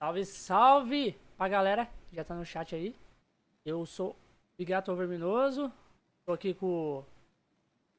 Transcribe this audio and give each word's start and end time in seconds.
Salve, 0.00 0.24
salve 0.24 1.18
pra 1.36 1.46
galera 1.46 1.84
que 2.08 2.16
já 2.16 2.24
tá 2.24 2.34
no 2.34 2.42
chat 2.42 2.74
aí. 2.74 2.96
Eu 3.66 3.84
sou 3.84 4.16
Bigato 4.56 4.96
Verminoso. 4.96 5.70
Tô 6.24 6.32
aqui 6.32 6.54
com 6.54 7.04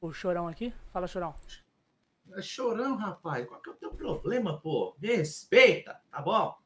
o, 0.00 0.08
o 0.08 0.12
Chorão 0.12 0.48
aqui. 0.48 0.74
Fala, 0.92 1.06
Chorão. 1.06 1.32
É 2.32 2.42
chorão, 2.42 2.96
rapaz. 2.96 3.46
Qual 3.46 3.60
que 3.60 3.70
é 3.70 3.72
o 3.72 3.76
teu 3.76 3.94
problema, 3.94 4.58
pô? 4.58 4.96
Me 4.98 5.14
respeita, 5.14 6.00
tá 6.10 6.20
bom? 6.20 6.58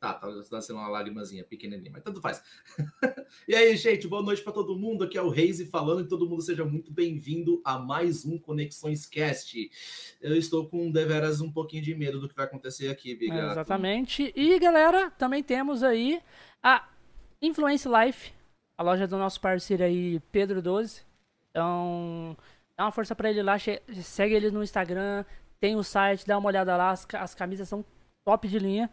Tá, 0.00 0.14
tá 0.14 0.28
nascendo 0.50 0.78
uma 0.78 0.88
lágrimazinha 0.88 1.44
pequenininha, 1.44 1.90
mas 1.92 2.02
tanto 2.02 2.22
faz. 2.22 2.42
e 3.46 3.54
aí, 3.54 3.76
gente, 3.76 4.08
boa 4.08 4.22
noite 4.22 4.42
para 4.42 4.54
todo 4.54 4.74
mundo. 4.74 5.04
Aqui 5.04 5.18
é 5.18 5.22
o 5.22 5.28
Reise 5.28 5.66
falando 5.66 6.00
e 6.00 6.08
todo 6.08 6.26
mundo 6.26 6.40
seja 6.40 6.64
muito 6.64 6.90
bem-vindo 6.90 7.60
a 7.62 7.78
mais 7.78 8.24
um 8.24 8.38
Conexões 8.38 9.04
Cast. 9.04 9.70
Eu 10.18 10.34
estou 10.34 10.66
com 10.66 10.90
deveras 10.90 11.42
um 11.42 11.52
pouquinho 11.52 11.82
de 11.82 11.94
medo 11.94 12.18
do 12.18 12.30
que 12.30 12.34
vai 12.34 12.46
acontecer 12.46 12.88
aqui, 12.88 13.14
Bigato. 13.14 13.40
É, 13.40 13.50
exatamente. 13.50 14.32
E, 14.34 14.58
galera, 14.58 15.10
também 15.10 15.42
temos 15.42 15.82
aí 15.82 16.22
a 16.62 16.88
Influence 17.42 17.86
Life, 17.86 18.32
a 18.78 18.82
loja 18.82 19.06
do 19.06 19.18
nosso 19.18 19.38
parceiro 19.38 19.84
aí, 19.84 20.18
Pedro 20.32 20.62
12. 20.62 21.02
Então, 21.50 22.34
dá 22.74 22.86
uma 22.86 22.92
força 22.92 23.14
para 23.14 23.28
ele 23.28 23.42
lá, 23.42 23.58
segue 24.02 24.32
ele 24.32 24.50
no 24.50 24.62
Instagram, 24.62 25.26
tem 25.60 25.76
o 25.76 25.84
site, 25.84 26.26
dá 26.26 26.38
uma 26.38 26.48
olhada 26.48 26.74
lá, 26.74 26.90
as, 26.90 27.06
as 27.12 27.34
camisas 27.34 27.68
são 27.68 27.84
top 28.24 28.48
de 28.48 28.58
linha. 28.58 28.90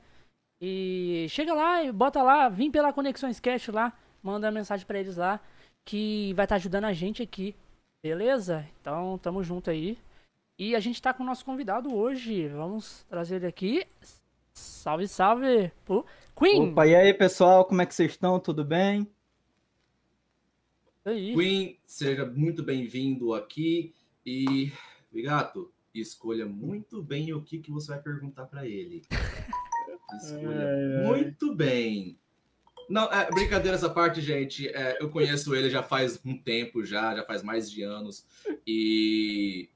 E 0.60 1.28
chega 1.30 1.54
lá 1.54 1.84
e 1.84 1.92
bota 1.92 2.22
lá, 2.24 2.50
vim 2.50 2.72
pela 2.72 2.92
Conexões 2.92 3.40
Cash 3.40 3.68
lá, 3.68 3.94
manda 4.24 4.52
mensagem 4.52 4.86
para 4.86 5.00
eles 5.00 5.18
lá, 5.18 5.40
que 5.86 6.34
vai 6.34 6.46
estar 6.46 6.56
tá 6.56 6.60
ajudando 6.60 6.86
a 6.86 6.94
gente 6.94 7.22
aqui. 7.22 7.56
Beleza? 8.02 8.68
Então, 8.82 9.18
tamo 9.20 9.44
junto 9.44 9.70
aí. 9.70 9.98
E 10.58 10.76
a 10.76 10.80
gente 10.80 11.02
tá 11.02 11.14
com 11.14 11.24
o 11.24 11.26
nosso 11.26 11.46
convidado 11.46 11.94
hoje. 11.94 12.48
Vamos 12.48 13.06
trazer 13.10 13.36
ele 13.38 13.48
aqui. 13.48 13.86
Salve, 14.54 15.08
salve! 15.08 15.72
Pro 15.86 16.06
Queen! 16.36 16.72
Opa, 16.72 16.88
e 16.88 16.96
aí, 16.96 17.14
pessoal? 17.14 17.66
Como 17.66 17.82
é 17.82 17.86
que 17.86 17.94
vocês 17.94 18.12
estão? 18.12 18.40
Tudo 18.40 18.64
bem? 18.64 19.08
Aí. 21.06 21.36
Queen, 21.36 21.78
seja 21.86 22.26
muito 22.26 22.64
bem-vindo 22.64 23.34
aqui. 23.34 23.94
E, 24.26 24.72
Bigato, 25.12 25.72
escolha 25.94 26.46
muito 26.46 27.04
bem 27.04 27.34
o 27.34 27.42
que, 27.42 27.60
que 27.60 27.72
você 27.72 27.92
vai 27.92 28.02
perguntar 28.02 28.46
para 28.48 28.68
ele. 28.68 29.04
Escolha 30.16 30.62
é, 30.62 31.04
muito 31.06 31.54
bem. 31.54 32.18
Não, 32.90 33.12
é, 33.12 33.30
brincadeiras 33.30 33.84
à 33.84 33.90
parte, 33.90 34.22
gente. 34.22 34.68
É, 34.70 34.98
eu 35.02 35.10
conheço 35.10 35.54
ele 35.54 35.70
já 35.70 35.84
faz 35.84 36.20
um 36.26 36.38
tempo 36.38 36.86
já, 36.86 37.16
já 37.16 37.24
faz 37.24 37.44
mais 37.44 37.70
de 37.70 37.84
anos. 37.84 38.26
E 38.66 39.70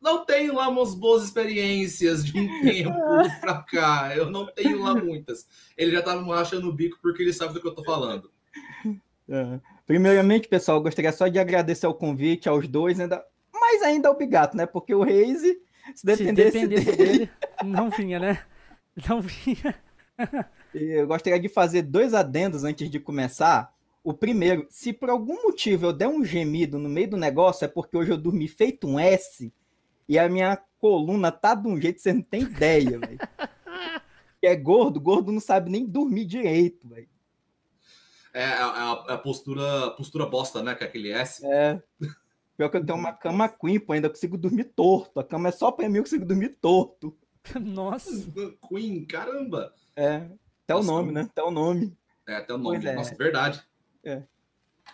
não 0.00 0.24
tenho 0.24 0.54
lá 0.54 0.68
umas 0.68 0.94
boas 0.94 1.24
experiências 1.24 2.24
de 2.24 2.38
um 2.38 2.62
tempo 2.62 2.92
pra 3.40 3.62
cá. 3.62 4.14
Eu 4.14 4.30
não 4.30 4.46
tenho 4.46 4.82
lá 4.82 4.94
muitas. 4.94 5.48
Ele 5.76 5.92
já 5.92 6.02
tava 6.02 6.22
achando 6.34 6.68
o 6.68 6.72
bico 6.72 6.98
porque 7.00 7.22
ele 7.22 7.32
sabe 7.32 7.54
do 7.54 7.60
que 7.60 7.66
eu 7.66 7.74
tô 7.74 7.82
falando. 7.82 8.30
É. 9.26 9.60
Primeiramente, 9.86 10.48
pessoal, 10.48 10.82
gostaria 10.82 11.12
só 11.12 11.28
de 11.28 11.38
agradecer 11.38 11.86
o 11.86 11.94
convite 11.94 12.48
aos 12.48 12.68
dois, 12.68 13.00
ainda 13.00 13.24
mais 13.52 13.82
ainda 13.82 14.08
ao 14.08 14.16
Bigato, 14.16 14.56
né? 14.56 14.66
Porque 14.66 14.94
o 14.94 15.02
Reise, 15.02 15.58
se 15.94 16.04
dependesse, 16.04 16.60
se 16.60 16.66
dependesse 16.66 16.96
dele... 16.96 17.12
dele, 17.18 17.30
não 17.64 17.88
vinha, 17.88 18.18
né? 18.18 18.44
Não 19.08 19.20
vinha. 19.20 19.74
eu 20.74 21.06
gostaria 21.06 21.40
de 21.40 21.48
fazer 21.48 21.82
dois 21.82 22.14
adendos 22.14 22.64
antes 22.64 22.90
de 22.90 23.00
começar. 23.00 23.74
O 24.02 24.12
primeiro, 24.12 24.66
se 24.70 24.92
por 24.92 25.10
algum 25.10 25.42
motivo 25.42 25.86
eu 25.86 25.92
der 25.92 26.08
um 26.08 26.24
gemido 26.24 26.78
no 26.78 26.88
meio 26.88 27.10
do 27.10 27.16
negócio, 27.16 27.64
é 27.64 27.68
porque 27.68 27.96
hoje 27.96 28.10
eu 28.10 28.18
dormi 28.18 28.46
feito 28.46 28.86
um 28.86 28.98
S 28.98 29.52
e 30.08 30.18
a 30.18 30.28
minha 30.28 30.56
coluna 30.78 31.32
tá 31.32 31.54
de 31.54 31.66
um 31.66 31.80
jeito 31.80 31.96
que 31.96 32.02
você 32.02 32.12
não 32.12 32.22
tem 32.22 32.42
ideia, 32.42 32.98
velho. 32.98 33.18
é 34.42 34.54
gordo, 34.54 35.00
gordo 35.00 35.32
não 35.32 35.40
sabe 35.40 35.70
nem 35.70 35.86
dormir 35.86 36.26
direito, 36.26 36.86
velho. 36.86 37.08
É, 38.34 38.42
é, 38.42 38.58
a, 38.58 38.92
a, 38.92 39.18
postura, 39.18 39.90
postura 39.92 40.26
bosta, 40.26 40.62
né? 40.62 40.74
Que 40.74 40.84
é 40.84 40.86
aquele 40.86 41.12
S. 41.12 41.46
É. 41.46 41.80
Pior 42.56 42.68
que 42.68 42.76
eu 42.76 42.84
tenho 42.84 42.98
uma 42.98 43.12
cama 43.12 43.48
queen, 43.48 43.80
pô, 43.80 43.92
ainda 43.92 44.10
consigo 44.10 44.36
dormir 44.36 44.64
torto. 44.64 45.18
A 45.18 45.24
cama 45.24 45.48
é 45.48 45.52
só 45.52 45.72
pra 45.72 45.88
mim, 45.88 45.98
eu 45.98 46.02
consigo 46.02 46.24
dormir 46.24 46.50
torto. 46.60 47.16
Nossa. 47.60 48.10
Queen, 48.68 49.04
caramba. 49.04 49.72
É, 49.96 50.16
até 50.64 50.74
Nossa, 50.74 50.90
o 50.90 50.94
nome, 50.94 51.12
né? 51.12 51.20
Até 51.22 51.42
o 51.42 51.50
nome. 51.50 51.96
É, 52.26 52.36
até 52.36 52.54
o 52.54 52.58
nome. 52.58 52.86
É. 52.86 52.94
Nossa, 52.94 53.14
verdade. 53.14 53.62
É. 54.04 54.22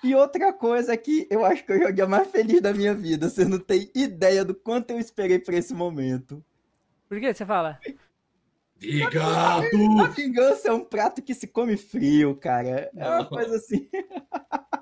E 0.02 0.14
outra 0.14 0.52
coisa 0.52 0.96
que 0.96 1.26
eu 1.30 1.44
acho 1.44 1.64
que 1.64 1.72
eu 1.72 1.80
joguei 1.80 2.04
a 2.04 2.08
mais 2.08 2.30
feliz 2.30 2.60
da 2.60 2.72
minha 2.72 2.94
vida. 2.94 3.28
Você 3.28 3.44
não 3.44 3.58
tem 3.58 3.90
ideia 3.94 4.44
do 4.44 4.54
quanto 4.54 4.90
eu 4.90 4.98
esperei 4.98 5.38
por 5.38 5.52
esse 5.54 5.74
momento. 5.74 6.44
Por 7.08 7.20
que 7.20 7.32
você 7.32 7.44
fala? 7.44 7.78
Vigado! 8.76 9.66
A 10.00 10.08
vingança 10.08 10.68
é 10.68 10.72
um 10.72 10.84
prato 10.84 11.20
que 11.20 11.34
se 11.34 11.46
come 11.46 11.76
frio, 11.76 12.34
cara. 12.36 12.90
É 12.96 13.08
uma 13.08 13.26
coisa 13.26 13.56
assim. 13.56 13.88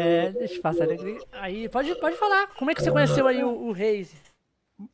É, 0.00 0.30
deixa 0.32 0.54
eu 0.54 0.62
passar 0.62 0.90
aqui. 0.90 1.18
Aí, 1.32 1.68
pode, 1.68 1.94
pode 1.96 2.16
falar. 2.16 2.48
Como 2.54 2.70
é 2.70 2.74
que 2.74 2.82
você 2.82 2.90
conheceu 2.90 3.26
aí 3.26 3.42
o, 3.42 3.48
o 3.48 3.72
Reis? 3.72 4.12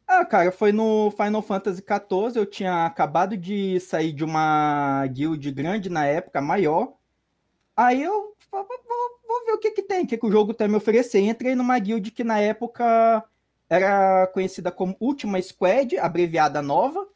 Ah, 0.06 0.24
cara, 0.24 0.52
foi 0.52 0.72
no 0.72 1.10
Final 1.10 1.42
Fantasy 1.42 1.82
XIV. 1.82 2.36
Eu 2.36 2.46
tinha 2.46 2.86
acabado 2.86 3.36
de 3.36 3.80
sair 3.80 4.12
de 4.12 4.24
uma 4.24 5.06
guild 5.06 5.50
grande 5.50 5.88
na 5.88 6.06
época, 6.06 6.40
maior. 6.40 6.94
Aí 7.76 8.02
eu 8.02 8.34
vou, 8.50 8.66
vou 9.26 9.44
ver 9.46 9.52
o 9.52 9.58
que 9.58 9.70
que 9.72 9.82
tem, 9.82 10.04
o 10.04 10.06
que, 10.06 10.16
que 10.16 10.26
o 10.26 10.30
jogo 10.30 10.54
tem 10.54 10.66
a 10.66 10.70
me 10.70 10.76
oferecer. 10.76 11.20
Entrei 11.20 11.54
numa 11.54 11.78
guild 11.78 12.10
que 12.10 12.22
na 12.22 12.38
época 12.38 13.24
era 13.68 14.26
conhecida 14.28 14.70
como 14.70 14.96
Última 15.00 15.40
Squad, 15.40 15.98
abreviada 15.98 16.62
nova. 16.62 17.06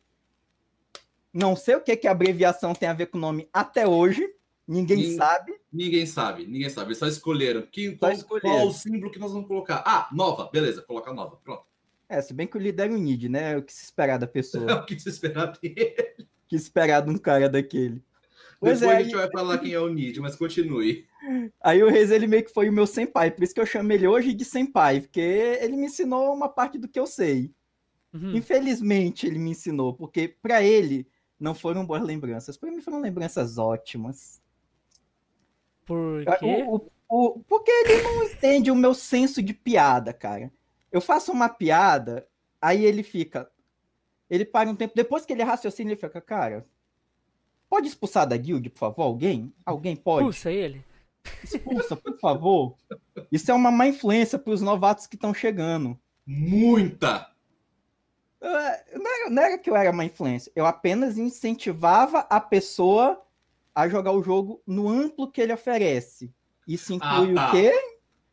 Não 1.32 1.54
sei 1.54 1.76
o 1.76 1.80
que, 1.80 1.96
que 1.96 2.08
a 2.08 2.10
abreviação 2.10 2.74
tem 2.74 2.88
a 2.88 2.94
ver 2.94 3.06
com 3.06 3.18
o 3.18 3.20
nome 3.20 3.48
até 3.52 3.86
hoje. 3.86 4.26
Ninguém, 4.68 4.98
ninguém 4.98 5.16
sabe. 5.16 5.54
Ninguém 5.72 6.06
sabe, 6.06 6.46
ninguém 6.46 6.68
sabe. 6.68 6.88
Eles 6.88 6.98
só 6.98 7.06
escolheram. 7.06 7.62
Que, 7.62 7.96
qual, 7.96 8.12
só 8.12 8.18
escolheram. 8.18 8.50
qual 8.50 8.68
o 8.68 8.72
símbolo 8.72 9.10
que 9.10 9.18
nós 9.18 9.32
vamos 9.32 9.48
colocar? 9.48 9.82
Ah, 9.86 10.08
nova, 10.12 10.50
beleza, 10.52 10.82
coloca 10.82 11.10
nova. 11.14 11.36
Pronto. 11.42 11.64
É, 12.06 12.20
se 12.20 12.34
bem 12.34 12.46
que 12.46 12.56
o 12.56 12.60
líder 12.60 12.90
é 12.90 12.92
o 12.92 12.98
Nid, 12.98 13.30
né? 13.30 13.52
É 13.54 13.56
o 13.56 13.62
que 13.62 13.72
se 13.72 13.84
esperar 13.84 14.18
da 14.18 14.26
pessoa. 14.26 14.66
É 14.70 14.74
o 14.74 14.84
que 14.84 15.00
se 15.00 15.08
esperar 15.08 15.58
dele. 15.58 15.96
que 16.46 16.54
esperar 16.54 17.00
de 17.00 17.10
um 17.10 17.16
cara 17.16 17.48
daquele. 17.48 18.02
Pois 18.60 18.80
Depois 18.80 18.82
é, 18.82 19.00
a 19.00 19.02
gente 19.02 19.14
aí... 19.14 19.20
vai 19.20 19.30
falar 19.30 19.58
quem 19.58 19.72
é 19.72 19.80
o 19.80 19.88
Nid, 19.88 20.20
mas 20.20 20.36
continue. 20.36 21.06
Aí 21.60 21.82
o 21.82 21.88
Reis, 21.88 22.10
ele 22.10 22.26
meio 22.26 22.44
que 22.44 22.52
foi 22.52 22.68
o 22.68 22.72
meu 22.72 22.86
senpai, 22.86 23.30
por 23.30 23.44
isso 23.44 23.54
que 23.54 23.60
eu 23.60 23.66
chamo 23.66 23.92
ele 23.92 24.06
hoje 24.06 24.34
de 24.34 24.44
senpai, 24.44 25.00
porque 25.00 25.20
ele 25.20 25.76
me 25.76 25.86
ensinou 25.86 26.34
uma 26.34 26.48
parte 26.48 26.76
do 26.76 26.88
que 26.88 26.98
eu 26.98 27.06
sei. 27.06 27.52
Uhum. 28.12 28.36
Infelizmente 28.36 29.26
ele 29.26 29.38
me 29.38 29.50
ensinou, 29.50 29.94
porque 29.94 30.28
para 30.28 30.62
ele 30.62 31.06
não 31.38 31.54
foram 31.54 31.86
boas 31.86 32.02
lembranças, 32.02 32.56
para 32.56 32.70
mim 32.70 32.80
foram 32.80 33.00
lembranças 33.00 33.58
ótimas. 33.58 34.37
Por 35.88 36.22
quê? 36.38 36.64
O, 36.68 36.76
o, 36.76 36.88
o, 37.08 37.40
porque 37.40 37.70
ele 37.70 38.02
não 38.02 38.24
entende 38.24 38.70
o 38.70 38.76
meu 38.76 38.92
senso 38.92 39.42
de 39.42 39.54
piada, 39.54 40.12
cara. 40.12 40.52
Eu 40.92 41.00
faço 41.00 41.32
uma 41.32 41.48
piada, 41.48 42.28
aí 42.60 42.84
ele 42.84 43.02
fica. 43.02 43.50
Ele 44.28 44.44
para 44.44 44.68
um 44.68 44.76
tempo, 44.76 44.94
depois 44.94 45.24
que 45.24 45.32
ele 45.32 45.42
raciocina, 45.42 45.90
ele 45.90 45.98
fica, 45.98 46.20
cara, 46.20 46.66
pode 47.70 47.88
expulsar 47.88 48.26
da 48.28 48.36
guild, 48.36 48.68
por 48.68 48.78
favor? 48.78 49.02
Alguém? 49.02 49.52
Alguém 49.64 49.96
pode? 49.96 50.28
Expulsa 50.28 50.52
ele. 50.52 50.84
Expulsa, 51.42 51.96
por 51.96 52.18
favor. 52.20 52.76
Isso 53.32 53.50
é 53.50 53.54
uma 53.54 53.70
má 53.70 53.86
influência 53.86 54.38
para 54.38 54.52
os 54.52 54.60
novatos 54.60 55.06
que 55.06 55.16
estão 55.16 55.32
chegando. 55.32 55.98
Muita! 56.26 57.30
Não 58.40 58.50
era, 58.50 59.30
não 59.30 59.42
era 59.42 59.58
que 59.58 59.70
eu 59.70 59.74
era 59.74 59.92
má 59.92 60.04
influência, 60.04 60.52
eu 60.54 60.64
apenas 60.64 61.18
incentivava 61.18 62.20
a 62.30 62.40
pessoa 62.40 63.20
a 63.78 63.88
jogar 63.88 64.10
o 64.10 64.24
jogo 64.24 64.60
no 64.66 64.88
amplo 64.88 65.30
que 65.30 65.40
ele 65.40 65.52
oferece. 65.52 66.34
Isso 66.66 66.92
inclui 66.92 67.30
ah, 67.30 67.34
tá. 67.34 67.48
o 67.48 67.50
quê? 67.52 67.72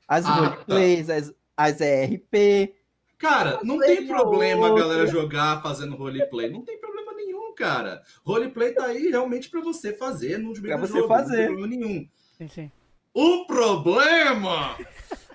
As 0.08 0.26
ah, 0.26 0.34
roleplays, 0.34 1.06
tá. 1.06 1.14
as, 1.14 1.36
as 1.56 1.82
ERP. 1.82 2.74
Cara, 3.20 3.60
não 3.64 3.78
tem 3.78 4.08
problema 4.08 4.72
a 4.72 4.76
galera 4.76 5.06
jogar 5.06 5.62
fazendo 5.62 5.96
roleplay. 5.96 6.50
Não 6.50 6.64
tem 6.64 6.80
problema 6.80 7.14
nenhum, 7.14 7.54
cara. 7.54 8.02
Roleplay 8.26 8.74
tá 8.74 8.88
aí 8.88 9.10
realmente 9.10 9.48
para 9.48 9.62
você 9.62 9.94
fazer 9.94 10.40
no 10.40 10.52
pra 10.60 10.78
você 10.78 10.94
jogo. 10.94 11.08
Fazer. 11.08 11.30
Não 11.30 11.38
tem 11.38 11.46
problema 11.46 11.68
nenhum. 11.68 12.10
Sim, 12.40 12.48
sim. 12.48 12.72
O 13.14 13.46
problema 13.46 14.76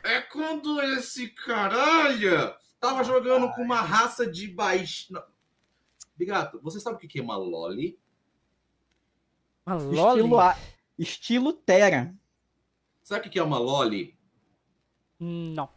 é 0.02 0.20
quando 0.22 0.82
esse 0.82 1.28
caralho 1.28 2.52
tava 2.80 3.04
jogando 3.04 3.48
com 3.52 3.62
uma 3.62 3.80
raça 3.80 4.26
de 4.26 4.48
baixo. 4.48 5.14
Bigato, 6.16 6.58
você 6.64 6.80
sabe 6.80 6.96
o 6.96 6.98
que 6.98 7.20
é 7.20 7.22
uma 7.22 7.36
loli? 7.36 7.96
Uma 9.76 10.12
loli? 10.12 10.20
Estilo, 10.20 10.40
estilo 10.98 11.52
Terra. 11.52 12.14
Sabe 13.02 13.28
o 13.28 13.30
que 13.30 13.38
é 13.38 13.42
uma 13.42 13.58
loli? 13.58 14.16
Não. 15.18 15.68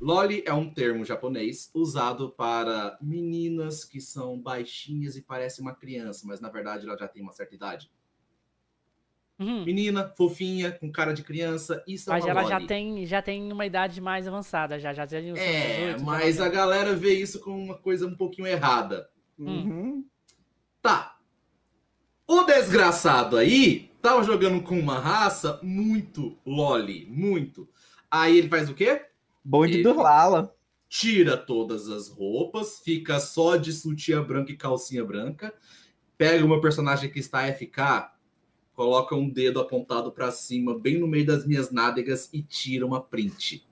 Loli 0.00 0.42
é 0.44 0.52
um 0.52 0.68
termo 0.68 1.04
japonês 1.04 1.70
usado 1.72 2.30
para 2.30 2.98
meninas 3.00 3.84
que 3.84 4.00
são 4.00 4.38
baixinhas 4.38 5.16
e 5.16 5.22
parecem 5.22 5.64
uma 5.64 5.74
criança, 5.74 6.26
mas 6.26 6.40
na 6.40 6.48
verdade 6.48 6.86
ela 6.86 6.98
já 6.98 7.06
tem 7.06 7.22
uma 7.22 7.32
certa 7.32 7.54
idade. 7.54 7.90
Uhum. 9.38 9.64
Menina, 9.64 10.12
fofinha, 10.16 10.72
com 10.72 10.90
cara 10.90 11.12
de 11.12 11.22
criança, 11.22 11.82
isso 11.86 12.10
mas 12.10 12.24
é 12.24 12.28
uma 12.28 12.34
Mas 12.34 12.50
ela 12.50 12.60
já 12.60 12.66
tem, 12.66 13.06
já 13.06 13.22
tem 13.22 13.52
uma 13.52 13.66
idade 13.66 14.00
mais 14.00 14.26
avançada, 14.28 14.78
já, 14.78 14.92
já 14.92 15.06
tem 15.06 15.30
É, 15.36 15.92
18, 15.94 16.04
mas 16.04 16.40
a 16.40 16.48
galera 16.48 16.94
vê 16.94 17.14
isso 17.14 17.40
como 17.40 17.58
uma 17.58 17.78
coisa 17.78 18.06
um 18.06 18.16
pouquinho 18.16 18.46
errada. 18.46 19.08
Uhum. 19.38 20.04
Tá. 20.80 21.11
O 22.26 22.44
desgraçado 22.44 23.36
aí 23.36 23.90
tava 24.00 24.22
jogando 24.22 24.62
com 24.62 24.78
uma 24.78 24.98
raça 24.98 25.58
muito 25.62 26.38
loli, 26.46 27.06
muito. 27.10 27.68
Aí 28.10 28.38
ele 28.38 28.48
faz 28.48 28.68
o 28.68 28.74
quê? 28.74 29.06
Bonde 29.44 29.74
ele 29.74 29.82
do 29.82 29.94
Lala. 29.94 30.54
Tira 30.88 31.36
todas 31.36 31.88
as 31.88 32.08
roupas, 32.08 32.80
fica 32.84 33.18
só 33.18 33.56
de 33.56 33.72
sutiã 33.72 34.22
branca 34.22 34.52
e 34.52 34.56
calcinha 34.56 35.04
branca. 35.04 35.54
Pega 36.18 36.44
uma 36.44 36.60
personagem 36.60 37.10
que 37.10 37.18
está 37.18 37.50
FK, 37.52 38.12
coloca 38.74 39.14
um 39.14 39.28
dedo 39.28 39.60
apontado 39.60 40.12
para 40.12 40.30
cima, 40.30 40.78
bem 40.78 40.98
no 40.98 41.06
meio 41.06 41.26
das 41.26 41.46
minhas 41.46 41.70
nádegas 41.70 42.28
e 42.32 42.42
tira 42.42 42.86
uma 42.86 43.00
print. 43.00 43.66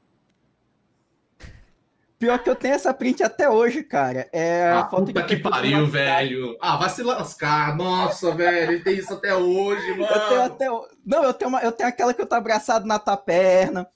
Pior 2.21 2.39
que 2.43 2.51
eu 2.51 2.55
tenho 2.55 2.75
essa 2.75 2.93
print 2.93 3.23
até 3.23 3.49
hoje, 3.49 3.83
cara. 3.83 4.29
É 4.31 4.65
ah, 4.65 4.81
a 4.81 4.89
foto 4.91 5.07
puta 5.07 5.23
que 5.23 5.37
pariu, 5.37 5.87
velho. 5.87 6.55
Ah, 6.61 6.77
vai 6.77 6.91
se 6.91 7.03
lascar. 7.03 7.75
Nossa, 7.75 8.31
velho, 8.35 8.73
ele 8.73 8.85
tem 8.85 8.99
isso 8.99 9.15
até 9.15 9.35
hoje, 9.35 9.91
mano. 9.93 10.05
Eu 10.05 10.29
tenho 10.29 10.43
até. 10.43 10.67
Não, 11.03 11.25
eu 11.25 11.33
tenho, 11.33 11.49
uma... 11.49 11.63
eu 11.63 11.73
tenho 11.73 11.89
aquela 11.89 12.13
que 12.13 12.21
eu 12.21 12.27
tô 12.27 12.35
abraçado 12.35 12.87
na 12.87 12.99
tua 12.99 13.17
perna. 13.17 13.89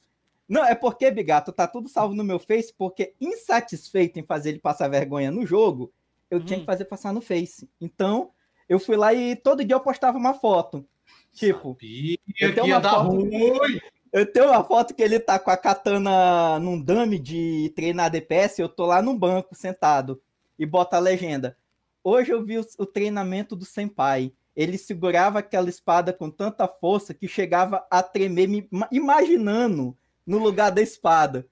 Não, 0.48 0.64
é 0.64 0.74
porque, 0.74 1.10
Bigato, 1.10 1.52
tá 1.52 1.68
tudo 1.68 1.86
salvo 1.86 2.14
no 2.14 2.24
meu 2.24 2.38
Face, 2.38 2.72
porque 2.72 3.12
insatisfeito 3.20 4.18
em 4.18 4.24
fazer 4.24 4.48
ele 4.50 4.58
passar 4.58 4.88
vergonha 4.88 5.30
no 5.30 5.44
jogo, 5.44 5.92
eu 6.30 6.38
hum. 6.38 6.44
tinha 6.46 6.60
que 6.60 6.64
fazer 6.64 6.86
passar 6.86 7.12
no 7.12 7.20
Face. 7.20 7.68
Então, 7.78 8.30
eu 8.66 8.78
fui 8.78 8.96
lá 8.96 9.12
e 9.12 9.36
todo 9.36 9.62
dia 9.62 9.76
eu 9.76 9.80
postava 9.80 10.16
uma 10.16 10.32
foto. 10.32 10.88
Tipo, 11.30 11.74
Sabia 11.74 12.18
eu 12.40 12.54
tenho 12.54 12.68
uma 12.68 12.80
foto. 12.80 13.10
Ruim. 13.10 13.80
Eu 14.14 14.24
tenho 14.24 14.46
uma 14.46 14.62
foto 14.62 14.94
que 14.94 15.02
ele 15.02 15.18
tá 15.18 15.40
com 15.40 15.50
a 15.50 15.56
katana 15.56 16.60
num 16.60 16.80
dummy 16.80 17.18
de 17.18 17.72
treinar 17.74 18.08
DPS, 18.08 18.60
eu 18.60 18.68
tô 18.68 18.86
lá 18.86 19.02
no 19.02 19.18
banco 19.18 19.56
sentado 19.56 20.22
e 20.56 20.64
bota 20.64 20.96
a 20.96 21.00
legenda. 21.00 21.58
Hoje 22.04 22.30
eu 22.30 22.44
vi 22.44 22.56
o, 22.56 22.64
o 22.78 22.86
treinamento 22.86 23.56
do 23.56 23.64
Senpai. 23.64 24.32
Ele 24.54 24.78
segurava 24.78 25.40
aquela 25.40 25.68
espada 25.68 26.12
com 26.12 26.30
tanta 26.30 26.68
força 26.68 27.12
que 27.12 27.26
chegava 27.26 27.84
a 27.90 28.04
tremer, 28.04 28.46
me 28.46 28.68
imaginando 28.92 29.98
no 30.24 30.38
lugar 30.38 30.70
da 30.70 30.80
espada. 30.80 31.48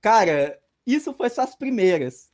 Cara, 0.00 0.58
isso 0.86 1.12
foi 1.12 1.28
só 1.28 1.42
as 1.42 1.54
primeiras. 1.54 2.32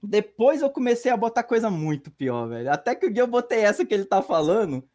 Depois 0.00 0.62
eu 0.62 0.70
comecei 0.70 1.10
a 1.10 1.16
botar 1.16 1.42
coisa 1.42 1.68
muito 1.68 2.08
pior, 2.08 2.46
velho. 2.50 2.70
Até 2.70 2.94
que 2.94 3.06
o 3.06 3.12
dia 3.12 3.24
eu 3.24 3.26
botei 3.26 3.62
essa 3.62 3.84
que 3.84 3.92
ele 3.92 4.04
tá 4.04 4.22
falando. 4.22 4.88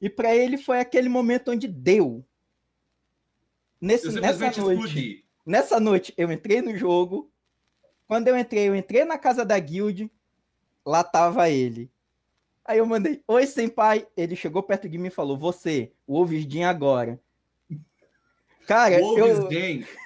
E 0.00 0.08
para 0.08 0.34
ele 0.34 0.56
foi 0.56 0.80
aquele 0.80 1.10
momento 1.10 1.50
onde 1.50 1.68
deu. 1.68 2.24
Nesse, 3.84 4.18
nessa 4.18 4.38
noite, 4.38 4.60
explodi. 4.60 5.24
nessa 5.44 5.78
noite, 5.78 6.14
eu 6.16 6.32
entrei 6.32 6.62
no 6.62 6.74
jogo. 6.74 7.30
Quando 8.08 8.28
eu 8.28 8.38
entrei, 8.38 8.66
eu 8.66 8.74
entrei 8.74 9.04
na 9.04 9.18
casa 9.18 9.44
da 9.44 9.58
guild. 9.58 10.10
Lá 10.86 11.04
tava 11.04 11.50
ele. 11.50 11.90
Aí 12.64 12.78
eu 12.78 12.86
mandei, 12.86 13.22
oi, 13.28 13.46
senpai. 13.46 14.06
Ele 14.16 14.34
chegou 14.34 14.62
perto 14.62 14.88
de 14.88 14.96
mim 14.96 15.08
e 15.08 15.10
falou, 15.10 15.36
você, 15.36 15.92
o 16.06 16.18
Ovisdin 16.18 16.62
agora. 16.62 17.20
Cara, 18.66 19.04
o 19.04 19.18
eu... 19.18 19.50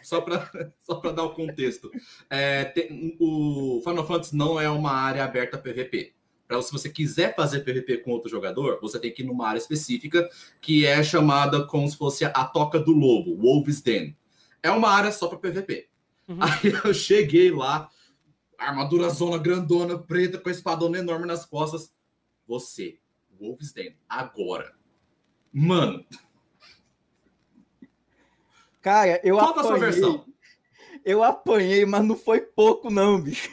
só 0.02 0.20
para 0.20 0.50
só 0.80 0.96
pra 0.96 1.12
dar 1.12 1.22
o 1.22 1.34
contexto, 1.34 1.88
é, 2.28 2.64
tem, 2.64 3.16
o 3.20 3.80
Final 3.84 4.04
Fantasy 4.04 4.34
não 4.34 4.60
é 4.60 4.68
uma 4.68 4.90
área 4.90 5.22
aberta 5.22 5.56
PVP. 5.56 6.17
Para 6.48 6.62
se 6.62 6.72
você 6.72 6.88
quiser 6.88 7.36
fazer 7.36 7.60
PVP 7.60 7.98
com 7.98 8.10
outro 8.10 8.30
jogador, 8.30 8.78
você 8.80 8.98
tem 8.98 9.12
que 9.12 9.22
ir 9.22 9.26
numa 9.26 9.46
área 9.46 9.58
específica 9.58 10.26
que 10.62 10.86
é 10.86 11.02
chamada 11.02 11.66
como 11.66 11.86
se 11.86 11.94
fosse 11.94 12.24
a 12.24 12.44
Toca 12.44 12.80
do 12.80 12.90
Lobo, 12.90 13.36
Wolves 13.36 13.82
Den. 13.82 14.16
É 14.62 14.70
uma 14.70 14.88
área 14.88 15.12
só 15.12 15.28
para 15.28 15.38
PVP. 15.38 15.88
Uhum. 16.26 16.38
Aí 16.40 16.72
eu 16.82 16.94
cheguei 16.94 17.50
lá, 17.50 17.90
armadura 18.56 19.10
zona 19.10 19.36
grandona, 19.36 19.98
preta, 19.98 20.38
com 20.38 20.48
a 20.48 20.52
espadona 20.52 20.98
enorme 20.98 21.26
nas 21.26 21.44
costas. 21.44 21.92
Você, 22.46 22.98
Wolves 23.38 23.74
Den, 23.74 23.94
agora. 24.08 24.72
Mano. 25.52 26.02
Cara, 28.80 29.20
eu 29.22 29.36
Qual 29.36 29.50
apanhei. 29.50 29.52
Qual 29.52 29.58
a 29.58 29.62
sua 29.64 29.78
versão? 29.78 30.24
Eu 31.04 31.22
apanhei, 31.22 31.84
mas 31.84 32.04
não 32.04 32.16
foi 32.16 32.40
pouco, 32.40 32.90
não, 32.90 33.20
bicho. 33.20 33.50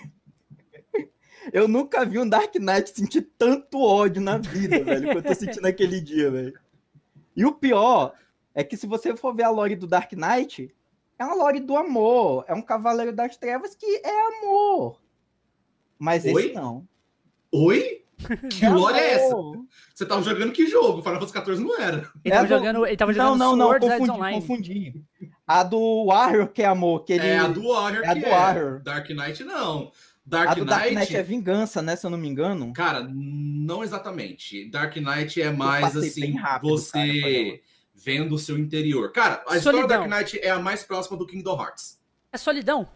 Eu 1.51 1.67
nunca 1.67 2.05
vi 2.05 2.19
um 2.19 2.27
Dark 2.27 2.55
Knight 2.55 2.89
sentir 2.89 3.29
tanto 3.37 3.79
ódio 3.79 4.21
na 4.21 4.37
vida, 4.37 4.79
velho, 4.83 5.13
quanto 5.13 5.27
eu 5.27 5.35
senti 5.35 5.61
naquele 5.61 6.01
dia, 6.01 6.31
velho. 6.31 6.59
E 7.35 7.45
o 7.45 7.53
pior 7.53 8.13
é 8.53 8.63
que 8.63 8.77
se 8.77 8.87
você 8.87 9.15
for 9.15 9.35
ver 9.35 9.43
a 9.43 9.49
lore 9.49 9.75
do 9.75 9.87
Dark 9.87 10.11
Knight, 10.13 10.73
é 11.19 11.25
uma 11.25 11.35
lore 11.35 11.59
do 11.59 11.75
amor. 11.75 12.45
É 12.47 12.53
um 12.53 12.61
Cavaleiro 12.61 13.13
das 13.13 13.37
Trevas 13.37 13.75
que 13.75 14.01
é 14.03 14.27
amor. 14.27 15.01
Mas 15.99 16.25
Oi? 16.25 16.45
esse 16.45 16.53
não. 16.53 16.87
Oi? 17.51 18.01
Que 18.49 18.63
é 18.63 18.69
lore 18.69 18.97
é 18.97 19.13
essa? 19.13 19.35
Você 19.93 20.05
tava 20.05 20.21
jogando 20.21 20.53
que 20.53 20.67
jogo? 20.67 21.01
Final 21.01 21.19
Fantasy 21.19 21.51
XIV 21.51 21.59
não 21.59 21.77
era. 21.77 22.09
Ele 22.23 22.33
tava, 22.33 22.45
é 22.45 22.47
do... 22.47 22.47
jogando, 22.47 22.85
ele 22.85 22.97
tava 22.97 23.13
jogando 23.13 23.37
Não, 23.37 23.55
não, 23.57 23.71
não, 23.73 23.79
confundi, 23.79 24.11
Online. 24.11 24.39
confundi. 24.39 25.03
A 25.45 25.63
do 25.63 26.05
Warrior 26.05 26.47
que 26.47 26.61
é 26.61 26.65
amor, 26.65 27.03
que 27.03 27.11
ele... 27.11 27.27
É 27.27 27.37
a 27.37 27.47
do 27.49 27.67
Warrior 27.67 28.05
é 28.05 28.07
a 28.07 28.13
do 28.13 28.25
é. 28.25 28.29
Warrior. 28.29 28.81
Dark 28.83 29.09
Knight 29.09 29.43
não. 29.43 29.91
Dark 30.25 30.49
a 30.49 30.53
do 30.55 30.65
Knight, 30.65 30.69
Dark 30.69 30.91
Knight 30.91 31.15
é 31.15 31.23
vingança, 31.23 31.81
né? 31.81 31.95
Se 31.95 32.05
eu 32.05 32.09
não 32.09 32.17
me 32.17 32.27
engano. 32.27 32.73
Cara, 32.73 33.07
não 33.07 33.83
exatamente. 33.83 34.69
Dark 34.69 34.95
Knight 34.95 35.39
é 35.39 35.51
mais 35.51 35.95
assim, 35.95 36.35
rápido, 36.35 36.69
você 36.71 37.21
cara, 37.21 37.59
vendo 37.93 38.33
o 38.33 38.39
seu 38.39 38.57
interior. 38.57 39.11
Cara, 39.11 39.35
a 39.35 39.37
solidão. 39.37 39.57
história 39.57 39.81
do 39.81 39.87
Dark 39.87 40.09
Knight 40.09 40.39
é 40.39 40.49
a 40.49 40.59
mais 40.59 40.83
próxima 40.83 41.15
do 41.15 41.27
Kingdom 41.27 41.61
Hearts. 41.61 41.99
É 42.31 42.37
solidão? 42.37 42.87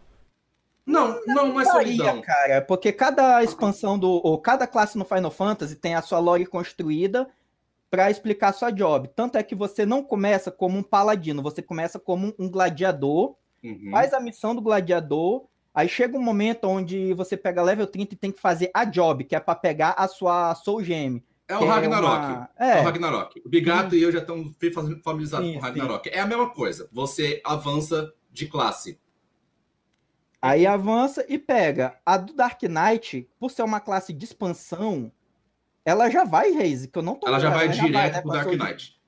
Não, 0.84 1.20
não, 1.24 1.48
não 1.48 1.60
é 1.60 1.64
solidão. 1.64 2.20
cara, 2.20 2.62
porque 2.62 2.92
cada 2.92 3.44
expansão 3.44 3.96
do. 3.96 4.08
ou 4.08 4.36
cada 4.38 4.66
classe 4.66 4.98
no 4.98 5.04
Final 5.04 5.30
Fantasy 5.30 5.76
tem 5.76 5.94
a 5.94 6.02
sua 6.02 6.18
lore 6.18 6.46
construída 6.46 7.28
para 7.88 8.10
explicar 8.10 8.52
sua 8.52 8.70
job. 8.70 9.08
Tanto 9.14 9.38
é 9.38 9.42
que 9.42 9.54
você 9.54 9.86
não 9.86 10.02
começa 10.02 10.50
como 10.50 10.78
um 10.78 10.82
paladino, 10.82 11.42
você 11.42 11.62
começa 11.62 11.98
como 11.98 12.34
um 12.38 12.48
gladiador, 12.48 13.36
uhum. 13.62 13.90
faz 13.92 14.12
a 14.12 14.20
missão 14.20 14.54
do 14.54 14.60
gladiador 14.60 15.46
Aí 15.74 15.88
chega 15.88 16.16
um 16.16 16.22
momento 16.22 16.64
onde 16.66 17.14
você 17.14 17.36
pega 17.36 17.62
level 17.62 17.86
30 17.86 18.14
e 18.14 18.16
tem 18.16 18.32
que 18.32 18.40
fazer 18.40 18.70
a 18.74 18.84
job, 18.84 19.24
que 19.24 19.36
é 19.36 19.40
para 19.40 19.54
pegar 19.54 19.94
a 19.96 20.08
sua 20.08 20.54
Soul 20.54 20.82
Gem. 20.82 21.22
É 21.46 21.56
o 21.56 21.64
Ragnarok. 21.66 22.24
É, 22.24 22.28
uma... 22.28 22.50
é. 22.58 22.78
é, 22.78 22.80
o 22.80 22.84
Ragnarok. 22.84 23.42
O 23.44 23.48
Bigato 23.48 23.96
e 23.96 24.02
eu 24.02 24.12
já 24.12 24.20
estamos 24.20 24.54
familiarizados 25.02 25.46
sim, 25.48 25.54
com 25.54 25.58
o 25.58 25.62
Ragnarok. 25.62 26.08
Sim. 26.08 26.14
É 26.14 26.20
a 26.20 26.26
mesma 26.26 26.50
coisa. 26.50 26.88
Você 26.92 27.40
avança 27.44 28.12
de 28.30 28.46
classe. 28.46 29.00
Aí 30.40 30.66
avança 30.66 31.24
e 31.28 31.38
pega. 31.38 31.98
A 32.06 32.16
do 32.16 32.32
Dark 32.32 32.62
Knight, 32.62 33.28
por 33.38 33.50
ser 33.50 33.62
uma 33.62 33.80
classe 33.80 34.12
de 34.12 34.24
expansão, 34.24 35.12
ela 35.84 36.08
já 36.08 36.24
vai, 36.24 36.50
Reise, 36.52 36.88
que 36.88 36.98
eu 36.98 37.02
não 37.02 37.14
tô 37.14 37.26
Ela 37.26 37.40
já 37.40 37.50
vai 37.50 37.66
ela 37.66 37.74
direto 37.74 37.92
já 37.92 37.98
vai, 37.98 38.12
né, 38.12 38.20
pro 38.20 38.30
Dark 38.30 38.48
Knight. 38.48 39.00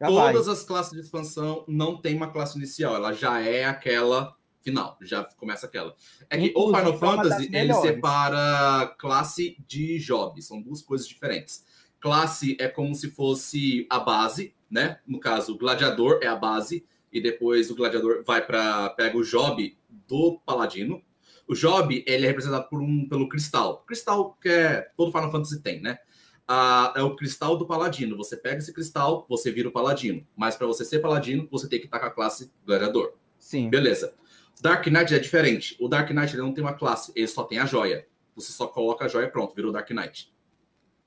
Já 0.00 0.06
Todas 0.06 0.46
vai. 0.46 0.54
as 0.54 0.62
classes 0.62 0.92
de 0.92 1.00
expansão 1.00 1.64
não 1.68 2.00
tem 2.00 2.16
uma 2.16 2.30
classe 2.30 2.56
inicial, 2.56 2.94
ela 2.94 3.12
já 3.12 3.40
é 3.40 3.66
aquela 3.66 4.34
final, 4.62 4.96
já 5.00 5.24
começa 5.36 5.66
aquela. 5.66 5.94
É 6.28 6.36
que 6.36 6.46
Inclusive, 6.46 6.72
o 6.72 6.76
Final 6.76 6.98
Fantasy 6.98 7.50
ele 7.52 7.74
separa 7.74 8.94
classe 8.98 9.56
de 9.66 9.98
job, 9.98 10.40
são 10.42 10.60
duas 10.60 10.82
coisas 10.82 11.06
diferentes. 11.06 11.64
Classe 11.98 12.56
é 12.58 12.68
como 12.68 12.94
se 12.94 13.10
fosse 13.10 13.86
a 13.90 13.98
base, 13.98 14.54
né? 14.70 15.00
No 15.06 15.20
caso, 15.20 15.54
o 15.54 15.58
gladiador 15.58 16.20
é 16.22 16.26
a 16.26 16.36
base 16.36 16.86
e 17.12 17.20
depois 17.20 17.70
o 17.70 17.74
gladiador 17.74 18.22
vai 18.24 18.44
para 18.44 18.90
pega 18.90 19.16
o 19.16 19.24
job 19.24 19.76
do 20.06 20.40
paladino. 20.44 21.02
O 21.46 21.54
job 21.54 22.04
ele 22.06 22.24
é 22.24 22.28
representado 22.28 22.68
por 22.68 22.80
um 22.80 23.08
pelo 23.08 23.28
cristal. 23.28 23.84
Cristal 23.86 24.38
que 24.40 24.48
é 24.48 24.88
todo 24.96 25.12
Final 25.12 25.32
Fantasy 25.32 25.60
tem, 25.60 25.80
né? 25.80 25.98
Ah, 26.46 26.92
é 26.96 27.02
o 27.02 27.14
cristal 27.14 27.56
do 27.56 27.66
paladino. 27.66 28.16
Você 28.16 28.36
pega 28.36 28.58
esse 28.58 28.72
cristal, 28.72 29.26
você 29.28 29.52
vira 29.52 29.68
o 29.68 29.72
paladino. 29.72 30.26
Mas 30.36 30.56
para 30.56 30.66
você 30.66 30.84
ser 30.84 31.00
paladino, 31.00 31.46
você 31.50 31.68
tem 31.68 31.78
que 31.78 31.84
estar 31.84 32.00
com 32.00 32.06
a 32.06 32.10
classe 32.10 32.50
gladiador. 32.64 33.12
Sim. 33.38 33.68
Beleza. 33.70 34.14
Dark 34.60 34.86
Knight 34.86 35.14
é 35.14 35.18
diferente. 35.18 35.76
O 35.80 35.88
Dark 35.88 36.10
Knight 36.10 36.34
ele 36.34 36.42
não 36.42 36.52
tem 36.52 36.62
uma 36.62 36.74
classe, 36.74 37.12
ele 37.14 37.26
só 37.26 37.44
tem 37.44 37.58
a 37.58 37.66
joia. 37.66 38.06
Você 38.34 38.52
só 38.52 38.66
coloca 38.66 39.04
a 39.04 39.08
joia 39.08 39.26
e 39.26 39.30
pronto, 39.30 39.54
virou 39.54 39.72
Dark 39.72 39.90
Knight. 39.90 40.32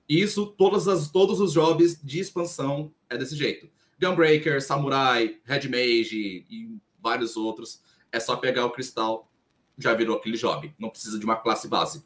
Isso, 0.07 0.47
todas 0.47 0.87
as, 0.87 1.09
todos 1.09 1.39
os 1.39 1.53
jobs 1.53 1.99
de 2.03 2.19
expansão 2.19 2.93
é 3.09 3.17
desse 3.17 3.35
jeito. 3.35 3.69
Gunbreaker, 3.99 4.61
Samurai, 4.61 5.39
Red 5.45 5.69
Mage 5.69 6.45
e 6.49 6.77
vários 7.01 7.37
outros. 7.37 7.81
É 8.11 8.19
só 8.19 8.35
pegar 8.35 8.65
o 8.65 8.71
cristal, 8.71 9.31
já 9.77 9.93
virou 9.93 10.17
aquele 10.17 10.37
job. 10.37 10.73
Não 10.77 10.89
precisa 10.89 11.17
de 11.17 11.25
uma 11.25 11.35
classe 11.35 11.67
base. 11.67 12.03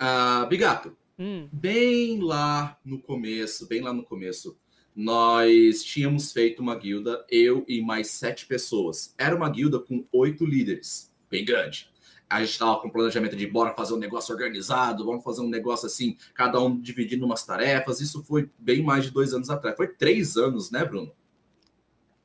Uh, 0.00 0.46
Bigato, 0.48 0.96
hum. 1.18 1.48
bem 1.52 2.20
lá 2.20 2.78
no 2.84 3.00
começo, 3.00 3.66
bem 3.66 3.80
lá 3.80 3.92
no 3.92 4.04
começo, 4.04 4.58
nós 4.94 5.82
tínhamos 5.82 6.32
feito 6.32 6.60
uma 6.60 6.76
guilda, 6.76 7.24
eu 7.30 7.64
e 7.68 7.80
mais 7.80 8.08
sete 8.08 8.46
pessoas. 8.46 9.14
Era 9.16 9.34
uma 9.34 9.48
guilda 9.48 9.78
com 9.78 10.04
oito 10.12 10.44
líderes, 10.44 11.12
bem 11.30 11.44
grande. 11.44 11.88
a 12.28 12.44
gente 12.44 12.58
tava 12.58 12.80
com 12.80 12.88
planejamento 12.88 13.34
de 13.34 13.46
bora 13.46 13.74
fazer 13.74 13.92
um 13.92 13.98
negócio 13.98 14.32
organizado, 14.32 15.04
vamos 15.04 15.24
fazer 15.24 15.40
um 15.40 15.48
negócio 15.48 15.86
assim, 15.86 16.16
cada 16.32 16.60
um 16.60 16.78
dividindo 16.80 17.26
umas 17.26 17.44
tarefas. 17.44 18.00
Isso 18.00 18.22
foi 18.22 18.48
bem 18.56 18.82
mais 18.82 19.04
de 19.04 19.10
dois 19.10 19.34
anos 19.34 19.50
atrás. 19.50 19.76
Foi 19.76 19.88
três 19.88 20.36
anos, 20.36 20.70
né, 20.70 20.84
Bruno? 20.84 21.12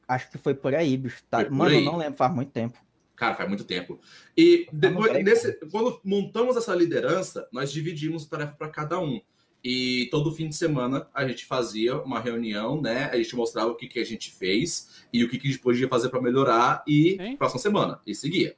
Acho 0.07 0.29
que 0.29 0.37
foi 0.37 0.53
por 0.53 0.75
aí, 0.75 0.95
bicho. 0.95 1.23
Tá... 1.27 1.43
Por 1.43 1.51
Mano, 1.51 1.71
aí. 1.71 1.77
eu 1.77 1.85
não 1.85 1.97
lembro, 1.97 2.17
faz 2.17 2.33
muito 2.33 2.51
tempo. 2.51 2.77
Cara, 3.15 3.33
faz 3.33 3.47
muito 3.47 3.63
tempo. 3.63 3.99
E 4.37 4.67
depois, 4.71 5.11
nesse, 5.23 5.53
quando 5.71 5.99
montamos 6.03 6.55
essa 6.57 6.75
liderança, 6.75 7.47
nós 7.51 7.71
dividimos 7.71 8.25
a 8.25 8.29
tarefa 8.29 8.53
para 8.53 8.69
cada 8.69 8.99
um. 8.99 9.19
E 9.67 10.05
todo 10.11 10.31
fim 10.31 10.47
de 10.47 10.55
semana 10.55 11.09
a 11.11 11.27
gente 11.27 11.43
fazia 11.43 11.97
uma 12.03 12.19
reunião, 12.19 12.79
né? 12.79 13.05
A 13.05 13.17
gente 13.17 13.35
mostrava 13.35 13.71
o 13.71 13.75
que, 13.75 13.87
que 13.87 13.97
a 13.97 14.05
gente 14.05 14.29
fez 14.29 15.03
e 15.11 15.23
o 15.23 15.27
que, 15.27 15.39
que 15.39 15.47
a 15.47 15.49
gente 15.49 15.59
podia 15.59 15.87
fazer 15.87 16.09
para 16.09 16.21
melhorar 16.21 16.83
e 16.87 17.17
Sim. 17.17 17.35
próxima 17.35 17.59
semana. 17.59 17.99
E 18.05 18.13
seguia. 18.13 18.55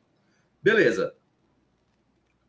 Beleza. 0.61 1.15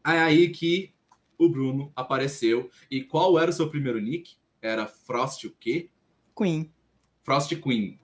É 0.05 0.19
aí 0.19 0.49
que 0.49 0.93
o 1.39 1.49
Bruno 1.49 1.93
apareceu. 1.95 2.69
E 2.91 3.01
qual 3.05 3.39
era 3.39 3.49
o 3.49 3.55
seu 3.55 3.71
primeiro 3.71 4.01
nick? 4.01 4.35
Era 4.61 4.89
Frost 4.89 5.47
o 5.47 5.53
quê? 5.53 5.89
Queen. 6.37 6.73
Frost 7.23 7.55
Queen. 7.55 7.97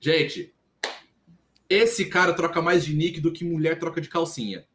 Gente, 0.00 0.54
esse 1.68 2.06
cara 2.06 2.32
troca 2.32 2.62
mais 2.62 2.82
de 2.82 2.94
nick 2.94 3.20
do 3.20 3.30
que 3.30 3.44
mulher 3.44 3.78
troca 3.78 4.00
de 4.00 4.08
calcinha. 4.08 4.66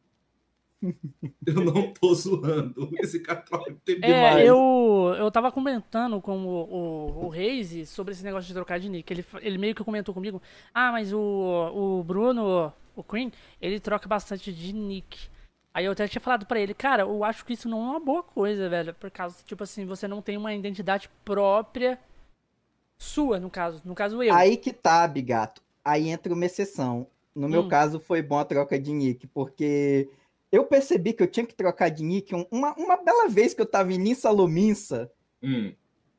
Eu 1.45 1.53
não 1.65 1.93
tô 1.93 2.13
zoando. 2.13 2.89
Esse 2.99 3.19
cara 3.19 3.41
troca 3.41 3.75
tempo 3.85 4.03
é, 4.03 4.07
demais. 4.07 4.47
Eu, 4.47 5.15
eu 5.17 5.31
tava 5.31 5.51
comentando 5.51 6.19
com 6.21 6.45
o, 6.45 6.63
o, 6.63 7.25
o 7.25 7.29
Reise 7.29 7.85
sobre 7.85 8.13
esse 8.13 8.23
negócio 8.23 8.47
de 8.47 8.53
trocar 8.53 8.79
de 8.79 8.89
nick. 8.89 9.11
Ele, 9.11 9.25
ele 9.41 9.57
meio 9.57 9.75
que 9.75 9.83
comentou 9.83 10.13
comigo: 10.13 10.41
Ah, 10.73 10.91
mas 10.91 11.13
o, 11.13 11.19
o 11.19 12.03
Bruno, 12.03 12.73
o 12.95 13.03
Queen, 13.03 13.31
ele 13.61 13.79
troca 13.79 14.07
bastante 14.07 14.51
de 14.51 14.73
nick. 14.73 15.29
Aí 15.73 15.85
eu 15.85 15.93
até 15.93 16.07
tinha 16.07 16.21
falado 16.21 16.45
para 16.45 16.59
ele, 16.59 16.73
cara, 16.73 17.03
eu 17.03 17.23
acho 17.23 17.45
que 17.45 17.53
isso 17.53 17.69
não 17.69 17.79
é 17.79 17.89
uma 17.91 17.99
boa 17.99 18.23
coisa, 18.23 18.67
velho. 18.67 18.93
Por 18.93 19.09
causa, 19.09 19.37
tipo 19.45 19.63
assim, 19.63 19.85
você 19.85 20.07
não 20.07 20.21
tem 20.21 20.35
uma 20.35 20.53
identidade 20.53 21.09
própria 21.23 21.97
sua, 22.97 23.39
no 23.39 23.49
caso. 23.49 23.81
No 23.85 23.95
caso, 23.95 24.21
eu. 24.21 24.33
Aí 24.33 24.57
que 24.57 24.73
tá, 24.73 25.07
Bigato. 25.07 25.61
Aí 25.83 26.09
entra 26.09 26.33
uma 26.33 26.45
exceção. 26.45 27.07
No 27.33 27.47
meu 27.47 27.61
hum. 27.61 27.67
caso, 27.69 27.99
foi 27.99 28.21
bom 28.21 28.37
a 28.37 28.45
troca 28.45 28.77
de 28.77 28.91
nick, 28.91 29.25
porque 29.27 30.09
eu 30.51 30.65
percebi 30.65 31.13
que 31.13 31.23
eu 31.23 31.27
tinha 31.27 31.45
que 31.45 31.55
trocar 31.55 31.89
de 31.89 32.03
nick 32.03 32.33
uma, 32.51 32.73
uma 32.75 32.97
bela 32.97 33.29
vez 33.29 33.53
que 33.53 33.61
eu 33.61 33.65
tava 33.65 33.93
em 33.93 33.97
Linsa 33.97 34.29
Lominsa. 34.29 35.11
Hum. 35.41 35.73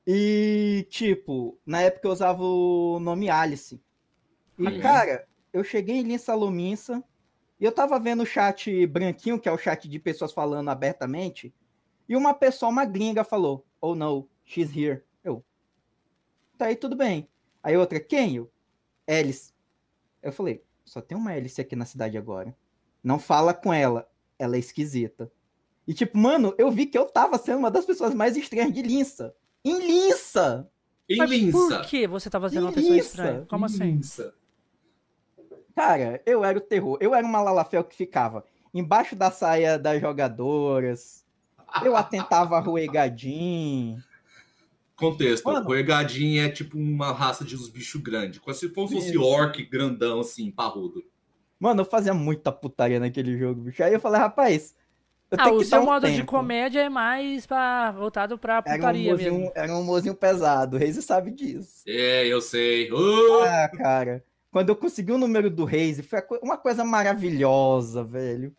E, 0.07 0.87
tipo, 0.91 1.59
na 1.65 1.83
época 1.83 2.09
eu 2.09 2.13
usava 2.13 2.43
o 2.43 2.99
nome 2.99 3.29
Alice. 3.29 3.81
E, 4.59 4.67
uhum. 4.67 4.81
cara, 4.81 5.29
eu 5.53 5.63
cheguei 5.63 5.97
em 5.97 6.03
Linsa 6.03 6.35
Lominsa 6.35 7.05
e 7.61 7.65
eu 7.65 7.73
tava 7.73 8.01
vendo 8.01 8.23
o 8.23 8.27
chat 8.27 8.87
branquinho, 8.87 9.39
que 9.39 9.49
é 9.49 9.53
o 9.53 9.59
chat 9.59 9.89
de 9.89 9.99
pessoas 9.99 10.33
falando 10.33 10.69
abertamente, 10.69 11.55
e 12.09 12.17
uma 12.17 12.35
pessoa, 12.35 12.71
uma 12.71 12.85
gringa, 12.85 13.23
falou: 13.23 13.65
Oh 13.81 13.95
no, 13.95 14.29
she's 14.45 14.75
here. 14.77 15.03
Eu. 15.23 15.45
Tá 16.59 16.67
aí, 16.67 16.77
tudo 16.77 16.97
bem. 16.97 17.29
Aí 17.63 17.77
outra, 17.77 18.01
quem? 18.01 18.37
Eu. 18.37 18.51
Alice. 19.07 19.53
Eu 20.21 20.33
falei: 20.33 20.65
Só 20.85 21.01
tem 21.01 21.17
uma 21.17 21.31
Alice 21.31 21.61
aqui 21.61 21.77
na 21.77 21.85
cidade 21.85 22.19
agora. 22.19 22.57
Não 23.03 23.19
fala 23.19 23.55
com 23.55 23.73
ela. 23.73 24.12
Ela 24.43 24.57
é 24.57 24.59
esquisita. 24.59 25.31
E 25.87 25.95
tipo, 25.95 26.19
mano, 26.19 26.53
eu 26.59 26.71
vi 26.71 26.87
que 26.87 26.99
eu 26.99 27.07
tava 27.07 27.39
sendo 27.39 27.59
uma 27.59 27.71
das 27.71 27.85
pessoas 27.85 28.13
mais 28.13 28.37
estranhas 28.37 28.73
de 28.73 28.83
Linça. 28.83 29.35
Em 29.65 29.79
Linça! 29.79 30.69
Em 31.09 31.17
Mas 31.17 31.31
Linça! 31.31 31.59
Por 31.59 31.87
que 31.87 32.07
você 32.09 32.29
tava 32.29 32.49
sendo 32.49 32.63
em 32.63 32.65
uma 32.65 32.73
pessoa 32.73 32.97
estranha? 32.97 33.47
Como 33.49 33.65
assim? 33.65 33.85
Linça. 33.85 34.35
Cara, 35.77 36.21
eu 36.27 36.45
era 36.45 36.59
o 36.59 36.61
terror. 36.61 36.99
Eu 37.01 37.15
era 37.15 37.25
uma 37.25 37.41
Lalafel 37.41 37.85
que 37.85 37.95
ficava 37.95 38.45
embaixo 38.75 39.15
da 39.15 39.31
saia 39.31 39.79
das 39.79 40.01
jogadoras. 40.01 41.25
Eu 41.85 41.97
atentava 41.97 42.57
a 42.57 42.61
Ruegadin. 42.61 43.97
Contexto, 44.97 45.45
Mano, 45.45 45.67
Ruegadin 45.67 46.39
é 46.39 46.49
tipo 46.49 46.79
uma 46.79 47.13
raça 47.13 47.45
de 47.45 47.55
uns 47.57 47.69
bichos 47.69 48.01
grandes. 48.01 48.41
Como 48.41 48.55
se 48.55 48.69
fosse 48.69 49.17
orc 49.17 49.65
grandão, 49.65 50.21
assim, 50.21 50.51
parrudo. 50.51 51.05
Mano, 51.63 51.83
eu 51.83 51.85
fazia 51.85 52.13
muita 52.13 52.51
putaria 52.51 52.99
naquele 52.99 53.39
jogo, 53.39 53.61
bicho. 53.61 53.85
Aí 53.85 53.93
eu 53.93 54.01
falei, 54.01 54.21
rapaz. 54.21 54.75
Eu 55.31 55.39
ah, 55.41 55.53
o 55.53 55.65
seu 55.65 55.81
um 55.81 55.85
modo 55.85 56.07
tempo. 56.07 56.17
de 56.17 56.25
comédia 56.25 56.81
é 56.81 56.89
mais 56.89 57.47
pra, 57.47 57.93
voltado 57.93 58.37
pra 58.37 58.61
putaria 58.61 58.83
era 58.83 58.97
um 58.97 59.13
mozinho, 59.13 59.35
mesmo. 59.35 59.53
Era 59.55 59.77
um 59.77 59.85
mozinho 59.85 60.15
pesado, 60.17 60.75
o 60.75 60.79
Reis 60.81 60.97
sabe 61.05 61.31
disso. 61.31 61.85
É, 61.87 62.27
eu 62.27 62.41
sei. 62.41 62.91
Uh! 62.91 63.45
Ah, 63.45 63.71
cara. 63.79 64.25
Quando 64.51 64.71
eu 64.71 64.77
consegui 64.77 65.13
o 65.13 65.19
número 65.19 65.49
do 65.49 65.65
Reis, 65.65 66.05
foi 66.05 66.21
uma 66.43 66.59
coisa 66.59 66.83
maravilhosa, 66.83 68.03
velho. 68.03 68.53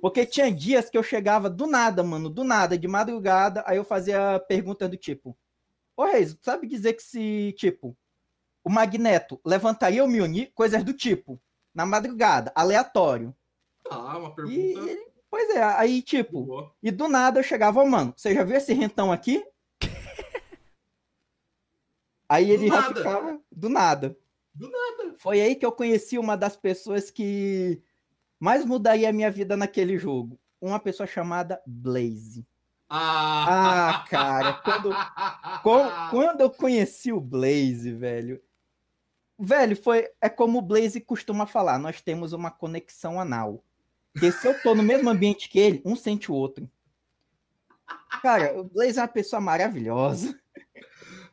Porque 0.00 0.24
tinha 0.24 0.48
dias 0.48 0.88
que 0.88 0.96
eu 0.96 1.02
chegava 1.02 1.50
do 1.50 1.66
nada, 1.66 2.04
mano, 2.04 2.30
do 2.30 2.44
nada, 2.44 2.78
de 2.78 2.86
madrugada, 2.86 3.64
aí 3.66 3.76
eu 3.76 3.84
fazia 3.84 4.38
pergunta 4.46 4.88
do 4.88 4.96
tipo: 4.96 5.36
Ô 5.96 6.04
Reis, 6.04 6.38
sabe 6.40 6.68
dizer 6.68 6.92
que 6.92 7.02
se, 7.02 7.52
tipo, 7.58 7.96
o 8.62 8.70
Magneto 8.70 9.40
levantaria 9.44 10.04
o 10.04 10.06
Mjolnir? 10.08 10.52
Coisas 10.54 10.84
do 10.84 10.92
tipo, 10.92 11.40
na 11.76 11.84
madrugada, 11.84 12.50
aleatório. 12.54 13.36
Ah, 13.90 14.16
uma 14.16 14.34
pergunta. 14.34 14.56
E, 14.56 15.06
pois 15.30 15.50
é, 15.50 15.62
aí, 15.62 16.00
tipo, 16.00 16.42
Boa. 16.42 16.72
e 16.82 16.90
do 16.90 17.06
nada 17.06 17.38
eu 17.38 17.44
chegava, 17.44 17.82
oh, 17.82 17.86
mano, 17.86 18.14
você 18.16 18.34
já 18.34 18.42
viu 18.42 18.56
esse 18.56 18.72
rentão 18.72 19.12
aqui? 19.12 19.44
aí 22.26 22.50
ele 22.50 22.70
do 22.70 22.74
já 22.74 22.80
nada. 22.80 22.94
ficava 22.94 23.40
do 23.52 23.68
nada. 23.68 24.18
Do 24.54 24.70
nada. 24.70 25.14
Foi 25.18 25.38
aí 25.38 25.54
que 25.54 25.66
eu 25.66 25.70
conheci 25.70 26.18
uma 26.18 26.34
das 26.34 26.56
pessoas 26.56 27.10
que 27.10 27.82
mais 28.40 28.64
mudaria 28.64 29.10
a 29.10 29.12
minha 29.12 29.30
vida 29.30 29.54
naquele 29.54 29.98
jogo. 29.98 30.40
Uma 30.58 30.80
pessoa 30.80 31.06
chamada 31.06 31.60
Blaze. 31.66 32.46
Ah, 32.88 33.90
ah 33.90 34.04
cara, 34.08 34.54
quando, 34.54 34.90
quando 36.10 36.40
eu 36.40 36.50
conheci 36.50 37.12
o 37.12 37.20
Blaze, 37.20 37.92
velho. 37.92 38.40
Velho, 39.38 39.76
foi 39.76 40.08
é 40.20 40.28
como 40.28 40.58
o 40.58 40.62
Blaze 40.62 41.00
costuma 41.00 41.46
falar, 41.46 41.78
nós 41.78 42.00
temos 42.00 42.32
uma 42.32 42.50
conexão 42.50 43.20
anal. 43.20 43.62
Porque 44.12 44.32
se 44.32 44.46
eu 44.46 44.60
tô 44.62 44.74
no 44.74 44.82
mesmo 44.82 45.10
ambiente 45.10 45.48
que 45.48 45.58
ele, 45.58 45.82
um 45.84 45.94
sente 45.94 46.32
o 46.32 46.34
outro. 46.34 46.68
Cara, 48.22 48.58
o 48.58 48.64
Blaze 48.64 48.98
é 48.98 49.02
uma 49.02 49.08
pessoa 49.08 49.40
maravilhosa. 49.40 50.38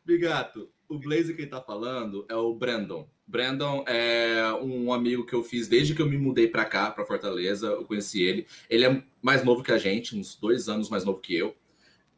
Bigato, 0.04 0.70
o 0.90 1.00
Blaze 1.00 1.34
que 1.34 1.44
ele 1.44 1.50
tá 1.50 1.62
falando 1.62 2.26
é 2.30 2.36
o 2.36 2.54
Brandon. 2.54 3.08
Brandon 3.26 3.86
é 3.88 4.54
um 4.62 4.92
amigo 4.92 5.26
que 5.26 5.34
eu 5.34 5.44
fiz 5.44 5.70
desde 5.70 5.96
que 5.96 6.02
eu 6.02 6.10
me 6.10 6.18
mudei 6.18 6.48
para 6.48 6.66
cá, 6.66 6.92
para 6.92 7.06
Fortaleza. 7.06 7.68
Eu 7.68 7.86
conheci 7.86 8.22
ele. 8.22 8.46
Ele 8.70 8.86
é 8.86 9.04
mais 9.22 9.44
novo 9.44 9.64
que 9.64 9.72
a 9.72 9.78
gente, 9.78 10.18
uns 10.18 10.36
dois 10.36 10.68
anos 10.68 10.90
mais 10.90 11.06
novo 11.06 11.22
que 11.22 11.36
eu. 11.36 11.56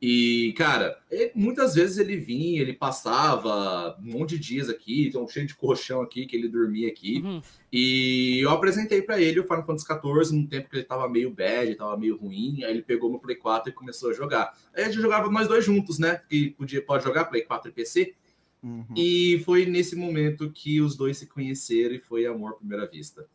E, 0.01 0.53
cara, 0.57 1.01
ele, 1.09 1.31
muitas 1.33 1.73
vezes 1.73 1.97
ele 1.97 2.17
vinha, 2.17 2.61
ele 2.61 2.73
passava 2.73 3.97
um 3.99 4.11
monte 4.11 4.37
de 4.37 4.39
dias 4.39 4.69
aqui, 4.69 5.11
um 5.15 5.27
cheio 5.27 5.47
de 5.47 5.55
colchão 5.55 6.01
aqui, 6.01 6.25
que 6.25 6.35
ele 6.35 6.49
dormia 6.49 6.89
aqui. 6.89 7.21
Uhum. 7.23 7.41
E 7.71 8.39
eu 8.39 8.49
apresentei 8.49 9.01
para 9.01 9.19
ele 9.19 9.39
o 9.39 9.43
Final 9.43 9.65
Fantasy 9.65 9.85
XIV 9.85 10.35
num 10.35 10.45
tempo 10.45 10.69
que 10.69 10.75
ele 10.75 10.83
tava 10.83 11.09
meio 11.09 11.31
bad, 11.31 11.73
tava 11.75 11.97
meio 11.97 12.17
ruim. 12.17 12.63
Aí 12.63 12.71
ele 12.71 12.81
pegou 12.81 13.09
meu 13.09 13.19
Play 13.19 13.37
4 13.37 13.69
e 13.69 13.73
começou 13.73 14.11
a 14.11 14.13
jogar. 14.13 14.55
Aí 14.75 14.83
a 14.83 14.85
gente 14.87 15.01
jogava 15.01 15.29
nós 15.31 15.47
dois 15.47 15.63
juntos, 15.63 15.97
né? 15.97 16.21
Que 16.29 16.51
podia, 16.51 16.81
pode 16.81 17.03
jogar 17.03 17.25
Play 17.25 17.43
4 17.43 17.71
e 17.71 17.73
PC. 17.73 18.13
Uhum. 18.61 18.85
E 18.95 19.41
foi 19.45 19.65
nesse 19.65 19.95
momento 19.95 20.51
que 20.51 20.81
os 20.81 20.95
dois 20.95 21.17
se 21.17 21.27
conheceram 21.27 21.95
e 21.95 21.99
foi 21.99 22.25
amor 22.25 22.51
à 22.51 22.55
primeira 22.55 22.85
vista. 22.85 23.27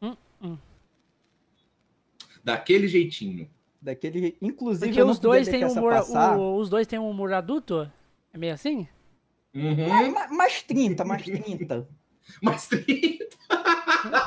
Uhum. 0.00 0.58
Daquele 2.44 2.86
jeitinho. 2.86 3.50
Daquele 3.84 4.34
Inclusive, 4.40 4.86
Porque 4.86 5.02
os 5.02 5.18
dois, 5.18 5.46
têm 5.46 5.62
humor, 5.62 5.92
o, 5.92 6.56
os 6.56 6.70
dois 6.70 6.86
têm 6.86 6.98
um 6.98 7.10
humor 7.10 7.34
adulto? 7.34 7.90
É 8.32 8.38
meio 8.38 8.54
assim? 8.54 8.88
Uhum. 9.54 9.86
Mais, 9.86 10.30
mais 10.32 10.62
30, 10.62 11.04
mais 11.04 11.22
30. 11.22 11.88
mais 12.40 12.66
30. 12.66 13.28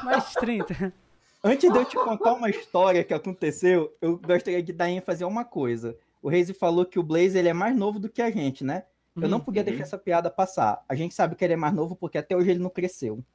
mais 0.04 0.34
30. 0.34 0.94
Antes 1.44 1.72
de 1.72 1.76
eu 1.76 1.86
te 1.86 1.96
contar 1.96 2.34
uma 2.34 2.52
história 2.52 3.04
que 3.04 3.16
aconteceu, 3.16 3.92
eu 4.00 4.20
gostaria 4.20 4.62
de 4.62 4.72
dar 4.72 4.92
ênfase 4.92 5.24
a 5.24 5.28
uma 5.28 5.44
coisa. 5.44 5.98
O 6.22 6.30
Reise 6.30 6.54
falou 6.54 6.86
que 6.86 7.00
o 7.00 7.04
Blaze 7.04 7.36
ele 7.36 7.50
é 7.50 7.54
mais 7.54 7.76
novo 7.76 8.00
do 8.00 8.10
que 8.10 8.22
a 8.22 8.30
gente, 8.30 8.64
né? 8.64 8.84
Eu 9.20 9.28
não 9.28 9.40
podia 9.40 9.64
uhum. 9.64 9.70
deixar 9.70 9.84
essa 9.86 9.98
piada 9.98 10.30
passar. 10.30 10.86
A 10.88 10.94
gente 10.94 11.16
sabe 11.16 11.36
que 11.36 11.44
ele 11.44 11.54
é 11.54 11.58
mais 11.58 11.74
novo 11.74 11.96
porque 11.96 12.20
até 12.20 12.38
hoje 12.38 12.52
ele 12.52 12.60
não 12.60 12.70
cresceu. 12.70 13.26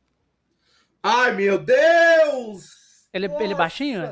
Ai, 1.02 1.34
meu 1.34 1.58
Deus! 1.58 3.08
Ele, 3.12 3.26
ele 3.26 3.54
é 3.54 3.56
baixinho? 3.56 4.02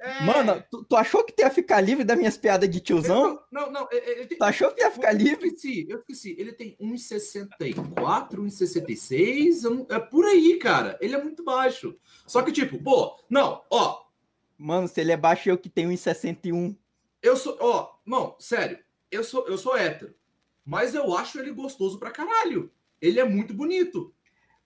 É. 0.00 0.24
Mano, 0.24 0.64
tu, 0.70 0.82
tu, 0.84 0.96
achou 0.96 1.22
que 1.22 1.32
tu 1.32 1.40
ia 1.40 1.50
ficar 1.50 1.80
livre 1.80 2.04
das 2.04 2.16
minhas 2.16 2.36
piadas 2.36 2.68
de 2.68 2.80
tiozão? 2.80 3.40
Não, 3.52 3.66
não, 3.66 3.72
não. 3.72 3.88
Ele 3.92 4.26
tem, 4.26 4.38
tu 4.38 4.44
achou 4.44 4.72
que 4.72 4.80
ia 4.80 4.90
ficar 4.90 5.12
livre? 5.12 5.48
Eu 5.48 5.54
esqueci, 5.54 5.86
eu 5.88 5.98
esqueci. 5.98 6.36
Ele 6.38 6.52
tem 6.52 6.76
1,64, 6.80 8.36
1,66. 8.36 9.86
É 9.90 9.98
por 9.98 10.24
aí, 10.24 10.58
cara. 10.58 10.98
Ele 11.00 11.14
é 11.14 11.22
muito 11.22 11.44
baixo. 11.44 11.96
Só 12.26 12.42
que, 12.42 12.50
tipo, 12.50 12.82
pô, 12.82 13.16
não, 13.28 13.62
ó. 13.70 14.00
Mano, 14.56 14.88
se 14.88 15.00
ele 15.00 15.12
é 15.12 15.16
baixo, 15.16 15.48
eu 15.48 15.58
que 15.58 15.68
tenho 15.68 15.90
1,61. 15.90 16.74
Eu 17.22 17.36
sou, 17.36 17.56
ó, 17.60 17.92
não, 18.06 18.36
sério. 18.38 18.78
Eu 19.10 19.22
sou, 19.22 19.46
eu 19.46 19.58
sou 19.58 19.76
hétero 19.76 20.14
mas 20.64 20.94
eu 20.94 21.16
acho 21.16 21.38
ele 21.40 21.50
gostoso 21.50 21.98
pra 21.98 22.12
caralho. 22.12 22.70
Ele 23.00 23.18
é 23.18 23.24
muito 23.24 23.52
bonito. 23.52 24.14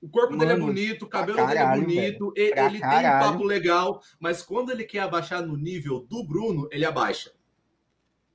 O 0.05 0.09
corpo 0.11 0.37
dele 0.37 0.53
é 0.53 0.55
Mano, 0.55 0.67
bonito, 0.67 1.05
o 1.05 1.09
cabelo 1.09 1.39
caralho, 1.39 1.57
dele 1.87 1.99
é 1.99 2.13
bonito, 2.13 2.33
velho. 2.37 2.49
ele, 2.67 2.79
tem 2.81 2.99
um 2.99 3.03
papo 3.21 3.43
legal, 3.43 4.03
mas 4.21 4.43
quando 4.43 4.71
ele 4.71 4.85
quer 4.85 4.99
abaixar 4.99 5.41
no 5.41 5.57
nível 5.57 6.01
do 6.11 6.23
Bruno, 6.27 6.69
ele 6.71 6.85
abaixa. 6.85 7.31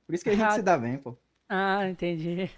Por 0.04 0.14
isso 0.16 0.24
que 0.24 0.30
a 0.30 0.32
gente 0.34 0.42
Ah. 0.44 0.50
se 0.50 0.62
dá 0.62 0.76
bem, 0.76 0.98
pô. 0.98 1.16
Ah, 1.48 1.88
entendi. 1.88 2.50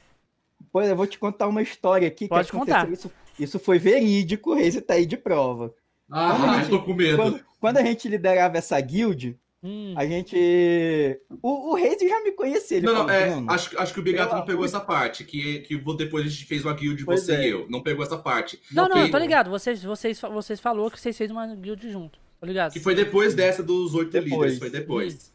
Pois 0.72 0.88
eu 0.88 0.96
vou 0.96 1.06
te 1.06 1.18
contar 1.18 1.46
uma 1.46 1.60
história 1.60 2.08
aqui 2.08 2.26
Pode 2.26 2.50
que 2.50 2.56
contar. 2.56 2.90
Isso, 2.90 3.12
isso 3.38 3.58
foi 3.58 3.78
verídico, 3.78 4.52
o 4.52 4.54
Reis 4.54 4.80
tá 4.80 4.94
aí 4.94 5.04
de 5.04 5.18
prova. 5.18 5.74
Ah, 6.10 6.30
Quando 6.34 6.44
a 6.50 6.58
gente- 6.60 6.70
tô 6.70 6.82
com 6.82 6.94
medo. 6.94 7.16
Quando, 7.18 7.44
quando 7.60 7.76
a 7.76 7.82
gente 7.82 8.08
liderava 8.08 8.56
essa 8.56 8.80
guild, 8.80 9.38
Hum. 9.64 9.94
a 9.96 10.04
gente. 10.04 11.20
O, 11.40 11.70
o 11.70 11.74
Reis 11.74 11.96
já 12.00 12.20
me 12.22 12.32
conhecia. 12.32 12.78
Ele 12.78 12.86
Não, 12.86 12.94
não, 12.94 13.00
falou, 13.06 13.14
é, 13.14 13.30
"Bruno, 13.30 13.50
acho, 13.52 13.78
acho 13.80 13.94
que 13.94 14.00
o 14.00 14.02
Bigato 14.02 14.34
não 14.34 14.44
pegou 14.44 14.64
essa 14.64 14.80
parte, 14.80 15.22
que, 15.22 15.60
que 15.60 15.76
depois 15.96 16.26
a 16.26 16.28
gente 16.28 16.44
fez 16.46 16.64
uma 16.64 16.74
guild, 16.74 17.04
Pois 17.04 17.20
você 17.22 17.34
é. 17.34 17.46
e 17.46 17.50
eu. 17.50 17.66
Não 17.70 17.80
pegou 17.80 18.04
essa 18.04 18.18
parte. 18.18 18.60
Não, 18.72 18.88
não, 18.88 18.98
eu 18.98 19.10
tô 19.10 19.18
ligado. 19.18 19.50
Vocês, 19.50 19.82
vocês, 19.84 20.20
vocês 20.20 20.58
falou 20.58 20.90
que 20.90 20.98
vocês 21.00 21.16
fez 21.16 21.30
uma 21.30 21.46
guild 21.54 21.90
junto. 21.90 22.18
Tô 22.40 22.46
ligado. 22.46 22.72
Que 22.72 22.80
foi 22.80 22.94
depois 22.96 23.34
dessa 23.34 23.62
dos 23.62 23.94
oito 23.94 24.18
líderes, 24.18 24.58
foi 24.58 24.68
depois. 24.68 25.32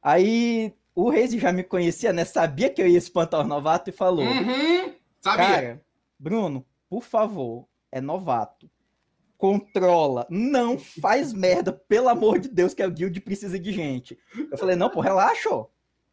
Aí 0.00 0.72
o 0.94 1.10
Reis 1.10 1.32
já 1.32 1.50
me 1.52 1.64
conhecia, 1.64 2.12
né? 2.12 2.24
Sabia 2.24 2.70
que 2.70 2.80
eu 2.80 2.86
ia 2.86 2.98
espantar 2.98 3.40
o 3.40 3.48
novato 3.48 3.90
e 3.90 3.92
falou: 3.92 4.24
Uhum, 4.24 4.92
sabia? 5.20 5.44
Cara, 5.46 5.82
Bruno, 6.16 6.64
por 6.88 7.02
favor, 7.02 7.66
é 7.90 8.00
novato. 8.00 8.70
Controla, 9.38 10.26
não 10.30 10.78
faz 10.78 11.32
merda, 11.32 11.72
pelo 11.72 12.08
amor 12.08 12.38
de 12.38 12.48
Deus, 12.48 12.72
que 12.72 12.82
a 12.82 12.88
guild 12.88 13.20
precisa 13.20 13.58
de 13.58 13.72
gente. 13.72 14.18
Eu 14.50 14.56
falei, 14.56 14.76
não, 14.76 14.88
pô, 14.88 15.00
relaxa, 15.00 15.50
ó. 15.50 15.66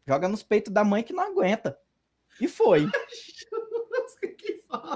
Joga 0.06 0.28
nos 0.28 0.42
peitos 0.42 0.72
da 0.72 0.84
mãe 0.84 1.02
que 1.02 1.12
não 1.12 1.24
aguenta. 1.24 1.78
E 2.40 2.48
foi. 2.48 2.86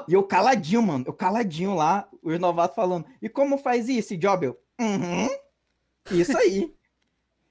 E 0.08 0.14
eu 0.14 0.24
caladinho, 0.24 0.82
mano. 0.82 1.04
Eu 1.06 1.12
caladinho 1.12 1.74
lá, 1.74 2.08
os 2.22 2.38
novatos 2.38 2.74
falando. 2.74 3.06
E 3.22 3.28
como 3.28 3.58
faz 3.58 3.88
isso, 3.88 4.16
Job? 4.16 4.46
Eu, 4.46 4.60
uhum. 4.80 5.28
Isso 6.10 6.36
aí. 6.36 6.74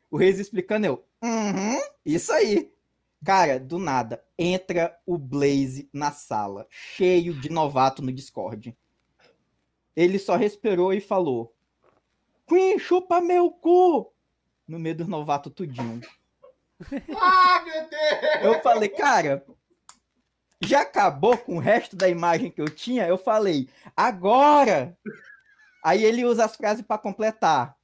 o 0.09 0.17
Reis 0.17 0.39
explicando, 0.39 0.87
eu, 0.87 1.05
uhum. 1.23 1.79
Isso 2.05 2.31
aí. 2.33 2.71
Cara, 3.23 3.59
do 3.59 3.79
nada, 3.79 4.23
entra 4.37 4.97
o 5.05 5.17
Blaze 5.17 5.89
na 5.91 6.11
sala, 6.11 6.67
cheio 6.69 7.33
de 7.33 7.49
novato 7.49 8.01
no 8.01 8.11
Discord. 8.11 8.75
Ele 9.97 10.19
só 10.19 10.35
respirou 10.35 10.93
e 10.93 11.01
falou: 11.01 11.51
Queen, 12.47 12.77
chupa 12.77 13.19
meu 13.19 13.49
cu! 13.49 14.13
No 14.67 14.77
meio 14.77 14.95
dos 14.95 15.07
novatos 15.07 15.51
tudinho. 15.51 16.01
Ah, 17.19 17.63
meu 17.65 17.89
Deus! 17.89 18.43
Eu 18.43 18.61
falei, 18.61 18.89
cara, 18.89 19.43
já 20.61 20.81
acabou 20.81 21.35
com 21.35 21.55
o 21.57 21.59
resto 21.59 21.95
da 21.95 22.07
imagem 22.07 22.51
que 22.51 22.61
eu 22.61 22.69
tinha? 22.69 23.07
Eu 23.07 23.17
falei, 23.17 23.67
agora! 23.95 24.95
Aí 25.83 26.05
ele 26.05 26.23
usa 26.23 26.45
as 26.45 26.55
frases 26.55 26.85
para 26.85 26.99
completar. 26.99 27.75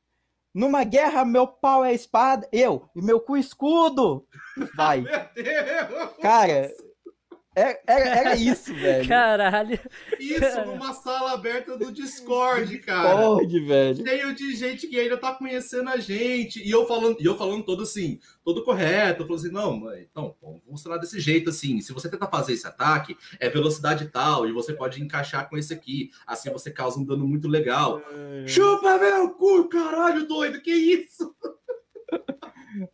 Numa 0.53 0.83
guerra, 0.83 1.25
meu 1.25 1.47
pau 1.47 1.83
é 1.83 1.93
espada, 1.93 2.47
eu, 2.51 2.87
e 2.95 3.01
meu 3.01 3.19
cu 3.19 3.35
escudo. 3.35 4.27
Vai. 4.75 5.01
Meu 5.01 5.19
Deus! 5.33 6.17
Cara, 6.21 6.71
era, 7.55 7.79
era 7.87 8.35
isso, 8.35 8.73
velho. 8.75 9.07
Caralho. 9.07 9.79
Isso 10.19 10.65
numa 10.65 10.93
sala 10.93 11.33
aberta 11.33 11.77
do 11.77 11.91
Discord, 11.91 12.79
cara. 12.79 13.09
Discord, 13.09 13.59
velho. 13.59 14.07
Cheio 14.07 14.35
de 14.35 14.55
gente 14.55 14.87
que 14.87 14.99
ainda 14.99 15.17
tá 15.17 15.33
conhecendo 15.33 15.89
a 15.89 15.97
gente. 15.97 16.65
E 16.65 16.71
eu 16.71 16.87
falando, 16.87 17.17
e 17.19 17.25
eu 17.25 17.37
falando 17.37 17.63
todo 17.63 17.83
assim, 17.83 18.19
todo 18.43 18.63
correto. 18.63 19.23
Eu 19.23 19.27
falando 19.27 19.41
assim, 19.41 19.53
não, 19.53 19.77
mãe, 19.77 20.07
então, 20.09 20.35
vamos 20.41 20.61
funcionar 20.67 20.97
desse 20.97 21.19
jeito 21.19 21.49
assim. 21.49 21.81
Se 21.81 21.93
você 21.93 22.09
tentar 22.09 22.27
fazer 22.27 22.53
esse 22.53 22.67
ataque, 22.67 23.15
é 23.39 23.49
velocidade 23.49 24.07
tal, 24.07 24.47
e 24.47 24.51
você 24.51 24.73
pode 24.73 25.01
encaixar 25.01 25.49
com 25.49 25.57
esse 25.57 25.73
aqui. 25.73 26.11
Assim 26.25 26.51
você 26.51 26.71
causa 26.71 26.99
um 26.99 27.05
dano 27.05 27.27
muito 27.27 27.47
legal. 27.47 28.01
Chupa 28.45 28.97
meu 28.97 29.29
cu, 29.31 29.67
caralho, 29.69 30.27
doido, 30.27 30.61
que 30.61 30.71
isso? 30.71 31.33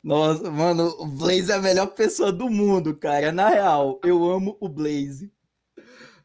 Nossa, 0.04 0.50
mano, 0.50 0.88
o 1.00 1.06
Blaze 1.06 1.52
é 1.52 1.56
a 1.56 1.62
melhor 1.62 1.88
pessoa 1.88 2.32
do 2.32 2.50
mundo, 2.50 2.96
cara. 2.96 3.32
Na 3.32 3.50
real, 3.50 4.00
eu 4.04 4.30
amo 4.30 4.58
o 4.60 4.68
Blaze. 4.68 5.32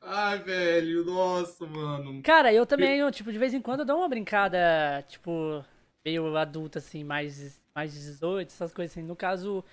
Ai, 0.01 0.39
velho, 0.39 1.05
nossa, 1.05 1.67
mano. 1.67 2.23
Cara, 2.23 2.53
eu 2.53 2.67
também, 2.67 2.99
eu, 2.99 3.11
tipo, 3.11 3.33
de 3.33 3.39
vez 3.39 3.55
em 3.55 3.61
quando 3.61 3.81
eu 3.81 3.87
dou 3.87 3.99
uma 3.99 4.09
brincada, 4.09 5.03
tipo, 5.09 5.65
meio 6.05 6.37
adulta, 6.37 6.79
assim, 6.79 7.03
mais, 7.03 7.63
mais 7.75 7.93
18, 7.93 8.49
essas 8.49 8.73
coisas 8.73 8.93
assim. 8.93 9.07
No 9.07 9.17
caso, 9.17 9.65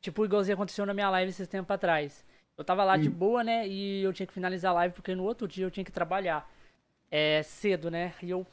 tipo, 0.00 0.24
igualzinho 0.24 0.54
aconteceu 0.54 0.86
na 0.86 0.94
minha 0.94 1.10
live 1.10 1.30
esses 1.30 1.48
tempos 1.48 1.74
atrás. 1.74 2.24
Eu 2.56 2.64
tava 2.64 2.84
lá 2.84 2.96
de 2.96 3.08
boa, 3.08 3.42
né, 3.42 3.66
e 3.66 4.02
eu 4.02 4.12
tinha 4.12 4.26
que 4.26 4.32
finalizar 4.32 4.70
a 4.70 4.74
live 4.74 4.94
porque 4.94 5.14
no 5.14 5.24
outro 5.24 5.48
dia 5.48 5.64
eu 5.64 5.70
tinha 5.70 5.84
que 5.84 5.90
trabalhar. 5.90 6.48
É, 7.10 7.42
cedo, 7.42 7.90
né, 7.90 8.14
e 8.22 8.30
eu... 8.30 8.46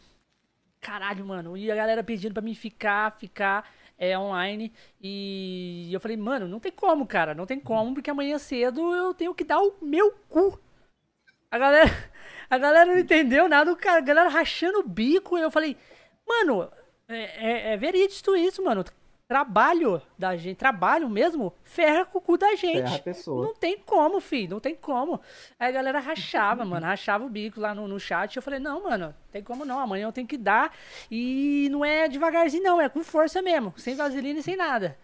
Caralho, 0.81 1.25
mano, 1.25 1.57
e 1.57 1.69
a 1.69 1.75
galera 1.75 2.03
pedindo 2.03 2.33
pra 2.33 2.41
mim 2.41 2.55
ficar, 2.55 3.11
ficar 3.19 3.69
é, 3.99 4.17
online. 4.17 4.73
E 5.01 5.89
eu 5.93 5.99
falei, 5.99 6.17
mano, 6.17 6.47
não 6.47 6.59
tem 6.59 6.71
como, 6.71 7.05
cara, 7.05 7.35
não 7.35 7.45
tem 7.45 7.59
como, 7.59 7.93
porque 7.93 8.09
amanhã 8.09 8.39
cedo 8.39 8.95
eu 8.95 9.13
tenho 9.13 9.35
que 9.35 9.43
dar 9.43 9.59
o 9.59 9.75
meu 9.81 10.11
cu. 10.29 10.59
A 11.51 11.57
galera, 11.57 11.89
a 12.49 12.57
galera 12.57 12.85
não 12.91 12.99
entendeu 12.99 13.49
nada, 13.49 13.71
o 13.71 13.77
a 13.87 13.99
galera 14.01 14.29
rachando 14.29 14.79
o 14.79 14.87
bico. 14.87 15.37
Eu 15.37 15.51
falei, 15.51 15.75
mano, 16.27 16.71
é, 17.07 17.71
é, 17.71 17.73
é 17.73 17.77
verídico 17.77 18.35
isso, 18.35 18.63
mano. 18.63 18.83
Trabalho 19.29 20.01
da 20.17 20.35
gente, 20.35 20.57
trabalho 20.57 21.07
mesmo, 21.07 21.53
ferra 21.63 22.03
com 22.03 22.17
o 22.17 22.21
cu 22.21 22.35
da 22.35 22.55
gente. 22.55 22.81
Ferra 22.81 22.95
a 22.95 22.99
pessoa. 22.99 23.45
Não 23.45 23.53
tem 23.53 23.77
como, 23.77 24.19
filho, 24.19 24.49
não 24.49 24.59
tem 24.59 24.73
como. 24.73 25.21
Aí 25.59 25.69
a 25.69 25.71
galera 25.71 25.99
rachava, 25.99 26.65
mano, 26.65 26.87
rachava 26.87 27.23
o 27.23 27.29
bico 27.29 27.61
lá 27.61 27.75
no, 27.75 27.87
no 27.87 27.99
chat. 27.99 28.35
Eu 28.35 28.41
falei, 28.41 28.59
não, 28.59 28.81
mano, 28.81 29.13
tem 29.31 29.43
como 29.43 29.63
não, 29.65 29.79
amanhã 29.79 30.07
eu 30.07 30.11
tenho 30.11 30.25
que 30.25 30.35
dar. 30.35 30.75
E 31.11 31.67
não 31.69 31.85
é 31.85 32.07
devagarzinho, 32.07 32.63
não, 32.63 32.81
é 32.81 32.89
com 32.89 33.03
força 33.03 33.39
mesmo, 33.39 33.71
sem 33.77 33.95
vaselina 33.95 34.39
e 34.39 34.41
sem 34.41 34.55
nada. 34.55 34.97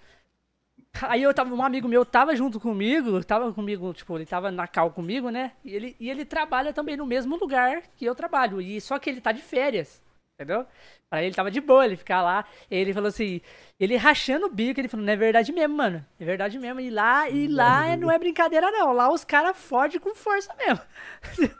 Aí 1.03 1.21
eu 1.21 1.31
tava, 1.31 1.53
um 1.53 1.61
amigo 1.61 1.87
meu 1.87 2.03
tava 2.03 2.35
junto 2.35 2.59
comigo, 2.59 3.23
tava 3.23 3.53
comigo, 3.53 3.93
tipo, 3.93 4.17
ele 4.17 4.25
tava 4.25 4.49
na 4.49 4.67
cal 4.67 4.89
comigo, 4.89 5.29
né? 5.29 5.51
E 5.63 5.75
ele, 5.75 5.95
e 5.99 6.09
ele 6.09 6.25
trabalha 6.25 6.73
também 6.73 6.97
no 6.97 7.05
mesmo 7.05 7.35
lugar 7.35 7.83
que 7.95 8.03
eu 8.03 8.15
trabalho. 8.15 8.59
E 8.59 8.81
só 8.81 8.97
que 8.97 9.07
ele 9.07 9.21
tá 9.21 9.31
de 9.31 9.43
férias, 9.43 10.01
entendeu? 10.35 10.65
Pra 11.09 11.23
ele 11.23 11.33
tava 11.33 11.49
de 11.49 11.61
boa 11.61 11.85
ele 11.85 11.95
ficar 11.95 12.21
lá. 12.21 12.45
Ele 12.69 12.93
falou 12.93 13.09
assim, 13.09 13.41
ele 13.79 13.95
rachando 13.95 14.45
o 14.45 14.49
bico, 14.49 14.79
ele 14.79 14.87
falou, 14.87 15.05
não 15.05 15.13
é 15.13 15.15
verdade 15.15 15.51
mesmo, 15.51 15.75
mano. 15.75 16.05
É 16.19 16.25
verdade 16.25 16.59
mesmo. 16.59 16.79
E 16.79 16.89
lá, 16.89 17.29
e 17.29 17.47
lá 17.47 17.87
é- 17.87 17.97
não 17.97 18.11
é 18.11 18.19
brincadeira, 18.19 18.69
não. 18.71 18.93
Lá 18.93 19.11
os 19.11 19.23
caras 19.23 19.57
fodem 19.57 19.99
com 19.99 20.13
força 20.13 20.53
mesmo. 20.55 20.81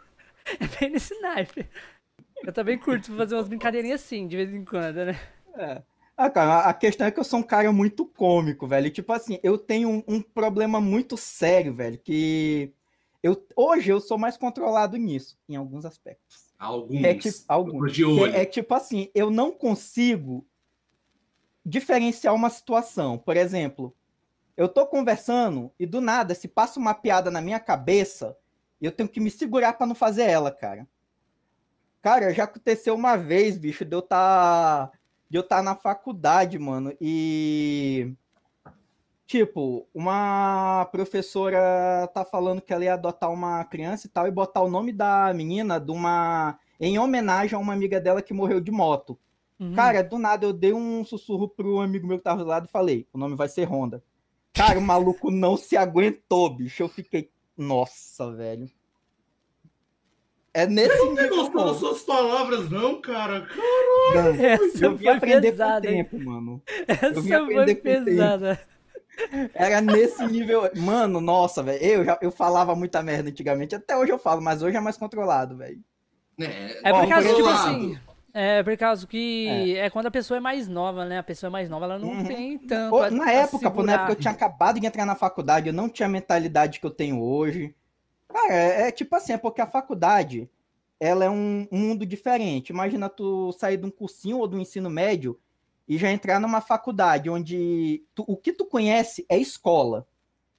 é 0.59 0.79
bem 0.79 0.89
nesse 0.91 1.19
naipe. 1.21 1.67
Eu 2.43 2.53
também 2.53 2.77
curto 2.77 3.15
fazer 3.15 3.35
umas 3.35 3.47
brincadeirinhas 3.47 4.01
assim, 4.03 4.27
de 4.27 4.35
vez 4.35 4.53
em 4.53 4.63
quando, 4.63 5.05
né? 5.05 5.19
É. 5.57 5.81
Ah, 6.17 6.29
cara, 6.29 6.61
a 6.69 6.73
questão 6.73 7.07
é 7.07 7.11
que 7.11 7.19
eu 7.19 7.23
sou 7.25 7.39
um 7.39 7.43
cara 7.43 7.71
muito 7.73 8.05
cômico, 8.05 8.67
velho. 8.67 8.89
Tipo 8.89 9.11
assim, 9.13 9.39
eu 9.43 9.57
tenho 9.57 9.89
um, 9.89 10.03
um 10.07 10.21
problema 10.21 10.79
muito 10.79 11.17
sério, 11.17 11.73
velho, 11.73 11.97
que 11.97 12.73
eu, 13.23 13.45
hoje 13.55 13.89
eu 13.91 13.99
sou 13.99 14.17
mais 14.17 14.37
controlado 14.37 14.95
nisso, 14.97 15.37
em 15.49 15.55
alguns 15.55 15.83
aspectos. 15.85 16.44
Alguns. 16.57 17.03
É 17.03 17.13
tipo, 17.13 17.37
alguns. 17.47 17.99
É, 18.33 18.41
é 18.41 18.45
tipo 18.45 18.73
assim, 18.73 19.09
eu 19.13 19.29
não 19.29 19.51
consigo 19.51 20.45
diferenciar 21.65 22.33
uma 22.33 22.49
situação. 22.49 23.17
Por 23.17 23.35
exemplo, 23.35 23.95
eu 24.55 24.69
tô 24.69 24.85
conversando 24.85 25.71
e 25.79 25.85
do 25.85 25.99
nada 25.99 26.35
se 26.35 26.47
passa 26.47 26.79
uma 26.79 26.93
piada 26.93 27.29
na 27.29 27.41
minha 27.41 27.59
cabeça, 27.59 28.37
eu 28.81 28.91
tenho 28.91 29.09
que 29.09 29.19
me 29.19 29.31
segurar 29.31 29.73
pra 29.73 29.87
não 29.87 29.95
fazer 29.95 30.23
ela, 30.23 30.51
cara. 30.51 30.87
Cara, 32.01 32.33
já 32.33 32.43
aconteceu 32.43 32.93
uma 32.93 33.15
vez, 33.15 33.57
bicho, 33.57 33.83
de 33.83 33.95
eu 33.95 34.01
tá 34.01 34.91
de 35.27 35.37
eu 35.37 35.43
tá 35.43 35.61
na 35.61 35.75
faculdade, 35.75 36.59
mano, 36.59 36.95
e 37.01 38.13
tipo, 39.27 39.87
uma 39.93 40.85
professora 40.91 42.07
tá 42.13 42.23
falando 42.23 42.61
que 42.61 42.73
ela 42.73 42.83
ia 42.83 42.93
adotar 42.93 43.31
uma 43.31 43.63
criança 43.65 44.07
e 44.07 44.09
tal 44.09 44.27
e 44.27 44.31
botar 44.31 44.61
o 44.61 44.69
nome 44.69 44.91
da 44.91 45.33
menina 45.33 45.79
de 45.79 45.91
uma 45.91 46.57
em 46.79 46.99
homenagem 46.99 47.55
a 47.55 47.59
uma 47.59 47.73
amiga 47.73 47.99
dela 47.99 48.21
que 48.21 48.33
morreu 48.33 48.59
de 48.59 48.71
moto. 48.71 49.17
Uhum. 49.59 49.73
Cara, 49.73 50.03
do 50.03 50.17
nada 50.17 50.45
eu 50.45 50.51
dei 50.53 50.73
um 50.73 51.03
sussurro 51.05 51.47
pro 51.47 51.79
amigo 51.79 52.05
meu 52.05 52.17
que 52.17 52.23
tava 52.23 52.43
do 52.43 52.49
lado 52.49 52.65
e 52.67 52.71
falei: 52.71 53.07
o 53.13 53.17
nome 53.17 53.35
vai 53.35 53.47
ser 53.47 53.65
Honda. 53.65 54.03
Cara, 54.53 54.79
o 54.79 54.81
maluco 54.81 55.31
não 55.31 55.57
se 55.57 55.75
aguentou, 55.75 56.49
bicho. 56.49 56.83
Eu 56.83 56.87
fiquei, 56.89 57.29
nossa, 57.57 58.31
velho. 58.31 58.69
É 60.53 60.65
nesse 60.65 60.97
Não 60.97 61.09
nível. 61.09 61.29
gostou 61.29 61.51
pô. 61.51 61.63
das 61.65 61.77
suas 61.77 62.01
palavras, 62.03 62.69
não, 62.69 63.01
cara. 63.01 63.45
Não, 64.13 64.27
Essa 64.45 64.85
Eu 64.85 64.95
vim 64.95 65.03
foi 65.03 65.13
aprender 65.13 65.51
com 65.51 65.57
pesada, 65.57 65.87
o 65.87 65.91
hein? 65.91 66.03
tempo, 66.05 66.23
mano. 66.23 66.61
vim 66.65 66.83
Essa 66.87 67.21
foi 67.21 67.33
aprender 67.33 67.75
com 67.75 67.81
o 67.81 68.05
tempo. 68.05 68.74
Era 69.53 69.81
nesse 69.81 70.25
nível. 70.27 70.69
Mano, 70.75 71.19
nossa, 71.21 71.61
velho. 71.63 71.83
Eu, 71.83 72.05
já- 72.05 72.19
eu 72.21 72.31
falava 72.31 72.75
muita 72.75 73.01
merda 73.01 73.29
antigamente. 73.29 73.75
Até 73.75 73.95
hoje 73.97 74.11
eu 74.11 74.19
falo, 74.19 74.41
mas 74.41 74.61
hoje 74.61 74.77
é 74.77 74.79
mais 74.79 74.97
controlado, 74.97 75.57
velho. 75.57 75.79
É, 76.39 76.89
É 76.89 76.93
por 76.93 77.07
causa, 77.07 77.33
tipo 77.35 77.47
assim. 77.47 77.97
É, 78.33 78.61
por 78.63 78.75
causa 78.77 79.07
que 79.07 79.75
é. 79.77 79.89
quando 79.89 80.07
a 80.07 80.11
pessoa 80.11 80.37
é 80.37 80.41
mais 80.41 80.67
nova, 80.67 81.05
né? 81.05 81.19
A 81.19 81.23
pessoa 81.23 81.47
é 81.49 81.51
mais 81.51 81.69
nova, 81.69 81.85
ela 81.85 81.97
não 81.97 82.09
Uhum. 82.09 82.25
tem 82.25 82.57
tanto. 82.57 83.09
Na 83.11 83.31
época, 83.31 83.71
pô, 83.71 83.81
na 83.83 83.93
época 83.93 84.11
eu 84.11 84.15
tinha 84.17 84.31
acabado 84.33 84.77
de 84.79 84.85
entrar 84.85 85.05
na 85.05 85.15
faculdade, 85.15 85.67
eu 85.67 85.73
não 85.73 85.87
tinha 85.87 86.07
a 86.07 86.11
mentalidade 86.11 86.81
que 86.81 86.85
eu 86.85 86.91
tenho 86.91 87.21
hoje. 87.21 87.73
Cara, 88.27 88.53
é, 88.53 88.87
é 88.87 88.91
tipo 88.91 89.15
assim, 89.15 89.31
é 89.31 89.37
porque 89.37 89.61
a 89.61 89.65
faculdade 89.67 90.49
ela 90.99 91.23
é 91.23 91.29
um, 91.29 91.65
um 91.71 91.77
mundo 91.79 92.05
diferente. 92.05 92.71
Imagina 92.71 93.07
tu 93.07 93.53
sair 93.53 93.77
de 93.77 93.85
um 93.85 93.89
cursinho 93.91 94.39
ou 94.39 94.47
do 94.47 94.59
ensino 94.59 94.89
médio 94.89 95.39
e 95.87 95.97
já 95.97 96.11
entrar 96.11 96.39
numa 96.39 96.61
faculdade 96.61 97.29
onde 97.29 98.03
tu, 98.15 98.23
o 98.27 98.35
que 98.37 98.51
tu 98.53 98.65
conhece 98.65 99.25
é 99.29 99.37
escola. 99.37 100.07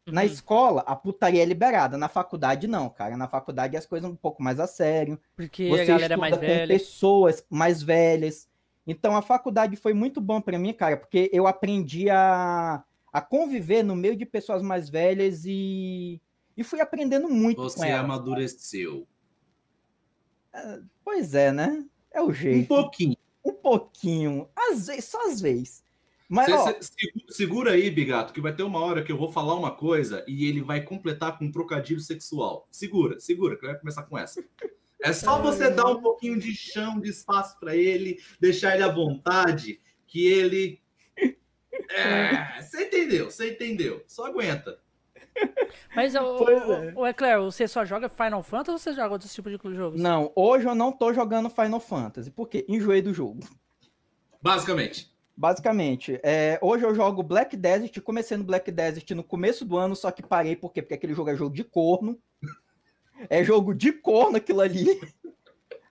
Na 0.08 0.20
Uhum. 0.20 0.26
escola, 0.28 0.82
a 0.82 0.94
putaria 0.94 1.42
é 1.42 1.44
liberada. 1.44 1.98
Na 1.98 2.08
faculdade, 2.08 2.68
não, 2.68 2.88
cara. 2.88 3.16
Na 3.16 3.26
faculdade, 3.28 3.76
as 3.76 3.84
coisas 3.86 4.08
um 4.08 4.14
pouco 4.14 4.40
mais 4.42 4.60
a 4.60 4.66
sério. 4.68 5.20
Porque 5.34 5.68
Você 5.68 5.82
a 5.82 5.98
galera 5.98 6.14
é 6.14 6.16
estuda 6.16 6.16
mais 6.16 6.34
com 6.36 6.40
velha. 6.40 6.66
pessoas 6.66 7.44
mais 7.50 7.82
velhas. 7.82 8.48
Então, 8.86 9.16
a 9.16 9.22
faculdade 9.22 9.74
foi 9.76 9.92
muito 9.92 10.20
bom 10.20 10.40
para 10.40 10.58
mim, 10.60 10.72
cara, 10.72 10.96
porque 10.96 11.28
eu 11.32 11.48
aprendi 11.48 12.08
a, 12.08 12.84
a 13.12 13.20
conviver 13.20 13.82
no 13.82 13.96
meio 13.96 14.14
de 14.16 14.24
pessoas 14.24 14.62
mais 14.62 14.88
velhas 14.88 15.44
e, 15.44 16.20
e 16.56 16.62
fui 16.62 16.80
aprendendo 16.80 17.28
muito 17.28 17.56
com 17.56 17.62
Você 17.68 17.88
elas. 17.88 18.04
amadureceu. 18.04 19.08
Pois 21.04 21.34
é, 21.34 21.52
né? 21.52 21.84
É 22.10 22.20
o 22.22 22.28
Um 22.28 22.32
jeito. 22.32 22.68
pouquinho. 22.68 23.15
Um 23.46 23.52
pouquinho. 23.52 24.48
Às 24.56 24.88
vezes, 24.88 25.04
só 25.04 25.28
às 25.28 25.40
vezes. 25.40 25.84
Mas, 26.28 26.46
Cê- 26.46 26.52
ó, 26.52 26.66
cê- 26.66 26.78
segu- 26.82 27.32
segura 27.32 27.70
aí, 27.72 27.88
Bigato, 27.88 28.32
que 28.32 28.40
vai 28.40 28.52
ter 28.54 28.64
uma 28.64 28.80
hora 28.80 29.04
que 29.04 29.12
eu 29.12 29.16
vou 29.16 29.30
falar 29.30 29.54
uma 29.54 29.70
coisa 29.70 30.24
e 30.26 30.46
ele 30.48 30.60
vai 30.60 30.82
completar 30.82 31.38
com 31.38 31.44
um 31.44 31.52
trocadilho 31.52 32.00
sexual. 32.00 32.66
Segura, 32.70 33.20
segura, 33.20 33.56
que 33.56 33.64
vai 33.64 33.78
começar 33.78 34.02
com 34.02 34.18
essa. 34.18 34.44
É 35.00 35.12
só 35.12 35.40
você 35.40 35.70
dar 35.70 35.86
um 35.86 36.00
pouquinho 36.02 36.36
de 36.38 36.52
chão, 36.54 36.98
de 36.98 37.10
espaço 37.10 37.58
para 37.60 37.76
ele, 37.76 38.20
deixar 38.40 38.74
ele 38.74 38.82
à 38.82 38.88
vontade, 38.92 39.80
que 40.06 40.26
ele. 40.26 40.80
É, 41.90 42.60
você 42.62 42.86
entendeu, 42.86 43.30
você 43.30 43.50
entendeu. 43.52 44.02
Só 44.08 44.26
aguenta. 44.26 44.80
Mas, 45.94 46.14
o, 46.14 46.36
Pois 46.36 46.66
o, 46.68 46.72
é. 46.72 46.92
o 46.96 47.06
Eclair, 47.06 47.40
você 47.40 47.66
só 47.66 47.84
joga 47.84 48.08
Final 48.08 48.42
Fantasy 48.42 48.70
ou 48.72 48.78
você 48.78 48.92
joga 48.92 49.12
outros 49.12 49.32
tipos 49.34 49.52
de 49.52 49.74
jogos? 49.74 50.00
não, 50.00 50.30
hoje 50.34 50.66
eu 50.66 50.74
não 50.74 50.92
tô 50.92 51.12
jogando 51.12 51.48
Final 51.50 51.80
Fantasy. 51.80 52.30
Por 52.30 52.48
quê? 52.48 52.64
Enjoei 52.68 53.00
do 53.02 53.12
jogo. 53.14 53.40
Basicamente. 54.42 55.14
Basicamente, 55.38 56.18
é, 56.22 56.58
hoje 56.62 56.84
eu 56.86 56.94
jogo 56.94 57.22
Black 57.22 57.54
Desert, 57.58 58.00
comecei 58.00 58.38
no 58.38 58.44
Black 58.44 58.70
Desert 58.70 59.10
no 59.10 59.22
começo 59.22 59.66
do 59.66 59.76
ano, 59.76 59.94
só 59.94 60.10
que 60.10 60.22
parei, 60.22 60.56
por 60.56 60.72
quê? 60.72 60.80
Porque 60.80 60.94
aquele 60.94 61.12
jogo 61.12 61.28
é 61.28 61.36
jogo 61.36 61.54
de 61.54 61.62
corno. 61.62 62.18
É 63.28 63.44
jogo 63.44 63.74
de 63.74 63.92
corno 63.92 64.36
aquilo 64.38 64.60
ali. 64.62 64.86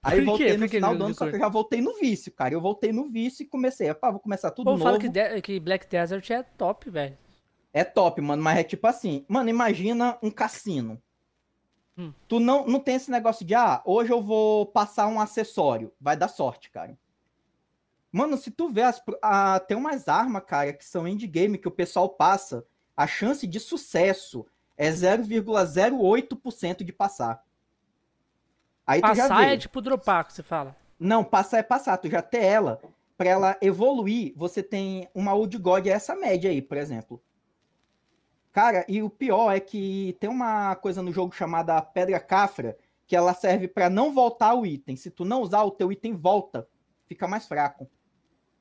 Aí 0.01 0.19
Por 0.19 0.25
voltei 0.25 0.58
no 0.58 0.67
final 0.69 0.95
do 0.95 1.03
ano, 1.05 1.13
só 1.15 1.27
que 1.29 1.36
eu 1.36 1.39
já 1.39 1.49
voltei 1.49 1.81
no 1.81 1.95
vício, 1.95 2.31
cara. 2.31 2.53
Eu 2.53 2.62
voltei 2.62 2.91
no 2.91 3.05
vício 3.08 3.43
e 3.43 3.47
comecei. 3.47 3.91
Pá, 3.93 4.10
vou 4.12 4.19
começar 4.19 4.51
tudo 4.51 4.67
O 4.69 4.71
povo 4.73 4.77
novo. 4.84 4.89
fala 4.89 4.99
que, 4.99 5.10
de- 5.10 5.41
que 5.41 5.60
Black 5.60 5.88
Desert 5.88 6.29
é 6.31 6.41
top, 6.43 6.89
velho. 6.89 7.17
É 7.75 7.83
top, 7.83 8.21
mano, 8.21 8.41
mas 8.41 8.59
é 8.59 8.63
tipo 8.63 8.88
assim, 8.88 9.25
mano, 9.27 9.49
imagina 9.49 10.17
um 10.23 10.31
cassino. 10.31 10.97
Hum. 11.97 12.13
Tu 12.25 12.39
não, 12.39 12.65
não 12.65 12.79
tem 12.79 12.95
esse 12.95 13.11
negócio 13.11 13.45
de, 13.45 13.53
ah, 13.53 13.81
hoje 13.83 14.13
eu 14.13 14.21
vou 14.21 14.65
passar 14.65 15.07
um 15.07 15.19
acessório. 15.19 15.91
Vai 15.99 16.15
dar 16.15 16.29
sorte, 16.29 16.69
cara. 16.69 16.97
Mano, 18.09 18.38
se 18.38 18.49
tu 18.49 18.69
vê, 18.69 18.83
as, 18.83 19.03
ah, 19.21 19.59
tem 19.59 19.75
umas 19.75 20.07
armas, 20.07 20.41
cara, 20.47 20.71
que 20.71 20.85
são 20.85 21.05
endgame 21.05 21.57
que 21.57 21.67
o 21.67 21.71
pessoal 21.71 22.07
passa, 22.07 22.65
a 22.95 23.05
chance 23.05 23.45
de 23.45 23.59
sucesso 23.59 24.45
é 24.77 24.89
0,08% 24.89 26.81
de 26.81 26.93
passar. 26.93 27.43
Aí 28.88 29.01
Passar 29.01 29.49
é 29.49 29.57
tipo 29.57 29.81
dropar, 29.81 30.25
que 30.25 30.31
você 30.31 30.43
fala. 30.43 30.73
Não, 30.97 31.25
passar 31.25 31.57
é 31.57 31.63
passar. 31.63 31.97
Tu 31.97 32.09
já 32.09 32.21
ter 32.21 32.41
ela, 32.41 32.81
pra 33.17 33.27
ela 33.27 33.57
evoluir, 33.61 34.31
você 34.38 34.63
tem 34.63 35.09
uma 35.13 35.33
Old 35.33 35.57
God, 35.57 35.88
essa 35.88 36.15
média 36.15 36.49
aí, 36.49 36.61
por 36.61 36.77
exemplo. 36.77 37.21
Cara, 38.55 38.85
e 38.87 39.03
o 39.03 39.09
pior 39.09 39.51
é 39.51 39.59
que 39.59 40.15
tem 40.17 40.29
uma 40.29 40.77
coisa 40.77 41.01
no 41.01 41.11
jogo 41.11 41.35
chamada 41.35 41.81
Pedra 41.81 42.21
Cafra, 42.21 42.77
que 43.05 43.13
ela 43.13 43.33
serve 43.33 43.67
pra 43.67 43.89
não 43.89 44.13
voltar 44.13 44.53
o 44.53 44.65
item. 44.65 44.95
Se 44.95 45.11
tu 45.11 45.25
não 45.25 45.41
usar, 45.41 45.63
o 45.63 45.71
teu 45.71 45.91
item 45.91 46.15
volta. 46.15 46.65
Fica 47.05 47.27
mais 47.27 47.45
fraco. 47.45 47.91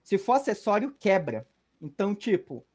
Se 0.03 0.19
for 0.19 0.33
acessório, 0.33 0.93
quebra. 0.99 1.47
Então, 1.81 2.13
tipo, 2.13 2.67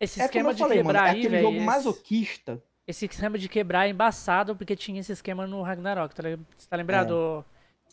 Esse 0.00 0.20
é 0.22 0.22
como 0.22 0.26
esquema 0.26 0.50
eu 0.50 0.54
de 0.54 0.60
falei, 0.60 0.78
mano, 0.78 0.88
quebrar 0.88 1.06
é 1.06 1.10
aí, 1.10 1.18
aquele 1.18 1.28
velho. 1.28 1.42
jogo 1.42 1.56
esse- 1.58 1.66
masoquista. 1.66 2.62
Esse 2.86 3.04
esquema 3.04 3.36
de 3.36 3.46
quebrar 3.50 3.86
é 3.86 3.90
embaçado, 3.90 4.56
porque 4.56 4.74
tinha 4.74 4.98
esse 5.00 5.12
esquema 5.12 5.46
no 5.46 5.60
Ragnarok, 5.60 6.14
tá, 6.14 6.22
você 6.56 6.66
tá 6.66 6.76
lembrado? 6.78 7.44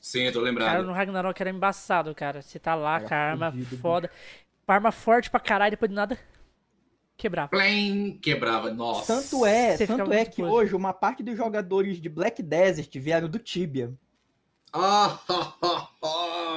Sim, 0.01 0.21
eu 0.23 0.31
tô 0.31 0.39
Cara, 0.39 0.49
lembrado. 0.49 0.85
no 0.85 0.93
Ragnarok 0.93 1.41
era 1.41 1.49
embaçado, 1.49 2.15
cara. 2.15 2.41
Você 2.41 2.57
tá 2.57 2.73
lá 2.73 2.99
Era 2.99 3.07
com 3.09 3.13
a 3.13 3.17
arma 3.17 3.51
fudido, 3.51 3.77
foda. 3.77 4.09
Com 4.65 4.71
a 4.71 4.75
arma 4.75 4.91
forte 4.93 5.29
pra 5.29 5.41
caralho, 5.41 5.71
depois 5.71 5.89
de 5.89 5.95
nada, 5.95 6.17
quebrar. 7.21 7.47
Plim, 7.47 8.17
quebrava. 8.19 8.73
Nossa. 8.73 9.15
Tanto 9.15 9.45
é, 9.45 9.77
Você 9.77 9.85
tanto 9.85 10.11
é 10.11 10.25
que 10.25 10.41
coisa. 10.41 10.51
hoje 10.51 10.75
uma 10.75 10.91
parte 10.91 11.21
dos 11.21 11.37
jogadores 11.37 12.01
de 12.01 12.09
Black 12.09 12.41
Desert 12.41 12.89
vieram 12.97 13.29
do 13.29 13.37
Tibia. 13.37 13.93
Ah, 14.73 15.19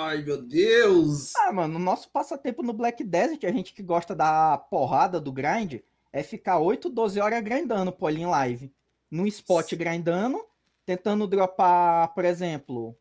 ai, 0.00 0.22
meu 0.22 0.40
Deus. 0.40 1.34
Ah, 1.36 1.52
mano, 1.52 1.76
o 1.76 1.80
nosso 1.80 2.08
passatempo 2.10 2.62
no 2.62 2.72
Black 2.72 3.04
Desert, 3.04 3.44
a 3.44 3.52
gente 3.52 3.74
que 3.74 3.82
gosta 3.82 4.14
da 4.14 4.56
porrada 4.56 5.20
do 5.20 5.32
grind, 5.32 5.80
é 6.12 6.22
ficar 6.22 6.58
8, 6.58 6.88
12 6.88 7.20
horas 7.20 7.42
grindando, 7.42 7.92
pô, 7.92 8.06
ali 8.06 8.22
em 8.22 8.26
live. 8.26 8.72
Num 9.10 9.26
spot 9.26 9.74
grindando, 9.74 10.42
tentando 10.86 11.26
dropar, 11.26 12.14
por 12.14 12.24
exemplo. 12.24 12.96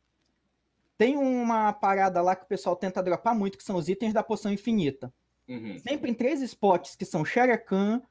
Tem 0.97 1.15
uma 1.15 1.71
parada 1.71 2.21
lá 2.21 2.35
que 2.35 2.43
o 2.43 2.47
pessoal 2.47 2.75
tenta 2.75 3.01
dropar 3.01 3.35
muito, 3.35 3.57
que 3.57 3.63
são 3.63 3.75
os 3.77 3.87
itens 3.87 4.13
da 4.13 4.23
poção 4.23 4.51
infinita. 4.51 5.13
Uhum. 5.47 5.77
Sempre 5.79 6.11
em 6.11 6.13
três 6.13 6.41
spots, 6.41 6.95
que 6.95 7.05
são 7.05 7.25
Sherakan, 7.25 8.01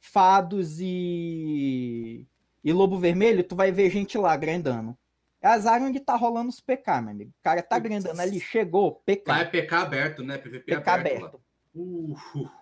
Fados 0.00 0.78
e. 0.80 2.26
e 2.62 2.72
Lobo 2.72 2.98
Vermelho, 2.98 3.44
tu 3.44 3.54
vai 3.54 3.70
ver 3.70 3.90
gente 3.90 4.18
lá 4.18 4.36
grindando. 4.36 4.96
É 5.40 5.48
as 5.48 5.66
áreas 5.66 5.88
onde 5.88 5.98
tá 6.00 6.14
rolando 6.14 6.50
os 6.50 6.60
PK, 6.60 7.00
meu 7.00 7.10
amigo. 7.10 7.30
O 7.30 7.42
cara 7.42 7.62
tá 7.62 7.76
Putz. 7.76 7.88
grindando 7.88 8.20
ali, 8.20 8.38
chegou, 8.40 9.02
PK. 9.04 9.24
Lá 9.26 9.40
é 9.40 9.44
PK 9.44 9.74
aberto, 9.74 10.22
né? 10.22 10.38
PVP 10.38 10.76
PK 10.76 10.90
aberto. 10.90 11.16
aberto. 11.24 11.40
Uh, 11.74 12.14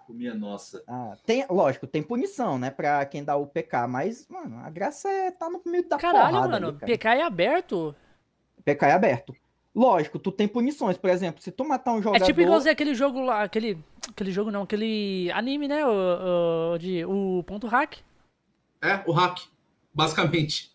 minha 0.08 0.34
nossa. 0.34 0.82
Ah, 0.86 1.16
tem, 1.26 1.44
lógico, 1.50 1.86
tem 1.86 2.00
punição, 2.02 2.58
né, 2.58 2.70
pra 2.70 3.04
quem 3.04 3.24
dá 3.24 3.36
o 3.36 3.46
PK, 3.46 3.88
mas, 3.88 4.26
mano, 4.28 4.58
a 4.58 4.70
graça 4.70 5.10
é 5.10 5.32
tá 5.32 5.50
no 5.50 5.60
meio 5.66 5.88
da 5.88 5.98
Caralho, 5.98 6.28
porrada 6.28 6.48
mano, 6.48 6.68
ali, 6.68 6.78
cara. 6.78 6.92
PK 6.92 7.08
é 7.08 7.22
aberto. 7.22 7.94
PK 8.64 8.86
é 8.86 8.92
aberto. 8.92 9.34
Lógico, 9.74 10.18
tu 10.18 10.32
tem 10.32 10.48
punições, 10.48 10.96
por 10.96 11.08
exemplo, 11.10 11.40
se 11.40 11.52
tu 11.52 11.64
matar 11.64 11.92
um 11.92 12.00
É 12.00 12.02
jogador... 12.02 12.26
tipo 12.26 12.40
igualzinho 12.40 12.72
aquele 12.72 12.94
jogo 12.94 13.20
lá, 13.20 13.42
aquele. 13.44 13.78
Aquele 14.10 14.32
jogo 14.32 14.50
não, 14.50 14.62
aquele 14.62 15.30
anime, 15.32 15.68
né? 15.68 15.86
O, 15.86 16.74
o- 16.74 16.78
de, 16.78 17.04
o 17.04 17.44
ponto 17.46 17.66
hack. 17.68 17.98
É, 18.82 19.00
o 19.06 19.12
hack. 19.12 19.38
Basicamente. 19.94 20.70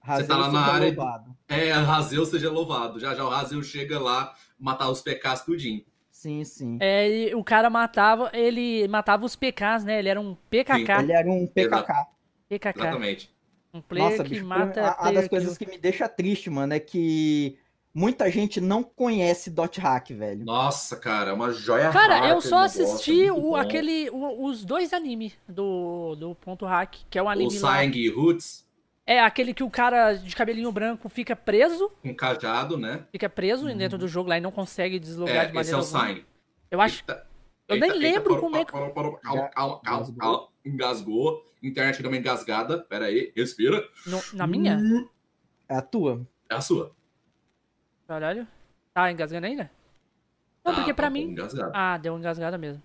Razeiro 0.00 0.28
tá 0.32 0.38
lá 0.38 0.50
na 0.50 0.60
área- 0.72 0.86
louvado. 0.86 1.36
É, 1.48 1.72
Razeu 1.72 2.24
seja 2.24 2.50
louvado. 2.50 2.98
Já 2.98 3.14
já 3.14 3.24
o 3.24 3.28
Razeu 3.28 3.62
chega 3.62 3.98
lá, 3.98 4.34
matar 4.58 4.88
os 4.90 5.02
PKs 5.02 5.42
tudinho. 5.42 5.84
Sim, 6.10 6.42
sim. 6.44 6.78
É, 6.80 7.28
e 7.30 7.34
o 7.34 7.44
cara 7.44 7.68
matava, 7.68 8.30
ele 8.32 8.88
matava 8.88 9.24
os 9.26 9.36
PKs, 9.36 9.84
né? 9.84 9.98
Ele 9.98 10.08
era 10.08 10.20
um 10.20 10.34
PKK. 10.48 11.02
Ele 11.02 11.12
era 11.12 11.30
um 11.30 11.46
PKK. 11.46 12.06
PKK. 12.48 12.80
Exatamente. 12.80 13.30
Um 13.74 13.80
player 13.82 14.10
Nossa, 14.10 14.24
que 14.24 14.30
bicho, 14.30 14.46
mata. 14.46 14.96
a, 14.98 15.12
das 15.12 15.24
que- 15.24 15.30
coisas 15.30 15.58
que 15.58 15.66
me 15.66 15.76
deixa 15.78 16.08
triste, 16.08 16.48
mano, 16.48 16.72
é 16.72 16.80
que 16.80 17.58
muita 17.98 18.30
gente 18.30 18.60
não 18.60 18.82
conhece 18.82 19.50
Dot 19.50 19.80
Hack, 19.80 20.10
velho. 20.12 20.44
Nossa, 20.44 20.96
cara, 20.96 21.30
é 21.30 21.32
uma 21.32 21.50
joia 21.52 21.90
Cara, 21.90 22.14
rara 22.20 22.28
eu 22.28 22.40
só 22.40 22.58
assisti 22.60 23.24
é 23.24 23.32
muito 23.32 23.46
o, 23.48 23.56
aquele, 23.56 24.08
o- 24.10 24.44
os 24.44 24.64
dois 24.64 24.92
animes 24.92 25.32
do, 25.48 26.14
do 26.14 26.34
ponto 26.36 26.64
hack, 26.64 26.94
que 27.10 27.18
é 27.18 27.22
o 27.22 27.26
O 27.26 27.28
anime 27.28 27.58
lá. 27.58 27.76
Sang 27.78 28.08
Roots, 28.10 28.66
É 29.06 29.20
aquele 29.20 29.52
que 29.52 29.64
o 29.64 29.70
cara 29.70 30.12
de 30.14 30.36
cabelinho 30.36 30.70
branco 30.70 31.08
fica 31.08 31.34
preso, 31.34 31.90
com 32.02 32.14
cajado, 32.14 32.76
né? 32.76 33.04
fica 33.10 33.28
preso 33.28 33.66
dentro 33.74 33.98
do 33.98 34.06
jogo 34.06 34.28
lá 34.28 34.38
e 34.38 34.40
não 34.40 34.52
consegue 34.52 34.98
deslogar 34.98 35.50
de 35.50 35.56
É, 35.56 35.60
esse 35.60 35.70
é 35.72 35.76
maneira 35.76 35.78
o. 35.78 35.82
Sang. 35.82 36.24
Eu 36.70 36.80
acho. 36.80 37.00
Eita, 37.00 37.26
Eu 37.66 37.74
eita, 37.76 37.86
nem 37.86 37.96
eita, 37.96 38.06
lembro 38.08 38.28
parou, 38.34 38.40
como 38.40 38.56
é 38.56 38.64
que- 38.64 38.72
parou, 38.72 38.90
parou, 38.90 39.12
parou, 39.12 39.20
Calma, 39.22 39.48
calma, 39.50 39.80
calma, 39.80 40.00
engasgou. 40.02 40.18
calma. 40.20 40.48
Engasgou. 40.64 41.44
Internet 41.62 42.00
deu 42.02 42.10
uma 42.10 42.16
engasgada. 42.18 42.78
Pera 42.78 43.06
aí, 43.06 43.32
respira. 43.34 43.82
no- 44.06 44.22
na 44.34 44.46
minha? 44.46 44.78
É 45.68 45.74
a 45.76 45.82
tua? 45.82 46.26
É 46.50 46.54
a 46.54 46.60
sua. 46.60 46.94
Caralho. 48.08 48.48
Tá 48.94 49.12
engasgando 49.12 49.46
ainda? 49.46 49.70
Não, 50.64 50.72
Tá, 50.72 50.78
porque 50.80 50.94
pra 50.94 51.06
tá 51.06 51.10
mim. 51.10 51.24
Engasgado. 51.24 51.70
Ah, 51.74 51.98
deu 51.98 52.14
uma 52.14 52.18
engasgada 52.18 52.56
mesmo. 52.56 52.82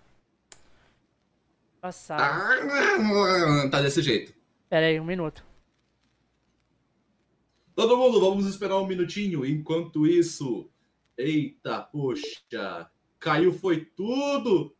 Passado. 1.80 2.20
Ah, 2.22 3.68
Tá 3.70 3.80
desse 3.80 4.02
jeito. 4.02 4.34
Pera 4.68 4.86
aí, 4.86 5.00
um 5.00 5.04
minuto. 5.04 5.42
Todo 7.74 7.96
mundo, 7.96 8.20
vamos 8.20 8.46
esperar 8.46 8.76
um 8.78 8.86
minutinho. 8.86 9.44
Enquanto 9.46 10.06
isso. 10.06 10.70
Eita, 11.16 11.80
poxa. 11.80 12.90
Caiu 13.18 13.52
foi 13.52 13.84
tudo. 13.84 14.76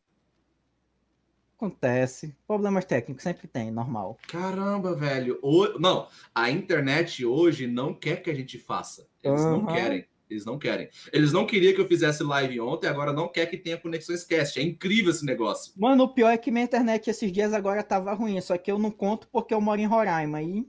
Acontece. 1.57 2.37
Problemas 2.46 2.85
técnicos 2.85 3.22
sempre 3.22 3.48
tem, 3.48 3.70
normal. 3.70 4.18
Caramba, 4.28 4.94
velho. 4.94 5.38
O- 5.42 5.78
Não, 5.78 6.09
a 6.35 6.50
internet 6.50 7.24
hoje 7.24 7.66
não 7.66 7.94
quer 7.94 8.22
que 8.22 8.30
a 8.30 8.35
gente 8.35 8.59
faça. 8.59 9.09
Eles 9.22 9.40
não 9.40 9.61
Aham. 9.66 9.74
querem. 9.74 10.07
Eles 10.34 10.44
não 10.44 10.58
querem. 10.58 10.88
Eles 11.12 11.32
não 11.32 11.46
queriam 11.46 11.74
que 11.74 11.80
eu 11.80 11.88
fizesse 11.88 12.22
live 12.22 12.60
ontem, 12.60 12.88
agora 12.88 13.12
não 13.12 13.28
quer 13.28 13.46
que 13.46 13.56
tenha 13.56 13.78
conexões 13.78 14.24
cast. 14.24 14.58
É 14.58 14.62
incrível 14.62 15.10
esse 15.10 15.24
negócio. 15.24 15.72
Mano, 15.76 16.04
o 16.04 16.14
pior 16.14 16.30
é 16.30 16.38
que 16.38 16.50
minha 16.50 16.64
internet 16.64 17.08
esses 17.08 17.32
dias 17.32 17.52
agora 17.52 17.82
tava 17.82 18.12
ruim, 18.12 18.40
só 18.40 18.56
que 18.58 18.70
eu 18.70 18.78
não 18.78 18.90
conto 18.90 19.28
porque 19.28 19.54
eu 19.54 19.60
moro 19.60 19.80
em 19.80 19.86
Roraima. 19.86 20.42
E 20.42 20.66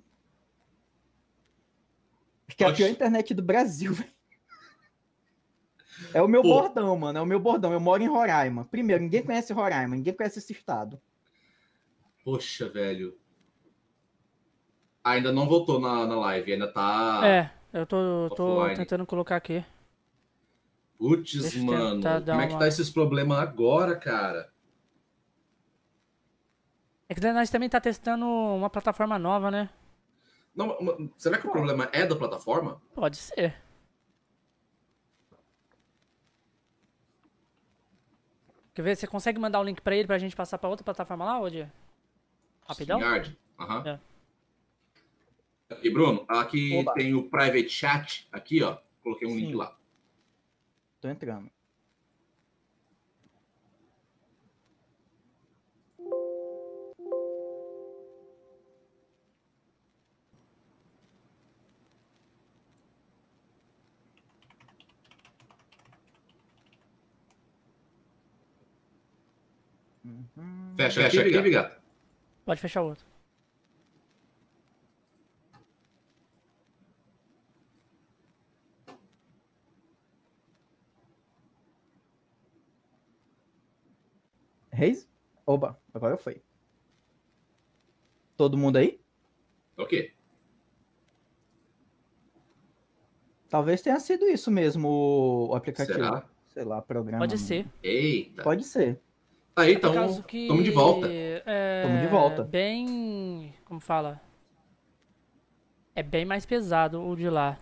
Acho 2.47 2.57
que 2.57 2.63
é 2.63 2.67
a 2.67 2.73
pior 2.73 2.89
internet 2.89 3.33
do 3.33 3.41
Brasil, 3.41 3.93
velho. 3.93 4.15
É 6.13 6.21
o 6.21 6.27
meu 6.27 6.41
Pô. 6.41 6.49
bordão, 6.49 6.97
mano. 6.97 7.19
É 7.19 7.21
o 7.21 7.25
meu 7.25 7.39
bordão. 7.39 7.73
Eu 7.73 7.79
moro 7.79 8.03
em 8.03 8.07
Roraima. 8.07 8.65
Primeiro, 8.65 9.03
ninguém 9.03 9.23
conhece 9.23 9.53
Roraima, 9.53 9.95
ninguém 9.95 10.13
conhece 10.13 10.39
esse 10.39 10.53
estado. 10.53 11.01
Poxa, 12.23 12.69
velho. 12.69 13.17
Ainda 15.03 15.31
não 15.31 15.47
voltou 15.47 15.79
na, 15.79 16.05
na 16.07 16.15
live, 16.15 16.53
ainda 16.53 16.67
tá. 16.67 17.21
É, 17.23 17.51
eu 17.75 17.85
tô, 17.85 18.29
tô 18.35 18.73
tentando 18.75 19.05
colocar 19.05 19.35
aqui. 19.35 19.63
Putz, 20.97 21.55
mano. 21.55 22.01
Como 22.01 22.41
é 22.41 22.47
que 22.47 22.57
tá 22.57 22.67
esses 22.67 22.89
problemas 22.89 23.37
agora, 23.37 23.97
cara? 23.97 24.49
É 27.07 27.13
que 27.13 27.21
nós 27.31 27.49
também 27.49 27.69
tá 27.69 27.79
testando 27.79 28.25
uma 28.25 28.69
plataforma 28.69 29.19
nova, 29.19 29.51
né? 29.51 29.69
Não, 30.55 31.11
será 31.17 31.37
que 31.37 31.45
o 31.47 31.51
problema 31.51 31.89
é 31.91 32.05
da 32.05 32.15
plataforma? 32.15 32.81
Pode 32.93 33.17
ser. 33.17 33.53
Quer 38.73 38.81
ver? 38.81 38.95
Você 38.95 39.05
consegue 39.05 39.39
mandar 39.39 39.59
o 39.59 39.63
link 39.63 39.81
pra 39.81 39.95
ele 39.95 40.07
pra 40.07 40.17
gente 40.17 40.35
passar 40.35 40.57
pra 40.57 40.69
outra 40.69 40.83
plataforma 40.83 41.25
lá, 41.25 41.39
Odia? 41.39 41.71
Rapidão? 42.67 42.99
Yard. 42.99 43.37
Aham. 43.59 43.79
Uhum. 43.79 43.87
É. 43.87 44.14
E 45.83 45.89
Bruno, 45.89 46.25
aqui 46.27 46.77
Oba. 46.77 46.93
tem 46.93 47.13
o 47.13 47.29
private 47.29 47.69
chat, 47.69 48.27
aqui, 48.31 48.61
ó. 48.63 48.77
Coloquei 49.03 49.27
um 49.27 49.31
Sim. 49.31 49.39
link 49.39 49.55
lá. 49.55 49.75
Tô 50.99 51.07
entrando. 51.07 51.49
Fecha, 70.75 71.01
fecha 71.03 71.21
aqui, 71.21 71.37
aqui 71.37 71.49
gato. 71.49 71.81
Pode 72.45 72.59
fechar 72.61 72.81
o 72.81 72.87
outro. 72.89 73.14
Reis? 84.75 85.09
Oba, 85.45 85.79
agora 85.93 86.13
eu 86.13 86.17
fui. 86.17 86.41
Todo 88.35 88.57
mundo 88.57 88.77
aí? 88.77 88.99
Ok. 89.77 90.13
Talvez 93.49 93.81
tenha 93.81 93.99
sido 93.99 94.25
isso 94.25 94.51
mesmo 94.51 95.47
o 95.49 95.55
aplicativo. 95.55 95.97
Será? 95.97 96.27
Sei 96.47 96.63
lá, 96.63 96.81
programa. 96.81 97.19
Pode 97.19 97.37
ser. 97.37 97.65
Eita. 97.81 98.43
Pode 98.43 98.63
ser. 98.63 98.99
Aí, 99.55 99.73
então, 99.75 99.91
estamos 99.91 100.63
de 100.63 100.71
volta. 100.71 101.07
Estamos 101.07 101.99
é, 101.99 102.01
de 102.01 102.07
volta. 102.07 102.43
Bem. 102.43 103.53
Como 103.63 103.79
fala? 103.79 104.21
É 105.95 106.03
bem 106.03 106.25
mais 106.25 106.45
pesado 106.45 107.01
o 107.01 107.15
de 107.15 107.29
lá. 107.29 107.57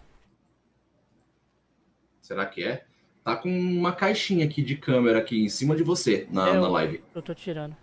Será 2.20 2.48
que 2.48 2.64
é? 2.64 2.88
Tá 3.24 3.38
com 3.38 3.50
uma 3.50 3.94
caixinha 3.94 4.46
aqui 4.46 4.62
de 4.62 4.76
câmera 4.76 5.20
aqui 5.20 5.44
em 5.46 5.50
cima 5.50 5.76
de 5.76 5.84
você 5.84 6.28
na, 6.30 6.50
eu, 6.50 6.62
na 6.62 6.68
live. 6.68 7.02
Eu 7.16 7.22
tô 7.22 7.34
tirando. 7.34 7.76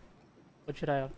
Vou 0.67 0.75
tirar 0.75 0.97
ela. 0.97 1.13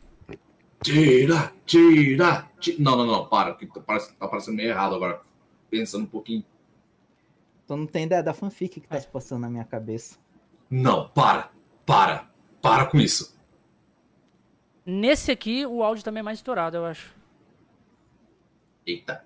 Tira, 0.83 1.53
tira, 1.67 2.49
tira. 2.61 2.79
Não, 2.79 2.97
não, 2.97 3.07
não, 3.07 3.27
para, 3.27 3.55
que 3.55 3.67
tá, 3.67 3.81
tá 3.81 4.29
parecendo 4.29 4.57
meio 4.57 4.71
errado 4.71 4.95
agora. 4.95 5.21
Pensando 5.69 6.05
um 6.05 6.09
pouquinho. 6.09 6.45
Tu 7.67 7.77
não 7.77 7.87
tem 7.87 8.05
ideia 8.05 8.23
da 8.23 8.33
fanfic 8.33 8.81
que 8.81 8.89
tá 8.89 9.01
se 9.01 9.09
passando 9.09 9.41
na 9.41 9.51
minha 9.51 9.65
cabeça. 9.65 10.19
Não, 10.71 11.09
para, 11.09 11.51
para. 11.85 12.31
Para 12.61 12.87
com 12.87 12.99
isso. 12.99 13.37
Nesse 14.87 15.31
aqui, 15.31 15.67
o 15.67 15.83
áudio 15.83 16.05
também 16.05 16.21
é 16.21 16.25
mais 16.25 16.39
estourado, 16.39 16.77
eu 16.77 16.85
acho. 16.85 17.15
Eita. 18.87 19.25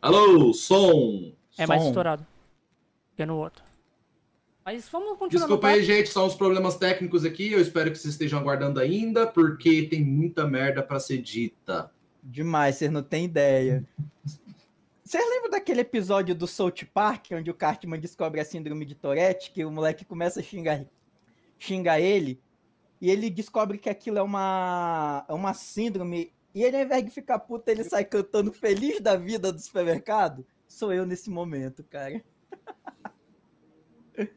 Alô, 0.00 0.52
som. 0.52 1.32
É 1.56 1.66
som. 1.66 1.72
mais 1.72 1.84
estourado. 1.84 2.26
Que 3.18 3.26
no 3.26 3.36
outro. 3.36 3.64
Mas 4.64 4.88
vamos 4.88 5.18
continuar. 5.18 5.46
Desculpa 5.46 5.66
aí, 5.66 5.82
gente, 5.82 6.08
são 6.08 6.24
os 6.24 6.36
problemas 6.36 6.76
técnicos 6.76 7.24
aqui. 7.24 7.50
Eu 7.50 7.60
espero 7.60 7.90
que 7.90 7.98
vocês 7.98 8.14
estejam 8.14 8.38
aguardando 8.38 8.78
ainda, 8.78 9.26
porque 9.26 9.88
tem 9.88 10.04
muita 10.04 10.46
merda 10.46 10.84
para 10.84 11.00
ser 11.00 11.18
dita. 11.18 11.90
Demais, 12.22 12.76
vocês 12.76 12.92
não 12.92 13.02
têm 13.02 13.24
ideia. 13.24 13.84
Vocês 15.02 15.28
lembram 15.28 15.50
daquele 15.50 15.80
episódio 15.80 16.32
do 16.32 16.46
South 16.46 16.86
Park, 16.94 17.32
onde 17.32 17.50
o 17.50 17.54
Cartman 17.54 17.98
descobre 17.98 18.40
a 18.40 18.44
síndrome 18.44 18.84
de 18.84 18.94
Tourette, 18.94 19.50
que 19.50 19.64
o 19.64 19.70
moleque 19.72 20.04
começa 20.04 20.38
a 20.38 20.42
xingar 20.42 20.86
xinga 21.58 21.98
ele, 21.98 22.40
e 23.00 23.10
ele 23.10 23.28
descobre 23.28 23.78
que 23.78 23.90
aquilo 23.90 24.18
é 24.18 24.22
uma, 24.22 25.26
é 25.28 25.32
uma 25.32 25.54
síndrome, 25.54 26.32
e 26.54 26.62
ele, 26.62 26.76
ao 26.76 26.84
invés 26.84 27.04
de 27.04 27.10
ficar 27.10 27.40
puto, 27.40 27.68
ele 27.68 27.82
sai 27.82 28.04
cantando 28.04 28.52
feliz 28.52 29.00
da 29.00 29.16
vida 29.16 29.52
do 29.52 29.58
supermercado. 29.58 30.46
Sou 30.68 30.92
eu 30.92 31.04
nesse 31.04 31.28
momento, 31.28 31.82
cara. 31.82 32.22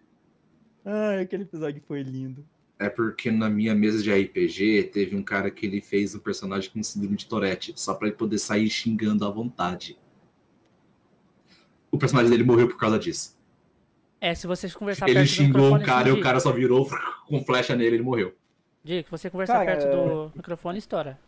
Ai, 0.85 1.21
aquele 1.21 1.43
episódio 1.43 1.81
foi 1.87 2.01
lindo. 2.03 2.45
É 2.79 2.89
porque 2.89 3.29
na 3.29 3.47
minha 3.47 3.75
mesa 3.75 4.01
de 4.01 4.11
RPG 4.11 4.89
teve 4.91 5.15
um 5.15 5.21
cara 5.21 5.51
que 5.51 5.67
ele 5.67 5.81
fez 5.81 6.15
um 6.15 6.19
personagem 6.19 6.71
com 6.71 6.81
síndrome 6.81 7.15
de 7.15 7.27
Tourette, 7.27 7.73
só 7.75 7.93
para 7.93 8.07
ele 8.07 8.17
poder 8.17 8.39
sair 8.39 8.69
xingando 8.69 9.23
à 9.23 9.29
vontade. 9.29 9.99
O 11.91 11.97
personagem 11.97 12.31
dele 12.31 12.43
morreu 12.43 12.67
por 12.67 12.77
causa 12.77 12.97
disso. 12.97 13.39
É, 14.19 14.33
se 14.33 14.47
vocês 14.47 14.73
conversar 14.73 15.07
ele 15.07 15.19
perto 15.19 15.29
xingou 15.29 15.75
o 15.75 15.83
cara 15.83 16.09
e 16.09 16.11
o 16.11 16.21
cara 16.21 16.39
só 16.39 16.51
virou 16.51 16.89
com 17.27 17.43
flecha 17.43 17.75
nele 17.75 17.91
e 17.91 17.93
ele 17.97 18.03
morreu. 18.03 18.35
Dick, 18.83 19.09
você 19.11 19.29
conversar 19.29 19.63
cara, 19.63 19.77
perto 19.77 19.91
do 19.91 20.25
é- 20.25 20.31
microfone, 20.37 20.79
estoura. 20.79 21.19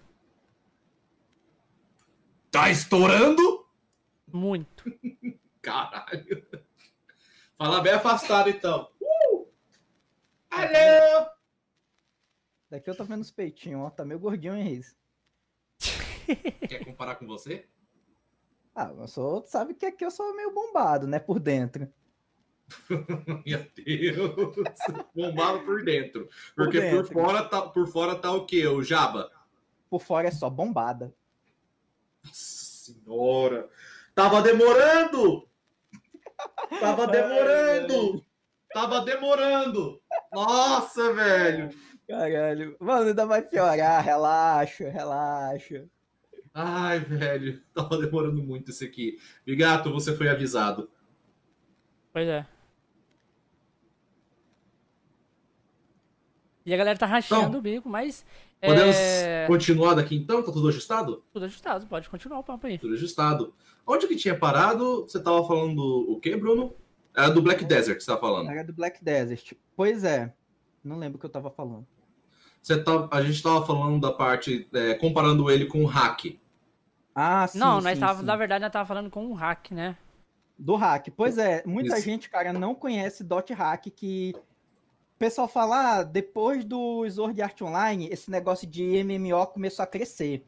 Tá 2.49 2.69
estourando? 2.69 3.65
Muito. 4.31 4.91
Caralho. 5.61 6.43
Fala 7.57 7.81
bem 7.81 7.93
afastado, 7.93 8.49
então. 8.49 8.89
Uh! 8.99 9.47
Alô! 10.49 11.29
Daqui 12.69 12.89
eu 12.89 12.95
tô 12.95 13.03
vendo 13.03 13.21
os 13.21 13.31
peitinhos, 13.31 13.81
ó. 13.81 13.89
Tá 13.89 14.03
meio 14.03 14.19
gordinho, 14.19 14.55
hein, 14.55 14.63
Reis? 14.63 14.97
Quer 16.67 16.83
comparar 16.83 17.15
com 17.15 17.27
você? 17.27 17.67
Ah, 18.75 18.91
eu 18.97 19.07
sou, 19.07 19.45
sabe 19.45 19.75
que 19.75 19.85
aqui 19.85 20.03
eu 20.03 20.09
sou 20.09 20.35
meio 20.35 20.51
bombado, 20.51 21.05
né, 21.05 21.19
por 21.19 21.39
dentro. 21.39 21.87
Meu 23.45 23.67
Deus! 23.75 24.55
Bombado 25.13 25.59
por 25.63 25.83
dentro. 25.83 26.27
Porque 26.55 26.81
por, 26.81 26.89
dentro. 26.89 27.13
por, 27.13 27.23
fora 27.23 27.43
tá, 27.47 27.61
por 27.61 27.87
fora 27.87 28.15
tá 28.15 28.31
o 28.31 28.45
quê? 28.47 28.65
O 28.65 28.81
Jaba? 28.81 29.31
Por 29.89 30.01
fora 30.01 30.27
é 30.27 30.31
só 30.31 30.49
bombada. 30.49 31.13
Nossa 32.23 32.35
senhora! 32.35 33.69
Tava 34.15 34.41
demorando! 34.41 35.47
Tava 36.79 37.07
demorando! 37.07 38.25
Tava 38.73 39.01
demorando! 39.01 40.01
Nossa, 40.31 41.13
velho! 41.13 41.69
Caralho. 42.07 42.75
Mano, 42.79 43.09
ainda 43.09 43.25
vai 43.25 43.41
piorar. 43.41 44.03
Relaxa, 44.03 44.89
relaxa. 44.89 45.85
Ai, 46.53 46.99
velho. 46.99 47.61
Tava 47.73 47.97
demorando 47.97 48.43
muito 48.43 48.71
esse 48.71 48.85
aqui. 48.85 49.17
Bigato, 49.45 49.91
você 49.91 50.15
foi 50.15 50.29
avisado. 50.29 50.89
Pois 52.11 52.27
é. 52.27 52.45
E 56.65 56.73
a 56.73 56.77
galera 56.77 56.97
tá 56.97 57.05
rachando 57.05 57.47
então, 57.47 57.59
o 57.59 57.61
bico, 57.61 57.89
mas. 57.89 58.25
Podemos 58.63 58.95
é... 58.95 59.45
continuar 59.45 59.93
daqui 59.93 60.15
então? 60.15 60.41
Tá 60.41 60.51
tudo 60.51 60.69
ajustado? 60.69 61.23
Tudo 61.33 61.45
ajustado, 61.45 61.85
pode 61.85 62.09
continuar 62.09 62.39
o 62.39 62.43
papo 62.43 62.67
aí. 62.67 62.77
Tudo 62.77 62.93
ajustado. 62.93 63.53
Onde 63.85 64.07
que 64.07 64.15
tinha 64.15 64.37
parado? 64.37 65.01
Você 65.01 65.21
tava 65.21 65.45
falando 65.45 65.79
o 65.79 66.19
quê, 66.19 66.37
Bruno? 66.37 66.73
Era 67.15 67.29
do 67.29 67.41
Black 67.41 67.65
Desert 67.65 67.97
que 67.97 68.03
você 68.03 68.11
tava 68.11 68.21
falando. 68.21 68.49
Era 68.49 68.63
do 68.63 68.73
Black 68.73 69.03
Desert. 69.03 69.53
Pois 69.75 70.03
é. 70.03 70.33
Não 70.83 70.97
lembro 70.97 71.17
o 71.17 71.19
que 71.19 71.25
eu 71.25 71.29
tava 71.29 71.51
falando. 71.51 71.85
Você 72.61 72.81
tá, 72.81 73.09
a 73.11 73.21
gente 73.21 73.43
tava 73.43 73.65
falando 73.65 73.99
da 73.99 74.11
parte. 74.11 74.67
É, 74.73 74.93
comparando 74.95 75.51
ele 75.51 75.65
com 75.65 75.83
o 75.83 75.85
hack. 75.85 76.39
Ah, 77.13 77.45
sim. 77.45 77.59
Não, 77.59 77.79
sim, 77.79 77.83
nós 77.83 77.99
tava, 77.99 78.19
sim. 78.21 78.25
na 78.25 78.35
verdade, 78.35 78.61
nós 78.63 78.71
tava 78.71 78.87
falando 78.87 79.09
com 79.09 79.27
o 79.27 79.33
hack, 79.33 79.71
né? 79.71 79.97
Do 80.57 80.75
hack. 80.75 81.09
Pois 81.15 81.37
é, 81.37 81.63
muita 81.65 81.97
Isso. 81.97 82.05
gente, 82.05 82.29
cara, 82.29 82.53
não 82.53 82.73
conhece 82.73 83.23
Dot 83.23 83.53
Hack, 83.53 83.87
que 83.93 84.33
pessoal 85.23 85.47
fala, 85.47 85.99
ah, 85.99 86.03
depois 86.03 86.65
do 86.65 87.09
Sword 87.09 87.41
Art 87.41 87.61
Online, 87.61 88.09
esse 88.11 88.29
negócio 88.29 88.67
de 88.67 89.01
MMO 89.05 89.47
começou 89.47 89.81
a 89.81 89.87
crescer. 89.87 90.45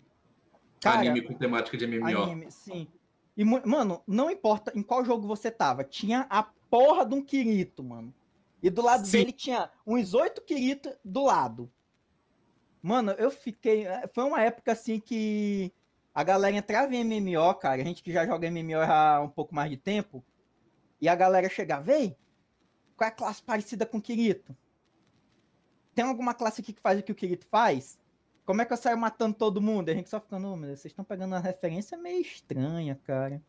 Cara, 0.81 0.99
anime 0.99 1.21
com 1.21 1.33
temática 1.33 1.77
de 1.77 1.87
MMO. 1.87 2.05
Anime, 2.05 2.51
sim. 2.51 2.85
E, 3.37 3.45
mano, 3.45 4.03
não 4.05 4.29
importa 4.29 4.73
em 4.75 4.83
qual 4.83 5.05
jogo 5.05 5.25
você 5.25 5.49
tava, 5.49 5.85
tinha 5.85 6.27
a 6.29 6.43
porra 6.69 7.05
de 7.05 7.15
um 7.15 7.23
Kirito, 7.23 7.81
mano. 7.81 8.13
E 8.61 8.69
do 8.69 8.81
lado 8.81 9.05
sim. 9.05 9.19
dele 9.19 9.31
tinha 9.31 9.69
uns 9.87 10.13
oito 10.13 10.41
Kirito 10.41 10.93
do 11.05 11.23
lado. 11.23 11.71
Mano, 12.81 13.11
eu 13.11 13.31
fiquei. 13.31 13.85
Foi 14.13 14.25
uma 14.25 14.41
época 14.41 14.73
assim 14.73 14.99
que 14.99 15.71
A 16.13 16.21
galera 16.21 16.53
entrava 16.53 16.93
em 16.93 17.01
MMO, 17.01 17.53
cara, 17.55 17.81
a 17.81 17.85
gente 17.85 18.03
que 18.03 18.11
já 18.11 18.25
joga 18.25 18.51
MMO 18.51 18.81
há 18.81 19.21
um 19.21 19.29
pouco 19.29 19.55
mais 19.55 19.71
de 19.71 19.77
tempo, 19.77 20.21
e 20.99 21.07
a 21.07 21.15
galera 21.15 21.47
chegava, 21.47 21.81
vem, 21.81 22.13
qual 22.97 23.07
é 23.07 23.11
a 23.11 23.15
classe 23.15 23.41
parecida 23.41 23.85
com 23.85 23.99
o 23.99 24.01
Kirito? 24.01 24.53
Tem 25.95 26.05
alguma 26.05 26.33
classe 26.33 26.61
aqui 26.61 26.73
que 26.73 26.81
faz 26.81 26.99
o 26.99 27.03
que 27.03 27.11
o 27.11 27.15
Kirito 27.15 27.47
faz? 27.47 27.97
Como 28.45 28.61
é 28.61 28.65
que 28.65 28.73
eu 28.73 28.77
saio 28.77 28.97
matando 28.97 29.35
todo 29.35 29.61
mundo? 29.61 29.89
A 29.89 29.93
gente 29.93 30.09
só 30.09 30.19
ficando, 30.19 30.49
oh, 30.49 30.57
vocês 30.57 30.85
estão 30.85 31.03
pegando 31.03 31.31
uma 31.31 31.39
referência 31.39 31.97
meio 31.97 32.21
estranha, 32.21 32.99
cara. 33.03 33.41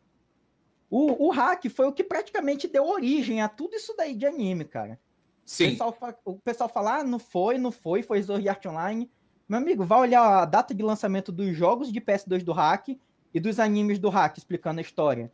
O, 0.88 1.26
o 1.26 1.30
hack 1.30 1.68
foi 1.68 1.86
o 1.86 1.92
que 1.92 2.04
praticamente 2.04 2.68
deu 2.68 2.86
origem 2.86 3.42
a 3.42 3.48
tudo 3.48 3.74
isso 3.74 3.94
daí 3.96 4.14
de 4.14 4.24
anime, 4.24 4.64
cara. 4.64 4.98
Sim. 5.44 5.66
O 5.66 5.70
pessoal, 5.70 6.20
o 6.24 6.38
pessoal 6.38 6.68
fala, 6.68 6.98
ah, 6.98 7.04
não 7.04 7.18
foi, 7.18 7.58
não 7.58 7.72
foi, 7.72 8.02
foi 8.02 8.22
Sword 8.22 8.48
Art 8.48 8.64
Online. 8.64 9.10
Meu 9.48 9.58
amigo, 9.58 9.84
vai 9.84 9.98
olhar 9.98 10.22
a 10.22 10.44
data 10.44 10.74
de 10.74 10.82
lançamento 10.82 11.30
dos 11.30 11.54
jogos 11.56 11.92
de 11.92 12.00
PS2 12.00 12.42
do 12.42 12.52
hack 12.52 12.88
e 13.34 13.40
dos 13.40 13.58
animes 13.60 13.98
do 13.98 14.08
hack, 14.08 14.38
explicando 14.38 14.78
a 14.78 14.82
história. 14.82 15.30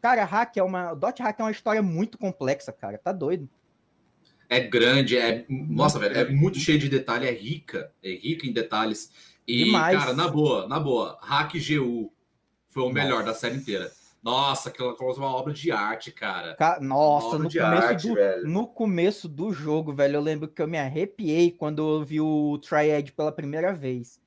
Cara, 0.00 0.24
hack 0.24 0.56
é 0.56 0.62
uma. 0.62 0.94
Dot 0.94 1.22
hack 1.22 1.38
é 1.38 1.42
uma 1.44 1.50
história 1.50 1.82
muito 1.82 2.18
complexa, 2.18 2.72
cara. 2.72 2.98
Tá 2.98 3.12
doido. 3.12 3.48
É 4.52 4.60
grande, 4.60 5.16
é. 5.16 5.46
Nossa, 5.48 5.98
velho, 5.98 6.14
é 6.14 6.28
muito 6.28 6.58
cheio 6.58 6.78
de 6.78 6.86
detalhe, 6.86 7.26
é 7.26 7.32
rica. 7.32 7.90
É 8.02 8.10
rica 8.10 8.46
em 8.46 8.52
detalhes. 8.52 9.10
E, 9.48 9.64
Demais. 9.64 9.98
cara, 9.98 10.12
na 10.12 10.28
boa, 10.28 10.68
na 10.68 10.78
boa, 10.78 11.18
Hack 11.22 11.54
GU 11.54 12.12
foi 12.68 12.82
o 12.82 12.86
Nossa. 12.86 12.94
melhor 12.94 13.24
da 13.24 13.32
série 13.32 13.56
inteira. 13.56 13.90
Nossa, 14.22 14.68
aquela 14.68 14.94
coisa 14.94 15.18
uma 15.18 15.34
obra 15.34 15.54
de 15.54 15.70
arte, 15.72 16.12
cara. 16.12 16.54
Ca... 16.56 16.78
Nossa, 16.82 17.38
no 17.38 17.50
começo, 17.50 17.62
arte, 17.62 18.08
do, 18.08 18.48
no 18.48 18.66
começo 18.66 19.26
do 19.26 19.54
jogo, 19.54 19.90
velho, 19.94 20.16
eu 20.16 20.20
lembro 20.20 20.46
que 20.46 20.60
eu 20.60 20.68
me 20.68 20.78
arrepiei 20.78 21.50
quando 21.50 22.00
eu 22.00 22.04
vi 22.04 22.20
o 22.20 22.58
Triad 22.58 23.10
pela 23.12 23.32
primeira 23.32 23.72
vez. 23.72 24.20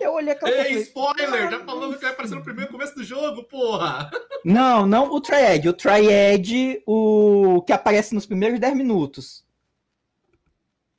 Eu 0.00 0.12
olhei 0.12 0.32
aquela 0.32 0.50
Ei, 0.50 0.64
falei, 0.64 0.82
spoiler! 0.82 1.50
Já 1.50 1.64
falando 1.64 1.94
que 1.94 2.02
vai 2.02 2.12
aparecer 2.12 2.34
no 2.34 2.42
primeiro 2.42 2.70
começo 2.70 2.94
do 2.94 3.04
jogo, 3.04 3.44
porra! 3.44 4.10
Não, 4.44 4.86
não 4.86 5.10
o 5.10 5.20
Triad. 5.20 5.68
O 5.68 5.72
Triad, 5.72 6.82
o 6.86 7.62
que 7.62 7.72
aparece 7.72 8.14
nos 8.14 8.26
primeiros 8.26 8.60
10 8.60 8.76
minutos. 8.76 9.44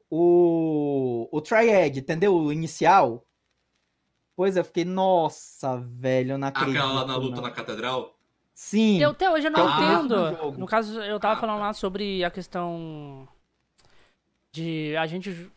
O, 0.10 1.28
o 1.32 1.42
Triad, 1.42 2.00
entendeu? 2.00 2.34
O 2.34 2.52
inicial. 2.52 3.26
Pois 4.36 4.58
é, 4.58 4.60
eu 4.60 4.66
fiquei, 4.66 4.84
nossa, 4.84 5.78
velho, 5.78 6.34
eu 6.34 6.38
não 6.38 6.48
acredito. 6.48 6.78
Aquela 6.78 6.94
lá 6.94 7.06
na 7.06 7.16
luta 7.16 7.36
não. 7.36 7.44
na 7.44 7.52
catedral? 7.52 8.16
Sim. 8.54 9.02
Eu 9.02 9.12
até 9.12 9.30
hoje 9.30 9.48
eu 9.48 9.52
não 9.52 9.68
ah, 9.68 10.02
entendo. 10.02 10.52
No 10.58 10.66
caso, 10.66 11.00
eu 11.02 11.20
tava 11.20 11.40
falando 11.40 11.60
lá 11.60 11.74
sobre 11.74 12.24
a 12.24 12.32
questão 12.32 13.28
de 14.52 14.96
a 14.98 15.06
gente 15.06 15.52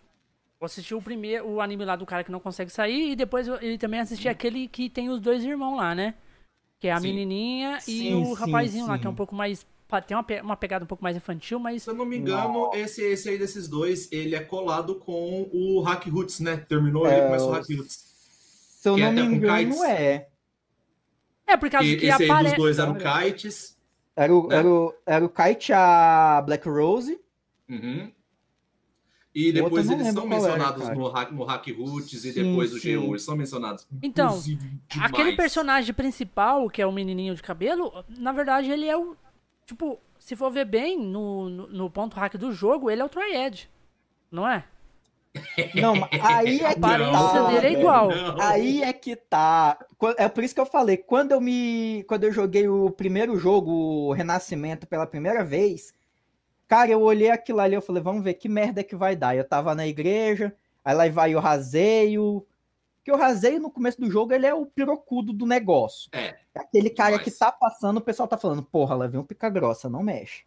assistiu 0.64 0.98
o 0.98 1.02
primeiro 1.02 1.46
o 1.48 1.60
anime 1.60 1.84
lá 1.84 1.96
do 1.96 2.06
cara 2.06 2.24
que 2.24 2.32
não 2.32 2.40
consegue 2.40 2.70
sair 2.70 3.12
e 3.12 3.16
depois 3.16 3.46
ele 3.60 3.78
também 3.78 4.00
assistiu 4.00 4.30
aquele 4.30 4.68
que 4.68 4.90
tem 4.90 5.08
os 5.08 5.20
dois 5.20 5.44
irmãos 5.44 5.76
lá, 5.76 5.94
né? 5.94 6.14
Que 6.80 6.88
é 6.88 6.92
a 6.92 7.00
sim. 7.00 7.08
menininha 7.08 7.80
sim, 7.80 8.10
e 8.10 8.14
o 8.14 8.24
sim, 8.24 8.34
rapazinho 8.34 8.86
lá, 8.86 8.98
que 8.98 9.06
é 9.06 9.10
um 9.10 9.14
pouco 9.14 9.34
mais 9.34 9.66
tem 10.06 10.14
uma, 10.14 10.26
uma 10.42 10.56
pegada 10.56 10.84
um 10.84 10.86
pouco 10.86 11.02
mais 11.02 11.16
infantil, 11.16 11.58
mas. 11.58 11.82
Se 11.82 11.88
eu 11.88 11.94
não 11.94 12.04
me 12.04 12.18
engano, 12.18 12.70
esse, 12.74 13.02
esse 13.02 13.30
aí 13.30 13.38
desses 13.38 13.66
dois, 13.66 14.12
ele 14.12 14.34
é 14.34 14.40
colado 14.40 14.96
com 14.96 15.48
o 15.50 15.80
Hack 15.80 16.06
Roots, 16.08 16.40
né? 16.40 16.58
Terminou 16.58 17.06
é, 17.06 17.16
ele 17.16 17.26
começa 17.26 17.44
o 17.46 17.50
Hack 17.52 17.66
Roots. 17.70 18.08
Se 18.80 18.88
eu 18.88 18.98
não 18.98 19.12
me 19.12 19.22
engano, 19.22 19.82
é. 19.84 20.28
É, 21.46 21.56
por 21.56 21.70
causa 21.70 21.88
e, 21.88 21.96
que 21.96 22.06
esse 22.06 22.24
apare... 22.24 22.48
aí 22.48 22.54
dos 22.54 22.62
dois 22.62 22.78
eram 22.78 22.94
kites. 22.94 23.78
Era 24.14 24.34
o, 24.34 24.48
né? 24.48 24.56
era, 24.56 24.68
o, 24.68 24.94
era 25.06 25.24
o 25.24 25.28
Kite 25.28 25.72
a 25.72 26.42
Black 26.44 26.68
Rose. 26.68 27.18
Uhum. 27.68 28.12
E 29.38 29.52
depois 29.52 29.88
eles 29.88 30.12
são 30.12 30.26
mencionados 30.26 30.84
era, 30.84 30.94
no, 30.96 31.08
hack, 31.08 31.30
no 31.30 31.44
Hack 31.44 31.68
Roots 31.68 32.24
e 32.24 32.32
depois 32.32 32.72
o 32.72 32.80
GU, 32.80 33.12
eles 33.12 33.22
são 33.22 33.36
mencionados. 33.36 33.86
Então, 34.02 34.36
aquele 35.00 35.36
personagem 35.36 35.94
principal, 35.94 36.68
que 36.68 36.82
é 36.82 36.86
o 36.86 36.90
menininho 36.90 37.36
de 37.36 37.42
cabelo, 37.42 38.04
na 38.08 38.32
verdade 38.32 38.68
ele 38.68 38.88
é 38.88 38.96
o. 38.96 39.16
Tipo, 39.64 40.00
se 40.18 40.34
for 40.34 40.50
ver 40.50 40.64
bem 40.64 40.98
no, 40.98 41.48
no, 41.48 41.68
no 41.68 41.90
ponto 41.90 42.16
hack 42.16 42.34
do 42.34 42.50
jogo, 42.50 42.90
ele 42.90 43.00
é 43.00 43.04
o 43.04 43.08
Triad. 43.08 43.68
Não 44.28 44.46
é? 44.46 44.64
Não, 45.80 45.94
aí 46.20 46.60
é 46.60 46.74
que 46.74 46.80
tá. 46.80 47.48
dele 47.48 47.66
é 47.66 47.72
igual. 47.78 48.08
Aí 48.40 48.82
é 48.82 48.92
que 48.92 49.14
tá. 49.14 49.78
É 50.16 50.28
por 50.28 50.42
isso 50.42 50.54
que 50.54 50.60
eu 50.60 50.66
falei, 50.66 50.96
quando 50.96 51.30
eu 51.30 51.40
me, 51.40 52.04
quando 52.08 52.24
eu 52.24 52.32
joguei 52.32 52.66
o 52.66 52.90
primeiro 52.90 53.38
jogo, 53.38 53.70
o 53.70 54.12
Renascimento 54.12 54.84
pela 54.84 55.06
primeira 55.06 55.44
vez, 55.44 55.92
cara, 56.68 56.90
eu 56.90 57.00
olhei 57.00 57.30
aquilo 57.30 57.60
ali, 57.60 57.74
eu 57.74 57.82
falei, 57.82 58.02
vamos 58.02 58.22
ver 58.22 58.34
que 58.34 58.48
merda 58.48 58.80
é 58.80 58.84
que 58.84 58.94
vai 58.94 59.16
dar. 59.16 59.34
Eu 59.34 59.48
tava 59.48 59.74
na 59.74 59.86
igreja, 59.86 60.54
aí 60.84 60.94
lá 60.94 61.08
vai 61.08 61.34
o 61.34 61.40
raseio, 61.40 62.46
que 63.02 63.10
o 63.10 63.16
raseio 63.16 63.58
no 63.58 63.70
começo 63.70 63.98
do 63.98 64.10
jogo 64.10 64.34
ele 64.34 64.46
é 64.46 64.52
o 64.52 64.66
pirocudo 64.66 65.32
do 65.32 65.46
negócio. 65.46 66.10
É. 66.12 66.36
Aquele 66.54 66.90
cara 66.90 67.18
que 67.18 67.30
tá 67.30 67.50
passando, 67.50 67.96
o 67.96 68.02
pessoal 68.02 68.28
tá 68.28 68.36
falando, 68.36 68.62
porra, 68.62 68.94
lá 68.94 69.06
vem 69.06 69.18
um 69.18 69.24
pica 69.24 69.48
grossa, 69.48 69.88
não 69.88 70.02
mexe. 70.02 70.44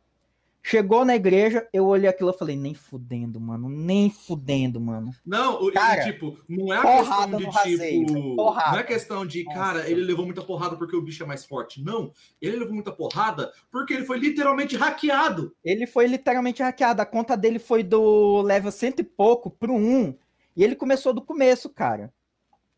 Chegou 0.64 1.04
na 1.04 1.16
igreja, 1.16 1.68
eu 1.74 1.86
olhei 1.88 2.08
aquilo 2.08 2.30
e 2.30 2.38
falei, 2.38 2.56
nem 2.56 2.76
fudendo, 2.76 3.42
mano, 3.42 3.68
nem 3.68 4.12
fudendo, 4.12 4.80
mano. 4.80 5.12
Não, 5.26 5.72
cara, 5.72 6.04
tipo, 6.04 6.38
não 6.48 6.72
é 6.72 6.78
a 6.78 7.00
questão 7.00 7.38
de 7.38 8.06
tipo. 8.06 8.36
Porrada. 8.36 8.72
Não 8.72 8.80
é 8.80 8.84
questão 8.84 9.26
de, 9.26 9.44
cara, 9.46 9.80
Nossa. 9.80 9.90
ele 9.90 10.02
levou 10.02 10.24
muita 10.24 10.44
porrada 10.44 10.76
porque 10.76 10.96
o 10.96 11.02
bicho 11.02 11.24
é 11.24 11.26
mais 11.26 11.44
forte. 11.46 11.84
Não, 11.84 12.12
ele 12.40 12.58
levou 12.58 12.76
muita 12.76 12.92
porrada 12.92 13.52
porque 13.72 13.94
ele 13.94 14.06
foi 14.06 14.20
literalmente 14.20 14.76
hackeado. 14.76 15.52
Ele 15.64 15.88
foi 15.88 16.06
literalmente 16.06 16.62
hackeado. 16.62 17.02
A 17.02 17.06
conta 17.06 17.36
dele 17.36 17.58
foi 17.58 17.82
do 17.82 18.42
level 18.44 18.72
cento 18.72 19.00
e 19.00 19.04
pouco 19.04 19.50
pro 19.50 19.74
um. 19.74 20.16
E 20.56 20.64
ele 20.64 20.76
começou 20.76 21.12
do 21.12 21.22
começo, 21.22 21.70
cara. 21.70 22.14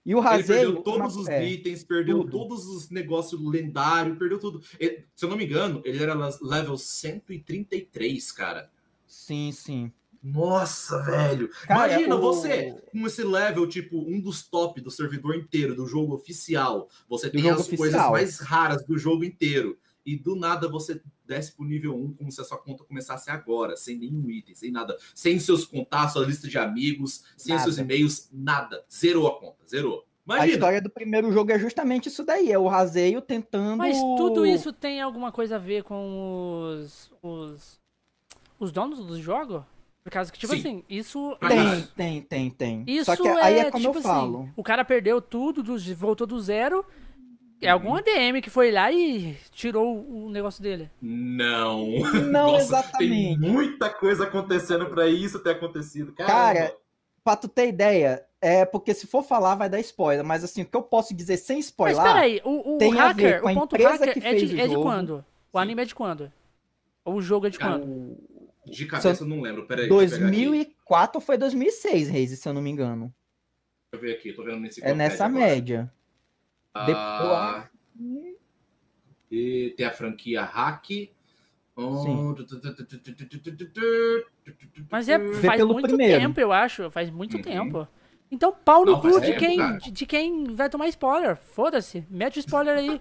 E 0.05 0.13
o 0.13 0.19
Razeio. 0.19 0.59
Ele 0.59 0.73
perdeu 0.73 0.83
todos 0.83 1.15
os 1.15 1.27
é, 1.27 1.45
itens, 1.45 1.83
perdeu 1.83 2.19
tudo. 2.19 2.31
todos 2.31 2.65
os 2.67 2.89
negócios 2.89 3.41
lendários, 3.41 4.17
perdeu 4.17 4.37
tudo. 4.37 4.61
Ele, 4.79 5.05
se 5.15 5.23
eu 5.25 5.29
não 5.29 5.37
me 5.37 5.45
engano, 5.45 5.81
ele 5.85 6.01
era 6.01 6.13
level 6.41 6.77
133, 6.77 8.31
cara. 8.31 8.69
Sim, 9.07 9.51
sim. 9.51 9.91
Nossa, 10.23 11.01
velho. 11.03 11.49
Cara, 11.67 11.93
Imagina 11.93 12.15
o... 12.15 12.21
você 12.21 12.75
com 12.91 13.05
esse 13.05 13.23
level, 13.23 13.67
tipo, 13.67 13.99
um 13.99 14.21
dos 14.21 14.41
top 14.43 14.79
do 14.79 14.89
servidor 14.89 15.35
inteiro, 15.35 15.75
do 15.75 15.85
jogo 15.85 16.13
oficial. 16.15 16.87
Você 17.09 17.29
tem 17.29 17.49
as 17.49 17.59
oficial. 17.59 17.77
coisas 17.77 18.09
mais 18.09 18.39
raras 18.39 18.85
do 18.85 18.97
jogo 18.97 19.25
inteiro. 19.25 19.77
E 20.05 20.17
do 20.17 20.35
nada 20.35 20.67
você 20.67 21.01
desce 21.25 21.53
pro 21.53 21.65
nível 21.65 21.95
1 21.95 22.13
como 22.13 22.31
se 22.31 22.41
a 22.41 22.43
sua 22.43 22.57
conta 22.57 22.83
começasse 22.83 23.31
agora, 23.31 23.77
sem 23.77 23.97
nenhum 23.97 24.29
item, 24.29 24.53
sem 24.53 24.71
nada, 24.71 24.97
sem 25.15 25.39
seus 25.39 25.65
contatos, 25.65 26.13
sua 26.13 26.25
lista 26.25 26.47
de 26.47 26.57
amigos, 26.57 27.23
sem 27.37 27.55
nada. 27.55 27.63
seus 27.63 27.77
e-mails, 27.77 28.29
nada. 28.31 28.83
Zerou 28.91 29.27
a 29.27 29.39
conta, 29.39 29.65
zerou. 29.67 30.05
Imagina. 30.25 30.45
A 30.45 30.53
história 30.53 30.81
do 30.81 30.89
primeiro 30.89 31.31
jogo 31.31 31.51
é 31.51 31.59
justamente 31.59 32.07
isso 32.07 32.23
daí, 32.23 32.51
é 32.51 32.57
o 32.57 32.67
raseio 32.67 33.21
tentando. 33.21 33.77
Mas 33.77 33.97
tudo 33.97 34.45
isso 34.45 34.71
tem 34.71 35.01
alguma 35.01 35.31
coisa 35.31 35.57
a 35.57 35.59
ver 35.59 35.83
com 35.83 36.75
os. 36.77 37.11
os, 37.21 37.79
os 38.59 38.71
donos 38.71 39.05
do 39.05 39.21
jogo? 39.21 39.65
Por 40.03 40.11
causa 40.11 40.31
que, 40.31 40.37
tipo 40.37 40.53
Sim. 40.53 40.59
assim, 40.59 40.83
isso. 40.89 41.37
Tem, 41.39 41.81
tem, 41.95 42.21
tem, 42.21 42.49
tem. 42.51 42.83
Isso 42.87 43.05
Só 43.05 43.15
que 43.15 43.27
aí 43.27 43.55
é, 43.55 43.59
é 43.59 43.71
como 43.71 43.83
tipo 43.83 43.95
eu 43.95 43.99
assim, 43.99 44.07
falo. 44.07 44.49
O 44.55 44.63
cara 44.63 44.83
perdeu 44.83 45.21
tudo, 45.21 45.63
voltou 45.95 46.27
do 46.27 46.41
zero 46.41 46.85
é 47.65 47.69
algum 47.69 47.95
ADM 47.95 48.41
que 48.41 48.49
foi 48.49 48.71
lá 48.71 48.91
e 48.91 49.35
tirou 49.51 50.05
o 50.07 50.29
negócio 50.29 50.61
dele. 50.61 50.89
Não. 51.01 51.87
Não, 52.29 52.51
Nossa, 52.53 52.63
exatamente. 52.63 53.39
Tem 53.39 53.51
muita 53.51 53.89
coisa 53.89 54.25
acontecendo 54.25 54.87
para 54.87 55.07
isso 55.07 55.39
ter 55.39 55.51
acontecido. 55.51 56.11
Caramba. 56.13 56.33
Cara, 56.33 56.75
pra 57.23 57.35
tu 57.35 57.47
ter 57.47 57.67
ideia, 57.67 58.25
é 58.41 58.65
porque 58.65 58.93
se 58.93 59.07
for 59.07 59.23
falar 59.23 59.55
vai 59.55 59.69
dar 59.69 59.79
spoiler, 59.79 60.25
mas 60.25 60.43
assim, 60.43 60.63
o 60.63 60.65
que 60.65 60.75
eu 60.75 60.83
posso 60.83 61.13
dizer 61.15 61.37
sem 61.37 61.59
spoiler. 61.59 61.97
Mas 61.97 62.13
peraí, 62.13 62.41
o, 62.43 62.75
o 62.75 62.77
tem 62.77 62.93
hacker, 62.93 63.45
o 63.45 63.53
ponto 63.53 63.75
hacker 63.75 64.09
é 64.21 64.33
de, 64.33 64.59
é 64.59 64.67
de 64.67 64.75
quando? 64.75 65.23
O 65.51 65.57
anime 65.57 65.81
é 65.81 65.85
de 65.85 65.95
quando? 65.95 66.31
Ou 67.05 67.15
o 67.15 67.21
jogo 67.21 67.47
é 67.47 67.49
de 67.49 67.57
Cara, 67.59 67.79
quando? 67.79 68.17
De 68.65 68.85
cabeça 68.85 69.23
eu 69.23 69.27
não 69.27 69.41
lembro, 69.41 69.65
peraí. 69.67 69.87
2004 69.87 71.17
ou 71.17 71.21
foi 71.21 71.37
2006, 71.37 72.09
Reis, 72.09 72.39
se 72.39 72.47
eu 72.47 72.53
não 72.53 72.61
me 72.61 72.69
engano. 72.69 73.13
Deixa 73.91 74.05
eu 74.05 74.09
ver 74.09 74.17
aqui, 74.17 74.33
tô 74.33 74.43
vendo 74.43 74.59
nesse 74.59 74.83
É 74.83 74.93
nessa 74.93 75.25
agora. 75.25 75.45
média. 75.45 75.91
Ah, 76.73 77.67
e 79.29 79.73
tem 79.77 79.85
a 79.85 79.91
franquia 79.91 80.43
Hack. 80.43 81.09
Mas 84.91 85.09
é, 85.09 85.19
faz 85.35 85.63
muito 85.63 85.87
primeiro. 85.87 86.19
tempo, 86.19 86.39
eu 86.39 86.51
acho. 86.51 86.89
Faz 86.89 87.09
muito 87.09 87.37
uhum. 87.37 87.43
tempo. 87.43 87.87
Então, 88.31 88.51
pau 88.51 88.83
no 88.83 88.99
cu 88.99 89.19
de 89.21 89.33
quem, 89.35 89.77
de, 89.77 89.91
de, 89.91 90.05
quem 90.07 90.45
vai 90.45 90.67
tomar 90.67 90.87
spoiler. 90.87 91.35
Foda-se. 91.35 92.05
Mete 92.09 92.37
o 92.37 92.39
spoiler 92.39 92.77
aí. 92.77 92.99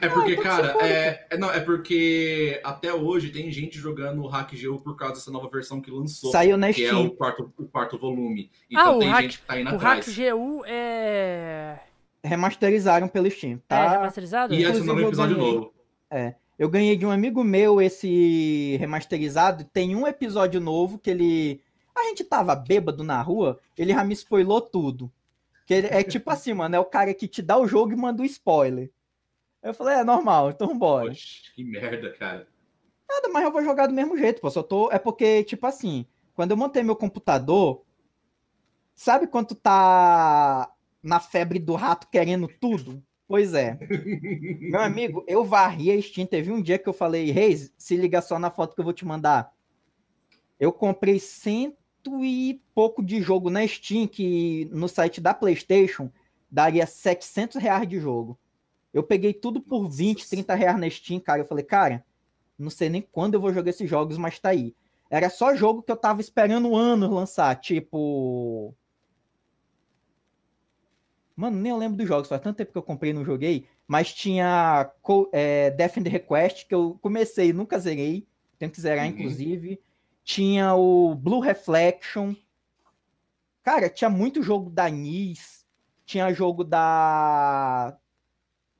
é 0.00 0.08
porque, 0.08 0.34
ah, 0.34 0.42
cara, 0.42 0.76
é, 0.84 1.26
é, 1.30 1.36
não, 1.36 1.50
é 1.50 1.60
porque 1.60 2.60
até 2.64 2.92
hoje 2.92 3.30
tem 3.30 3.50
gente 3.52 3.78
jogando 3.78 4.22
o 4.22 4.26
Hack 4.26 4.52
GU 4.60 4.80
por 4.80 4.96
causa 4.96 5.14
dessa 5.14 5.30
nova 5.30 5.48
versão 5.48 5.80
que 5.80 5.90
lançou. 5.90 6.32
Saiu 6.32 6.56
na 6.56 6.72
que 6.72 6.86
Steam. 6.86 7.04
é 7.04 7.06
o 7.06 7.10
quarto, 7.10 7.52
o 7.56 7.66
quarto 7.66 7.96
volume. 7.98 8.50
Então 8.68 8.96
ah, 8.96 8.98
tem 8.98 9.08
hack, 9.08 9.22
gente 9.22 9.38
que 9.38 9.46
tá 9.46 9.60
indo 9.60 9.70
o 9.70 9.74
atrás. 9.76 10.06
O 10.06 10.10
Hack 10.10 10.32
GU 10.32 10.64
é 10.66 11.78
remasterizaram 12.28 13.08
pelo 13.08 13.30
Steam. 13.30 13.60
Tá? 13.66 13.84
É 13.84 13.88
remasterizado? 13.88 14.54
E 14.54 14.64
adicionaram 14.64 15.00
um 15.00 15.08
episódio 15.08 15.36
ganhei, 15.36 15.54
novo. 15.54 15.74
É. 16.10 16.34
Eu 16.58 16.68
ganhei 16.68 16.96
de 16.96 17.06
um 17.06 17.10
amigo 17.10 17.42
meu 17.42 17.80
esse 17.80 18.76
remasterizado. 18.78 19.64
Tem 19.64 19.94
um 19.94 20.06
episódio 20.06 20.60
novo 20.60 20.98
que 20.98 21.10
ele. 21.10 21.60
A 21.96 22.04
gente 22.04 22.22
tava 22.22 22.54
bêbado 22.54 23.02
na 23.02 23.20
rua, 23.20 23.58
ele 23.76 23.92
já 23.92 24.04
me 24.04 24.14
spoilou 24.14 24.60
tudo. 24.60 25.10
Que 25.66 25.74
ele 25.74 25.86
é 25.88 26.02
tipo 26.02 26.30
assim, 26.30 26.54
mano, 26.54 26.76
é 26.76 26.78
o 26.78 26.84
cara 26.84 27.12
que 27.12 27.26
te 27.26 27.42
dá 27.42 27.58
o 27.58 27.66
jogo 27.66 27.92
e 27.92 27.96
manda 27.96 28.22
o 28.22 28.26
spoiler. 28.26 28.90
Eu 29.62 29.74
falei, 29.74 29.96
é 29.96 30.04
normal, 30.04 30.50
então 30.50 30.78
bora. 30.78 31.08
Poxa, 31.08 31.52
que 31.54 31.64
merda, 31.64 32.12
cara. 32.12 32.46
Nada, 33.08 33.28
mas 33.30 33.42
eu 33.42 33.50
vou 33.50 33.64
jogar 33.64 33.86
do 33.86 33.94
mesmo 33.94 34.16
jeito, 34.16 34.40
pô. 34.40 34.50
Só 34.50 34.62
tô. 34.62 34.90
É 34.92 34.98
porque, 34.98 35.42
tipo 35.44 35.66
assim, 35.66 36.06
quando 36.34 36.52
eu 36.52 36.56
montei 36.56 36.82
meu 36.82 36.94
computador, 36.94 37.82
sabe 38.94 39.26
quando 39.26 39.48
tu 39.48 39.54
tá 39.54 40.72
na 41.08 41.18
febre 41.18 41.58
do 41.58 41.74
rato 41.74 42.06
querendo 42.10 42.46
tudo? 42.46 43.02
Pois 43.26 43.54
é. 43.54 43.78
Meu 44.60 44.80
amigo, 44.80 45.24
eu 45.26 45.44
varri 45.44 45.90
a 45.90 46.00
Steam. 46.00 46.26
Teve 46.26 46.52
um 46.52 46.62
dia 46.62 46.78
que 46.78 46.88
eu 46.88 46.92
falei, 46.92 47.30
Reis, 47.30 47.72
se 47.78 47.96
liga 47.96 48.20
só 48.20 48.38
na 48.38 48.50
foto 48.50 48.74
que 48.74 48.80
eu 48.80 48.84
vou 48.84 48.92
te 48.92 49.06
mandar. 49.06 49.50
Eu 50.60 50.70
comprei 50.70 51.18
cento 51.18 51.76
e 52.22 52.62
pouco 52.74 53.02
de 53.02 53.22
jogo 53.22 53.48
na 53.48 53.66
Steam, 53.66 54.06
que 54.06 54.68
no 54.70 54.88
site 54.88 55.20
da 55.20 55.32
PlayStation 55.32 56.10
daria 56.50 56.86
700 56.86 57.56
reais 57.56 57.88
de 57.88 57.98
jogo. 57.98 58.38
Eu 58.92 59.02
peguei 59.02 59.32
tudo 59.32 59.60
por 59.60 59.88
20, 59.88 60.28
30 60.28 60.54
reais 60.54 60.78
na 60.78 60.90
Steam, 60.90 61.20
cara. 61.20 61.40
Eu 61.40 61.46
falei, 61.46 61.64
cara, 61.64 62.04
não 62.58 62.70
sei 62.70 62.88
nem 62.88 63.00
quando 63.00 63.34
eu 63.34 63.40
vou 63.40 63.52
jogar 63.52 63.70
esses 63.70 63.88
jogos, 63.88 64.18
mas 64.18 64.38
tá 64.38 64.50
aí. 64.50 64.74
Era 65.10 65.30
só 65.30 65.54
jogo 65.54 65.82
que 65.82 65.92
eu 65.92 65.96
tava 65.96 66.20
esperando 66.20 66.76
anos 66.76 67.10
lançar, 67.10 67.54
tipo 67.56 68.74
Mano, 71.38 71.56
nem 71.56 71.70
eu 71.70 71.78
lembro 71.78 71.96
dos 71.96 72.08
jogos, 72.08 72.28
faz 72.28 72.42
tanto 72.42 72.56
tempo 72.56 72.72
que 72.72 72.78
eu 72.78 72.82
comprei 72.82 73.12
e 73.12 73.14
não 73.14 73.24
joguei. 73.24 73.64
Mas 73.86 74.12
tinha 74.12 74.90
é, 75.30 75.70
Death 75.70 75.98
and 75.98 76.10
Request, 76.10 76.66
que 76.66 76.74
eu 76.74 76.98
comecei 77.00 77.50
e 77.50 77.52
nunca 77.52 77.78
zerei. 77.78 78.26
Tenho 78.58 78.72
que 78.72 78.80
zerar, 78.80 79.06
uhum. 79.06 79.12
inclusive. 79.12 79.80
Tinha 80.24 80.74
o 80.74 81.14
Blue 81.14 81.38
Reflection. 81.38 82.34
Cara, 83.62 83.88
tinha 83.88 84.10
muito 84.10 84.42
jogo 84.42 84.68
da 84.68 84.90
NIS. 84.90 85.64
Tinha 86.04 86.34
jogo 86.34 86.64
da 86.64 87.96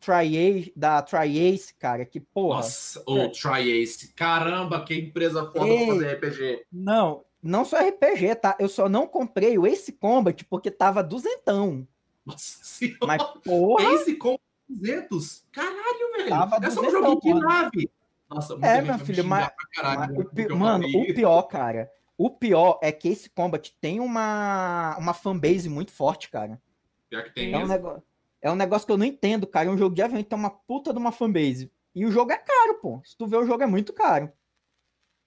Triace, 0.01 0.73
da 0.75 1.01
Triace, 1.01 1.73
cara, 1.75 2.05
que 2.05 2.19
porra. 2.19 2.57
Nossa, 2.57 3.01
o 3.07 3.21
oh, 3.21 3.29
Triace. 3.29 4.13
Caramba, 4.15 4.85
que 4.85 4.97
empresa 4.97 5.45
foda 5.53 5.69
Ei, 5.69 5.87
pra 5.87 5.95
fazer 5.95 6.15
RPG. 6.15 6.67
Não, 6.73 7.25
não 7.41 7.65
só 7.65 7.79
RPG, 7.79 8.35
tá? 8.35 8.57
Eu 8.59 8.69
só 8.69 8.89
não 8.89 9.07
comprei 9.07 9.57
o 9.57 9.65
Ace 9.65 9.93
Combat 9.93 10.45
porque 10.47 10.73
tava 10.73 11.05
duzentão. 11.05 11.87
Nossa 12.29 12.63
senhora. 12.63 13.07
Mas, 13.07 13.23
porra. 13.43 13.95
Esse 13.95 14.15
com 14.17 14.39
200? 14.69 15.45
Caralho, 15.51 16.13
velho. 16.17 16.29
Tava 16.29 16.67
é 16.67 16.71
só 16.71 16.83
um 16.83 16.91
joguinho 16.91 17.21
de 17.21 17.41
nave. 17.41 17.91
Nossa, 18.29 18.59
é, 18.61 18.83
meu 18.83 18.99
filho, 18.99 19.25
mas, 19.25 19.51
caralho, 19.73 20.15
mas 20.15 20.27
o 20.27 20.29
pi... 20.29 20.49
mano, 20.49 20.87
o 20.87 21.15
pior, 21.15 21.43
cara, 21.45 21.91
o 22.19 22.29
pior 22.29 22.79
é 22.83 22.93
que 22.93 23.09
esse 23.09 23.31
Combat 23.31 23.75
tem 23.81 24.01
uma, 24.01 24.95
uma 24.99 25.15
fanbase 25.15 25.67
muito 25.71 25.91
forte, 25.91 26.29
cara. 26.29 26.61
Pior 27.09 27.25
que 27.25 27.31
tem 27.31 27.55
é 27.55 27.59
um, 27.59 27.67
negócio, 27.67 28.03
é 28.43 28.51
um 28.51 28.55
negócio 28.55 28.87
que 28.87 28.93
eu 28.93 28.99
não 28.99 29.07
entendo, 29.07 29.47
cara. 29.47 29.71
É 29.71 29.73
um 29.73 29.79
jogo 29.79 29.95
de 29.95 30.03
avião, 30.03 30.23
tem 30.23 30.39
uma 30.39 30.51
puta 30.51 30.93
de 30.93 30.99
uma 30.99 31.11
fanbase. 31.11 31.73
E 31.95 32.05
o 32.05 32.11
jogo 32.11 32.31
é 32.31 32.37
caro, 32.37 32.75
pô. 32.83 33.01
Se 33.03 33.17
tu 33.17 33.27
vê, 33.27 33.39
o 33.39 33.47
jogo 33.47 33.63
é 33.63 33.67
muito 33.67 33.95
caro. 33.95 34.31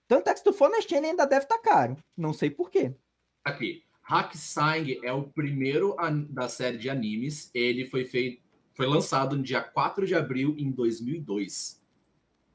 Tanto 0.07 0.29
é 0.29 0.33
que 0.33 0.37
se 0.39 0.43
tu 0.43 0.53
for 0.53 0.69
na 0.69 0.79
Steam, 0.79 1.03
ainda 1.03 1.25
deve 1.25 1.45
estar 1.45 1.57
tá 1.57 1.63
caro. 1.63 1.97
Não 2.15 2.33
sei 2.33 2.51
por 2.51 2.69
quê. 2.69 2.93
Aqui. 3.43 3.83
Hakusang 4.11 4.99
é 5.01 5.13
o 5.13 5.23
primeiro 5.23 5.95
da 6.29 6.49
série 6.49 6.77
de 6.77 6.89
animes. 6.89 7.49
Ele 7.53 7.85
foi 7.85 8.03
feito, 8.03 8.41
foi 8.73 8.85
lançado 8.85 9.37
no 9.37 9.43
dia 9.43 9.61
4 9.61 10.05
de 10.05 10.13
abril 10.13 10.53
em 10.57 10.69
2002. 10.69 11.81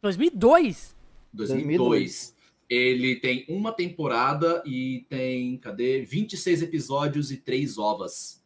2002? 0.02 0.94
2002. 1.32 2.36
Ele 2.68 3.16
tem 3.16 3.46
uma 3.48 3.72
temporada 3.72 4.62
e 4.66 5.06
tem, 5.08 5.56
cadê? 5.56 6.02
26 6.02 6.62
episódios 6.62 7.30
e 7.30 7.38
três 7.38 7.78
ovas. 7.78 8.44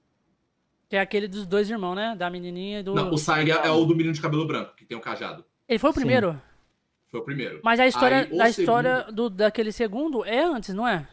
Que 0.89 0.97
é 0.97 1.01
aquele 1.01 1.27
dos 1.27 1.47
dois 1.47 1.69
irmãos, 1.69 1.97
né? 1.97 2.15
Da 2.17 2.31
menininha 2.31 2.81
e 2.81 2.83
do. 2.83 2.95
Não, 2.95 3.11
o 3.13 3.19
Sang 3.19 3.51
é 3.51 3.71
o 3.71 3.85
do 3.85 3.97
menino 3.97 4.13
de 4.13 4.21
cabelo 4.21 4.47
branco, 4.47 4.75
que 4.77 4.85
tem 4.85 4.97
o 4.97 5.01
cajado. 5.01 5.45
Ele 5.69 5.79
foi 5.79 5.91
o 5.91 5.95
primeiro? 5.95 6.33
Sim. 6.33 6.41
Foi 7.09 7.21
o 7.21 7.25
primeiro. 7.25 7.61
Mas 7.65 7.81
a 7.81 7.89
história, 7.89 8.29
Aí, 8.31 8.41
a 8.41 8.49
história 8.49 9.03
do, 9.11 9.29
daquele 9.29 9.73
segundo 9.73 10.25
é 10.25 10.45
antes, 10.45 10.75
não 10.75 10.87
é? 10.87 11.09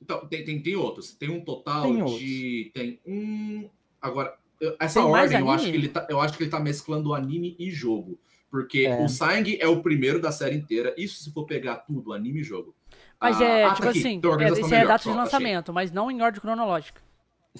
Então, 0.00 0.26
tem, 0.26 0.44
tem, 0.44 0.62
tem 0.62 0.76
outros. 0.76 1.12
Tem 1.12 1.30
um 1.30 1.40
total 1.40 1.84
tem 1.84 2.04
de. 2.04 2.70
Tem 2.74 3.00
um. 3.06 3.68
Agora, 4.00 4.36
essa 4.78 5.00
tem 5.00 5.10
ordem, 5.10 5.40
eu 5.40 5.50
acho, 5.50 5.64
que 5.64 5.76
ele 5.76 5.88
tá, 5.88 6.06
eu 6.08 6.20
acho 6.20 6.36
que 6.36 6.44
ele 6.44 6.50
tá 6.50 6.60
mesclando 6.60 7.14
anime 7.14 7.56
e 7.58 7.70
jogo. 7.70 8.18
Porque 8.50 8.86
é. 8.86 9.02
o 9.02 9.08
Sang 9.08 9.58
é 9.60 9.66
o 9.66 9.82
primeiro 9.82 10.20
da 10.20 10.30
série 10.30 10.56
inteira. 10.56 10.94
Isso 10.96 11.22
se 11.22 11.32
for 11.32 11.44
pegar 11.44 11.76
tudo, 11.76 12.12
anime 12.12 12.40
e 12.40 12.44
jogo. 12.44 12.74
Mas 13.20 13.40
é, 13.40 13.64
ah, 13.64 13.70
tipo 13.70 13.82
tá 13.82 13.90
assim, 13.90 14.20
é, 14.40 14.60
esse 14.60 14.74
é 14.74 14.86
data 14.86 15.10
de 15.10 15.16
lançamento, 15.16 15.72
mas 15.72 15.90
não 15.90 16.10
em 16.10 16.20
ordem 16.20 16.40
cronológica. 16.40 17.00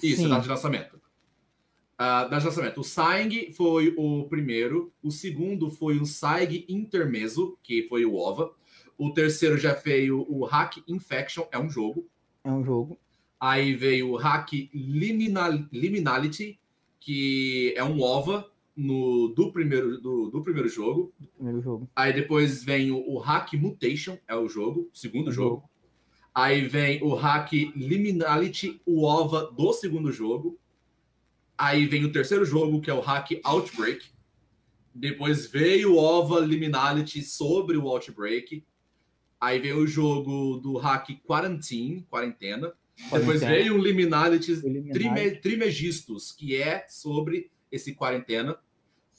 Isso, 0.01 0.21
Sim. 0.21 0.29
data 0.29 0.43
de 0.43 0.49
lançamento. 0.49 0.95
Uh, 0.95 2.29
data 2.29 2.39
de 2.39 2.45
lançamento. 2.45 2.79
O 2.79 2.83
Sang 2.83 3.51
foi 3.53 3.93
o 3.97 4.27
primeiro. 4.29 4.93
O 5.01 5.11
segundo 5.11 5.69
foi 5.69 5.97
o 5.97 6.05
Sang 6.05 6.65
Intermezzo, 6.69 7.57
que 7.63 7.87
foi 7.87 8.05
o 8.05 8.15
OVA. 8.15 8.51
O 8.97 9.11
terceiro 9.11 9.57
já 9.57 9.73
veio 9.73 10.25
o 10.29 10.45
Hack 10.45 10.77
Infection, 10.87 11.45
é 11.51 11.59
um 11.59 11.69
jogo. 11.69 12.07
É 12.43 12.51
um 12.51 12.63
jogo. 12.63 12.99
Aí 13.39 13.75
veio 13.75 14.11
o 14.11 14.15
Hack 14.15 14.69
Liminal, 14.73 15.51
Liminality, 15.71 16.59
que 16.99 17.73
é 17.75 17.83
um 17.83 18.01
OVA 18.01 18.49
no, 18.75 19.29
do, 19.29 19.51
primeiro, 19.51 19.99
do, 19.99 20.29
do 20.29 20.41
primeiro 20.41 20.69
jogo. 20.69 21.13
Primeiro 21.35 21.61
jogo. 21.61 21.89
Aí 21.95 22.13
depois 22.13 22.63
vem 22.63 22.91
o, 22.91 22.97
o 22.97 23.17
Hack 23.17 23.53
Mutation, 23.53 24.17
é 24.27 24.35
o 24.35 24.47
jogo, 24.47 24.89
segundo 24.93 25.31
jogo. 25.31 25.55
jogo. 25.55 25.69
Aí 26.33 26.67
vem 26.67 27.01
o 27.03 27.15
Hack 27.15 27.51
Liminality, 27.75 28.79
o 28.85 29.03
OVA 29.03 29.51
do 29.51 29.73
segundo 29.73 30.11
jogo. 30.11 30.59
Aí 31.57 31.87
vem 31.87 32.05
o 32.05 32.11
terceiro 32.11 32.45
jogo, 32.45 32.79
que 32.79 32.91
é 32.91 32.93
o 32.93 32.99
Hack 32.99 33.39
Outbreak. 33.43 34.05
Depois 34.93 35.47
veio 35.47 35.93
o 35.93 35.97
OVA 35.97 36.39
Liminality 36.39 37.23
sobre 37.23 37.75
o 37.77 37.87
Outbreak. 37.87 38.63
Aí 39.39 39.59
veio 39.59 39.79
o 39.79 39.87
jogo 39.87 40.57
do 40.57 40.77
hack 40.77 41.09
Quarantine, 41.25 42.05
Quarentena. 42.09 42.73
Depois 43.11 43.41
veio 43.41 43.75
o 43.75 43.77
Liminality 43.77 44.59
Trime, 44.91 45.31
Trimegistus, 45.39 46.31
que 46.31 46.55
é 46.55 46.85
sobre 46.89 47.51
esse 47.71 47.93
quarentena. 47.93 48.57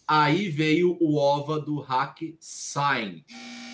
Aí 0.06 0.48
veio 0.48 0.96
o 1.00 1.16
OVA 1.16 1.60
do 1.60 1.78
Hack 1.80 2.34
Sign. 2.40 3.24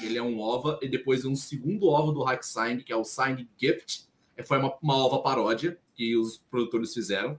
Ele 0.02 0.18
é 0.18 0.22
um 0.22 0.40
OVA, 0.40 0.78
e 0.82 0.88
depois 0.88 1.24
um 1.24 1.34
segundo 1.34 1.86
OVA 1.86 2.12
do 2.12 2.22
Hack 2.22 2.42
Sign, 2.42 2.82
que 2.82 2.92
é 2.92 2.96
o 2.96 3.04
Sign 3.04 3.48
Gift. 3.56 4.06
É, 4.36 4.42
foi 4.42 4.58
uma, 4.58 4.76
uma 4.82 5.06
OVA 5.06 5.22
paródia 5.22 5.78
que 5.94 6.16
os 6.16 6.38
produtores 6.50 6.92
fizeram. 6.92 7.38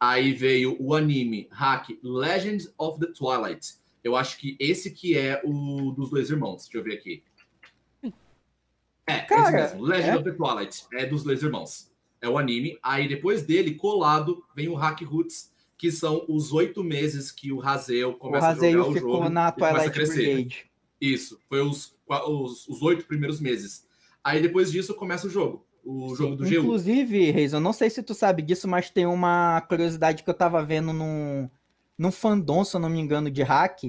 Aí 0.00 0.32
veio 0.32 0.76
o 0.80 0.94
anime 0.94 1.48
Hack 1.52 1.90
Legends 2.02 2.72
of 2.78 2.98
the 2.98 3.12
Twilight. 3.12 3.74
Eu 4.02 4.16
acho 4.16 4.38
que 4.38 4.56
esse 4.58 4.90
que 4.90 5.16
é 5.16 5.42
o 5.44 5.92
dos 5.92 6.08
dois 6.08 6.30
irmãos. 6.30 6.62
Deixa 6.64 6.78
eu 6.78 6.82
ver 6.82 6.94
aqui. 6.94 7.22
É, 9.10 9.20
Cara, 9.20 9.60
é 9.60 9.64
isso 9.64 9.74
mesmo. 9.74 9.86
Legend 9.86 10.10
é? 10.10 10.16
of 10.16 10.24
the 10.24 10.32
Twilight. 10.32 10.86
É 10.92 11.06
dos 11.06 11.22
dois 11.22 11.42
irmãos. 11.42 11.90
É 12.20 12.28
o 12.28 12.38
anime. 12.38 12.78
Aí 12.82 13.08
depois 13.08 13.42
dele, 13.42 13.74
colado, 13.74 14.42
vem 14.54 14.68
o 14.68 14.74
Hack 14.74 15.00
Roots, 15.02 15.52
que 15.76 15.90
são 15.90 16.24
os 16.28 16.52
oito 16.52 16.84
meses 16.84 17.30
que 17.30 17.52
o 17.52 17.58
Razel 17.58 18.14
começa 18.14 18.48
o 18.48 18.50
a 18.50 18.54
jogar 18.54 18.88
o 18.88 18.98
jogo. 18.98 19.28
Na 19.28 19.50
Twilight 19.50 19.88
a 19.88 19.90
crescer. 19.90 20.34
Brigade. 20.34 20.70
Isso, 21.00 21.40
foi 21.48 21.62
os, 21.62 21.96
os, 22.06 22.68
os 22.68 22.82
oito 22.82 23.06
primeiros 23.06 23.40
meses. 23.40 23.86
Aí 24.22 24.42
depois 24.42 24.70
disso 24.70 24.94
começa 24.94 25.26
o 25.26 25.30
jogo. 25.30 25.64
O 25.82 26.14
jogo 26.14 26.36
do 26.36 26.44
Inclusive, 26.44 26.56
GU. 26.56 26.62
Inclusive, 26.62 27.30
Reis, 27.30 27.52
eu 27.54 27.60
não 27.60 27.72
sei 27.72 27.88
se 27.88 28.02
tu 28.02 28.12
sabe 28.12 28.42
disso, 28.42 28.68
mas 28.68 28.90
tem 28.90 29.06
uma 29.06 29.62
curiosidade 29.62 30.22
que 30.22 30.28
eu 30.28 30.34
tava 30.34 30.62
vendo 30.62 30.92
num, 30.92 31.48
num 31.96 32.12
fandom, 32.12 32.62
se 32.62 32.76
eu 32.76 32.80
não 32.80 32.90
me 32.90 33.00
engano, 33.00 33.30
de 33.30 33.42
hack, 33.42 33.84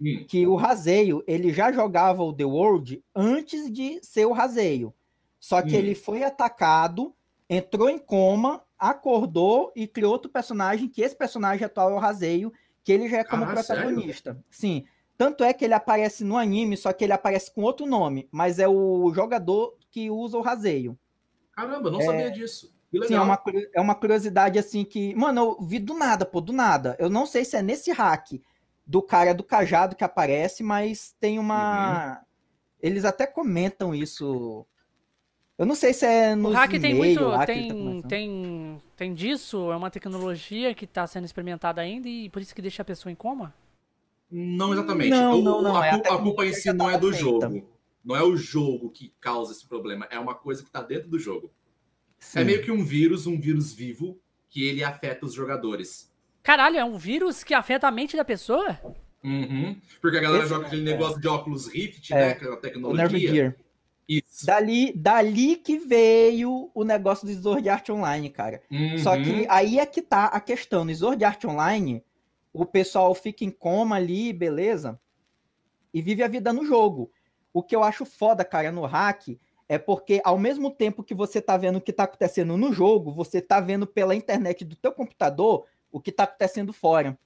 Hum. 0.00 0.24
que 0.28 0.46
o 0.46 0.56
Razeio 0.56 1.22
ele 1.26 1.52
já 1.52 1.70
jogava 1.70 2.22
o 2.22 2.32
The 2.32 2.44
World 2.44 3.02
antes 3.14 3.70
de 3.70 4.00
ser 4.02 4.26
o 4.26 4.32
Razeio. 4.32 4.92
Só 5.38 5.62
que 5.62 5.74
hum. 5.74 5.78
ele 5.78 5.94
foi 5.94 6.24
atacado, 6.24 7.14
entrou 7.48 7.88
em 7.88 7.98
coma, 7.98 8.62
acordou 8.78 9.72
e 9.76 9.86
criou 9.86 10.12
outro 10.12 10.30
personagem, 10.30 10.88
que 10.88 11.02
esse 11.02 11.16
personagem 11.16 11.64
atual 11.64 11.90
é 11.90 11.94
o 11.94 11.98
Razeio, 11.98 12.52
que 12.82 12.92
ele 12.92 13.08
já 13.08 13.18
é 13.18 13.24
como 13.24 13.44
ah, 13.44 13.52
protagonista. 13.52 14.32
Sério? 14.32 14.44
Sim. 14.50 14.84
Tanto 15.16 15.44
é 15.44 15.52
que 15.52 15.64
ele 15.64 15.74
aparece 15.74 16.24
no 16.24 16.36
anime, 16.36 16.76
só 16.76 16.92
que 16.92 17.04
ele 17.04 17.12
aparece 17.12 17.52
com 17.54 17.62
outro 17.62 17.86
nome, 17.86 18.28
mas 18.32 18.58
é 18.58 18.66
o 18.66 19.12
jogador 19.14 19.76
que 19.90 20.10
usa 20.10 20.36
o 20.36 20.42
Razeio. 20.42 20.98
Caramba, 21.52 21.90
não 21.90 22.00
é... 22.00 22.04
sabia 22.04 22.30
disso. 22.30 22.74
Sim, 23.06 23.14
é 23.14 23.20
uma, 23.20 23.42
é 23.74 23.80
uma 23.80 23.94
curiosidade 23.94 24.58
assim 24.58 24.84
que. 24.84 25.14
Mano, 25.14 25.56
eu 25.60 25.66
vi 25.66 25.78
do 25.78 25.94
nada, 25.94 26.24
pô, 26.24 26.40
do 26.40 26.52
nada. 26.52 26.96
Eu 26.98 27.10
não 27.10 27.26
sei 27.26 27.44
se 27.44 27.56
é 27.56 27.62
nesse 27.62 27.90
hack 27.90 28.40
do 28.86 29.02
cara 29.02 29.34
do 29.34 29.42
cajado 29.42 29.96
que 29.96 30.04
aparece, 30.04 30.62
mas 30.62 31.14
tem 31.18 31.38
uma. 31.38 32.18
Uhum. 32.18 32.24
Eles 32.82 33.04
até 33.04 33.26
comentam 33.26 33.94
isso. 33.94 34.66
Eu 35.56 35.64
não 35.64 35.74
sei 35.74 35.92
se 35.92 36.04
é 36.04 36.34
no. 36.34 36.50
O 36.50 36.52
hack 36.52 36.72
tem 36.80 36.94
muito. 36.94 37.20
Tem, 37.46 38.02
tá 38.02 38.08
tem, 38.08 38.82
tem 38.96 39.14
disso? 39.14 39.70
É 39.70 39.76
uma 39.76 39.90
tecnologia 39.90 40.74
que 40.74 40.84
está 40.84 41.06
sendo 41.06 41.24
experimentada 41.24 41.80
ainda 41.80 42.08
e 42.08 42.28
por 42.28 42.42
isso 42.42 42.54
que 42.54 42.62
deixa 42.62 42.82
a 42.82 42.84
pessoa 42.84 43.12
em 43.12 43.16
coma? 43.16 43.54
Não 44.30 44.72
exatamente. 44.72 45.10
Não, 45.10 45.40
não, 45.40 45.62
não. 45.62 45.76
A, 45.76 45.86
é 45.86 45.90
culpa, 45.92 46.14
a 46.14 46.18
culpa 46.18 46.46
em 46.46 46.52
si 46.52 46.72
não 46.72 46.90
é 46.90 46.98
do 46.98 47.08
feita. 47.10 47.22
jogo. 47.22 47.68
Não 48.04 48.14
é 48.14 48.22
o 48.22 48.36
jogo 48.36 48.90
que 48.90 49.14
causa 49.20 49.52
esse 49.52 49.66
problema. 49.66 50.06
É 50.10 50.18
uma 50.18 50.34
coisa 50.34 50.62
que 50.62 50.68
está 50.68 50.82
dentro 50.82 51.08
do 51.08 51.18
jogo. 51.18 51.50
É 52.20 52.24
Sim. 52.24 52.38
É 52.40 52.44
meio 52.44 52.62
que 52.62 52.70
um 52.70 52.84
vírus, 52.84 53.26
um 53.26 53.40
vírus 53.40 53.72
vivo, 53.72 54.18
que 54.50 54.64
ele 54.64 54.84
afeta 54.84 55.24
os 55.24 55.32
jogadores. 55.32 56.12
Caralho, 56.44 56.76
é 56.76 56.84
um 56.84 56.98
vírus 56.98 57.42
que 57.42 57.54
afeta 57.54 57.88
a 57.88 57.90
mente 57.90 58.16
da 58.16 58.24
pessoa? 58.24 58.78
Uhum. 59.24 59.80
Porque 60.00 60.18
a 60.18 60.20
galera 60.20 60.44
Esse- 60.44 60.50
joga 60.52 60.66
aquele 60.66 60.82
é. 60.82 60.92
negócio 60.92 61.18
de 61.18 61.26
óculos 61.26 61.66
Rift, 61.66 62.12
É. 62.12 62.14
né? 62.16 62.30
Aquela 62.32 62.50
O 62.50 62.60
Nerve 62.60 62.60
tecnologia. 62.60 63.18
Gear. 63.32 63.56
Isso. 64.06 64.44
Dali, 64.44 64.92
dali 64.92 65.56
que 65.56 65.78
veio 65.78 66.70
o 66.74 66.84
negócio 66.84 67.26
do 67.26 67.32
Sword 67.32 67.66
Art 67.70 67.88
Online, 67.88 68.28
cara. 68.28 68.62
Só 69.02 69.14
Uhum. 69.14 69.22
que 69.22 69.46
aí 69.48 69.78
é 69.78 69.86
que 69.86 70.02
tá 70.02 70.26
a 70.26 70.38
questão. 70.38 70.84
No 70.84 70.94
Sword 70.94 71.24
Art 71.24 71.42
Online, 71.46 72.04
o 72.52 72.66
pessoal 72.66 73.14
fica 73.14 73.42
em 73.42 73.50
coma 73.50 73.96
ali, 73.96 74.30
beleza? 74.30 75.00
E 75.94 76.02
vive 76.02 76.22
a 76.22 76.28
vida 76.28 76.52
no 76.52 76.66
jogo. 76.66 77.10
O 77.54 77.62
que 77.62 77.74
eu 77.74 77.82
acho 77.82 78.04
foda, 78.04 78.44
cara, 78.44 78.70
no 78.70 78.84
hack 78.84 79.28
é 79.66 79.78
porque 79.78 80.20
ao 80.22 80.36
mesmo 80.36 80.70
tempo 80.70 81.02
que 81.02 81.14
você 81.14 81.40
tá 81.40 81.56
vendo 81.56 81.76
o 81.76 81.80
que 81.80 81.92
tá 81.92 82.04
acontecendo 82.04 82.54
no 82.58 82.70
jogo, 82.74 83.10
você 83.10 83.40
tá 83.40 83.58
vendo 83.58 83.86
pela 83.86 84.14
internet 84.14 84.66
do 84.66 84.76
teu 84.76 84.92
computador 84.92 85.64
o 85.96 86.00
que 86.00 86.10
tá 86.10 86.24
acontecendo 86.24 86.72
fora. 86.72 87.16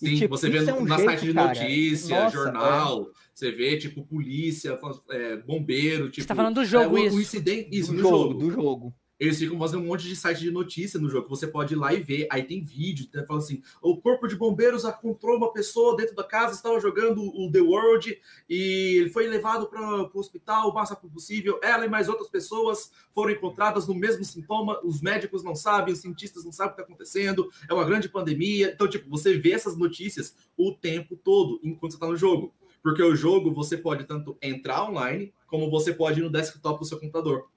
E, 0.00 0.08
Sim, 0.10 0.16
tipo, 0.16 0.36
você 0.36 0.50
vê 0.50 0.58
é 0.58 0.74
um 0.74 0.84
na 0.84 0.96
jeito, 0.96 1.10
site 1.10 1.24
de 1.26 1.32
cara. 1.34 1.48
notícia, 1.60 2.16
Nossa, 2.24 2.36
jornal, 2.36 3.10
você 3.32 3.50
vê, 3.52 3.78
tipo, 3.78 4.04
polícia, 4.04 4.78
é, 5.10 5.36
bombeiro, 5.36 6.10
tipo... 6.10 6.26
tá 6.26 6.34
falando 6.34 6.56
do 6.56 6.64
jogo, 6.64 6.98
é, 6.98 7.00
o- 7.02 7.06
isso. 7.06 7.16
O 7.16 7.20
incidente, 7.20 7.68
isso, 7.72 7.90
do 7.90 7.96
no 7.96 8.02
jogo, 8.02 8.16
jogo. 8.16 8.34
do 8.38 8.50
jogo. 8.50 8.94
Eles 9.22 9.38
ficam 9.38 9.56
fazendo 9.56 9.84
um 9.84 9.86
monte 9.86 10.08
de 10.08 10.16
site 10.16 10.40
de 10.40 10.50
notícia 10.50 10.98
no 10.98 11.08
jogo, 11.08 11.26
que 11.26 11.30
você 11.30 11.46
pode 11.46 11.74
ir 11.74 11.76
lá 11.76 11.94
e 11.94 12.02
ver. 12.02 12.26
Aí 12.28 12.42
tem 12.42 12.64
vídeo, 12.64 13.06
né, 13.14 13.24
fala 13.24 13.38
assim, 13.38 13.62
o 13.80 13.96
corpo 13.96 14.26
de 14.26 14.34
bombeiros 14.34 14.84
encontrou 14.84 15.36
uma 15.36 15.52
pessoa 15.52 15.96
dentro 15.96 16.16
da 16.16 16.24
casa, 16.24 16.56
estava 16.56 16.80
jogando 16.80 17.22
o 17.22 17.48
The 17.48 17.60
World, 17.60 18.18
e 18.50 18.98
ele 18.98 19.10
foi 19.10 19.28
levado 19.28 19.68
para 19.68 19.80
o 19.80 20.18
hospital 20.18 20.70
o 20.70 20.74
mais 20.74 20.90
rápido 20.90 21.12
possível. 21.12 21.60
Ela 21.62 21.86
e 21.86 21.88
mais 21.88 22.08
outras 22.08 22.28
pessoas 22.28 22.90
foram 23.14 23.30
encontradas 23.30 23.86
no 23.86 23.94
mesmo 23.94 24.24
sintoma, 24.24 24.80
os 24.82 25.00
médicos 25.00 25.44
não 25.44 25.54
sabem, 25.54 25.94
os 25.94 26.00
cientistas 26.00 26.44
não 26.44 26.50
sabem 26.50 26.72
o 26.72 26.74
que 26.74 26.82
está 26.82 26.92
acontecendo, 26.92 27.48
é 27.70 27.72
uma 27.72 27.84
grande 27.84 28.08
pandemia. 28.08 28.72
Então, 28.74 28.88
tipo, 28.88 29.08
você 29.08 29.38
vê 29.38 29.52
essas 29.52 29.76
notícias 29.76 30.34
o 30.56 30.72
tempo 30.72 31.14
todo, 31.14 31.60
enquanto 31.62 31.92
você 31.92 31.96
está 31.96 32.08
no 32.08 32.16
jogo. 32.16 32.52
Porque 32.82 33.00
o 33.00 33.14
jogo, 33.14 33.54
você 33.54 33.76
pode 33.76 34.02
tanto 34.02 34.36
entrar 34.42 34.82
online, 34.82 35.32
como 35.46 35.70
você 35.70 35.94
pode 35.94 36.18
ir 36.18 36.24
no 36.24 36.30
desktop 36.30 36.80
do 36.80 36.84
seu 36.84 36.98
computador. 36.98 37.51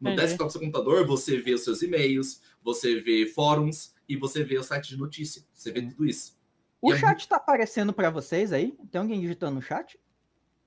No 0.00 0.10
Entendi. 0.10 0.22
desktop 0.26 0.48
do 0.48 0.52
seu 0.52 0.60
computador, 0.60 1.06
você 1.06 1.38
vê 1.38 1.54
os 1.54 1.64
seus 1.64 1.80
e-mails, 1.82 2.40
você 2.62 3.00
vê 3.00 3.26
fóruns 3.26 3.94
e 4.08 4.16
você 4.16 4.44
vê 4.44 4.58
o 4.58 4.62
site 4.62 4.88
de 4.88 4.96
notícia. 4.98 5.42
Você 5.54 5.72
vê 5.72 5.82
tudo 5.82 6.04
isso. 6.04 6.36
O 6.82 6.92
E 6.92 6.94
é 6.94 6.98
chat 6.98 7.26
tá 7.28 7.36
aparecendo 7.36 7.92
pra 7.92 8.10
vocês 8.10 8.52
aí? 8.52 8.76
Tem 8.90 9.00
alguém 9.00 9.20
digitando 9.20 9.54
no 9.56 9.62
chat? 9.62 9.98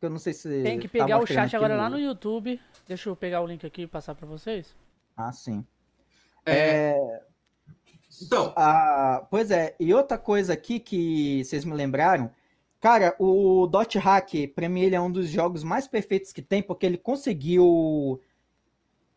Eu 0.01 0.09
não 0.09 0.17
sei 0.17 0.33
se. 0.33 0.63
Tem 0.63 0.79
que 0.79 0.87
tá 0.87 0.93
pegar 0.93 1.17
o 1.17 1.19
mostrando 1.19 1.37
chat 1.49 1.55
agora 1.55 1.75
lá 1.75 1.89
no 1.89 1.99
YouTube. 1.99 2.59
Deixa 2.87 3.09
eu 3.09 3.15
pegar 3.15 3.41
o 3.41 3.45
link 3.47 3.65
aqui 3.65 3.83
e 3.83 3.87
passar 3.87 4.15
pra 4.15 4.25
vocês. 4.25 4.75
Ah, 5.15 5.31
sim. 5.31 5.65
É, 6.45 6.91
É, 6.91 7.21
Então, 8.21 8.53
Ah, 8.55 9.27
pois 9.29 9.51
é, 9.51 9.75
e 9.79 9.93
outra 9.93 10.17
coisa 10.17 10.53
aqui 10.53 10.79
que 10.79 11.43
vocês 11.43 11.63
me 11.63 11.73
lembraram, 11.73 12.31
cara, 12.79 13.15
o 13.19 13.67
Dot 13.67 13.97
Hack, 13.99 14.47
pra 14.55 14.67
mim, 14.69 14.81
ele 14.81 14.95
é 14.95 15.01
um 15.01 15.11
dos 15.11 15.29
jogos 15.29 15.63
mais 15.63 15.87
perfeitos 15.87 16.31
que 16.31 16.41
tem, 16.41 16.63
porque 16.63 16.85
ele 16.85 16.97
conseguiu 16.97 18.19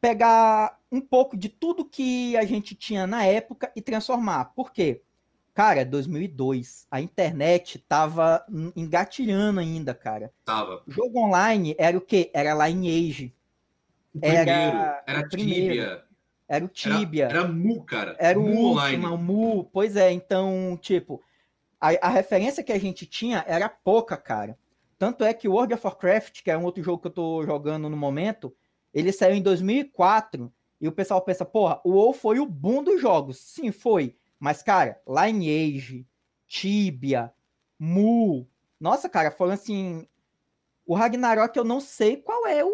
pegar 0.03 0.80
um 0.90 1.00
pouco 1.00 1.36
de 1.36 1.48
tudo 1.48 1.84
que 1.84 2.36
a 2.36 2.44
gente 2.44 2.74
tinha 2.74 3.07
na 3.07 3.24
época 3.24 3.70
e 3.76 3.80
transformar. 3.80 4.46
Por 4.46 4.72
quê? 4.72 5.00
Cara, 5.55 5.84
2002, 5.84 6.88
a 6.90 7.00
internet 7.00 7.78
tava 7.88 8.44
engatilhando 8.74 9.61
ainda, 9.61 9.94
cara. 9.94 10.32
tava. 10.44 10.82
O 10.86 10.90
jogo 10.90 11.20
online 11.20 11.76
era 11.78 11.96
o 11.96 12.00
quê? 12.00 12.30
Era 12.34 12.53
Lineage, 12.66 13.32
O 14.14 14.18
Era- 14.20 14.44
primeiro 14.44 14.78
era 15.07 15.20
o 15.20 15.28
primeiro. 15.28 15.72
Tibia. 15.74 16.05
era 16.48 16.64
o 16.64 16.68
Tibia. 16.68 17.24
Era, 17.26 17.38
era 17.38 17.48
Mu, 17.48 17.82
cara. 17.84 18.16
Era 18.18 18.38
o 18.38 18.42
Mu 18.42 18.48
último, 18.48 18.70
online. 18.72 19.07
o 19.07 19.16
Mu. 19.18 19.64
Pois 19.72 19.94
é, 19.94 20.11
então, 20.11 20.76
tipo, 20.82 21.22
a, 21.80 21.90
a 22.07 22.09
referência 22.09 22.64
que 22.64 22.72
a 22.72 22.78
gente 22.78 23.07
tinha 23.07 23.44
era 23.46 23.68
pouca, 23.68 24.16
cara. 24.16 24.59
Tanto 24.98 25.22
é 25.22 25.32
que 25.32 25.48
o 25.48 25.53
World 25.53 25.74
of 25.74 25.86
Warcraft, 25.86 26.42
que 26.42 26.50
é 26.50 26.59
um 26.59 26.64
outro 26.64 26.82
jogo 26.82 27.00
que 27.03 27.07
eu 27.09 27.12
tô 27.12 27.44
jogando 27.44 27.88
no 27.88 27.96
momento, 27.96 28.55
ele 28.93 29.12
saiu 29.12 29.34
em 29.34 29.43
2004 29.43 30.53
e 30.80 30.88
o 30.88 30.93
pessoal 30.93 31.22
pensa, 31.22 31.45
porra, 31.45 31.80
o 31.84 31.93
WoW 31.93 32.12
foi 32.12 32.40
o 32.40 32.47
boom 32.47 32.82
dos 32.82 33.01
jogos. 33.01 33.38
Sim, 33.38 33.70
foi. 33.70 34.16
Mas, 34.38 34.62
cara, 34.62 35.01
Lineage, 35.07 36.07
Tibia, 36.49 37.32
Mu. 37.78 38.49
Nossa, 38.80 39.09
cara, 39.09 39.30
foram 39.30 39.53
assim. 39.53 40.07
O 40.84 40.95
Ragnarok 40.95 41.57
eu 41.57 41.64
não 41.64 41.80
sei 41.80 42.16
qual 42.16 42.47
é 42.47 42.64
o. 42.64 42.72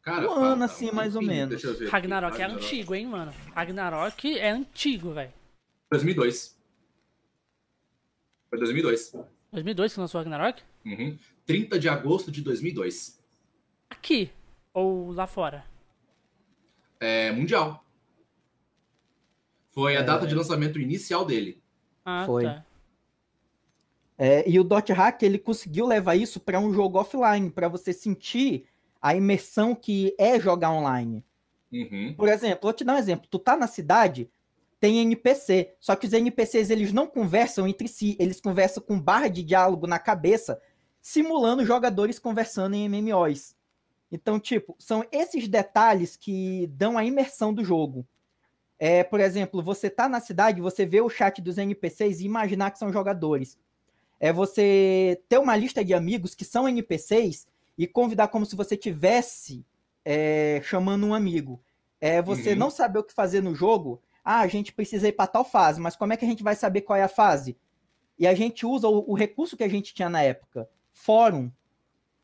Cara, 0.00 0.28
um 0.28 0.32
ano 0.32 0.64
assim, 0.64 0.90
mais 0.90 1.14
ou 1.14 1.22
menos. 1.22 1.50
deixa 1.50 1.68
eu 1.68 1.74
ver 1.74 1.84
aqui. 1.84 1.92
Ragnarok 1.92 2.40
é 2.40 2.44
antigo, 2.44 2.94
hein, 2.94 3.06
mano? 3.06 3.32
Ragnarok 3.54 4.38
é 4.38 4.50
antigo, 4.50 5.12
velho. 5.12 5.32
2002. 5.90 6.58
Foi 8.48 8.58
2002. 8.58 9.12
2002 9.52 9.94
que 9.94 10.00
lançou 10.00 10.18
Ragnarok? 10.18 10.62
Uhum. 10.84 11.16
30 11.46 11.78
de 11.78 11.88
agosto 11.88 12.32
de 12.32 12.40
2002. 12.40 13.22
Aqui. 13.90 14.30
Ou 14.72 15.12
lá 15.12 15.26
fora? 15.26 15.64
É 17.00 17.30
mundial. 17.32 17.84
Foi 19.68 19.96
a 19.96 20.00
É. 20.00 20.02
data 20.02 20.26
de 20.26 20.34
lançamento 20.34 20.78
inicial 20.78 21.24
dele. 21.24 21.62
Ah, 22.04 22.24
Foi. 22.26 22.44
tá. 22.44 22.64
É, 24.18 24.48
e 24.48 24.58
o 24.60 24.64
Dot 24.64 24.92
Hack 24.92 25.22
ele 25.22 25.38
conseguiu 25.38 25.86
levar 25.86 26.14
isso 26.14 26.38
para 26.38 26.60
um 26.60 26.72
jogo 26.72 26.98
offline, 27.00 27.50
para 27.50 27.68
você 27.68 27.92
sentir 27.92 28.66
a 29.00 29.16
imersão 29.16 29.74
que 29.74 30.14
é 30.18 30.38
jogar 30.38 30.70
online. 30.70 31.24
Uhum. 31.72 32.14
Por 32.16 32.28
exemplo, 32.28 32.60
vou 32.62 32.72
te 32.72 32.84
dar 32.84 32.94
um 32.94 32.98
exemplo. 32.98 33.26
Tu 33.28 33.38
tá 33.38 33.56
na 33.56 33.66
cidade, 33.66 34.30
tem 34.78 34.98
NPC, 34.98 35.74
só 35.80 35.96
que 35.96 36.06
os 36.06 36.12
NPCs 36.12 36.70
eles 36.70 36.92
não 36.92 37.06
conversam 37.06 37.66
entre 37.66 37.88
si, 37.88 38.16
eles 38.20 38.40
conversam 38.40 38.82
com 38.82 39.00
barra 39.00 39.28
de 39.28 39.42
diálogo 39.42 39.86
na 39.86 39.98
cabeça, 39.98 40.60
simulando 41.00 41.64
jogadores 41.64 42.18
conversando 42.18 42.74
em 42.74 42.84
MMOs. 42.88 43.56
Então, 44.12 44.38
tipo, 44.38 44.76
são 44.78 45.02
esses 45.10 45.48
detalhes 45.48 46.16
que 46.16 46.66
dão 46.74 46.98
a 46.98 47.04
imersão 47.04 47.52
do 47.52 47.64
jogo. 47.64 48.06
É, 48.78 49.02
por 49.02 49.20
exemplo, 49.20 49.62
você 49.62 49.88
tá 49.88 50.06
na 50.06 50.20
cidade, 50.20 50.60
você 50.60 50.84
vê 50.84 51.00
o 51.00 51.08
chat 51.08 51.40
dos 51.40 51.56
NPCs 51.56 52.20
e 52.20 52.26
imaginar 52.26 52.70
que 52.72 52.78
são 52.78 52.92
jogadores. 52.92 53.58
É 54.20 54.30
você 54.32 55.20
ter 55.30 55.38
uma 55.38 55.56
lista 55.56 55.82
de 55.82 55.94
amigos 55.94 56.34
que 56.34 56.44
são 56.44 56.68
NPCs 56.68 57.46
e 57.78 57.86
convidar 57.86 58.28
como 58.28 58.44
se 58.44 58.54
você 58.54 58.76
tivesse 58.76 59.64
é, 60.04 60.60
chamando 60.62 61.06
um 61.06 61.14
amigo. 61.14 61.58
É 61.98 62.20
você 62.20 62.50
Uhum. 62.50 62.56
não 62.58 62.70
saber 62.70 62.98
o 62.98 63.04
que 63.04 63.14
fazer 63.14 63.40
no 63.40 63.54
jogo. 63.54 64.02
Ah, 64.24 64.40
a 64.40 64.46
gente 64.46 64.72
precisa 64.72 65.08
ir 65.08 65.12
para 65.12 65.26
tal 65.26 65.44
fase, 65.44 65.80
mas 65.80 65.96
como 65.96 66.12
é 66.12 66.16
que 66.16 66.24
a 66.24 66.28
gente 66.28 66.42
vai 66.42 66.54
saber 66.54 66.82
qual 66.82 66.98
é 66.98 67.02
a 67.02 67.08
fase? 67.08 67.56
E 68.18 68.26
a 68.26 68.34
gente 68.34 68.66
usa 68.66 68.88
o, 68.88 69.10
o 69.10 69.14
recurso 69.14 69.56
que 69.56 69.64
a 69.64 69.68
gente 69.68 69.94
tinha 69.94 70.10
na 70.10 70.22
época, 70.22 70.68
fórum. 70.92 71.50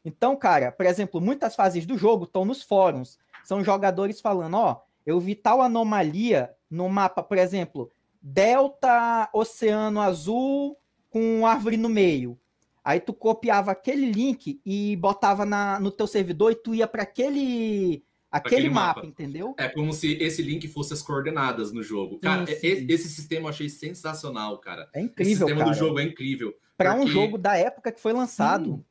Então, 0.05 0.37
cara, 0.37 0.71
por 0.73 0.87
exemplo, 0.87 1.21
muitas 1.21 1.55
fases 1.57 1.85
do 1.87 1.99
jogo 1.99 2.25
estão 2.25 2.45
nos 2.45 2.63
fóruns. 2.63 3.19
São 3.45 3.63
jogadores 3.65 4.21
falando, 4.21 4.55
ó, 4.57 4.83
eu 5.05 5.19
vi 5.21 5.35
tal 5.35 5.61
anomalia 5.63 6.51
no 6.71 6.89
mapa, 6.89 7.23
por 7.23 7.39
exemplo, 7.39 7.91
Delta 8.23 9.29
Oceano 9.33 10.01
Azul 10.01 10.77
com 11.11 11.47
árvore 11.47 11.77
no 11.77 11.89
meio. 11.89 12.39
Aí 12.85 13.01
tu 13.01 13.13
copiava 13.13 13.71
aquele 13.73 14.11
link 14.11 14.61
e 14.65 14.97
botava 14.97 15.45
na, 15.45 15.81
no 15.81 15.91
teu 15.91 16.07
servidor 16.07 16.53
e 16.53 16.55
tu 16.55 16.75
ia 16.75 16.87
para 16.87 17.03
aquele 17.03 18.05
aquele 18.31 18.57
Aquele 18.57 18.71
mapa, 18.71 18.97
mapa. 19.01 19.07
entendeu? 19.07 19.55
É 19.59 19.69
como 19.69 19.93
se 19.93 20.13
esse 20.23 20.43
link 20.43 20.69
fosse 20.69 20.93
as 20.93 21.01
coordenadas 21.03 21.73
no 21.73 21.83
jogo. 21.83 22.19
Cara, 22.19 22.47
Sim, 22.47 22.55
sim. 22.57 22.87
esse 22.89 23.09
sistema 23.09 23.47
eu 23.47 23.49
achei 23.49 23.69
sensacional, 23.71 24.59
cara. 24.59 24.89
É 24.95 25.01
Esse 25.01 25.09
incrível, 25.11 25.47
sistema 25.49 25.59
cara. 25.61 25.71
do 25.71 25.77
jogo 25.77 25.99
é 25.99 26.03
incrível. 26.05 26.55
Para 26.77 26.93
um 26.95 26.99
porque- 26.99 27.13
jogo 27.13 27.39
da 27.39 27.57
época 27.57 27.91
que 27.91 28.01
foi 28.01 28.13
lançado. 28.13 28.65
Sim, 28.77 28.85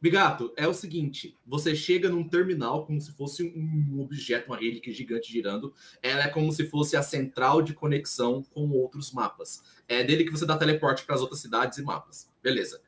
Bigato, 0.00 0.52
é 0.56 0.68
o 0.68 0.72
seguinte: 0.72 1.36
você 1.44 1.74
chega 1.74 2.08
num 2.08 2.28
terminal 2.28 2.86
como 2.86 3.00
se 3.00 3.10
fosse 3.12 3.42
um 3.42 4.00
objeto, 4.00 4.46
uma 4.46 4.56
relíquia 4.56 4.92
gigante 4.92 5.32
girando. 5.32 5.74
Ela 6.00 6.24
é 6.24 6.28
como 6.28 6.52
se 6.52 6.68
fosse 6.68 6.96
a 6.96 7.02
central 7.02 7.60
de 7.60 7.74
conexão 7.74 8.44
com 8.54 8.70
outros 8.70 9.10
mapas. 9.12 9.60
É 9.88 10.04
dele 10.04 10.24
que 10.24 10.30
você 10.30 10.46
dá 10.46 10.56
teleporte 10.56 11.04
para 11.04 11.16
as 11.16 11.20
outras 11.20 11.40
cidades 11.40 11.78
e 11.78 11.82
mapas. 11.82 12.30
Beleza. 12.40 12.80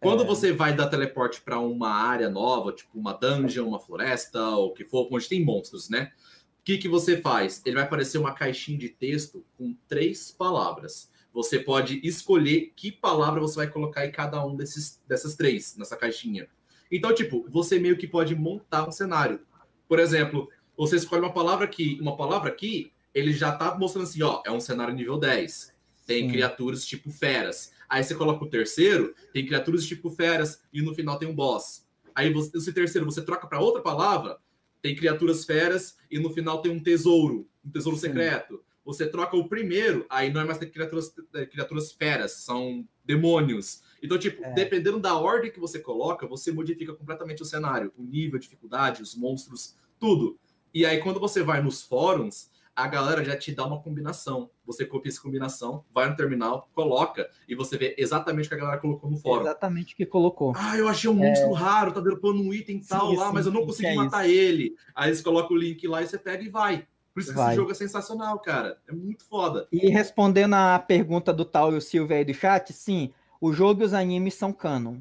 Quando 0.00 0.22
É. 0.22 0.26
você 0.26 0.52
vai 0.52 0.74
dar 0.74 0.86
teleporte 0.86 1.40
para 1.40 1.58
uma 1.58 1.90
área 1.90 2.30
nova, 2.30 2.72
tipo 2.72 2.96
uma 2.96 3.12
dungeon, 3.12 3.66
uma 3.66 3.80
floresta, 3.80 4.40
ou 4.50 4.68
o 4.68 4.72
que 4.72 4.84
for, 4.84 5.08
onde 5.10 5.28
tem 5.28 5.44
monstros, 5.44 5.88
né? 5.90 6.12
O 6.60 6.64
que, 6.64 6.78
que 6.78 6.88
você 6.88 7.20
faz? 7.20 7.60
Ele 7.66 7.74
vai 7.74 7.84
aparecer 7.84 8.18
uma 8.18 8.32
caixinha 8.32 8.78
de 8.78 8.88
texto 8.90 9.44
com 9.56 9.74
três 9.88 10.30
palavras. 10.30 11.10
Você 11.38 11.60
pode 11.60 12.00
escolher 12.02 12.72
que 12.74 12.90
palavra 12.90 13.40
você 13.40 13.54
vai 13.54 13.68
colocar 13.68 14.04
em 14.04 14.10
cada 14.10 14.44
um 14.44 14.56
desses, 14.56 15.00
dessas 15.06 15.36
três, 15.36 15.76
nessa 15.76 15.96
caixinha. 15.96 16.48
Então, 16.90 17.14
tipo, 17.14 17.46
você 17.48 17.78
meio 17.78 17.96
que 17.96 18.08
pode 18.08 18.34
montar 18.34 18.88
um 18.88 18.90
cenário. 18.90 19.38
Por 19.86 20.00
exemplo, 20.00 20.50
você 20.76 20.96
escolhe 20.96 21.22
uma 21.22 21.32
palavra 21.32 21.64
aqui, 21.64 21.96
uma 22.00 22.16
palavra 22.16 22.50
aqui, 22.50 22.90
ele 23.14 23.32
já 23.32 23.52
tá 23.52 23.78
mostrando 23.78 24.08
assim, 24.08 24.20
ó, 24.20 24.42
é 24.44 24.50
um 24.50 24.58
cenário 24.58 24.92
nível 24.92 25.16
10. 25.16 25.76
Tem 26.08 26.24
Sim. 26.24 26.32
criaturas 26.32 26.84
tipo 26.84 27.08
feras. 27.08 27.72
Aí 27.88 28.02
você 28.02 28.16
coloca 28.16 28.44
o 28.44 28.50
terceiro, 28.50 29.14
tem 29.32 29.46
criaturas 29.46 29.86
tipo 29.86 30.10
feras, 30.10 30.60
e 30.72 30.82
no 30.82 30.92
final 30.92 31.20
tem 31.20 31.28
um 31.28 31.34
boss. 31.36 31.86
Aí 32.16 32.32
você, 32.32 32.58
esse 32.58 32.72
terceiro 32.72 33.04
você 33.04 33.22
troca 33.22 33.46
para 33.46 33.60
outra 33.60 33.80
palavra, 33.80 34.38
tem 34.82 34.96
criaturas 34.96 35.44
feras, 35.44 35.98
e 36.10 36.18
no 36.18 36.30
final 36.30 36.60
tem 36.60 36.72
um 36.72 36.82
tesouro, 36.82 37.48
um 37.64 37.70
tesouro 37.70 37.96
Sim. 37.96 38.08
secreto. 38.08 38.60
Você 38.88 39.06
troca 39.06 39.36
o 39.36 39.46
primeiro, 39.46 40.06
aí 40.08 40.32
não 40.32 40.40
é 40.40 40.44
mais 40.46 40.56
criaturas, 40.56 41.14
é, 41.34 41.44
criaturas 41.44 41.92
feras, 41.92 42.32
são 42.32 42.88
demônios. 43.04 43.82
Então, 44.02 44.18
tipo, 44.18 44.42
é. 44.42 44.54
dependendo 44.54 44.98
da 44.98 45.14
ordem 45.14 45.52
que 45.52 45.60
você 45.60 45.78
coloca, 45.78 46.26
você 46.26 46.50
modifica 46.50 46.94
completamente 46.94 47.42
o 47.42 47.44
cenário, 47.44 47.92
o 47.98 48.02
nível, 48.02 48.38
a 48.38 48.40
dificuldade, 48.40 49.02
os 49.02 49.14
monstros, 49.14 49.76
tudo. 49.98 50.38
E 50.72 50.86
aí, 50.86 51.02
quando 51.02 51.20
você 51.20 51.42
vai 51.42 51.60
nos 51.62 51.82
fóruns, 51.82 52.50
a 52.74 52.86
galera 52.86 53.22
já 53.22 53.36
te 53.36 53.52
dá 53.52 53.66
uma 53.66 53.78
combinação. 53.78 54.48
Você 54.64 54.86
copia 54.86 55.12
essa 55.12 55.20
combinação, 55.20 55.84
vai 55.92 56.08
no 56.08 56.16
terminal, 56.16 56.70
coloca 56.72 57.28
e 57.46 57.54
você 57.54 57.76
vê 57.76 57.94
exatamente 57.98 58.46
o 58.46 58.48
que 58.48 58.54
a 58.54 58.58
galera 58.58 58.78
colocou 58.78 59.10
no 59.10 59.18
fórum. 59.18 59.42
Exatamente 59.42 59.92
o 59.92 59.96
que 59.98 60.06
colocou. 60.06 60.54
Ah, 60.56 60.78
eu 60.78 60.88
achei 60.88 61.10
um 61.10 61.14
monstro 61.14 61.50
é... 61.50 61.58
raro, 61.58 61.92
tá 61.92 62.00
dropando 62.00 62.40
um 62.40 62.54
item 62.54 62.80
tal 62.80 63.10
sim, 63.10 63.16
lá, 63.16 63.26
sim, 63.26 63.34
mas 63.34 63.44
eu 63.44 63.52
não 63.52 63.66
consegui 63.66 63.88
é 63.88 63.94
matar 63.96 64.26
isso. 64.26 64.34
ele. 64.34 64.76
Aí 64.94 65.14
você 65.14 65.22
coloca 65.22 65.52
o 65.52 65.56
link 65.58 65.86
lá 65.86 66.02
e 66.02 66.06
você 66.06 66.16
pega 66.16 66.42
e 66.42 66.48
vai. 66.48 66.86
Por 67.18 67.22
isso 67.22 67.30
que 67.32 67.36
vai. 67.36 67.48
esse 67.48 67.56
jogo 67.56 67.72
é 67.72 67.74
sensacional, 67.74 68.38
cara. 68.38 68.78
É 68.86 68.92
muito 68.92 69.24
foda. 69.24 69.66
E 69.72 69.88
respondendo 69.88 70.54
a 70.54 70.78
pergunta 70.78 71.32
do 71.32 71.44
Tauro 71.44 71.80
Silva 71.80 72.14
aí 72.14 72.24
do 72.24 72.32
chat, 72.32 72.72
sim, 72.72 73.12
o 73.40 73.52
jogo 73.52 73.82
e 73.82 73.84
os 73.84 73.92
animes 73.92 74.34
são 74.34 74.52
canon. 74.52 74.98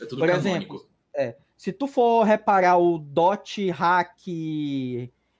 É 0.00 0.04
tudo 0.04 0.18
Por 0.18 0.28
canônico. 0.28 0.74
exemplo, 0.74 0.88
é, 1.14 1.36
se 1.56 1.72
tu 1.72 1.86
for 1.86 2.24
reparar 2.24 2.76
o 2.76 2.98
Dot 2.98 3.70
Hack 3.70 4.18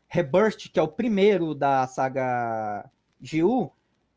Rebirth, 0.07 0.71
que 0.73 0.79
é 0.79 0.83
o 0.83 0.87
primeiro 0.87 1.53
da 1.53 1.85
saga 1.89 2.89
GU, 3.21 3.73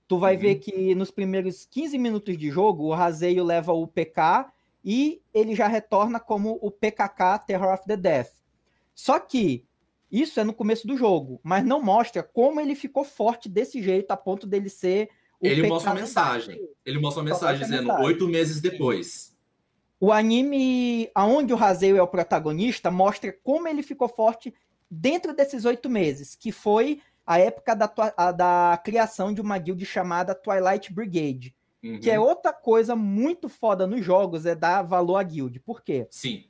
tu 0.08 0.20
vai 0.20 0.36
uhum. 0.36 0.42
ver 0.42 0.56
que 0.56 0.94
nos 0.94 1.10
primeiros 1.10 1.66
15 1.66 1.98
minutos 1.98 2.38
de 2.38 2.52
jogo, 2.52 2.84
o 2.84 2.94
Razeio 2.94 3.44
leva 3.44 3.74
o 3.74 3.88
PK 3.88 4.52
e 4.84 5.20
ele 5.34 5.56
já 5.56 5.66
retorna 5.66 6.20
como 6.20 6.60
o 6.62 6.70
PKK 6.70 7.40
Terror 7.48 7.74
of 7.74 7.88
the 7.88 7.98
Death. 7.98 8.34
Só 8.94 9.20
que 9.20 9.66
isso 10.22 10.40
é 10.40 10.44
no 10.44 10.54
começo 10.54 10.88
do 10.88 10.98
jogo, 10.98 11.40
mas 11.44 11.66
não 11.66 11.82
mostra 11.82 12.24
como 12.24 12.60
ele 12.60 12.76
ficou 12.76 13.04
forte 13.04 13.50
desse 13.50 13.82
jeito 13.82 14.12
a 14.12 14.18
ponto 14.18 14.46
dele 14.48 14.70
ser 14.70 15.10
ele 15.42 15.68
mostra 15.68 15.92
uma 15.92 16.00
mensagem. 16.00 16.60
Ele 16.86 17.00
mostra 17.00 17.22
uma 17.22 17.30
mensagem 17.30 17.62
dizendo 17.62 17.92
oito 18.02 18.28
meses 18.28 18.62
depois. 18.62 19.36
O 20.00 20.12
anime, 20.12 21.10
aonde 21.16 21.54
o 21.54 21.56
Razeio 21.56 21.98
é 21.98 22.02
o 22.02 22.08
protagonista, 22.08 22.92
mostra 22.92 23.32
como 23.44 23.68
ele 23.68 23.82
ficou 23.82 24.08
forte 24.08 24.54
dentro 24.90 25.34
desses 25.34 25.66
oito 25.66 25.90
meses, 25.90 26.36
que 26.36 26.52
foi 26.52 27.02
a 27.26 27.40
época 27.40 27.76
da, 27.76 27.92
a, 28.18 28.32
da 28.32 28.82
criação 28.84 29.34
de 29.34 29.42
uma 29.42 29.58
guild 29.58 29.84
chamada 29.86 30.36
Twilight 30.36 30.94
Brigade. 30.94 31.56
Uhum. 31.84 32.00
Que 32.00 32.10
é 32.10 32.20
outra 32.20 32.52
coisa 32.52 32.96
muito 32.96 33.48
foda 33.48 33.88
nos 33.88 34.04
jogos, 34.04 34.46
é 34.46 34.56
dar 34.56 34.82
valor 34.82 35.18
à 35.18 35.24
guild. 35.24 35.60
Por 35.60 35.84
quê? 35.84 36.08
Sim. 36.10 36.46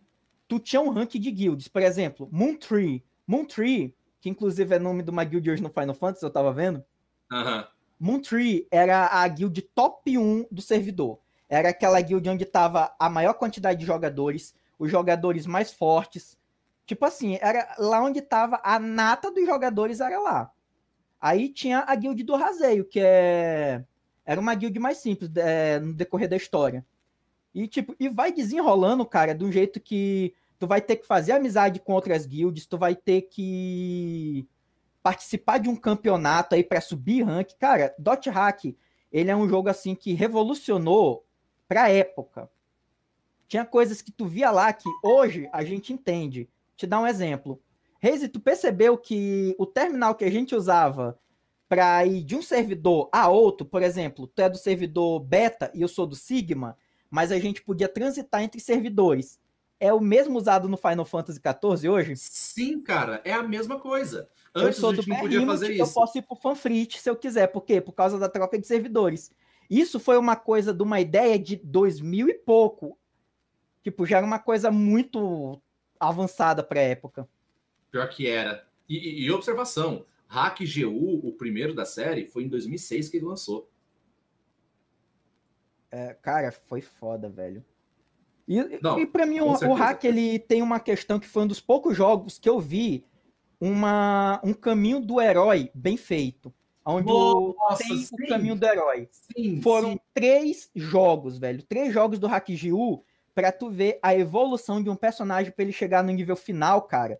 Tu 0.47 0.59
tinha 0.59 0.82
um 0.82 0.89
ranking 0.89 1.20
de 1.20 1.32
guilds. 1.32 1.68
Por 1.68 1.82
exemplo, 1.82 2.30
Moon 2.32 2.55
Tree. 2.55 3.03
Moon 3.28 3.45
Tree, 3.45 3.95
que 4.19 4.30
inclusive 4.30 4.76
é 4.76 4.80
nome 4.80 5.03
de 5.03 5.09
uma 5.09 5.23
guild 5.23 5.49
hoje 5.49 5.63
no 5.63 5.69
Final 5.69 5.93
Fantasy, 5.93 6.26
eu 6.26 6.30
tava 6.30 6.53
vendo. 6.53 6.84
Uhum. 7.32 7.63
Moon 7.99 8.19
Tree 8.19 8.67
era 8.69 9.07
a 9.07 9.28
guild 9.28 9.61
top 9.73 10.17
1 10.17 10.47
do 10.51 10.61
servidor. 10.61 11.19
Era 11.47 11.69
aquela 11.69 11.99
guild 12.01 12.28
onde 12.30 12.45
tava 12.45 12.93
a 12.99 13.09
maior 13.09 13.34
quantidade 13.34 13.80
de 13.80 13.86
jogadores, 13.86 14.55
os 14.78 14.91
jogadores 14.91 15.45
mais 15.45 15.71
fortes, 15.71 16.38
Tipo 16.86 17.05
assim, 17.05 17.38
era 17.41 17.76
lá 17.80 18.01
onde 18.01 18.21
tava 18.21 18.61
a 18.63 18.78
nata 18.78 19.32
dos 19.32 19.45
jogadores 19.45 19.99
era 19.99 20.19
lá. 20.19 20.51
Aí 21.19 21.49
tinha 21.49 21.84
a 21.88 21.95
guild 21.95 22.23
do 22.23 22.36
Raseio, 22.36 22.86
que 22.86 22.99
é 22.99 23.84
era 24.23 24.39
uma 24.39 24.55
guild 24.55 24.78
mais 24.80 24.97
simples 24.97 25.30
é, 25.36 25.80
no 25.80 25.93
decorrer 25.93 26.30
da 26.30 26.36
história. 26.36 26.86
E 27.53 27.67
tipo, 27.67 27.95
e 27.99 28.09
vai 28.09 28.32
desenrolando, 28.32 29.05
cara, 29.05 29.34
de 29.34 29.43
um 29.43 29.51
jeito 29.51 29.80
que 29.80 30.34
tu 30.60 30.68
vai 30.68 30.82
ter 30.82 30.97
que 30.97 31.08
fazer 31.08 31.34
amizade 31.34 31.80
com 31.80 31.93
outras 31.93 32.26
guilds, 32.26 32.66
tu 32.66 32.78
vai 32.78 32.95
ter 32.95 33.24
que 33.24 34.47
participar 35.03 35.60
de 35.60 35.70
um 35.70 35.76
campeonato 35.76 36.56
aí 36.56 36.64
para 36.64 36.82
subir 36.82 37.24
rank. 37.24 37.53
Cara, 37.60 37.93
Dot 37.99 38.30
Hack, 38.30 38.76
ele 39.12 39.30
é 39.30 39.36
um 39.36 39.47
jogo 39.47 39.70
assim 39.70 39.93
que 39.93 40.14
revolucionou 40.14 41.26
pra 41.68 41.89
época. 41.89 42.49
Tinha 43.47 43.64
coisas 43.64 44.01
que 44.01 44.12
tu 44.12 44.26
via 44.26 44.49
lá 44.49 44.74
que 44.74 44.89
hoje 45.03 45.47
a 45.53 45.64
gente 45.64 45.93
entende 45.93 46.49
te 46.76 46.88
dar 46.88 46.99
um 46.99 47.08
exemplo. 47.08 47.62
Reise, 47.99 48.28
tu 48.28 48.39
percebeu 48.39 48.97
que 48.97 49.56
o 49.58 49.66
terminal 49.66 50.16
que 50.16 50.26
a 50.26 50.32
gente 50.32 50.56
usava 50.56 51.20
para 51.68 52.06
ir 52.06 52.24
de 52.24 52.36
um 52.36 52.41
servidor 52.41 53.10
a 53.12 53.28
outro, 53.28 53.66
por 53.66 53.82
exemplo, 53.82 54.28
tu 54.28 54.41
é 54.41 54.49
do 54.49 54.58
servidor 54.58 55.20
beta 55.20 55.72
e 55.74 55.82
eu 55.82 55.88
sou 55.88 56.06
do 56.06 56.16
sigma, 56.16 56.78
mas 57.10 57.32
a 57.32 57.39
gente 57.39 57.62
podia 57.62 57.88
transitar 57.88 58.43
entre 58.43 58.60
servidores. 58.60 59.39
É 59.80 59.93
o 59.93 59.99
mesmo 59.99 60.38
usado 60.38 60.69
no 60.69 60.78
Final 60.78 61.05
Fantasy 61.05 61.39
XIV 61.39 61.89
hoje? 61.89 62.15
Sim, 62.15 62.82
cara, 62.82 63.21
é 63.26 63.34
a 63.34 63.43
mesma 63.43 63.80
coisa. 63.80 64.30
Antes 64.53 64.78
eu 64.78 64.82
sou 64.82 64.93
do 64.93 65.07
não 65.07 65.19
podia 65.19 65.45
fazer 65.45 65.73
isso. 65.73 65.82
Eu 65.82 65.88
posso 65.88 66.17
ir 66.17 66.21
pro 66.21 66.36
Fanfrit 66.36 67.01
se 67.01 67.09
eu 67.09 67.15
quiser. 67.15 67.47
Por 67.47 67.61
quê? 67.61 67.82
Por 67.82 67.91
causa 67.91 68.17
da 68.17 68.30
troca 68.30 68.57
de 68.57 68.65
servidores. 68.65 69.32
Isso 69.69 69.99
foi 69.99 70.17
uma 70.17 70.36
coisa 70.36 70.73
de 70.73 70.82
uma 70.82 70.99
ideia 71.01 71.38
de 71.38 71.57
2000 71.57 72.30
e 72.30 72.34
pouco. 72.36 72.97
Tipo, 73.84 74.05
já 74.05 74.17
era 74.17 74.26
uma 74.26 74.39
coisa 74.39 74.71
muito 74.71 75.61
avançada 75.99 76.63
para 76.63 76.80
a 76.80 76.84
época. 76.84 77.28
Pior 77.91 78.07
que 78.09 78.28
era. 78.28 78.65
E, 78.88 79.26
e, 79.26 79.32
observação, 79.32 80.05
Hack 80.28 80.59
GU, 80.61 81.28
o 81.28 81.34
primeiro 81.34 81.73
da 81.73 81.86
série, 81.86 82.26
foi 82.28 82.43
em 82.43 82.47
2006 82.47 83.09
que 83.09 83.17
ele 83.17 83.26
lançou. 83.26 83.69
É, 85.91 86.13
cara, 86.13 86.51
foi 86.51 86.82
foda, 86.82 87.30
velho. 87.30 87.63
E, 88.48 88.80
Não, 88.82 89.00
e 89.00 89.06
para 89.06 89.26
mim, 89.26 89.39
o, 89.39 89.48
o, 89.48 89.74
Hack 89.74 90.04
ele 90.04 90.38
tem 90.38 90.62
uma 90.62 90.80
questão 90.80 91.20
que 91.20 91.28
foi 91.28 91.43
um 91.43 91.48
dos 91.48 91.60
poucos 91.60 91.98
jogos 91.98 92.38
que 92.38 92.48
eu 92.48 92.60
vi 92.60 93.04
uma, 93.60 94.39
um 94.43 94.54
caminho 94.54 95.00
do 95.00 95.20
herói 95.20 95.72
bem 95.74 95.98
feito. 95.98 96.54
Onde 96.88 97.08
Nossa, 97.08 97.84
tem 97.84 97.98
sim. 97.98 98.14
o 98.14 98.28
caminho 98.28 98.56
do 98.56 98.64
herói. 98.64 99.10
Sim, 99.12 99.60
Foram 99.62 99.93
sim. 99.93 100.00
três 100.14 100.70
jogos, 100.76 101.39
velho. 101.39 101.64
Três 101.64 101.91
jogos 101.91 102.20
do 102.20 102.28
Hack 102.28 102.48
GU 102.50 103.04
para 103.34 103.52
tu 103.52 103.70
ver 103.70 104.00
a 104.04 104.16
evolução 104.16 104.82
de 104.82 104.89
um 104.89 104.96
personagem 104.96 105.52
para 105.52 105.64
ele 105.64 105.74
chegar 105.74 106.04
no 106.04 106.12
nível 106.12 106.36
final, 106.36 106.84
cara. 106.84 107.20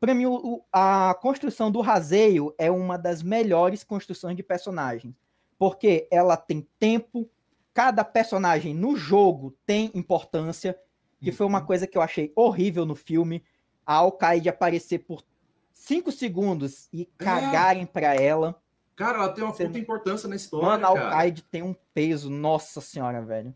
Para 0.00 0.14
mim, 0.14 0.26
o, 0.26 0.62
a 0.72 1.16
construção 1.20 1.70
do 1.70 1.80
Razeio 1.80 2.54
é 2.58 2.70
uma 2.70 2.98
das 2.98 3.22
melhores 3.22 3.84
construções 3.84 4.36
de 4.36 4.42
personagem, 4.42 5.14
porque 5.58 6.08
ela 6.10 6.36
tem 6.36 6.66
tempo, 6.78 7.30
cada 7.74 8.04
personagem 8.04 8.72
no 8.72 8.96
jogo 8.96 9.54
tem 9.66 9.90
importância, 9.94 10.78
que 11.20 11.32
foi 11.32 11.44
uma 11.44 11.58
uhum. 11.58 11.66
coisa 11.66 11.86
que 11.86 11.98
eu 11.98 12.02
achei 12.02 12.32
horrível 12.36 12.86
no 12.86 12.94
filme, 12.94 13.42
a 13.84 13.94
Alcaide 13.94 14.48
aparecer 14.48 15.00
por 15.00 15.24
cinco 15.72 16.12
segundos 16.12 16.88
e 16.92 17.02
é. 17.02 17.24
cagarem 17.24 17.84
para 17.84 18.14
ela. 18.14 18.62
Cara, 18.94 19.18
ela 19.18 19.28
tem 19.32 19.42
uma 19.42 19.52
Você... 19.52 19.66
puta 19.66 19.78
importância 19.78 20.28
na 20.28 20.36
história. 20.36 20.68
Mano, 20.68 20.86
a 20.86 20.88
Alcaide 20.88 21.42
tem 21.42 21.62
um 21.62 21.74
peso, 21.92 22.30
nossa 22.30 22.80
senhora, 22.80 23.20
velho. 23.20 23.54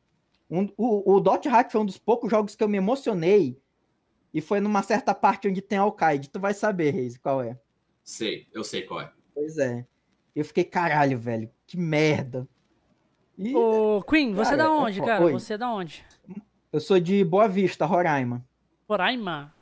Um, 0.50 0.68
o, 0.76 1.14
o 1.14 1.20
Dot 1.20 1.48
Hack 1.48 1.70
foi 1.70 1.80
um 1.80 1.86
dos 1.86 1.98
poucos 1.98 2.28
jogos 2.28 2.56
que 2.56 2.64
eu 2.64 2.68
me 2.68 2.78
emocionei. 2.78 3.60
E 4.34 4.40
foi 4.40 4.60
numa 4.60 4.82
certa 4.82 5.14
parte 5.14 5.48
onde 5.48 5.62
tem 5.62 5.78
Alcaide. 5.78 6.28
Tu 6.28 6.40
vai 6.40 6.52
saber, 6.52 6.90
Reis, 6.90 7.16
qual 7.16 7.40
é. 7.40 7.58
Sei, 8.02 8.48
eu 8.52 8.64
sei 8.64 8.82
qual 8.82 9.00
é. 9.00 9.12
Pois 9.32 9.56
é. 9.58 9.86
Eu 10.34 10.44
fiquei, 10.44 10.64
caralho, 10.64 11.18
velho, 11.18 11.50
que 11.66 11.76
merda. 11.76 12.48
E, 13.38 13.54
Ô, 13.54 14.02
Queen, 14.02 14.34
você 14.34 14.54
é 14.54 14.56
da 14.56 14.72
onde, 14.72 15.00
cara? 15.00 15.24
Oi. 15.24 15.32
Você 15.32 15.54
é 15.54 15.58
da 15.58 15.72
onde? 15.72 16.04
Eu 16.72 16.80
sou 16.80 16.98
de 16.98 17.24
Boa 17.24 17.48
Vista, 17.48 17.86
Roraima. 17.86 18.44
Roraima? 18.88 19.54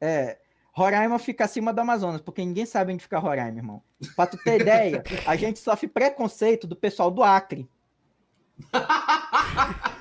É. 0.00 0.38
Roraima 0.72 1.18
fica 1.18 1.44
acima 1.44 1.72
do 1.72 1.80
Amazonas, 1.80 2.22
porque 2.22 2.42
ninguém 2.42 2.64
sabe 2.64 2.94
onde 2.94 3.02
fica 3.02 3.18
Roraima, 3.18 3.58
irmão. 3.58 3.82
Pra 4.16 4.26
tu 4.26 4.38
ter 4.38 4.62
ideia, 4.62 5.04
a 5.26 5.36
gente 5.36 5.58
sofre 5.58 5.86
preconceito 5.86 6.66
do 6.66 6.74
pessoal 6.74 7.10
do 7.10 7.22
Acre. 7.22 7.68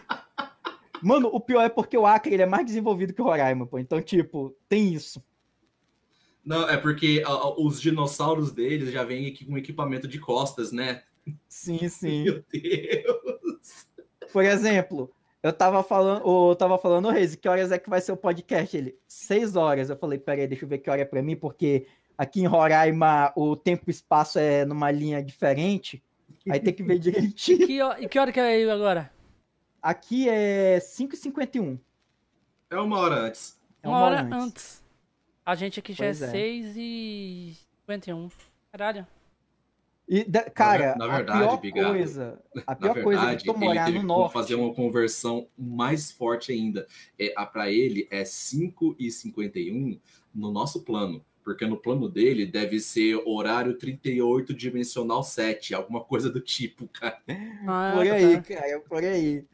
Mano, 1.04 1.28
o 1.28 1.42
pior 1.42 1.64
é 1.64 1.70
porque 1.70 1.98
o 1.98 2.06
Acre 2.06 2.34
ele 2.34 2.44
é 2.44 2.48
mais 2.48 2.66
desenvolvido 2.66 3.14
que 3.14 3.22
o 3.22 3.26
Roraima, 3.26 3.68
pô. 3.68 3.78
Então, 3.78 4.02
tipo, 4.02 4.56
tem 4.70 4.94
isso. 4.94 5.22
Não, 6.44 6.70
é 6.70 6.78
porque 6.78 7.22
uh, 7.28 7.66
os 7.66 7.82
dinossauros 7.82 8.54
deles 8.54 8.92
já 8.92 9.04
vêm 9.04 9.28
aqui 9.28 9.46
com 9.46 9.58
equipamento 9.58 10.08
de 10.08 10.20
costas, 10.20 10.72
né? 10.72 11.04
Sim, 11.48 11.78
sim. 11.90 12.24
Meu 12.24 12.44
Deus. 12.52 13.88
Por 14.32 14.44
exemplo, 14.44 15.14
eu 15.44 15.52
tava 15.52 15.84
falando, 15.84 16.26
eu 16.26 16.56
tava 16.56 16.78
falando, 16.78 17.10
Reis, 17.10 17.36
que 17.36 17.48
horas 17.48 17.72
é 17.72 17.78
que 17.78 17.90
vai 17.90 18.02
ser 18.02 18.12
o 18.12 18.18
podcast? 18.18 18.76
Ele, 18.76 18.98
seis 19.08 19.56
horas. 19.56 19.90
Eu 19.90 19.98
falei, 19.98 20.18
peraí, 20.18 20.48
deixa 20.48 20.66
eu 20.66 20.70
ver 20.70 20.80
que 20.80 20.90
hora 20.90 21.02
é 21.02 21.06
pra 21.06 21.22
mim, 21.22 21.36
porque 21.36 21.86
aqui 22.18 22.42
em 22.42 22.48
Roraima 22.48 23.32
o 23.36 23.56
tempo 23.56 23.84
e 23.88 23.92
espaço 23.92 24.40
é 24.40 24.66
numa 24.66 24.90
linha 24.90 25.22
diferente. 25.22 26.04
Aí 26.50 26.60
tem 26.60 26.74
que 26.74 26.84
ver 26.84 26.98
direitinho. 27.00 27.64
E 27.64 27.68
que, 27.68 27.80
e 28.06 28.10
que 28.10 28.20
hora 28.20 28.32
que 28.32 28.40
é 28.40 28.44
aí 28.44 28.70
agora? 28.70 29.12
Aqui 29.82 30.30
é 30.30 30.80
5h51. 30.80 31.80
É 32.70 32.80
uma 32.80 33.00
hora 33.00 33.16
antes. 33.16 33.60
É 33.82 33.88
uma, 33.88 33.98
uma 33.98 34.06
hora, 34.06 34.16
hora 34.16 34.26
antes. 34.26 34.40
antes. 34.40 34.84
A 35.46 35.56
gente 35.56 35.80
aqui 35.80 35.92
já 35.92 36.06
é, 36.06 36.10
é 36.10 36.14
6h51. 36.14 38.32
Caralho. 38.72 39.06
E, 40.08 40.26
cara, 40.54 40.96
na, 40.98 41.08
verdade, 41.08 41.44
a 41.48 41.58
pior 41.58 41.88
coisa, 41.92 42.40
a 42.68 42.76
pior 42.76 42.94
verdade, 42.94 43.04
coisa 43.04 43.32
é 43.32 43.36
que 43.36 43.46
tu 43.46 43.58
morar 43.58 43.92
no 43.92 44.04
norte. 44.04 44.34
fazer 44.34 44.56
uma 44.56 44.74
conversão 44.74 45.48
mais 45.58 46.12
forte 46.12 46.52
ainda. 46.52 46.86
É, 47.18 47.34
para 47.46 47.72
ele 47.72 48.08
é 48.12 48.26
5 48.26 48.96
e 49.00 49.10
51, 49.10 50.00
no 50.34 50.52
nosso 50.52 50.84
plano. 50.84 51.24
Porque 51.44 51.66
no 51.66 51.76
plano 51.78 52.08
dele 52.08 52.46
deve 52.46 52.80
ser 52.80 53.22
horário 53.26 53.78
38 53.78 54.54
dimensional 54.54 55.24
7, 55.24 55.74
alguma 55.74 56.02
coisa 56.02 56.30
do 56.30 56.40
tipo, 56.40 56.88
cara. 56.94 57.20
Ah, 57.68 57.94
por 57.96 58.06
tá. 58.08 58.14
aí, 58.14 58.42
cara, 58.42 58.80
por 58.82 59.04
aí. 59.04 59.46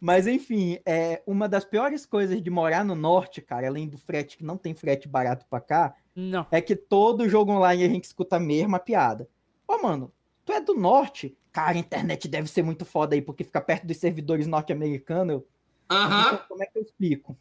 Mas 0.00 0.26
enfim, 0.26 0.78
é 0.84 1.22
uma 1.26 1.48
das 1.48 1.64
piores 1.64 2.04
coisas 2.04 2.42
de 2.42 2.50
morar 2.50 2.84
no 2.84 2.94
norte, 2.94 3.40
cara, 3.40 3.66
além 3.66 3.88
do 3.88 3.96
frete 3.96 4.36
que 4.36 4.44
não 4.44 4.56
tem 4.58 4.74
frete 4.74 5.08
barato 5.08 5.46
pra 5.48 5.60
cá, 5.60 5.94
Não. 6.14 6.46
é 6.50 6.60
que 6.60 6.76
todo 6.76 7.28
jogo 7.28 7.52
online 7.52 7.84
a 7.84 7.88
gente 7.88 8.04
escuta 8.04 8.36
a 8.36 8.40
mesma 8.40 8.78
piada. 8.78 9.28
Ô, 9.66 9.78
mano, 9.82 10.12
tu 10.44 10.52
é 10.52 10.60
do 10.60 10.74
norte? 10.74 11.36
Cara, 11.52 11.72
a 11.76 11.80
internet 11.80 12.28
deve 12.28 12.48
ser 12.48 12.62
muito 12.62 12.84
foda 12.84 13.14
aí, 13.14 13.22
porque 13.22 13.42
fica 13.44 13.60
perto 13.60 13.86
dos 13.86 13.96
servidores 13.96 14.46
norte-americanos. 14.46 15.42
Aham. 15.90 16.20
Então, 16.34 16.44
como 16.48 16.62
é 16.62 16.66
que 16.66 16.78
eu 16.78 16.82
explico? 16.82 17.36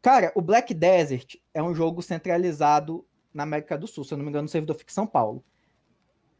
Cara, 0.00 0.32
o 0.34 0.40
Black 0.40 0.72
Desert 0.72 1.36
é 1.52 1.62
um 1.62 1.74
jogo 1.74 2.00
centralizado 2.00 3.04
na 3.34 3.42
América 3.42 3.76
do 3.76 3.86
Sul, 3.86 4.04
se 4.04 4.14
eu 4.14 4.18
não 4.18 4.24
me 4.24 4.30
engano, 4.30 4.44
no 4.44 4.48
servidor 4.48 4.76
fica 4.76 4.90
em 4.90 4.94
São 4.94 5.06
Paulo. 5.06 5.44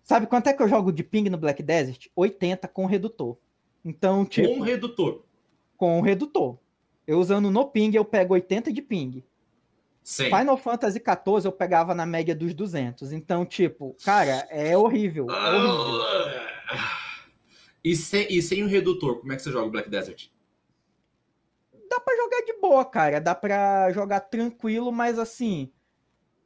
Sabe 0.02 0.26
quanto 0.26 0.46
é 0.48 0.52
que 0.54 0.62
eu 0.62 0.68
jogo 0.68 0.92
de 0.92 1.02
ping 1.02 1.28
no 1.28 1.36
Black 1.36 1.62
Desert? 1.62 2.06
80 2.16 2.66
com 2.68 2.86
redutor. 2.86 3.36
Então, 3.84 4.24
tipo, 4.24 4.48
Com 4.54 4.60
redutor. 4.62 5.22
com 5.76 6.00
redutor. 6.00 6.58
Eu 7.06 7.18
usando 7.18 7.50
no 7.50 7.66
ping, 7.66 7.90
eu 7.94 8.04
pego 8.04 8.34
80 8.34 8.72
de 8.72 8.80
ping. 8.82 9.22
Sim. 10.08 10.30
Final 10.30 10.56
Fantasy 10.56 11.00
XIV 11.00 11.44
eu 11.44 11.52
pegava 11.52 11.94
na 11.94 12.06
média 12.06 12.34
dos 12.34 12.54
200. 12.54 13.12
Então, 13.12 13.44
tipo, 13.44 13.94
cara, 14.02 14.48
é 14.48 14.74
horrível. 14.74 15.26
É 15.30 15.62
horrível. 15.62 16.00
E 17.84 17.94
sem, 17.94 18.26
e 18.30 18.40
sem 18.40 18.64
o 18.64 18.66
redutor, 18.66 19.20
como 19.20 19.34
é 19.34 19.36
que 19.36 19.42
você 19.42 19.52
joga 19.52 19.66
o 19.66 19.70
Black 19.70 19.90
Desert? 19.90 20.30
Dá 21.90 22.00
pra 22.00 22.16
jogar 22.16 22.40
de 22.40 22.58
boa, 22.58 22.86
cara. 22.86 23.20
Dá 23.20 23.34
pra 23.34 23.92
jogar 23.92 24.20
tranquilo, 24.20 24.90
mas 24.90 25.18
assim. 25.18 25.70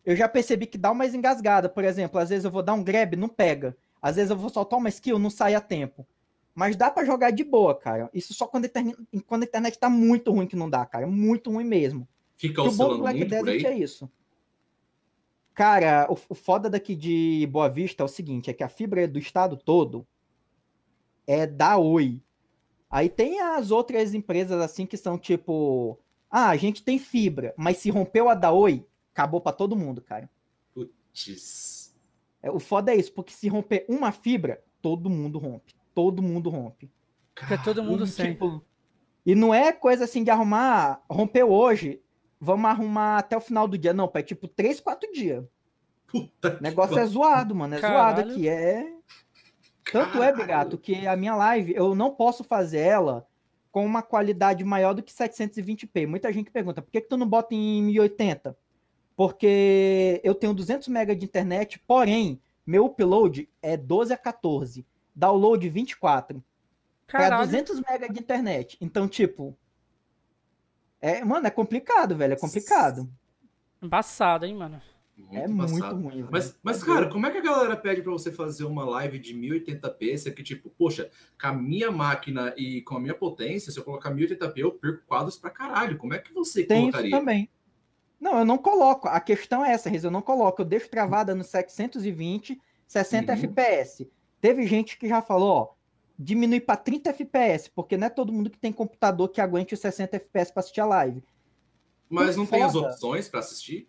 Eu 0.04 0.16
já 0.16 0.28
percebi 0.28 0.66
que 0.66 0.76
dá 0.76 0.90
umas 0.90 1.14
engasgada. 1.14 1.68
Por 1.68 1.84
exemplo, 1.84 2.18
às 2.18 2.30
vezes 2.30 2.44
eu 2.44 2.50
vou 2.50 2.64
dar 2.64 2.74
um 2.74 2.82
grab, 2.82 3.14
não 3.14 3.28
pega. 3.28 3.76
Às 4.02 4.16
vezes 4.16 4.32
eu 4.32 4.36
vou 4.36 4.50
soltar 4.50 4.76
uma 4.76 4.88
skill, 4.88 5.20
não 5.20 5.30
sai 5.30 5.54
a 5.54 5.60
tempo. 5.60 6.04
Mas 6.52 6.74
dá 6.74 6.90
pra 6.90 7.04
jogar 7.04 7.30
de 7.30 7.44
boa, 7.44 7.78
cara. 7.78 8.10
Isso 8.12 8.34
só 8.34 8.44
quando 8.44 8.64
a, 8.64 8.66
internet, 8.66 8.98
quando 9.24 9.44
a 9.44 9.46
internet 9.46 9.78
tá 9.78 9.88
muito 9.88 10.32
ruim 10.32 10.48
que 10.48 10.56
não 10.56 10.68
dá, 10.68 10.84
cara. 10.84 11.06
Muito 11.06 11.48
ruim 11.48 11.64
mesmo. 11.64 12.08
Fica 12.42 12.60
E 12.62 12.66
o 12.66 12.72
bom 12.72 12.88
do 12.88 12.98
Black 12.98 13.20
muito 13.20 13.36
por 13.36 13.46
Desert 13.46 13.64
aí? 13.64 13.66
é 13.66 13.78
isso. 13.78 14.10
Cara, 15.54 16.06
o, 16.10 16.16
o 16.30 16.34
foda 16.34 16.68
daqui 16.68 16.96
de 16.96 17.46
Boa 17.52 17.68
Vista 17.68 18.02
é 18.02 18.06
o 18.06 18.08
seguinte, 18.08 18.50
é 18.50 18.52
que 18.52 18.64
a 18.64 18.68
fibra 18.68 19.06
do 19.06 19.18
estado 19.18 19.56
todo 19.56 20.04
é 21.26 21.46
da 21.46 21.76
Oi. 21.78 22.20
Aí 22.90 23.08
tem 23.08 23.40
as 23.40 23.70
outras 23.70 24.12
empresas 24.14 24.60
assim 24.60 24.84
que 24.86 24.96
são 24.96 25.16
tipo, 25.18 25.98
ah, 26.30 26.48
a 26.48 26.56
gente 26.56 26.82
tem 26.82 26.98
fibra, 26.98 27.54
mas 27.56 27.76
se 27.76 27.90
rompeu 27.90 28.28
a 28.28 28.34
da 28.34 28.50
Oi, 28.50 28.84
acabou 29.12 29.40
pra 29.40 29.52
todo 29.52 29.76
mundo, 29.76 30.02
cara. 30.02 30.28
Putz. 30.74 31.94
É, 32.42 32.50
o 32.50 32.58
foda 32.58 32.92
é 32.92 32.96
isso, 32.96 33.12
porque 33.12 33.32
se 33.32 33.46
romper 33.48 33.84
uma 33.88 34.10
fibra, 34.10 34.64
todo 34.80 35.08
mundo 35.08 35.38
rompe. 35.38 35.74
Todo 35.94 36.20
mundo 36.22 36.50
rompe. 36.50 36.90
Fica 37.38 37.56
todo 37.62 37.82
mundo 37.84 38.04
E, 38.04 38.08
sem. 38.08 38.32
tipo, 38.32 38.64
e 39.24 39.34
não 39.34 39.54
é 39.54 39.72
coisa 39.72 40.04
assim 40.04 40.24
de 40.24 40.30
arrumar, 40.30 41.04
rompeu 41.08 41.52
hoje, 41.52 42.02
vamos 42.42 42.68
arrumar 42.68 43.18
até 43.18 43.36
o 43.36 43.40
final 43.40 43.68
do 43.68 43.78
dia. 43.78 43.94
Não, 43.94 44.08
pô, 44.08 44.18
é 44.18 44.22
tipo 44.22 44.48
3, 44.48 44.80
4 44.80 45.12
dias. 45.12 45.44
Puta 46.08 46.58
O 46.58 46.62
negócio 46.62 46.98
é 46.98 47.06
zoado, 47.06 47.54
mano. 47.54 47.76
É 47.76 47.80
Caralho. 47.80 48.16
zoado 48.16 48.32
aqui. 48.32 48.48
É. 48.48 48.92
Tanto 49.92 50.16
é, 50.18 50.32
Caralho. 50.32 50.36
Bigato, 50.36 50.78
que 50.78 51.06
a 51.06 51.16
minha 51.16 51.36
live, 51.36 51.72
eu 51.74 51.94
não 51.94 52.10
posso 52.10 52.42
fazer 52.42 52.80
ela 52.80 53.26
com 53.70 53.86
uma 53.86 54.02
qualidade 54.02 54.64
maior 54.64 54.92
do 54.92 55.02
que 55.02 55.12
720p. 55.12 56.06
Muita 56.06 56.32
gente 56.32 56.50
pergunta, 56.50 56.82
por 56.82 56.90
que, 56.90 57.00
que 57.00 57.08
tu 57.08 57.16
não 57.16 57.26
bota 57.26 57.54
em 57.54 57.82
1080? 57.84 58.56
Porque 59.16 60.20
eu 60.24 60.34
tenho 60.34 60.52
200 60.52 60.88
MB 60.88 61.14
de 61.14 61.24
internet, 61.24 61.78
porém, 61.86 62.40
meu 62.66 62.86
upload 62.86 63.48
é 63.62 63.76
12 63.76 64.12
a 64.12 64.18
14. 64.18 64.84
Download 65.14 65.68
24. 65.68 66.42
Para 67.06 67.20
Caralho. 67.20 67.44
200 67.46 67.78
MB 67.78 68.12
de 68.12 68.20
internet. 68.20 68.76
Então, 68.80 69.06
tipo. 69.06 69.56
É, 71.02 71.22
mano, 71.24 71.46
é 71.46 71.50
complicado, 71.50 72.16
velho. 72.16 72.32
É 72.32 72.36
complicado. 72.36 73.10
Embaçado, 73.82 74.46
hein, 74.46 74.54
mano. 74.54 74.80
é 75.32 75.44
embaçado. 75.46 75.96
muito 75.96 76.08
ruim. 76.08 76.16
velho. 76.22 76.28
Mas, 76.30 76.58
mas, 76.62 76.82
É 76.82 76.86
cara, 76.86 77.08
como 77.10 77.26
é 77.26 77.30
que 77.30 77.38
a 77.38 77.42
galera 77.42 77.76
pede 77.76 78.00
pra 78.02 78.12
você 78.12 78.30
fazer 78.30 78.64
uma 78.64 78.84
live 78.84 79.18
de 79.18 79.34
1080p? 79.34 80.16
Se 80.16 80.28
é 80.28 80.32
que, 80.32 80.42
tipo, 80.42 80.70
poxa, 80.70 81.10
com 81.40 81.46
a 81.48 81.52
minha 81.52 81.90
máquina 81.90 82.54
e 82.56 82.80
com 82.82 82.96
a 82.96 83.00
minha 83.00 83.14
potência, 83.14 83.72
se 83.72 83.78
eu 83.78 83.84
colocar 83.84 84.12
1080p, 84.12 84.52
eu 84.58 84.70
perco 84.72 85.02
quadros 85.06 85.36
pra 85.36 85.50
caralho. 85.50 85.98
Como 85.98 86.14
é 86.14 86.18
que 86.18 86.32
você 86.32 86.62
Tem 86.64 86.82
isso 86.84 86.92
colocaria? 86.92 87.10
também. 87.18 87.48
Não, 88.20 88.38
eu 88.38 88.44
não 88.44 88.56
coloco. 88.56 89.08
A 89.08 89.18
questão 89.18 89.64
é 89.64 89.72
essa, 89.72 89.90
Riz. 89.90 90.04
Eu 90.04 90.10
não 90.12 90.22
coloco. 90.22 90.62
Eu 90.62 90.66
deixo 90.66 90.88
travada 90.88 91.34
no 91.34 91.42
720, 91.42 92.60
60 92.86 93.32
Uhum. 93.32 93.38
FPS. 93.38 94.08
Teve 94.40 94.64
gente 94.66 94.96
que 94.96 95.08
já 95.08 95.20
falou, 95.20 95.50
ó, 95.50 95.68
diminui 96.18 96.60
para 96.60 96.76
30 96.76 97.10
FPS, 97.10 97.70
porque 97.74 97.96
não 97.96 98.06
é 98.06 98.10
todo 98.10 98.32
mundo 98.32 98.50
que 98.50 98.58
tem 98.58 98.72
computador 98.72 99.28
que 99.28 99.40
aguente 99.40 99.74
os 99.74 99.80
60 99.80 100.16
FPS 100.16 100.52
para 100.52 100.60
assistir 100.60 100.80
a 100.80 100.86
live. 100.86 101.22
Mas 102.08 102.36
não 102.36 102.46
tem 102.46 102.62
as 102.62 102.74
opções 102.74 103.28
pra 103.28 103.40
assistir? 103.40 103.88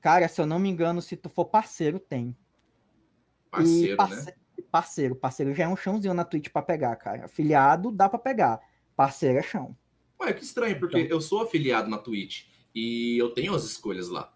Cara, 0.00 0.28
se 0.28 0.40
eu 0.40 0.46
não 0.46 0.58
me 0.58 0.68
engano, 0.68 1.00
se 1.00 1.16
tu 1.16 1.28
for 1.28 1.46
parceiro, 1.46 1.98
tem. 1.98 2.36
Parceiro, 3.50 3.90
né? 3.90 3.96
parce- 3.96 4.34
Parceiro, 4.70 5.14
parceiro 5.14 5.54
já 5.54 5.64
é 5.64 5.68
um 5.68 5.76
chãozinho 5.76 6.12
na 6.14 6.24
Twitch 6.24 6.48
para 6.48 6.60
pegar, 6.62 6.96
cara. 6.96 7.26
Afiliado 7.26 7.92
dá 7.92 8.08
para 8.08 8.18
pegar. 8.18 8.60
Parceiro 8.96 9.38
é 9.38 9.42
chão. 9.42 9.76
Ué, 10.20 10.32
que 10.32 10.42
estranho, 10.42 10.78
porque 10.80 10.98
Então. 10.98 11.16
eu 11.16 11.20
sou 11.20 11.42
afiliado 11.42 11.88
na 11.88 11.96
Twitch 11.96 12.46
e 12.74 13.16
eu 13.16 13.30
tenho 13.30 13.54
as 13.54 13.62
escolhas 13.62 14.08
lá. 14.08 14.32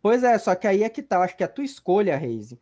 Pois 0.00 0.22
é, 0.22 0.38
só 0.38 0.54
que 0.54 0.68
aí 0.68 0.84
é 0.84 0.88
que 0.88 1.02
tá. 1.02 1.16
Eu 1.16 1.22
acho 1.22 1.36
que 1.36 1.42
a 1.42 1.48
tua 1.48 1.64
escolha, 1.64 2.16
Reise, 2.16 2.60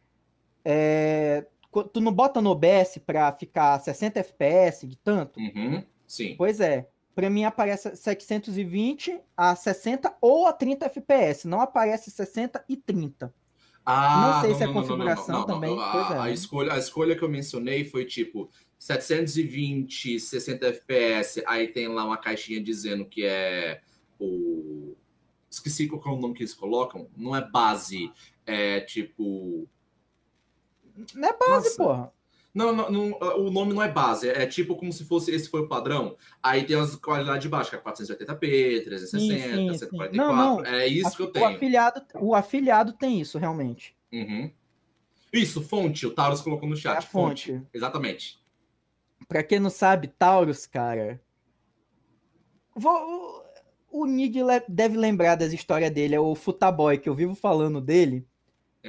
é... 0.64 1.47
tu 1.93 2.01
não 2.01 2.12
bota 2.12 2.41
no 2.41 2.51
OBS 2.51 2.99
pra 3.05 3.33
ficar 3.33 3.79
60 3.81 4.21
FPS 4.21 4.87
de 4.87 4.97
tanto? 4.97 5.39
Uhum, 5.39 5.83
sim. 6.07 6.35
Pois 6.37 6.61
é. 6.61 6.89
Pra 7.14 7.29
mim 7.29 7.45
aparece 7.45 7.97
720 7.97 9.21
a 9.37 9.57
60 9.57 10.16
ou 10.21 10.47
a 10.47 10.53
30 10.53 10.87
FPS. 10.87 11.49
Não 11.49 11.61
aparece 11.61 12.11
60 12.11 12.64
e 12.69 12.77
30. 12.77 13.35
Ah, 13.85 14.35
Não 14.35 14.41
sei 14.43 14.55
se 14.55 14.62
é 14.64 14.73
configuração 14.73 15.47
também, 15.47 15.75
A, 15.81 16.11
é. 16.12 16.19
a 16.19 16.31
escolha, 16.31 16.75
a 16.75 16.79
escolha 16.79 17.16
que 17.16 17.23
eu 17.25 17.29
mencionei 17.29 17.85
foi 17.85 18.05
tipo 18.05 18.51
720, 18.79 20.21
60 20.21 20.66
FPS, 20.66 21.43
aí 21.47 21.69
tem 21.69 21.89
lá 21.89 22.05
uma 22.05 22.19
caixinha 22.19 22.62
dizendo 22.62 23.05
que 23.07 23.25
é 23.25 23.81
o. 24.21 24.95
Esqueci 25.51 25.89
qual 25.89 26.14
é 26.14 26.19
o 26.19 26.21
nome 26.21 26.35
que 26.35 26.43
eles 26.43 26.53
colocam. 26.55 27.09
Não 27.16 27.35
é 27.35 27.41
base, 27.51 28.12
é 28.47 28.81
tipo. 28.81 29.66
Não 31.14 31.28
é 31.28 31.32
base, 31.36 31.51
Nossa. 31.64 31.76
porra. 31.76 32.12
Não, 32.55 32.74
não, 32.74 32.90
não, 32.90 33.18
o 33.38 33.51
nome 33.51 33.72
não 33.74 33.82
é 33.82 33.88
base, 33.88 34.28
é 34.28 34.44
tipo 34.46 34.74
como 34.74 34.92
se 34.92 35.05
fosse 35.05 35.30
esse 35.30 35.49
foi 35.49 35.61
o 35.61 35.68
padrão. 35.68 36.16
Aí 36.42 36.64
tem 36.64 36.76
as 36.76 36.96
qualidades 36.96 37.42
de 37.42 37.49
baixo, 37.49 37.70
que 37.70 37.76
é 37.76 37.78
480p, 37.78 38.84
360, 38.84 39.07
Sim, 39.07 39.18
sim, 39.18 39.72
sim. 39.72 39.78
144. 39.78 40.16
Não, 40.16 40.34
não. 40.34 40.64
É 40.64 40.86
isso 40.86 41.14
que 41.16 41.22
eu 41.22 41.26
O 41.26 41.30
tenho. 41.30 41.46
afiliado, 41.46 42.03
o 42.16 42.34
afiliado 42.34 42.92
tem 42.94 43.20
isso, 43.20 43.38
realmente. 43.38 43.94
Uhum. 44.12 44.51
Isso, 45.32 45.62
fonte, 45.62 46.07
o 46.07 46.11
Taurus 46.11 46.40
colocou 46.40 46.68
no 46.68 46.74
chat. 46.76 46.94
É 46.94 46.99
a 46.99 47.03
fonte. 47.03 47.62
Exatamente. 47.72 48.40
Pra 49.28 49.42
quem 49.42 49.61
não 49.61 49.70
sabe, 49.70 50.09
Taurus, 50.09 50.66
cara. 50.66 51.20
Vou- 52.74 53.44
o 53.90 54.05
le- 54.05 54.64
deve 54.68 54.96
lembrar 54.96 55.34
das 55.36 55.53
histórias 55.53 55.90
dele, 55.90 56.14
é 56.14 56.20
o 56.20 56.34
Futaboy, 56.34 56.99
que 56.99 57.09
eu 57.09 57.14
vivo 57.14 57.34
falando 57.34 57.80
dele. 57.80 58.26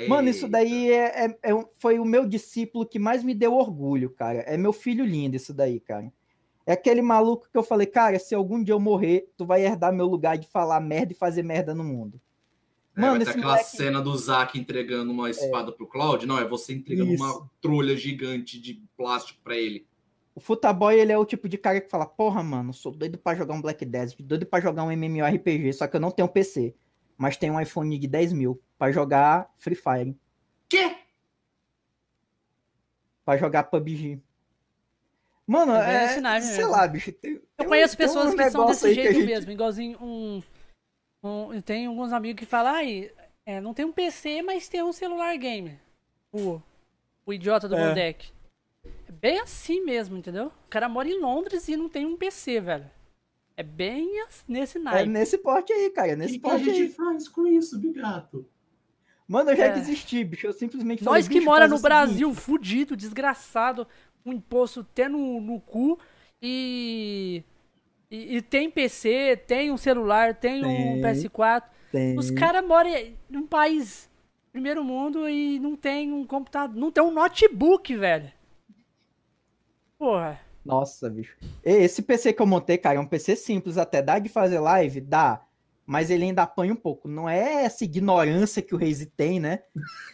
Mano, 0.07 0.29
isso 0.29 0.47
daí 0.47 0.91
é, 0.91 1.25
é- 1.25 1.37
é 1.51 1.65
foi 1.79 1.99
o 1.99 2.05
meu 2.05 2.25
discípulo 2.25 2.85
que 2.85 2.99
mais 2.99 3.23
me 3.23 3.33
deu 3.33 3.53
orgulho, 3.55 4.09
cara. 4.11 4.39
É 4.41 4.55
meu 4.55 4.71
filho 4.71 5.03
lindo 5.05 5.35
isso 5.35 5.53
daí, 5.53 5.79
cara. 5.79 6.11
É 6.65 6.73
aquele 6.73 7.01
maluco 7.01 7.47
que 7.51 7.57
eu 7.57 7.63
falei, 7.63 7.87
cara, 7.87 8.19
se 8.19 8.35
algum 8.35 8.63
dia 8.63 8.73
eu 8.75 8.79
morrer, 8.79 9.27
tu 9.35 9.45
vai 9.45 9.65
herdar 9.65 9.91
meu 9.91 10.05
lugar 10.05 10.37
de 10.37 10.47
falar 10.47 10.79
merda 10.79 11.11
e 11.13 11.15
fazer 11.15 11.41
merda 11.43 11.73
no 11.73 11.83
mundo. 11.83 12.21
É, 12.95 13.01
Mano, 13.01 13.17
ter 13.17 13.21
esse 13.23 13.31
aquela 13.31 13.53
moleque- 13.53 13.69
cena 13.69 14.01
do 14.01 14.15
Zack 14.15 14.59
entregando 14.59 15.11
uma 15.11 15.29
espada 15.29 15.71
pro 15.71 15.87
Cloud. 15.87 16.25
Não, 16.27 16.37
é 16.37 16.47
você 16.47 16.73
entregando 16.73 17.11
Isso. 17.13 17.23
uma 17.23 17.49
trolha 17.59 17.95
gigante 17.97 18.59
de 18.61 18.83
plástico 18.95 19.39
pra 19.43 19.57
ele. 19.57 19.87
O 20.35 20.39
Futaboy, 20.39 20.97
ele 20.99 21.11
é 21.11 21.17
o 21.17 21.25
tipo 21.25 21.49
de 21.49 21.57
cara 21.57 21.81
que 21.81 21.89
fala, 21.89 22.05
porra, 22.05 22.43
mano, 22.43 22.71
sou 22.73 22.91
doido 22.91 23.17
pra 23.17 23.35
jogar 23.35 23.55
um 23.55 23.61
Black 23.61 23.83
Desert, 23.83 24.21
doido 24.21 24.45
pra 24.45 24.59
jogar 24.61 24.83
um 24.83 24.91
MMORPG, 24.91 25.73
só 25.73 25.87
que 25.87 25.95
eu 25.95 25.99
não 25.99 26.11
tenho 26.11 26.27
PC, 26.29 26.73
mas 27.19 27.37
tenho 27.37 27.53
um 27.53 27.61
iPhone 27.61 27.99
de 27.99 28.07
10 28.07 28.33
mil 28.33 28.59
pra 28.77 28.91
jogar 28.91 29.53
Free 29.57 29.75
Fire, 29.75 30.17
Quê? 30.69 30.95
pra 33.25 33.37
jogar 33.37 33.63
PUBG. 33.65 34.19
Mano, 35.45 35.73
É 35.73 36.07
bem 36.07 36.17
é, 36.17 36.21
naipe 36.21 36.45
sei 36.45 36.57
mesmo. 36.57 36.71
lá, 36.71 36.87
bicho. 36.87 37.11
tem- 37.11 37.35
tem 37.37 37.41
Eu 37.57 37.65
um- 37.65 37.67
conheço 37.67 37.97
tem 37.97 38.07
pessoas 38.07 38.33
um 38.33 38.37
que 38.37 38.49
são 38.51 38.65
desse 38.67 38.93
jeito 38.93 39.13
gente- 39.13 39.25
mesmo, 39.25 39.51
igualzinho 39.51 39.97
um, 40.01 40.41
um. 41.23 41.61
Tem 41.61 41.87
alguns 41.87 42.13
amigos 42.13 42.39
que 42.39 42.45
falam, 42.45 42.73
ai, 42.75 43.11
é, 43.45 43.59
não 43.59 43.73
tem 43.73 43.83
um 43.85 43.91
PC, 43.91 44.41
mas 44.43 44.69
tem 44.69 44.83
um 44.83 44.93
celular 44.93 45.35
game. 45.37 45.79
O, 46.31 46.61
o 47.25 47.33
idiota 47.33 47.67
do 47.67 47.75
É. 47.75 47.93
É 49.07 49.11
bem 49.11 49.39
assim 49.39 49.83
mesmo, 49.83 50.15
entendeu? 50.15 50.47
O 50.47 50.69
cara 50.69 50.87
mora 50.87 51.09
em 51.09 51.19
Londres 51.19 51.67
e 51.67 51.75
não 51.75 51.89
tem 51.89 52.05
um 52.05 52.15
PC, 52.15 52.61
velho. 52.61 52.89
É 53.59 53.63
bem 53.63 54.09
nesse 54.47 54.77
É 54.77 54.81
naipe. 54.81 55.09
nesse 55.09 55.37
porte 55.37 55.73
aí, 55.73 55.89
cara. 55.89 56.13
É 56.13 56.15
nesse 56.15 56.35
que, 56.35 56.39
que 56.39 56.47
a 56.47 56.49
porte 56.51 56.63
gente 56.65 56.81
aí. 56.81 56.89
faz 56.91 57.27
com 57.27 57.45
isso, 57.45 57.77
Bigato? 57.77 58.45
Mano, 59.27 59.49
eu 59.51 59.55
já 59.57 59.65
É. 59.65 59.73
desisti, 59.73 60.23
bicho. 60.23 60.47
Eu 60.47 60.53
simplesmente 60.53 61.03
falei, 61.03 61.19
Nós 61.19 61.27
que 61.27 61.33
bicho, 61.35 61.45
mora 61.45 61.67
no 61.67 61.75
o 61.75 61.77
seguinte, 61.77 61.89
Brasil, 61.89 62.33
fudido, 62.33 62.95
desgraçado, 62.95 63.85
com 64.23 64.31
imposto 64.31 64.79
até 64.79 65.09
no, 65.09 65.41
no 65.41 65.59
cu 65.59 65.99
e, 66.41 67.43
e. 68.09 68.37
e 68.37 68.41
tem 68.41 68.71
PC, 68.71 69.35
tem 69.45 69.71
um 69.71 69.77
celular, 69.77 70.35
tem, 70.35 70.63
um 70.63 71.01
Tem. 71.01 71.01
PS4. 71.01 71.63
tem- 71.91 72.17
Os 72.17 72.31
caras 72.31 72.65
moram 72.65 72.89
num 73.29 73.45
país 73.45 74.09
primeiro 74.53 74.85
mundo 74.85 75.27
e 75.27 75.59
não 75.59 75.75
tem 75.75 76.13
um 76.13 76.25
computador, 76.25 76.75
não 76.79 76.89
tem 76.91 77.03
um 77.03 77.11
notebook, 77.11 77.93
velho. 77.95 78.31
Porra. 79.97 80.39
Nossa, 80.65 81.09
bicho. 81.09 81.35
Esse 81.63 82.01
PC 82.01 82.33
que 82.33 82.41
eu 82.41 82.45
montei, 82.45 82.77
cara, 82.77 82.97
é 82.97 82.99
um 82.99 83.05
PC 83.07 83.35
simples 83.35 83.77
até. 83.77 84.01
Dá 84.01 84.19
de 84.19 84.29
fazer 84.29 84.59
live? 84.59 85.01
Dá. 85.01 85.41
Mas 85.85 86.09
ele 86.11 86.25
ainda 86.25 86.43
apanha 86.43 86.73
um 86.73 86.75
pouco. 86.75 87.07
Não 87.07 87.27
é 87.27 87.63
essa 87.63 87.83
ignorância 87.83 88.61
que 88.61 88.75
o 88.75 88.77
Reise 88.77 89.07
tem, 89.07 89.39
né? 89.39 89.63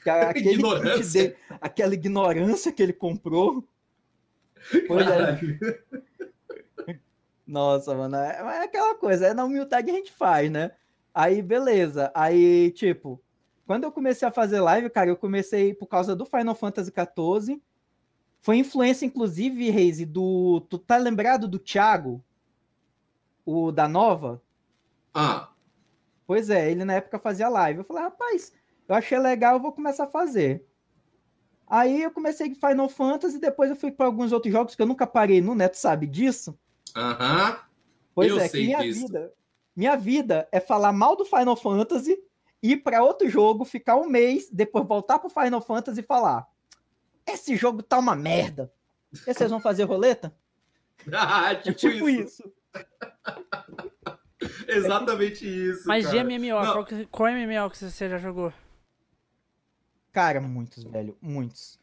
Que 0.04 0.10
Aquele 0.10 0.54
Ignorância? 0.54 1.24
dele- 1.24 1.36
aquela 1.60 1.94
ignorância 1.94 2.72
que 2.72 2.82
ele 2.82 2.94
comprou. 2.94 3.68
Pois 4.88 5.06
é. 5.06 5.40
Nossa, 7.46 7.94
mano, 7.94 8.16
é, 8.16 8.38
é 8.40 8.64
aquela 8.64 8.96
coisa, 8.96 9.28
é 9.28 9.34
na 9.34 9.46
humildade 9.46 9.92
a 9.92 9.94
gente 9.94 10.12
faz, 10.12 10.50
né? 10.50 10.72
Aí, 11.14 11.42
beleza. 11.42 12.12
Aí, 12.16 12.72
tipo, 12.72 13.22
quando 13.68 13.84
eu 13.84 13.92
comecei 13.92 14.28
a 14.28 14.32
fazer 14.32 14.60
live, 14.62 14.90
cara, 14.90 15.10
eu 15.10 15.16
comecei 15.16 15.74
por 15.74 15.86
causa 15.88 16.16
do 16.16 16.26
Final 16.26 16.56
Fantasy 16.56 16.92
XIV. 16.92 17.62
Foi 18.46 18.58
influência, 18.58 19.08
inclusive, 19.08 19.72
Reise, 19.72 20.06
do. 20.06 20.62
Tu 20.70 20.78
tá 20.78 20.98
lembrado 20.98 21.48
do 21.48 21.58
Thiago? 21.58 22.24
O 23.44 23.72
da 23.72 23.88
Nova? 23.88 24.40
Ah, 25.16 25.50
Pois 26.28 26.52
é, 26.52 26.70
ele 26.70 26.86
na 26.86 26.94
época 26.94 27.18
fazia 27.18 27.50
live. 27.50 27.80
Eu 27.80 27.84
falei, 27.84 28.04
rapaz, 28.04 28.54
eu 28.88 28.94
achei 28.94 29.18
legal, 29.18 29.56
eu 29.56 29.60
vou 29.60 29.72
começar 29.72 30.04
a 30.04 30.12
fazer. 30.12 30.64
Aí 31.66 32.04
eu 32.04 32.12
comecei 32.12 32.48
com 32.54 32.68
Final 32.68 32.88
Fantasy, 32.88 33.40
depois 33.40 33.72
eu 33.72 33.76
fui 33.76 33.92
para 33.92 34.06
alguns 34.06 34.32
outros 34.32 34.54
jogos 34.54 34.76
que 34.76 34.82
eu 34.84 34.86
nunca 34.86 35.08
parei 35.08 35.42
no 35.42 35.56
Neto, 35.56 35.78
sabe 35.78 36.06
disso? 36.06 36.56
aham. 36.96 37.58
Pois 38.14 38.30
Eu 38.30 38.38
é, 38.38 38.44
que 38.44 38.50
sei 38.50 38.66
minha 38.68 38.84
disso. 38.84 39.08
vida, 39.08 39.34
minha 39.76 39.96
vida 39.96 40.48
é 40.52 40.60
falar 40.60 40.94
mal 40.94 41.16
do 41.16 41.26
Final 41.26 41.56
Fantasy, 41.56 42.16
ir 42.62 42.78
para 42.78 43.04
outro 43.04 43.28
jogo, 43.28 43.66
ficar 43.66 43.96
um 43.96 44.08
mês, 44.08 44.48
depois 44.52 44.86
voltar 44.88 45.18
pro 45.18 45.32
Final 45.32 45.62
Fantasy 45.62 46.02
e 46.02 46.04
falar: 46.04 46.48
esse 47.28 47.56
jogo 47.56 47.82
tá 47.84 47.98
uma 47.98 48.16
merda. 48.16 48.72
E 49.14 49.34
vocês 49.34 49.50
vão 49.50 49.60
fazer 49.60 49.84
roleta? 49.84 50.34
Ah, 51.14 51.52
É 51.52 51.56
tipo, 51.56 51.78
tipo 51.78 52.10
isso. 52.10 52.42
isso. 52.42 52.54
Exatamente 54.68 55.46
isso. 55.48 55.84
Mas 55.88 56.10
de 56.10 56.16
cara. 56.18 56.24
MMO, 56.24 56.64
Não. 56.66 56.74
qual, 56.74 56.86
que- 56.86 57.06
qual 57.08 57.32
MMO 57.32 57.70
que 57.70 57.78
você 57.78 58.10
já 58.10 58.18
jogou? 58.18 58.52
Cara, 60.12 60.40
muitos, 60.42 60.84
velho, 60.84 61.18
muitos. 61.22 61.80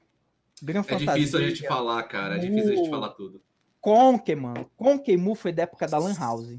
Gran 0.63 0.81
É 0.81 0.83
Fantasia, 0.83 1.15
difícil 1.15 1.39
a 1.39 1.43
gente 1.43 1.67
falar, 1.67 2.03
cara. 2.05 2.37
É 2.37 2.39
difícil 2.39 2.73
a 2.73 2.77
gente 2.77 2.91
falar 2.91 3.11
tudo. 3.11 3.43
Conker, 3.81 4.37
mano. 4.41 4.71
Conker 4.77 5.19
Mu 5.19 5.35
foi 5.35 5.53
da 5.53 5.65
época 5.65 5.87
da 5.87 5.99
Lan 5.99 6.15
House. 6.19 6.57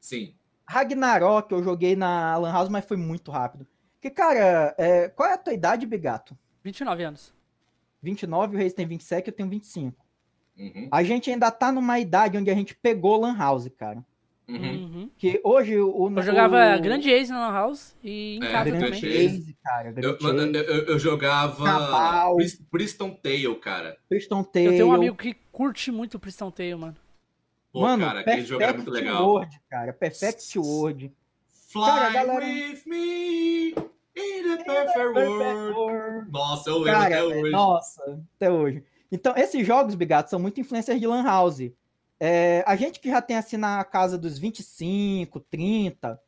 Sim. 0.00 0.34
Ragnarok 0.68 1.50
eu 1.52 1.62
joguei 1.62 1.96
na 1.96 2.36
Lan 2.36 2.52
House, 2.52 2.68
mas 2.68 2.84
foi 2.84 2.96
muito 2.96 3.30
rápido. 3.30 3.66
Porque, 3.94 4.10
cara, 4.10 4.74
é, 4.78 5.08
qual 5.08 5.28
é 5.28 5.32
a 5.34 5.38
tua 5.38 5.54
idade, 5.54 5.86
Bigato? 5.86 6.36
29 6.62 7.02
anos. 7.02 7.34
29, 8.06 8.54
o 8.56 8.58
Reis 8.58 8.72
tem 8.72 8.86
27, 8.86 9.28
eu 9.28 9.32
tenho 9.34 9.48
25. 9.48 9.96
Uhum. 10.58 10.88
A 10.90 11.02
gente 11.02 11.30
ainda 11.30 11.50
tá 11.50 11.70
numa 11.70 11.98
idade 11.98 12.38
onde 12.38 12.50
a 12.50 12.54
gente 12.54 12.74
pegou 12.74 13.20
Lan 13.20 13.36
House, 13.36 13.68
cara. 13.76 14.02
Uhum. 14.48 14.56
Uhum. 14.56 15.10
Que 15.18 15.40
hoje 15.42 15.76
o. 15.76 16.08
Eu 16.16 16.22
jogava 16.22 16.76
o... 16.76 16.80
Grande 16.80 17.10
Ace 17.10 17.30
na 17.32 17.48
Lan 17.48 17.52
House 17.52 17.96
e 18.02 18.36
em 18.36 18.44
É, 18.44 18.52
casa 18.52 18.70
também. 18.70 18.92
Ace. 18.92 19.06
Ace, 19.06 19.56
cara. 19.62 19.88
Eu, 19.88 19.92
Grande 19.94 20.22
mano, 20.22 20.42
Ace. 20.42 20.54
eu, 20.56 20.62
eu- 20.76 20.84
eu 20.86 20.98
jogava 21.00 21.64
Cabal. 21.64 22.36
Priston 22.70 23.10
Tale, 23.10 23.54
cara. 23.56 23.96
Priston 24.08 24.38
Eu 24.38 24.44
Tale. 24.44 24.68
tenho 24.70 24.86
um 24.86 24.92
amigo 24.92 25.16
que 25.16 25.34
curte 25.50 25.90
muito 25.90 26.18
Priston 26.18 26.50
Tale, 26.52 26.76
mano. 26.76 26.96
Pô, 27.72 27.80
Mano, 27.82 28.04
cara, 28.06 28.20
aquele 28.20 28.44
jogo 28.46 28.62
era 28.62 28.72
muito 28.72 28.84
Perfect 28.90 29.04
legal. 29.10 29.28
World, 29.28 29.60
cara. 29.68 29.92
Perfect 29.92 30.58
World. 30.60 31.12
Fly 31.68 31.82
Cara, 31.84 32.10
galera- 32.10 32.46
with 32.46 32.82
me 32.86 33.74
in 34.16 34.56
the 34.56 34.64
perfect 34.64 35.14
world. 35.14 35.74
World. 35.74 36.30
Nossa, 36.30 36.70
eu 36.70 36.78
lembro 36.78 37.00
até 37.00 37.22
hoje. 37.22 37.50
nossa, 37.50 38.24
até 38.36 38.50
hoje. 38.50 38.84
Então, 39.12 39.34
esses 39.36 39.66
jogos, 39.66 39.94
Bigato, 39.94 40.30
são 40.30 40.38
muito 40.38 40.60
influências 40.60 40.98
de 40.98 41.06
Lan 41.06 41.22
House. 41.22 41.70
É, 42.18 42.64
a 42.66 42.74
gente 42.74 42.98
que 42.98 43.10
já 43.10 43.20
tem 43.20 43.36
assim 43.36 43.56
na 43.56 43.84
casa 43.84 44.16
dos 44.16 44.38
25, 44.38 45.38
30, 45.40 46.20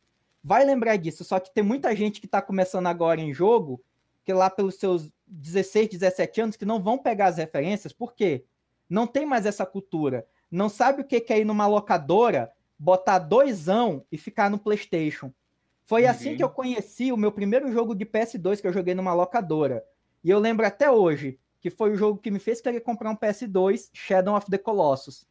vai 0.45 0.65
lembrar 0.65 0.97
disso. 0.97 1.25
Só 1.25 1.41
que 1.41 1.53
tem 1.53 1.65
muita 1.65 1.95
gente 1.97 2.21
que 2.21 2.29
tá 2.29 2.41
começando 2.41 2.87
agora 2.87 3.21
em 3.21 3.33
jogo, 3.33 3.83
que 4.25 4.33
lá 4.33 4.49
pelos 4.51 4.77
seus 4.77 5.11
16, 5.27 5.89
17 5.89 6.41
anos, 6.41 6.57
que 6.57 6.65
não 6.65 6.83
vão 6.83 6.99
pegar 6.99 7.27
as 7.27 7.39
referências, 7.39 7.93
por 7.93 8.15
quê? 8.15 8.45
Não 8.89 9.07
tem 9.07 9.27
mais 9.27 9.45
essa 9.47 9.67
cultura. 9.67 10.27
Não 10.51 10.69
sabe 10.69 11.03
o 11.03 11.05
que 11.05 11.21
que 11.21 11.33
é 11.33 11.41
ir 11.41 11.45
numa 11.45 11.67
locadora, 11.67 12.53
botar 12.79 13.19
doisão 13.19 14.05
e 14.11 14.17
ficar 14.17 14.49
no 14.51 14.59
PlayStation. 14.59 15.33
Foi 15.89 16.05
Uhum. 16.05 16.11
assim 16.11 16.37
que 16.37 16.45
eu 16.45 16.51
conheci 16.51 17.11
o 17.11 17.17
meu 17.17 17.33
primeiro 17.33 17.73
jogo 17.73 17.95
de 17.95 18.05
PS2 18.05 18.61
que 18.61 18.67
eu 18.67 18.73
joguei 18.75 18.95
numa 18.95 19.15
locadora. 19.15 19.83
E 20.23 20.29
eu 20.29 20.39
lembro 20.39 20.67
até 20.67 20.91
hoje 20.91 21.41
que 21.63 21.71
foi 21.71 21.91
o 21.93 21.97
jogo 21.97 22.21
que 22.21 22.31
me 22.31 22.39
fez 22.39 22.61
querer 22.61 22.81
comprar 22.81 23.09
um 23.11 23.17
PS2, 23.17 23.89
Shadow 23.95 24.37
of 24.37 24.51
the 24.51 24.59
Colossus. 24.59 25.27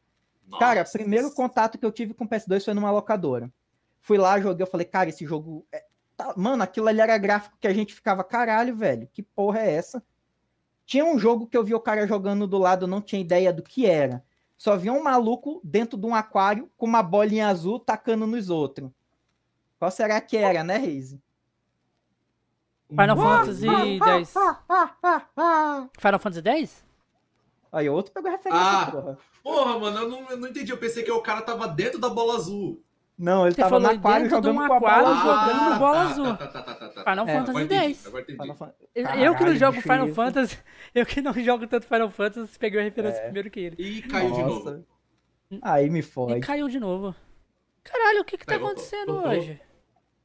Cara, 0.57 0.79
Nossa. 0.79 0.97
primeiro 0.97 1.29
contato 1.31 1.77
que 1.77 1.85
eu 1.85 1.91
tive 1.91 2.15
com 2.15 2.23
o 2.25 2.27
PS2 2.27 2.65
foi 2.65 2.73
numa 2.73 2.89
locadora. 2.89 3.53
Fui 4.01 4.17
lá, 4.17 4.39
joguei, 4.41 4.63
eu 4.63 4.67
falei, 4.67 4.85
cara, 4.87 5.09
esse 5.09 5.23
jogo. 5.27 5.63
é- 5.71 5.85
Mano, 6.35 6.63
aquilo 6.63 6.87
ali 6.87 7.01
era 7.01 7.15
gráfico 7.19 7.55
que 7.61 7.67
a 7.67 7.73
gente 7.73 7.93
ficava, 7.93 8.23
caralho, 8.23 8.75
velho, 8.75 9.07
que 9.13 9.21
porra 9.21 9.59
é 9.59 9.71
essa? 9.73 10.01
Tinha 10.87 11.05
um 11.05 11.19
jogo 11.19 11.45
que 11.45 11.55
eu 11.55 11.63
vi 11.63 11.75
o 11.75 11.79
cara 11.79 12.07
jogando 12.07 12.47
do 12.47 12.57
lado, 12.57 12.85
eu 12.85 12.87
não 12.87 12.99
tinha 12.99 13.21
ideia 13.21 13.53
do 13.53 13.61
que 13.61 13.85
era. 13.85 14.23
Só 14.57 14.75
via 14.75 14.91
um 14.91 15.03
maluco 15.03 15.61
dentro 15.63 15.95
de 15.99 16.07
um 16.07 16.15
aquário 16.15 16.67
com 16.75 16.87
uma 16.87 17.03
bolinha 17.03 17.47
azul 17.47 17.79
tacando 17.79 18.25
nos 18.25 18.49
outros. 18.49 18.89
Qual 19.79 19.91
será 19.91 20.19
que 20.21 20.35
era, 20.37 20.63
né, 20.63 20.77
Reise? 20.77 21.21
Final! 22.89 23.17
Fantasy 23.17 23.67
X. 23.67 24.33
Final 25.99 26.19
Fantasy 26.19 26.41
X? 26.49 26.85
Aí, 27.71 27.89
outro 27.89 28.13
pegou 28.13 28.31
referência, 28.31 28.63
Ah. 28.65 28.91
porra. 28.91 29.17
Porra, 29.43 29.79
mano, 29.79 29.99
eu 29.99 30.09
não, 30.09 30.29
eu 30.31 30.37
não 30.37 30.47
entendi. 30.47 30.71
Eu 30.71 30.77
pensei 30.77 31.03
que 31.03 31.11
o 31.11 31.21
cara 31.21 31.41
tava 31.41 31.67
dentro 31.67 31.99
da 31.99 32.09
bola 32.09 32.35
azul. 32.35 32.81
Não, 33.17 33.45
ele 33.45 33.55
Você 33.55 33.61
tava 33.61 33.79
no 33.79 33.85
falou 33.87 33.99
aquário 33.99 34.23
dentro 34.29 34.41
de 34.41 34.47
jogando 34.47 34.63
um 34.63 34.67
com 34.67 34.73
a 34.73 34.79
bola. 34.79 35.15
jogando 35.15 35.61
azul. 35.61 35.79
bola 35.79 35.93
tá, 35.95 36.01
azul. 36.03 36.25
Tá, 36.37 36.47
tá, 36.47 36.61
tá, 36.61 36.73
tá, 36.75 36.89
tá. 36.89 37.03
Final 37.11 37.27
É, 37.27 37.33
Fantasy 37.45 37.73
X. 37.75 38.05
Eu- 38.05 39.35
que 39.35 39.43
não 39.43 39.55
jogo 39.55 39.81
Final 39.81 40.05
isso. 40.05 40.15
Fantasy, 40.15 40.57
eu 40.95 41.05
que 41.05 41.21
não 41.21 41.33
jogo 41.33 41.67
tanto 41.67 41.85
Final 41.87 42.09
Fantasy, 42.11 42.59
peguei 42.59 42.79
a 42.79 42.83
referência 42.83 43.19
É. 43.19 43.23
primeiro 43.23 43.49
que 43.49 43.59
ele. 43.59 43.75
E 43.79 44.01
caiu 44.03 44.31
de 44.31 44.41
Nossa. 44.43 44.71
novo. 44.71 44.85
Aí 45.61 45.89
me 45.89 45.99
E 45.99 46.03
fode. 46.03 46.39
caiu 46.41 46.67
de 46.69 46.79
novo. 46.79 47.15
Caralho, 47.83 48.21
o 48.21 48.25
que 48.25 48.37
que 48.37 48.45
tá 48.45 48.53
Aí, 48.53 48.59
voltou, 48.59 48.75
acontecendo 48.83 49.13
voltou. 49.13 49.31
hoje? 49.31 49.61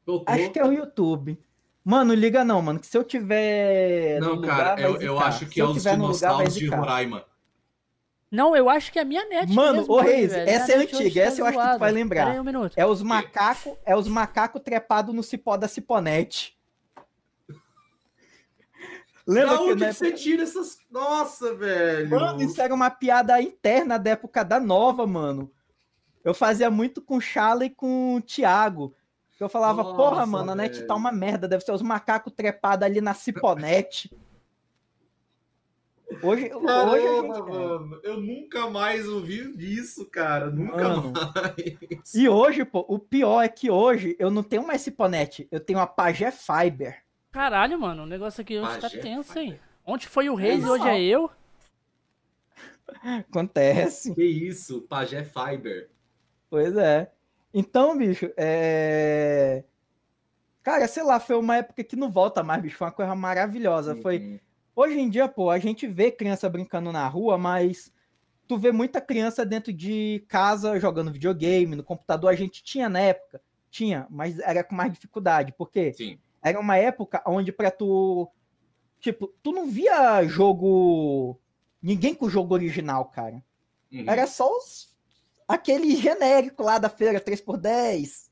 Voltou. 0.07 0.35
Acho 0.35 0.51
que 0.51 0.59
é 0.59 0.65
o 0.65 0.73
YouTube. 0.73 1.39
Mano, 1.85 2.15
liga 2.15 2.45
não, 2.45 2.63
mano. 2.63 2.79
Que 2.79 2.87
se 2.87 2.97
eu 2.97 3.03
tiver. 3.03 4.21
Não, 4.21 4.35
lugar, 4.35 4.77
cara, 4.77 4.81
eu, 4.81 5.01
eu 5.01 5.19
acho 5.19 5.47
que 5.47 5.55
Se 5.55 5.61
é 5.61 5.65
os 5.65 5.83
dinossauros 5.83 6.55
de. 6.55 6.69
Roraima. 6.69 7.25
Não, 8.31 8.57
eu 8.57 8.71
acho 8.71 8.91
que 8.91 8.99
é 8.99 9.03
a 9.03 9.05
minha 9.05 9.27
net 9.27 9.53
Mano, 9.53 9.81
mesmo 9.81 9.93
ô 9.93 10.01
Reis, 10.01 10.33
velho. 10.33 10.49
essa 10.49 10.73
é 10.73 10.77
antiga, 10.77 11.21
tá 11.21 11.27
essa 11.27 11.41
eu 11.43 11.47
acho 11.47 11.59
que 11.59 11.73
tu 11.75 11.79
vai 11.79 11.93
lembrar. 11.93 12.41
Um 12.41 12.43
minuto. 12.43 12.73
É 12.79 12.87
os 12.87 13.03
macaco, 13.03 13.77
é 13.85 13.95
os 13.95 14.09
macaco 14.09 14.59
trepado 14.59 15.13
no 15.13 15.23
cipó 15.23 15.55
da 15.59 15.69
Ciponete. 15.69 16.59
Lembra 19.27 19.51
Da 19.51 19.59
que, 19.59 19.65
onde 19.65 19.81
né? 19.83 19.89
que 19.89 19.95
você 19.95 20.13
tira 20.13 20.43
essas. 20.45 20.79
Nossa, 20.91 21.55
velho. 21.55 22.09
Mano, 22.11 22.43
isso 22.43 22.61
era 22.61 22.75
uma 22.75 22.91
piada 22.91 23.41
interna 23.41 23.99
da 23.99 24.11
época 24.11 24.43
da 24.43 24.59
nova, 24.59 25.07
mano. 25.07 25.53
Eu 26.25 26.33
fazia 26.33 26.71
muito 26.71 27.03
com 27.03 27.17
o 27.17 27.21
Charla 27.21 27.67
e 27.67 27.71
com 27.71 28.17
o 28.17 28.23
Thiago. 28.23 28.95
Eu 29.45 29.49
falava, 29.49 29.83
Nossa, 29.83 29.97
porra, 29.97 30.27
mano, 30.27 30.53
a 30.53 30.55
net 30.55 30.75
velho. 30.77 30.87
tá 30.87 30.95
uma 30.95 31.13
merda, 31.13 31.49
deve 31.49 31.65
ser 31.65 31.73
os 31.73 31.83
macacos 31.83 32.33
trepados 32.33 32.85
ali 32.87 33.01
na 33.01 33.15
Ciponete. 33.15 34.11
Hoje, 36.23 36.53
hoje 36.53 36.65
a 36.65 36.67
Caramba, 36.67 37.35
gente. 37.37 37.49
mano. 37.49 38.01
Eu 38.03 38.21
nunca 38.21 38.69
mais 38.69 39.09
ouvi 39.09 39.57
disso, 39.57 40.05
cara. 40.11 40.51
Nunca 40.51 40.89
Mano. 40.89 41.13
mais. 41.13 42.15
E 42.15 42.29
hoje, 42.29 42.67
pô, 42.67 42.85
o 42.87 42.99
pior 42.99 43.43
é 43.43 43.49
que 43.49 43.71
hoje 43.71 44.15
eu 44.19 44.31
não 44.31 44.43
tenho 44.43 44.67
mais 44.67 44.83
Ciponete, 44.83 45.49
eu 45.51 45.59
tenho 45.59 45.79
a 45.79 45.87
Pagé 45.87 46.31
Fiber. 46.31 47.03
Caralho, 47.31 47.81
mano, 47.81 48.03
o 48.03 48.07
negócio 48.07 48.43
aqui 48.43 48.59
hoje 48.59 48.75
tá 48.75 48.91
Pajé, 48.91 48.99
tenso, 49.01 49.33
pai. 49.33 49.43
hein? 49.45 49.61
Ontem 49.87 50.07
foi 50.07 50.29
o 50.29 50.35
Reis 50.35 50.59
e 50.61 50.63
Isso. 50.65 50.73
hoje 50.73 50.87
é 50.89 51.01
eu. 51.03 51.31
Acontece. 53.03 54.15
Que 54.15 54.23
isso, 54.25 54.83
Pajé 54.83 55.25
Fiber. 55.25 55.89
Pois 56.51 56.77
é. 56.77 57.11
Então, 57.53 57.97
bicho, 57.97 58.31
é. 58.37 59.65
Cara, 60.63 60.87
sei 60.87 61.03
lá, 61.03 61.19
foi 61.19 61.37
uma 61.37 61.57
época 61.57 61.83
que 61.83 61.97
não 61.97 62.11
volta 62.11 62.43
mais, 62.43 62.63
bicho. 62.63 62.77
Foi 62.77 62.87
uma 62.87 62.93
coisa 62.93 63.15
maravilhosa. 63.15 63.97
Foi. 63.97 64.19
Uhum. 64.19 64.41
Hoje 64.75 64.99
em 64.99 65.11
dia, 65.11 65.29
pô, 65.29 65.51
a 65.51 65.59
gente 65.59 65.87
vê 65.87 66.11
criança 66.11 66.49
brincando 66.49 66.93
na 66.93 67.07
rua, 67.07 67.37
mas 67.37 67.93
tu 68.49 68.57
vê 68.57 68.73
muita 68.73 69.01
criança 69.01 69.45
dentro 69.45 69.73
de 69.73 70.25
casa 70.29 70.79
jogando 70.81 71.13
videogame, 71.13 71.77
no 71.77 71.85
computador. 71.85 72.31
A 72.31 72.37
gente 72.37 72.63
tinha 72.63 72.89
na 72.89 73.01
época, 73.01 73.41
tinha, 73.71 74.07
mas 74.09 74.39
era 74.39 74.65
com 74.65 74.75
mais 74.75 74.93
dificuldade, 74.93 75.53
porque 75.59 75.93
Sim. 75.93 76.19
era 76.43 76.59
uma 76.59 76.77
época 76.77 77.23
onde 77.27 77.53
para 77.53 77.71
tu 77.71 78.31
tipo, 79.03 79.35
tu 79.43 79.53
não 79.53 79.67
via 79.67 80.23
jogo 80.25 81.39
ninguém 81.83 82.15
com 82.15 82.27
o 82.27 82.31
jogo 82.31 82.55
original, 82.55 83.07
cara. 83.07 83.43
Uhum. 83.93 84.05
Era 84.07 84.27
só 84.27 84.49
os... 84.57 84.92
aquele 85.55 85.95
genérico 85.97 86.63
lá 86.63 86.79
da 86.79 86.89
feira 86.89 87.21
3x10. 87.21 88.31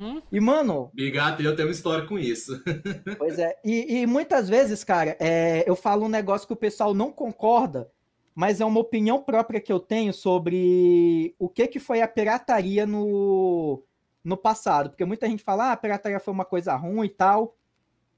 Hum? 0.00 0.20
E, 0.32 0.40
mano, 0.40 0.90
Bigato, 0.92 1.42
eu 1.42 1.54
tenho 1.54 1.68
uma 1.68 1.72
história 1.74 2.06
com 2.06 2.18
isso. 2.18 2.60
Pois 3.18 3.38
é, 3.38 3.56
e, 3.64 4.00
e 4.00 4.06
muitas 4.06 4.48
vezes, 4.48 4.82
cara, 4.82 5.16
é, 5.20 5.62
eu 5.66 5.76
falo 5.76 6.04
um 6.06 6.08
negócio 6.08 6.46
que 6.46 6.52
o 6.52 6.56
pessoal 6.56 6.92
não 6.92 7.12
concorda, 7.12 7.90
mas 8.34 8.60
é 8.60 8.64
uma 8.64 8.80
opinião 8.80 9.22
própria 9.22 9.60
que 9.60 9.72
eu 9.72 9.78
tenho 9.78 10.12
sobre 10.12 11.34
o 11.38 11.48
que, 11.48 11.68
que 11.68 11.78
foi 11.78 12.00
a 12.00 12.08
pirataria 12.08 12.84
no, 12.86 13.82
no 14.24 14.36
passado. 14.36 14.90
Porque 14.90 15.04
muita 15.04 15.28
gente 15.28 15.42
fala, 15.44 15.66
ah, 15.68 15.72
a 15.72 15.76
pirataria 15.76 16.18
foi 16.18 16.32
uma 16.34 16.44
coisa 16.44 16.74
ruim 16.74 17.06
e 17.06 17.10
tal. 17.10 17.54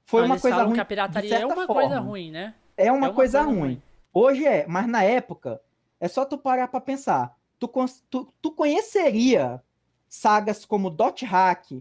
Foi 0.05 0.21
Não, 0.21 0.27
uma 0.29 0.35
eles 0.35 0.41
coisa 0.41 0.55
falam 0.55 0.69
ruim. 0.69 0.75
que 0.75 0.81
a 0.81 0.85
pirataria 0.85 1.37
é 1.39 1.45
uma 1.45 1.67
forma. 1.67 1.73
coisa 1.73 1.99
ruim, 1.99 2.31
né? 2.31 2.55
É 2.77 2.91
uma, 2.91 3.07
É 3.07 3.13
coisa, 3.13 3.41
ruim. 3.43 3.81
Hoje 4.13 4.45
é, 4.45 4.65
mas 4.67 4.87
na 4.87 5.03
época, 5.03 5.61
é 5.99 6.07
só 6.07 6.25
tu 6.25 6.37
parar 6.37 6.67
pra 6.67 6.79
pensar. 6.81 7.35
Tu, 7.67 7.85
tu, 8.09 8.33
tu 8.41 8.51
conheceria 8.51 9.61
sagas 10.07 10.65
como 10.65 10.89
Dot 10.89 11.25
Hack, 11.25 11.71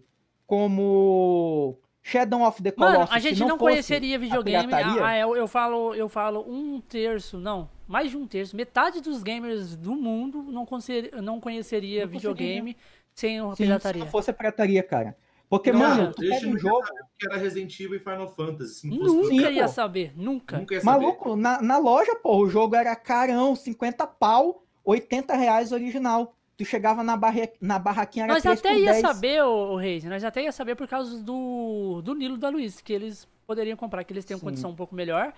como 0.46 1.78
Shadow 2.02 2.42
of 2.42 2.62
the 2.62 2.72
Mano, 2.76 2.92
Colossus, 2.94 3.16
a 3.16 3.20
se 3.20 3.28
gente 3.28 3.40
não 3.40 3.48
não, 3.48 3.58
conheceria 3.58 4.16
a 4.16 4.18
videogame. 4.18 4.66
pirataria? 4.68 5.04
Ah, 5.06 5.18
eu, 5.18 5.36
eu 5.36 5.48
falo, 5.48 5.94
eu 5.94 6.08
falo 6.08 6.44
um 6.48 6.80
terço, 6.80 7.38
não, 7.38 7.68
mais 7.86 8.10
de 8.10 8.16
um 8.16 8.26
terço, 8.26 8.54
metade 8.56 9.00
dos 9.00 9.22
gamers 9.22 9.76
do 9.76 9.94
mundo 9.94 10.42
não, 10.42 10.66
conhecer, 10.66 11.10
não 11.22 11.40
conheceria 11.40 12.04
Não 12.04 12.12
videogame 12.12 12.76
sem 13.14 13.40
uma 13.40 13.52
Sim, 13.54 13.56
se 13.56 13.62
pirataria. 13.64 14.04
não 14.04 14.10
fosse 14.10 14.30
a 14.30 14.34
pirataria, 14.34 14.82
cara. 14.82 15.16
Porque, 15.48 15.70
Não, 15.70 15.78
mano, 15.78 16.12
tu 16.12 16.20
deixa 16.20 16.40
pega 16.40 16.52
um 16.52 16.58
jogo. 16.58 16.82
que 17.18 17.26
era 17.26 17.36
Resident 17.36 17.78
Evil 17.78 17.94
e 17.96 17.98
Final 18.00 18.28
Fantasy. 18.34 18.74
Se 18.80 18.88
não 18.88 18.96
fosse 18.98 19.30
Nunca 19.34 19.50
ia 19.50 19.68
saber, 19.68 20.12
nunca. 20.16 20.58
Nunca 20.58 20.74
ia 20.74 20.80
saber. 20.80 21.00
Maluco, 21.00 21.36
na, 21.36 21.62
na 21.62 21.78
loja, 21.78 22.16
pô, 22.16 22.38
o 22.38 22.48
jogo 22.48 22.74
era 22.74 22.96
carão, 22.96 23.54
50 23.54 24.04
pau, 24.06 24.63
80 24.84 25.34
reais 25.36 25.72
original. 25.72 26.34
Tu 26.56 26.64
chegava 26.64 27.02
na, 27.02 27.16
barre... 27.16 27.50
na 27.60 27.78
barraquinha, 27.80 28.26
era 28.26 28.34
Nós 28.34 28.42
3 28.42 28.58
até 28.60 28.78
ia 28.78 28.92
10. 28.92 29.00
saber, 29.00 29.42
ô, 29.42 29.72
ô 29.72 29.76
Reis, 29.76 30.04
nós 30.04 30.22
até 30.22 30.42
ia 30.44 30.52
saber 30.52 30.76
por 30.76 30.86
causa 30.86 31.20
do, 31.20 32.00
do 32.04 32.14
Nilo 32.14 32.36
da 32.36 32.48
Luiz, 32.48 32.80
que 32.80 32.92
eles 32.92 33.26
poderiam 33.44 33.76
comprar, 33.76 34.04
que 34.04 34.12
eles 34.12 34.24
têm 34.24 34.36
uma 34.36 34.40
Sim. 34.40 34.46
condição 34.46 34.70
um 34.70 34.76
pouco 34.76 34.94
melhor. 34.94 35.32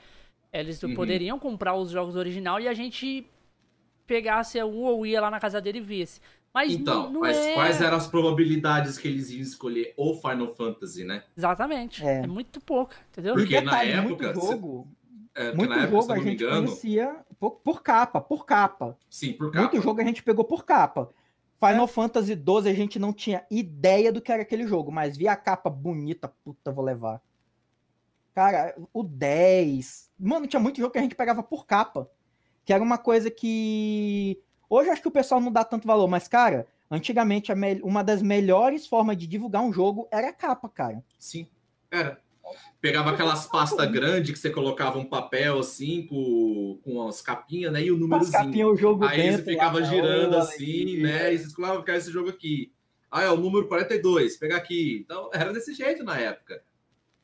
Eles 0.53 0.83
Uhum. 0.83 0.95
poderiam 0.95 1.39
comprar 1.39 1.75
os 1.75 1.91
jogos 1.91 2.17
original 2.17 2.61
e 2.61 2.69
a 2.69 2.75
gente 2.75 3.27
pegasse 4.07 4.63
um 4.63 4.83
ou 4.85 5.07
ia 5.07 5.21
lá 5.21 5.31
na 5.31 5.41
casa 5.41 5.61
dele 5.61 5.79
e 5.79 5.83
visse. 5.83 6.21
Mas 6.55 6.73
Então, 6.73 7.05
não, 7.05 7.13
não 7.13 7.21
mas 7.21 7.37
é... 7.37 7.55
quais 7.55 7.81
eram 7.83 7.97
as 7.97 8.07
probabilidades 8.07 8.97
que 8.97 9.09
eles 9.09 9.31
iam 9.31 9.43
escolher 9.43 9.93
o 9.97 10.15
Final 10.15 10.55
Fantasy, 10.55 11.05
né? 11.05 11.23
Exatamente. 11.37 12.05
É. 12.05 12.21
É. 12.23 12.27
muito 12.27 12.61
pouco, 12.61 12.95
entendeu? 13.11 13.35
Porque 13.35 13.61
na 13.61 13.83
época, 13.83 14.27
muito 14.29 14.41
jogo, 14.41 14.89
É, 15.37 15.53
muito 15.53 15.69
na 15.69 15.83
época, 15.83 16.01
jogo 16.01 16.13
a 16.13 16.19
gente 16.19 16.43
engano, 16.43 16.67
conhecia 16.67 17.17
por, 17.39 17.51
por 17.53 17.83
capa, 17.83 18.21
por 18.21 18.47
capa. 18.47 18.97
sim, 19.11 19.33
por 19.35 19.51
capa. 19.53 19.69
Muito 19.71 19.83
jogo 19.83 20.01
a 20.01 20.05
gente 20.05 20.23
pegou 20.23 20.45
por 20.45 20.65
capa. 20.65 21.11
Final 21.61 21.87
Fantasy 21.87 22.35
XII 22.35 22.71
a 22.71 22.75
gente 22.75 22.99
não 22.99 23.13
tinha 23.13 23.45
ideia 23.51 24.13
do 24.13 24.21
que 24.21 24.33
era 24.33 24.43
aquele 24.43 24.67
jogo, 24.67 24.91
mas 24.91 25.17
via 25.17 25.33
a 25.33 25.37
capa 25.37 25.69
bonita, 25.71 26.29
puta, 26.43 26.73
vou 26.73 26.85
levar. 26.85 27.21
Cara, 28.35 28.75
o 28.93 29.03
10. 29.03 30.11
Mano, 30.19 30.47
tinha 30.47 30.61
muito 30.61 30.79
jogo 30.79 30.93
que 30.93 30.99
a 30.99 31.03
gente 31.03 31.15
pegava 31.15 31.43
por 31.43 31.67
capa. 31.67 32.11
Que 32.65 32.73
era 32.73 32.83
uma 32.83 32.99
coisa 32.99 33.31
que. 33.31 34.39
Hoje 34.69 34.91
acho 34.91 35.01
que 35.01 35.09
o 35.09 35.13
pessoal 35.13 35.41
não 35.41 35.53
dá 35.53 35.65
tanto 35.65 35.87
valor, 35.87 36.09
mas, 36.09 36.27
cara, 36.29 36.67
antigamente 36.91 37.53
a 37.53 37.55
me- 37.55 37.81
uma 37.83 38.03
das 38.03 38.21
melhores 38.21 38.87
formas 38.87 39.17
de 39.17 39.27
divulgar 39.27 39.63
um 39.63 39.73
jogo 39.73 40.09
era 40.11 40.29
a 40.29 40.33
capa, 40.33 40.69
cara. 40.69 41.03
Sim, 41.19 41.47
era. 41.91 42.21
Pegava 42.81 43.11
aquelas 43.11 43.47
pastas 43.47 43.91
grandes 43.91 44.31
que 44.33 44.39
você 44.39 44.51
colocava 44.51 44.99
um 44.99 45.05
papel 45.05 45.59
assim, 45.59 46.07
com, 46.07 46.79
com 46.85 47.07
as 47.09 47.21
capinhas, 47.21 47.73
né? 47.73 47.83
E 47.83 47.91
o 47.91 47.95
Com 47.99 48.05
as 48.05 48.11
númerozinho. 48.11 48.33
capinhas, 48.45 48.69
o 48.69 48.77
jogo 48.77 49.05
Aí 49.05 49.17
você 49.23 49.31
dentro. 49.39 49.45
ficava 49.45 49.81
lá, 49.81 49.87
girando 49.87 50.37
assim, 50.37 50.99
né? 51.03 51.33
E 51.33 51.39
você 51.39 51.47
escolhava, 51.47 51.83
quer 51.83 51.97
esse 51.97 52.11
jogo 52.11 52.29
aqui. 52.31 52.73
Ah, 53.11 53.23
é 53.23 53.31
o 53.31 53.37
número 53.37 53.67
42, 53.69 54.37
pegar 54.37 54.57
aqui. 54.57 55.01
Então, 55.05 55.31
era 55.33 55.53
desse 55.53 55.73
jeito 55.75 56.05
na 56.05 56.19
época. 56.19 56.63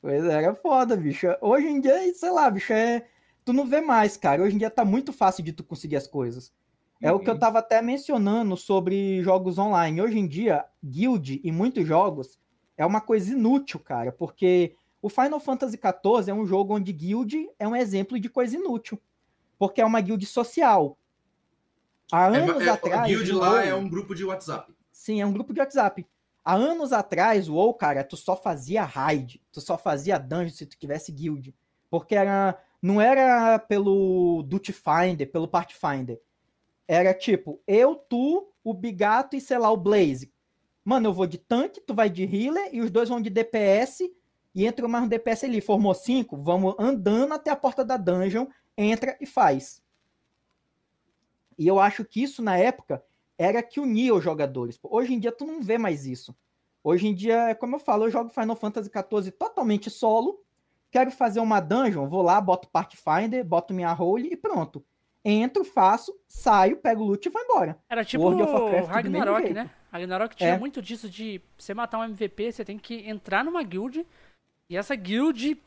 Pois 0.00 0.24
é, 0.24 0.32
era 0.42 0.54
foda, 0.54 0.96
bicho. 0.96 1.26
Hoje 1.40 1.66
em 1.66 1.80
dia, 1.80 2.12
sei 2.14 2.30
lá, 2.30 2.50
bicho, 2.50 2.72
é. 2.72 3.06
Tu 3.44 3.52
não 3.52 3.66
vê 3.66 3.80
mais, 3.80 4.16
cara. 4.16 4.42
Hoje 4.42 4.54
em 4.54 4.58
dia 4.58 4.70
tá 4.70 4.84
muito 4.84 5.12
fácil 5.12 5.42
de 5.44 5.52
tu 5.52 5.62
conseguir 5.64 5.96
as 5.96 6.06
coisas. 6.06 6.52
É 7.00 7.10
o 7.10 7.18
que 7.18 7.28
eu 7.28 7.34
Uhum. 7.34 7.40
tava 7.40 7.58
até 7.58 7.82
mencionando 7.82 8.56
sobre 8.56 9.20
jogos 9.22 9.58
online. 9.58 10.00
Hoje 10.00 10.18
em 10.18 10.26
dia, 10.26 10.64
guild 10.82 11.40
e 11.42 11.50
muitos 11.50 11.84
jogos 11.86 12.38
é 12.76 12.86
uma 12.86 13.00
coisa 13.00 13.32
inútil, 13.32 13.80
cara, 13.80 14.12
porque 14.12 14.76
o 15.02 15.08
Final 15.08 15.40
Fantasy 15.40 15.76
XIV 15.76 16.30
é 16.30 16.34
um 16.34 16.46
jogo 16.46 16.74
onde 16.76 16.92
guild 16.92 17.50
é 17.58 17.66
um 17.68 17.74
exemplo 17.76 18.18
de 18.18 18.28
coisa 18.28 18.56
inútil, 18.56 18.98
porque 19.58 19.80
é 19.80 19.84
uma 19.84 20.00
guild 20.00 20.24
social. 20.24 20.96
Há 22.10 22.32
É, 22.34 22.40
anos 22.40 22.62
é, 22.62 22.68
atrás, 22.70 23.02
o 23.02 23.14
Guild 23.14 23.32
lá 23.32 23.50
WoW- 23.50 23.60
é 23.60 23.74
um 23.74 23.88
grupo 23.88 24.14
de 24.14 24.24
WhatsApp. 24.24 24.72
Sim, 24.92 25.20
é 25.20 25.26
um 25.26 25.32
grupo 25.32 25.52
de 25.52 25.60
WhatsApp. 25.60 26.06
Há 26.44 26.54
anos 26.54 26.92
atrás, 26.92 27.48
o 27.48 27.54
WoW, 27.54 27.74
cara, 27.74 28.04
tu 28.04 28.16
só 28.16 28.36
fazia 28.36 28.84
raid, 28.84 29.40
tu 29.50 29.60
só 29.60 29.76
fazia 29.78 30.18
dungeon 30.18 30.50
se 30.50 30.66
tu 30.66 30.76
tivesse 30.78 31.10
guild. 31.10 31.54
Porque 31.90 32.14
era, 32.14 32.58
não 32.80 33.00
era 33.00 33.58
pelo 33.58 34.42
Duty 34.44 34.72
Finder, 34.72 35.30
pelo 35.30 35.48
Pathfinder. 35.48 36.20
Era 36.86 37.14
tipo, 37.14 37.60
eu, 37.66 37.94
tu, 37.94 38.48
o 38.62 38.74
Bigato 38.74 39.34
e, 39.36 39.40
sei 39.40 39.56
lá, 39.58 39.70
o 39.70 39.76
Blaze. 39.76 40.32
Mano, 40.84 41.08
eu 41.08 41.12
vou 41.14 41.26
de 41.26 41.38
tanque, 41.38 41.80
tu 41.80 41.94
vai 41.94 42.10
de 42.10 42.24
healer 42.24 42.70
e 42.72 42.80
os 42.80 42.90
dois 42.90 43.08
vão 43.08 43.20
de 43.20 43.30
DPS 43.30 44.10
e 44.54 44.66
entra 44.66 44.86
mais 44.88 45.04
um 45.04 45.08
DPS 45.08 45.44
ali. 45.44 45.60
Formou 45.60 45.94
cinco, 45.94 46.36
vamos 46.36 46.74
andando 46.78 47.32
até 47.34 47.50
a 47.50 47.56
porta 47.56 47.84
da 47.84 47.96
dungeon, 47.96 48.46
entra 48.76 49.16
e 49.20 49.26
faz. 49.26 49.82
E 51.58 51.66
eu 51.66 51.78
acho 51.78 52.04
que 52.04 52.22
isso, 52.22 52.42
na 52.42 52.56
época, 52.56 53.02
era 53.38 53.62
que 53.62 53.80
unia 53.80 54.14
os 54.14 54.22
jogadores. 54.24 54.78
Hoje 54.82 55.14
em 55.14 55.18
dia 55.18 55.32
tu 55.32 55.44
não 55.44 55.60
vê 55.60 55.78
mais 55.78 56.06
isso. 56.06 56.34
Hoje 56.84 57.06
em 57.06 57.14
dia, 57.14 57.48
é 57.50 57.54
como 57.54 57.76
eu 57.76 57.80
falo, 57.80 58.04
eu 58.06 58.10
jogo 58.10 58.30
Final 58.30 58.56
Fantasy 58.56 58.90
XIV 58.90 59.30
totalmente 59.32 59.88
solo. 59.88 60.40
Quero 60.90 61.10
fazer 61.10 61.40
uma 61.40 61.60
dungeon, 61.60 62.08
vou 62.08 62.22
lá, 62.22 62.40
boto 62.40 62.68
Pathfinder, 62.68 63.44
boto 63.44 63.72
minha 63.72 63.92
role 63.92 64.28
e 64.32 64.36
pronto. 64.36 64.84
Entro, 65.24 65.64
faço, 65.64 66.12
saio, 66.26 66.76
pego 66.78 67.02
o 67.02 67.06
loot 67.06 67.24
e 67.24 67.30
vou 67.30 67.40
embora. 67.40 67.78
Era 67.88 68.04
tipo 68.04 68.24
World 68.24 68.42
of 68.42 68.52
Warcraft 68.52 68.88
Ragnarok, 68.90 69.50
né? 69.54 69.70
Ragnarok 69.92 70.34
tinha 70.36 70.54
É. 70.54 70.58
muito 70.58 70.82
disso 70.82 71.08
de 71.08 71.40
você 71.56 71.72
matar 71.72 71.98
um 72.00 72.04
MVP, 72.04 72.50
você 72.50 72.64
tem 72.64 72.76
que 72.76 73.08
entrar 73.08 73.44
numa 73.44 73.62
guild 73.62 74.04
e 74.72 74.76
essa 74.76 74.94
guild 74.94 75.60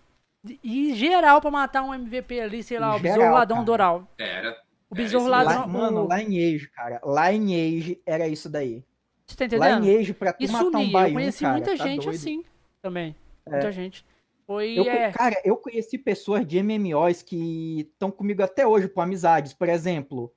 e 0.63 0.93
geral 0.93 1.41
pra 1.41 1.49
matar 1.51 1.83
um 1.83 1.93
MVP 1.93 2.39
ali, 2.39 2.61
sei 2.63 2.79
lá, 2.79 2.95
o 2.95 2.99
Geral, 2.99 3.15
Besouro 3.17 3.33
Ladrão 3.33 3.57
cara. 3.57 3.65
Doral. 3.65 4.07
Era. 4.17 4.51
O 4.89 4.93
É, 4.93 4.97
Besouro 4.97 5.23
isso 5.25 5.31
Ladrão. 5.31 5.59
Lá, 5.61 5.67
mano, 5.67 6.07
o- 6.07 6.15
Lineage, 6.17 6.69
cara. 6.69 7.01
Lineage 7.03 7.99
era 8.05 8.27
isso 8.27 8.49
daí. 8.49 8.83
Você 9.25 9.35
tá 9.35 9.45
entendendo? 9.45 9.83
Lineage 9.83 10.13
pra 10.13 10.33
tu 10.33 10.43
Isso 10.43 10.53
matar 10.53 10.77
um 10.77 10.91
baiano, 10.91 11.09
eu 11.09 11.13
conheci 11.13 11.39
cara, 11.41 11.53
muita 11.53 11.75
tá 11.77 11.83
gente 11.87 12.03
doido. 12.03 12.15
assim 12.15 12.43
também. 12.81 13.15
É. 13.45 13.49
Muita 13.51 13.71
gente. 13.71 14.05
Foi. 14.45 14.77
Eu, 14.77 14.83
é, 14.85 15.11
Cara, 15.11 15.41
eu 15.43 15.57
conheci 15.57 15.97
pessoas 15.97 16.45
de 16.45 16.61
MMOs 16.61 17.23
que 17.23 17.79
estão 17.91 18.11
comigo 18.11 18.43
até 18.43 18.67
hoje 18.67 18.87
por 18.87 19.01
amizades. 19.01 19.53
Por 19.53 19.67
exemplo, 19.67 20.31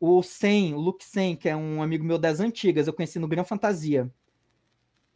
o 0.00 0.22
Sen, 0.22 0.72
o 0.72 0.78
Luke 0.78 1.04
Sen, 1.04 1.36
que 1.36 1.46
é 1.46 1.54
um 1.54 1.82
amigo 1.82 2.02
meu 2.02 2.16
das 2.16 2.40
antigas, 2.40 2.86
eu 2.86 2.94
conheci 2.94 3.18
no 3.18 3.28
Gran 3.28 3.44
Fantasia. 3.44 4.10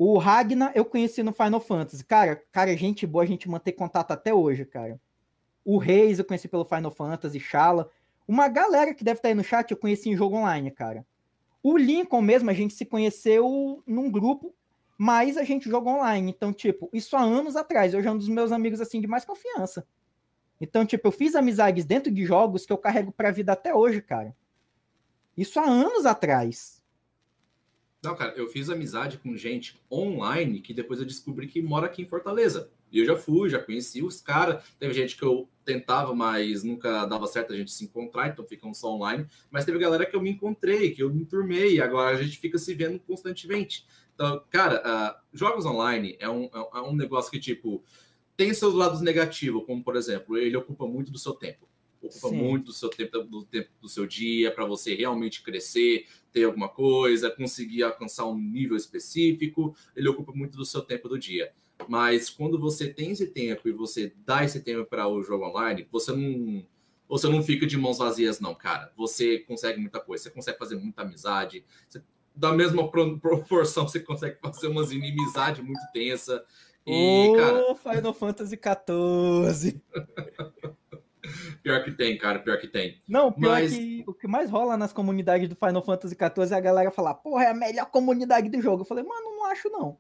O 0.03 0.17
Ragnar 0.17 0.73
eu 0.75 0.85
conheci 0.85 1.23
no 1.23 1.31
Final 1.31 1.61
Fantasy. 1.61 2.03
Cara, 2.03 2.43
cara, 2.51 2.75
gente 2.75 3.07
boa, 3.07 3.23
a 3.23 3.27
gente 3.27 3.47
mantém 3.51 3.75
contato 3.75 4.13
até 4.13 4.33
hoje, 4.33 4.65
cara. 4.65 4.99
O 5.63 5.77
Reis 5.77 6.19
eu 6.19 6.25
conheci 6.25 6.49
pelo 6.49 6.65
Final 6.65 6.91
Fantasy, 6.91 7.39
Shala. 7.39 7.91
Uma 8.27 8.49
galera 8.49 8.95
que 8.95 9.05
deve 9.05 9.19
estar 9.19 9.29
aí 9.29 9.35
no 9.35 9.45
chat 9.45 9.71
eu 9.71 9.77
conheci 9.77 10.09
em 10.09 10.17
jogo 10.17 10.37
online, 10.37 10.71
cara. 10.71 11.07
O 11.63 11.77
Lincoln 11.77 12.23
mesmo, 12.23 12.49
a 12.49 12.55
gente 12.55 12.73
se 12.73 12.87
conheceu 12.87 13.83
num 13.87 14.11
grupo 14.11 14.55
mas 15.03 15.39
a 15.39 15.45
gente 15.45 15.67
joga 15.71 15.89
online. 15.89 16.31
Então, 16.31 16.53
tipo, 16.53 16.91
isso 16.93 17.17
há 17.17 17.23
anos 17.23 17.57
atrás. 17.57 17.95
Hoje 17.95 18.07
é 18.07 18.11
um 18.11 18.19
dos 18.19 18.29
meus 18.29 18.53
amigos, 18.53 18.83
assim, 18.83 19.01
de 19.01 19.07
mais 19.07 19.25
confiança. 19.25 19.87
Então, 20.61 20.85
tipo, 20.85 21.09
eu 21.09 21.13
fiz 21.13 21.35
amizades 21.35 21.87
dentro 21.87 22.13
de 22.13 22.23
jogos 22.27 22.67
que 22.67 22.73
eu 22.73 22.77
carrego 22.77 23.11
pra 23.11 23.31
vida 23.31 23.53
até 23.53 23.75
hoje, 23.75 24.03
cara. 24.03 24.37
Isso 25.35 25.59
há 25.59 25.65
anos 25.65 26.05
atrás. 26.05 26.80
Não, 28.03 28.15
cara, 28.15 28.33
eu 28.35 28.49
fiz 28.49 28.71
amizade 28.71 29.19
com 29.19 29.37
gente 29.37 29.79
online 29.93 30.61
que 30.61 30.73
depois 30.73 31.01
eu 31.01 31.07
descobri 31.07 31.47
que 31.47 31.61
mora 31.61 31.87
aqui 31.87 32.03
em 32.03 32.09
Fortaleza. 32.09 32.71
E 32.91 32.99
eu 32.99 33.05
já 33.05 33.15
fui, 33.15 33.49
já 33.49 33.63
conheci 33.63 34.03
os 34.03 34.21
caras. 34.21 34.65
Teve 34.79 34.95
gente 34.95 35.17
que 35.17 35.23
eu 35.23 35.49
tentava, 35.65 36.15
mas 36.15 36.65
nunca 36.65 37.05
dava 37.07 37.27
certo 37.27 37.53
a 37.53 37.57
gente 37.57 37.71
se 37.71 37.85
encontrar, 37.85 38.29
então 38.29 38.45
ficam 38.45 38.75
só 38.75 38.95
online. 38.95 39.27
Mas 39.51 39.65
teve 39.65 39.79
galera 39.79 40.07
que 40.07 40.17
eu 40.17 40.21
me 40.23 40.31
encontrei, 40.31 40.91
que 40.91 41.03
eu 41.03 41.13
me 41.13 41.21
enturmei, 41.23 41.75
e 41.77 41.81
agora 41.81 42.17
a 42.17 42.23
gente 42.23 42.39
fica 42.39 42.59
se 42.59 42.75
vendo 42.75 42.99
constantemente. 43.01 43.87
Então, 44.15 44.43
cara, 44.51 44.83
ah, 44.85 45.21
jogos 45.33 45.65
online 45.65 46.17
é 46.19 46.29
um, 46.29 46.51
é 46.53 46.81
um 46.81 46.95
negócio 46.95 47.31
que, 47.31 47.39
tipo, 47.39 47.85
tem 48.37 48.53
seus 48.53 48.75
lados 48.75 49.01
negativos, 49.01 49.65
como, 49.67 49.85
por 49.85 49.95
exemplo, 49.95 50.37
ele 50.37 50.57
ocupa 50.57 50.87
muito 50.87 51.13
do 51.13 51.19
seu 51.19 51.35
tempo. 51.35 51.69
ocupa 52.03 52.29
Sim. 52.31 52.37
muito 52.37 52.67
do 52.67 52.73
seu 52.73 52.89
tempo, 52.89 53.23
do 53.23 53.45
tempo 53.45 53.71
do 53.81 53.89
seu 53.89 54.07
dia 54.07 54.51
para 54.51 54.65
você 54.65 54.95
realmente 54.95 55.43
crescer, 55.43 56.07
ter 56.33 56.45
alguma 56.45 56.68
coisa, 56.68 57.31
conseguir 57.31 57.83
alcançar 57.83 58.26
um 58.26 58.39
nível 58.39 58.76
específico, 58.76 59.74
ele 59.95 60.09
ocupa 60.09 60.33
muito 60.33 60.57
do 60.57 60.64
seu 60.64 60.83
tempo 60.83 61.09
do 61.09 61.18
dia. 61.18 61.53
Mas 61.89 62.28
quando 62.28 62.59
você 62.59 62.93
tem 62.93 63.11
esse 63.11 63.26
tempo 63.26 63.68
e 63.68 63.72
você 63.72 64.12
dá 64.24 64.45
esse 64.45 64.61
tempo 64.61 64.85
para 64.85 65.09
o 65.09 65.22
jogo 65.22 65.47
online, 65.47 65.87
você 65.91 66.12
não 66.12 66.64
você 67.09 67.28
não 67.28 67.43
fica 67.43 67.66
de 67.66 67.76
mãos 67.76 67.99
vazias 67.99 68.39
não, 68.39 68.55
cara. 68.55 68.93
Você 68.97 69.39
consegue 69.41 69.81
muita 69.81 69.99
coisa, 69.99 70.22
você 70.22 70.31
consegue 70.31 70.59
fazer 70.59 70.76
muita 70.76 71.03
amizade, 71.03 71.64
você, 71.89 72.01
da 72.37 72.53
mesma 72.53 72.89
proporção 72.89 73.89
você 73.89 73.99
consegue 73.99 74.39
fazer 74.41 74.68
umas 74.68 74.93
inimizade 74.93 75.61
muito 75.61 75.81
tensa. 75.93 76.45
E, 76.87 77.28
oh, 77.28 77.35
cara... 77.35 77.74
Final 77.74 78.14
Fantasy 78.14 78.57
XIV. 78.57 79.81
Pior 81.62 81.85
que 81.85 81.93
tem, 81.93 82.16
cara, 82.16 82.39
pior 82.39 82.59
que 82.59 82.68
tem. 82.68 83.03
Não, 83.09 83.31
pior 83.31 83.61
Mas... 83.61 83.74
que 83.74 84.05
o 84.07 84.14
que 84.14 84.26
mais 84.26 84.51
rola 84.51 84.76
nas 84.76 84.93
comunidades 84.93 85.49
do 85.49 85.57
Final 85.57 85.83
Fantasy 85.83 86.14
XIV 86.14 86.55
é 86.55 86.57
a 86.57 86.61
galera 86.61 86.91
falar, 86.91 87.14
porra, 87.14 87.45
é 87.45 87.51
a 87.51 87.55
melhor 87.55 87.87
comunidade 87.87 88.49
do 88.49 88.61
jogo. 88.61 88.83
Eu 88.83 88.87
falei, 88.87 89.05
mano, 89.05 89.37
não 89.37 89.47
acho 89.47 89.68
não. 89.68 89.99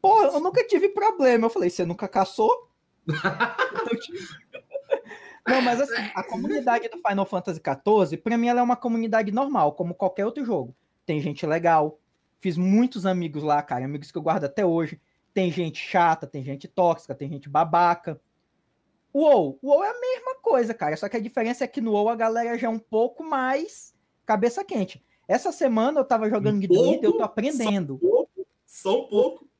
Porra, 0.00 0.26
eu 0.26 0.40
nunca 0.40 0.66
tive 0.66 0.88
problema. 0.88 1.46
Eu 1.46 1.50
falei, 1.50 1.68
você 1.68 1.84
nunca 1.84 2.08
caçou? 2.08 2.70
então, 3.06 3.98
tipo... 3.98 4.18
Não, 5.46 5.62
mas 5.62 5.80
assim, 5.80 6.10
a 6.14 6.22
comunidade 6.22 6.88
do 6.88 6.98
Final 6.98 7.26
Fantasy 7.26 7.60
XIV, 7.60 8.18
pra 8.18 8.36
mim, 8.36 8.48
ela 8.48 8.60
é 8.60 8.62
uma 8.62 8.76
comunidade 8.76 9.32
normal, 9.32 9.72
como 9.72 9.94
qualquer 9.94 10.26
outro 10.26 10.44
jogo. 10.44 10.76
Tem 11.06 11.20
gente 11.20 11.44
legal. 11.46 11.98
Fiz 12.40 12.56
muitos 12.56 13.04
amigos 13.06 13.42
lá, 13.42 13.62
cara, 13.62 13.84
amigos 13.84 14.12
que 14.12 14.18
eu 14.18 14.22
guardo 14.22 14.44
até 14.44 14.64
hoje. 14.64 15.00
Tem 15.32 15.50
gente 15.50 15.78
chata, 15.78 16.26
tem 16.26 16.44
gente 16.44 16.68
tóxica, 16.68 17.14
tem 17.14 17.28
gente 17.28 17.48
babaca. 17.48 18.20
O 19.12 19.56
WoW 19.62 19.84
é 19.84 19.90
a 19.90 20.00
mesma 20.00 20.36
coisa, 20.36 20.72
cara. 20.72 20.96
Só 20.96 21.08
que 21.08 21.16
a 21.16 21.20
diferença 21.20 21.64
é 21.64 21.66
que 21.66 21.80
no 21.80 21.92
WoW 21.92 22.08
a 22.08 22.16
galera 22.16 22.56
já 22.56 22.68
é 22.68 22.70
um 22.70 22.78
pouco 22.78 23.24
mais 23.24 23.94
cabeça 24.24 24.64
quente. 24.64 25.04
Essa 25.26 25.52
semana 25.52 26.00
eu 26.00 26.04
tava 26.04 26.28
jogando 26.28 26.56
um 26.56 26.60
Guild 26.60 27.04
eu 27.04 27.12
tô 27.12 27.22
aprendendo. 27.22 27.98
Só 28.00 28.06
um 28.06 28.10
pouco. 28.10 28.46
Só 28.66 29.00
um 29.00 29.08
pouco. 29.08 29.50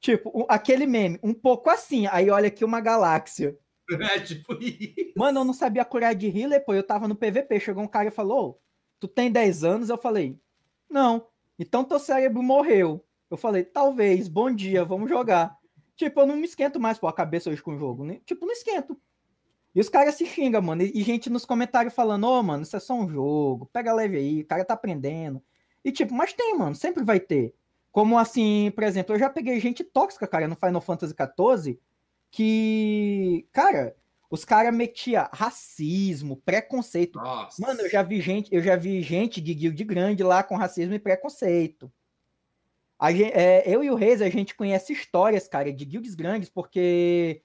Tipo, 0.00 0.46
aquele 0.48 0.86
meme, 0.86 1.18
um 1.22 1.32
pouco 1.32 1.70
assim. 1.70 2.06
Aí 2.08 2.28
olha 2.28 2.48
aqui 2.48 2.64
uma 2.64 2.80
galáxia. 2.80 3.56
É 4.00 4.20
tipo 4.20 4.54
isso. 4.54 5.12
Mano, 5.14 5.40
eu 5.40 5.44
não 5.44 5.52
sabia 5.52 5.84
curar 5.84 6.14
de 6.14 6.26
healer, 6.26 6.64
pô. 6.64 6.72
Eu 6.72 6.82
tava 6.82 7.06
no 7.06 7.14
PVP. 7.14 7.60
Chegou 7.60 7.82
um 7.82 7.88
cara 7.88 8.08
e 8.08 8.12
falou: 8.12 8.58
Tu 8.98 9.06
tem 9.06 9.30
10 9.30 9.64
anos? 9.64 9.90
Eu 9.90 9.98
falei: 9.98 10.38
Não. 10.88 11.26
Então 11.58 11.84
teu 11.84 11.98
cérebro 11.98 12.42
morreu. 12.42 13.04
Eu 13.30 13.36
falei: 13.36 13.64
Talvez. 13.64 14.28
Bom 14.28 14.50
dia, 14.50 14.82
vamos 14.82 15.10
jogar. 15.10 15.58
Tipo, 15.96 16.20
eu 16.20 16.26
não 16.26 16.36
me 16.36 16.44
esquento 16.44 16.80
mais 16.80 16.98
pô, 16.98 17.06
a 17.06 17.12
cabeça 17.12 17.50
hoje 17.50 17.62
com 17.62 17.74
o 17.74 17.78
jogo. 17.78 18.04
Né? 18.04 18.20
Tipo, 18.24 18.46
não 18.46 18.52
esquento. 18.52 18.98
E 19.74 19.80
os 19.80 19.88
caras 19.88 20.14
se 20.14 20.26
xingam, 20.26 20.60
mano. 20.60 20.82
E, 20.82 21.02
gente 21.02 21.30
nos 21.30 21.44
comentários 21.44 21.94
falando: 21.94 22.24
Ô, 22.24 22.38
oh, 22.38 22.42
mano, 22.42 22.62
isso 22.62 22.76
é 22.76 22.80
só 22.80 22.94
um 22.94 23.08
jogo. 23.08 23.66
Pega 23.72 23.92
leve 23.92 24.16
aí. 24.16 24.40
O 24.42 24.46
cara 24.46 24.64
tá 24.64 24.74
aprendendo. 24.74 25.42
E 25.84 25.90
tipo, 25.90 26.14
mas 26.14 26.32
tem, 26.32 26.56
mano. 26.56 26.74
Sempre 26.74 27.02
vai 27.02 27.20
ter. 27.20 27.54
Como 27.90 28.18
assim, 28.18 28.72
por 28.74 28.84
exemplo, 28.84 29.14
eu 29.14 29.18
já 29.18 29.28
peguei 29.28 29.60
gente 29.60 29.84
tóxica, 29.84 30.26
cara, 30.26 30.48
no 30.48 30.56
Final 30.56 30.80
Fantasy 30.80 31.14
XIV 31.14 31.78
que, 32.32 33.46
cara, 33.52 33.94
os 34.30 34.44
caras 34.44 34.74
metiam 34.74 35.28
racismo, 35.30 36.38
preconceito. 36.38 37.18
Nossa. 37.18 37.60
Mano, 37.60 37.82
eu 37.82 37.90
já 37.90 38.02
vi 38.02 38.20
gente, 38.22 38.52
eu 38.52 38.62
já 38.62 38.74
vi 38.74 39.02
gente 39.02 39.40
de 39.40 39.52
guild 39.52 39.84
grande 39.84 40.24
lá 40.24 40.42
com 40.42 40.56
racismo 40.56 40.94
e 40.94 40.98
preconceito. 40.98 41.92
A 43.02 43.10
gente, 43.10 43.32
é, 43.32 43.64
eu 43.66 43.82
e 43.82 43.90
o 43.90 43.96
Reis, 43.96 44.22
a 44.22 44.28
gente 44.28 44.54
conhece 44.54 44.92
histórias, 44.92 45.48
cara, 45.48 45.72
de 45.72 45.84
guilds 45.84 46.14
grandes, 46.14 46.48
porque 46.48 47.42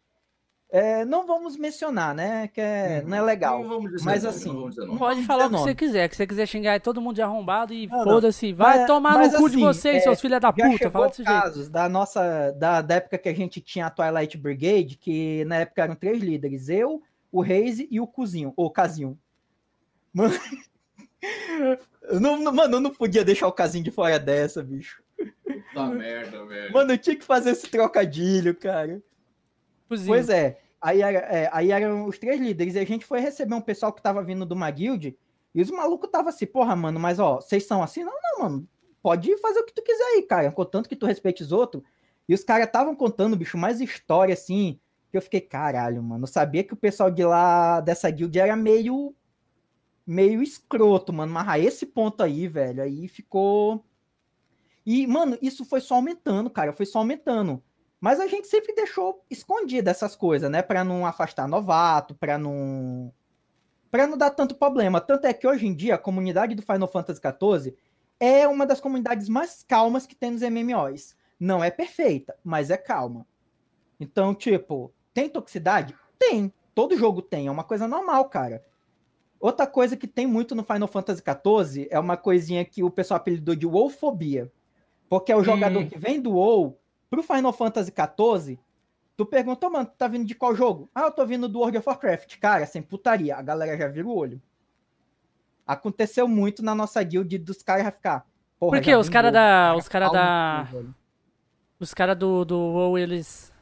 é, 0.69 1.03
não 1.03 1.25
vamos 1.25 1.57
mencionar, 1.57 2.13
né? 2.13 2.47
Que 2.49 2.61
é, 2.61 3.01
uhum. 3.01 3.09
não 3.09 3.17
é 3.17 3.21
legal. 3.23 3.63
Não 3.63 3.69
vamos 3.69 3.91
dizer 3.91 4.05
mas 4.05 4.23
assim. 4.23 4.53
Não 4.53 4.99
pode 4.99 5.23
falar 5.23 5.47
o 5.47 5.49
que 5.49 5.57
você 5.57 5.73
quiser. 5.73 6.07
Que 6.09 6.15
você 6.15 6.27
quiser 6.27 6.45
xingar 6.45 6.79
todo 6.79 7.01
mundo 7.01 7.15
de 7.15 7.23
arrombado 7.23 7.73
e 7.73 7.87
foda-se. 7.89 8.53
Vai 8.53 8.77
mas, 8.77 8.87
tomar 8.87 9.15
mas 9.15 9.33
no 9.33 9.39
cu 9.39 9.45
assim, 9.47 9.55
de 9.55 9.63
vocês, 9.63 9.95
é, 9.95 9.99
seus 10.01 10.21
filhos 10.21 10.39
da 10.39 10.53
puta. 10.53 10.91
Fala 10.91 11.07
desse 11.07 11.23
casos 11.23 11.55
jeito. 11.55 11.71
da 11.71 11.89
nossa. 11.89 12.51
Da, 12.51 12.83
da 12.83 12.93
época 12.93 13.17
que 13.17 13.29
a 13.29 13.33
gente 13.33 13.59
tinha 13.59 13.87
a 13.87 13.89
Twilight 13.89 14.37
Brigade, 14.37 14.95
que 14.95 15.43
na 15.45 15.55
época 15.55 15.81
eram 15.81 15.95
três 15.95 16.21
líderes: 16.21 16.69
eu, 16.69 17.01
o 17.31 17.41
Reis 17.41 17.79
e 17.79 17.99
o 17.99 18.05
Cozinho, 18.05 18.53
ou 18.55 18.69
Casinho. 18.69 19.17
Mano. 20.13 20.35
não, 22.21 22.53
mano, 22.53 22.75
eu 22.75 22.79
não 22.79 22.91
podia 22.93 23.25
deixar 23.25 23.47
o 23.47 23.51
Casinho 23.51 23.83
de 23.83 23.89
fora 23.89 24.19
dessa, 24.19 24.61
bicho. 24.61 25.01
Puta 25.47 25.85
merda, 25.87 26.45
velho. 26.45 26.73
Mano, 26.73 26.91
eu 26.93 26.97
tinha 26.97 27.15
que 27.15 27.23
fazer 27.23 27.51
esse 27.51 27.67
trocadilho, 27.67 28.55
cara. 28.55 29.01
Pois 30.07 30.29
é. 30.29 30.59
Aí, 30.81 31.01
era, 31.01 31.19
é, 31.19 31.49
aí 31.51 31.71
eram 31.71 32.05
os 32.05 32.19
três 32.19 32.39
líderes. 32.39 32.75
E 32.75 32.79
a 32.79 32.85
gente 32.85 33.05
foi 33.05 33.19
receber 33.19 33.55
um 33.55 33.61
pessoal 33.61 33.91
que 33.91 34.01
tava 34.01 34.23
vindo 34.23 34.45
de 34.45 34.53
uma 34.53 34.69
guild. 34.69 35.17
E 35.53 35.61
os 35.61 35.71
malucos 35.71 36.09
tava 36.11 36.29
assim, 36.29 36.45
porra, 36.45 36.75
mano, 36.75 36.99
mas 36.99 37.19
ó, 37.19 37.41
vocês 37.41 37.65
são 37.65 37.81
assim? 37.81 38.03
Não, 38.03 38.13
não, 38.21 38.39
mano. 38.43 38.67
Pode 39.01 39.35
fazer 39.37 39.59
o 39.59 39.65
que 39.65 39.73
tu 39.73 39.81
quiser 39.81 40.03
aí, 40.03 40.23
cara. 40.23 40.51
Contanto 40.51 40.89
que 40.89 40.95
tu 40.95 41.05
respeite 41.05 41.41
os 41.41 41.51
outros. 41.51 41.83
E 42.27 42.33
os 42.33 42.43
caras 42.43 42.67
estavam 42.67 42.95
contando, 42.95 43.37
bicho, 43.37 43.57
mais 43.57 43.79
história 43.79 44.33
assim. 44.33 44.79
Que 45.09 45.17
eu 45.17 45.21
fiquei, 45.21 45.39
caralho, 45.39 46.03
mano. 46.03 46.23
Eu 46.23 46.27
sabia 46.27 46.63
que 46.63 46.73
o 46.73 46.77
pessoal 46.77 47.09
de 47.09 47.23
lá, 47.23 47.79
dessa 47.79 48.09
guild, 48.09 48.37
era 48.37 48.55
meio. 48.55 49.15
meio 50.05 50.43
escroto, 50.43 51.13
mano. 51.13 51.31
Mas 51.33 51.47
a 51.47 51.57
esse 51.57 51.85
ponto 51.85 52.21
aí, 52.21 52.47
velho, 52.47 52.83
aí 52.83 53.07
ficou. 53.07 53.83
E, 54.89 55.05
mano, 55.05 55.37
isso 55.41 55.65
foi 55.65 55.81
só 55.81 55.95
aumentando, 55.95 56.49
cara. 56.49 56.71
Foi 56.71 56.85
só 56.85 56.99
aumentando. 56.99 57.61
Mas 57.99 58.21
a 58.21 58.27
gente 58.27 58.47
sempre 58.47 58.73
deixou 58.73 59.21
escondida 59.29 59.91
essas 59.91 60.15
coisas, 60.15 60.49
né? 60.49 60.61
Para 60.61 60.81
não 60.81 61.05
afastar 61.05 61.45
novato, 61.45 62.15
para 62.15 62.37
não 62.37 63.13
para 63.91 64.07
não 64.07 64.17
dar 64.17 64.29
tanto 64.29 64.55
problema. 64.55 65.01
Tanto 65.01 65.27
é 65.27 65.33
que 65.33 65.45
hoje 65.45 65.67
em 65.67 65.75
dia 65.75 65.95
a 65.95 65.97
comunidade 65.97 66.55
do 66.55 66.61
Final 66.61 66.87
Fantasy 66.87 67.19
XIV 67.19 67.75
é 68.17 68.47
uma 68.47 68.65
das 68.65 68.79
comunidades 68.79 69.27
mais 69.27 69.61
calmas 69.61 70.07
que 70.07 70.15
tem 70.15 70.31
nos 70.31 70.41
MMOs. 70.41 71.17
Não 71.37 71.61
é 71.61 71.69
perfeita, 71.69 72.37
mas 72.41 72.69
é 72.69 72.77
calma. 72.77 73.27
Então, 73.99 74.33
tipo, 74.33 74.93
tem 75.13 75.27
toxicidade? 75.27 75.93
Tem. 76.17 76.53
Todo 76.73 76.97
jogo 76.97 77.21
tem, 77.21 77.47
é 77.47 77.51
uma 77.51 77.63
coisa 77.63 77.89
normal, 77.89 78.29
cara. 78.29 78.63
Outra 79.37 79.67
coisa 79.67 79.97
que 79.97 80.07
tem 80.07 80.25
muito 80.25 80.55
no 80.55 80.63
Final 80.63 80.87
Fantasy 80.87 81.21
XIV 81.21 81.87
é 81.91 81.99
uma 81.99 82.15
coisinha 82.15 82.63
que 82.63 82.83
o 82.83 82.89
pessoal 82.89 83.17
apelidou 83.17 83.53
de 83.53 83.65
WoWfobia. 83.65 84.49
Porque 85.09 85.31
é 85.31 85.35
o 85.35 85.43
jogador 85.43 85.79
hum. 85.79 85.87
que 85.87 85.97
vem 85.97 86.21
do 86.21 86.33
WoW 86.33 86.77
Pro 87.09 87.23
Final 87.23 87.53
Fantasy 87.53 87.91
XIV, 87.91 88.59
tu 89.15 89.25
perguntou, 89.25 89.69
mano, 89.71 89.85
tu 89.85 89.95
tá 89.97 90.07
vindo 90.07 90.25
de 90.25 90.35
qual 90.35 90.55
jogo? 90.55 90.89
Ah, 90.93 91.03
eu 91.03 91.11
tô 91.11 91.25
vindo 91.25 91.47
do 91.47 91.59
World 91.59 91.77
of 91.77 91.87
Warcraft. 91.87 92.37
Cara, 92.37 92.65
sem 92.65 92.81
putaria, 92.81 93.35
a 93.35 93.41
galera 93.41 93.77
já 93.77 93.87
vira 93.87 94.07
o 94.07 94.15
olho. 94.15 94.41
Aconteceu 95.65 96.27
muito 96.27 96.63
na 96.63 96.75
nossa 96.75 97.01
guild 97.03 97.37
dos 97.39 97.61
caras 97.61 97.85
já 97.85 97.91
ficar. 97.91 98.25
Porra, 98.59 98.77
Por 98.77 98.83
quê? 98.83 98.95
Os 98.95 99.09
caras 99.09 99.33
da. 99.33 99.75
Os 99.75 99.87
caras 99.87 100.11
da. 100.11 100.67
Os 101.79 101.93
caras 101.93 102.17
do, 102.17 102.45
do 102.45 102.57
WoW, 102.57 102.97
eles. 102.97 103.53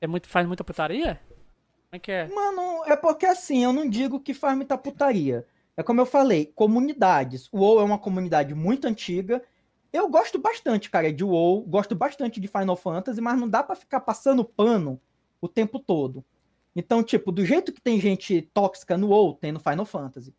É 0.00 0.06
muito, 0.06 0.28
faz 0.28 0.46
muita 0.46 0.62
putaria? 0.62 1.20
Como 1.28 1.96
é 1.96 1.98
que 1.98 2.12
é? 2.12 2.28
Mano, 2.28 2.84
é 2.86 2.96
porque 2.96 3.24
assim, 3.24 3.64
eu 3.64 3.72
não 3.72 3.88
digo 3.88 4.20
que 4.20 4.34
faz 4.34 4.54
muita 4.56 4.76
putaria. 4.76 5.46
É 5.76 5.82
como 5.82 6.00
eu 6.00 6.06
falei, 6.06 6.52
comunidades. 6.54 7.48
O 7.50 7.58
WoW 7.60 7.80
é 7.80 7.84
uma 7.84 7.98
comunidade 7.98 8.54
muito 8.54 8.86
antiga 8.86 9.42
eu 9.94 10.08
gosto 10.08 10.40
bastante, 10.40 10.90
cara, 10.90 11.12
de 11.12 11.22
WoW, 11.22 11.62
gosto 11.62 11.94
bastante 11.94 12.40
de 12.40 12.48
Final 12.48 12.74
Fantasy, 12.74 13.20
mas 13.20 13.38
não 13.38 13.48
dá 13.48 13.62
para 13.62 13.76
ficar 13.76 14.00
passando 14.00 14.44
pano 14.44 15.00
o 15.40 15.46
tempo 15.46 15.78
todo. 15.78 16.24
Então, 16.74 17.00
tipo, 17.00 17.30
do 17.30 17.46
jeito 17.46 17.72
que 17.72 17.80
tem 17.80 18.00
gente 18.00 18.42
tóxica 18.52 18.98
no 18.98 19.10
WoW, 19.10 19.34
tem 19.34 19.52
no 19.52 19.60
Final 19.60 19.86
Fantasy. 19.86 20.34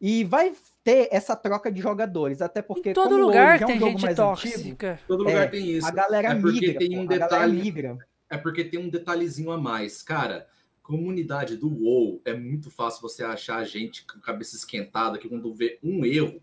E 0.00 0.24
vai 0.24 0.54
ter 0.82 1.10
essa 1.12 1.36
troca 1.36 1.70
de 1.70 1.82
jogadores, 1.82 2.40
até 2.40 2.62
porque 2.62 2.90
em 2.90 2.92
todo 2.94 3.18
lugar 3.18 3.60
WoW, 3.60 3.70
é 3.70 3.74
um 3.74 3.78
tem 3.78 3.98
gente 3.98 4.14
tóxica. 4.14 4.92
Antigo, 4.92 5.06
todo 5.06 5.24
lugar 5.24 5.44
é, 5.44 5.46
tem 5.48 5.70
isso. 5.70 5.86
A 5.86 5.90
galera 5.90 6.28
é 6.28 6.34
migra, 6.34 6.78
tem 6.78 6.98
um 6.98 7.06
pô, 7.06 7.12
detalhe, 7.12 7.62
migra. 7.62 7.98
É 8.30 8.38
porque 8.38 8.64
tem 8.64 8.80
um 8.80 8.88
detalhezinho 8.88 9.50
a 9.50 9.58
mais, 9.58 10.02
cara. 10.02 10.48
Comunidade 10.82 11.58
do 11.58 11.68
WoW 11.68 12.22
é 12.24 12.32
muito 12.32 12.70
fácil 12.70 13.02
você 13.02 13.22
achar 13.22 13.62
gente 13.64 14.06
com 14.06 14.18
cabeça 14.18 14.56
esquentada 14.56 15.18
que 15.18 15.28
quando 15.28 15.52
vê 15.52 15.78
um 15.82 16.06
erro 16.06 16.40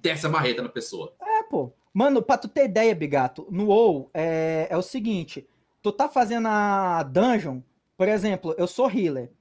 desce 0.00 0.26
a 0.26 0.28
marreta 0.28 0.62
na 0.62 0.68
pessoa. 0.68 1.14
Pô. 1.50 1.72
Mano, 1.92 2.22
pra 2.22 2.38
tu 2.38 2.46
ter 2.46 2.66
ideia, 2.66 2.94
Bigato, 2.94 3.48
no 3.50 3.66
WoW 3.66 4.08
é, 4.14 4.68
é 4.70 4.76
o 4.76 4.82
seguinte: 4.82 5.46
tu 5.82 5.90
tá 5.90 6.08
fazendo 6.08 6.46
a 6.46 7.02
dungeon, 7.02 7.60
por 7.96 8.06
exemplo, 8.06 8.54
eu 8.56 8.68
sou 8.68 8.88
healer. 8.88 9.32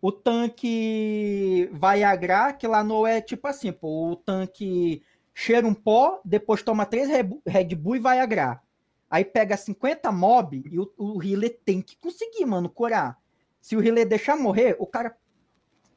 O 0.00 0.10
tanque 0.10 1.68
vai 1.72 2.02
agrar, 2.02 2.54
que 2.54 2.66
lá 2.66 2.82
no 2.82 3.06
é 3.06 3.20
tipo 3.20 3.46
assim, 3.46 3.70
pô, 3.70 4.10
o 4.10 4.16
tanque 4.16 5.02
cheira 5.34 5.66
um 5.66 5.74
pó, 5.74 6.20
depois 6.24 6.62
toma 6.62 6.86
três 6.86 7.08
Red 7.46 7.76
Bull 7.76 7.96
e 7.96 8.00
vai 8.00 8.18
agrar. 8.18 8.64
Aí 9.08 9.24
pega 9.24 9.56
50 9.56 10.10
mob 10.10 10.64
e 10.68 10.80
o, 10.80 10.90
o 10.96 11.22
healer 11.22 11.60
tem 11.64 11.82
que 11.82 11.96
conseguir, 11.98 12.46
mano, 12.46 12.70
curar. 12.70 13.18
Se 13.60 13.76
o 13.76 13.84
healer 13.84 14.08
deixar 14.08 14.36
morrer, 14.36 14.74
o 14.78 14.86
cara. 14.86 15.14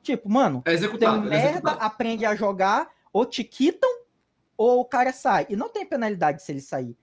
Tipo, 0.04 0.30
mano, 0.30 0.62
é 0.66 0.74
executado, 0.74 1.28
tem 1.28 1.40
é 1.40 1.44
merda, 1.44 1.72
é 1.72 1.78
aprende 1.80 2.26
a 2.26 2.36
jogar, 2.36 2.88
ou 3.12 3.26
te 3.26 3.44
quitam, 3.44 3.90
ou 4.58 4.80
o 4.82 4.86
cara 4.86 5.12
sai. 5.12 5.46
E 5.50 5.56
não 5.56 5.70
tem 5.70 5.86
penalidade 5.86 6.42
se 6.42 6.52
ele 6.52 6.62
sair. 6.62 6.96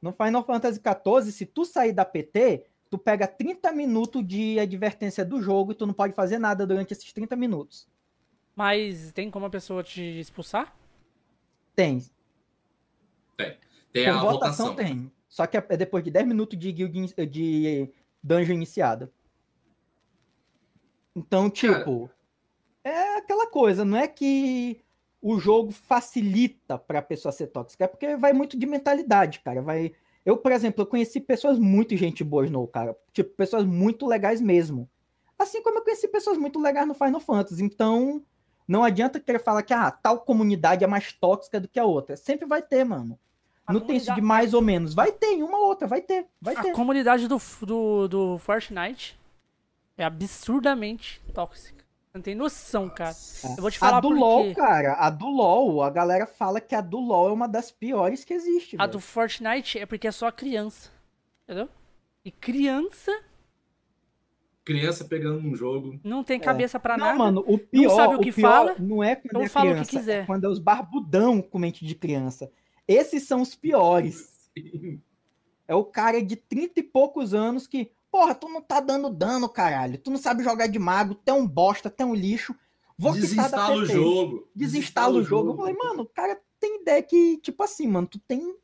No 0.00 0.12
Final 0.12 0.44
Fantasy 0.44 0.80
XIV, 0.80 1.32
se 1.32 1.46
tu 1.46 1.64
sair 1.64 1.92
da 1.92 2.04
PT, 2.04 2.64
tu 2.88 2.96
pega 2.98 3.26
30 3.26 3.72
minutos 3.72 4.26
de 4.26 4.58
advertência 4.58 5.24
do 5.24 5.42
jogo 5.42 5.72
e 5.72 5.74
tu 5.74 5.86
não 5.86 5.94
pode 5.94 6.14
fazer 6.14 6.38
nada 6.38 6.66
durante 6.66 6.92
esses 6.92 7.12
30 7.12 7.36
minutos. 7.36 7.86
Mas 8.56 9.12
tem 9.12 9.30
como 9.30 9.46
a 9.46 9.50
pessoa 9.50 9.82
te 9.82 10.02
expulsar? 10.20 10.74
Tem. 11.74 12.04
Tem. 13.36 13.58
Tem 13.92 14.04
Por 14.04 14.10
a 14.10 14.20
votação 14.20 14.66
votação. 14.70 14.74
tem. 14.76 15.12
Só 15.28 15.46
que 15.46 15.56
é 15.56 15.76
depois 15.76 16.02
de 16.02 16.10
10 16.10 16.26
minutos 16.26 16.58
de 16.58 16.72
guild 16.72 17.14
de 17.26 17.90
dungeon 18.22 18.54
iniciada. 18.54 19.10
Então, 21.14 21.50
tipo, 21.50 22.10
é 22.84 23.16
aquela 23.18 23.46
coisa, 23.46 23.84
não 23.84 23.96
é 23.96 24.06
que 24.08 24.80
o 25.22 25.38
jogo 25.38 25.70
facilita 25.70 26.78
pra 26.78 27.02
pessoa 27.02 27.32
ser 27.32 27.48
tóxica, 27.48 27.84
é 27.84 27.88
porque 27.88 28.16
vai 28.16 28.32
muito 28.32 28.58
de 28.58 28.66
mentalidade, 28.66 29.40
cara. 29.40 29.60
Vai. 29.60 29.92
Eu, 30.24 30.36
por 30.36 30.52
exemplo, 30.52 30.82
eu 30.82 30.86
conheci 30.86 31.20
pessoas 31.20 31.58
muito 31.58 31.96
gente 31.96 32.24
boas 32.24 32.50
no, 32.50 32.66
cara. 32.66 32.96
Tipo, 33.12 33.34
pessoas 33.36 33.64
muito 33.64 34.06
legais 34.06 34.40
mesmo. 34.40 34.88
Assim 35.38 35.62
como 35.62 35.78
eu 35.78 35.82
conheci 35.82 36.08
pessoas 36.08 36.36
muito 36.36 36.58
legais 36.58 36.86
no 36.86 36.94
Final 36.94 37.20
Fantasy. 37.20 37.62
Então, 37.62 38.22
não 38.68 38.84
adianta 38.84 39.18
querer 39.18 39.38
falar 39.38 39.62
que 39.62 39.72
ah, 39.72 39.90
tal 39.90 40.20
comunidade 40.20 40.84
é 40.84 40.86
mais 40.86 41.12
tóxica 41.12 41.58
do 41.58 41.68
que 41.68 41.80
a 41.80 41.84
outra. 41.84 42.16
Sempre 42.16 42.46
vai 42.46 42.62
ter, 42.62 42.84
mano. 42.84 43.18
A 43.66 43.72
não 43.72 43.80
tem 43.80 43.96
isso 43.96 44.14
de 44.14 44.20
mais 44.20 44.52
ou 44.52 44.60
menos. 44.60 44.94
Vai 44.94 45.12
ter 45.12 45.28
em 45.28 45.42
uma 45.42 45.58
ou 45.58 45.66
outra, 45.66 45.86
vai 45.86 46.00
ter, 46.00 46.26
vai 46.40 46.54
ter. 46.54 46.70
A 46.70 46.74
comunidade 46.74 47.28
do, 47.28 47.40
do, 47.62 48.08
do 48.08 48.38
Fortnite 48.38 49.18
é 49.96 50.04
absurdamente 50.04 51.22
tóxica. 51.32 51.79
Não 52.12 52.20
tem 52.20 52.34
noção, 52.34 52.88
cara. 52.88 53.14
Eu 53.56 53.62
vou 53.62 53.70
te 53.70 53.78
falar 53.78 53.98
a 53.98 54.00
do 54.00 54.08
LoL, 54.08 54.52
cara, 54.54 54.94
a 54.94 55.10
do 55.10 55.28
LoL, 55.28 55.82
a 55.82 55.90
galera 55.90 56.26
fala 56.26 56.60
que 56.60 56.74
a 56.74 56.80
do 56.80 56.98
LoL 56.98 57.28
é 57.28 57.32
uma 57.32 57.46
das 57.46 57.70
piores 57.70 58.24
que 58.24 58.34
existe. 58.34 58.74
A 58.76 58.80
velho. 58.80 58.92
do 58.92 59.00
Fortnite 59.00 59.78
é 59.78 59.86
porque 59.86 60.08
é 60.08 60.12
só 60.12 60.30
criança. 60.32 60.90
Entendeu? 61.44 61.68
E 62.24 62.30
criança 62.30 63.12
Criança 64.64 65.04
pegando 65.04 65.38
um 65.48 65.54
jogo. 65.56 65.98
não 66.04 66.22
tem 66.22 66.38
cabeça 66.38 66.78
pra 66.78 66.94
É. 66.94 66.96
Não, 66.98 67.06
nada. 67.06 67.18
mano, 67.18 67.44
o 67.46 67.58
pior, 67.58 67.96
sabe 67.96 68.14
o 68.16 68.20
que 68.20 68.30
pior 68.32 68.50
fala, 68.50 68.76
não 68.78 69.02
é 69.02 69.16
quando 69.16 69.26
então 69.30 69.42
é 69.42 69.48
fala 69.48 69.66
o 69.66 69.68
que 69.70 69.74
criança, 69.80 69.98
quiser. 69.98 70.22
é 70.22 70.26
quando 70.26 70.44
é 70.44 70.48
os 70.48 70.58
barbudão 70.58 71.40
com 71.40 71.58
mente 71.58 71.84
de 71.84 71.94
criança. 71.94 72.50
Esses 72.86 73.22
são 73.24 73.40
os 73.40 73.54
piores. 73.54 74.50
É 75.66 75.74
o 75.76 75.84
cara 75.84 76.20
de 76.20 76.34
30 76.34 76.80
e 76.80 76.82
poucos 76.82 77.32
anos 77.32 77.68
que, 77.68 77.92
porra, 78.10 78.34
tu 78.34 78.48
não 78.48 78.60
tá 78.60 78.80
dando 78.80 79.08
dano, 79.10 79.48
caralho. 79.48 79.98
Tu 79.98 80.10
não 80.10 80.18
sabe 80.18 80.42
jogar 80.42 80.66
de 80.66 80.78
mago, 80.78 81.14
tu 81.14 81.28
é 81.28 81.32
um 81.32 81.46
bosta, 81.46 81.88
tu 81.90 82.00
é 82.02 82.04
um 82.06 82.14
lixo. 82.14 82.54
Vou 82.98 83.12
quitar 83.14 83.48
da 83.50 83.66
Desinstala 83.68 83.76
o 83.76 83.86
jogo. 83.86 84.48
Desinstala 84.54 85.18
o 85.18 85.22
jogo. 85.22 85.52
Eu 85.52 85.56
falei, 85.56 85.74
mano, 85.74 86.02
o 86.02 86.06
cara 86.06 86.38
tem 86.58 86.82
ideia 86.82 87.02
que, 87.02 87.38
tipo 87.38 87.62
assim, 87.62 87.86
mano, 87.86 88.06
tu 88.06 88.18
tem. 88.18 88.54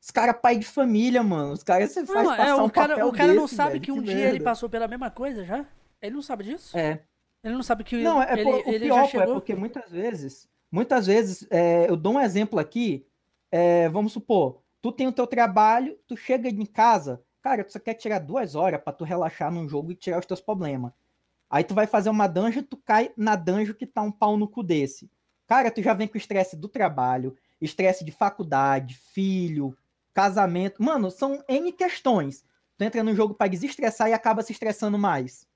Os 0.00 0.10
caras 0.10 0.36
pai 0.40 0.56
de 0.58 0.66
família, 0.66 1.22
mano. 1.22 1.52
Os 1.52 1.62
caras 1.62 1.90
você 1.90 2.04
faz 2.06 2.28
Não, 2.28 2.36
passar 2.36 2.48
é, 2.48 2.54
um 2.54 2.64
o 2.66 2.70
cara, 2.70 2.88
papel 2.90 3.08
o 3.08 3.12
cara 3.12 3.34
não 3.34 3.42
desse, 3.44 3.56
sabe 3.56 3.70
velho, 3.72 3.82
que 3.82 3.90
um 3.92 4.02
dia 4.02 4.14
merda. 4.14 4.36
ele 4.36 4.44
passou 4.44 4.68
pela 4.68 4.86
mesma 4.86 5.10
coisa 5.10 5.44
já? 5.44 5.66
Ele 6.00 6.14
não 6.14 6.22
sabe 6.22 6.44
disso? 6.44 6.76
É. 6.76 7.02
Ele 7.42 7.54
não 7.54 7.62
sabe 7.62 7.82
que 7.84 7.96
Não, 8.02 8.22
é 8.22 8.32
ele, 8.34 8.42
por- 8.44 8.54
o 8.54 8.70
ele 8.70 8.84
pior 8.86 8.96
já 8.96 9.04
é 9.04 9.08
chegou. 9.08 9.34
porque 9.34 9.54
muitas 9.54 9.90
vezes, 9.90 10.48
muitas 10.70 11.06
vezes, 11.06 11.46
é, 11.50 11.88
eu 11.88 11.96
dou 11.96 12.14
um 12.14 12.20
exemplo 12.20 12.58
aqui, 12.58 13.06
é, 13.50 13.88
vamos 13.88 14.12
supor, 14.12 14.60
tu 14.80 14.92
tem 14.92 15.06
o 15.08 15.12
teu 15.12 15.26
trabalho, 15.26 15.98
tu 16.06 16.16
chega 16.16 16.48
em 16.48 16.64
casa, 16.66 17.22
cara, 17.44 17.62
tu 17.62 17.72
só 17.72 17.78
quer 17.78 17.92
tirar 17.92 18.20
duas 18.20 18.54
horas 18.54 18.80
pra 18.80 18.90
tu 18.90 19.04
relaxar 19.04 19.52
num 19.52 19.68
jogo 19.68 19.92
e 19.92 19.94
tirar 19.94 20.18
os 20.18 20.24
teus 20.24 20.40
problemas. 20.40 20.92
Aí 21.50 21.62
tu 21.62 21.74
vai 21.74 21.86
fazer 21.86 22.08
uma 22.08 22.26
dungeon, 22.26 22.62
tu 22.62 22.78
cai 22.78 23.12
na 23.18 23.36
dungeon 23.36 23.74
que 23.74 23.86
tá 23.86 24.00
um 24.00 24.10
pau 24.10 24.38
no 24.38 24.48
cu 24.48 24.62
desse. 24.62 25.10
Cara, 25.46 25.70
tu 25.70 25.82
já 25.82 25.92
vem 25.92 26.08
com 26.08 26.16
estresse 26.16 26.56
do 26.56 26.70
trabalho, 26.70 27.36
estresse 27.60 28.02
de 28.02 28.10
faculdade, 28.10 28.94
filho, 28.94 29.76
casamento. 30.14 30.82
Mano, 30.82 31.10
são 31.10 31.44
N 31.46 31.70
questões. 31.70 32.42
Tu 32.78 32.84
entra 32.84 33.02
no 33.02 33.14
jogo 33.14 33.34
pra 33.34 33.46
desestressar 33.46 34.08
e 34.08 34.14
acaba 34.14 34.42
se 34.42 34.52
estressando 34.52 34.98
mais. 34.98 35.46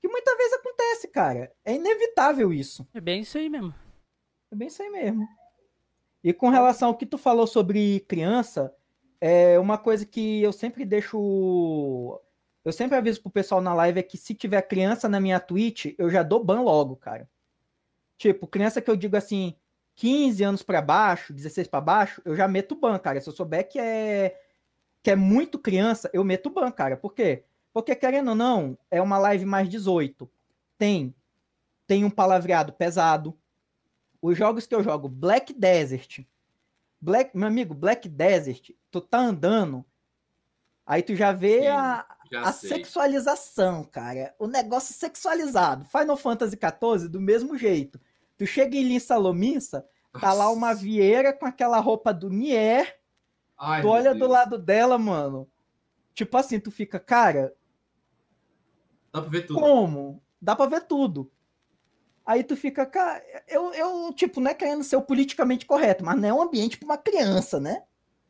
Que 0.00 0.06
muitas 0.06 0.36
vezes 0.36 0.52
acontece, 0.52 1.08
cara. 1.08 1.52
É 1.64 1.74
inevitável 1.74 2.52
isso. 2.52 2.86
É 2.94 3.00
bem 3.00 3.22
isso 3.22 3.36
aí 3.36 3.48
mesmo. 3.48 3.74
É 4.52 4.54
bem 4.54 4.68
isso 4.68 4.80
aí 4.80 4.88
mesmo. 4.88 5.26
E 6.22 6.32
com 6.32 6.48
relação 6.48 6.90
ao 6.90 6.96
que 6.96 7.04
tu 7.04 7.18
falou 7.18 7.48
sobre 7.48 8.00
criança, 8.06 8.72
é 9.24 9.56
uma 9.60 9.78
coisa 9.78 10.04
que 10.04 10.42
eu 10.42 10.52
sempre 10.52 10.84
deixo. 10.84 12.20
Eu 12.64 12.72
sempre 12.72 12.96
aviso 12.96 13.22
pro 13.22 13.30
pessoal 13.30 13.60
na 13.60 13.72
live 13.72 14.00
é 14.00 14.02
que 14.02 14.16
se 14.18 14.34
tiver 14.34 14.62
criança 14.62 15.08
na 15.08 15.20
minha 15.20 15.38
Twitch, 15.38 15.94
eu 15.96 16.10
já 16.10 16.24
dou 16.24 16.42
ban 16.42 16.60
logo, 16.62 16.96
cara. 16.96 17.28
Tipo, 18.18 18.48
criança 18.48 18.82
que 18.82 18.90
eu 18.90 18.96
digo 18.96 19.16
assim, 19.16 19.54
15 19.94 20.42
anos 20.42 20.62
pra 20.64 20.82
baixo, 20.82 21.32
16 21.32 21.68
pra 21.68 21.80
baixo, 21.80 22.20
eu 22.24 22.34
já 22.34 22.48
meto 22.48 22.74
ban, 22.74 22.98
cara. 22.98 23.20
Se 23.20 23.28
eu 23.28 23.32
souber 23.32 23.68
que 23.68 23.78
é 23.78 24.36
que 25.02 25.10
é 25.10 25.16
muito 25.16 25.58
criança, 25.58 26.10
eu 26.12 26.24
meto 26.24 26.50
ban, 26.50 26.70
cara. 26.72 26.96
Por 26.96 27.14
quê? 27.14 27.44
Porque 27.72 27.94
querendo 27.94 28.30
ou 28.30 28.34
não, 28.34 28.76
é 28.90 29.00
uma 29.00 29.18
live 29.18 29.44
mais 29.44 29.68
18. 29.68 30.28
Tem 30.76 31.14
tem 31.86 32.04
um 32.04 32.10
palavreado 32.10 32.72
pesado. 32.72 33.38
Os 34.20 34.36
jogos 34.36 34.66
que 34.66 34.74
eu 34.74 34.82
jogo, 34.82 35.08
Black 35.08 35.52
Desert. 35.52 36.24
Black, 37.02 37.36
meu 37.36 37.48
amigo, 37.48 37.74
Black 37.74 38.08
Desert, 38.08 38.70
tu 38.88 39.00
tá 39.00 39.18
andando, 39.18 39.84
aí 40.86 41.02
tu 41.02 41.16
já 41.16 41.32
vê 41.32 41.62
Sim, 41.62 41.66
a, 41.66 42.06
Já 42.30 42.42
a 42.42 42.52
sexualização, 42.52 43.82
cara. 43.82 44.32
O 44.38 44.46
negócio 44.46 44.94
sexualizado. 44.94 45.84
Final 45.86 46.16
Fantasy 46.16 46.56
XIV, 46.56 47.08
do 47.08 47.20
mesmo 47.20 47.58
jeito. 47.58 48.00
Tu 48.38 48.46
chega 48.46 48.76
em 48.76 48.84
Linsa 48.84 49.16
Lominsa, 49.16 49.84
tá 50.20 50.32
lá 50.32 50.48
uma 50.50 50.72
vieira 50.74 51.32
com 51.32 51.44
aquela 51.44 51.80
roupa 51.80 52.14
do 52.14 52.30
Nier, 52.30 53.00
Ai, 53.58 53.82
tu 53.82 53.88
olha 53.88 54.12
do 54.12 54.20
Deus. 54.20 54.30
lado 54.30 54.56
dela, 54.56 54.96
mano. 54.96 55.50
Tipo 56.14 56.36
assim, 56.36 56.60
tu 56.60 56.70
fica, 56.70 57.00
cara, 57.00 57.52
Dá 59.12 59.20
pra 59.20 59.28
ver 59.28 59.46
tudo. 59.46 59.58
como? 59.58 60.22
Dá 60.40 60.54
pra 60.54 60.66
ver 60.66 60.82
tudo. 60.86 61.31
Aí 62.24 62.44
tu 62.44 62.56
fica, 62.56 62.86
cara, 62.86 63.22
eu, 63.48 63.74
eu, 63.74 64.12
tipo, 64.12 64.40
não 64.40 64.50
é 64.50 64.54
querendo 64.54 64.84
ser 64.84 64.96
o 64.96 65.02
politicamente 65.02 65.66
correto, 65.66 66.04
mas 66.04 66.20
não 66.20 66.28
é 66.28 66.32
um 66.32 66.42
ambiente 66.42 66.78
pra 66.78 66.86
uma 66.86 66.98
criança, 66.98 67.58
né? 67.58 67.82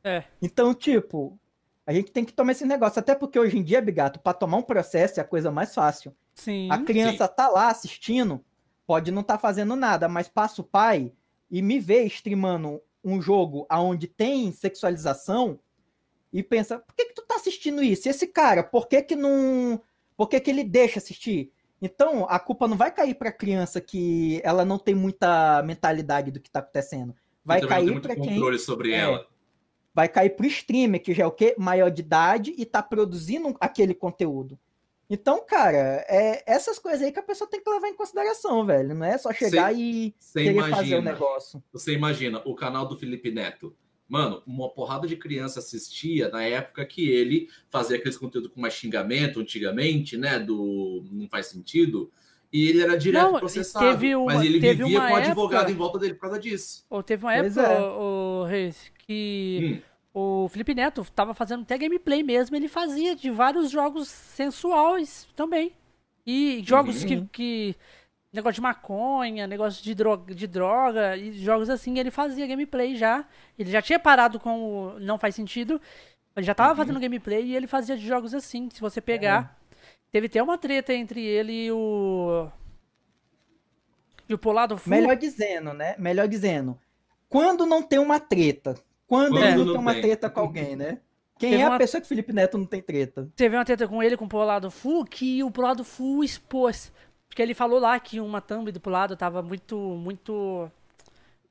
É. 0.03 0.25
Então, 0.41 0.75
tipo, 0.75 1.39
a 1.87 1.93
gente 1.93 2.11
tem 2.11 2.25
que 2.25 2.33
tomar 2.33 2.53
esse 2.53 2.65
negócio. 2.65 2.99
Até 2.99 3.15
porque 3.15 3.39
hoje 3.39 3.59
em 3.59 3.63
dia, 3.63 3.83
Bigato, 3.83 4.21
pra 4.21 4.33
tomar 4.33 4.57
um 4.57 4.63
processo 4.63 5.21
é 5.21 5.23
a 5.23 5.27
coisa 5.27 5.51
mais 5.51 5.75
fácil. 5.75 6.15
Sim. 6.35 6.69
A 6.71 6.79
criança 6.79 7.29
tá 7.29 7.49
lá 7.49 7.69
assistindo, 7.69 8.43
pode 8.87 9.11
não 9.11 9.23
tá 9.23 9.37
fazendo 9.37 9.77
nada, 9.77 10.09
mas 10.09 10.29
passa 10.29 10.63
o 10.63 10.65
pai 10.65 11.13
e 11.51 11.61
me 11.61 11.79
vê 11.79 12.05
streamando 12.05 12.81
um 13.05 13.21
jogo 13.21 13.67
aonde 13.69 14.07
tem 14.07 14.53
sexualização 14.53 15.59
e 16.33 16.43
pensa, 16.43 16.79
por 16.79 16.95
que 16.95 17.07
que 17.07 17.15
tu 17.15 17.23
tá 17.23 17.35
assistindo 17.35 17.83
isso? 17.83 18.09
E 18.09 18.11
esse 18.11 18.27
cara, 18.27 18.63
por 18.63 18.89
que 18.89 19.03
que 19.03 19.15
não... 19.15 19.81
Por 20.17 20.29
que 20.29 20.41
que 20.41 20.51
ele 20.51 20.65
deixa 20.65 20.99
assistir? 20.99 21.53
Então, 21.85 22.25
a 22.31 22.39
culpa 22.39 22.69
não 22.69 22.77
vai 22.77 22.93
cair 22.93 23.15
pra 23.15 23.33
criança 23.33 23.81
que 23.81 24.41
ela 24.45 24.65
não 24.65 24.79
tem 24.79 24.95
muita 24.95 25.61
mentalidade 25.65 26.31
do 26.31 26.39
que 26.41 26.49
tá 26.49 26.61
acontecendo. 26.61 27.13
Vai 27.45 27.61
cair 27.61 28.01
pra 28.01 28.15
quem 28.15 28.25
controle 28.35 28.59
sobre 28.59 28.93
É. 28.93 28.99
ela. 28.99 29.27
vai 29.95 30.09
cair 30.09 30.31
pro 30.31 30.47
streamer, 30.47 31.03
que 31.03 31.13
já 31.13 31.25
é 31.25 31.27
o 31.27 31.33
quê? 31.33 31.55
Maior 31.59 31.91
de 31.91 32.01
idade 32.01 32.55
e 32.57 32.65
tá 32.65 32.81
produzindo 32.83 33.55
aquele 33.61 33.93
conteúdo. 33.95 34.59
Então, 35.11 35.45
cara, 35.45 36.03
é 36.09 36.43
essas 36.47 36.79
coisas 36.79 37.03
aí 37.03 37.13
que 37.13 37.19
a 37.19 37.23
pessoa 37.23 37.51
tem 37.51 37.61
que 37.63 37.69
levar 37.69 37.89
em 37.89 37.95
consideração, 37.95 38.65
velho. 38.65 38.95
Não 38.95 39.05
é 39.05 39.19
só 39.19 39.31
chegar 39.33 39.75
e 39.77 40.15
Você 40.19 40.45
querer 40.45 40.55
fazer 40.61 40.65
o 40.65 40.77
imagina, 40.77 41.13
negócio. 41.13 41.63
você 41.71 41.93
imagina 41.93 42.41
o 42.47 42.55
canal 42.55 42.87
do 42.87 42.97
Felipe 42.97 43.31
Neto. 43.31 43.77
Mano, 44.13 44.43
uma 44.47 44.69
porrada 44.69 45.07
de 45.09 45.17
criança 45.17 45.59
assistia 45.59 46.29
na 46.29 46.43
época 46.43 46.85
que 46.85 47.09
ele 47.09 47.49
fazia 47.71 47.97
aqueles 47.97 48.19
conteúdos 48.19 48.51
com 48.53 48.61
mais 48.61 48.75
xingamento, 48.75 49.41
antigamente, 49.41 50.19
né? 50.19 50.39
Do 50.39 51.03
não 51.11 51.27
faz 51.31 51.47
sentido. 51.47 52.11
E 52.53 52.69
ele 52.69 52.83
era 52.83 52.95
direto 52.95 53.33
Não, 53.33 53.39
processado. 53.41 53.87
teve 53.87 54.15
uma- 54.15 54.35
mas 54.35 54.45
ele 54.45 54.61
teve 54.61 54.83
vivia 54.83 54.99
uma 54.99 55.09
com 55.09 55.15
o 55.15 55.17
advogado 55.17 55.71
em 55.71 55.75
volta 55.75 55.99
dele 55.99 56.13
por 56.13 56.21
causa 56.21 56.39
disso. 56.39 56.85
Ou 56.91 57.03
teve 57.03 57.25
uma 57.25 57.33
Pois 57.33 57.57
época, 57.57 57.73
é. 57.73 57.81
o, 57.81 58.45
Reis, 58.47 58.93
que 59.07 59.81
Hum, 60.15 60.43
o 60.45 60.49
Felipe 60.51 60.75
Neto 60.75 61.07
tava 61.15 61.33
fazendo 61.33 61.63
até 61.63 61.79
gameplay 61.79 62.23
mesmo, 62.23 62.55
ele 62.55 62.69
fazia 62.69 63.17
de 63.17 63.31
vários 63.31 63.71
jogos 63.71 64.09
sensuais 64.09 65.27
também. 65.35 65.73
E 66.27 66.63
jogos 66.67 67.03
que, 67.03 67.15
Uhum. 67.17 67.29
que. 67.33 67.75
Negócio 68.33 68.55
de 68.55 68.61
maconha, 68.63 69.47
negócio 69.47 69.85
de 69.85 69.95
droga, 69.95 70.35
de 70.35 70.47
droga, 70.47 71.17
e 71.19 71.33
jogos 71.35 71.69
assim, 71.69 71.99
ele 71.99 72.11
fazia 72.11 72.47
gameplay 72.47 72.97
já. 72.97 73.27
Ele 73.59 73.71
já 73.71 73.83
tinha 73.83 73.99
parado 73.99 74.41
com 74.41 74.95
o 74.95 75.01
Não 75.01 75.19
Faz 75.19 75.35
Sentido, 75.35 75.79
ele 76.35 76.47
já 76.47 76.55
tava 76.55 76.71
Uhum. 76.71 76.77
fazendo 76.77 76.99
gameplay 77.01 77.45
e 77.45 77.55
ele 77.55 77.67
fazia 77.67 77.97
de 77.97 78.07
jogos 78.07 78.33
assim. 78.35 78.71
Se 78.73 78.81
você 78.81 79.01
pegar. 79.03 79.59
Teve 80.11 80.27
até 80.29 80.43
uma 80.43 80.57
treta 80.59 80.93
entre 80.95 81.23
ele 81.23 81.67
e 81.67 81.73
o. 81.73 82.49
E 84.29 84.35
o 84.35 84.39
Polado 84.39 84.77
Fu. 84.79 84.89
Melhor 84.91 85.17
dizendo, 85.17 85.73
né? 85.75 85.95
Melhor 85.99 86.27
dizendo. 86.29 86.79
Quando 87.29 87.67
não 87.67 87.83
tem 87.83 87.99
uma 87.99 88.19
treta. 88.21 88.75
Quando 89.07 89.33
Quando 89.33 89.45
ele 89.45 89.57
não 89.57 89.65
não 89.65 89.73
tem 89.73 89.81
uma 89.81 89.93
tem. 89.93 90.03
treta 90.03 90.31
com 90.31 90.41
alguém, 90.41 90.75
né? 90.77 90.99
Quem 91.39 91.51
Teve 91.51 91.63
é 91.63 91.67
uma- 91.67 91.75
a 91.77 91.79
pessoa 91.79 92.01
que 92.01 92.07
Felipe 92.07 92.33
Neto 92.33 92.57
não 92.57 92.65
tem 92.67 92.81
treta? 92.81 93.29
Teve 93.37 93.57
uma 93.57 93.65
treta 93.65 93.87
com 93.89 94.03
ele, 94.03 94.17
com 94.17 94.25
o 94.25 94.29
Polado 94.29 94.71
Fu, 94.71 95.05
que 95.05 95.43
o 95.43 95.51
Polado 95.51 95.85
Fu 95.85 96.23
expôs. 96.23 96.93
Porque 97.33 97.41
ele 97.41 97.55
falou 97.55 97.79
lá 97.79 97.99
que 97.99 98.21
uma 98.21 98.43
thumb 98.43 98.71
do 98.71 98.79
Polado 98.79 99.17
tava 99.17 99.41
muito, 99.41 99.75
muito 99.79 100.71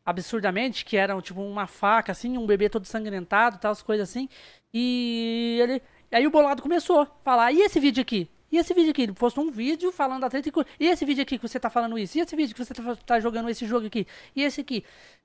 absurdamente, 0.06 0.86
que 0.86 0.96
era 0.96 1.20
tipo 1.24 1.42
uma 1.42 1.66
faca, 1.66 2.12
assim, 2.12 2.38
um 2.38 2.46
bebê 2.46 2.70
todo 2.70 2.86
sangrentado, 2.86 3.58
tal, 3.58 3.72
as 3.72 3.82
coisas 3.82 4.08
assim. 4.08 4.30
E 4.72 5.58
ele. 5.60 5.82
Aí 6.12 6.28
o 6.28 6.30
Bolado 6.30 6.62
começou 6.62 7.02
a 7.02 7.08
falar, 7.24 7.52
e 7.52 7.62
esse 7.62 7.80
vídeo 7.80 8.00
aqui? 8.00 8.30
E 8.52 8.60
esse 8.60 8.76
vídeo 8.76 8.92
aqui? 8.92 9.02
Ele 9.02 9.14
postou 9.14 9.44
um 9.44 9.50
vídeo 9.50 9.92
falando 9.92 10.22
da 10.22 10.30
treta. 10.30 10.50
E 10.50 10.86
E 10.86 10.88
esse 10.88 11.04
vídeo 11.04 11.24
aqui 11.24 11.40
que 11.40 11.48
você 11.48 11.60
tá 11.60 11.68
falando 11.68 11.98
isso? 11.98 12.16
E 12.16 12.22
esse 12.22 12.36
vídeo 12.36 12.54
que 12.54 12.64
você 12.64 12.76
tá, 12.76 12.96
tá 13.04 13.20
jogando 13.20 13.50
esse 13.50 13.66
jogo 13.66 13.88
aqui? 13.88 14.06
E 14.36 14.44
esse 14.44 14.62
aqui? 14.62 14.84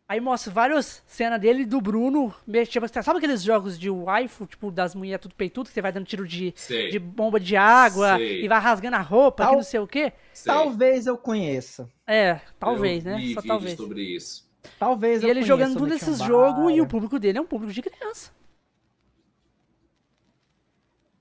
Aí 0.08 0.20
mostra 0.20 0.52
várias 0.52 1.02
cenas 1.04 1.40
dele 1.40 1.62
e 1.62 1.66
do 1.66 1.80
Bruno. 1.80 2.32
Tipo, 2.68 2.86
sabe 3.02 3.18
aqueles 3.18 3.42
jogos 3.42 3.76
de 3.76 3.90
waifu, 3.90 4.46
tipo, 4.46 4.70
das 4.70 4.94
mulheres 4.94 5.20
tudo 5.20 5.34
peitudo, 5.34 5.68
que 5.68 5.74
você 5.74 5.82
vai 5.82 5.90
dando 5.90 6.06
tiro 6.06 6.26
de, 6.28 6.52
Sei. 6.56 6.90
de 6.90 6.98
bomba 7.00 7.40
de 7.40 7.56
água 7.56 8.16
Sei. 8.16 8.44
e 8.44 8.48
vai 8.48 8.60
rasgando 8.60 8.94
a 8.94 9.00
roupa, 9.00 9.42
que 9.42 9.48
Tal- 9.48 9.56
não 9.56 9.64
sei 9.64 9.80
o 9.80 9.86
quê? 9.86 10.12
sei. 10.32 10.52
Talvez 10.52 11.06
eu 11.08 11.18
conheça. 11.18 11.90
É, 12.06 12.40
talvez, 12.58 13.04
Eu 13.04 13.12
né? 13.12 13.18
vi 13.18 13.34
Só 13.34 13.42
talvez. 13.42 13.76
sobre 13.76 14.02
isso. 14.02 14.46
Talvez 14.78 15.22
E 15.22 15.26
eu 15.26 15.30
ele 15.30 15.40
conheça 15.40 15.48
jogando 15.48 15.76
o 15.76 15.78
todos 15.80 15.96
esses 15.96 16.18
jogos 16.18 16.72
e 16.72 16.80
o 16.80 16.86
público 16.86 17.18
dele 17.18 17.38
é 17.38 17.40
um 17.40 17.46
público 17.46 17.72
de 17.72 17.82
criança. 17.82 18.30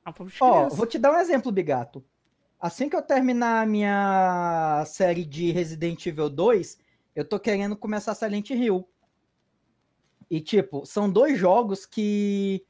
É 0.06 0.10
um 0.10 0.14
público 0.14 0.38
de 0.38 0.44
Ó, 0.44 0.52
criança. 0.58 0.76
vou 0.76 0.86
te 0.86 1.00
dar 1.00 1.12
um 1.12 1.18
exemplo, 1.20 1.52
Bigato. 1.52 2.04
Assim 2.60 2.88
que 2.88 2.96
eu 2.96 3.02
terminar 3.02 3.64
a 3.64 3.66
minha 3.66 4.84
série 4.86 5.26
de 5.26 5.52
Resident 5.52 6.06
Evil 6.06 6.30
2, 6.30 6.78
eu 7.16 7.24
tô 7.28 7.40
querendo 7.40 7.78
começar 7.78 8.14
Silent 8.14 8.50
Hill. 8.50 8.88
E, 10.30 10.42
tipo, 10.42 10.86
são 10.86 11.10
dois 11.10 11.38
jogos 11.38 11.86
que. 11.86 12.66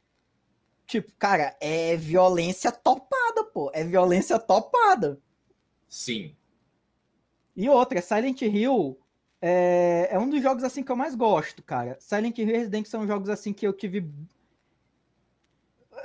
Tipo, 0.86 1.12
cara, 1.18 1.58
é 1.60 1.96
violência 1.98 2.72
topada, 2.72 3.44
pô. 3.46 3.72
É 3.74 3.84
violência 3.84 4.38
topada. 4.38 5.20
Sim. 5.88 6.36
E 7.56 7.68
outra, 7.70 8.02
Silent 8.02 8.42
Hill 8.42 9.00
é, 9.42 10.10
é 10.12 10.20
um 10.20 10.30
dos 10.30 10.42
jogos 10.42 10.64
assim 10.64 10.84
que 10.84 10.92
eu 10.92 10.96
mais 10.96 11.16
gosto, 11.16 11.64
cara. 11.64 11.98
Silent 12.00 12.38
Hill 12.38 12.50
e 12.50 12.52
Resident 12.52 12.86
são 12.86 13.08
jogos 13.08 13.30
assim 13.30 13.54
que 13.54 13.66
eu 13.66 13.74
tive. 13.74 14.12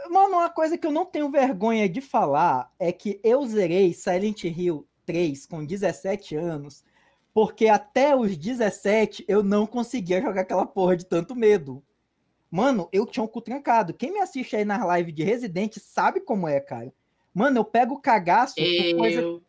Mano, 0.08 0.36
uma 0.36 0.50
coisa 0.50 0.78
que 0.78 0.86
eu 0.86 0.92
não 0.92 1.04
tenho 1.04 1.30
vergonha 1.30 1.88
de 1.88 2.00
falar 2.00 2.72
é 2.78 2.92
que 2.92 3.20
eu 3.22 3.44
zerei 3.46 3.92
Silent 3.92 4.44
Hill 4.44 4.86
3 5.04 5.46
com 5.46 5.64
17 5.64 6.36
anos, 6.36 6.84
porque 7.32 7.68
até 7.68 8.14
os 8.16 8.36
17 8.36 9.24
eu 9.28 9.42
não 9.42 9.66
conseguia 9.66 10.20
jogar 10.20 10.42
aquela 10.42 10.66
porra 10.66 10.96
de 10.96 11.06
tanto 11.06 11.34
medo. 11.34 11.82
Mano, 12.50 12.88
eu 12.92 13.06
tinha 13.06 13.22
um 13.22 13.28
cu 13.28 13.40
trancado. 13.40 13.94
Quem 13.94 14.12
me 14.12 14.18
assiste 14.18 14.56
aí 14.56 14.64
nas 14.64 14.82
lives 14.96 15.14
de 15.14 15.22
Resident 15.22 15.76
sabe 15.78 16.20
como 16.20 16.48
é, 16.48 16.58
cara. 16.58 16.92
Mano, 17.32 17.58
eu 17.58 17.64
pego 17.64 17.94
o 17.94 18.00
cagaço 18.00 18.56
por 18.56 18.98
coisa 18.98 19.20
Eu... 19.20 19.42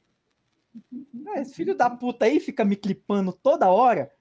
é, 1.36 1.42
Esse 1.42 1.56
filho 1.56 1.74
da 1.76 1.90
puta 1.90 2.26
aí 2.26 2.40
fica 2.40 2.64
me 2.64 2.76
clipando 2.76 3.34
toda 3.34 3.72
hora. 3.72 4.12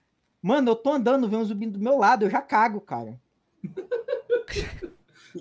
Mano, 0.40 0.70
eu 0.70 0.76
tô 0.76 0.92
andando, 0.92 1.28
vem 1.28 1.38
um 1.38 1.44
zumbi 1.44 1.66
do 1.66 1.78
meu 1.78 1.98
lado, 1.98 2.24
eu 2.24 2.30
já 2.30 2.40
cago, 2.40 2.80
cara. 2.80 3.20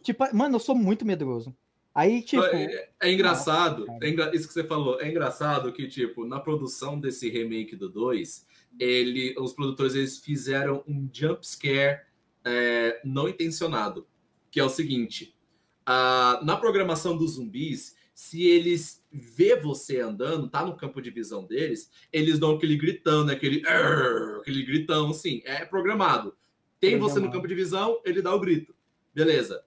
Tipo, 0.03 0.23
mano, 0.35 0.55
eu 0.55 0.59
sou 0.59 0.75
muito 0.75 1.03
medroso. 1.03 1.55
Aí, 1.99 2.21
tipo, 2.21 2.41
É, 2.43 2.89
é 3.01 3.11
engraçado, 3.11 3.85
é 4.01 4.07
engra- 4.09 4.33
isso 4.33 4.47
que 4.47 4.53
você 4.53 4.63
falou, 4.63 5.01
é 5.01 5.09
engraçado 5.09 5.73
que, 5.73 5.85
tipo, 5.85 6.25
na 6.25 6.39
produção 6.39 6.97
desse 6.97 7.29
remake 7.29 7.75
do 7.75 7.89
2, 7.89 8.47
ele, 8.79 9.35
os 9.37 9.51
produtores 9.51 9.95
eles 9.95 10.17
fizeram 10.17 10.81
um 10.87 11.09
jump 11.11 11.45
scare 11.45 11.99
é, 12.45 13.01
não 13.03 13.27
intencionado, 13.27 14.07
que 14.49 14.61
é 14.61 14.63
o 14.63 14.69
seguinte, 14.69 15.35
na 16.43 16.55
programação 16.55 17.17
dos 17.17 17.31
zumbis, 17.31 17.97
se 18.13 18.47
eles 18.47 19.05
vê 19.11 19.59
você 19.59 19.99
andando, 19.99 20.47
tá 20.49 20.63
no 20.65 20.77
campo 20.77 21.01
de 21.01 21.09
visão 21.09 21.45
deles, 21.45 21.91
eles 22.13 22.39
dão 22.39 22.55
aquele 22.55 22.77
gritão, 22.77 23.25
né, 23.25 23.33
aquele, 23.33 23.61
aquele 24.39 24.63
gritão, 24.63 25.09
assim, 25.09 25.41
é 25.43 25.65
programado. 25.65 26.33
Tem 26.79 26.91
você 26.97 27.15
no 27.15 27.23
Programado. 27.23 27.31
campo 27.33 27.47
de 27.49 27.55
visão, 27.55 28.01
ele 28.05 28.21
dá 28.21 28.33
o 28.33 28.39
grito. 28.39 28.73
Beleza. 29.13 29.63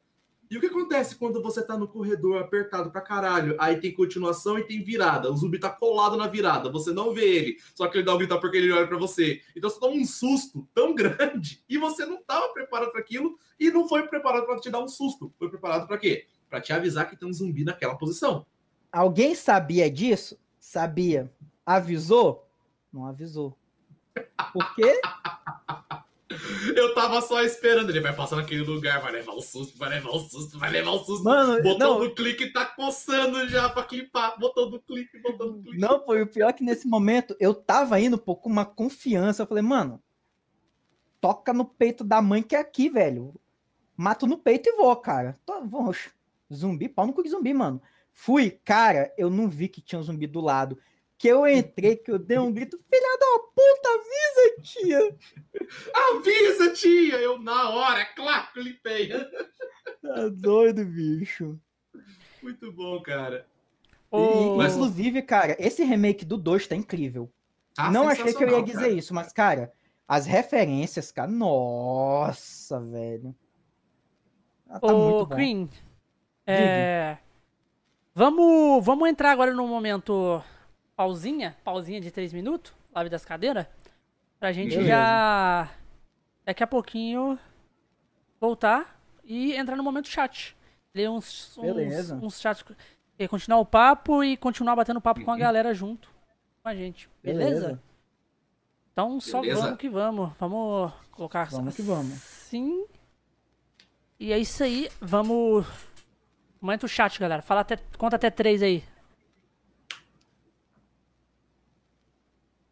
E 0.52 0.56
o 0.58 0.60
que 0.60 0.66
acontece 0.66 1.16
quando 1.16 1.42
você 1.42 1.64
tá 1.64 1.78
no 1.78 1.88
corredor 1.88 2.36
apertado 2.36 2.90
pra 2.90 3.00
caralho? 3.00 3.56
Aí 3.58 3.80
tem 3.80 3.90
continuação 3.90 4.58
e 4.58 4.64
tem 4.64 4.82
virada. 4.82 5.32
O 5.32 5.34
zumbi 5.34 5.58
tá 5.58 5.70
colado 5.70 6.14
na 6.14 6.26
virada. 6.26 6.70
Você 6.70 6.92
não 6.92 7.14
vê 7.14 7.24
ele. 7.24 7.56
Só 7.74 7.88
que 7.88 7.96
ele 7.96 8.04
dá 8.04 8.14
um 8.14 8.18
grito 8.18 8.38
porque 8.38 8.58
ele 8.58 8.70
olha 8.70 8.86
pra 8.86 8.98
você. 8.98 9.40
Então 9.56 9.70
você 9.70 9.80
toma 9.80 9.96
um 9.96 10.04
susto 10.04 10.68
tão 10.74 10.92
grande 10.94 11.64
e 11.66 11.78
você 11.78 12.04
não 12.04 12.22
tava 12.22 12.52
preparado 12.52 12.90
para 12.90 13.00
aquilo 13.00 13.38
e 13.58 13.70
não 13.70 13.88
foi 13.88 14.06
preparado 14.06 14.44
pra 14.44 14.60
te 14.60 14.68
dar 14.68 14.80
um 14.80 14.88
susto. 14.88 15.32
Foi 15.38 15.48
preparado 15.48 15.86
pra 15.88 15.96
quê? 15.96 16.26
Pra 16.50 16.60
te 16.60 16.70
avisar 16.70 17.08
que 17.08 17.16
tem 17.16 17.26
um 17.26 17.32
zumbi 17.32 17.64
naquela 17.64 17.96
posição. 17.96 18.44
alguém 18.92 19.34
sabia 19.34 19.90
disso? 19.90 20.38
Sabia. 20.60 21.32
Avisou? 21.64 22.46
Não 22.92 23.06
avisou. 23.06 23.56
Por 24.52 24.74
quê? 24.74 25.00
Eu 26.76 26.94
tava 26.94 27.20
só 27.20 27.42
esperando. 27.42 27.90
Ele 27.90 28.00
vai 28.00 28.14
passar 28.14 28.36
naquele 28.36 28.62
lugar, 28.62 29.00
vai 29.00 29.12
levar 29.12 29.32
o 29.32 29.40
susto, 29.40 29.78
vai 29.78 29.90
levar 29.90 30.10
o 30.10 30.18
susto, 30.18 30.58
vai 30.58 30.70
levar 30.70 30.90
o 30.90 30.98
susto. 31.04 31.24
Mano, 31.24 31.62
Botão 31.62 31.98
não, 31.98 32.00
do 32.00 32.14
clique 32.14 32.52
tá 32.52 32.64
coçando 32.64 33.48
já 33.48 33.68
pra 33.68 33.84
clipar. 33.84 34.38
Botão 34.38 34.70
do 34.70 34.80
clique, 34.80 35.20
botão 35.20 35.52
do 35.52 35.62
clique. 35.62 35.78
não, 35.78 36.04
foi 36.04 36.22
o 36.22 36.26
pior 36.26 36.48
é 36.48 36.52
que 36.52 36.64
nesse 36.64 36.86
momento 36.86 37.36
eu 37.38 37.54
tava 37.54 37.98
indo 38.00 38.18
pô, 38.18 38.36
com 38.36 38.48
uma 38.48 38.64
confiança. 38.64 39.42
Eu 39.42 39.46
falei, 39.46 39.62
mano, 39.62 40.02
toca 41.20 41.52
no 41.52 41.64
peito 41.64 42.02
da 42.02 42.20
mãe 42.20 42.42
que 42.42 42.56
é 42.56 42.58
aqui, 42.58 42.88
velho. 42.88 43.34
Mato 43.96 44.26
no 44.26 44.38
peito 44.38 44.68
e 44.68 44.76
vou, 44.76 44.94
cara. 44.96 45.38
Tô, 45.46 45.64
vou, 45.64 45.94
zumbi, 46.52 46.88
pau 46.88 47.06
no 47.06 47.12
cu 47.12 47.22
de 47.22 47.30
zumbi, 47.30 47.54
mano. 47.54 47.80
Fui, 48.12 48.50
cara, 48.50 49.12
eu 49.16 49.30
não 49.30 49.48
vi 49.48 49.68
que 49.68 49.80
tinha 49.80 49.98
um 49.98 50.02
zumbi 50.02 50.26
do 50.26 50.40
lado. 50.40 50.78
Que 51.22 51.28
eu 51.28 51.46
entrei, 51.46 51.94
que 51.94 52.10
eu 52.10 52.18
dei 52.18 52.36
um 52.36 52.52
grito, 52.52 52.76
filha 52.76 53.16
da 53.16 53.38
puta, 53.54 53.88
avisa, 53.94 54.60
tia. 54.60 55.16
Avisa, 56.10 56.72
tia! 56.72 57.14
Eu 57.20 57.38
na 57.38 57.70
hora, 57.70 58.04
claro, 58.06 58.48
clipei. 58.52 59.08
Tá 60.02 60.28
doido, 60.32 60.84
bicho. 60.84 61.60
Muito 62.42 62.72
bom, 62.72 63.00
cara. 63.02 63.46
E, 64.12 64.16
Ô, 64.16 64.56
Mas- 64.56 64.74
inclusive, 64.74 65.22
cara, 65.22 65.54
esse 65.60 65.84
remake 65.84 66.24
do 66.24 66.36
2 66.36 66.66
tá 66.66 66.74
incrível. 66.74 67.32
Tá 67.72 67.88
não 67.88 68.08
achei 68.08 68.34
que 68.34 68.42
eu 68.42 68.50
ia 68.50 68.62
dizer 68.64 68.80
cara. 68.80 68.88
isso, 68.92 69.14
mas, 69.14 69.32
cara, 69.32 69.72
as 70.08 70.26
referências, 70.26 71.12
cara, 71.12 71.30
nossa, 71.30 72.80
velho. 72.80 73.32
Ah, 74.68 74.80
tá 74.80 74.88
Ô, 74.92 74.98
muito 75.20 75.28
bom. 75.28 75.36
Queen, 75.36 75.70
é, 76.44 77.16
vamos, 78.12 78.84
vamos 78.84 79.08
entrar 79.08 79.30
agora 79.30 79.54
no 79.54 79.68
momento 79.68 80.42
pausinha, 81.02 81.56
pausinha 81.64 82.00
de 82.00 82.12
3 82.12 82.32
minutos, 82.32 82.72
live 82.94 83.10
das 83.10 83.24
cadeiras, 83.24 83.66
pra 84.38 84.52
gente 84.52 84.70
Beleza. 84.70 84.86
já, 84.88 85.68
daqui 86.44 86.62
a 86.62 86.66
pouquinho, 86.66 87.36
voltar 88.40 89.00
e 89.24 89.52
entrar 89.56 89.74
no 89.74 89.82
momento 89.82 90.06
chat. 90.06 90.56
Ler 90.94 91.10
uns, 91.10 91.58
uns, 91.58 92.10
uns 92.22 92.40
chats, 92.40 92.64
e 93.18 93.26
continuar 93.26 93.58
o 93.58 93.66
papo 93.66 94.22
e 94.22 94.36
continuar 94.36 94.76
batendo 94.76 95.00
papo 95.00 95.24
com 95.24 95.30
a 95.32 95.34
Uhum. 95.34 95.40
galera 95.40 95.74
junto 95.74 96.08
com 96.62 96.68
a 96.68 96.74
gente, 96.74 97.10
beleza? 97.20 97.60
Beleza. 97.60 97.82
Então 98.92 99.18
só 99.20 99.40
Beleza. 99.40 99.60
vamos 99.62 99.78
que 99.78 99.88
vamos, 99.88 100.32
vamos 100.38 100.92
colocar 101.10 101.48
Vamos 101.50 101.74
que 101.74 101.82
vamos. 101.82 102.14
Sim. 102.20 102.86
E 104.20 104.32
é 104.32 104.38
isso 104.38 104.62
aí, 104.62 104.88
vamos. 105.00 105.66
Momento 106.60 106.86
chat, 106.86 107.18
galera. 107.18 107.42
Fala 107.42 107.62
até, 107.62 107.76
conta 107.98 108.14
até 108.14 108.30
três 108.30 108.62
aí. 108.62 108.84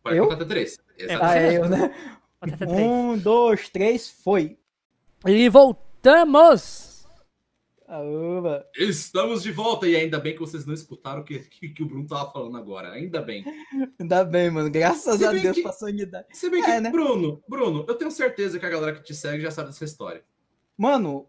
Pode 0.02 0.16
Eu? 0.16 0.24
contar 0.24 0.36
até 0.36 0.44
três. 0.46 0.78
Ah, 0.78 0.92
Exatamente. 0.98 1.44
é 1.54 1.58
eu, 1.58 1.68
né? 1.68 1.94
Um, 2.68 3.18
dois, 3.18 3.68
três, 3.68 4.08
foi. 4.10 4.58
E 5.26 5.48
voltamos! 5.50 7.06
Aoba. 7.86 8.64
Estamos 8.76 9.42
de 9.42 9.50
volta 9.50 9.86
e 9.88 9.96
ainda 9.96 10.18
bem 10.20 10.32
que 10.32 10.38
vocês 10.38 10.64
não 10.64 10.72
escutaram 10.72 11.22
o 11.22 11.24
que, 11.24 11.40
que, 11.40 11.68
que 11.70 11.82
o 11.82 11.86
Bruno 11.86 12.06
tava 12.06 12.30
falando 12.30 12.56
agora. 12.56 12.92
Ainda 12.92 13.20
bem. 13.20 13.44
Ainda 13.98 14.24
bem, 14.24 14.48
mano. 14.48 14.70
Graças 14.70 15.18
Se 15.18 15.24
a 15.26 15.32
Deus 15.32 15.56
que- 15.56 15.62
pra 15.62 15.72
sanidade. 15.72 16.28
Se 16.32 16.48
bem 16.48 16.62
que, 16.62 16.70
É, 16.70 16.80
né? 16.80 16.90
Bruno, 16.90 17.42
Bruno, 17.48 17.84
eu 17.88 17.94
tenho 17.96 18.10
certeza 18.12 18.58
que 18.60 18.64
a 18.66 18.70
galera 18.70 18.94
que 18.96 19.02
te 19.02 19.12
segue 19.12 19.42
já 19.42 19.50
sabe 19.50 19.70
dessa 19.70 19.84
história. 19.84 20.22
Mano, 20.78 21.26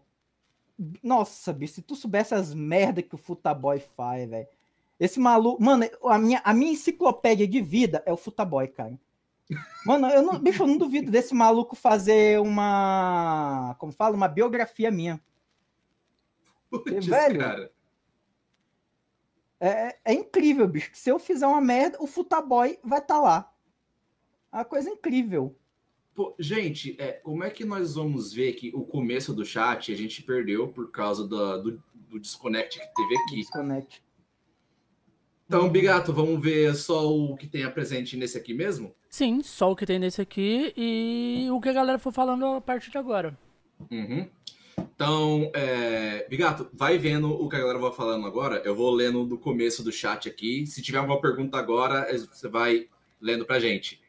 nossa, 1.02 1.52
bicho, 1.52 1.74
se 1.74 1.82
tu 1.82 1.96
soubesse 1.96 2.32
as 2.32 2.54
merdas 2.54 3.04
que 3.08 3.14
o 3.16 3.18
Futaboy 3.18 3.80
faz, 3.96 4.30
velho. 4.30 4.46
Esse 5.02 5.18
maluco. 5.18 5.60
Mano, 5.60 5.84
a 6.04 6.16
minha, 6.16 6.40
a 6.44 6.54
minha 6.54 6.70
enciclopédia 6.70 7.46
de 7.48 7.60
vida 7.60 8.04
é 8.06 8.12
o 8.12 8.16
Futaboy, 8.16 8.68
cara. 8.68 8.96
Mano, 9.84 10.06
eu 10.08 10.22
não, 10.22 10.38
bicho, 10.38 10.62
eu 10.62 10.66
não 10.68 10.78
duvido 10.78 11.10
desse 11.10 11.34
maluco 11.34 11.74
fazer 11.74 12.38
uma. 12.40 13.74
Como 13.80 13.90
fala? 13.92 14.14
Uma 14.14 14.28
biografia 14.28 14.92
minha. 14.92 15.20
Putz, 16.70 17.04
velho. 17.04 17.40
cara. 17.40 17.72
É, 19.58 19.98
é 20.04 20.14
incrível, 20.14 20.68
bicho. 20.68 20.92
que 20.92 20.98
Se 20.98 21.10
eu 21.10 21.18
fizer 21.18 21.48
uma 21.48 21.60
merda, 21.60 21.98
o 22.00 22.06
Futaboy 22.06 22.78
vai 22.84 23.00
estar 23.00 23.20
lá. 23.20 23.52
É 24.52 24.58
uma 24.58 24.64
coisa 24.64 24.88
incrível. 24.88 25.56
Pô, 26.14 26.32
gente, 26.38 26.94
é, 27.00 27.12
como 27.14 27.42
é 27.42 27.50
que 27.50 27.64
nós 27.64 27.96
vamos 27.96 28.32
ver 28.32 28.52
que 28.52 28.70
o 28.72 28.84
começo 28.84 29.34
do 29.34 29.44
chat 29.44 29.92
a 29.92 29.96
gente 29.96 30.22
perdeu 30.22 30.68
por 30.68 30.92
causa 30.92 31.26
da- 31.26 31.56
do, 31.56 31.82
do 31.92 32.20
desconnect 32.20 32.78
que 32.78 32.94
teve 32.94 33.16
aqui? 33.18 33.36
Desconect. 33.36 34.04
Então, 35.54 35.68
Bigato, 35.68 36.14
vamos 36.14 36.40
ver 36.40 36.74
só 36.74 37.14
o 37.14 37.36
que 37.36 37.46
tem 37.46 37.62
a 37.62 37.70
presente 37.70 38.16
nesse 38.16 38.38
aqui 38.38 38.54
mesmo? 38.54 38.94
Sim, 39.10 39.42
só 39.42 39.70
o 39.70 39.76
que 39.76 39.84
tem 39.84 39.98
nesse 39.98 40.18
aqui 40.18 40.72
e 40.74 41.46
o 41.50 41.60
que 41.60 41.68
a 41.68 41.74
galera 41.74 41.98
for 41.98 42.10
falando 42.10 42.46
a 42.46 42.60
partir 42.62 42.90
de 42.90 42.96
agora. 42.96 43.38
Uhum. 43.90 44.26
Então, 44.78 45.50
é... 45.54 46.26
Bigato, 46.26 46.70
vai 46.72 46.96
vendo 46.96 47.30
o 47.30 47.50
que 47.50 47.56
a 47.56 47.58
galera 47.58 47.78
vai 47.78 47.92
falando 47.92 48.26
agora. 48.26 48.62
Eu 48.64 48.74
vou 48.74 48.90
lendo 48.90 49.26
do 49.26 49.36
começo 49.36 49.84
do 49.84 49.92
chat 49.92 50.26
aqui. 50.26 50.66
Se 50.66 50.80
tiver 50.80 50.96
alguma 50.96 51.20
pergunta 51.20 51.58
agora, 51.58 52.08
você 52.10 52.48
vai 52.48 52.88
lendo 53.20 53.44
pra 53.44 53.60
gente. 53.60 54.00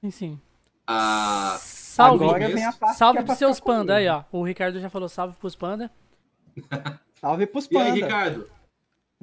Sim, 0.00 0.12
sim. 0.12 0.40
Ah, 0.86 1.56
Salve, 1.58 2.24
Agora 2.24 2.48
vem 2.48 2.64
a 2.64 2.72
parte 2.72 2.96
salve 2.96 3.18
é 3.18 3.22
pros 3.24 3.38
seus 3.38 3.58
panda 3.58 3.96
aí, 3.96 4.06
ó. 4.06 4.22
O 4.30 4.44
Ricardo 4.44 4.78
já 4.78 4.88
falou 4.88 5.08
salve 5.08 5.34
pros 5.40 5.56
panda. 5.56 5.90
Salve 7.20 7.46
pros 7.46 7.66
e 7.68 7.76
aí, 7.76 7.84
panda. 7.84 7.94
Ricardo? 7.94 8.53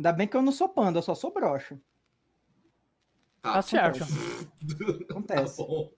Ainda 0.01 0.11
bem 0.11 0.27
que 0.27 0.35
eu 0.35 0.41
não 0.41 0.51
sou 0.51 0.67
panda, 0.67 0.97
eu 0.97 1.03
só 1.03 1.13
sou 1.13 1.31
broxa. 1.31 1.79
Tá 3.39 3.61
certo. 3.61 3.99
Acontece. 5.07 5.57
Tá 5.57 5.63
bom. 5.63 5.93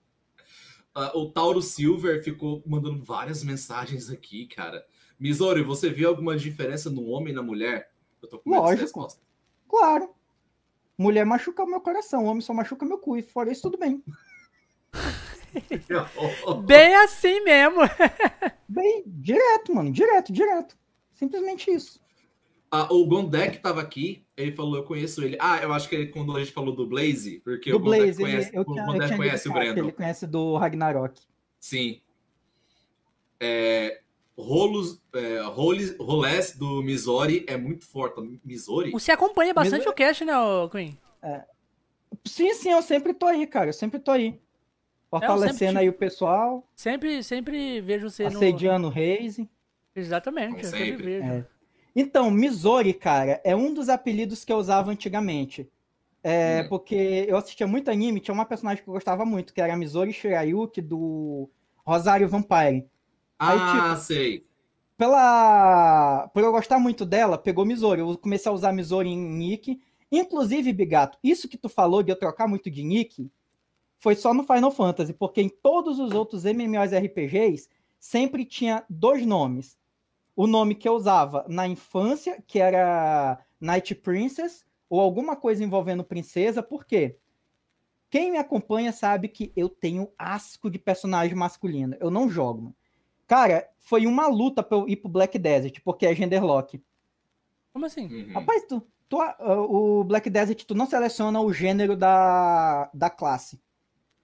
Ah, 0.94 1.16
o 1.16 1.32
Tauro 1.32 1.62
Silver 1.62 2.22
ficou 2.22 2.62
mandando 2.66 3.02
várias 3.02 3.42
mensagens 3.42 4.10
aqui, 4.10 4.46
cara. 4.46 4.84
Misori, 5.18 5.62
você 5.62 5.88
viu 5.88 6.10
alguma 6.10 6.36
diferença 6.36 6.90
no 6.90 7.06
homem 7.06 7.32
e 7.32 7.34
na 7.34 7.42
mulher? 7.42 7.94
Eu 8.20 8.28
tô 8.28 8.38
com 8.38 8.50
Lógico. 8.50 8.82
resposta. 8.82 9.22
Claro. 9.66 10.14
Mulher 10.98 11.24
machuca 11.24 11.62
o 11.64 11.66
meu 11.66 11.80
coração, 11.80 12.26
homem 12.26 12.42
só 12.42 12.52
machuca 12.52 12.84
meu 12.84 12.98
cu. 12.98 13.16
E 13.16 13.22
fora 13.22 13.50
isso, 13.50 13.62
tudo 13.62 13.78
bem. 13.78 14.04
Bem 16.66 16.94
assim 16.96 17.40
mesmo. 17.40 17.80
Bem, 18.68 19.02
direto, 19.06 19.74
mano. 19.74 19.90
Direto, 19.90 20.30
direto. 20.30 20.76
Simplesmente 21.14 21.70
isso. 21.70 22.03
Ah, 22.76 22.88
o 22.92 23.06
Gondek 23.06 23.58
tava 23.58 23.80
aqui, 23.80 24.26
ele 24.36 24.50
falou, 24.50 24.74
eu 24.74 24.82
conheço 24.82 25.22
ele. 25.22 25.36
Ah, 25.40 25.58
eu 25.62 25.72
acho 25.72 25.88
que 25.88 25.94
ele, 25.94 26.06
quando 26.08 26.36
a 26.36 26.40
gente 26.40 26.50
falou 26.50 26.74
do 26.74 26.84
Blaze, 26.84 27.40
porque 27.44 27.70
do 27.70 27.76
o 27.76 27.78
Gondek 27.78 28.02
Blaze, 28.02 28.20
conhece, 28.20 28.48
ele, 28.48 28.58
eu 28.58 28.62
o 28.62 28.78
eu 28.78 28.84
Gondek 28.84 29.06
tinha 29.06 29.16
conhece 29.16 29.48
o 29.48 29.52
Brandon. 29.52 29.82
Ele 29.84 29.92
conhece 29.92 30.26
do 30.26 30.56
Ragnarok. 30.56 31.20
Sim. 31.60 32.00
É, 33.38 34.00
rolos, 34.36 35.00
é, 35.14 35.40
roles, 35.42 35.96
rolés 36.00 36.56
do 36.56 36.82
Misori 36.82 37.44
é 37.46 37.56
muito 37.56 37.86
forte. 37.86 38.40
Misori? 38.44 38.90
Você 38.90 39.12
acompanha 39.12 39.54
bastante 39.54 39.88
o 39.88 39.92
cast, 39.92 40.24
né, 40.24 40.32
Queen? 40.72 40.98
Sim, 42.24 42.54
sim, 42.54 42.72
eu 42.72 42.82
sempre 42.82 43.14
tô 43.14 43.26
aí, 43.26 43.46
cara. 43.46 43.68
Eu 43.68 43.72
sempre 43.72 44.00
tô 44.00 44.10
aí. 44.10 44.40
Fortalecendo 45.08 45.58
sempre 45.58 45.78
aí 45.78 45.88
o 45.88 45.92
pessoal, 45.92 46.68
Sempre, 46.74 47.22
sempre 47.22 47.80
vejo 47.80 48.10
você 48.10 48.24
no... 48.24 48.30
assediando 48.30 48.88
o 48.88 48.90
Reis. 48.90 49.38
Exatamente, 49.94 50.54
Como 50.54 50.60
eu 50.60 50.64
sempre 50.64 50.86
sempre. 50.86 51.04
vejo. 51.04 51.24
É. 51.24 51.53
Então, 51.94 52.30
Misori, 52.30 52.92
cara, 52.92 53.40
é 53.44 53.54
um 53.54 53.72
dos 53.72 53.88
apelidos 53.88 54.44
que 54.44 54.52
eu 54.52 54.56
usava 54.56 54.90
antigamente. 54.90 55.68
É, 56.22 56.62
Hum. 56.62 56.68
porque 56.70 57.26
eu 57.28 57.36
assistia 57.36 57.66
muito 57.66 57.90
anime, 57.90 58.18
tinha 58.18 58.34
uma 58.34 58.46
personagem 58.46 58.82
que 58.82 58.88
eu 58.88 58.94
gostava 58.94 59.26
muito, 59.26 59.52
que 59.52 59.60
era 59.60 59.74
a 59.74 59.76
Misori 59.76 60.12
Shirayuki 60.12 60.80
do 60.80 61.50
Rosário 61.84 62.28
Vampire. 62.28 62.86
Aí, 63.38 63.58
ah, 63.60 63.96
sei. 63.96 64.46
Pela... 64.96 66.28
Por 66.32 66.42
eu 66.42 66.52
gostar 66.52 66.78
muito 66.78 67.04
dela, 67.04 67.36
pegou 67.36 67.64
Misori. 67.64 68.00
Eu 68.00 68.16
comecei 68.16 68.50
a 68.50 68.54
usar 68.54 68.72
Misori 68.72 69.08
em 69.10 69.18
nick. 69.18 69.78
Inclusive, 70.10 70.72
Bigato, 70.72 71.18
isso 71.22 71.48
que 71.48 71.58
tu 71.58 71.68
falou 71.68 72.02
de 72.02 72.10
eu 72.10 72.16
trocar 72.16 72.48
muito 72.48 72.70
de 72.70 72.82
nick 72.82 73.30
foi 73.98 74.14
só 74.14 74.32
no 74.32 74.44
Final 74.44 74.70
Fantasy, 74.70 75.12
porque 75.12 75.40
em 75.40 75.48
todos 75.48 75.98
os 75.98 76.12
outros 76.12 76.44
MMORPGs 76.44 77.68
sempre 77.98 78.44
tinha 78.44 78.84
dois 78.88 79.26
nomes. 79.26 79.76
O 80.36 80.46
nome 80.46 80.74
que 80.74 80.88
eu 80.88 80.94
usava 80.94 81.44
na 81.48 81.66
infância, 81.66 82.42
que 82.46 82.58
era 82.58 83.38
Night 83.60 83.94
Princess, 83.94 84.64
ou 84.88 85.00
alguma 85.00 85.36
coisa 85.36 85.62
envolvendo 85.62 86.04
princesa, 86.04 86.62
por 86.62 86.84
quê? 86.84 87.18
Quem 88.10 88.30
me 88.30 88.38
acompanha 88.38 88.92
sabe 88.92 89.28
que 89.28 89.52
eu 89.56 89.68
tenho 89.68 90.12
asco 90.18 90.70
de 90.70 90.78
personagem 90.78 91.34
masculino. 91.34 91.96
Eu 91.98 92.10
não 92.10 92.28
jogo. 92.28 92.62
Mano. 92.62 92.76
Cara, 93.26 93.68
foi 93.78 94.06
uma 94.06 94.26
luta 94.26 94.62
pra 94.62 94.78
eu 94.78 94.88
ir 94.88 94.96
pro 94.96 95.10
Black 95.10 95.38
Desert, 95.38 95.80
porque 95.82 96.06
é 96.06 96.14
genderlock. 96.14 96.82
Como 97.72 97.86
assim? 97.86 98.06
Uhum. 98.06 98.32
Rapaz, 98.32 98.64
tu, 98.68 98.86
tu, 99.08 99.20
ah, 99.20 99.36
o 99.40 100.04
Black 100.04 100.30
Desert, 100.30 100.64
tu 100.64 100.74
não 100.74 100.86
seleciona 100.86 101.40
o 101.40 101.52
gênero 101.52 101.96
da, 101.96 102.90
da 102.94 103.10
classe. 103.10 103.60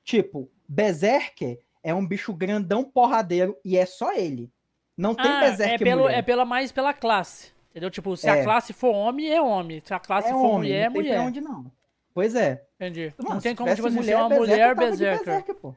Tipo, 0.04 0.50
Berserker 0.68 1.60
é 1.82 1.94
um 1.94 2.06
bicho 2.06 2.32
grandão 2.32 2.84
porradeiro 2.84 3.56
e 3.64 3.76
é 3.76 3.86
só 3.86 4.12
ele. 4.12 4.52
Não 5.00 5.14
tem 5.14 5.26
Ah, 5.30 5.40
Berserker 5.40 5.74
é, 5.74 5.78
pelo, 5.78 6.02
mulher. 6.02 6.18
é 6.18 6.22
pela, 6.22 6.44
mais 6.44 6.70
pela 6.72 6.92
classe. 6.92 7.52
Entendeu? 7.70 7.90
Tipo, 7.90 8.16
se 8.16 8.28
É. 8.28 8.32
a 8.40 8.44
classe 8.44 8.72
for 8.72 8.90
homem, 8.94 9.30
é 9.32 9.40
homem. 9.40 9.80
Se 9.84 9.94
a 9.94 9.98
classe 10.00 10.28
é 10.28 10.32
for 10.32 10.38
homem, 10.38 10.58
mulher, 10.70 10.80
é 10.80 10.84
não 10.86 10.92
tem 10.92 11.02
mulher. 11.02 11.20
onde 11.20 11.40
não. 11.40 11.70
Pois 12.12 12.34
é. 12.34 12.64
Entendi. 12.76 13.14
Mano, 13.16 13.34
não 13.34 13.40
tem 13.40 13.54
como, 13.54 13.72
tipo 13.74 13.86
assim, 13.88 14.02
ser 14.02 14.16
uma 14.16 14.28
mulher 14.28 14.74
berserker. 14.74 15.24
Berserker, 15.24 15.54
pô. 15.54 15.74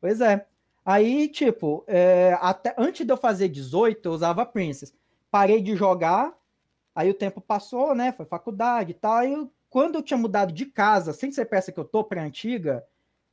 Pois 0.00 0.20
é. 0.20 0.46
Aí, 0.84 1.28
tipo, 1.28 1.84
é, 1.86 2.36
até 2.40 2.74
antes 2.78 3.04
de 3.06 3.12
eu 3.12 3.16
fazer 3.18 3.48
18, 3.48 4.08
eu 4.08 4.12
usava 4.12 4.46
Princess. 4.46 4.94
Parei 5.30 5.60
de 5.60 5.76
jogar, 5.76 6.32
aí 6.94 7.10
o 7.10 7.14
tempo 7.14 7.40
passou, 7.42 7.94
né? 7.94 8.10
Foi 8.12 8.24
faculdade 8.24 8.92
e 8.92 8.94
tal. 8.94 9.12
Aí, 9.16 9.34
eu- 9.34 9.50
quando 9.68 9.96
eu 9.96 10.02
tinha 10.02 10.16
mudado 10.16 10.50
de 10.50 10.64
casa, 10.64 11.12
sem 11.12 11.30
ser 11.30 11.44
peça 11.44 11.70
que 11.70 11.78
eu 11.78 11.84
tô 11.84 12.02
pra 12.02 12.22
antiga, 12.22 12.82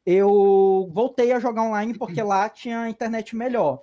eu 0.05 0.89
voltei 0.93 1.31
a 1.31 1.39
jogar 1.39 1.63
online 1.63 1.97
porque 1.97 2.21
lá 2.21 2.49
tinha 2.49 2.89
internet 2.89 3.35
melhor. 3.35 3.81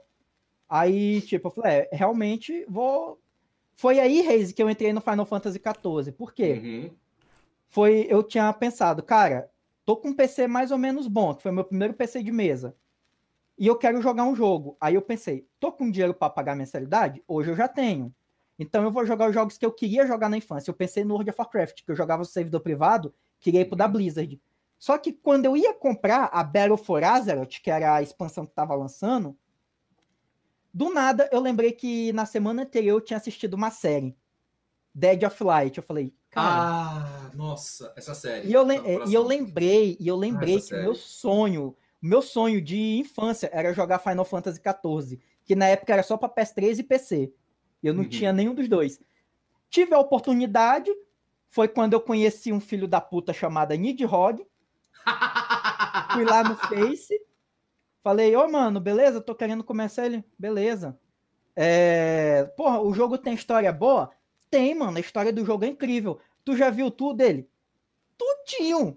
Aí, 0.74 1.20
tipo, 1.20 1.48
eu 1.48 1.52
falei, 1.52 1.70
é, 1.70 1.88
realmente 1.92 2.64
vou. 2.66 3.20
Foi 3.74 4.00
aí, 4.00 4.22
Reis, 4.22 4.52
que 4.52 4.62
eu 4.62 4.70
entrei 4.70 4.90
no 4.90 5.02
Final 5.02 5.26
Fantasy 5.26 5.60
XIV. 5.60 6.12
Por 6.12 6.32
quê? 6.32 6.54
Uhum. 6.64 6.90
foi 7.68 8.06
eu 8.08 8.22
tinha 8.22 8.50
pensado, 8.54 9.02
cara, 9.02 9.50
tô 9.84 9.98
com 9.98 10.08
um 10.08 10.14
PC 10.14 10.46
mais 10.46 10.70
ou 10.70 10.78
menos 10.78 11.08
bom, 11.08 11.34
que 11.34 11.42
foi 11.42 11.52
meu 11.52 11.62
primeiro 11.62 11.92
PC 11.92 12.22
de 12.22 12.32
mesa. 12.32 12.74
E 13.58 13.66
eu 13.66 13.76
quero 13.76 14.00
jogar 14.00 14.24
um 14.24 14.34
jogo. 14.34 14.74
Aí 14.80 14.94
eu 14.94 15.02
pensei, 15.02 15.46
tô 15.60 15.70
com 15.70 15.90
dinheiro 15.90 16.14
para 16.14 16.30
pagar 16.30 16.56
mensalidade? 16.56 17.22
Hoje 17.28 17.50
eu 17.50 17.56
já 17.56 17.68
tenho. 17.68 18.10
Então 18.58 18.82
eu 18.82 18.90
vou 18.90 19.04
jogar 19.04 19.28
os 19.28 19.34
jogos 19.34 19.58
que 19.58 19.66
eu 19.66 19.72
queria 19.72 20.06
jogar 20.06 20.30
na 20.30 20.38
infância. 20.38 20.70
Eu 20.70 20.74
pensei 20.74 21.04
no 21.04 21.12
World 21.12 21.28
of 21.28 21.38
Warcraft, 21.38 21.84
que 21.84 21.90
eu 21.90 21.96
jogava 21.96 22.20
no 22.20 22.26
servidor 22.26 22.60
privado, 22.60 23.14
queria 23.38 23.60
ir 23.60 23.66
pro 23.66 23.76
da 23.76 23.86
Blizzard. 23.86 24.40
Só 24.78 24.96
que 24.96 25.12
quando 25.12 25.44
eu 25.44 25.54
ia 25.54 25.74
comprar 25.74 26.30
a 26.32 26.42
Battle 26.42 26.78
for 26.78 27.04
Azeroth, 27.04 27.60
que 27.62 27.70
era 27.70 27.96
a 27.96 28.02
expansão 28.02 28.46
que 28.46 28.54
tava 28.54 28.74
lançando, 28.74 29.36
do 30.72 30.92
nada 30.92 31.28
eu 31.32 31.40
lembrei 31.40 31.72
que 31.72 32.12
na 32.12 32.24
semana 32.26 32.62
anterior 32.62 32.96
eu 32.96 33.00
tinha 33.04 33.16
assistido 33.16 33.54
uma 33.54 33.70
série, 33.70 34.16
Dead 34.94 35.22
of 35.24 35.42
Light. 35.44 35.76
Eu 35.76 35.82
falei, 35.82 36.14
cara, 36.30 36.48
Ah, 36.48 37.30
nossa, 37.34 37.92
essa 37.96 38.14
série. 38.14 38.48
e 38.48 38.52
eu, 38.52 38.66
Tá, 38.66 38.74
é, 38.74 39.08
e 39.08 39.14
eu 39.14 39.22
lembrei, 39.22 39.96
e 40.00 40.08
eu 40.08 40.16
lembrei 40.16 40.56
essa 40.56 40.68
que 40.68 40.72
o 40.74 40.76
série. 40.76 40.82
meu 40.82 40.94
sonho, 40.94 41.76
meu 42.00 42.22
sonho 42.22 42.60
de 42.60 42.98
infância 42.98 43.48
era 43.52 43.72
jogar 43.72 43.98
Final 43.98 44.24
Fantasy 44.24 44.60
XIV, 44.60 45.20
que 45.44 45.54
na 45.54 45.66
época 45.66 45.92
era 45.92 46.02
só 46.02 46.16
para 46.16 46.28
PS3 46.28 46.78
e 46.78 46.82
PC. 46.82 47.32
Eu 47.82 47.92
não 47.94 48.02
Uhum. 48.04 48.08
tinha 48.08 48.32
nenhum 48.32 48.54
dos 48.54 48.68
dois. 48.68 49.00
Tive 49.68 49.94
a 49.94 49.98
oportunidade, 49.98 50.90
foi 51.48 51.68
quando 51.68 51.92
eu 51.94 52.00
conheci 52.00 52.52
um 52.52 52.60
filho 52.60 52.86
da 52.88 53.00
puta 53.00 53.32
chamado 53.32 53.74
Nidhogg, 53.74 54.44
fui 56.12 56.24
lá 56.24 56.42
no 56.44 56.56
Face, 56.56 57.14
falei, 58.02 58.34
ô 58.36 58.48
mano, 58.50 58.80
beleza? 58.80 59.20
Tô 59.20 59.34
querendo 59.34 59.62
começar 59.64 60.06
ele. 60.06 60.24
Beleza. 60.38 60.98
É... 61.54 62.44
Porra, 62.56 62.80
o 62.80 62.92
jogo 62.94 63.18
tem 63.18 63.34
história 63.34 63.72
boa? 63.72 64.10
Tem, 64.50 64.74
mano. 64.74 64.96
A 64.96 65.00
história 65.00 65.32
do 65.32 65.44
jogo 65.44 65.64
é 65.64 65.68
incrível. 65.68 66.18
Tu 66.44 66.56
já 66.56 66.70
viu 66.70 66.90
tudo 66.90 67.16
dele? 67.18 67.48
Tudinho. 68.18 68.96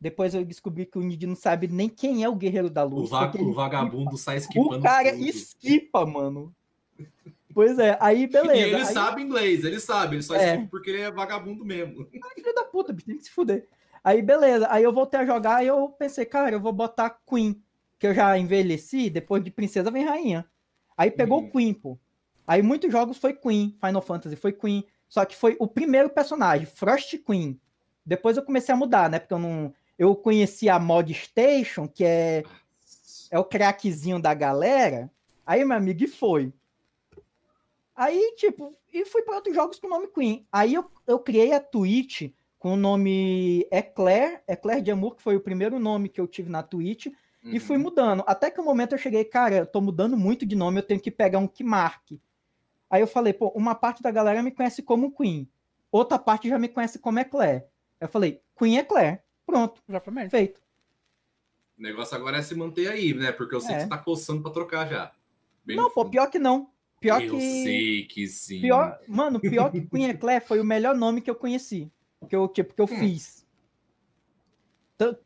Depois 0.00 0.34
eu 0.34 0.44
descobri 0.44 0.84
que 0.84 0.98
o 0.98 1.02
Nid 1.02 1.26
não 1.26 1.36
sabe 1.36 1.68
nem 1.68 1.88
quem 1.88 2.24
é 2.24 2.28
o 2.28 2.34
Guerreiro 2.34 2.68
da 2.68 2.84
o, 2.84 2.88
Luz. 2.88 3.10
va- 3.10 3.24
porque 3.28 3.38
ele 3.38 3.50
o 3.50 3.54
vagabundo 3.54 4.16
sai 4.16 4.36
esquipa. 4.38 4.60
esquipando 4.60 4.80
O 4.80 4.82
cara 4.82 5.12
tudo. 5.12 5.24
esquipa, 5.24 6.06
mano. 6.06 6.54
Pois 7.54 7.78
é, 7.78 7.96
aí 8.00 8.26
beleza. 8.26 8.56
E 8.56 8.62
ele 8.62 8.76
aí, 8.76 8.86
sabe 8.86 9.22
inglês, 9.22 9.62
ele 9.62 9.78
sabe, 9.78 10.16
ele 10.16 10.22
só 10.22 10.34
É. 10.34 10.52
esquipa 10.54 10.68
porque 10.70 10.90
ele 10.90 11.02
é 11.02 11.10
vagabundo 11.12 11.64
mesmo. 11.64 12.08
Ai, 12.24 12.30
filho 12.34 12.54
da 12.54 12.64
puta, 12.64 12.92
bicho, 12.92 13.06
tem 13.06 13.16
que 13.18 13.24
se 13.24 13.30
fuder. 13.30 13.68
Aí 14.02 14.22
beleza, 14.22 14.66
aí 14.70 14.82
eu 14.82 14.92
voltei 14.92 15.20
a 15.20 15.24
jogar 15.26 15.62
e 15.62 15.66
eu 15.68 15.88
pensei, 15.90 16.24
cara, 16.24 16.56
eu 16.56 16.60
vou 16.60 16.72
botar 16.72 17.10
Queen, 17.28 17.62
que 18.02 18.06
eu 18.08 18.12
já 18.14 18.36
envelheci, 18.36 19.08
depois 19.08 19.44
de 19.44 19.48
Princesa 19.52 19.88
vem 19.88 20.04
Rainha. 20.04 20.44
Aí 20.96 21.08
pegou 21.08 21.38
Uhum. 21.38 21.46
o 21.46 21.50
Queen, 21.52 21.72
pô. 21.72 21.96
Aí 22.44 22.60
muitos 22.60 22.90
jogos 22.90 23.16
foi 23.16 23.32
Queen, 23.32 23.76
Final 23.80 24.02
Fantasy 24.02 24.34
foi 24.34 24.52
Queen, 24.52 24.84
só 25.08 25.24
que 25.24 25.36
foi 25.36 25.56
o 25.60 25.68
primeiro 25.68 26.10
personagem, 26.10 26.66
Frost 26.66 27.16
Queen. 27.18 27.60
Depois 28.04 28.36
eu 28.36 28.42
comecei 28.44 28.74
a 28.74 28.76
mudar, 28.76 29.08
né? 29.08 29.20
Porque 29.20 29.32
eu 29.34 29.38
não. 29.38 29.72
Eu 29.96 30.16
conheci 30.16 30.68
a 30.68 30.80
Mod 30.80 31.14
Station, 31.14 31.86
que 31.86 32.02
é, 32.04 32.42
é 33.30 33.38
o 33.38 33.44
craquezinho 33.44 34.20
da 34.20 34.34
galera. 34.34 35.08
Aí, 35.46 35.64
meu 35.64 35.76
amigo, 35.76 36.02
e 36.02 36.08
foi. 36.08 36.52
Aí, 37.94 38.34
tipo, 38.36 38.76
e 38.92 39.04
fui 39.04 39.22
para 39.22 39.36
outros 39.36 39.54
jogos 39.54 39.78
com 39.78 39.86
o 39.86 39.90
nome 39.90 40.08
Queen. 40.08 40.44
Aí 40.50 40.74
eu, 40.74 40.90
eu 41.06 41.20
criei 41.20 41.52
a 41.52 41.60
Twitch 41.60 42.32
com 42.58 42.72
o 42.72 42.76
nome 42.76 43.64
Eclair, 43.70 44.42
Eclair 44.48 44.82
de 44.82 44.90
Amour, 44.90 45.14
que 45.14 45.22
foi 45.22 45.36
o 45.36 45.40
primeiro 45.40 45.78
nome 45.78 46.08
que 46.08 46.20
eu 46.20 46.26
tive 46.26 46.50
na 46.50 46.64
Twitch, 46.64 47.06
e 47.44 47.58
fui 47.58 47.76
Uhum. 47.76 47.82
mudando. 47.82 48.22
Até 48.26 48.50
que 48.50 48.60
o 48.60 48.64
momento 48.64 48.92
eu 48.92 48.98
cheguei, 48.98 49.24
cara, 49.24 49.56
eu 49.56 49.66
tô 49.66 49.80
mudando 49.80 50.16
muito 50.16 50.46
de 50.46 50.54
nome, 50.54 50.78
eu 50.78 50.82
tenho 50.86 51.00
que 51.00 51.10
pegar 51.10 51.38
um 51.38 51.46
que 51.48 51.64
marque. 51.64 52.20
Aí 52.88 53.00
eu 53.00 53.06
falei, 53.06 53.32
pô, 53.32 53.48
uma 53.48 53.74
parte 53.74 54.02
da 54.02 54.10
galera 54.10 54.42
me 54.42 54.50
conhece 54.50 54.82
como 54.82 55.12
Queen, 55.14 55.48
outra 55.90 56.18
parte 56.18 56.48
já 56.48 56.58
me 56.58 56.68
conhece 56.68 56.98
como 56.98 57.18
Eclair. 57.18 57.66
Eu 58.00 58.08
falei, 58.08 58.40
Queen 58.56 58.76
Eclair. 58.78 59.22
Pronto, 59.46 59.82
Exatamente. 59.88 60.30
feito. 60.30 60.60
O 61.78 61.82
negócio 61.82 62.16
agora 62.16 62.38
é 62.38 62.42
se 62.42 62.54
manter 62.54 62.88
aí, 62.88 63.12
né? 63.14 63.32
Porque 63.32 63.54
eu 63.54 63.60
sei 63.60 63.74
É. 63.74 63.78
que 63.78 63.82
você 63.84 63.88
tá 63.88 63.98
coçando 63.98 64.42
pra 64.42 64.52
trocar 64.52 64.86
já. 64.88 65.12
Bem 65.64 65.76
não, 65.76 65.90
pô, 65.90 66.04
pior 66.08 66.28
que 66.30 66.38
não. 66.38 66.70
Pior 67.00 67.20
eu 67.20 67.34
que. 67.34 67.40
sei 67.40 68.04
que 68.06 68.28
sim. 68.28 68.60
Pior, 68.60 69.00
mano, 69.08 69.40
pior 69.40 69.70
que 69.72 69.80
Queen 69.90 70.10
Eclair 70.10 70.46
foi 70.46 70.60
o 70.60 70.64
melhor 70.64 70.94
nome 70.94 71.20
que 71.20 71.30
eu 71.30 71.34
conheci. 71.34 71.90
Que 72.28 72.36
eu, 72.36 72.46
tipo, 72.46 72.72
que 72.74 72.80
eu 72.80 72.84
Hum. 72.84 72.98
fiz. 72.98 73.44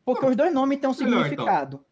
Porque 0.03 0.25
os 0.25 0.35
dois 0.35 0.51
nomes 0.51 0.79
têm 0.79 0.89
um 0.89 0.93
Melhor, 0.95 1.31
então. 1.31 1.85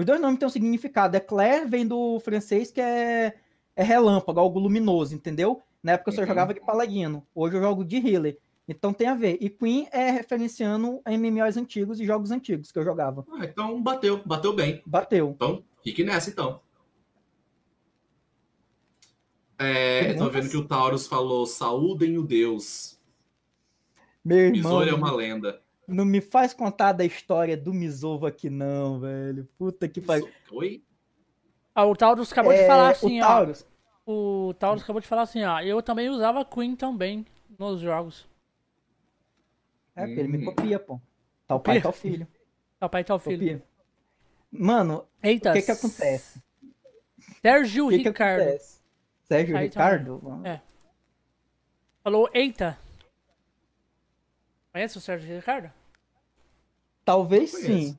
Os 0.00 0.06
dois 0.06 0.18
nomes 0.18 0.38
têm 0.38 0.46
um 0.46 0.50
significado. 0.50 1.14
Eclair 1.14 1.68
vem 1.68 1.86
do 1.86 2.18
francês 2.20 2.70
que 2.70 2.80
é, 2.80 3.34
é 3.76 3.82
relâmpago, 3.82 4.40
algo 4.40 4.58
luminoso, 4.58 5.14
entendeu? 5.14 5.60
Na 5.82 5.92
época 5.92 6.08
eu 6.10 6.14
só 6.14 6.22
Uhum. 6.22 6.26
jogava 6.26 6.54
de 6.54 6.60
paladino. 6.60 7.26
Hoje 7.34 7.56
eu 7.56 7.60
jogo 7.60 7.84
de 7.84 7.96
healer. 7.96 8.38
Então 8.66 8.94
tem 8.94 9.08
a 9.08 9.14
ver. 9.14 9.36
E 9.42 9.50
Queen 9.50 9.88
é 9.92 10.10
referenciando 10.10 11.02
MMOs 11.06 11.58
antigos 11.58 12.00
e 12.00 12.06
jogos 12.06 12.30
antigos 12.30 12.72
que 12.72 12.78
eu 12.78 12.84
jogava. 12.84 13.26
Ah, 13.30 13.44
então 13.44 13.82
bateu, 13.82 14.22
bateu 14.24 14.54
bem. 14.54 14.80
Bateu. 14.86 15.32
Então, 15.36 15.62
fique 15.84 16.02
nessa 16.02 16.30
então. 16.30 16.62
É, 19.58 20.12
eu 20.12 20.16
tô 20.16 20.30
vendo 20.30 20.48
que 20.48 20.56
o 20.56 20.66
Taurus 20.66 21.06
falou: 21.06 21.44
saúdem 21.44 22.16
o 22.16 22.22
Deus. 22.22 22.98
Meu 24.24 24.38
irmão, 24.38 24.52
Missouri 24.52 24.88
é 24.90 24.94
uma 24.94 25.12
lenda. 25.12 25.60
Não 25.90 26.04
me 26.04 26.20
faz 26.20 26.52
contar 26.54 26.92
da 26.92 27.04
história 27.04 27.56
do 27.56 27.72
Misovo 27.74 28.26
aqui 28.26 28.48
não, 28.48 29.00
velho. 29.00 29.48
Puta 29.58 29.88
que 29.88 30.00
pariu. 30.00 30.28
Oi? 30.52 30.82
Ah, 31.74 31.84
o 31.86 31.94
Taurus 31.96 32.32
acabou 32.32 32.52
de 32.52 32.60
É, 32.60 32.66
falar 32.66 32.90
assim, 32.90 33.20
o 33.20 33.24
ó. 33.24 33.26
Taurus, 33.26 33.66
O 34.06 34.54
Taurus 34.58 34.82
acabou 34.82 35.00
de 35.00 35.06
falar 35.08 35.22
assim, 35.22 35.44
ó. 35.44 35.60
Eu 35.60 35.82
também 35.82 36.08
usava 36.08 36.44
Queen 36.44 36.74
também 36.74 37.24
nos 37.58 37.80
jogos. 37.80 38.28
É, 39.94 40.06
porque 40.06 40.20
ele 40.20 40.28
me 40.28 40.38
Hum. 40.38 40.44
copia, 40.54 40.78
pô. 40.80 41.00
Tá 41.46 41.54
o 41.56 41.60
pai, 41.60 41.76
Copia? 41.76 41.82
tá 41.82 41.88
o 41.88 41.92
filho. 41.92 42.28
É 42.80 42.84
o 42.84 42.88
pai 42.88 43.04
tá 43.04 43.14
o 43.14 43.18
filho. 43.18 43.38
Copia. 43.38 43.68
Mano, 44.50 45.06
Eita. 45.22 45.50
o 45.50 45.52
que 45.52 45.62
que 45.62 45.70
acontece? 45.70 46.42
Sérgio 47.40 47.86
O 47.86 47.90
que 47.90 47.98
que 47.98 48.08
Ricardo. 48.08 48.40
acontece? 48.42 48.80
Sérgio 49.24 49.56
Aí 49.56 49.70
também. 49.70 49.98
Ricardo? 49.98 50.42
É. 50.44 50.60
Falou, 52.02 52.28
eita. 52.34 52.78
Conhece 54.72 54.98
o 54.98 55.00
Sérgio 55.00 55.34
Ricardo? 55.36 55.70
Talvez 57.04 57.50
sim. 57.50 57.96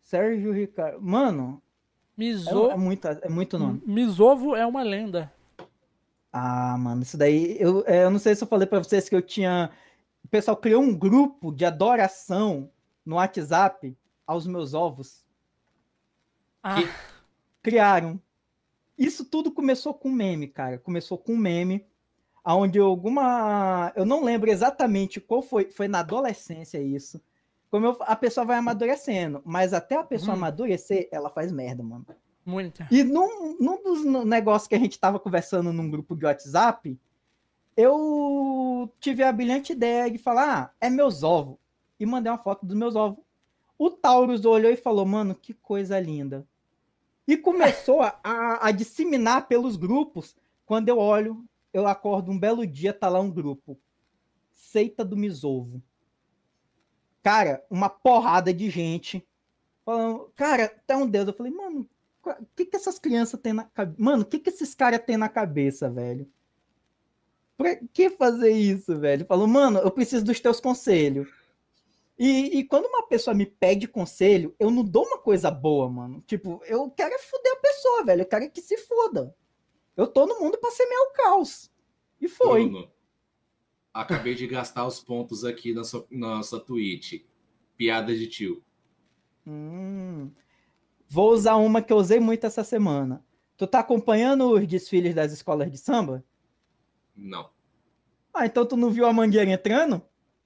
Sérgio 0.00 0.52
Ricardo. 0.52 1.00
Mano, 1.00 1.60
é, 2.16 2.20
Miso... 2.20 2.70
é, 2.70 2.76
muito, 2.76 3.08
é 3.08 3.28
muito 3.28 3.58
nome. 3.58 3.82
Misovo 3.84 4.54
é 4.54 4.64
uma 4.64 4.82
lenda. 4.82 5.32
Ah, 6.32 6.76
mano, 6.78 7.02
isso 7.02 7.16
daí. 7.16 7.56
Eu, 7.58 7.82
é, 7.86 8.04
eu 8.04 8.10
não 8.10 8.18
sei 8.18 8.34
se 8.34 8.44
eu 8.44 8.48
falei 8.48 8.66
pra 8.66 8.78
vocês 8.78 9.08
que 9.08 9.14
eu 9.16 9.22
tinha. 9.22 9.70
O 10.24 10.28
pessoal 10.28 10.56
criou 10.56 10.82
um 10.82 10.94
grupo 10.94 11.50
de 11.50 11.64
adoração 11.64 12.70
no 13.04 13.16
WhatsApp 13.16 13.96
aos 14.26 14.46
meus 14.46 14.74
ovos. 14.74 15.24
Ah, 16.62 16.76
Que- 16.82 16.88
criaram. 17.62 18.20
Isso 18.98 19.24
tudo 19.24 19.50
começou 19.52 19.92
com 19.94 20.08
um 20.08 20.12
meme, 20.12 20.48
cara. 20.48 20.78
Começou 20.78 21.16
com 21.18 21.32
um 21.34 21.38
meme, 21.38 21.86
onde 22.54 22.78
alguma. 22.78 23.92
Eu 23.96 24.04
não 24.06 24.22
lembro 24.22 24.50
exatamente 24.50 25.20
qual 25.20 25.42
foi. 25.42 25.70
Foi 25.70 25.88
na 25.88 26.00
adolescência 26.00 26.78
isso. 26.80 27.20
Como 27.70 27.86
eu- 27.86 27.96
a 28.00 28.14
pessoa 28.14 28.46
vai 28.46 28.56
amadurecendo. 28.58 29.42
Mas 29.44 29.72
até 29.72 29.96
a 29.96 30.04
pessoa 30.04 30.34
Hum. 30.34 30.38
amadurecer, 30.38 31.08
ela 31.10 31.28
faz 31.30 31.50
merda, 31.50 31.82
mano. 31.82 32.06
muita. 32.44 32.86
E 32.92 33.02
num, 33.02 33.56
num 33.58 33.82
dos 33.82 34.04
negócios 34.24 34.68
que 34.68 34.74
a 34.76 34.78
gente 34.78 35.00
tava 35.00 35.18
conversando 35.18 35.72
num 35.72 35.90
grupo 35.90 36.14
de 36.14 36.24
WhatsApp, 36.26 36.96
eu 37.76 38.90
tive 39.00 39.22
a 39.22 39.32
brilhante 39.32 39.72
ideia 39.72 40.10
de 40.10 40.18
falar: 40.18 40.64
ah, 40.64 40.70
é 40.80 40.88
meus 40.88 41.22
ovos. 41.22 41.56
E 41.98 42.06
mandei 42.06 42.30
uma 42.30 42.38
foto 42.38 42.64
dos 42.64 42.76
meus 42.76 42.94
ovos. 42.94 43.18
O 43.78 43.90
Taurus 43.90 44.44
olhou 44.44 44.70
e 44.70 44.76
falou: 44.76 45.04
mano, 45.04 45.34
que 45.34 45.52
coisa 45.54 45.98
linda. 46.00 46.46
E 47.28 47.36
começou 47.36 48.00
a- 48.02 48.16
a 48.62 48.70
disseminar 48.70 49.48
pelos 49.48 49.76
grupos. 49.76 50.36
Quando 50.64 50.88
eu 50.88 50.98
olho, 50.98 51.44
eu 51.76 51.86
acordo 51.86 52.32
um 52.32 52.38
belo 52.38 52.66
dia, 52.66 52.94
tá 52.94 53.06
lá 53.06 53.20
um 53.20 53.30
grupo. 53.30 53.78
Seita 54.50 55.04
do 55.04 55.14
Misovo. 55.14 55.82
Cara, 57.22 57.62
uma 57.68 57.90
porrada 57.90 58.52
de 58.52 58.70
gente. 58.70 59.26
Falando, 59.84 60.32
cara, 60.34 60.64
até 60.64 60.96
um 60.96 61.06
Deus. 61.06 61.28
Eu 61.28 61.34
falei, 61.34 61.52
mano, 61.52 61.86
o 62.24 62.46
que, 62.56 62.64
que 62.64 62.76
essas 62.76 62.98
crianças 62.98 63.38
têm 63.38 63.52
na 63.52 63.64
cabeça? 63.64 64.02
Mano, 64.02 64.22
o 64.22 64.24
que, 64.24 64.38
que 64.38 64.48
esses 64.48 64.74
caras 64.74 65.04
têm 65.04 65.18
na 65.18 65.28
cabeça, 65.28 65.90
velho? 65.90 66.26
Pra 67.58 67.76
que 67.92 68.08
fazer 68.08 68.52
isso, 68.52 68.98
velho? 68.98 69.26
Falou, 69.26 69.46
mano, 69.46 69.78
eu 69.80 69.90
preciso 69.90 70.24
dos 70.24 70.40
teus 70.40 70.60
conselhos. 70.60 71.28
E, 72.18 72.58
e 72.58 72.64
quando 72.64 72.86
uma 72.86 73.06
pessoa 73.06 73.34
me 73.34 73.44
pede 73.44 73.86
conselho, 73.86 74.54
eu 74.58 74.70
não 74.70 74.82
dou 74.82 75.04
uma 75.04 75.18
coisa 75.18 75.50
boa, 75.50 75.90
mano. 75.90 76.24
Tipo, 76.26 76.62
eu 76.64 76.90
quero 76.90 77.14
é 77.14 77.18
foder 77.18 77.52
a 77.52 77.60
pessoa, 77.60 78.04
velho. 78.04 78.22
Eu 78.22 78.26
quero 78.26 78.44
é 78.44 78.48
que 78.48 78.62
se 78.62 78.78
foda. 78.78 79.34
Eu 79.96 80.06
tô 80.06 80.26
no 80.26 80.38
mundo 80.40 80.58
pra 80.58 80.70
semear 80.70 81.00
o 81.02 81.12
caos. 81.12 81.70
E 82.20 82.28
foi. 82.28 82.68
Bruno, 82.68 82.90
acabei 83.92 84.34
de 84.34 84.46
gastar 84.46 84.86
os 84.86 85.00
pontos 85.00 85.44
aqui 85.44 85.72
na 85.72 85.84
sua, 85.84 86.06
na 86.10 86.42
sua 86.42 86.60
Twitch. 86.60 87.24
Piada 87.76 88.14
de 88.14 88.26
tio. 88.26 88.62
Hum. 89.46 90.30
Vou 91.08 91.30
usar 91.32 91.56
uma 91.56 91.80
que 91.80 91.92
eu 91.92 91.96
usei 91.96 92.20
muito 92.20 92.46
essa 92.46 92.64
semana. 92.64 93.24
Tu 93.56 93.66
tá 93.66 93.80
acompanhando 93.80 94.50
os 94.50 94.66
desfiles 94.66 95.14
das 95.14 95.32
escolas 95.32 95.70
de 95.70 95.78
samba? 95.78 96.24
Não. 97.14 97.50
Ah, 98.34 98.44
então 98.44 98.66
tu 98.66 98.76
não 98.76 98.90
viu 98.90 99.06
a 99.06 99.12
mangueira 99.12 99.50
entrando? 99.50 100.02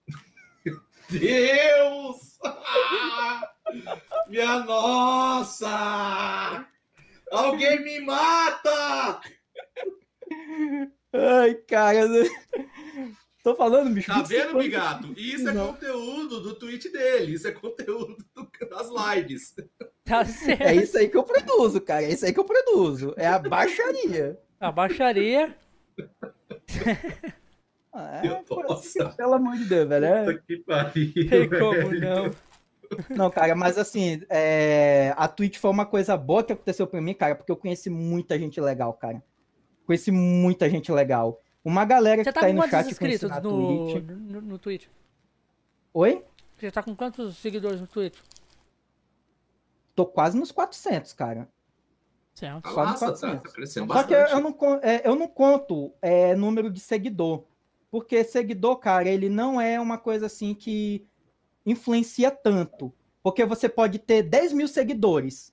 Deus! 1.11 2.39
Minha 4.29 4.61
nossa! 4.61 5.69
Alguém 7.33 7.83
me 7.83 8.01
mata! 8.01 9.21
Ai, 11.13 11.55
cara. 11.55 12.07
Tô 13.43 13.55
falando, 13.55 13.93
bicho. 13.95 14.07
Tá 14.13 14.23
25 14.23 14.47
vendo, 14.49 14.59
Bigato? 14.59 15.13
Isso 15.17 15.49
é 15.49 15.53
Não. 15.53 15.69
conteúdo 15.69 16.41
do 16.41 16.55
tweet 16.57 16.91
dele. 16.91 17.33
Isso 17.35 17.49
é 17.49 17.53
conteúdo 17.53 18.17
do- 18.35 18.51
das 18.69 18.89
lives. 19.17 19.55
Tá 20.05 20.25
certo. 20.25 20.63
É 20.63 20.75
isso 20.75 20.99
aí 20.99 21.09
que 21.09 21.17
eu 21.17 21.23
produzo, 21.23 21.81
cara. 21.81 22.03
É 22.05 22.11
isso 22.13 22.27
aí 22.27 22.33
que 22.33 22.41
eu 22.41 22.45
produzo. 22.45 23.15
É 23.17 23.27
a 23.27 23.39
baixaria. 23.39 24.39
A 24.61 24.71
baixaria. 24.71 25.57
Ah, 27.93 28.21
é, 28.25 28.43
passando. 28.69 29.17
pelo 29.17 29.35
amor 29.35 29.57
de 29.57 29.65
Deus, 29.65 29.89
velho. 29.89 30.05
É- 30.05 30.25
Puta 30.25 30.45
que 30.47 30.57
pariu. 30.59 31.13
Tem 31.29 31.49
como 31.49 31.73
velho. 31.73 32.01
não. 32.01 32.31
Não, 33.17 33.31
cara, 33.31 33.55
mas 33.55 33.79
assim, 33.79 34.21
é, 34.29 35.15
a 35.17 35.27
Twitch 35.29 35.59
foi 35.59 35.71
uma 35.71 35.87
coisa 35.87 36.17
boa 36.17 36.43
que 36.43 36.53
aconteceu 36.53 36.87
pra 36.89 37.01
mim, 37.01 37.15
cara, 37.15 37.35
porque 37.37 37.51
eu 37.53 37.57
conheci 37.57 37.89
muita 37.89 38.37
gente 38.39 38.61
legal, 38.61 38.93
cara. 38.95 39.23
Conheci 39.91 40.13
muita 40.13 40.71
gente 40.71 40.93
legal. 40.93 41.43
Uma 41.65 41.85
galera 41.85 42.23
Você 42.23 42.31
que 42.31 42.35
tá 42.35 42.43
tá 42.43 42.47
aí 42.47 42.53
com 42.53 42.59
no 42.59 42.63
quantos 42.63 42.71
chat 42.79 42.91
inscritos 42.93 43.29
na 43.29 43.41
no, 43.41 43.93
Twitch. 43.93 44.05
no, 44.09 44.41
no 44.41 44.59
Twitch? 44.61 44.87
Oi? 45.93 46.25
Você 46.57 46.71
tá 46.71 46.81
com 46.81 46.95
quantos 46.95 47.37
seguidores 47.39 47.81
no 47.81 47.89
Twitch? 47.89 48.17
Tô 49.97 50.07
quase 50.07 50.39
nos 50.39 50.53
400, 50.53 51.13
cara. 51.13 51.49
Certo. 52.37 52.69
Só 52.71 52.87
nos 52.87 53.01
Nossa, 53.01 53.07
tá, 53.07 53.41
400. 53.41 53.43
tá 53.43 53.49
Só 53.67 54.05
que 54.05 54.15
bastante. 54.15 54.33
eu 54.33 54.41
não, 54.41 54.81
é, 54.81 55.09
eu 55.09 55.17
não 55.17 55.27
conto 55.27 55.93
é, 56.01 56.37
número 56.37 56.71
de 56.71 56.79
seguidor. 56.79 57.43
Porque 57.91 58.23
seguidor, 58.23 58.77
cara, 58.77 59.09
ele 59.09 59.29
não 59.29 59.61
é 59.61 59.81
uma 59.81 59.99
coisa 59.99 60.27
assim 60.27 60.55
que 60.55 61.05
influencia 61.67 62.31
tanto. 62.31 62.95
Porque 63.25 63.45
você 63.45 63.69
pode 63.69 63.99
ter 63.99 64.23
10 64.23 64.53
mil 64.53 64.69
seguidores. 64.69 65.53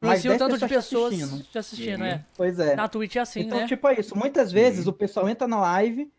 Mas 0.00 0.20
Influencia 0.20 0.30
o 0.30 0.38
10 0.38 0.38
tanto 0.38 0.58
de 0.68 0.74
pessoas 0.74 1.14
te 1.14 1.22
assistindo. 1.22 1.44
te 1.50 1.58
assistindo, 1.58 2.00
Uhum. 2.00 2.06
é. 2.06 2.24
Pois 2.36 2.58
é. 2.58 2.74
Na 2.74 2.88
Twitch 2.88 3.16
é 3.16 3.20
assim, 3.20 3.40
então, 3.40 3.58
né? 3.58 3.66
tipo, 3.66 3.86
é 3.86 4.00
isso. 4.00 4.16
Muitas 4.16 4.50
vezes 4.50 4.86
Uhum. 4.86 4.92
o 4.92 4.94
pessoal 4.94 5.28
entra 5.28 5.46
na 5.46 5.60
live, 5.60 6.10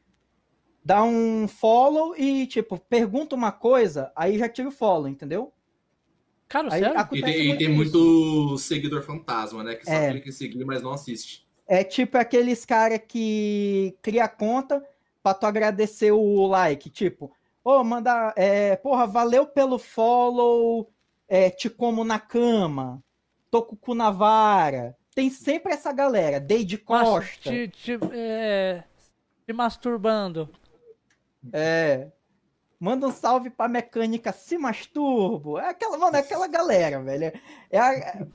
dá 0.86 1.04
um 1.04 1.48
follow 1.48 2.16
e, 2.16 2.46
tipo, 2.46 2.78
pergunta 2.78 3.36
uma 3.36 3.52
coisa, 3.52 4.12
aí 4.16 4.38
já 4.38 4.48
tira 4.48 4.68
o 4.70 4.72
follow, 4.72 5.08
entendeu? 5.08 5.52
Cara, 6.48 6.72
Aí 6.74 6.82
sério? 6.84 7.00
E 7.14 7.22
tem, 7.22 7.42
e 7.42 7.48
muito 7.48 7.58
tem 7.60 7.68
isso. 7.70 7.76
muito 7.76 8.58
seguidor 8.58 9.02
fantasma, 9.04 9.64
né? 9.64 9.76
Que 9.76 9.86
só 9.86 9.92
É. 9.94 10.12
clica 10.12 10.30
em 10.30 10.34
seguir, 10.34 10.66
mas 10.66 10.82
não 10.82 10.92
assiste. 10.92 11.48
É 11.66 11.84
tipo 11.84 12.18
aqueles 12.18 12.66
cara 12.66 13.00
que 13.00 13.96
cria 14.02 14.28
conta 14.28 14.84
pra 15.24 15.34
tu 15.34 15.46
agradecer 15.46 16.12
o 16.12 16.46
like, 16.48 16.90
tipo, 16.90 17.32
ô, 17.64 17.82
manda, 17.84 18.34
é, 18.36 18.76
porra, 18.76 19.08
valeu 19.08 19.46
pelo 19.48 19.80
follow, 19.80 20.92
é, 21.28 21.50
te 21.50 21.70
como 21.70 22.04
na 22.04 22.20
cama, 22.20 23.02
tô 23.52 23.62
com 23.62 23.76
o 23.76 23.78
cu 23.78 23.94
na 23.94 24.10
vara. 24.10 24.98
Tem 25.14 25.30
sempre 25.30 25.74
essa 25.74 25.92
galera, 25.92 26.40
Deide 26.40 26.82
Mas 26.88 27.08
Costa, 27.08 27.50
Te, 27.52 27.68
te, 27.68 28.00
é, 28.14 28.82
te 29.46 29.52
masturbando. 29.54 30.50
é, 31.52 32.08
manda 32.80 33.08
um 33.08 33.12
salve 33.12 33.50
pra 33.50 33.68
mecânica 33.68 34.32
se 34.32 34.58
masturbo, 34.58 35.60
é 35.60 35.70
aquela, 35.70 35.98
mano, 35.98 36.16
é 36.16 36.20
aquela 36.20 36.48
galera, 36.48 37.02
velho, 37.04 37.32
é 37.70 37.78
a, 37.80 38.26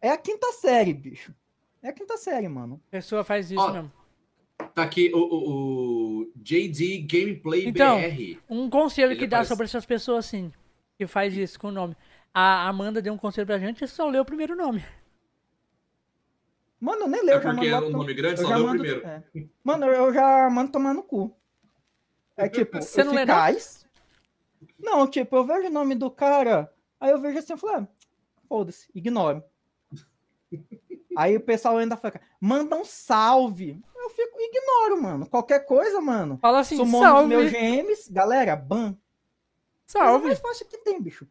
é 0.00 0.10
a 0.10 0.16
quinta 0.16 0.52
série, 0.52 0.94
bicho, 0.94 1.34
é 1.82 1.88
a 1.88 1.92
quinta 1.92 2.16
série, 2.16 2.48
mano. 2.48 2.80
A 2.88 2.90
pessoa 2.92 3.24
faz 3.24 3.50
isso 3.50 3.60
Ó, 3.60 3.72
mesmo. 3.72 3.92
Tá 4.72 4.84
aqui 4.84 5.10
o, 5.12 5.18
o- 5.18 6.20
o 6.22 6.32
JD 6.36 6.98
Gameplay 7.10 7.66
Então, 7.66 8.00
BR. 8.00 8.38
Um 8.48 8.70
conselho 8.70 9.12
Ele 9.12 9.18
que 9.18 9.26
dá 9.26 9.38
aparece- 9.38 9.48
sobre 9.48 9.64
essas 9.64 9.84
pessoas 9.84 10.26
assim, 10.26 10.52
que 10.96 11.06
faz 11.08 11.36
isso 11.36 11.58
com 11.58 11.68
o 11.68 11.72
nome. 11.72 11.96
A 12.34 12.66
Amanda 12.66 13.00
deu 13.00 13.14
um 13.14 13.18
conselho 13.18 13.46
pra 13.46 13.60
gente 13.60 13.84
e 13.84 13.86
só 13.86 14.08
leu 14.08 14.22
o 14.22 14.26
primeiro 14.26 14.56
nome. 14.56 14.84
Mano, 16.80 17.02
eu 17.02 17.08
nem 17.08 17.22
leio. 17.24 17.38
É 17.38 17.40
porque 17.40 17.68
é 17.68 17.78
um 17.78 17.90
nome 17.90 18.12
grande, 18.12 18.40
só 18.40 18.48
leu 18.48 18.66
o 18.66 18.70
primeiro. 18.70 19.06
É. 19.06 19.22
Mano, 19.62 19.86
eu 19.86 20.12
já 20.12 20.50
mando 20.50 20.72
tomar 20.72 20.92
no 20.92 21.04
cu. 21.04 21.34
É 22.36 22.48
tipo, 22.48 22.82
Você 22.82 23.04
não 23.04 23.14
eficaz. 23.14 23.86
Não? 24.78 24.98
não, 24.98 25.06
tipo, 25.06 25.36
eu 25.36 25.44
vejo 25.44 25.68
o 25.68 25.72
nome 25.72 25.94
do 25.94 26.10
cara, 26.10 26.70
aí 26.98 27.12
eu 27.12 27.20
vejo 27.20 27.38
assim, 27.38 27.52
eu 27.52 27.56
falo, 27.56 27.76
ah, 27.76 27.88
foda-se, 28.48 28.90
ignoro. 28.92 29.42
Aí 31.16 31.36
o 31.36 31.40
pessoal 31.40 31.76
ainda 31.76 31.96
fala, 31.96 32.20
manda 32.40 32.74
um 32.74 32.84
salve. 32.84 33.80
Eu 33.94 34.10
fico, 34.10 34.36
ignoro, 34.36 35.00
mano. 35.00 35.26
Qualquer 35.26 35.60
coisa, 35.64 36.00
mano. 36.00 36.38
Fala 36.38 36.58
assim, 36.58 36.76
Sumou 36.76 37.00
salve. 37.00 37.28
meus 37.28 37.52
GMs, 37.52 38.12
galera, 38.12 38.56
ban. 38.56 38.96
Salve. 39.86 40.24
É 40.24 40.26
mais 40.26 40.40
fácil 40.40 40.66
que 40.66 40.76
tem, 40.78 41.00
bicho. 41.00 41.24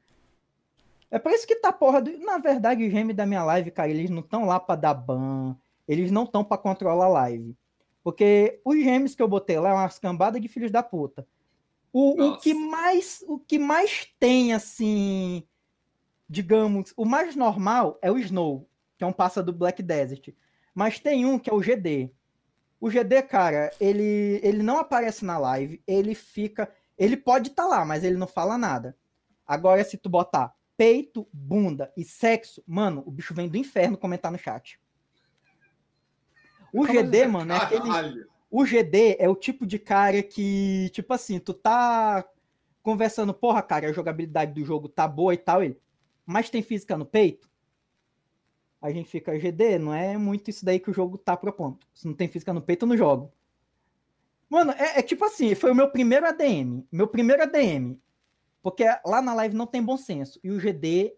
É 1.14 1.20
por 1.20 1.32
isso 1.32 1.46
que 1.46 1.56
tá 1.58 1.72
porra 1.72 2.02
do... 2.02 2.18
Na 2.18 2.40
verdade, 2.40 2.84
os 2.84 2.92
GM 2.92 3.14
da 3.14 3.24
minha 3.24 3.44
live, 3.44 3.70
cara, 3.70 3.88
eles 3.88 4.10
não 4.10 4.22
estão 4.22 4.46
lá 4.46 4.60
pra 4.60 4.76
dar 4.76 4.96
ban. 4.96 5.56
Eles 5.88 6.10
não 6.10 6.24
estão 6.24 6.44
pra 6.44 6.58
controlar 6.58 7.06
a 7.06 7.10
live. 7.10 7.56
Porque 8.04 8.60
os 8.66 8.76
GMs 8.76 9.16
que 9.16 9.22
eu 9.22 9.28
botei 9.28 9.60
lá 9.60 9.70
é 9.70 9.74
uma 9.74 9.90
cambada 9.90 10.40
de 10.40 10.48
filhos 10.48 10.72
da 10.72 10.82
puta. 10.82 11.28
O, 11.92 12.20
o, 12.20 12.38
que 12.40 12.56
mais 12.56 13.24
o 13.28 13.38
que 13.38 13.60
mais 13.60 14.08
tem 14.20 14.52
assim 14.52 15.44
digamos 16.28 16.92
o 16.98 17.06
mais 17.06 17.36
normal 17.36 18.00
é 18.02 18.12
o 18.12 18.18
Snow 18.18 18.68
que 18.98 19.04
é 19.04 19.08
um 19.08 19.14
passa 19.14 19.44
do 19.44 19.54
Black 19.54 19.84
Desert 19.84 20.30
mas 20.74 21.00
tem 21.00 21.24
um 21.24 21.38
que 21.38 21.52
é 21.52 21.54
o 21.54 21.60
GD 21.60 22.12
o 22.82 22.90
GD 22.90 23.22
cara 23.22 23.70
ele 23.80 24.40
ele 24.42 24.64
não 24.64 24.80
aparece 24.80 25.24
na 25.24 25.38
live 25.38 25.84
ele 25.86 26.16
fica 26.16 26.68
ele 26.98 27.16
pode 27.16 27.50
estar 27.50 27.62
tá 27.62 27.70
lá 27.70 27.86
mas 27.86 28.04
ele 28.04 28.18
não 28.18 28.26
fala 28.26 28.58
nada 28.58 28.98
agora 29.46 29.84
se 29.84 29.96
tu 29.96 30.10
botar 30.10 30.52
peito 30.84 31.28
bunda 31.32 31.92
e 31.96 32.04
sexo 32.04 32.64
mano 32.68 33.04
o 33.06 33.12
bicho 33.12 33.34
vem 33.34 33.48
do 33.48 33.58
inferno 33.58 33.98
comentar 33.98 34.32
no 34.32 34.38
chat 34.38 34.80
o 36.74 36.86
GD 36.86 37.22
assim? 37.22 37.32
mano 37.32 37.54
é 37.54 37.58
aquele 37.58 38.26
o 38.56 38.64
GD 38.64 39.16
é 39.18 39.28
o 39.28 39.36
tipo 39.36 39.66
de 39.66 39.80
cara 39.80 40.22
que, 40.22 40.88
tipo 40.92 41.12
assim, 41.12 41.40
tu 41.40 41.56
tá 41.56 42.24
conversando, 42.84 43.34
porra, 43.34 43.64
cara, 43.64 43.90
a 43.90 43.92
jogabilidade 43.92 44.54
do 44.54 44.64
jogo 44.64 44.88
tá 44.88 45.08
boa 45.08 45.34
e 45.34 45.38
tal, 45.38 45.64
ele, 45.64 45.82
mas 46.24 46.52
tem 46.52 46.62
física 46.62 46.96
no 46.96 47.04
peito? 47.04 47.50
A 48.80 48.92
gente 48.92 49.10
fica, 49.10 49.36
GD, 49.40 49.80
não 49.80 49.92
é 49.92 50.20
muito 50.20 50.52
isso 50.52 50.64
daí 50.64 50.80
que 50.80 50.92
o 50.92 50.94
jogo 50.94 51.18
tá 51.18 51.36
propondo. 51.36 51.80
Se 51.96 52.06
não 52.06 52.14
tem 52.14 52.28
física 52.28 52.54
no 52.54 52.62
peito, 52.62 52.84
eu 52.84 52.90
não 52.90 52.96
jogo. 52.96 53.34
Mano, 54.48 54.72
é, 54.74 55.00
é 55.00 55.02
tipo 55.02 55.26
assim, 55.26 55.56
foi 55.56 55.72
o 55.72 55.76
meu 55.76 55.90
primeiro 55.90 56.28
ADM. 56.28 56.86
Meu 56.92 57.08
primeiro 57.08 57.42
ADM. 57.42 57.98
Porque 58.64 58.86
lá 59.06 59.22
na 59.22 59.34
live 59.34 59.54
não 59.54 59.68
tem 59.68 59.84
bom 59.84 59.98
senso. 59.98 60.40
E 60.42 60.50
o 60.50 60.58
GD 60.58 61.14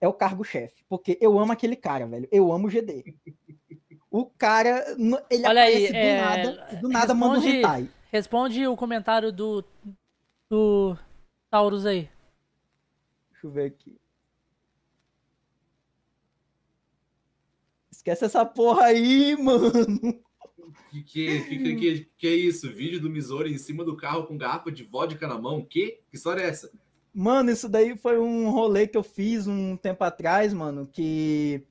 é 0.00 0.06
o 0.06 0.12
cargo-chefe. 0.12 0.84
Porque 0.86 1.18
eu 1.20 1.38
amo 1.38 1.50
aquele 1.50 1.74
cara, 1.74 2.06
velho. 2.06 2.28
Eu 2.30 2.52
amo 2.52 2.68
o 2.68 2.70
GD. 2.70 3.16
O 4.10 4.26
cara, 4.26 4.84
ele 5.30 5.46
Olha 5.46 5.62
aparece 5.62 5.86
aí, 5.86 5.92
do 5.92 5.96
é... 5.96 6.20
nada, 6.20 6.80
do 6.80 6.88
nada 6.88 7.12
responde, 7.14 7.20
manda 7.20 7.38
um 7.38 7.48
hentai. 7.48 7.90
Responde 8.10 8.66
o 8.66 8.76
comentário 8.76 9.32
do, 9.32 9.64
do 10.50 10.96
Taurus 11.48 11.86
aí. 11.86 12.10
Deixa 13.30 13.46
eu 13.46 13.50
ver 13.50 13.66
aqui. 13.66 13.96
Esquece 17.90 18.24
essa 18.24 18.44
porra 18.44 18.86
aí, 18.86 19.36
mano. 19.36 19.72
Que 20.90 21.02
que, 21.04 21.40
que, 21.44 21.76
que, 21.76 22.10
que, 22.18 22.26
é 22.26 22.34
isso? 22.34 22.72
Vídeo 22.72 23.00
do 23.00 23.08
Missouri 23.08 23.52
em 23.52 23.58
cima 23.58 23.84
do 23.84 23.96
carro 23.96 24.26
com 24.26 24.36
garrafa 24.36 24.72
de 24.72 24.82
vodka 24.82 25.28
na 25.28 25.38
mão? 25.38 25.64
Que? 25.64 26.00
Que 26.10 26.16
história 26.16 26.42
é 26.42 26.48
essa? 26.48 26.70
Mano, 27.12 27.50
isso 27.50 27.68
daí 27.68 27.96
foi 27.96 28.18
um 28.18 28.50
rolê 28.50 28.86
que 28.86 28.96
eu 28.96 29.02
fiz 29.02 29.46
um 29.46 29.76
tempo 29.76 30.04
atrás, 30.04 30.52
mano, 30.52 30.86
que. 30.86 31.66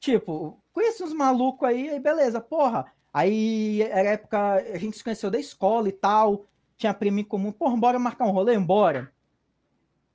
Tipo, 0.00 0.60
conheci 0.72 1.02
uns 1.02 1.12
malucos 1.14 1.68
aí, 1.68 1.88
aí 1.88 2.00
beleza, 2.00 2.40
porra. 2.40 2.92
Aí 3.12 3.82
era 3.82 4.10
época, 4.10 4.54
a 4.54 4.78
gente 4.78 4.96
se 4.96 5.04
conheceu 5.04 5.30
da 5.30 5.38
escola 5.38 5.88
e 5.88 5.92
tal, 5.92 6.46
tinha 6.76 6.94
primo 6.94 7.20
em 7.20 7.24
comum, 7.24 7.52
porra, 7.52 7.76
bora 7.76 7.98
marcar 7.98 8.26
um 8.26 8.30
rolê, 8.30 8.54
embora. 8.54 9.12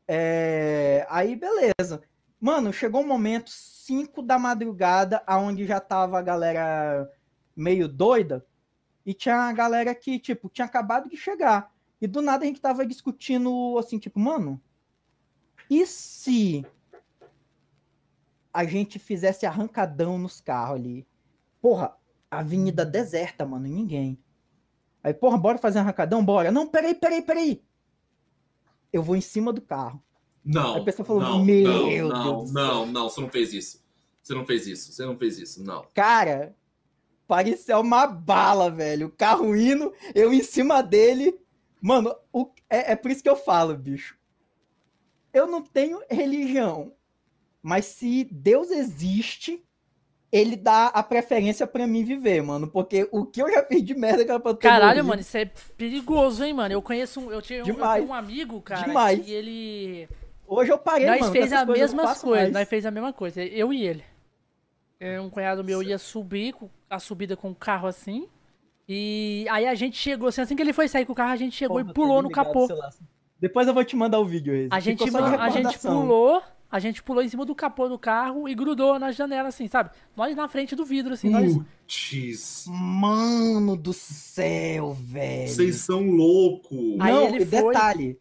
É, 0.07 1.05
aí 1.09 1.35
beleza. 1.35 2.01
Mano, 2.39 2.71
chegou 2.71 3.01
um 3.01 3.07
momento, 3.07 3.49
5 3.49 4.21
da 4.21 4.37
madrugada, 4.37 5.23
aonde 5.25 5.65
já 5.65 5.79
tava 5.79 6.19
a 6.19 6.21
galera 6.21 7.09
meio 7.55 7.87
doida, 7.87 8.45
e 9.05 9.13
tinha 9.13 9.35
a 9.35 9.53
galera 9.53 9.95
que, 9.95 10.19
tipo, 10.19 10.49
tinha 10.49 10.65
acabado 10.65 11.09
de 11.09 11.17
chegar. 11.17 11.71
E 11.99 12.07
do 12.07 12.21
nada 12.21 12.43
a 12.43 12.47
gente 12.47 12.61
tava 12.61 12.85
discutindo 12.85 13.77
assim, 13.79 13.97
tipo, 13.97 14.19
mano, 14.19 14.61
e 15.69 15.85
se 15.85 16.65
a 18.57 18.65
gente 18.65 18.97
fizesse 18.97 19.45
arrancadão 19.45 20.17
nos 20.17 20.41
carros 20.41 20.77
ali. 20.77 21.07
Porra, 21.61 21.95
avenida 22.29 22.83
deserta, 22.83 23.45
mano, 23.45 23.67
ninguém. 23.67 24.17
Aí, 25.03 25.13
porra, 25.13 25.37
bora 25.37 25.57
fazer 25.57 25.77
arrancadão? 25.79 26.25
Bora. 26.25 26.51
Não, 26.51 26.67
peraí, 26.67 26.95
peraí, 26.95 27.21
peraí. 27.21 27.63
Eu 28.91 29.03
vou 29.03 29.15
em 29.15 29.21
cima 29.21 29.53
do 29.53 29.61
carro. 29.61 30.01
Não. 30.43 30.73
Aí 30.73 30.81
a 30.81 30.83
pessoa 30.83 31.05
falou, 31.05 31.21
não, 31.21 31.45
meu 31.45 31.63
não, 31.63 31.89
Deus. 31.89 32.09
Não, 32.11 32.45
não, 32.45 32.85
não, 32.87 33.09
você 33.09 33.21
não 33.21 33.29
fez 33.29 33.53
isso. 33.53 33.85
Você 34.23 34.33
não 34.33 34.45
fez 34.45 34.65
isso, 34.65 34.91
você 34.91 35.05
não 35.05 35.17
fez 35.17 35.37
isso, 35.37 35.63
não. 35.63 35.85
Cara, 35.93 36.55
parecia 37.27 37.79
uma 37.79 38.07
bala, 38.07 38.71
velho. 38.71 39.07
O 39.07 39.11
carro 39.11 39.55
indo, 39.55 39.93
eu 40.15 40.33
em 40.33 40.41
cima 40.41 40.81
dele. 40.81 41.39
Mano, 41.81 42.15
o... 42.31 42.49
é, 42.69 42.93
é 42.93 42.95
por 42.95 43.11
isso 43.11 43.23
que 43.23 43.29
eu 43.29 43.35
falo, 43.35 43.75
bicho. 43.75 44.17
Eu 45.33 45.47
não 45.47 45.61
tenho 45.61 46.01
religião. 46.09 46.93
Mas 47.61 47.85
se 47.85 48.27
Deus 48.31 48.71
existe, 48.71 49.63
ele 50.31 50.55
dá 50.55 50.87
a 50.87 51.03
preferência 51.03 51.65
para 51.65 51.87
mim 51.87 52.03
viver, 52.03 52.41
mano. 52.41 52.67
Porque 52.67 53.07
o 53.11 53.25
que 53.25 53.41
eu 53.41 53.51
já 53.51 53.63
fiz 53.63 53.83
de 53.83 53.95
merda 53.95 54.25
que 54.25 54.31
era 54.31 54.39
pra 54.39 54.55
Caralho, 54.55 55.03
mano, 55.03 55.21
isso 55.21 55.37
é 55.37 55.45
perigoso, 55.77 56.43
hein, 56.43 56.53
mano. 56.53 56.73
Eu 56.73 56.81
conheço 56.81 57.19
um. 57.19 57.31
Eu 57.31 57.41
tinha 57.41 57.63
um, 57.63 58.07
um 58.07 58.13
amigo, 58.13 58.61
cara, 58.61 58.87
Demais. 58.87 59.23
que 59.23 59.31
ele. 59.31 60.09
Hoje 60.45 60.71
eu 60.71 60.77
parei, 60.77 61.07
nós 61.07 61.19
mano. 61.19 61.33
Fez 61.33 61.51
a 61.51 61.65
mesma 61.65 62.15
coisa, 62.15 62.51
nós 62.51 62.69
fez 62.69 62.85
a 62.85 62.91
mesma 62.91 63.13
coisa. 63.13 63.43
Eu 63.43 63.73
e 63.73 63.85
ele. 63.85 64.03
É, 64.99 65.19
um 65.21 65.29
cunhado 65.29 65.63
meu 65.63 65.83
ia 65.83 65.97
subir 65.97 66.55
a 66.89 66.99
subida 66.99 67.37
com 67.37 67.51
o 67.51 67.55
carro 67.55 67.87
assim. 67.87 68.27
E 68.87 69.45
aí 69.49 69.67
a 69.67 69.75
gente 69.75 69.97
chegou, 69.97 70.29
assim, 70.29 70.41
assim 70.41 70.55
que 70.55 70.61
ele 70.61 70.71
foi 70.71 70.87
sair 70.87 71.05
com 71.05 71.11
o 71.11 71.15
carro, 71.15 71.33
a 71.33 71.37
gente 71.37 71.55
chegou 71.55 71.77
Porra, 71.77 71.91
e 71.91 71.93
pulou 71.93 72.21
no 72.21 72.29
capô. 72.29 72.67
Depois 73.39 73.67
eu 73.67 73.73
vou 73.73 73.83
te 73.83 73.95
mandar 73.95 74.19
o 74.19 74.25
vídeo. 74.25 74.67
A 74.71 74.79
gente, 74.79 75.03
a 75.03 75.49
gente 75.49 75.77
pulou, 75.77 76.41
a 76.71 76.79
gente 76.79 77.03
pulou 77.03 77.21
em 77.21 77.27
cima 77.27 77.45
do 77.45 77.53
capô 77.53 77.89
do 77.89 77.99
carro 77.99 78.47
e 78.47 78.55
grudou 78.55 78.97
na 78.97 79.11
janela, 79.11 79.49
assim, 79.49 79.67
sabe? 79.67 79.91
Nós 80.15 80.35
na 80.35 80.47
frente 80.47 80.75
do 80.75 80.85
vidro, 80.85 81.13
assim. 81.13 81.31
Putz. 81.31 82.65
Nós... 82.67 82.77
Mano 82.79 83.75
do 83.75 83.91
céu, 83.93 84.93
velho. 84.93 85.49
Vocês 85.49 85.75
são 85.77 86.09
loucos. 86.09 86.97
Não, 86.97 87.27
ele 87.27 87.43
detalhe. 87.43 88.17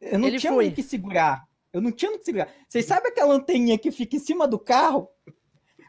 Eu 0.00 0.18
não 0.18 0.28
ele 0.28 0.38
tinha 0.38 0.52
o 0.52 0.72
que 0.72 0.82
segurar. 0.82 1.44
Eu 1.72 1.80
não 1.80 1.92
tinha 1.92 2.10
o 2.10 2.18
que 2.18 2.24
segurar. 2.24 2.48
Vocês 2.66 2.86
sabem 2.86 3.12
aquela 3.12 3.34
anteninha 3.34 3.78
que 3.78 3.92
fica 3.92 4.16
em 4.16 4.20
cima 4.20 4.48
do 4.48 4.58
carro? 4.58 5.08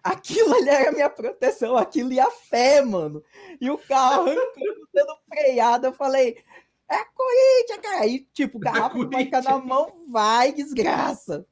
Aquilo 0.04 0.56
ali 0.56 0.70
era 0.70 0.90
a 0.90 0.94
minha 0.94 1.10
proteção, 1.10 1.78
aquilo 1.78 2.12
ia 2.12 2.30
fé, 2.32 2.82
mano. 2.82 3.24
E 3.60 3.70
o 3.70 3.78
carro 3.78 4.24
arrancando, 4.24 4.88
sendo 4.92 5.18
freado, 5.30 5.88
eu 5.88 5.94
falei, 5.94 6.44
é 6.90 7.06
Corinthians, 7.14 7.80
cara. 7.82 8.02
Aí, 8.02 8.28
tipo, 8.34 8.60
garrafa 8.60 8.98
é 9.14 9.26
cada 9.26 9.58
mão, 9.58 10.06
vai, 10.10 10.52
desgraça. 10.52 11.46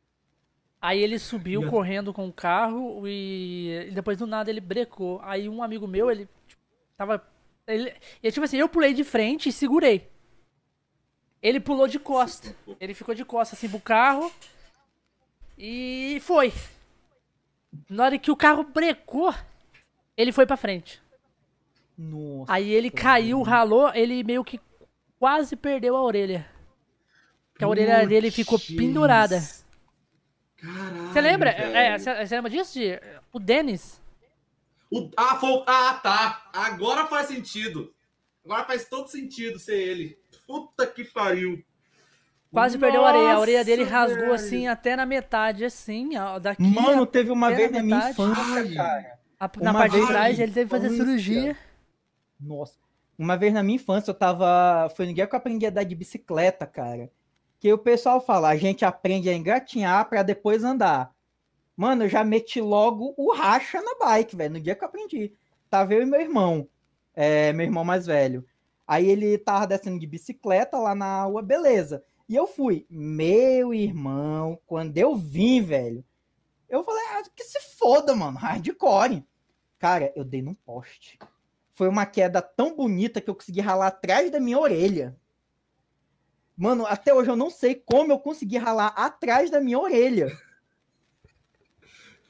Aí 0.81 1.01
ele 1.01 1.19
subiu 1.19 1.69
correndo 1.69 2.13
com 2.13 2.27
o 2.27 2.33
carro 2.33 3.05
e... 3.05 3.91
depois 3.93 4.17
do 4.17 4.25
nada 4.25 4.49
ele 4.49 4.61
brecou. 4.61 5.19
Aí 5.23 5.49
um 5.49 5.61
amigo 5.61 5.85
meu, 5.87 6.09
ele 6.09 6.27
tipo, 6.47 6.61
tava. 6.97 7.25
Ele... 7.67 7.93
E 8.23 8.31
tipo 8.31 8.45
assim, 8.45 8.57
eu 8.57 8.69
pulei 8.69 8.93
de 8.93 9.03
frente 9.03 9.49
e 9.49 9.51
segurei. 9.51 10.09
Ele 11.41 11.59
pulou 11.59 11.87
de 11.87 11.99
costa. 11.99 12.55
Ele 12.79 12.93
ficou 12.93 13.13
de 13.13 13.25
costa 13.25 13.55
assim 13.55 13.69
pro 13.69 13.79
carro. 13.79 14.31
E 15.57 16.19
foi. 16.21 16.53
Na 17.89 18.03
hora 18.03 18.19
que 18.19 18.29
o 18.29 18.35
carro 18.35 18.63
brecou, 18.63 19.33
ele 20.15 20.31
foi 20.31 20.45
pra 20.45 20.55
frente. 20.55 21.01
Nossa. 21.97 22.53
Aí 22.53 22.71
ele 22.71 22.91
caiu, 22.91 23.41
ralou, 23.41 23.91
ele 23.93 24.23
meio 24.23 24.43
que 24.43 24.59
quase 25.17 25.55
perdeu 25.55 25.95
a 25.95 26.01
orelha. 26.01 26.49
Porque 27.51 27.65
a 27.65 27.67
orelha 27.67 28.07
dele 28.07 28.31
ficou 28.31 28.59
pendurada. 28.59 29.41
Caralho. 30.55 31.07
Você 31.07 31.21
lembra? 31.21 31.49
É, 31.49 31.97
você 31.97 32.35
lembra 32.35 32.51
disso? 32.51 32.79
De, 32.79 33.01
o 33.33 33.39
Denis? 33.39 33.99
O, 34.91 35.09
ah, 35.17 35.35
foi, 35.35 35.63
ah, 35.67 35.99
tá. 36.01 36.49
Agora 36.53 37.07
faz 37.07 37.27
sentido. 37.27 37.93
Agora 38.45 38.65
faz 38.65 38.87
todo 38.87 39.09
sentido 39.09 39.59
ser 39.59 39.77
ele. 39.77 40.17
Puta 40.47 40.87
que 40.87 41.03
pariu. 41.03 41.63
Quase 42.51 42.77
Nossa, 42.77 42.85
perdeu 42.85 43.05
a 43.05 43.09
orelha. 43.09 43.33
A 43.33 43.39
orelha 43.39 43.65
dele 43.65 43.83
rasgou 43.83 44.19
velho. 44.21 44.33
assim 44.33 44.67
até 44.67 44.95
na 44.95 45.05
metade, 45.05 45.63
assim. 45.63 46.11
Daqui 46.41 46.61
Mano, 46.61 47.05
teve 47.05 47.31
uma 47.31 47.51
vez 47.51 47.71
na, 47.71 47.83
minha 47.83 48.09
infância, 48.09 48.75
cara. 48.75 49.19
A, 49.39 49.49
na 49.61 49.73
parte 49.73 49.99
de 49.99 50.07
trás 50.07 50.39
ele 50.39 50.51
teve 50.51 50.65
que 50.65 50.71
fazer 50.71 50.89
cirurgia. 50.89 51.57
Nossa. 52.39 52.77
Uma 53.17 53.37
vez 53.37 53.53
na 53.53 53.61
minha 53.61 53.75
infância 53.75 54.11
eu 54.11 54.15
tava. 54.15 54.89
Foi 54.95 55.05
ninguém 55.05 55.27
que 55.27 55.35
eu 55.35 55.37
aprendi 55.37 55.65
a 55.65 55.69
andar 55.69 55.83
de 55.83 55.93
bicicleta, 55.93 56.65
cara 56.65 57.11
que 57.59 57.71
o 57.73 57.77
pessoal 57.77 58.21
fala, 58.21 58.49
a 58.49 58.55
gente 58.55 58.85
aprende 58.85 59.29
a 59.29 59.33
engatinhar 59.33 60.07
para 60.07 60.23
depois 60.23 60.63
andar. 60.63 61.13
Mano, 61.75 62.05
eu 62.05 62.09
já 62.09 62.23
meti 62.23 62.61
logo 62.61 63.13
o 63.17 63.33
racha 63.33 63.81
na 63.81 63.95
bike, 63.99 64.35
velho, 64.35 64.53
no 64.53 64.59
dia 64.61 64.75
que 64.75 64.83
eu 64.83 64.87
aprendi. 64.87 65.33
Tava 65.69 65.93
eu 65.93 66.01
e 66.01 66.05
meu 66.05 66.21
irmão, 66.21 66.67
é, 67.13 67.51
meu 67.53 67.65
irmão 67.65 67.83
mais 67.83 68.05
velho. 68.05 68.45
Aí 68.87 69.07
ele 69.07 69.37
tava 69.37 69.67
descendo 69.67 69.99
de 69.99 70.07
bicicleta 70.07 70.77
lá 70.77 70.95
na 70.95 71.23
rua, 71.23 71.41
beleza. 71.41 72.03
E 72.29 72.35
eu 72.35 72.45
fui. 72.45 72.85
Meu 72.87 73.73
irmão, 73.73 74.61
quando 74.67 74.95
eu 74.99 75.15
vim, 75.15 75.63
velho, 75.63 76.05
eu 76.69 76.83
falei, 76.83 77.03
ah, 77.13 77.23
que 77.35 77.43
se 77.43 77.59
foda, 77.75 78.15
mano, 78.15 78.37
hardcore. 78.39 79.25
Cara, 79.79 80.13
eu 80.15 80.23
dei 80.23 80.41
num 80.43 80.53
poste. 80.53 81.17
Foi 81.73 81.87
uma 81.87 82.05
queda 82.05 82.39
tão 82.41 82.75
bonita 82.75 83.19
que 83.19 83.29
eu 83.29 83.35
consegui 83.35 83.61
ralar 83.61 83.87
atrás 83.87 84.29
da 84.29 84.39
minha 84.39 84.59
orelha. 84.59 85.17
Mano, 86.55 86.85
até 86.85 87.13
hoje 87.13 87.31
eu 87.31 87.37
não 87.37 87.49
sei 87.49 87.73
como 87.73 88.11
eu 88.11 88.19
consegui 88.19 88.57
ralar 88.57 88.87
atrás 88.89 89.49
da 89.49 89.59
minha 89.59 89.79
orelha. 89.79 90.27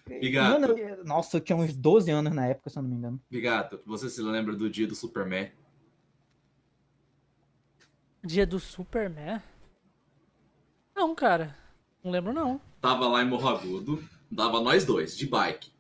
Bigato. 0.07 0.61
Mano, 0.61 0.77
eu- 0.77 1.03
nossa, 1.03 1.38
eu 1.38 1.41
tinha 1.41 1.55
uns 1.57 1.76
12 1.76 2.09
anos 2.09 2.34
na 2.34 2.47
época, 2.47 2.69
se 2.69 2.77
eu 2.77 2.84
não 2.84 2.89
me 2.89 2.95
engano. 2.95 3.19
Bigato, 3.30 3.81
você 3.85 4.09
se 4.09 4.21
lembra 4.21 4.55
do 4.55 4.69
dia 4.69 4.88
do 4.88 4.95
Superman? 4.95 5.51
Dia 8.23 8.45
do 8.45 8.59
Superman? 8.59 9.41
Não, 10.99 11.15
cara. 11.15 11.55
Não 12.03 12.11
lembro, 12.11 12.34
não. 12.34 12.59
Tava 12.81 13.07
lá 13.07 13.21
em 13.21 13.26
Morro 13.26 13.47
Agudo, 13.47 14.03
dava 14.30 14.59
nós 14.59 14.84
dois, 14.84 15.17
de 15.17 15.26
bike. 15.26 15.71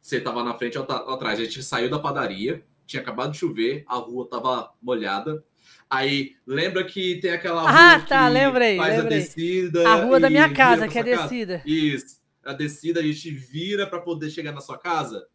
Você 0.00 0.20
tava 0.20 0.42
na 0.42 0.54
frente, 0.54 0.74
eu 0.76 0.84
tava 0.84 1.14
atrás. 1.14 1.38
A 1.38 1.44
gente 1.44 1.62
saiu 1.62 1.88
da 1.88 2.00
padaria, 2.00 2.64
tinha 2.84 3.00
acabado 3.00 3.30
de 3.30 3.38
chover, 3.38 3.84
a 3.86 3.94
rua 3.94 4.28
tava 4.28 4.72
molhada. 4.82 5.44
Aí, 5.88 6.34
lembra 6.44 6.82
que 6.82 7.20
tem 7.20 7.30
aquela 7.30 7.60
rua 7.62 7.70
Ah, 7.72 8.00
tá, 8.00 8.26
lembrei, 8.26 8.76
faz 8.76 8.96
lembrei. 8.98 9.18
a 9.18 9.20
descida 9.20 9.88
A 9.88 9.94
rua 10.04 10.18
da 10.18 10.28
minha 10.28 10.52
casa, 10.52 10.88
que 10.88 10.98
é 10.98 11.02
sua 11.04 11.10
casa? 11.12 11.22
descida. 11.28 11.62
Isso. 11.64 12.20
A 12.44 12.52
descida 12.52 12.98
a 12.98 13.02
gente 13.04 13.30
vira 13.30 13.86
pra 13.86 14.00
poder 14.00 14.30
chegar 14.30 14.50
na 14.50 14.60
sua 14.60 14.76
casa. 14.78 15.28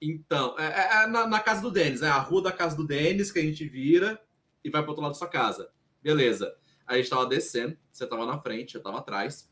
Então, 0.00 0.54
é, 0.58 0.64
é- 0.64 1.02
é 1.02 1.06
na, 1.06 1.26
na 1.26 1.38
casa 1.40 1.60
do 1.60 1.70
Denis, 1.70 2.00
é 2.00 2.08
a 2.08 2.18
rua 2.18 2.42
da 2.44 2.52
casa 2.52 2.74
do 2.74 2.86
Denis 2.86 3.30
que 3.30 3.38
a 3.38 3.42
gente 3.42 3.68
vira 3.68 4.18
e 4.64 4.70
vai 4.70 4.80
pro 4.80 4.92
outro 4.92 5.02
lado 5.02 5.12
da 5.12 5.18
sua 5.18 5.28
casa. 5.28 5.68
Beleza. 6.02 6.54
Aí 6.90 6.98
a 6.98 7.02
gente 7.02 7.10
tava 7.10 7.24
descendo, 7.24 7.78
você 7.92 8.04
tava 8.04 8.26
na 8.26 8.36
frente, 8.40 8.74
eu 8.74 8.82
tava 8.82 8.98
atrás. 8.98 9.48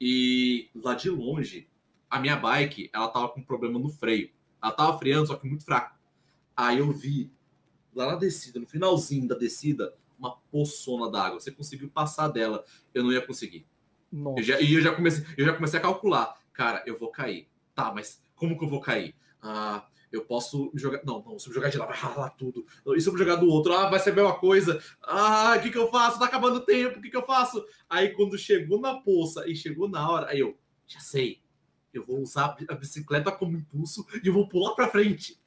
E 0.00 0.70
lá 0.74 0.94
de 0.94 1.10
longe, 1.10 1.68
a 2.08 2.18
minha 2.18 2.34
bike, 2.34 2.88
ela 2.94 3.08
tava 3.08 3.28
com 3.28 3.42
problema 3.42 3.78
no 3.78 3.90
freio. 3.90 4.30
Ela 4.62 4.72
tava 4.72 4.98
freando, 4.98 5.26
só 5.26 5.36
que 5.36 5.46
muito 5.46 5.66
fraco. 5.66 5.94
Aí 6.56 6.78
eu 6.78 6.90
vi, 6.90 7.30
lá 7.94 8.06
na 8.06 8.16
descida, 8.16 8.58
no 8.58 8.66
finalzinho 8.66 9.28
da 9.28 9.34
descida, 9.34 9.94
uma 10.18 10.38
poçona 10.50 11.10
d'água. 11.10 11.38
Você 11.38 11.52
conseguiu 11.52 11.90
passar 11.90 12.28
dela. 12.28 12.64
Eu 12.94 13.04
não 13.04 13.12
ia 13.12 13.20
conseguir. 13.20 13.66
Eu 14.10 14.42
já, 14.42 14.58
e 14.58 14.72
eu 14.72 14.80
já, 14.80 14.94
comecei, 14.94 15.26
eu 15.36 15.44
já 15.44 15.52
comecei 15.52 15.78
a 15.78 15.82
calcular. 15.82 16.40
Cara, 16.54 16.82
eu 16.86 16.98
vou 16.98 17.10
cair. 17.10 17.50
Tá, 17.74 17.92
mas 17.92 18.24
como 18.34 18.58
que 18.58 18.64
eu 18.64 18.68
vou 18.68 18.80
cair? 18.80 19.14
Ah, 19.42 19.86
eu 20.10 20.24
posso 20.24 20.70
jogar. 20.74 21.00
Não, 21.04 21.22
não, 21.22 21.38
se 21.38 21.48
eu 21.48 21.54
jogar 21.54 21.68
de 21.68 21.78
lá, 21.78 21.86
vai 21.86 21.96
ralar 21.96 22.30
tudo. 22.30 22.64
E 22.96 23.00
se 23.00 23.08
eu 23.08 23.16
jogar 23.16 23.36
do 23.36 23.48
outro? 23.48 23.72
Ah, 23.74 23.88
vai 23.90 23.98
ser 24.00 24.10
a 24.10 24.14
mesma 24.14 24.38
coisa. 24.38 24.82
Ah, 25.02 25.54
o 25.58 25.62
que, 25.62 25.70
que 25.70 25.78
eu 25.78 25.90
faço? 25.90 26.18
Tá 26.18 26.24
acabando 26.24 26.56
o 26.56 26.64
tempo, 26.64 26.98
o 26.98 27.02
que, 27.02 27.10
que 27.10 27.16
eu 27.16 27.26
faço? 27.26 27.64
Aí 27.88 28.10
quando 28.14 28.38
chegou 28.38 28.80
na 28.80 29.00
poça 29.00 29.48
e 29.48 29.54
chegou 29.54 29.88
na 29.88 30.08
hora, 30.10 30.30
aí 30.30 30.40
eu, 30.40 30.56
já 30.86 31.00
sei. 31.00 31.40
Eu 31.92 32.04
vou 32.04 32.20
usar 32.20 32.56
a 32.68 32.74
bicicleta 32.74 33.32
como 33.32 33.56
impulso 33.56 34.06
e 34.22 34.26
eu 34.28 34.32
vou 34.32 34.48
pular 34.48 34.74
pra 34.74 34.88
frente. 34.88 35.40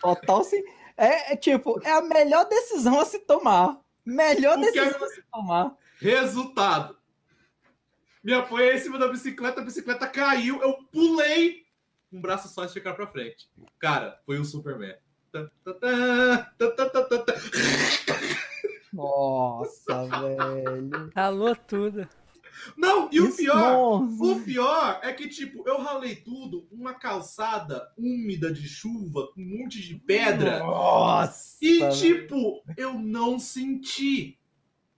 Total 0.00 0.44
sim. 0.44 0.62
É, 0.96 1.32
é 1.32 1.36
tipo, 1.36 1.80
é 1.84 1.90
a 1.92 2.00
melhor 2.02 2.48
decisão 2.48 2.98
a 3.00 3.04
se 3.04 3.18
tomar. 3.20 3.80
Melhor 4.04 4.56
O 4.58 4.60
que 4.62 4.78
é- 4.78 4.84
decisão 4.84 5.04
a 5.04 5.10
se 5.10 5.22
tomar. 5.32 5.76
Resultado. 5.98 6.96
Me 8.22 8.32
apoiei 8.34 8.74
em 8.74 8.78
cima 8.78 8.98
da 8.98 9.08
bicicleta, 9.08 9.60
a 9.60 9.64
bicicleta 9.64 10.06
caiu, 10.06 10.60
eu 10.60 10.76
pulei 10.90 11.65
um 12.12 12.20
braço 12.20 12.48
só 12.48 12.64
esticar 12.64 12.94
pra 12.94 13.06
frente. 13.06 13.48
Cara, 13.78 14.20
foi 14.24 14.38
um 14.38 14.44
Superman. 14.44 14.94
Nossa, 18.92 20.04
velho. 20.08 21.10
Ralou 21.14 21.56
tudo. 21.56 22.08
Não, 22.76 23.08
e 23.12 23.20
o 23.20 23.28
Isso, 23.28 23.36
pior, 23.36 23.56
nossa. 24.00 24.24
o 24.24 24.40
pior 24.42 25.00
é 25.02 25.12
que, 25.12 25.28
tipo, 25.28 25.62
eu 25.68 25.78
ralei 25.78 26.16
tudo, 26.16 26.66
uma 26.72 26.94
calçada 26.94 27.92
úmida 27.96 28.52
de 28.52 28.66
chuva, 28.66 29.28
com 29.32 29.40
um 29.40 29.58
monte 29.58 29.80
de 29.80 29.94
pedra, 29.94 30.60
Nossa. 30.60 31.58
e, 31.60 31.78
velho. 31.80 31.92
tipo, 31.94 32.62
eu 32.76 32.94
não 32.94 33.38
senti. 33.38 34.38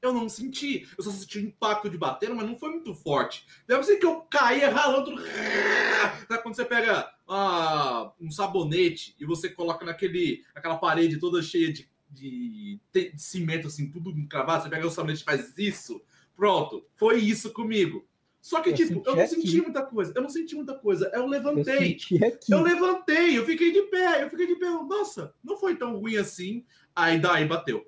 Eu 0.00 0.12
não 0.12 0.28
senti. 0.28 0.88
Eu 0.96 1.02
só 1.04 1.10
senti 1.10 1.38
o 1.38 1.42
impacto 1.42 1.90
de 1.90 1.98
bater, 1.98 2.32
mas 2.32 2.46
não 2.46 2.56
foi 2.56 2.70
muito 2.70 2.94
forte. 2.94 3.46
Deve 3.66 3.82
ser 3.82 3.96
que 3.96 4.06
eu 4.06 4.20
caía 4.22 4.70
ralando. 4.70 5.10
Sabe 6.28 6.42
quando 6.42 6.54
você 6.54 6.64
pega 6.64 7.12
ah, 7.26 8.12
um 8.20 8.30
sabonete 8.30 9.14
e 9.18 9.24
você 9.24 9.48
coloca 9.48 9.84
naquele, 9.84 10.44
naquela 10.54 10.76
parede 10.78 11.18
toda 11.18 11.42
cheia 11.42 11.72
de, 11.72 11.88
de, 12.10 12.80
de 12.92 13.12
cimento, 13.16 13.66
assim, 13.66 13.90
tudo 13.90 14.10
encravado. 14.10 14.62
Você 14.62 14.70
pega 14.70 14.86
o 14.86 14.90
sabonete 14.90 15.22
e 15.22 15.24
faz 15.24 15.56
isso. 15.58 16.00
Pronto. 16.36 16.86
Foi 16.94 17.18
isso 17.18 17.52
comigo. 17.52 18.06
Só 18.40 18.60
que, 18.60 18.70
Eu 18.70 18.74
tipo, 18.74 19.02
eu 19.04 19.16
não 19.16 19.22
aqui. 19.24 19.34
senti 19.34 19.60
muita 19.60 19.84
coisa. 19.84 20.12
Eu 20.14 20.22
não 20.22 20.28
senti 20.30 20.54
muita 20.54 20.74
coisa. 20.74 21.10
Eu 21.12 21.22
Eu 21.22 21.26
levantei. 21.26 21.96
aqui. 22.24 22.52
Eu 22.52 22.62
levantei, 22.62 23.36
eu 23.36 23.44
fiquei 23.44 23.72
de 23.72 23.82
pé, 23.82 24.22
eu 24.22 24.30
fiquei 24.30 24.46
de 24.46 24.54
pé. 24.54 24.70
Nossa, 24.70 25.34
não 25.42 25.56
foi 25.56 25.76
tão 25.76 25.98
ruim 25.98 26.16
assim. 26.16 26.64
Aí 26.94 27.18
daí 27.18 27.44
bateu. 27.46 27.84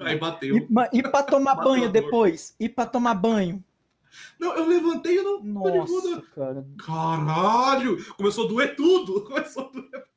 Aí 0.00 0.18
bateu. 0.18 0.56
E, 0.56 0.68
e 0.92 1.02
pra 1.02 1.22
tomar 1.22 1.54
Bateu 1.54 1.70
banho 1.70 1.92
depois? 1.92 2.54
E 2.58 2.68
pra 2.68 2.86
tomar 2.86 3.14
banho? 3.14 3.62
Não, 4.38 4.54
eu 4.56 4.66
levantei 4.66 5.14
e 5.14 5.16
eu 5.16 5.40
não. 5.42 5.62
tô 5.62 5.70
de 5.70 5.78
Nossa, 5.78 6.22
cara. 6.34 6.66
Caralho! 6.84 8.14
Começou 8.14 8.46
a 8.46 8.48
doer 8.48 8.76
tudo! 8.76 9.22
Começou 9.26 9.66
a 9.66 9.68
doer. 9.68 10.08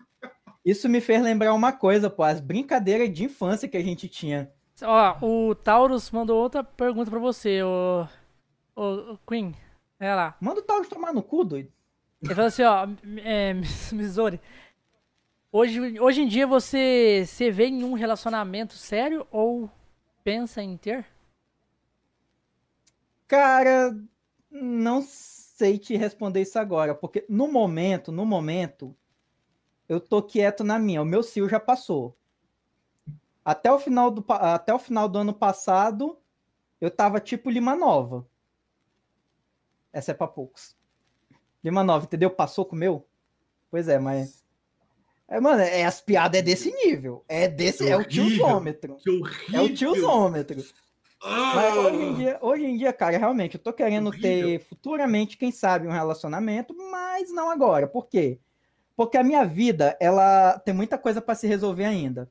Isso 0.63 0.87
me 0.87 1.01
fez 1.01 1.21
lembrar 1.21 1.53
uma 1.53 1.71
coisa, 1.71 2.09
pô. 2.09 2.23
As 2.23 2.39
brincadeiras 2.39 3.11
de 3.11 3.23
infância 3.23 3.67
que 3.67 3.77
a 3.77 3.83
gente 3.83 4.07
tinha. 4.07 4.51
Ó, 4.83 5.49
o 5.49 5.55
Taurus 5.55 6.09
mandou 6.11 6.41
outra 6.41 6.63
pergunta 6.63 7.09
pra 7.09 7.19
você, 7.19 7.61
o, 7.61 8.07
o, 8.75 9.13
o 9.13 9.19
Queen. 9.27 9.55
Olha 9.99 10.15
lá. 10.15 10.37
Manda 10.39 10.59
o 10.59 10.63
Taurus 10.63 10.87
tomar 10.87 11.13
no 11.13 11.21
cu, 11.21 11.43
doido. 11.43 11.71
Ele 12.21 12.35
falou 12.35 12.47
assim, 12.47 12.63
ó, 12.63 12.87
é, 13.23 13.53
Missouri. 13.91 14.39
Hoje, 15.53 15.99
hoje 15.99 16.21
em 16.21 16.27
dia 16.27 16.47
você 16.47 17.25
se 17.27 17.51
vê 17.51 17.65
em 17.65 17.83
um 17.83 17.93
relacionamento 17.93 18.73
sério 18.75 19.27
ou 19.29 19.69
pensa 20.23 20.61
em 20.63 20.77
ter? 20.77 21.05
Cara, 23.27 23.93
não 24.49 25.01
sei 25.01 25.77
te 25.77 25.97
responder 25.97 26.41
isso 26.41 26.57
agora, 26.57 26.95
porque 26.95 27.25
no 27.27 27.51
momento, 27.51 28.13
no 28.13 28.25
momento, 28.25 28.95
eu 29.89 29.99
tô 29.99 30.23
quieto 30.23 30.63
na 30.63 30.79
minha. 30.79 31.01
O 31.01 31.05
meu 31.05 31.21
cio 31.21 31.49
já 31.49 31.59
passou. 31.59 32.15
Até 33.43 33.69
o 33.69 33.77
final 33.77 34.09
do, 34.09 34.23
até 34.29 34.73
o 34.73 34.79
final 34.79 35.09
do 35.09 35.19
ano 35.19 35.33
passado, 35.33 36.17
eu 36.79 36.89
tava 36.89 37.19
tipo 37.19 37.49
Lima 37.49 37.75
Nova. 37.75 38.25
Essa 39.91 40.11
é 40.11 40.13
pra 40.13 40.27
poucos. 40.27 40.77
Lima 41.61 41.83
Nova, 41.83 42.05
entendeu? 42.05 42.29
Passou 42.29 42.65
com 42.65 42.75
o 42.75 42.79
meu? 42.79 43.05
Pois 43.69 43.89
é, 43.89 43.99
mas. 43.99 44.40
É, 45.31 45.39
mano, 45.39 45.61
é, 45.61 45.85
as 45.85 46.01
piadas 46.01 46.37
é 46.37 46.43
desse 46.43 46.69
nível. 46.69 47.23
É 47.25 47.47
desse. 47.47 47.87
É 47.87 47.95
o 47.95 48.03
tiozômetro. 48.03 48.97
Que 48.97 49.09
horrível! 49.09 49.59
É 49.59 49.63
o 49.63 49.73
tiozômetro. 49.73 50.61
Ah! 51.23 51.53
Mas 51.55 51.77
hoje 51.77 52.03
em 52.03 52.13
dia, 52.15 52.37
hoje 52.41 52.65
em 52.65 52.77
dia, 52.77 52.91
cara, 52.91 53.17
realmente, 53.17 53.55
eu 53.55 53.63
tô 53.63 53.71
querendo 53.71 54.07
Horrível. 54.07 54.47
ter 54.49 54.59
futuramente, 54.59 55.37
quem 55.37 55.49
sabe, 55.49 55.87
um 55.87 55.91
relacionamento, 55.91 56.75
mas 56.91 57.31
não 57.31 57.49
agora. 57.49 57.87
Por 57.87 58.07
quê? 58.07 58.39
Porque 58.93 59.17
a 59.17 59.23
minha 59.23 59.45
vida, 59.45 59.95
ela 60.01 60.59
tem 60.59 60.73
muita 60.73 60.97
coisa 60.97 61.21
para 61.21 61.33
se 61.33 61.47
resolver 61.47 61.85
ainda. 61.85 62.29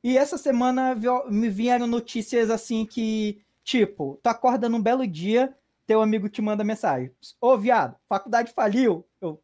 E 0.00 0.16
essa 0.16 0.38
semana 0.38 0.96
me 1.28 1.48
vieram 1.48 1.88
notícias 1.88 2.50
assim 2.50 2.86
que, 2.86 3.42
tipo, 3.64 4.20
tu 4.22 4.28
acorda 4.28 4.68
num 4.68 4.80
belo 4.80 5.04
dia, 5.08 5.52
teu 5.88 6.00
amigo 6.00 6.28
te 6.28 6.40
manda 6.40 6.62
mensagem. 6.62 7.10
Ô, 7.40 7.58
viado, 7.58 7.96
faculdade 8.08 8.52
faliu. 8.52 9.04
Eu, 9.20 9.42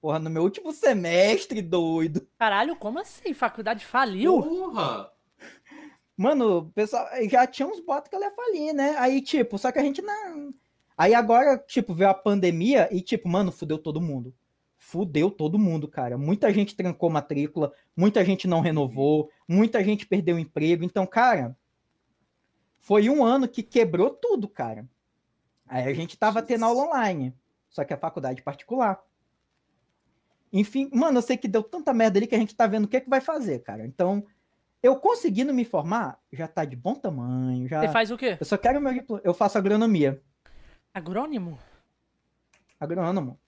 porra, 0.00 0.18
no 0.18 0.30
meu 0.30 0.42
último 0.42 0.72
semestre, 0.72 1.62
doido. 1.62 2.26
Caralho, 2.38 2.76
como 2.76 2.98
assim? 2.98 3.32
Faculdade 3.32 3.84
faliu? 3.84 4.42
Porra! 4.42 5.10
Mano, 6.16 6.58
o 6.58 6.70
pessoal 6.70 7.06
já 7.30 7.46
tinha 7.46 7.68
uns 7.68 7.78
botos 7.78 8.08
que 8.08 8.16
ela 8.16 8.26
ia 8.26 8.34
falir, 8.34 8.72
né? 8.72 8.96
Aí, 8.98 9.22
tipo, 9.22 9.56
só 9.56 9.70
que 9.70 9.78
a 9.78 9.82
gente 9.82 10.02
não. 10.02 10.52
Aí 10.96 11.14
agora, 11.14 11.56
tipo, 11.58 11.94
veio 11.94 12.10
a 12.10 12.14
pandemia 12.14 12.88
e, 12.90 13.00
tipo, 13.00 13.28
mano, 13.28 13.52
fudeu 13.52 13.78
todo 13.78 14.00
mundo. 14.00 14.34
Fudeu 14.76 15.30
todo 15.30 15.58
mundo, 15.58 15.86
cara. 15.86 16.18
Muita 16.18 16.52
gente 16.52 16.74
trancou 16.74 17.08
matrícula, 17.08 17.72
muita 17.96 18.24
gente 18.24 18.48
não 18.48 18.60
renovou, 18.60 19.30
muita 19.46 19.82
gente 19.84 20.06
perdeu 20.06 20.38
emprego. 20.38 20.82
Então, 20.82 21.06
cara, 21.06 21.56
foi 22.78 23.08
um 23.08 23.24
ano 23.24 23.46
que 23.46 23.62
quebrou 23.62 24.10
tudo, 24.10 24.48
cara. 24.48 24.88
Aí 25.68 25.84
a 25.84 25.94
gente 25.94 26.16
tava 26.16 26.42
tendo 26.42 26.64
aula 26.64 26.84
online, 26.88 27.32
só 27.68 27.84
que 27.84 27.92
a 27.92 27.98
faculdade 27.98 28.42
particular. 28.42 29.00
Enfim, 30.52 30.90
mano, 30.92 31.18
eu 31.18 31.22
sei 31.22 31.36
que 31.36 31.46
deu 31.48 31.62
tanta 31.62 31.92
merda 31.92 32.18
ali 32.18 32.26
que 32.26 32.34
a 32.34 32.38
gente 32.38 32.54
tá 32.54 32.66
vendo 32.66 32.84
o 32.84 32.88
que, 32.88 32.96
é 32.96 33.00
que 33.00 33.10
vai 33.10 33.20
fazer, 33.20 33.60
cara. 33.60 33.86
Então, 33.86 34.24
eu 34.82 34.96
conseguindo 34.96 35.52
me 35.52 35.64
formar, 35.64 36.18
já 36.32 36.46
tá 36.48 36.64
de 36.64 36.76
bom 36.76 36.94
tamanho, 36.94 37.68
já... 37.68 37.80
Você 37.80 37.88
faz 37.88 38.10
o 38.10 38.16
quê? 38.16 38.36
Eu 38.38 38.46
só 38.46 38.56
quero 38.56 38.80
meu 38.80 38.92
diploma. 38.92 39.20
Eu 39.24 39.34
faço 39.34 39.58
agronomia. 39.58 40.22
Agrônimo? 40.94 41.58
Agrônomo. 42.80 43.38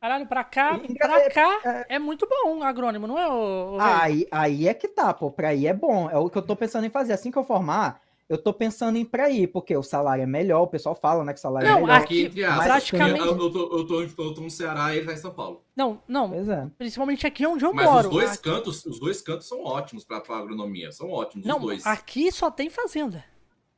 Caralho, 0.00 0.26
pra 0.26 0.42
cá, 0.42 0.80
E- 0.82 0.94
pra 0.94 1.20
é- 1.20 1.30
cá 1.30 1.86
é 1.88 1.98
muito 1.98 2.26
bom 2.28 2.58
o 2.58 2.62
agrônimo, 2.64 3.06
não 3.06 3.16
é, 3.16 3.28
o, 3.28 3.78
Aí, 3.80 4.26
aí 4.32 4.66
é 4.66 4.74
que 4.74 4.88
tá, 4.88 5.14
pô. 5.14 5.30
Pra 5.30 5.54
ir 5.54 5.68
é 5.68 5.72
bom. 5.72 6.10
É 6.10 6.16
o 6.16 6.28
que 6.28 6.36
eu 6.36 6.42
tô 6.42 6.56
pensando 6.56 6.84
em 6.84 6.90
fazer. 6.90 7.12
Assim 7.12 7.30
que 7.30 7.38
eu 7.38 7.44
formar, 7.44 8.00
eu 8.28 8.38
tô 8.38 8.52
pensando 8.52 8.96
em 8.96 9.02
ir 9.02 9.04
pra 9.06 9.28
ir, 9.30 9.46
porque 9.48 9.76
o 9.76 9.82
salário 9.82 10.22
é 10.22 10.26
melhor, 10.26 10.62
o 10.62 10.66
pessoal 10.66 10.94
fala, 10.94 11.24
né, 11.24 11.32
que 11.32 11.38
o 11.38 11.42
salário 11.42 11.68
Não, 11.68 11.78
é 11.78 11.80
melhor. 11.82 11.96
aqui- 12.00 12.22
entre 12.24 12.44
aspas, 12.44 12.64
praticamente- 12.66 13.20
Eu, 13.20 13.36
tô, 13.36 13.44
eu, 13.78 13.86
tô, 13.86 14.00
eu 14.02 14.34
tô 14.34 14.40
no 14.40 14.50
Ceará 14.50 14.94
e 14.94 14.98
ele 14.98 15.06
tá 15.06 15.12
em 15.12 15.16
São 15.18 15.32
Paulo. 15.32 15.62
Não, 15.76 16.00
não, 16.08 16.30
Pois 16.30 16.48
é. 16.48 16.70
principalmente 16.78 17.26
aqui 17.26 17.46
onde 17.46 17.64
eu 17.64 17.72
Mas 17.74 17.84
moro. 17.86 18.08
os 18.08 18.14
dois 18.14 18.30
Aqui- 18.32 18.42
cantos, 18.42 18.86
os 18.86 18.98
dois 18.98 19.20
cantos 19.20 19.46
são 19.48 19.62
ótimos 19.64 20.04
pra, 20.04 20.20
pra 20.20 20.36
agronomia. 20.36 20.90
São 20.92 21.10
ótimos, 21.10 21.46
Não, 21.46 21.56
os 21.56 21.62
dois. 21.62 21.86
aqui 21.86 22.30
só 22.32 22.50
tem 22.50 22.70
fazenda. 22.70 23.24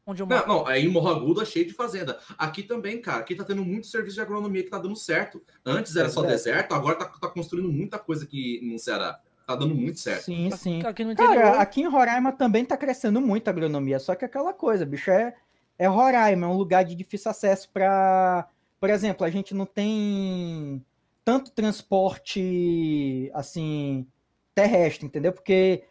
Onde 0.06 0.20
eu 0.20 0.26
moro. 0.26 0.46
Não, 0.46 0.56
não, 0.58 0.66
aí 0.66 0.84
em 0.84 0.88
Morro 0.88 1.08
Agudo 1.08 1.40
é 1.40 1.46
cheio 1.46 1.64
de 1.66 1.72
fazenda. 1.72 2.18
Aqui 2.36 2.62
também, 2.62 3.00
cara, 3.00 3.20
aqui 3.20 3.34
tá 3.34 3.42
tendo 3.42 3.64
muito 3.64 3.86
serviço 3.86 4.16
de 4.16 4.20
agronomia 4.20 4.62
que 4.62 4.68
tá 4.68 4.76
dando 4.78 4.94
certo. 4.94 5.40
Antes 5.64 5.96
era 5.96 6.10
só 6.10 6.22
É. 6.24 6.26
deserto, 6.26 6.74
agora 6.74 6.94
tá, 6.96 7.06
tá 7.06 7.26
construindo 7.28 7.72
muita 7.72 7.98
coisa 7.98 8.24
aqui 8.24 8.60
no 8.62 8.78
Ceará. 8.78 9.18
Tá 9.46 9.54
dando 9.54 9.74
muito 9.74 10.00
certo. 10.00 10.24
Sim, 10.24 10.50
sim. 10.52 10.82
Aqui 10.84 11.04
no 11.04 11.12
interior. 11.12 11.34
Cara, 11.34 11.60
aqui 11.60 11.82
em 11.82 11.88
Roraima 11.88 12.32
também 12.32 12.64
tá 12.64 12.76
crescendo 12.76 13.20
muito 13.20 13.48
a 13.48 13.50
agronomia, 13.50 13.98
só 13.98 14.14
que 14.14 14.24
aquela 14.24 14.54
coisa, 14.54 14.86
bicho, 14.86 15.10
é, 15.10 15.34
é 15.78 15.86
Roraima, 15.86 16.46
é 16.46 16.48
um 16.48 16.56
lugar 16.56 16.84
de 16.84 16.94
difícil 16.94 17.30
acesso 17.30 17.68
para, 17.70 18.48
por 18.80 18.88
exemplo, 18.88 19.26
a 19.26 19.30
gente 19.30 19.54
não 19.54 19.66
tem 19.66 20.84
tanto 21.24 21.50
transporte 21.50 23.30
assim 23.34 24.06
terrestre, 24.54 25.06
entendeu? 25.06 25.32
Porque 25.32 25.84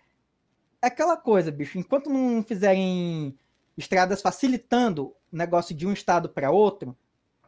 é 0.82 0.88
aquela 0.88 1.18
coisa, 1.18 1.52
bicho, 1.52 1.78
enquanto 1.78 2.10
não 2.10 2.42
fizerem 2.42 3.38
estradas 3.78 4.22
facilitando 4.22 5.08
o 5.32 5.36
negócio 5.36 5.76
de 5.76 5.86
um 5.86 5.94
estado 5.94 6.30
para 6.30 6.52
outro, 6.52 6.98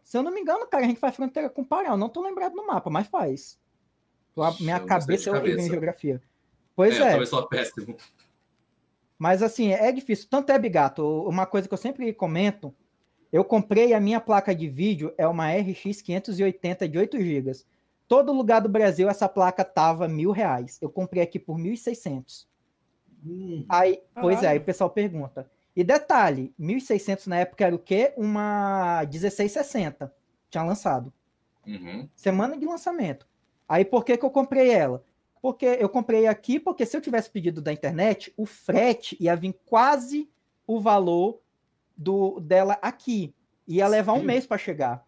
se 0.03 0.17
eu 0.17 0.21
não 0.23 0.31
me 0.31 0.41
engano, 0.41 0.67
cara, 0.67 0.83
a 0.83 0.87
gente 0.87 0.99
faz 0.99 1.15
fronteira 1.15 1.49
com 1.49 1.63
o 1.63 1.65
Pará, 1.65 1.89
eu 1.89 1.97
não 1.97 2.09
tô 2.09 2.21
lembrado 2.21 2.53
no 2.53 2.67
mapa, 2.67 2.91
mas 2.91 3.07
faz. 3.07 3.59
Minha 4.59 4.77
Eu 4.77 4.85
cabeça 4.85 5.29
é 5.29 5.33
horrível 5.33 5.59
em 5.59 5.69
geografia. 5.69 6.21
Pois 6.75 6.99
é, 6.99 7.13
é. 7.13 7.47
péssimo. 7.49 7.95
Mas 9.17 9.41
assim, 9.41 9.71
é 9.71 9.91
difícil. 9.91 10.27
Tanto 10.29 10.51
é, 10.51 10.59
Bigato, 10.59 11.03
uma 11.27 11.45
coisa 11.45 11.67
que 11.67 11.73
eu 11.73 11.77
sempre 11.77 12.11
comento, 12.13 12.75
eu 13.31 13.43
comprei 13.43 13.93
a 13.93 13.99
minha 13.99 14.19
placa 14.19 14.53
de 14.53 14.67
vídeo, 14.67 15.13
é 15.17 15.27
uma 15.27 15.51
RX 15.51 16.01
580 16.01 16.87
de 16.87 16.97
8 16.97 17.19
GB. 17.19 17.51
Todo 18.07 18.33
lugar 18.33 18.61
do 18.61 18.69
Brasil 18.69 19.09
essa 19.09 19.27
placa 19.27 19.63
tava 19.63 20.07
mil 20.07 20.31
reais. 20.31 20.77
Eu 20.81 20.89
comprei 20.89 21.23
aqui 21.23 21.39
por 21.39 21.57
1.600. 21.57 22.45
Hum, 23.25 23.65
Aí, 23.67 23.99
pois 24.21 24.43
é, 24.43 24.49
aí 24.49 24.57
o 24.57 24.63
pessoal 24.63 24.89
pergunta. 24.89 25.49
E 25.75 25.83
detalhe, 25.83 26.53
1.600 26.59 27.27
na 27.27 27.37
época 27.37 27.65
era 27.65 27.75
o 27.75 27.79
quê? 27.79 28.13
Uma 28.15 29.03
1660. 29.11 30.13
Tinha 30.49 30.63
lançado. 30.63 31.11
uhum. 31.65 32.07
Semana 32.15 32.57
de 32.57 32.65
lançamento. 32.65 33.27
Aí 33.67 33.83
por 33.83 34.03
que, 34.05 34.17
que 34.17 34.25
eu 34.25 34.29
comprei 34.29 34.69
ela? 34.71 35.03
Porque 35.41 35.65
eu 35.65 35.87
comprei 35.89 36.27
aqui, 36.27 36.59
porque 36.59 36.85
se 36.85 36.95
eu 36.97 37.01
tivesse 37.01 37.29
pedido 37.29 37.61
da 37.61 37.71
internet, 37.71 38.33
o 38.35 38.45
frete 38.45 39.15
ia 39.19 39.35
vir 39.35 39.53
quase 39.65 40.29
o 40.65 40.79
valor 40.79 41.39
do 41.95 42.39
dela 42.39 42.77
aqui. 42.81 43.33
Ia 43.67 43.87
levar 43.87 44.13
um 44.13 44.19
Sim. 44.21 44.25
mês 44.25 44.45
para 44.47 44.57
chegar. 44.57 45.05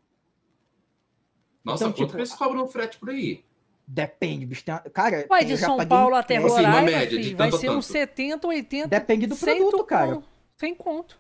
Nossa, 1.64 1.84
Então, 1.84 1.92
quanto 1.94 1.98
tipo, 1.98 2.12
que 2.12 2.18
eles 2.18 2.34
cobram 2.34 2.62
no 2.62 2.68
frete 2.68 2.98
por 2.98 3.10
aí? 3.10 3.44
Depende, 3.86 4.46
bicho. 4.46 4.64
Tem- 4.64 4.76
Cara, 4.94 5.26
Vai 5.28 5.44
eu 5.44 5.48
de 5.48 5.58
São 5.58 5.78
Paulo 5.88 6.16
até 6.16 6.36
frete. 6.40 6.54
Assim, 6.54 6.62
uma 6.66 6.70
Roraima, 6.72 6.92
média, 6.98 7.18
de 7.18 7.24
filho, 7.24 7.38
vai 7.38 7.52
ser 7.52 7.70
uns 7.70 7.88
tanto. 7.88 7.98
70, 7.98 8.48
80, 8.48 8.88
Depende 8.88 9.28
do 9.28 9.36
100 9.36 9.58
produto, 9.58 9.84
cara. 9.86 10.22
Sem 10.56 10.76
conto. 10.76 11.20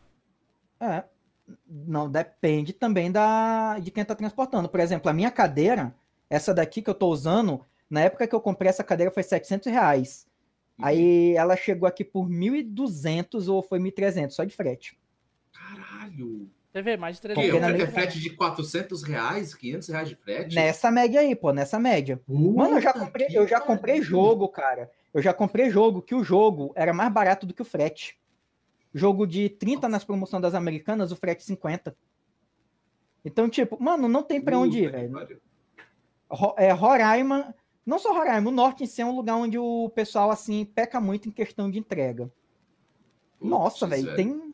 É. 0.79 1.03
Não, 1.65 2.09
depende 2.09 2.73
também 2.73 3.11
da 3.11 3.79
de 3.79 3.89
quem 3.89 4.03
tá 4.03 4.13
transportando. 4.13 4.67
Por 4.67 4.79
exemplo, 4.79 5.09
a 5.09 5.13
minha 5.13 5.31
cadeira, 5.31 5.95
essa 6.29 6.53
daqui 6.53 6.81
que 6.81 6.89
eu 6.89 6.95
tô 6.95 7.07
usando, 7.07 7.65
na 7.89 8.01
época 8.01 8.27
que 8.27 8.35
eu 8.35 8.41
comprei 8.41 8.69
essa 8.69 8.83
cadeira 8.83 9.11
foi 9.11 9.23
700 9.23 9.71
reais. 9.71 10.27
Uhum. 10.77 10.85
Aí 10.85 11.35
ela 11.35 11.55
chegou 11.55 11.87
aqui 11.87 12.03
por 12.03 12.29
1.200 12.29 13.47
ou 13.47 13.61
foi 13.61 13.79
1.300, 13.79 14.31
só 14.31 14.43
de 14.43 14.55
frete. 14.55 14.99
Caralho. 15.51 16.49
Você 16.71 16.81
vê, 16.81 16.97
mais 16.97 17.15
de 17.15 17.21
Que, 17.21 17.27
300 17.29 17.51
Porque 17.51 17.59
na 17.59 17.83
é 17.83 17.87
frete 17.87 18.19
de 18.19 18.29
400 18.31 19.01
reais, 19.03 19.55
500 19.55 19.87
reais 19.87 20.09
de 20.09 20.15
frete? 20.15 20.55
Nessa 20.55 20.91
média 20.91 21.21
aí, 21.21 21.35
pô, 21.35 21.51
nessa 21.51 21.79
média. 21.79 22.21
Mano, 22.27 22.75
eu 22.75 22.81
já 22.81 22.93
Puta 22.93 23.05
comprei, 23.05 23.27
que 23.27 23.35
eu 23.35 23.47
já 23.47 23.59
comprei 23.59 24.01
jogo, 24.01 24.47
cara. 24.49 24.91
Eu 25.13 25.21
já 25.21 25.33
comprei 25.33 25.69
jogo 25.71 26.01
que 26.01 26.13
o 26.13 26.23
jogo 26.23 26.71
era 26.75 26.93
mais 26.93 27.11
barato 27.11 27.47
do 27.47 27.53
que 27.53 27.61
o 27.61 27.65
frete. 27.65 28.19
Jogo 28.93 29.25
de 29.25 29.49
30 29.49 29.89
nas 29.89 30.03
promoções 30.03 30.41
das 30.41 30.53
americanas, 30.53 31.11
o 31.11 31.15
frete 31.15 31.43
50. 31.43 31.95
Então, 33.25 33.49
tipo, 33.49 33.81
mano, 33.81 34.07
não 34.07 34.21
tem 34.21 34.39
pra 34.39 34.59
onde 34.59 34.79
ir, 34.79 34.91
Puta 34.91 34.99
que 34.99 35.07
velho. 35.07 35.41
É, 36.57 36.71
Roraima, 36.71 37.55
não 37.85 37.97
só 37.97 38.13
Roraima, 38.13 38.49
o 38.49 38.53
norte 38.53 38.83
em 38.83 38.87
si 38.87 39.01
é 39.01 39.05
um 39.05 39.15
lugar 39.15 39.35
onde 39.35 39.57
o 39.57 39.89
pessoal, 39.89 40.29
assim, 40.29 40.65
peca 40.65 40.99
muito 40.99 41.29
em 41.29 41.31
questão 41.31 41.69
de 41.71 41.79
entrega. 41.79 42.31
Nossa, 43.39 43.87
Putz, 43.87 44.01
velho, 44.01 44.15
tem. 44.15 44.53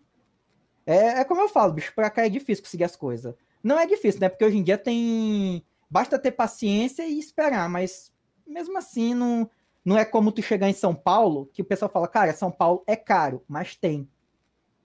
É, 0.85 1.19
é 1.19 1.23
como 1.23 1.41
eu 1.41 1.49
falo, 1.49 1.73
bicho, 1.73 1.93
pra 1.95 2.09
cá 2.09 2.25
é 2.25 2.29
difícil 2.29 2.63
conseguir 2.63 2.83
as 2.83 2.95
coisas. 2.95 3.33
Não 3.63 3.79
é 3.79 3.87
difícil, 3.87 4.19
né? 4.19 4.29
Porque 4.29 4.45
hoje 4.45 4.57
em 4.57 4.63
dia 4.63 4.77
tem. 4.77 5.65
Basta 5.89 6.19
ter 6.19 6.31
paciência 6.31 7.07
e 7.07 7.17
esperar, 7.17 7.69
mas 7.69 8.11
mesmo 8.45 8.77
assim 8.77 9.13
não, 9.13 9.49
não 9.85 9.97
é 9.97 10.03
como 10.03 10.31
tu 10.31 10.41
chegar 10.41 10.69
em 10.69 10.73
São 10.73 10.93
Paulo, 10.93 11.49
que 11.53 11.61
o 11.61 11.65
pessoal 11.65 11.89
fala, 11.89 12.07
cara, 12.07 12.33
São 12.33 12.51
Paulo 12.51 12.83
é 12.85 12.95
caro, 12.95 13.43
mas 13.47 13.75
tem. 13.75 14.09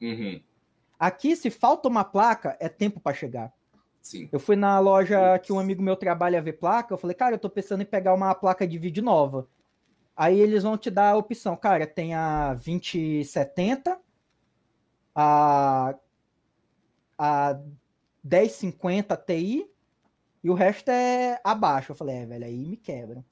Uhum, 0.01 0.41
Aqui, 0.99 1.37
se 1.37 1.49
falta 1.49 1.89
uma 1.89 2.03
placa, 2.03 2.57
é 2.59 2.69
tempo 2.69 2.99
pra 2.99 3.15
chegar. 3.15 3.53
Sim. 4.09 4.29
Eu 4.33 4.41
fui 4.41 4.57
na 4.57 4.79
loja 4.81 5.39
que 5.39 5.53
um 5.53 5.59
amigo 5.59 5.83
meu 5.83 5.97
trabalha 5.97 6.39
a 6.39 6.43
ver 6.43 6.55
placa, 6.55 6.93
eu 6.95 6.99
falei, 6.99 7.15
cara, 7.17 7.35
eu 7.35 7.39
tô 7.39 7.49
pensando 7.51 7.83
em 7.83 7.87
pegar 7.87 8.15
uma 8.15 8.35
placa 8.35 8.67
de 8.67 8.79
vídeo 8.79 9.03
nova. 9.03 9.49
Aí 10.17 10.41
eles 10.41 10.63
vão 10.65 10.77
te 10.79 10.91
dar 10.91 11.13
a 11.13 11.17
opção, 11.17 11.57
cara, 11.57 11.87
tem 11.87 12.15
a 12.15 12.55
2070, 12.55 13.99
a, 15.15 15.95
a 17.19 17.59
1050 18.23 19.17
Ti 19.17 19.69
e 20.43 20.51
o 20.51 20.55
resto 20.55 20.91
é 20.91 21.41
abaixo. 21.45 21.93
Eu 21.93 21.97
falei, 21.97 22.17
é, 22.17 22.27
velho, 22.27 22.45
aí 22.45 22.65
me 22.65 22.77
quebra. 22.77 23.25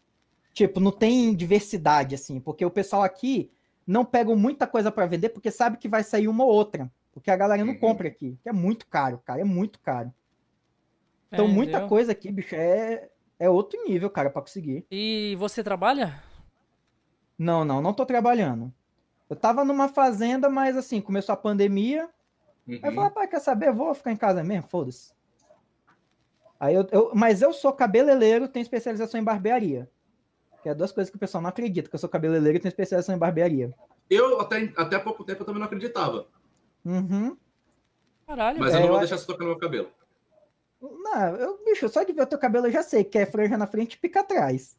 Tipo, 0.53 0.81
não 0.81 0.93
tem 0.93 1.35
diversidade, 1.35 2.15
assim, 2.15 2.41
porque 2.41 2.65
o 2.65 2.71
pessoal 2.71 3.03
aqui 3.03 3.51
não 3.87 4.05
pega 4.05 4.35
muita 4.37 4.67
coisa 4.67 4.91
para 4.93 5.07
vender 5.07 5.31
porque 5.31 5.51
sabe 5.51 5.77
que 5.79 5.89
vai 5.89 6.03
sair 6.03 6.29
uma 6.29 6.45
ou 6.45 6.51
outra. 6.53 6.91
Porque 7.13 7.31
a 7.31 7.37
galera 7.37 7.65
não 7.65 7.75
Uhum. 7.75 7.81
compra 7.81 8.09
aqui, 8.09 8.39
que 8.43 8.49
é 8.49 8.53
muito 8.53 8.87
caro, 8.89 9.19
cara, 9.25 9.41
é 9.41 9.45
muito 9.45 9.81
caro. 9.81 10.13
Então, 11.33 11.45
É, 11.47 11.49
muita 11.49 11.71
entendeu? 11.73 11.89
coisa 11.89 12.13
aqui, 12.13 12.31
bicho, 12.31 12.55
é, 12.55 13.09
é 13.39 13.51
outro 13.51 13.83
nível, 13.87 14.09
cara, 14.11 14.31
pra 14.31 14.43
conseguir. 14.43 14.87
E 14.91 15.35
você 15.39 15.63
trabalha? 15.63 16.23
Não, 17.39 17.65
não, 17.65 17.83
não 17.83 17.93
tô 17.93 18.07
trabalhando. 18.07 18.73
Eu 19.29 19.37
tava 19.37 19.65
numa 19.65 19.89
fazenda, 19.89 20.49
mas 20.49 20.77
assim, 20.77 21.01
começou 21.01 21.33
a 21.33 21.37
pandemia. 21.37 22.09
Aí 22.69 22.75
eu 22.75 22.81
falei, 22.81 22.97
Uhum. 22.99 23.05
rapaz, 23.05 23.31
quer 23.31 23.41
saber? 23.41 23.69
Eu 23.69 23.75
vou 23.75 23.95
ficar 23.95 24.13
em 24.13 24.17
casa 24.17 24.43
mesmo, 24.43 24.69
foda-se. 24.69 25.13
Aí 26.59 26.75
eu, 26.75 26.87
eu- 26.91 27.11
mas 27.15 27.43
eu 27.43 27.53
sou 27.53 27.73
cabeleireiro, 27.73 28.49
tenho 28.49 28.63
especialização 28.63 29.21
em 29.21 29.25
barbearia. 29.25 29.91
Que 30.63 30.69
é 30.71 30.75
duas 30.75 30.91
coisas 30.91 31.11
que 31.11 31.17
o 31.17 31.21
pessoal 31.21 31.43
não 31.43 31.51
acredita, 31.51 31.89
que 31.89 31.95
eu 31.95 31.99
sou 32.01 32.09
cabeleireiro 32.09 32.57
e 32.57 32.61
tenho 32.61 32.71
especialização 32.71 33.15
em 33.15 33.19
barbearia. 33.19 33.75
Eu, 34.09 34.41
até, 34.41 34.73
até 34.77 34.97
há 34.97 35.01
pouco 35.01 35.23
tempo, 35.25 35.43
eu 35.43 35.47
também 35.47 35.59
não 35.61 35.67
acreditava. 35.67 36.27
Uhum. 36.85 37.37
Caralho. 38.27 38.59
Mas 38.59 38.73
É, 38.73 38.77
eu 38.77 38.81
não 38.81 38.87
vou 38.89 38.97
eu- 38.97 39.01
deixar 39.01 39.19
você 39.19 39.27
tocar 39.27 39.45
no 39.45 39.51
meu 39.51 39.59
cabelo. 39.59 39.91
Não, 41.03 41.37
eu, 41.37 41.65
bicho, 41.65 41.89
só 41.89 42.03
de 42.03 42.13
ver 42.13 42.23
o 42.23 42.27
teu 42.27 42.39
cabelo 42.39 42.67
eu 42.67 42.71
já 42.73 42.83
sei 42.83 43.05
que 43.05 43.19
é 43.19 43.27
franja 43.27 43.57
na 43.57 43.67
frente 43.67 43.95
e 43.95 43.99
pica 43.99 44.21
atrás. 44.21 44.77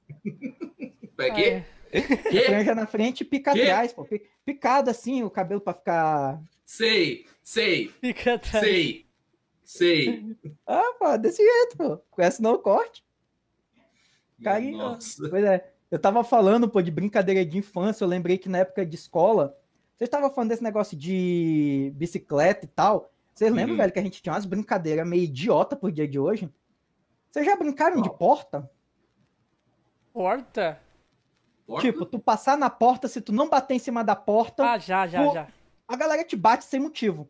É 1.18 1.32
que? 1.32 1.44
é. 1.44 1.66
Que? 1.92 2.42
Franja 2.42 2.76
na 2.76 2.86
frente 2.86 3.22
e 3.22 3.26
pica 3.26 3.54
Quê? 3.54 3.62
atrás, 3.64 3.94
pô. 3.94 4.04
Pi- 4.06 4.22
Picado 4.46 4.90
assim, 4.90 5.24
o 5.24 5.30
cabelo 5.30 5.62
pra 5.62 5.74
ficar 5.74 6.42
Sei, 6.66 7.26
sei, 7.44 7.90
Fica 8.02 8.34
atrás. 8.36 8.64
sei, 8.66 9.06
sei. 9.64 10.36
Ah, 10.66 10.94
pô, 11.00 11.18
desse 11.18 11.42
jeito, 11.44 11.78
pô. 11.78 11.98
Conhece 12.12 12.42
não 12.42 12.54
o 12.54 12.60
corte? 12.60 13.04
Carinho. 14.44 14.78
Nossa. 14.78 15.30
Pois 15.30 15.44
é. 15.44 15.74
Eu 15.90 15.98
tava 16.00 16.24
falando, 16.24 16.70
pô, 16.70 16.82
de 16.82 16.92
brincadeira 16.92 17.46
de 17.46 17.58
infância. 17.58 18.04
Eu 18.04 18.08
lembrei 18.10 18.38
que 18.38 18.50
na 18.50 18.60
época 18.60 18.86
de 18.86 18.96
escola, 18.96 19.58
vocês 19.98 20.08
estavam 20.08 20.30
falando 20.32 20.50
desse 20.50 20.64
negócio 20.64 20.98
de 20.98 21.92
bicicleta 21.96 22.66
e 22.66 22.68
tal. 22.68 23.12
Vocês 23.38 23.54
lembram, 23.54 23.74
Uhum. 23.74 23.78
velho, 23.78 23.94
que 23.94 24.00
a 24.00 24.02
gente 24.02 24.20
tinha 24.20 24.34
umas 24.34 24.46
brincadeiras 24.48 25.08
meio 25.08 25.22
idiota 25.24 25.76
pro 25.76 25.92
dia 25.92 26.08
de 26.08 26.18
hoje? 26.18 26.52
Vocês 27.30 27.46
já 27.46 27.56
brincaram 27.56 28.02
de 28.02 28.10
Qual? 28.10 28.18
porta? 28.18 28.72
Porta? 30.12 30.82
Porta? 31.68 31.82
Tipo, 31.86 32.04
tu 32.06 32.18
passar 32.18 32.58
na 32.58 32.68
porta, 32.70 33.08
se 33.08 33.22
tu 33.22 33.32
não 33.32 33.48
bater 33.48 33.76
em 33.76 33.80
cima 33.80 34.04
da 34.04 34.16
porta, 34.16 34.64
Ah, 34.72 34.78
já, 34.80 35.06
já, 35.06 35.24
Pô, 35.24 35.34
já. 35.34 35.48
a 35.88 35.96
galera 35.96 36.24
te 36.24 36.36
bate 36.36 36.64
sem 36.66 36.80
motivo. 36.80 37.30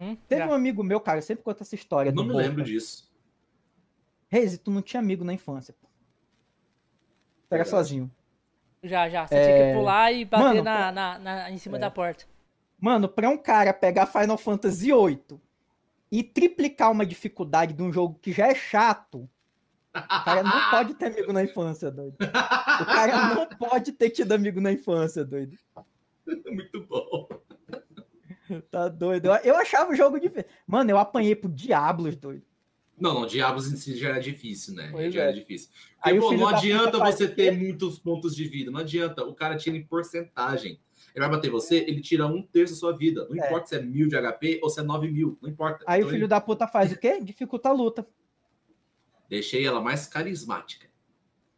Hum, 0.00 0.16
Teve 0.26 0.40
já. 0.42 0.48
um 0.48 0.54
amigo 0.54 0.82
meu, 0.82 0.98
cara, 1.00 1.18
eu 1.18 1.22
sempre 1.22 1.44
conta 1.44 1.62
essa 1.62 1.74
história. 1.74 2.10
não 2.12 2.22
me 2.24 2.30
Boca. 2.32 2.42
lembro 2.42 2.64
disso. 2.64 3.12
Reis, 4.30 4.56
tu 4.56 4.70
não 4.70 4.80
tinha 4.80 5.00
amigo 5.00 5.22
na 5.22 5.34
infância. 5.34 5.74
pô. 5.78 5.86
Tu 7.50 7.54
era 7.54 7.64
sozinho. 7.66 8.10
Já, 8.82 9.06
já. 9.10 9.26
Você 9.26 9.34
É, 9.34 9.44
tinha 9.56 9.68
que 9.68 9.78
pular 9.78 10.10
e 10.12 10.24
bater 10.24 10.42
mano, 10.44 10.62
na, 10.64 10.90
na, 10.90 11.18
na- 11.18 11.50
em 11.50 11.58
cima 11.58 11.76
É. 11.76 11.80
da 11.80 11.90
porta. 11.90 12.24
Mano, 12.82 13.08
pra 13.08 13.30
um 13.30 13.38
cara 13.38 13.72
pegar 13.72 14.06
Final 14.06 14.36
Fantasy 14.36 14.86
VIII 14.86 15.40
e 16.10 16.20
triplicar 16.20 16.90
uma 16.90 17.06
dificuldade 17.06 17.74
de 17.74 17.80
um 17.80 17.92
jogo 17.92 18.18
que 18.20 18.32
já 18.32 18.48
é 18.48 18.56
chato, 18.56 19.30
O 19.94 20.24
cara 20.24 20.42
não 20.42 20.50
pode 20.68 20.94
ter 20.94 21.06
amigo 21.06 21.32
na 21.32 21.44
infância, 21.44 21.92
doido. 21.92 22.16
O 22.20 22.84
cara 22.84 23.34
não 23.36 23.46
pode 23.46 23.92
ter 23.92 24.10
tido 24.10 24.32
amigo 24.32 24.60
na 24.60 24.72
infância, 24.72 25.24
doido. 25.24 25.56
Muito 26.26 26.82
bom. 26.82 27.28
Tá 28.68 28.88
doido. 28.88 29.26
Eu, 29.26 29.34
eu 29.44 29.56
achava 29.56 29.92
o 29.92 29.94
jogo 29.94 30.18
difícil. 30.18 30.50
Mano, 30.66 30.90
eu 30.90 30.98
apanhei 30.98 31.36
pro 31.36 31.48
Diablos, 31.48 32.16
doido. 32.16 32.42
Não, 32.98 33.14
não, 33.14 33.26
Diabos 33.26 33.72
em 33.72 33.76
si 33.76 33.96
já 33.96 34.08
era 34.08 34.20
difícil, 34.20 34.74
né? 34.74 34.88
Pois 34.90 35.14
já 35.14 35.20
é. 35.20 35.24
era 35.24 35.32
difícil. 35.32 35.70
Porque, 35.94 36.10
Aí 36.10 36.18
pô, 36.18 36.32
não 36.32 36.48
adianta 36.48 36.98
você 36.98 37.28
ter 37.28 37.52
muitos 37.52 37.96
pontos 37.98 38.34
de 38.34 38.44
vida. 38.48 38.72
Não 38.72 38.80
adianta. 38.80 39.24
O 39.24 39.34
cara 39.34 39.56
tira 39.56 39.76
em 39.76 39.86
porcentagem. 39.86 40.80
Ele 41.14 41.20
vai 41.26 41.28
bater 41.36 41.50
você, 41.50 41.76
ele 41.78 42.00
tira 42.00 42.26
um 42.26 42.42
terço 42.42 42.74
da 42.74 42.80
sua 42.80 42.96
vida. 42.96 43.26
Não 43.28 43.42
É. 43.42 43.46
importa 43.46 43.66
se 43.68 43.76
é 43.76 43.82
mil 43.82 44.08
de 44.08 44.16
HP 44.16 44.60
ou 44.62 44.70
se 44.70 44.80
é 44.80 44.82
nove 44.82 45.10
mil. 45.10 45.36
Não 45.42 45.48
importa. 45.50 45.84
Aí 45.86 46.00
Então, 46.00 46.08
o 46.08 46.10
filho 46.10 46.22
ele- 46.22 46.28
da 46.28 46.40
puta 46.40 46.66
faz 46.66 46.90
o 46.92 46.96
quê? 46.98 47.20
Dificulta 47.20 47.68
a 47.68 47.72
luta. 47.72 48.06
Deixei 49.28 49.66
ela 49.66 49.80
mais 49.80 50.06
carismática. 50.06 50.86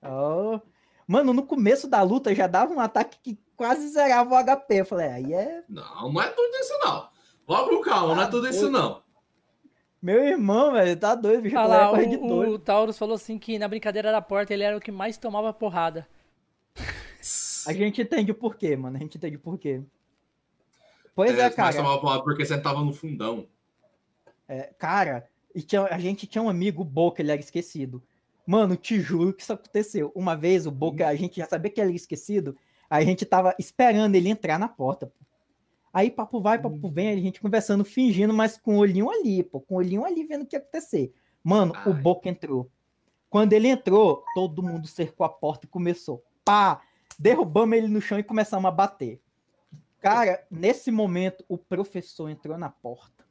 Oh. 0.03 0.61
Mano, 1.07 1.33
no 1.33 1.45
começo 1.45 1.89
da 1.89 2.03
luta 2.03 2.35
já 2.35 2.47
dava 2.47 2.73
um 2.73 2.81
ataque 2.81 3.19
que 3.23 3.39
quase 3.57 3.89
zerava 3.89 4.35
o 4.35 4.37
HP. 4.39 4.81
Eu 4.81 4.87
falei, 4.87 5.09
aí 5.09 5.33
é. 5.35 5.63
Não, 5.69 6.13
não 6.13 6.23
é 6.23 6.29
tudo 6.29 6.55
isso, 6.57 6.79
não. 6.85 7.09
Vamos 7.47 7.77
com 7.77 7.83
calma, 7.83 8.15
não 8.15 8.23
é 8.23 8.27
tudo 8.29 8.49
isso, 8.49 8.71
não. 8.71 9.03
Meu 10.01 10.23
irmão, 10.23 10.73
velho, 10.73 10.97
tá 10.99 11.15
doido, 11.15 11.43
bicho. 11.43 11.57
Ah 11.59 11.67
lá, 11.67 11.93
o, 11.93 11.97
doido. 11.97 12.55
o 12.55 12.59
Taurus 12.59 12.99
falou 12.99 13.15
assim 13.15 13.39
que 13.39 13.59
na 13.59 13.67
brincadeira 13.69 14.13
da 14.13 14.21
porta 14.21 14.53
ele 14.53 14.63
era 14.63 14.77
o 14.77 14.81
que 14.81 14.93
mais 14.93 15.17
tomava 15.17 15.53
porrada. 15.53 16.07
A 17.67 17.73
gente 17.73 18.01
entende 18.03 18.31
o 18.33 18.35
porquê, 18.35 18.77
mano. 18.77 18.97
A 18.97 19.01
gente 19.01 19.17
entende 19.17 19.37
o 19.37 19.41
porquê. 19.41 19.83
Pois 21.15 21.31
é, 21.39 21.45
mas 21.45 21.55
cara. 21.55 21.77
tomava 21.77 22.01
palavra 22.01 22.25
porque 22.25 22.45
você 22.45 22.61
tava 22.61 22.83
no 22.83 22.93
fundão. 22.93 23.47
É, 24.49 24.75
cara, 24.79 25.29
e 25.55 25.63
tinha- 25.63 25.85
a 25.85 25.99
gente 25.99 26.27
tinha 26.27 26.43
um 26.43 26.49
amigo, 26.49 26.83
o 26.83 26.85
Boca, 26.85 27.23
ele 27.23 27.31
era 27.31 27.41
esquecido. 27.41 28.03
Mano, 28.47 28.77
te 28.77 29.01
juro 29.01 29.33
que 29.33 29.43
isso 29.43 29.53
aconteceu. 29.53 30.13
Uma 30.15 30.37
vez 30.37 30.67
o 30.67 30.71
Boca, 30.71 31.07
a 31.07 31.15
gente 31.15 31.37
já 31.37 31.47
sabia 31.47 31.71
que 31.71 31.81
ele 31.81 31.91
era 31.91 31.97
esquecido, 31.97 32.57
a 32.91 33.03
gente 33.03 33.25
tava 33.25 33.55
esperando 33.59 34.15
ele 34.17 34.29
entrar 34.29 34.59
na 34.59 34.69
porta. 34.69 35.07
pô. 35.07 35.13
Aí 35.93 36.11
papo 36.11 36.41
vai, 36.41 36.61
papo 36.61 36.91
vem, 36.91 37.09
a 37.09 37.17
gente 37.17 37.41
conversando, 37.41 37.85
fingindo, 37.85 38.35
mas 38.35 38.59
com 38.59 38.75
o 38.77 38.79
olhinho 38.81 39.09
ali, 39.09 39.45
pô, 39.45 39.61
com 39.61 39.77
o 39.77 39.79
olhinho 39.79 40.05
ali 40.05 40.25
vendo 40.25 40.43
o 40.43 40.47
que 40.47 40.57
ia 40.57 40.61
acontecer. 40.61 41.15
Mano, 41.43 41.73
o 41.87 41.91
Ai. 41.91 42.03
Boca 42.03 42.29
entrou. 42.29 42.69
Quando 43.31 43.53
ele 43.53 43.69
entrou, 43.69 44.25
todo 44.35 44.63
mundo 44.63 44.89
cercou 44.89 45.25
a 45.25 45.29
porta 45.29 45.67
e 45.67 45.69
começou. 45.69 46.23
Pá! 46.45 46.83
Derrubamos 47.19 47.77
ele 47.77 47.89
no 47.89 48.01
chão 48.01 48.19
e 48.19 48.23
começamos 48.23 48.67
a 48.69 48.71
bater. 48.71 49.21
Cara, 50.01 50.45
nesse 50.51 50.91
momento, 50.91 51.45
o 51.49 51.57
professor 51.57 52.29
entrou 52.29 52.59
na 52.59 52.69
porta 52.69 53.25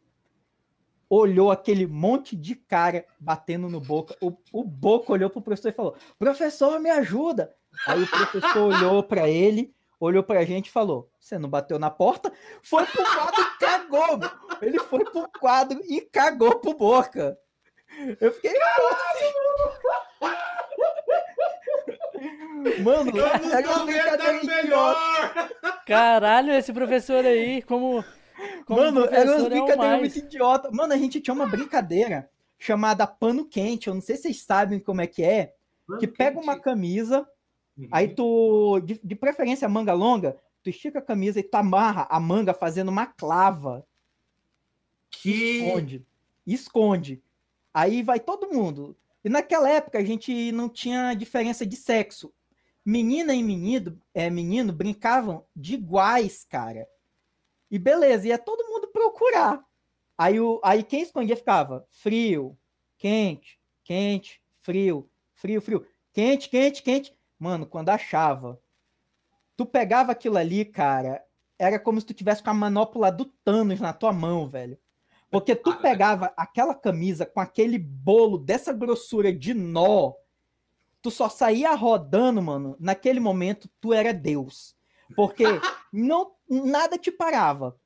olhou 1.15 1.51
aquele 1.51 1.85
monte 1.85 2.35
de 2.35 2.55
cara 2.55 3.05
batendo 3.19 3.69
no 3.69 3.79
Boca. 3.79 4.15
O, 4.19 4.35
o 4.51 4.63
Boca 4.63 5.11
olhou 5.11 5.29
pro 5.29 5.41
professor 5.41 5.69
e 5.69 5.73
falou: 5.73 5.95
Professor, 6.17 6.79
me 6.79 6.89
ajuda. 6.89 7.53
Aí 7.87 8.01
o 8.01 8.07
professor 8.07 8.73
olhou 8.73 9.03
para 9.03 9.29
ele, 9.29 9.73
olhou 9.99 10.23
pra 10.23 10.45
gente 10.45 10.67
e 10.67 10.71
falou: 10.71 11.09
Você 11.19 11.37
não 11.37 11.49
bateu 11.49 11.77
na 11.77 11.89
porta? 11.89 12.31
Foi 12.63 12.85
pro 12.85 13.03
quadro 13.03 13.41
e 13.41 13.57
cagou. 13.59 14.19
Ele 14.61 14.79
foi 14.79 15.03
pro 15.05 15.29
quadro 15.39 15.81
e 15.83 16.01
cagou 16.01 16.59
pro 16.59 16.73
Boca. 16.73 17.37
Eu 18.19 18.31
fiquei. 18.33 18.53
Mano, 22.83 23.11
Vamos 23.11 23.51
era 23.51 23.69
uma 23.69 23.85
brincadeira 23.85 24.35
idiota. 24.37 24.61
melhor! 24.63 25.49
Caralho, 25.85 26.53
esse 26.53 26.71
professor 26.73 27.25
aí, 27.25 27.61
como. 27.63 28.03
como 28.65 28.79
Mano, 28.81 29.05
era 29.05 29.31
umas 29.31 29.43
é 29.45 29.49
brincadeiras 29.49 29.77
mais. 29.77 29.99
muito 30.01 30.17
idiota. 30.19 30.69
Mano, 30.71 30.93
a 30.93 30.97
gente 30.97 31.19
tinha 31.21 31.33
uma 31.33 31.47
brincadeira 31.47 32.29
chamada 32.57 33.05
pano 33.07 33.45
quente. 33.45 33.87
Eu 33.87 33.93
não 33.93 34.01
sei 34.01 34.15
se 34.15 34.23
vocês 34.23 34.41
sabem 34.41 34.79
como 34.79 35.01
é 35.01 35.07
que 35.07 35.23
é. 35.23 35.53
Que 35.99 36.07
pega 36.07 36.39
uma 36.39 36.57
camisa, 36.59 37.27
Uhum. 37.75 37.87
aí 37.91 38.07
tu, 38.07 38.79
de, 38.81 38.99
de 39.03 39.15
preferência 39.15 39.67
manga 39.67 39.93
longa, 39.93 40.37
tu 40.61 40.69
estica 40.69 40.99
a 40.99 41.01
camisa 41.01 41.39
e 41.39 41.43
tu 41.43 41.55
amarra 41.55 42.05
a 42.09 42.19
manga 42.19 42.53
fazendo 42.53 42.89
uma 42.89 43.05
clava. 43.07 43.83
Que. 45.09 45.57
Esconde. 45.59 46.05
Esconde. 46.45 47.21
Aí 47.73 48.03
vai 48.03 48.19
todo 48.19 48.49
mundo. 48.51 48.95
E 49.25 49.29
naquela 49.29 49.69
época 49.69 49.97
a 49.97 50.03
gente 50.03 50.51
não 50.51 50.69
tinha 50.69 51.13
diferença 51.13 51.65
de 51.65 51.75
sexo. 51.75 52.31
Menina 52.85 53.33
e 53.33 53.41
menino, 53.41 53.99
é, 54.13 54.29
menino 54.29 54.73
brincavam 54.73 55.45
de 55.55 55.75
iguais, 55.75 56.43
cara. 56.43 56.87
E 57.71 57.79
beleza, 57.79 58.27
ia 58.27 58.37
todo 58.37 58.67
mundo 58.67 58.87
procurar. 58.89 59.63
Aí, 60.17 60.39
o, 60.39 60.59
aí 60.63 60.83
quem 60.83 61.01
escondia 61.01 61.35
ficava 61.35 61.87
frio, 61.89 62.57
quente, 62.97 63.59
quente, 63.83 64.41
frio, 64.59 65.09
frio, 65.33 65.61
frio, 65.61 65.87
quente, 66.11 66.49
quente, 66.49 66.83
quente. 66.83 67.17
Mano, 67.39 67.65
quando 67.65 67.89
achava, 67.89 68.61
tu 69.55 69.65
pegava 69.65 70.11
aquilo 70.11 70.37
ali, 70.37 70.65
cara, 70.65 71.23
era 71.57 71.79
como 71.79 71.99
se 71.99 72.05
tu 72.05 72.13
tivesse 72.13 72.43
com 72.43 72.49
a 72.49 72.53
manopla 72.53 73.11
do 73.11 73.25
Thanos 73.25 73.79
na 73.79 73.93
tua 73.93 74.11
mão, 74.11 74.47
velho. 74.47 74.77
Porque 75.29 75.55
tu 75.55 75.75
pegava 75.77 76.31
aquela 76.37 76.75
camisa 76.75 77.25
com 77.25 77.39
aquele 77.39 77.79
bolo 77.79 78.37
dessa 78.37 78.71
grossura 78.71 79.33
de 79.33 79.53
nó, 79.53 80.13
tu 81.03 81.11
só 81.11 81.27
saía 81.29 81.75
rodando, 81.75 82.41
mano. 82.41 82.75
Naquele 82.79 83.19
momento, 83.19 83.69
tu 83.79 83.93
era 83.93 84.13
Deus. 84.13 84.73
Porque 85.15 85.43
não 85.91 86.31
nada 86.49 86.97
te 86.97 87.11
parava. 87.11 87.77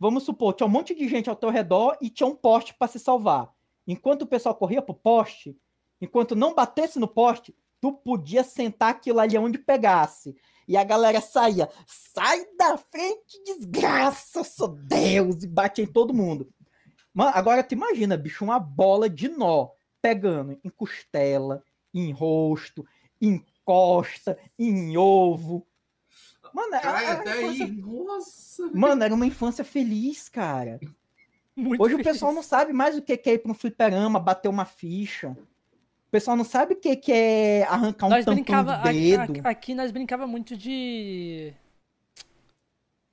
Vamos 0.00 0.24
supor, 0.24 0.54
tinha 0.54 0.66
um 0.66 0.70
monte 0.70 0.94
de 0.94 1.06
gente 1.06 1.30
ao 1.30 1.36
teu 1.36 1.50
redor 1.50 1.96
e 2.00 2.10
tinha 2.10 2.26
um 2.26 2.34
poste 2.34 2.74
para 2.74 2.88
se 2.88 2.98
salvar. 2.98 3.52
Enquanto 3.86 4.22
o 4.22 4.26
pessoal 4.26 4.54
corria 4.54 4.82
pro 4.82 4.94
poste, 4.94 5.56
enquanto 6.00 6.34
não 6.34 6.54
batesse 6.54 6.98
no 6.98 7.06
poste, 7.06 7.54
tu 7.80 7.92
podia 7.92 8.42
sentar 8.42 8.90
aquilo 8.90 9.20
ali 9.20 9.36
onde 9.36 9.58
pegasse. 9.58 10.34
E 10.66 10.76
a 10.76 10.82
galera 10.82 11.20
saía, 11.20 11.68
sai 11.86 12.46
da 12.56 12.78
frente, 12.78 13.42
desgraça, 13.44 14.38
eu 14.38 14.44
sou 14.44 14.68
Deus, 14.68 15.42
e 15.42 15.46
bate 15.46 15.82
em 15.82 15.86
todo 15.86 16.14
mundo. 16.14 16.48
Mano, 17.12 17.32
agora 17.34 17.62
tu 17.62 17.72
imagina, 17.72 18.16
bicho, 18.16 18.42
uma 18.42 18.58
bola 18.58 19.08
de 19.08 19.28
nó 19.28 19.68
pegando 20.00 20.58
em 20.64 20.70
costela, 20.70 21.62
em 21.94 22.10
rosto, 22.12 22.84
em 23.20 23.44
costa, 23.64 24.36
em 24.58 24.96
ovo. 24.96 25.66
Mano, 26.52 26.74
era, 26.74 26.82
Cai 26.82 27.04
era 27.06 27.20
até 27.20 27.32
aí. 27.32 27.44
infância- 27.44 27.66
Nossa. 28.04 28.70
Mano, 28.74 29.02
era 29.04 29.14
uma 29.14 29.26
infância 29.26 29.64
feliz, 29.64 30.28
cara. 30.28 30.78
Muito 31.56 31.80
Hoje 31.82 31.94
o 31.94 31.98
feliz. 31.98 32.12
pessoal 32.12 32.32
não 32.32 32.42
sabe 32.42 32.72
mais 32.72 32.96
o 32.96 33.02
que 33.02 33.12
é 33.12 33.32
ir 33.32 33.38
pra 33.38 33.50
um 33.50 33.54
fliperama, 33.54 34.18
bater 34.20 34.48
uma 34.48 34.64
ficha. 34.64 35.30
O 35.30 36.10
pessoal 36.10 36.36
não 36.36 36.44
sabe 36.44 36.74
o 36.74 36.76
que 36.76 37.12
é 37.12 37.62
arrancar 37.64 38.06
um 38.06 38.10
nós 38.10 38.24
tampão 38.24 38.34
brincava, 38.34 38.76
de 38.76 38.88
aqui, 38.88 39.00
dedo. 39.16 39.22
aqui- 39.22 39.40
aqui 39.44 39.74
nós 39.74 39.90
brincava 39.90 40.26
muito 40.26 40.56
de. 40.56 41.52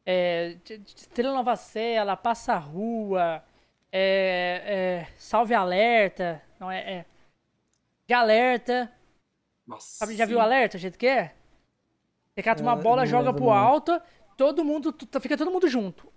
É, 0.06 0.56
de, 0.64 0.78
de 0.80 0.92
Estrela 0.96 1.34
Nova 1.36 1.56
Cela, 1.56 2.18
Passa 2.18 2.56
Rua, 2.58 3.44
é, 3.92 5.06
é, 5.08 5.14
Salve 5.18 5.54
Alerta, 5.54 6.42
não 6.60 6.72
é, 6.72 6.80
é 6.80 7.06
de 8.12 8.14
alerta. 8.14 8.92
Nossa. 9.66 10.00
Sabe, 10.00 10.16
já 10.16 10.26
viu 10.26 10.38
o 10.38 10.42
alerta, 10.42 10.76
o 10.76 10.80
jeito 10.80 10.98
que 10.98 11.08
é? 11.08 11.34
Você 12.34 12.44
cata 12.44 12.62
uma 12.62 12.74
Ah, 12.74 12.76
bola, 12.76 13.06
joga 13.06 13.34
pro 13.34 13.50
alto, 13.50 14.02
todo 14.36 14.66
mundo, 14.66 14.94
fica 15.22 15.38
todo 15.38 15.52
mundo 15.52 15.68
junto. 15.70 16.12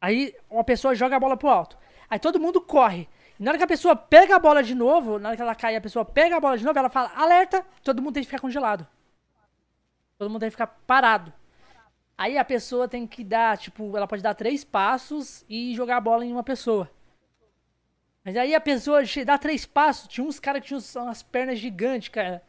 Aí 0.00 0.34
uma 0.48 0.64
pessoa 0.64 0.94
joga 0.94 1.16
a 1.16 1.20
bola 1.20 1.36
pro 1.36 1.48
alto. 1.48 1.76
Aí 2.08 2.18
todo 2.18 2.40
mundo 2.40 2.60
corre. 2.60 3.08
E 3.38 3.42
na 3.42 3.50
hora 3.50 3.58
que 3.58 3.64
a 3.64 3.66
pessoa 3.66 3.94
pega 3.94 4.36
a 4.36 4.38
bola 4.38 4.62
de 4.62 4.74
novo, 4.74 5.18
na 5.18 5.28
hora 5.28 5.36
que 5.36 5.42
ela 5.42 5.54
cai, 5.54 5.76
a 5.76 5.80
pessoa 5.80 6.04
pega 6.04 6.36
a 6.36 6.40
bola 6.40 6.56
de 6.56 6.64
novo, 6.64 6.78
ela 6.78 6.88
fala 6.88 7.12
alerta, 7.14 7.66
todo 7.82 8.00
mundo 8.00 8.14
tem 8.14 8.22
que 8.22 8.28
ficar 8.28 8.40
congelado. 8.40 8.86
Todo 10.16 10.30
mundo 10.30 10.40
tem 10.40 10.48
que 10.48 10.54
ficar 10.54 10.68
parado. 10.86 11.32
Aí 12.16 12.38
a 12.38 12.44
pessoa 12.44 12.86
tem 12.88 13.06
que 13.06 13.24
dar, 13.24 13.58
tipo, 13.58 13.94
ela 13.96 14.06
pode 14.06 14.22
dar 14.22 14.34
três 14.34 14.62
passos 14.64 15.44
e 15.48 15.74
jogar 15.74 15.96
a 15.96 16.00
bola 16.00 16.24
em 16.24 16.32
uma 16.32 16.44
pessoa. 16.44 16.90
Mas 18.24 18.36
aí 18.36 18.54
a 18.54 18.60
pessoa 18.60 19.02
dá 19.26 19.36
três 19.36 19.66
passos, 19.66 20.08
tinha 20.08 20.26
uns 20.26 20.40
caras 20.40 20.62
que 20.62 20.68
tinham 20.68 20.80
umas 21.04 21.22
pernas 21.22 21.58
gigantes, 21.58 22.08
cara. 22.08 22.42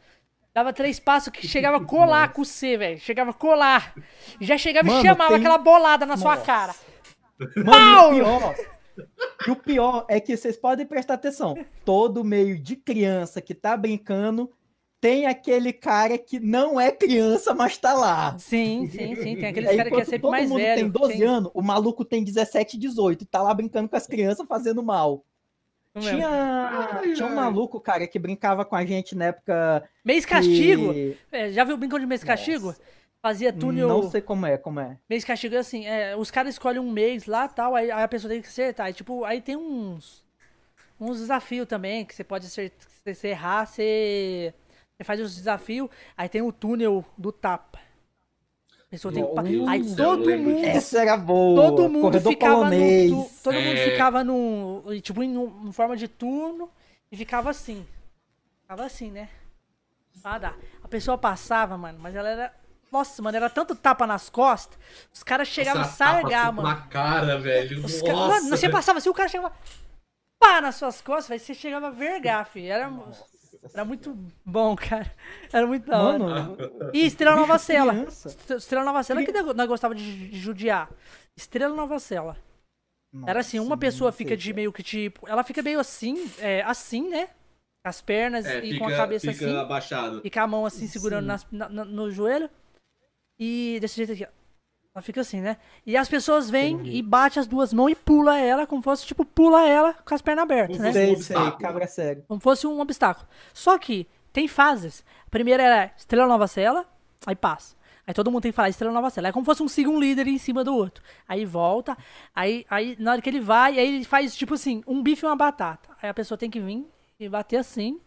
Dava 0.54 0.72
três 0.72 0.98
passos 0.98 1.28
que 1.30 1.46
chegava 1.46 1.76
a 1.76 1.84
colar 1.84 2.32
com 2.32 2.40
o 2.40 2.44
C, 2.46 2.78
velho. 2.78 2.98
Chegava 2.98 3.30
a 3.30 3.34
colar. 3.34 3.94
Já 4.40 4.56
chegava 4.56 4.88
e 4.88 4.90
Mano, 4.90 5.02
chamava 5.04 5.30
tem- 5.32 5.38
aquela 5.40 5.58
bolada 5.58 6.06
na 6.06 6.16
sua 6.16 6.34
Nossa. 6.36 6.46
cara. 6.46 6.74
Mano, 7.56 8.16
e 8.16 8.20
o 8.22 8.24
pior, 8.24 8.54
e 9.46 9.50
o 9.50 9.56
pior 9.56 10.06
é 10.08 10.18
que 10.18 10.34
vocês 10.34 10.56
podem 10.56 10.86
prestar 10.86 11.14
atenção. 11.14 11.54
Todo 11.84 12.24
meio 12.24 12.58
de 12.58 12.74
criança 12.74 13.42
que 13.42 13.54
tá 13.54 13.76
brincando 13.76 14.50
tem 14.98 15.26
aquele 15.26 15.74
cara 15.74 16.16
que 16.16 16.40
não 16.40 16.80
é 16.80 16.90
criança, 16.90 17.52
mas 17.54 17.76
tá 17.76 17.92
lá. 17.92 18.38
Sim, 18.38 18.88
sim, 18.90 19.14
sim. 19.14 19.36
Tem 19.36 19.46
aqueles 19.50 19.70
É, 19.70 19.76
caras 19.76 19.92
que 19.92 20.00
é 20.00 20.04
sempre 20.06 20.20
todo 20.20 20.30
mais 20.30 20.48
mundo 20.48 20.58
velho. 20.58 20.80
tem 20.80 20.88
12 20.88 21.12
Tem- 21.18 21.22
anos, 21.22 21.50
o 21.52 21.60
maluco 21.60 22.02
tem 22.02 22.24
17, 22.24 22.78
18 22.78 23.22
e 23.22 23.26
tá 23.26 23.42
lá 23.42 23.52
brincando 23.52 23.90
com 23.90 23.96
as 23.96 24.06
crianças 24.06 24.46
fazendo 24.48 24.82
mal. 24.82 25.22
Tinha, 26.00 26.28
Ai, 26.28 27.12
tinha 27.14 27.26
um 27.26 27.34
maluco, 27.34 27.80
cara, 27.80 28.06
que 28.06 28.18
brincava 28.18 28.64
com 28.64 28.76
a 28.76 28.84
gente 28.84 29.14
na 29.14 29.26
época. 29.26 29.88
Mês 30.04 30.24
castigo. 30.26 30.92
que- 30.92 31.16
É, 31.32 31.50
já 31.50 31.64
viu 31.64 31.74
o 31.74 31.78
brincão 31.78 31.98
de 31.98 32.06
mês 32.06 32.22
castigo? 32.22 32.66
Nossa. 32.66 32.80
Fazia 33.22 33.52
túnel. 33.52 33.88
Não 33.88 34.10
sei 34.10 34.20
como 34.20 34.46
é, 34.46 34.56
como 34.56 34.78
é. 34.78 34.98
Mês 35.08 35.24
castigo 35.24 35.54
é 35.54 35.58
assim, 35.58 35.86
é, 35.86 36.14
os 36.16 36.30
caras 36.30 36.54
escolhem 36.54 36.80
um 36.80 36.90
mês 36.92 37.26
lá 37.26 37.48
tal, 37.48 37.74
aí, 37.74 37.90
aí 37.90 38.02
a 38.02 38.08
pessoa 38.08 38.30
tem 38.32 38.40
que 38.42 38.46
acertar. 38.48 38.86
Aí, 38.86 38.92
tipo, 38.92 39.24
aí 39.24 39.40
tem 39.40 39.56
uns. 39.56 40.24
uns 41.00 41.18
desafios 41.18 41.66
também, 41.66 42.04
que 42.04 42.14
você 42.14 42.22
pode 42.24 42.48
ser, 42.48 42.72
se 42.78 43.14
você 43.14 43.28
errar, 43.28 43.66
você, 43.66 44.54
você 44.96 45.04
faz 45.04 45.20
os 45.20 45.34
desafios, 45.34 45.88
aí 46.16 46.28
tem 46.28 46.42
o 46.42 46.52
túnel 46.52 47.04
do 47.18 47.32
tapa. 47.32 47.78
A 48.86 48.90
pessoa 48.90 49.12
tem 49.12 49.24
que 49.24 49.68
Aí 49.68 49.96
todo 49.96 50.38
mundo, 50.38 50.64
Essa 50.64 51.00
era 51.02 51.16
boa. 51.16 51.60
todo 51.70 51.88
mundo 51.88 52.02
Corredor 52.02 52.32
ficava 52.32 52.54
polonês. 52.56 53.10
tu- 53.10 53.30
todo 53.42 53.54
mundo 53.54 53.76
É. 53.78 53.90
ficava 53.90 54.24
num, 54.24 54.82
tipo, 55.02 55.22
em, 55.22 55.36
um- 55.36 55.68
em 55.68 55.72
forma 55.72 55.96
de 55.96 56.06
turno 56.06 56.70
e 57.10 57.16
ficava 57.16 57.50
assim. 57.50 57.84
Ficava 58.62 58.84
assim, 58.84 59.10
né? 59.10 59.28
Ah, 60.22 60.38
dá. 60.38 60.54
A 60.82 60.88
pessoa 60.88 61.18
passava, 61.18 61.76
mano, 61.76 61.98
mas 62.00 62.14
ela 62.14 62.28
era 62.28 62.54
nossa, 62.92 63.20
mano, 63.20 63.36
era 63.36 63.50
tanto 63.50 63.74
tapa 63.74 64.06
nas 64.06 64.30
costas, 64.30 64.78
os 65.12 65.22
caras 65.22 65.48
chegavam 65.48 65.82
a 65.82 65.84
Nossa, 65.84 65.96
sargar, 65.96 66.52
mano. 66.52 66.68
Na 66.68 66.76
cara, 66.82 67.36
velho. 67.38 67.84
Os 67.84 68.00
Nossa. 68.00 68.04
ca- 68.04 68.14
Mano, 68.14 68.48
você 68.48 68.68
passava 68.70 68.98
assim, 68.98 69.08
o 69.10 69.14
cara 69.14 69.28
chegava 69.28 69.52
pá 70.38 70.60
nas 70.60 70.76
suas 70.76 71.00
costas, 71.02 71.28
velho, 71.28 71.40
você 71.40 71.52
chegava 71.54 71.88
a 71.88 71.90
vergar, 71.90 72.46
filho. 72.46 72.70
Era, 72.72 72.88
era 73.74 73.84
muito 73.84 74.16
bom, 74.44 74.74
cara. 74.76 75.12
Era 75.52 75.66
muito 75.66 75.86
da 75.86 76.02
hora. 76.02 76.18
Mano, 76.18 76.56
E 76.92 77.04
Estrela 77.06 77.36
Nova 77.36 77.58
Cela. 77.58 78.06
Estrela 78.56 78.84
Nova 78.84 79.02
Cela 79.02 79.22
que 79.24 79.32
nós 79.32 79.68
gostava 79.68 79.94
de 79.94 80.34
judiar. 80.36 80.90
Estrela 81.36 81.74
Nova 81.74 81.98
Cela. 81.98 82.36
Era 83.26 83.40
assim, 83.40 83.58
uma 83.58 83.76
pessoa 83.78 84.12
fica 84.12 84.36
de 84.36 84.52
meio 84.52 84.72
que 84.72 84.82
tipo. 84.82 85.26
Ela 85.28 85.42
fica 85.42 85.62
meio 85.62 85.80
assim, 85.80 86.30
é, 86.38 86.62
assim, 86.62 87.08
né? 87.08 87.26
Com 87.82 87.88
as 87.88 88.00
pernas 88.02 88.44
É, 88.44 88.58
e 88.58 88.72
fica, 88.72 88.78
com 88.84 88.90
a 88.92 88.96
cabeça 88.96 89.32
fica 89.32 89.46
assim. 89.46 89.56
abaixado. 89.56 90.20
E 90.24 90.30
com 90.30 90.40
a 90.40 90.46
mão 90.46 90.66
assim, 90.66 90.86
segurando 90.86 91.24
nas- 91.26 91.46
na- 91.50 91.68
na- 91.68 91.84
no 91.84 92.10
joelho. 92.10 92.50
E 93.38 93.78
desse 93.80 93.96
jeito 93.96 94.12
aqui, 94.12 94.24
ó. 94.24 94.45
Ela 94.96 95.02
fica 95.02 95.20
assim, 95.20 95.42
né? 95.42 95.58
E 95.84 95.94
as 95.94 96.08
pessoas 96.08 96.48
vêm 96.48 96.80
e 96.86 97.02
bate 97.02 97.38
as 97.38 97.46
duas 97.46 97.70
mãos 97.70 97.90
e 97.90 97.94
pula 97.94 98.38
ela, 98.40 98.66
como 98.66 98.80
fosse, 98.80 99.04
tipo, 99.04 99.26
pula 99.26 99.68
ela 99.68 99.92
com 99.92 100.14
as 100.14 100.22
pernas 100.22 100.44
abertas, 100.44 100.78
né? 100.78 100.88
um 100.88 100.92
Sei, 100.94 101.16
sei, 101.16 101.50
cabra 101.60 101.86
cego. 101.86 102.22
Como 102.26 102.40
fosse 102.40 102.66
um 102.66 102.80
obstáculo. 102.80 103.28
Só 103.52 103.76
que 103.76 104.08
tem 104.32 104.48
fases. 104.48 105.04
A 105.26 105.28
primeira 105.28 105.62
era 105.62 105.92
Estrela 105.98 106.26
Nova 106.26 106.48
Cela, 106.48 106.86
aí 107.26 107.36
passa. 107.36 107.76
Aí 108.06 108.14
todo 108.14 108.30
mundo 108.30 108.44
tem 108.44 108.50
que 108.50 108.56
falar 108.56 108.70
Estrela 108.70 108.94
Nova 108.94 109.10
Cela. 109.10 109.28
É 109.28 109.32
como 109.32 109.44
fosse 109.44 109.62
um 109.62 109.68
segundo 109.68 110.00
líder 110.00 110.28
em 110.28 110.38
cima 110.38 110.64
do 110.64 110.74
outro. 110.74 111.04
Aí 111.28 111.44
volta, 111.44 111.94
aí, 112.34 112.64
aí 112.70 112.96
na 112.98 113.12
hora 113.12 113.20
que 113.20 113.28
ele 113.28 113.40
vai, 113.40 113.78
aí 113.78 113.96
ele 113.96 114.04
faz 114.06 114.34
tipo 114.34 114.54
assim, 114.54 114.82
um 114.86 115.02
bife 115.02 115.26
e 115.26 115.28
uma 115.28 115.36
batata. 115.36 115.90
Aí 116.00 116.08
a 116.08 116.14
pessoa 116.14 116.38
tem 116.38 116.48
que 116.48 116.58
vir 116.58 116.86
e 117.20 117.28
bater 117.28 117.58
assim, 117.58 118.00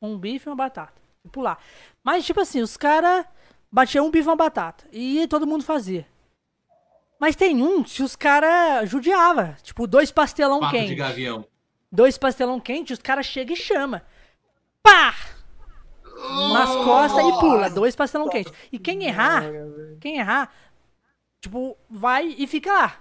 um 0.00 0.16
bife 0.16 0.46
e 0.46 0.50
uma 0.50 0.54
batata. 0.54 1.02
E 1.24 1.28
pular. 1.28 1.58
Mas 2.04 2.24
tipo 2.24 2.40
assim, 2.40 2.62
os 2.62 2.76
caras 2.76 3.26
batiam 3.68 4.06
um 4.06 4.12
bife 4.12 4.28
e 4.28 4.30
uma 4.30 4.36
batata. 4.36 4.84
E 4.92 5.26
todo 5.26 5.44
mundo 5.44 5.64
fazia. 5.64 6.06
Mas 7.18 7.34
tem 7.36 7.62
um 7.62 7.82
que 7.82 8.02
os 8.02 8.14
caras 8.14 8.88
judiava. 8.90 9.56
Tipo, 9.62 9.86
dois 9.86 10.10
pastelão 10.10 10.60
Papo 10.60 10.72
de 10.74 10.80
quente 10.80 10.94
gavião. 10.94 11.46
dois 11.90 12.18
pastelão 12.18 12.60
quente, 12.60 12.92
os 12.92 12.98
caras 13.00 13.26
chegam 13.26 13.54
e 13.54 13.56
chama. 13.56 14.02
Pá! 14.82 15.14
Nas 16.52 16.70
costas 16.76 17.24
e 17.26 17.32
pula, 17.40 17.68
dois 17.70 17.94
pastelão 17.94 18.28
quente. 18.28 18.50
E 18.72 18.78
quem 18.78 19.04
errar, 19.04 19.44
quem 20.00 20.16
errar, 20.18 20.50
tipo, 21.40 21.76
vai 21.90 22.34
e 22.38 22.46
fica 22.46 22.72
lá. 22.72 23.00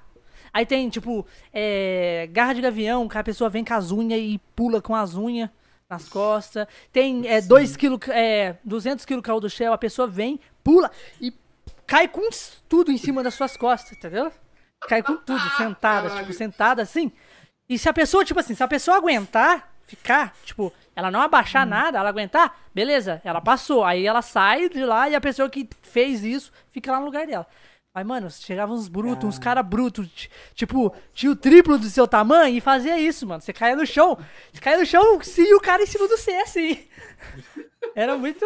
Aí 0.54 0.66
tem, 0.66 0.90
tipo, 0.90 1.26
é, 1.52 2.30
garra 2.32 2.54
de 2.54 2.62
gavião, 2.62 3.08
que 3.08 3.18
a 3.18 3.24
pessoa 3.24 3.50
vem 3.50 3.64
com 3.64 3.74
as 3.74 3.92
unhas 3.92 4.20
e 4.20 4.40
pula 4.56 4.82
com 4.82 4.96
as 4.96 5.16
unhas 5.16 5.50
nas 5.90 6.08
costas. 6.08 6.66
Tem 6.92 7.24
2 7.48 7.76
kg, 7.78 8.10
é, 8.12 8.58
200 8.64 9.06
kg 9.06 9.22
caiu 9.22 9.40
do 9.40 9.50
céu, 9.50 9.74
a 9.74 9.78
pessoa 9.78 10.08
vem, 10.08 10.40
pula 10.64 10.90
e 11.22 11.34
cai 11.88 12.08
com 12.08 12.30
tudo 12.68 12.92
em 12.92 12.98
cima 12.98 13.22
das 13.24 13.34
suas 13.34 13.56
costas, 13.58 13.98
entendeu? 13.98 14.32
Cai 14.88 15.02
com 15.02 15.16
tudo, 15.18 15.42
sentada, 15.58 16.08
Caralho. 16.10 16.26
tipo, 16.28 16.34
sentada 16.38 16.82
assim. 16.82 17.12
E 17.68 17.78
se 17.80 17.90
a 17.90 17.94
pessoa, 17.94 18.24
tipo 18.24 18.40
assim, 18.40 18.54
se 18.54 18.64
a 18.64 18.68
pessoa 18.68 18.98
aguentar, 18.98 19.74
ficar, 19.88 20.34
tipo, 20.44 20.72
ela 20.96 21.10
não 21.10 21.22
abaixar 21.22 21.66
nada, 21.66 21.98
ela 21.98 22.10
aguentar, 22.10 22.56
beleza, 22.74 23.22
ela 23.24 23.42
passou. 23.42 23.84
Aí 23.84 24.06
ela 24.06 24.22
sai 24.22 24.70
de 24.70 24.84
lá 24.86 25.10
e 25.10 25.16
a 25.16 25.22
pessoa 25.22 25.50
que 25.50 25.68
fez 25.82 26.24
isso 26.24 26.52
fica 26.72 26.92
lá 26.92 27.00
no 27.00 27.06
lugar 27.06 27.26
dela. 27.26 27.48
Mas, 27.94 28.06
mano, 28.06 28.30
chegavam 28.30 28.76
uns 28.76 28.90
brutos, 28.90 29.24
uns 29.30 29.40
cara 29.40 29.64
brutos, 29.64 30.08
ti- 30.10 30.30
tipo, 30.54 30.94
tinha 31.14 31.32
o 31.32 31.36
triplo 31.36 31.78
do 31.80 31.88
seu 31.90 32.06
tamanho 32.06 32.58
e 32.58 32.60
fazia 32.60 33.00
isso, 33.00 33.26
mano. 33.26 33.42
Você 33.42 33.54
caía 33.54 33.76
no 33.76 33.86
chão, 33.86 34.18
você 34.52 34.60
caía 34.62 34.78
no 34.80 34.86
chão 34.86 35.20
e 35.38 35.56
o 35.56 35.62
cara 35.62 35.82
em 35.82 35.86
cima 35.88 36.06
do 36.08 36.18
C, 36.18 36.32
assim. 36.36 36.86
Era 37.96 38.18
muito. 38.18 38.46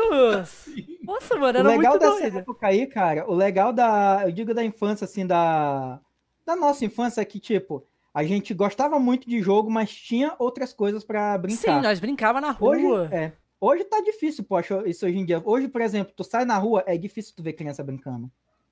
Nossa, 1.10 1.36
mano, 1.36 1.46
O 1.46 1.62
era 1.62 1.70
legal 1.70 1.94
muito 1.94 2.00
dessa 2.04 2.22
doido. 2.22 2.38
época 2.40 2.68
aí, 2.68 2.86
cara, 2.88 3.30
o 3.30 3.34
legal 3.34 3.74
da, 3.74 4.22
eu 4.26 4.32
digo 4.32 4.54
da 4.54 4.64
infância, 4.64 5.06
assim, 5.06 5.26
da, 5.26 6.00
da 6.46 6.56
nossa 6.56 6.86
infância 6.86 7.20
é 7.22 7.26
que, 7.26 7.40
tipo, 7.40 7.84
a 8.14 8.24
gente 8.24 8.54
gostava 8.54 9.00
muito 9.00 9.28
de 9.28 9.42
jogo, 9.42 9.70
mas 9.72 9.92
tinha 9.94 10.36
outras 10.40 10.72
coisas 10.74 11.04
pra 11.04 11.36
Sim, 11.36 11.42
brincar. 11.42 11.82
nós 11.82 12.00
brincava 12.00 12.40
na 12.40 12.56
Hoje, 12.60 12.84
rua. 12.84 13.10
é, 13.12 13.34
hoje 13.60 13.84
tá 13.86 14.02
difícil, 14.02 14.44
poxa, 14.44 14.84
isso 14.86 15.06
hoje 15.06 15.18
em 15.18 15.26
dia. 15.26 15.42
Hoje, 15.44 15.68
por 15.68 15.82
exemplo, 15.82 16.14
tu 16.16 16.24
sai 16.24 16.46
na 16.46 16.58
rua, 16.58 16.84
é 16.86 16.98
difícil 16.98 17.34
tu 17.36 17.42
ver 17.44 17.54
criança 17.54 17.84
brincando. 17.84 18.30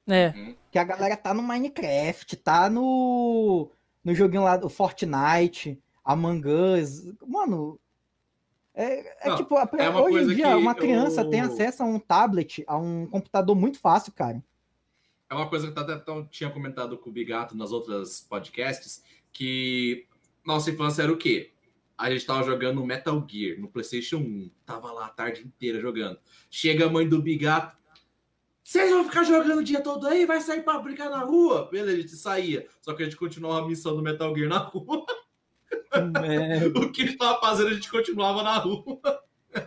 É. 0.08 0.34
Que 0.72 0.80
a 0.80 0.84
galera 0.84 1.18
tá 1.18 1.34
no 1.34 1.44
Minecraft, 1.44 2.36
tá 2.38 2.70
no, 2.70 3.70
no 4.04 4.16
joguinho 4.16 4.44
lá, 4.44 4.56
do 4.56 4.70
Fortnite, 4.70 5.78
Among 6.06 6.44
Us. 6.48 7.14
Mano, 7.28 7.78
é, 8.78 9.28
é 9.28 9.30
Não, 9.30 9.38
tipo, 9.38 9.56
é 9.58 9.90
hoje 9.90 10.34
em 10.34 10.36
dia, 10.36 10.56
uma 10.58 10.76
criança 10.76 11.22
eu- 11.22 11.30
tem 11.30 11.42
acesso 11.42 11.82
a 11.82 11.86
um 11.86 12.00
tablet, 12.00 12.64
a 12.68 12.78
um 12.78 13.08
computador 13.08 13.56
muito 13.56 13.80
fácil, 13.80 14.14
cara. 14.14 14.44
É 15.30 15.34
uma 15.34 15.50
coisa 15.50 15.72
que 15.72 15.78
eu 15.78 15.84
até 15.84 16.02
tinha 16.30 16.50
comentado 16.50 16.98
com 16.98 17.10
o 17.10 17.14
Bigato 17.14 17.58
nas 17.58 17.72
outras 17.72 18.22
podcasts, 18.22 19.04
que 19.34 20.06
nossa 20.46 20.70
infância 20.70 21.04
era 21.04 21.12
o 21.12 21.18
quê? 21.18 21.52
A 21.98 22.12
gente 22.12 22.26
tava 22.26 22.44
jogando 22.44 22.86
Metal 22.86 23.26
Gear 23.28 23.60
no 23.60 23.68
PlayStation 23.68 24.18
1. 24.18 24.52
Tava 24.66 24.92
lá 24.92 25.08
a 25.08 25.10
tarde 25.10 25.42
inteira 25.42 25.82
jogando. 25.82 26.20
Chega 26.50 26.86
a 26.86 26.90
mãe 26.90 27.10
do 27.10 27.22
Bigato. 27.22 27.76
Vocês 28.64 28.92
vão 28.92 29.04
ficar 29.04 29.24
jogando 29.24 29.60
o 29.60 29.64
dia 29.64 29.82
todo 29.82 30.06
aí? 30.08 30.26
Vai 30.26 30.40
sair 30.40 30.62
pra 30.62 30.78
brincar 30.78 31.10
na 31.10 31.22
rua? 31.22 31.68
Beleza, 31.72 31.98
a 31.98 32.02
gente 32.02 32.16
saía. 32.16 32.68
Só 32.82 32.94
que 32.94 33.02
a 33.02 33.06
gente 33.06 33.18
continuava 33.18 33.66
a 33.66 33.68
missão 33.68 33.96
do 33.96 34.04
Metal 34.04 34.34
Gear 34.36 34.50
na 34.50 34.60
rua. 34.60 35.06
O 36.76 36.92
que 36.92 37.06
gente 37.06 37.18
tava 37.18 37.40
fazendo, 37.40 37.70
a 37.70 37.74
gente 37.74 37.90
continuava 37.90 38.44
na 38.44 38.58
rua. 38.58 39.00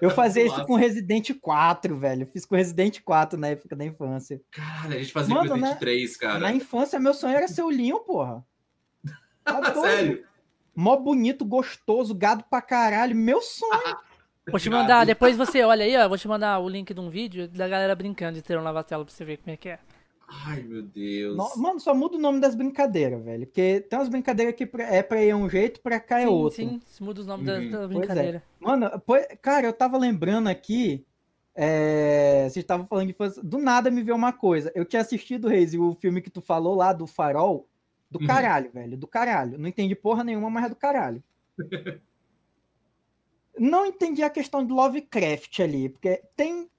eu 0.01 0.11
fazia 0.11 0.45
isso 0.45 0.65
com 0.67 0.75
Resident 0.75 1.33
4, 1.41 1.97
velho. 1.97 2.27
Fiz 2.27 2.45
com 2.45 2.57
Resident 2.57 3.01
4 3.01 3.39
na 3.39 3.49
época 3.49 3.75
da 3.75 3.85
infância. 3.85 4.41
Caralho, 4.51 4.95
a 4.95 4.99
gente 4.99 5.13
fazia 5.13 5.35
Mano, 5.35 5.55
Resident 5.55 5.73
né? 5.73 5.79
3, 5.79 6.17
cara. 6.17 6.39
Na 6.39 6.53
infância, 6.53 7.01
meu 7.01 7.15
sonho 7.15 7.37
era 7.37 7.49
ser 7.49 7.63
o 7.63 7.71
Leon, 7.71 7.99
porra. 8.01 8.45
Tá? 9.43 9.75
Sério. 9.75 10.25
Mó 10.77 10.97
bonito, 10.97 11.45
gostoso, 11.45 12.15
gado 12.15 12.45
pra 12.49 12.63
caralho. 12.63 13.17
Meu 13.17 13.41
sonho. 13.41 13.97
Vou 14.49 14.61
te 14.61 14.71
mandar, 14.71 15.05
depois 15.05 15.37
você 15.37 15.63
olha 15.63 15.85
aí, 15.85 15.97
ó. 15.97 16.09
Vou 16.09 16.19
te 16.19 16.29
mandar 16.29 16.59
o 16.59 16.69
link 16.69 16.93
de 16.93 17.01
um 17.01 17.09
vídeo 17.09 17.49
da 17.49 17.69
galera 17.69 17.95
brincando 17.95 18.35
de 18.35 18.43
ter 18.43 18.59
um 18.59 18.63
lava-tela 18.63 19.05
pra 19.05 19.13
você 19.13 19.25
ver 19.25 19.39
como 19.39 19.51
é 19.53 19.57
que 19.57 19.69
é. 19.69 19.79
Ai, 20.47 20.62
meu 20.62 20.82
Deus. 20.82 21.36
No- 21.36 21.57
Mano, 21.62 21.81
só 21.81 21.93
muda 21.94 22.16
o 22.16 22.20
nome 22.20 22.40
das 22.40 22.55
brincadeiras, 22.55 23.23
velho. 23.24 23.47
Porque 23.47 23.81
tem 23.81 23.98
umas 23.98 24.09
brincadeiras 24.09 24.55
que 24.55 24.65
pra- 24.65 24.85
é 24.85 25.02
pra 25.02 25.23
ir 25.24 25.35
um 25.35 25.48
jeito, 25.51 25.81
pra 25.81 25.98
cá 25.98 26.20
é 26.20 26.23
sim, 26.23 26.28
outro. 26.28 26.57
sim, 26.57 26.81
se 26.86 27.02
muda 27.02 27.20
os 27.20 27.27
nomes 27.27 27.47
da- 27.47 27.55
Uhum. 27.59 27.70
da, 27.70 27.78
Pois 27.78 27.90
é. 27.90 27.98
brincadeira. 27.98 28.43
Mano, 28.61 29.01
pô, 29.01 29.15
cara, 29.43 29.66
eu 29.66 29.73
tava 29.73 29.98
lembrando 29.98 30.48
aqui. 30.48 31.05
É, 31.55 32.43
vocês 32.44 32.59
estavam 32.59 32.86
falando 32.86 33.07
de 33.07 33.11
infância. 33.12 33.43
Do 33.43 33.59
nada 33.59 33.90
me 33.90 34.02
veio 34.02 34.16
uma 34.16 34.32
coisa. 34.32 34.70
Eu 34.74 34.85
tinha 34.85 35.02
assistido, 35.02 35.48
Reis, 35.48 35.74
o 35.74 35.93
filme 35.94 36.23
que 36.23 36.31
tu 36.31 36.40
falou 36.40 36.74
lá 36.77 36.93
do 36.93 37.07
Farol. 37.09 37.69
Do 38.09 38.20
Uhum. 38.20 38.27
caralho, 38.27 38.70
velho. 38.73 38.97
Do 38.97 39.07
caralho. 39.09 39.59
Não 39.59 39.69
entendi 39.69 39.94
porra 39.97 40.23
nenhuma, 40.24 40.48
mas 40.48 40.66
é 40.66 40.69
do 40.69 40.77
caralho. 40.77 41.23
Não 43.59 43.85
entendi 43.85 44.23
a 44.23 44.31
questão 44.31 44.65
de 44.65 44.73
Lovecraft 44.73 45.61
ali, 45.61 45.89
porque 45.89 46.23
tem. 46.36 46.70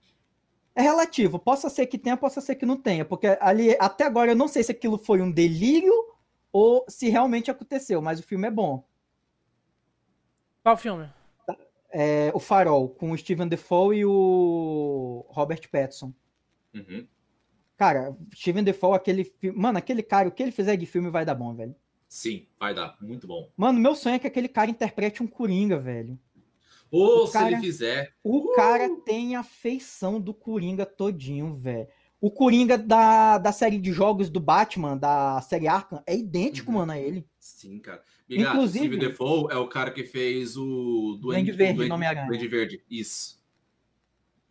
É 0.75 0.81
relativo. 0.81 1.37
Possa 1.37 1.69
ser 1.69 1.87
que 1.87 1.97
tenha, 1.97 2.15
possa 2.15 2.41
ser 2.41 2.55
que 2.55 2.65
não 2.65 2.77
tenha. 2.77 3.03
Porque 3.03 3.37
ali, 3.39 3.75
até 3.79 4.05
agora, 4.05 4.31
eu 4.31 4.35
não 4.35 4.47
sei 4.47 4.63
se 4.63 4.71
aquilo 4.71 4.97
foi 4.97 5.21
um 5.21 5.31
delírio 5.31 5.93
ou 6.51 6.85
se 6.87 7.09
realmente 7.09 7.49
aconteceu, 7.49 8.01
mas 8.01 8.19
o 8.19 8.23
filme 8.23 8.47
é 8.47 8.51
bom. 8.51 8.83
Qual 10.63 10.77
filme? 10.77 11.09
É, 11.93 12.31
o 12.33 12.39
Farol, 12.39 12.89
com 12.89 13.11
o 13.11 13.17
Steven 13.17 13.47
Defoe 13.47 13.97
e 13.97 14.05
o 14.05 15.25
Robert 15.29 15.69
Pattinson. 15.69 16.13
Uhum. 16.73 17.05
Cara, 17.75 18.15
Steven 18.33 18.63
Defoe, 18.63 18.95
aquele 18.95 19.23
filme. 19.23 19.59
Mano, 19.59 19.77
aquele 19.77 20.03
cara, 20.03 20.29
o 20.29 20.31
que 20.31 20.43
ele 20.43 20.51
fizer 20.51 20.77
de 20.77 20.85
filme 20.85 21.09
vai 21.09 21.25
dar 21.25 21.35
bom, 21.35 21.53
velho. 21.53 21.75
Sim, 22.07 22.45
vai 22.59 22.73
dar. 22.73 22.97
Muito 23.01 23.25
bom. 23.25 23.49
Mano, 23.57 23.79
meu 23.79 23.95
sonho 23.95 24.15
é 24.15 24.19
que 24.19 24.27
aquele 24.27 24.47
cara 24.47 24.69
interprete 24.69 25.23
um 25.23 25.27
Coringa, 25.27 25.77
velho. 25.79 26.19
Ou 26.91 27.23
O 27.23 27.27
se 27.27 27.33
cara- 27.33 27.47
ele 27.51 27.61
fizer. 27.61 28.13
O 28.23 28.51
cara 28.53 28.89
tem 29.05 29.35
a 29.37 29.43
feição 29.43 30.19
do 30.19 30.33
Coringa 30.33 30.85
todinho, 30.85 31.55
velho. 31.55 31.87
O 32.19 32.29
Coringa 32.29 32.77
da, 32.77 33.37
da 33.39 33.51
série 33.51 33.79
de 33.79 33.91
jogos 33.91 34.29
do 34.29 34.39
Batman, 34.39 34.95
da 34.97 35.41
série 35.41 35.67
Arkham, 35.67 36.03
é 36.05 36.15
idêntico, 36.15 36.69
Uhum. 36.71 36.77
mano, 36.79 36.91
a 36.91 36.99
ele. 36.99 37.25
Sim, 37.39 37.79
cara. 37.79 38.03
Bigato, 38.27 38.51
Inclusive- 38.55 38.85
Steve 38.85 38.97
Defoe 38.97 39.47
é 39.51 39.55
o 39.57 39.67
cara 39.67 39.89
que 39.91 40.03
fez 40.03 40.55
o 40.57 41.17
Duende 41.19 41.51
Verde, 41.51 41.75
Duende- 41.77 41.91
Homem-Aranha. 41.93 42.27
Duende 42.27 42.47
Verde, 42.47 42.83
isso. 42.89 43.41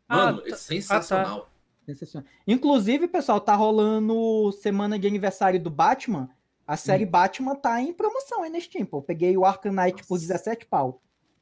Ah, 0.08 0.16
Mano, 0.16 0.42
tá- 0.42 0.48
é 0.48 0.56
sensacional. 0.56 1.50
Sensacional. 1.86 2.28
Inclusive, 2.46 3.06
pessoal, 3.06 3.40
tá 3.40 3.54
rolando 3.54 4.50
semana 4.52 4.98
de 4.98 5.06
aniversário 5.06 5.60
do 5.62 5.70
Batman. 5.70 6.28
A 6.66 6.76
série 6.76 7.04
Hum. 7.04 7.10
Batman 7.10 7.54
tá 7.54 7.80
em 7.80 7.92
promoção 7.92 8.42
aí 8.42 8.50
na 8.50 8.60
Steam, 8.60 8.84
pô. 8.86 8.98
Eu 8.98 9.02
peguei 9.02 9.36
o 9.36 9.44
Arkham 9.44 9.72
Knight 9.72 10.02
por 10.06 10.14
Nossa. 10.14 10.26
17 10.26 10.66
pau. 10.66 11.00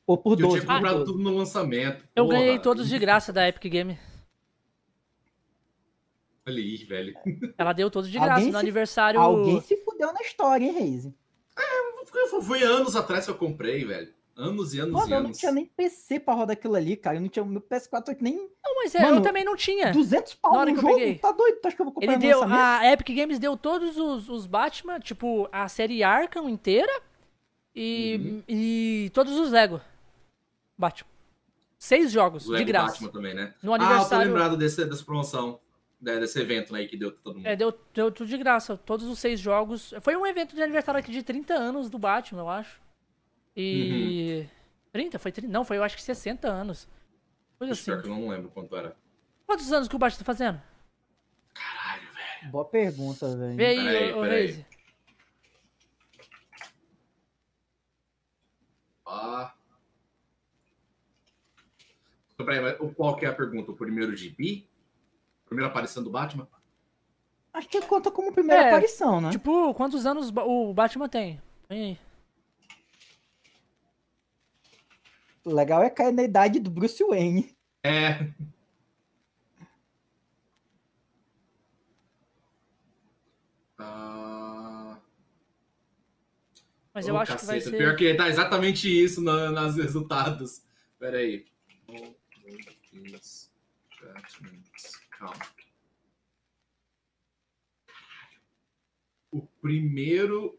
Ou 0.09 0.17
por 0.19 0.37
Que 0.37 0.43
eu 0.43 0.49
12. 0.49 0.61
tinha 0.63 0.75
comprado 0.75 0.99
12. 1.01 1.13
tudo 1.13 1.23
no 1.23 1.37
lançamento. 1.37 2.05
Eu 2.17 2.25
Porra, 2.27 2.39
ganhei 2.39 2.59
todos 2.59 2.89
de 2.89 2.99
graça 2.99 3.33
da 3.33 3.47
Epic 3.47 3.71
Game. 3.71 3.97
Ali, 6.47 6.77
velho. 6.85 7.15
Ela 7.59 7.73
deu 7.75 7.91
todos 7.91 8.11
de 8.11 8.17
Alguém 8.17 8.31
graça 8.35 8.47
no 8.47 8.53
se- 8.53 8.57
aniversário. 8.59 9.21
Alguém 9.21 9.61
se 9.61 9.77
fudeu 9.85 10.13
na 10.13 10.21
história, 10.23 10.65
hein, 10.65 10.73
Reise? 10.73 11.15
Foi, 12.07 12.41
foi 12.43 12.63
anos 12.63 12.97
atrás 12.97 13.27
que 13.27 13.31
eu 13.31 13.35
comprei, 13.37 13.85
velho. 13.85 14.17
Anos 14.35 14.73
e 14.73 14.79
anos 14.79 14.93
Mano, 14.95 15.09
e 15.09 15.13
eu 15.13 15.19
não 15.19 15.27
anos. 15.27 15.39
tinha 15.39 15.51
nem 15.53 15.67
PC 15.67 16.21
pra 16.21 16.33
rodar 16.33 16.57
aquilo 16.57 16.75
ali, 16.77 16.97
cara. 16.97 17.17
Eu 17.17 17.21
não 17.21 17.29
tinha 17.29 17.45
meu 17.45 17.61
PS4 17.61 18.17
nem 18.21 18.37
Não, 18.65 18.77
mas 18.77 18.95
é, 18.95 18.99
eu 19.03 19.09
Mano, 19.11 19.21
também 19.23 19.45
não 19.45 19.57
tinha. 19.57 19.93
200 19.93 20.33
Na 20.33 20.39
pau 20.49 20.59
hora 20.59 20.71
no 20.71 20.77
eu 20.77 20.81
jogo. 20.81 20.95
peguei. 20.95 21.19
Tá 21.19 21.33
doido? 21.33 21.59
Tu 21.61 21.67
acha 21.67 21.77
que 21.77 21.83
eu 21.83 21.85
vou 21.87 21.93
comprar 21.93 22.13
Ele 22.13 22.21
deu. 22.21 22.43
A 22.45 22.93
Epic 22.93 23.09
Games 23.15 23.39
deu 23.41 23.57
todos 23.57 23.99
os, 23.99 24.29
os 24.31 24.47
Batman, 24.47 25.01
tipo, 25.01 25.49
a 25.53 25.69
série 25.69 26.03
Arkham 26.05 26.49
inteira 26.49 26.93
e, 27.75 28.17
Uhum. 28.21 28.43
e 28.49 29.11
todos 29.13 29.37
os 29.39 29.51
Lego. 29.51 29.81
Batman. 30.79 31.11
Seis 31.79 32.11
jogos, 32.13 32.47
O 32.49 32.53
Lego 32.53 32.65
de 32.65 32.73
graça. 32.73 32.93
Batman 32.93 33.09
também, 33.11 33.35
né? 33.35 33.55
No 33.63 33.73
Ah, 33.73 33.77
eu 33.77 33.79
tô 33.79 33.85
aniversário. 33.85 34.27
lembrado 34.29 34.57
desse, 34.57 34.85
dessa 34.85 35.05
promoção, 35.05 35.61
né, 36.01 36.19
desse 36.19 36.41
evento 36.41 36.75
aí 36.75 36.89
que 36.89 36.97
deu 36.97 37.13
pra 37.13 37.21
todo 37.23 37.37
mundo. 37.37 37.47
É, 37.47 37.55
deu, 37.55 37.79
deu 37.95 38.11
tudo 38.11 38.29
de 38.29 38.37
graça. 38.39 38.77
Todos 38.77 39.07
os 39.07 39.19
seis 39.19 39.39
jogos. 39.39 39.93
Foi 40.01 40.17
um 40.17 40.27
evento 40.27 40.55
de 40.55 40.63
aniversário 40.63 40.99
aqui 40.99 41.13
de 41.13 41.23
30 41.23 41.55
anos 41.55 41.89
do 41.91 41.99
Batman, 41.99 42.41
eu 42.43 42.49
acho. 42.49 42.81
E. 43.57 44.41
Uhum. 44.43 44.49
30? 44.93 45.19
Foi 45.19 45.31
30? 45.33 45.53
Não, 45.53 45.65
foi 45.65 45.77
eu 45.77 45.85
acho 45.85 45.97
que 45.97 46.03
60 46.03 46.49
anos. 46.49 46.89
Coisa 47.59 47.75
Pior 47.75 47.95
assim. 47.99 48.03
que 48.03 48.09
eu 48.09 48.15
não 48.15 48.29
lembro 48.29 48.51
quanto 48.51 48.75
era. 48.77 48.97
Quantos 49.47 49.73
anos 49.73 49.89
que 49.89 49.95
o 49.97 49.99
Batman 49.99 50.19
tá 50.19 50.25
fazendo? 50.25 50.61
Caralho, 51.55 52.09
velho. 52.13 52.51
Boa 52.53 52.65
pergunta, 52.65 53.37
velho. 53.37 53.57
Vê 53.57 53.67
aí, 53.67 53.77
Peraí, 53.85 54.13
ô. 54.13 54.23
Reise. 54.23 54.67
Ah. 59.07 59.53
Peraí, 62.39 62.61
mas 62.61 62.95
qual 62.95 63.17
que 63.17 63.27
é 63.27 63.29
a 63.29 63.35
pergunta? 63.35 63.73
O 63.73 63.77
primeiro 63.77 64.15
gibi? 64.15 64.69
Primeira 65.45 65.69
aparição 65.69 66.03
do 66.03 66.11
Batman? 66.11 66.49
Acho 67.53 67.69
que 67.69 67.81
conta 67.83 68.11
como 68.11 68.33
primeira 68.33 68.63
É, 68.63 68.69
aparição, 68.69 69.21
né? 69.21 69.31
Tipo, 69.31 69.75
quantos 69.75 70.07
anos 70.07 70.31
o 70.31 70.73
Batman 70.73 71.09
tem? 71.09 71.43
Põe 71.67 71.79
aí. 71.79 71.99
O 75.45 75.53
legal 75.53 75.83
é 75.83 75.91
cair 75.91 76.13
na 76.13 76.23
idade 76.23 76.61
do 76.61 76.71
Bruce 76.71 77.03
Wayne. 77.03 77.57
É. 77.83 78.31
Ah, 83.79 84.97
Mas 86.95 87.09
eu 87.09 87.17
acho 87.17 87.37
que 87.39 87.47
vai 87.47 87.57
caceta, 87.57 87.71
ser. 87.71 87.79
Pior 87.79 87.97
que 87.97 88.15
tá 88.15 88.29
exatamente 88.29 88.89
isso 88.89 89.21
na, 89.23 89.51
nas 89.51 89.77
resultados. 89.77 90.63
Pera 90.99 91.19
aí. 91.19 91.47
Calma. 95.11 95.35
O 99.31 99.43
primeiro 99.61 100.59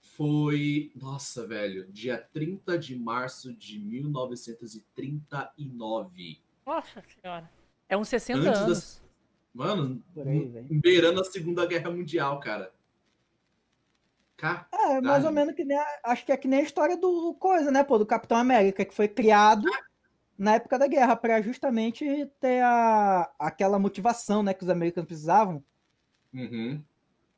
foi. 0.00 0.90
Nossa, 0.96 1.46
velho. 1.46 1.86
Dia 1.92 2.18
30 2.32 2.76
de 2.78 2.96
março 2.96 3.52
de 3.54 3.78
1939. 3.78 6.42
Nossa 6.66 7.02
senhora. 7.02 7.48
É 7.88 7.96
uns 7.96 8.08
60 8.08 8.38
Antes 8.40 8.50
das- 8.60 8.62
anos. 8.62 9.00
Mano, 9.52 10.00
aí, 10.16 10.48
beirando 10.80 11.20
a 11.20 11.24
Segunda 11.24 11.66
Guerra 11.66 11.90
Mundial, 11.90 12.38
cara. 12.38 12.72
Cá. 14.36 14.68
É, 14.72 15.00
mais 15.00 15.24
ou 15.24 15.32
Caralho. 15.32 15.34
menos 15.34 15.54
que 15.54 15.64
nem. 15.64 15.76
a- 15.76 16.00
acho 16.04 16.24
que 16.24 16.30
é 16.32 16.36
que 16.36 16.46
nem 16.48 16.60
a 16.60 16.62
história 16.62 16.96
do 16.96 17.34
coisa, 17.34 17.70
né, 17.70 17.82
pô? 17.84 17.98
Do 17.98 18.06
Capitão 18.06 18.38
América, 18.38 18.84
que 18.84 18.94
foi 18.94 19.08
criado 19.08 19.64
na 20.40 20.54
época 20.54 20.78
da 20.78 20.88
guerra, 20.88 21.16
pra 21.16 21.42
justamente 21.42 22.04
ter 22.40 22.62
a, 22.64 23.30
aquela 23.38 23.78
motivação, 23.78 24.42
né, 24.42 24.54
que 24.54 24.64
os 24.64 24.70
americanos 24.70 25.06
precisavam. 25.08 25.64
Uhum. 26.32 26.82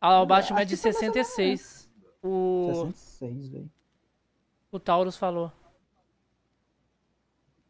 Ah, 0.01 0.23
o 0.23 0.27
É, 0.27 0.27
Batman 0.27 0.61
é 0.61 0.65
acho 0.65 0.67
de 0.67 0.75
ou 0.75 0.81
menos 0.83 0.97
66. 0.97 1.91
O, 2.23 2.95
66, 2.95 3.49
velho. 3.51 3.71
o 4.73 4.81
Taurus 4.81 5.17
falou. 5.17 5.53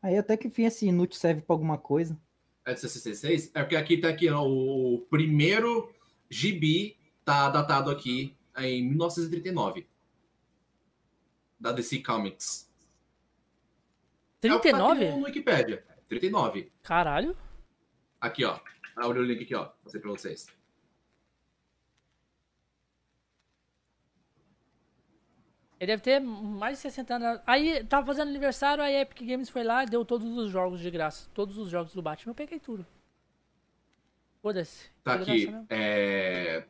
Aí 0.02 0.16
até 0.18 0.36
que 0.36 0.48
enfim 0.48 0.64
esse 0.64 0.86
inútil 0.86 1.18
serve 1.18 1.42
pra 1.42 1.54
alguma 1.54 1.78
coisa. 1.78 2.18
É 2.64 2.74
de 2.74 2.80
66? 2.80 3.50
É 3.54 3.62
porque 3.62 3.76
aqui 3.76 3.98
tá 3.98 4.08
aqui, 4.08 4.28
ó, 4.30 4.42
o 4.46 5.00
primeiro 5.10 5.92
gibi 6.30 6.96
tá 7.24 7.48
datado 7.50 7.90
aqui 7.90 8.36
em 8.56 8.88
1939. 8.88 9.86
Da 11.58 11.72
DC 11.72 12.00
Comics. 12.02 12.71
É 14.42 14.52
o 14.52 14.56
tá 14.56 14.60
39? 14.60 15.10
no, 15.10 15.24
Wikipedia. 15.24 15.84
39. 16.08 16.72
Caralho. 16.82 17.36
Aqui, 18.20 18.44
ó. 18.44 18.58
Abre 18.96 19.20
o 19.20 19.22
link 19.22 19.44
aqui, 19.44 19.54
ó. 19.54 19.70
Mostrar 19.82 20.00
pra 20.00 20.10
vocês. 20.10 20.46
Ele 25.78 25.86
deve 25.86 26.02
ter 26.02 26.20
mais 26.20 26.78
de 26.78 26.82
60 26.82 27.14
anos. 27.14 27.40
Aí, 27.46 27.84
tava 27.84 28.06
fazendo 28.06 28.28
aniversário, 28.28 28.84
aí 28.84 28.96
a 28.96 29.00
Epic 29.00 29.26
Games 29.26 29.48
foi 29.48 29.64
lá 29.64 29.82
e 29.82 29.86
deu 29.86 30.04
todos 30.04 30.36
os 30.36 30.50
jogos 30.50 30.80
de 30.80 30.90
graça. 30.90 31.28
Todos 31.34 31.58
os 31.58 31.68
jogos 31.70 31.92
do 31.92 32.02
Batman. 32.02 32.30
Eu 32.30 32.36
peguei 32.36 32.60
tudo. 32.60 32.86
Foda-se. 34.40 34.90
Tá 35.02 35.14
aqui. 35.14 35.48
É... 35.68 36.64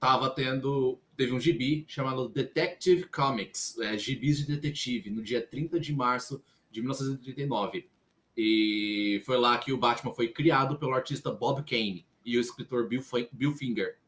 Tava 0.00 0.30
tendo. 0.30 0.98
Teve 1.16 1.32
um 1.32 1.40
gibi 1.40 1.84
chamado 1.86 2.28
Detective 2.28 3.04
Comics, 3.04 3.78
é, 3.78 3.96
gibis 3.96 4.38
de 4.38 4.46
detetive, 4.46 5.10
no 5.10 5.22
dia 5.22 5.40
30 5.40 5.78
de 5.78 5.94
março 5.94 6.42
de 6.72 6.80
1939. 6.80 7.88
E 8.36 9.22
foi 9.26 9.36
lá 9.36 9.58
que 9.58 9.72
o 9.72 9.76
Batman 9.78 10.12
foi 10.12 10.28
criado 10.28 10.78
pelo 10.78 10.94
artista 10.94 11.30
Bob 11.30 11.62
Kane 11.62 12.06
e 12.24 12.38
o 12.38 12.40
escritor 12.40 12.88
Bill, 12.88 13.02
Bill 13.30 13.52
Finger. 13.52 13.98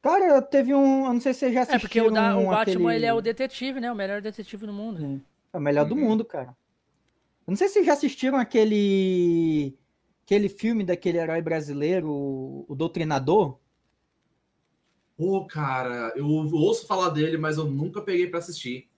Cara, 0.00 0.40
teve 0.40 0.72
um. 0.74 1.06
Eu 1.06 1.12
não 1.12 1.20
sei 1.20 1.34
se 1.34 1.40
você 1.40 1.52
já 1.52 1.60
É, 1.60 1.62
assistiu. 1.64 1.80
porque 1.80 2.00
o, 2.00 2.10
da- 2.10 2.36
o 2.38 2.46
Batman, 2.46 2.60
aquele... 2.90 2.94
ele 2.94 3.06
é 3.06 3.12
o 3.12 3.20
detetive, 3.20 3.80
né? 3.80 3.92
O 3.92 3.96
melhor 3.96 4.22
detetive 4.22 4.64
do 4.66 4.72
mundo. 4.72 5.20
É 5.52 5.58
o 5.58 5.60
melhor 5.60 5.84
do 5.86 5.94
Uhum. 5.94 6.00
mundo, 6.00 6.24
cara. 6.24 6.56
Eu 7.46 7.50
não 7.52 7.56
sei 7.56 7.66
se 7.68 7.74
vocês 7.74 7.86
já 7.86 7.92
assistiram 7.92 8.38
aquele. 8.38 9.76
Aquele 10.24 10.48
filme 10.50 10.84
daquele 10.84 11.16
herói 11.18 11.40
brasileiro, 11.40 12.10
o, 12.10 12.66
o 12.68 12.74
Doutrinador. 12.74 13.58
Pô, 15.16 15.46
cara, 15.46 16.12
eu 16.14 16.26
ouço 16.28 16.86
falar 16.86 17.08
dele, 17.10 17.36
mas 17.38 17.56
eu 17.56 17.64
nunca 17.64 18.00
peguei 18.02 18.26
pra 18.28 18.38
assistir. 18.38 18.88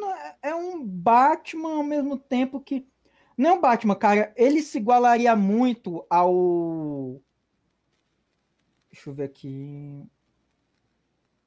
Mano, 0.00 0.12
é- 0.12 0.36
é 0.50 0.54
um 0.54 0.84
Batman 0.84 1.76
ao 1.76 1.82
mesmo 1.82 2.18
tempo 2.18 2.60
que. 2.60 2.86
Não 3.36 3.50
é 3.50 3.52
um 3.54 3.60
Batman, 3.60 3.94
cara. 3.94 4.32
Ele 4.36 4.62
se 4.62 4.78
igualaria 4.78 5.34
muito 5.36 6.04
ao. 6.10 7.20
Deixa 8.90 9.08
eu 9.10 9.14
ver 9.14 9.24
aqui. 9.24 10.04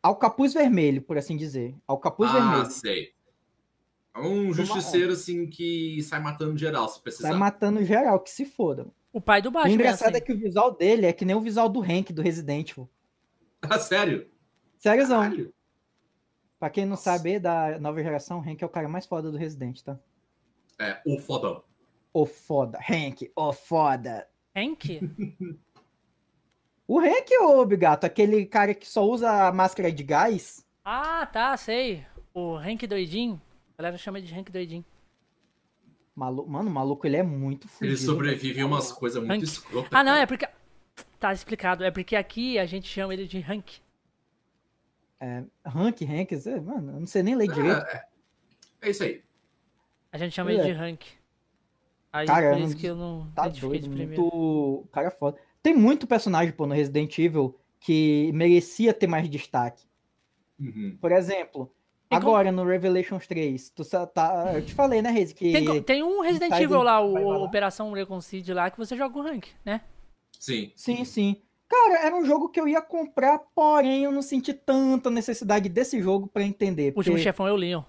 Ao 0.01 0.15
Capuz 0.15 0.53
Vermelho, 0.53 1.01
por 1.01 1.17
assim 1.17 1.37
dizer. 1.37 1.75
Ao 1.87 1.97
Capuz 1.97 2.29
ah, 2.29 2.33
Vermelho. 2.33 2.71
sei. 2.71 3.13
É 4.15 4.19
um 4.19 4.53
justiceiro, 4.53 5.13
assim, 5.13 5.47
que 5.47 6.01
sai 6.03 6.19
matando 6.19 6.55
geral, 6.57 6.87
se 6.87 7.01
precisar. 7.01 7.29
Sai 7.29 7.37
matando 7.37 7.83
geral, 7.83 8.19
que 8.19 8.29
se 8.29 8.45
foda. 8.45 8.87
O 9.11 9.19
pai 9.19 9.41
do 9.41 9.49
O 9.49 9.51
Batman. 9.51 9.73
engraçado 9.73 10.15
é 10.15 10.17
é 10.17 10.21
que 10.21 10.31
o 10.31 10.37
visual 10.37 10.71
dele 10.75 11.05
é 11.05 11.13
que 11.13 11.25
nem 11.25 11.35
o 11.35 11.41
visual 11.41 11.67
do 11.69 11.81
Hank, 11.81 12.11
do 12.13 12.21
Resident 12.21 12.71
Evil. 12.71 12.89
Ah, 13.61 13.79
sério? 13.79 14.29
Sériozão. 14.77 15.21
Caralho. 15.21 15.53
Pra 16.63 16.69
quem 16.69 16.85
não 16.85 16.91
Nossa. 16.91 17.17
sabe, 17.17 17.39
da 17.39 17.77
nova 17.77 18.01
geração, 18.01 18.39
o 18.39 18.41
Hank 18.41 18.63
é 18.63 18.65
o 18.65 18.69
cara 18.69 18.87
mais 18.87 19.05
foda 19.05 19.29
do 19.29 19.37
Resident, 19.37 19.81
tá? 19.81 19.99
É, 20.79 21.01
o 21.05 21.19
fodão. 21.19 21.61
Ô 22.13 22.25
foda. 22.25 22.79
Hank, 22.89 23.29
ô 23.35 23.51
foda. 23.51 24.25
Hank? 24.55 25.01
O 26.87 27.01
Hank, 27.01 27.37
ô 27.41 27.65
Bigato, 27.65 28.05
aquele 28.05 28.45
cara 28.45 28.73
que 28.73 28.87
só 28.87 29.05
usa 29.05 29.47
a 29.47 29.51
máscara 29.51 29.91
de 29.91 30.03
gás. 30.03 30.65
Ah, 30.85 31.25
tá, 31.25 31.57
sei. 31.57 32.05
O 32.33 32.55
Hank 32.55 32.87
doidinho. 32.87 33.41
A 33.77 33.81
galera 33.81 33.97
chama 33.97 34.21
de 34.21 34.33
Hank 34.33 34.49
doidinho. 34.49 34.85
Malu... 36.15 36.47
Mano, 36.47 36.69
o 36.69 36.73
maluco, 36.73 37.05
ele 37.05 37.17
é 37.17 37.23
muito 37.23 37.67
fudido. 37.67 37.91
Ele 37.93 37.97
sobrevive 37.97 38.61
a 38.61 38.65
umas 38.65 38.89
coisas 38.89 39.21
muito 39.21 39.33
Hank. 39.33 39.43
escrotas. 39.43 39.89
Ah, 39.91 40.01
não, 40.01 40.13
cara. 40.13 40.23
é 40.23 40.25
porque. 40.25 40.47
Tá 41.19 41.33
explicado. 41.33 41.83
É 41.83 41.91
porque 41.91 42.15
aqui 42.15 42.57
a 42.57 42.65
gente 42.65 42.87
chama 42.87 43.13
ele 43.13 43.27
de 43.27 43.39
Hank. 43.39 43.82
Hank, 45.65 46.03
Hank, 46.05 46.35
Zé, 46.35 46.59
mano, 46.59 46.93
eu 46.93 46.99
não 46.99 47.07
sei 47.07 47.23
nem 47.23 47.35
ler 47.35 47.47
direito. 47.51 47.77
É, 47.87 47.95
é. 48.81 48.87
É 48.87 48.89
isso 48.89 49.03
aí. 49.03 49.21
A 50.11 50.17
gente 50.17 50.33
chama 50.33 50.51
É. 50.51 50.55
ele 50.55 50.63
de 50.63 50.71
Hank. 50.71 51.05
Aí 52.11 52.27
Cara, 52.27 52.51
por 52.53 52.59
isso 52.61 52.77
que 52.77 52.85
eu 52.85 52.95
não 52.95 53.31
Tá 53.33 53.47
doido, 53.47 53.83
de 53.83 53.89
primeiro. 53.89 54.21
muito. 54.21 54.87
Cara 54.91 55.09
foda. 55.09 55.37
Tem 55.63 55.73
muito 55.75 56.05
personagem, 56.05 56.53
pô, 56.53 56.67
no 56.67 56.75
Resident 56.75 57.17
Evil 57.17 57.57
que 57.79 58.29
merecia 58.33 58.93
ter 58.93 59.07
mais 59.07 59.27
destaque. 59.29 59.83
Uhum. 60.59 60.95
Por 61.01 61.11
exemplo, 61.11 61.73
Tem 62.09 62.19
como- 62.19 62.31
agora 62.31 62.51
no 62.51 62.63
Revelations 62.65 63.25
3, 63.25 63.69
tu 63.71 63.83
tá, 64.05 64.51
eu 64.53 64.63
te 64.63 64.73
falei, 64.73 65.01
né, 65.01 65.09
Rezi, 65.09 65.33
que 65.33 65.51
Tem, 65.51 65.81
tem 65.81 66.03
um 66.03 66.21
Resident 66.21 66.53
Evil 66.53 66.83
lá, 66.83 67.01
o 67.01 67.13
lá. 67.13 67.37
Operação 67.39 67.91
Reconcile 67.93 68.53
lá, 68.53 68.69
que 68.69 68.77
você 68.77 68.95
joga 68.95 69.17
o 69.17 69.21
Hank, 69.21 69.49
né? 69.65 69.81
Sim. 70.39 70.71
Sim, 70.75 71.03
sim. 71.05 71.41
Cara, 71.75 72.05
era 72.05 72.15
um 72.15 72.23
jogo 72.23 72.49
que 72.49 72.59
eu 72.59 72.67
ia 72.67 72.81
comprar, 72.83 73.39
porém 73.55 74.03
eu 74.03 74.11
não 74.11 74.21
senti 74.21 74.53
tanta 74.53 75.09
necessidade 75.09 75.67
desse 75.67 75.99
jogo 76.01 76.27
pra 76.27 76.43
entender. 76.43 76.93
O 76.93 76.97
último 76.99 77.15
porque- 77.15 77.23
chefão 77.23 77.47
é 77.47 77.51
o 77.51 77.55
Leon. 77.55 77.81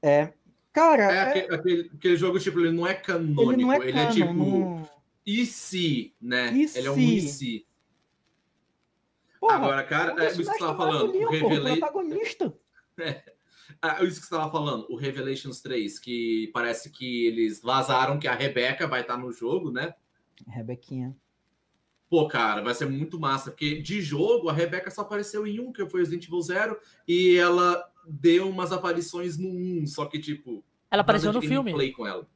É. 0.00 0.32
Cara, 0.72 1.10
É, 1.12 1.16
é- 1.16 1.20
Aquele, 1.22 1.54
aquele- 1.54 1.90
aquele 1.96 2.16
jogo, 2.16 2.38
tipo, 2.38 2.60
ele 2.60 2.70
não 2.70 2.86
é 2.86 2.94
canônico, 2.94 3.52
ele 3.52 3.62
não 3.62 3.72
é 3.72 3.76
ele 3.78 3.92
canon, 3.92 4.08
é 4.08 4.12
tipo. 4.12 4.32
não- 4.32 4.88
E 5.26 5.44
se, 5.44 6.14
né? 6.20 6.52
E 6.54 6.70
ele 6.78 6.86
é 6.86 6.90
um 6.90 6.94
se? 6.94 7.16
e 7.16 7.20
se. 7.22 7.66
Porra, 9.40 9.54
Agora, 9.56 9.84
cara, 9.84 10.24
é 10.24 10.28
isso 10.28 10.38
que 10.38 10.44
você 10.44 10.58
tava 10.58 10.76
falando. 10.76 11.10
Leon, 11.12 11.26
O 11.26 11.30
porra, 11.30 11.44
o 11.44 11.48
Revela... 11.48 11.70
protagonista. 11.76 12.54
Ah, 13.82 14.02
isso 14.02 14.20
que 14.20 14.26
você 14.26 14.34
tava 14.34 14.50
falando, 14.50 14.86
o 14.88 14.96
Revelations 14.96 15.60
3, 15.60 15.98
que 16.00 16.50
parece 16.54 16.90
que 16.90 17.26
eles 17.26 17.60
vazaram 17.60 18.18
que 18.18 18.26
a 18.26 18.34
Rebeca 18.34 18.88
vai 18.88 19.02
estar 19.02 19.16
no 19.16 19.30
jogo, 19.30 19.70
né? 19.70 19.94
Rebequinha. 20.48 21.14
Pô, 22.08 22.26
cara, 22.26 22.62
vai 22.62 22.74
ser 22.74 22.88
muito 22.88 23.20
massa, 23.20 23.50
porque 23.50 23.82
de 23.82 24.00
jogo 24.00 24.48
a 24.48 24.52
Rebeca 24.52 24.90
só 24.90 25.02
apareceu 25.02 25.46
em 25.46 25.60
um, 25.60 25.72
que 25.72 25.84
foi 25.86 26.00
o 26.00 26.02
Resident 26.02 26.26
Evil 26.26 26.40
Zero, 26.40 26.78
e 27.06 27.36
ela 27.36 27.84
deu 28.06 28.48
umas 28.48 28.72
aparições 28.72 29.36
no 29.36 29.48
1, 29.48 29.86
só 29.86 30.06
que, 30.06 30.18
tipo. 30.18 30.64
Ela 30.90 31.02
apareceu 31.02 31.32
no 31.32 31.42
filme. 31.42 31.70
gameplay 31.70 31.92
com 31.92 32.06
ela. 32.06 32.26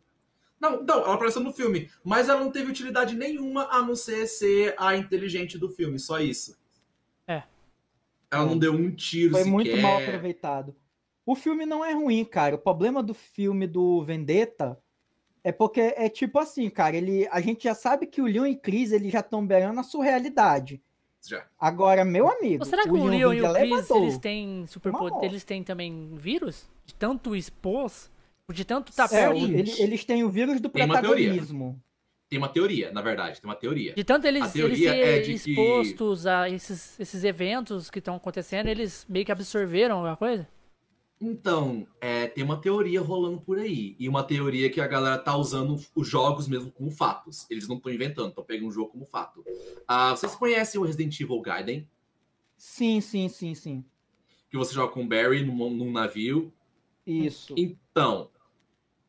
Não, 0.60 0.82
não, 0.84 0.98
ela 0.98 1.14
apareceu 1.14 1.42
no 1.42 1.52
filme, 1.52 1.90
mas 2.04 2.28
ela 2.28 2.40
não 2.40 2.52
teve 2.52 2.70
utilidade 2.70 3.16
nenhuma 3.16 3.66
a 3.70 3.82
não 3.82 3.96
ser 3.96 4.26
ser 4.26 4.74
a 4.78 4.96
inteligente 4.96 5.58
do 5.58 5.68
filme, 5.68 5.98
só 5.98 6.20
isso. 6.20 6.56
É. 7.26 7.42
Ela 8.30 8.46
não 8.46 8.58
deu 8.58 8.72
um 8.72 8.94
tiro 8.94 9.32
Foi 9.32 9.40
sequer. 9.40 9.52
muito 9.52 9.76
mal 9.78 9.98
aproveitado. 10.00 10.76
O 11.24 11.34
filme 11.34 11.64
não 11.64 11.84
é 11.84 11.92
ruim, 11.92 12.24
cara. 12.24 12.56
O 12.56 12.58
problema 12.58 13.02
do 13.02 13.14
filme 13.14 13.66
do 13.66 14.02
Vendetta 14.02 14.78
é 15.44 15.50
porque 15.52 15.80
é 15.96 16.08
tipo 16.08 16.38
assim, 16.38 16.68
cara. 16.70 16.96
Ele, 16.96 17.26
a 17.30 17.40
gente 17.40 17.64
já 17.64 17.74
sabe 17.74 18.06
que 18.06 18.20
o 18.22 18.26
Leon 18.26 18.46
e 18.46 18.56
Chris 18.56 18.92
eles 18.92 19.12
já 19.12 19.20
estão 19.20 19.44
beirando 19.46 19.80
a 19.80 19.82
surrealidade. 19.82 20.80
Já. 21.26 21.44
Agora, 21.58 22.04
meu 22.04 22.28
amigo, 22.28 22.64
Ou 22.64 22.68
será 22.68 22.82
que 22.82 22.90
o 22.90 23.04
Leon 23.04 23.30
vem 23.30 23.38
e 23.38 23.42
o 23.42 23.52
Chris, 23.52 23.62
elevador. 23.72 24.02
eles 24.02 24.18
têm 24.18 24.66
superpoder, 24.66 25.30
eles 25.30 25.44
têm 25.44 25.62
também 25.62 26.10
vírus? 26.16 26.68
De 26.84 26.94
tanto 26.94 27.36
expôs? 27.36 28.10
De 28.52 28.64
tanto 28.64 28.92
tá 28.92 29.04
É, 29.04 29.28
o- 29.28 29.32
perto? 29.32 29.36
ele- 29.54 29.80
eles 29.80 30.04
têm 30.04 30.24
o 30.24 30.28
vírus 30.28 30.60
do 30.60 30.68
Tem 30.68 30.84
uma 30.84 31.00
teoria. 31.00 31.26
protagonismo. 31.28 31.80
Tem 32.28 32.38
uma 32.38 32.48
teoria, 32.48 32.90
na 32.90 33.00
verdade, 33.02 33.40
tem 33.40 33.48
uma 33.48 33.54
teoria. 33.54 33.94
De 33.94 34.02
tanto 34.04 34.26
eles, 34.26 34.42
A 34.42 34.58
eles 34.58 34.82
é 34.84 35.20
de 35.20 35.38
que- 35.38 35.50
expostos 35.52 36.26
a 36.26 36.48
esses, 36.50 36.98
esses 36.98 37.22
eventos 37.24 37.88
que 37.90 37.98
estão 37.98 38.16
acontecendo, 38.16 38.66
eles 38.68 39.06
meio 39.08 39.24
que 39.24 39.30
absorveram 39.32 39.96
alguma 39.96 40.16
coisa? 40.16 40.48
Então, 41.24 41.86
é, 42.00 42.26
tem 42.26 42.42
uma 42.42 42.60
teoria 42.60 43.00
rolando 43.00 43.40
por 43.40 43.56
aí. 43.56 43.94
E 43.96 44.08
uma 44.08 44.24
teoria 44.24 44.68
que 44.68 44.80
a 44.80 44.88
galera 44.88 45.16
tá 45.16 45.36
usando 45.36 45.80
os 45.94 46.08
jogos 46.08 46.48
mesmo 46.48 46.72
como 46.72 46.90
fatos. 46.90 47.46
Eles 47.48 47.68
não 47.68 47.76
estão 47.76 47.92
inventando, 47.92 48.30
estão 48.30 48.42
pegando 48.42 48.66
o 48.68 48.72
jogo 48.72 48.90
como 48.90 49.06
fato. 49.06 49.44
Ah, 49.86 50.10
vocês 50.10 50.34
conhecem 50.34 50.80
o 50.80 50.84
Resident 50.84 51.20
Evil 51.20 51.40
Gaiden? 51.40 51.88
Sim, 52.56 53.00
sim, 53.00 53.28
sim, 53.28 53.54
sim. 53.54 53.84
Que 54.50 54.56
você 54.56 54.74
joga 54.74 54.92
com 54.92 55.04
o 55.04 55.08
Barry 55.08 55.44
num, 55.44 55.70
num 55.70 55.92
navio. 55.92 56.52
Isso. 57.06 57.54
Então, 57.56 58.28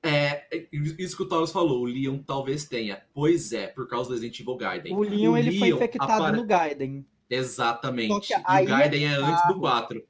é, 0.04 0.46
é 0.56 0.68
isso 0.72 1.18
que 1.18 1.24
o 1.24 1.28
Taurus 1.28 1.52
falou, 1.52 1.82
o 1.82 1.86
Leon 1.86 2.20
talvez 2.20 2.66
tenha. 2.66 3.02
Pois 3.12 3.52
é, 3.54 3.68
por 3.68 3.88
causa 3.88 4.10
do 4.10 4.14
Resident 4.14 4.40
Evil 4.40 4.56
Gaiden. 4.56 4.94
O 4.96 5.02
Leon, 5.02 5.36
ele 5.36 5.58
foi 5.58 5.70
Leon 5.70 5.78
infectado 5.78 6.12
apare- 6.12 6.38
no 6.38 6.46
Gaiden. 6.46 7.06
Exatamente. 7.28 8.32
E 8.32 8.36
o 8.36 8.66
Gaiden 8.68 9.08
é 9.08 9.12
é 9.14 9.16
antes 9.16 9.48
do 9.48 9.60
4. 9.60 10.04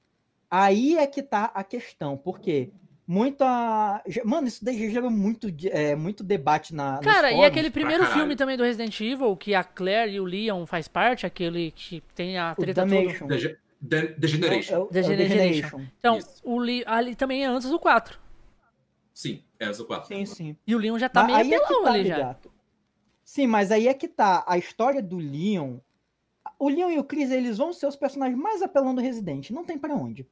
Aí 0.56 0.96
é 0.96 1.08
que 1.08 1.24
tá 1.24 1.46
a 1.46 1.64
questão, 1.64 2.16
porque 2.16 2.70
muita. 3.08 4.04
Mano, 4.24 4.48
isso 4.48 4.64
daí 4.64 4.92
gerou 4.92 5.10
muito, 5.10 5.48
é, 5.72 5.96
muito 5.96 6.24
debate 6.24 6.76
na. 6.76 6.98
nos 6.98 7.06
Cara, 7.06 7.32
e 7.32 7.44
aquele 7.44 7.72
primeiro 7.72 8.06
filme 8.06 8.36
também 8.36 8.56
do 8.56 8.64
Resident 8.64 9.02
Evil, 9.02 9.36
que 9.36 9.56
a 9.56 9.64
Claire 9.64 10.14
e 10.14 10.20
o 10.20 10.26
Leon 10.26 10.68
faz 10.68 10.88
parte, 10.88 11.26
aquele 11.26 11.72
que 11.72 12.04
tem 12.14 12.38
a 12.38 12.54
treta 12.54 12.86
toda. 12.86 12.96
De- 13.36 13.58
Degeneration. 13.82 13.90
É 13.90 13.98
é 13.98 14.06
The 14.14 14.28
Generation. 14.28 14.88
Degeneration. 14.92 15.82
Então, 15.98 16.18
Isso. 16.20 16.40
o 16.44 16.60
Le... 16.60 16.84
ali 16.86 17.16
também 17.16 17.44
é 17.44 17.48
antes 17.48 17.70
do 17.70 17.80
4. 17.80 18.20
Sim, 19.12 19.44
é 19.60 19.66
antes 19.66 19.80
do 19.80 19.86
4. 19.86 20.08
Sim, 20.08 20.26
sim. 20.26 20.58
E 20.68 20.76
o 20.76 20.78
Leon 20.78 21.00
já 21.00 21.10
tá 21.10 21.24
Mas 21.24 21.32
meio 21.32 21.40
aí 21.40 21.54
é 21.54 21.58
que 21.58 21.66
apelão 21.66 21.84
tá, 21.84 21.90
ali 21.90 22.08
já. 22.08 22.16
Ligato. 22.16 22.54
Sim, 23.26 23.48
mas 23.48 23.72
aí 23.72 23.88
é 23.88 23.94
que 23.96 24.08
tá. 24.08 24.44
A 24.48 24.56
história 24.58 25.02
do 25.02 25.18
Leon. 25.18 25.80
O 26.60 26.70
Leon 26.70 26.92
e 26.92 27.00
o 27.00 27.04
Chris, 27.04 27.32
eles 27.32 27.58
vão 27.58 27.74
ser 27.74 27.88
os 27.88 27.96
personagens 27.96 28.40
mais 28.40 28.62
apelão 28.62 28.94
do 28.94 29.02
Resident. 29.02 29.50
Não 29.50 29.66
tem 29.66 29.80
pra 29.80 29.96
onde. 29.96 30.28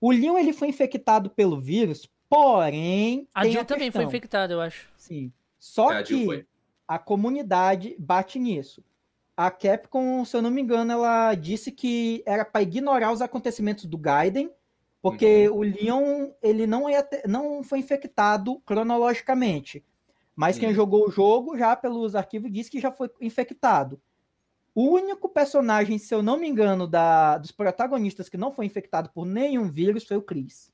O 0.00 0.10
Leon, 0.10 0.38
ele 0.38 0.52
foi 0.52 0.68
infectado 0.68 1.28
pelo 1.30 1.60
vírus, 1.60 2.08
porém. 2.28 3.28
A 3.34 3.46
Jill 3.46 3.64
também 3.64 3.90
foi 3.90 4.04
infectada, 4.04 4.52
eu 4.54 4.60
acho. 4.60 4.88
Sim. 4.96 5.32
Só 5.58 5.92
É, 5.92 5.98
a 5.98 6.02
que 6.02 6.24
foi. 6.24 6.46
a 6.88 6.98
comunidade 6.98 7.94
bate 7.98 8.38
nisso. 8.38 8.82
A 9.36 9.50
Capcom, 9.50 10.24
se 10.24 10.36
eu 10.36 10.42
não 10.42 10.50
me 10.50 10.60
engano, 10.62 10.92
ela 10.92 11.34
disse 11.34 11.70
que 11.70 12.22
era 12.26 12.44
para 12.44 12.62
ignorar 12.62 13.12
os 13.12 13.20
acontecimentos 13.22 13.84
do 13.84 13.96
Gaiden, 13.98 14.50
porque 15.02 15.48
Uhum. 15.48 15.56
o 15.58 15.62
Leon 15.62 16.30
ele 16.42 16.66
não, 16.66 16.88
ia 16.88 17.02
ter- 17.02 17.26
não 17.28 17.62
foi 17.62 17.78
infectado 17.78 18.58
cronologicamente. 18.60 19.84
Mas 20.36 20.58
quem 20.58 20.68
Uhum. 20.70 20.74
jogou 20.74 21.08
o 21.08 21.10
jogo 21.10 21.56
já 21.58 21.74
pelos 21.76 22.14
arquivos 22.14 22.50
disse 22.52 22.70
que 22.70 22.80
já 22.80 22.90
foi 22.90 23.10
infectado. 23.20 24.00
O 24.74 24.90
único 24.94 25.28
personagem, 25.28 25.98
se 25.98 26.14
eu 26.14 26.22
não 26.22 26.38
me 26.38 26.46
engano, 26.48 26.86
da, 26.86 27.38
dos 27.38 27.50
protagonistas 27.50 28.28
que 28.28 28.36
não 28.36 28.52
foi 28.52 28.66
infectado 28.66 29.10
por 29.10 29.26
nenhum 29.26 29.68
vírus 29.70 30.04
foi 30.04 30.16
o 30.16 30.22
Chris. 30.22 30.72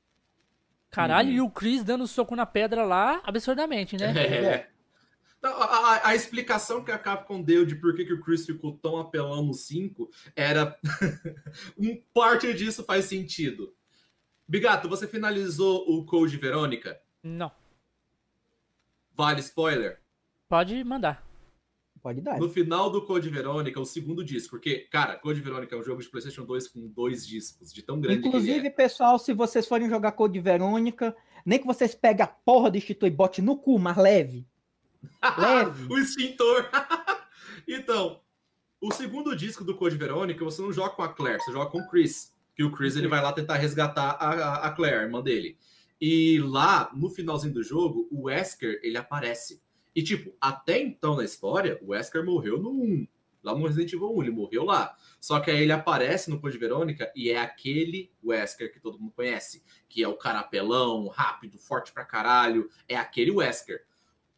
Caralho, 0.89 1.29
Uhum. 1.29 1.35
e 1.35 1.41
o 1.41 1.49
Chris 1.49 1.83
dando 1.83 2.07
soco 2.07 2.35
na 2.35 2.45
pedra 2.45 2.85
lá, 2.85 3.21
absurdamente, 3.23 3.97
né? 3.97 4.13
É. 4.17 4.69
Não, 5.41 5.51
a, 5.51 5.65
a- 5.65 6.07
a 6.09 6.15
explicação 6.15 6.83
que 6.83 6.91
a 6.91 6.97
Capcom 6.97 7.41
deu 7.41 7.65
de 7.65 7.75
por 7.75 7.95
que, 7.95 8.05
que 8.05 8.13
o 8.13 8.21
Chris 8.21 8.45
ficou 8.45 8.73
tão 8.77 8.97
apelão 8.97 9.43
no 9.43 9.53
5 9.53 10.09
era. 10.35 10.77
um 11.77 12.01
parte 12.13 12.51
disso 12.53 12.83
faz 12.83 13.05
sentido. 13.05 13.75
Bigato, 14.47 14.87
você 14.87 15.07
finalizou 15.07 15.83
o 15.89 16.05
Code 16.05 16.37
Verônica? 16.37 16.99
Não. 17.21 17.51
Vale 19.13 19.41
spoiler? 19.41 19.99
Pode 20.47 20.81
mandar. 20.83 21.26
Pode 22.01 22.21
dar. 22.21 22.39
No 22.39 22.49
final 22.49 22.89
do 22.89 23.01
Code 23.05 23.29
Verônica, 23.29 23.79
o 23.79 23.85
segundo 23.85 24.23
disco, 24.23 24.51
porque, 24.51 24.87
cara, 24.91 25.15
Code 25.15 25.41
Verônica 25.41 25.75
é 25.75 25.79
um 25.79 25.83
jogo 25.83 26.01
de 26.01 26.09
PlayStation 26.09 26.45
2 26.45 26.67
com 26.67 26.87
dois 26.87 27.25
discos, 27.25 27.73
de 27.73 27.81
tão 27.81 27.99
grande 27.99 28.21
que 28.21 28.27
Inclusive, 28.27 28.57
ele 28.57 28.67
é. 28.67 28.71
pessoal, 28.71 29.17
se 29.17 29.33
vocês 29.33 29.67
forem 29.67 29.89
jogar 29.89 30.11
Code 30.11 30.39
Verônica, 30.39 31.15
nem 31.45 31.59
que 31.59 31.65
vocês 31.65 31.95
peguem 31.95 32.23
a 32.23 32.27
porra 32.27 32.69
do 32.69 32.77
extintor 32.77 33.07
e 33.07 33.11
bote 33.11 33.41
no 33.41 33.57
cu, 33.57 33.79
mas 33.79 33.97
leve. 33.97 34.45
Leve. 35.37 35.93
o 35.93 35.97
extintor. 35.97 36.69
então, 37.67 38.19
o 38.81 38.91
segundo 38.91 39.35
disco 39.35 39.63
do 39.63 39.75
Code 39.75 39.97
Verônica, 39.97 40.43
você 40.43 40.61
não 40.61 40.71
joga 40.71 40.95
com 40.95 41.03
a 41.03 41.09
Claire, 41.09 41.41
você 41.41 41.51
joga 41.51 41.69
com 41.71 41.79
o 41.79 41.87
Chris. 41.87 42.35
Que 42.55 42.63
o 42.63 42.71
Chris 42.71 42.95
ele 42.95 43.07
vai 43.07 43.21
lá 43.21 43.31
tentar 43.31 43.55
resgatar 43.55 44.17
a, 44.19 44.29
a, 44.29 44.67
a 44.67 44.71
Claire, 44.71 44.97
a 44.97 45.03
irmã 45.03 45.21
dele. 45.21 45.57
E 45.99 46.39
lá, 46.39 46.91
no 46.93 47.09
finalzinho 47.09 47.53
do 47.53 47.63
jogo, 47.63 48.07
o 48.11 48.23
Wesker, 48.23 48.79
ele 48.83 48.97
aparece. 48.97 49.61
E, 49.97 50.03
tipo, 50.03 50.31
até 50.39 50.79
então 50.79 51.15
na 51.15 51.23
história, 51.23 51.79
o 51.81 51.87
Wesker 51.87 52.23
morreu 52.23 52.59
no 52.59 52.69
1. 52.69 53.07
Lá 53.41 53.55
no 53.55 53.65
Resident 53.65 53.93
Evil 53.93 54.15
1, 54.15 54.21
ele 54.21 54.31
morreu 54.31 54.63
lá. 54.63 54.95
Só 55.19 55.39
que 55.39 55.49
aí 55.49 55.63
ele 55.63 55.71
aparece 55.71 56.29
no 56.29 56.39
Code 56.39 56.55
Verônica 56.55 57.11
e 57.15 57.31
é 57.31 57.41
aquele 57.41 58.13
Wesker 58.23 58.71
que 58.71 58.79
todo 58.79 58.99
mundo 58.99 59.11
conhece. 59.15 59.63
Que 59.89 60.03
é 60.03 60.07
o 60.07 60.15
carapelão, 60.15 61.07
rápido, 61.07 61.57
forte 61.57 61.91
pra 61.91 62.05
caralho. 62.05 62.69
É 62.87 62.95
aquele 62.95 63.31
Wesker. 63.31 63.87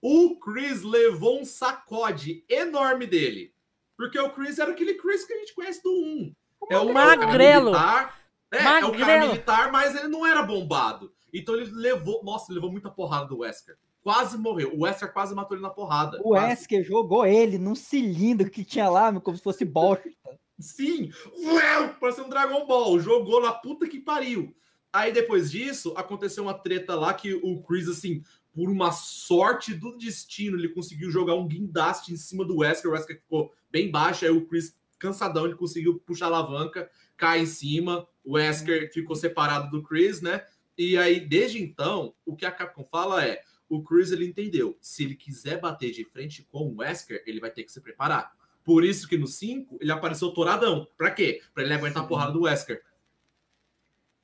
O 0.02 0.40
Chris 0.40 0.81
levou 0.81 1.41
um 1.41 1.44
sacode 1.44 2.45
enorme 2.48 3.06
dele. 3.06 3.53
Porque 3.98 4.18
o 4.18 4.30
Chris 4.30 4.60
era 4.60 4.72
aquele 4.72 4.94
Chris 4.94 5.26
que 5.26 5.34
a 5.34 5.40
gente 5.40 5.53
conhece 5.53 5.84
do 5.84 5.91
1. 5.91 6.36
É 6.72 6.77
o 6.77 6.94
cara 6.94 7.18
Magrelo. 7.18 7.65
militar. 7.65 8.22
É, 8.49 8.56
é 8.56 8.60
o 8.61 8.64
cara 8.64 8.88
Magrelo. 8.88 9.27
militar, 9.27 9.72
mas 9.73 9.94
ele 9.94 10.07
não 10.07 10.26
era 10.26 10.41
bombado. 10.41 11.14
Então 11.34 11.53
ele 11.53 11.69
levou. 11.69 12.23
Nossa, 12.23 12.49
ele 12.49 12.60
levou 12.60 12.72
muita 12.72 12.90
porrada 12.90 13.27
do 13.27 13.40
Wesker. 13.40 13.77
Quase 14.10 14.40
morreu. 14.40 14.73
O 14.73 14.86
Wesker 14.86 15.14
quase 15.14 15.36
matou 15.36 15.56
ele 15.56 15.61
na 15.61 15.69
porrada. 15.69 16.18
O 16.22 16.30
Quase. 16.30 16.48
Wesker 16.48 16.84
jogou 16.84 17.27
ele 17.27 17.60
num 17.60 17.76
cilindro 17.76 18.49
que 18.49 18.65
tinha 18.65 18.90
lá, 18.90 19.14
como 19.22 19.38
se 19.38 19.44
fosse 19.44 19.64
bosta. 19.64 20.10
Sim! 20.57 21.11
Ué, 21.45 21.95
Parece 21.99 22.19
um 22.19 22.27
Dragon 22.27 22.65
Ball. 22.65 22.99
Jogou 22.99 23.40
na 23.40 23.52
puta 23.52 23.88
que 23.88 23.99
pariu. 23.99 24.52
Aí 24.91 25.11
depois 25.11 25.52
disso, 25.52 25.94
aconteceu 25.95 26.41
uma 26.41 26.56
treta 26.56 26.95
lá 26.95 27.14
que 27.14 27.36
o 27.36 27.61
Chris, 27.61 27.88
assim, 27.88 28.23
por 28.52 28.68
uma 28.72 28.91
sorte 28.91 29.76
do 29.76 29.95
destino, 29.95 30.57
ele 30.57 30.69
conseguiu 30.69 31.11
jogar 31.11 31.36
um 31.36 31.48
guindaste 31.48 32.11
em 32.11 32.18
cima 32.18 32.44
do 32.44 32.57
Wesker. 32.57 32.90
O 32.90 32.95
Wesker 32.95 33.22
ficou 33.22 33.53
bem 33.69 33.91
baixo. 33.91 34.26
Aí 34.26 34.31
o 34.31 34.48
Chris, 34.48 34.76
cansadão, 34.98 35.45
ele 35.45 35.53
conseguiu 35.53 35.99
puxar 35.99 36.26
a 36.26 36.30
alavanca, 36.30 36.90
cai 37.15 37.41
em 37.41 37.45
cima. 37.45 38.07
O 38.26 38.38
Wesker 38.38 38.91
ficou 38.91 39.15
separado 39.15 39.69
do 39.69 39.84
Chris, 39.84 40.19
né? 40.19 40.44
E 40.76 40.98
aí, 40.98 41.19
desde 41.19 41.61
então, 41.61 42.15
o 42.26 42.36
que 42.36 42.45
a 42.45 42.52
Capcom 42.52 42.84
fala 42.90 43.23
é: 43.23 43.44
o 43.69 43.83
Chris 43.83 44.11
ele 44.11 44.25
entendeu. 44.25 44.77
Se 44.81 45.03
ele 45.03 45.15
quiser 45.15 45.59
bater 45.59 45.91
de 45.91 46.03
frente 46.03 46.43
com 46.51 46.67
o 46.67 46.77
Wesker, 46.77 47.23
ele 47.25 47.39
vai 47.39 47.51
ter 47.51 47.63
que 47.63 47.71
se 47.71 47.79
preparar. 47.79 48.33
Por 48.63 48.83
isso 48.83 49.07
que 49.07 49.17
no 49.17 49.27
5 49.27 49.77
ele 49.79 49.91
apareceu 49.91 50.31
toradão. 50.31 50.87
Pra 50.97 51.11
quê? 51.11 51.41
Pra 51.53 51.63
ele 51.63 51.73
aguentar 51.73 52.03
a 52.03 52.07
porrada 52.07 52.31
do 52.31 52.41
Wesker. 52.41 52.83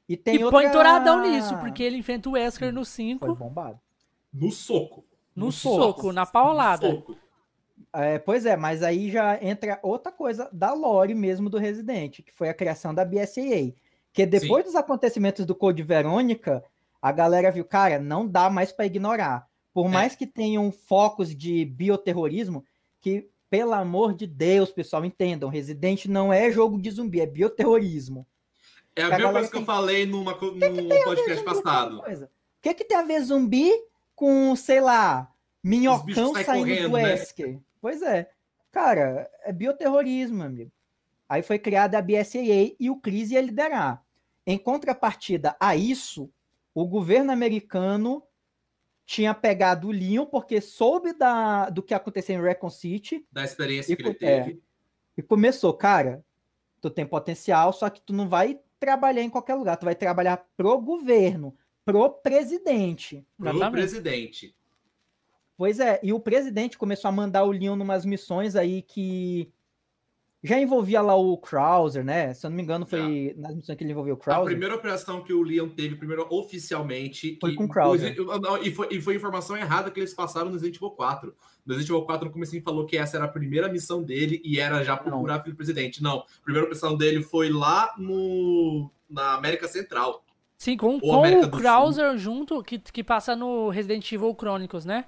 E 0.07 0.15
tem 0.15 0.35
e 0.35 0.43
outra... 0.43 0.59
põe 0.59 0.72
douradão 0.72 1.22
nisso, 1.22 1.57
porque 1.57 1.81
ele 1.81 1.97
enfrenta 1.97 2.30
o 2.30 2.34
Wesker 2.34 2.72
no 2.72 2.85
5, 2.85 3.26
Foi 3.26 3.35
bombado. 3.35 3.80
No 4.34 4.51
soco. 4.51 5.05
no 5.35 5.47
no 5.47 5.51
soco, 5.51 6.01
soco. 6.01 6.11
na 6.11 6.26
paulada. 6.26 6.88
No 6.88 6.95
soco. 6.95 7.17
É, 7.93 8.19
pois 8.19 8.45
é, 8.45 8.57
mas 8.57 8.84
aí 8.84 9.09
já 9.09 9.41
entra 9.41 9.80
outra 9.81 10.11
coisa 10.11 10.49
da 10.51 10.73
lore 10.73 11.15
mesmo 11.15 11.49
do 11.49 11.57
Resident, 11.57 12.22
que 12.22 12.34
foi 12.34 12.49
a 12.49 12.53
criação 12.53 12.93
da 12.93 13.05
BSAA. 13.05 13.73
Que 14.11 14.26
depois 14.26 14.63
dos 14.63 14.76
acontecimentos 14.76 15.45
do 15.45 15.55
Code 15.55 15.84
Verônica, 15.84 16.63
a 17.06 17.11
galera 17.11 17.52
viu, 17.52 17.64
cara, 17.64 17.99
não 17.99 18.27
dá 18.27 18.49
mais 18.49 18.72
para 18.72 18.88
ignorar. 18.88 19.48
Por 19.72 19.88
mais 19.88 20.14
é. 20.14 20.15
que 20.15 20.26
tenham 20.26 20.72
focos 20.72 21.36
de 21.36 21.64
bioterrorismo, 21.64 22.65
que, 22.99 23.30
pelo 23.48 23.73
amor 23.73 24.15
de 24.15 24.26
Deus, 24.26 24.72
pessoal, 24.72 25.06
entendam, 25.06 25.48
Resident 25.48 26.07
não 26.07 26.34
é 26.34 26.52
jogo 26.52 26.82
de 26.82 26.90
zumbi, 26.90 27.22
é 27.22 27.27
bioterrorismo. 27.27 28.26
É 28.95 29.03
a, 29.03 29.06
a 29.06 29.10
mesma 29.19 29.34
coisa 29.34 29.48
que 29.48 29.53
tem... 29.53 29.61
eu 29.61 29.65
falei 29.68 30.07
numa, 30.07 30.32
num 30.32 30.60
que 30.60 30.72
que 30.72 31.03
podcast 31.03 31.44
passado. 31.44 31.99
O 31.99 32.27
que, 32.60 32.73
que 32.73 32.86
tem 32.86 32.98
a 32.98 33.03
ver 33.03 33.22
zumbi 33.22 33.72
com, 34.15 34.56
sei 34.56 34.82
lá, 34.82 35.32
minhocão 35.64 36.34
saindo 36.34 36.45
correndo, 36.45 36.90
do 36.90 36.98
né? 36.98 37.03
Wesker? 37.03 37.60
Pois 37.80 38.02
é. 38.02 38.27
Cara, 38.72 39.30
é 39.44 39.53
bioterrorismo, 39.53 40.41
amigo. 40.41 40.72
Aí 41.30 41.44
foi 41.44 41.60
criada 41.60 41.99
a 41.99 42.02
BSAA 42.02 42.73
e 42.80 42.90
o 42.90 42.95
Cris 42.95 43.30
ia 43.30 43.41
liderar. 43.41 44.03
Em 44.44 44.57
contrapartida 44.57 45.56
a 45.60 45.76
isso, 45.76 46.32
o 46.76 46.85
governo 46.85 47.31
americano 47.31 48.22
tinha 49.06 49.34
pegado 49.34 49.88
o 49.88 49.91
Leon 49.91 50.26
porque 50.26 50.60
soube 50.60 51.14
da, 51.14 51.69
do 51.69 51.81
que 51.81 51.93
aconteceu 51.93 52.38
em 52.38 52.43
Recon 52.43 52.69
City. 52.69 53.26
Da 53.31 53.45
experiência 53.45 53.93
e, 53.93 53.95
que 53.95 54.03
ele 54.03 54.14
teve. 54.14 54.52
É, 54.52 54.57
e 55.18 55.23
começou, 55.23 55.73
cara, 55.73 56.23
tu 56.81 56.89
tem 56.89 57.06
potencial, 57.06 57.72
só 57.72 57.89
que 57.89 58.02
tu 58.02 58.11
não 58.11 58.27
vai 58.27 58.60
trabalhar 58.77 59.22
em 59.22 59.30
qualquer 59.30 59.56
lugar, 59.56 59.77
tu 59.77 59.85
vai 59.85 59.95
trabalhar 59.95 60.45
pro 60.57 60.77
governo, 60.81 61.56
pro 61.85 62.10
presidente. 62.10 63.26
Pro 63.38 63.72
presidente. 63.72 64.53
Pois 65.56 65.80
é, 65.80 66.02
e 66.03 66.11
o 66.11 66.19
presidente 66.19 66.77
começou 66.77 67.07
a 67.07 67.14
mandar 67.14 67.45
o 67.45 67.52
Leon 67.52 67.77
numas 67.77 68.03
missões 68.06 68.57
aí 68.57 68.81
que 68.81 69.49
já 70.45 70.59
envolvia 70.59 71.01
lá 71.01 71.15
o 71.15 71.38
Krauser, 71.38 72.03
né? 72.03 72.34
Se 72.34 72.45
eu 72.45 72.49
não 72.49 72.57
me 72.57 72.63
engano, 72.63 72.85
foi 72.85 73.34
já. 73.35 73.41
nas 73.41 73.55
missões 73.55 73.77
que 73.77 73.84
ele 73.84 73.91
envolveu 73.91 74.15
o 74.15 74.17
Krauser. 74.17 74.43
A 74.43 74.45
primeira 74.45 74.76
operação 74.76 75.23
que 75.23 75.34
o 75.34 75.41
Leon 75.41 75.69
teve, 75.69 75.95
primeiro 75.95 76.26
oficialmente. 76.30 77.38
Foi 77.39 77.55
com 77.55 77.65
o 77.65 77.69
Krauser. 77.69 78.15
E 78.61 78.72
foi, 78.72 78.88
e 78.91 79.01
foi 79.01 79.15
informação 79.15 79.57
errada 79.57 79.91
que 79.91 79.99
eles 79.99 80.13
passaram 80.13 80.47
no 80.47 80.53
Resident 80.53 80.76
Evil 80.76 80.91
4. 80.91 81.35
No 81.65 81.73
Resident 81.73 81.89
Evil 81.89 82.05
4, 82.05 82.26
no 82.27 82.34
começo, 82.34 82.61
falou 82.61 82.85
que 82.85 82.97
essa 82.97 83.17
era 83.17 83.26
a 83.26 83.30
primeira 83.30 83.67
missão 83.67 84.03
dele 84.03 84.41
e 84.43 84.59
era 84.59 84.84
já 84.84 84.95
procurar 84.95 85.41
filho 85.41 85.53
do 85.53 85.57
presidente. 85.57 86.01
Não, 86.01 86.19
a 86.19 86.43
primeira 86.43 86.65
operação 86.65 86.95
dele 86.95 87.22
foi 87.22 87.49
lá 87.49 87.93
no, 87.97 88.89
na 89.09 89.35
América 89.35 89.67
Central. 89.67 90.23
Sim, 90.57 90.77
com, 90.77 90.99
com 90.99 91.22
o 91.22 91.51
Krauser 91.51 92.11
Sul. 92.11 92.17
junto, 92.17 92.63
que, 92.63 92.80
que 92.80 93.03
passa 93.03 93.35
no 93.35 93.69
Resident 93.69 94.09
Evil 94.11 94.35
Chronicles, 94.39 94.85
né? 94.85 95.05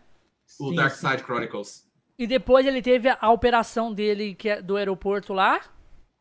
O 0.59 0.69
sim, 0.69 0.76
Dark 0.76 0.95
Side 0.95 1.23
Chronicles. 1.23 1.86
E 2.18 2.26
depois 2.26 2.65
ele 2.65 2.81
teve 2.81 3.10
a 3.10 3.30
operação 3.30 3.94
dele 3.94 4.34
que 4.34 4.49
é 4.49 4.61
do 4.61 4.76
aeroporto 4.76 5.34
lá. 5.34 5.61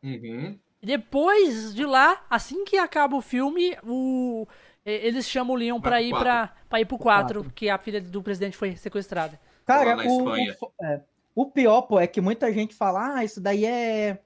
Uhum. 0.03 0.57
Depois 0.81 1.73
de 1.73 1.85
lá, 1.85 2.23
assim 2.29 2.63
que 2.63 2.77
acaba 2.77 3.15
o 3.15 3.21
filme, 3.21 3.75
o, 3.83 4.47
eles 4.85 5.27
chamam 5.27 5.55
o 5.55 5.57
Leon 5.57 5.81
para 5.81 6.01
ir 6.01 6.11
para 6.11 6.53
pra 6.69 6.79
ir 6.79 6.85
pro 6.85 6.97
4, 6.97 7.41
4, 7.41 7.53
que 7.53 7.69
a 7.69 7.77
filha 7.77 7.99
do 7.99 8.21
presidente 8.21 8.55
foi 8.55 8.75
sequestrada. 8.75 9.39
Cara, 9.65 10.07
o, 10.07 10.23
o, 10.23 10.35
é, 10.81 11.01
o, 11.35 11.45
pior, 11.47 11.81
pô, 11.81 11.99
é 11.99 12.07
que 12.07 12.21
muita 12.21 12.53
gente 12.53 12.75
fala, 12.75 13.15
ah, 13.15 13.23
isso 13.25 13.41
daí 13.41 13.65
é. 13.65 14.19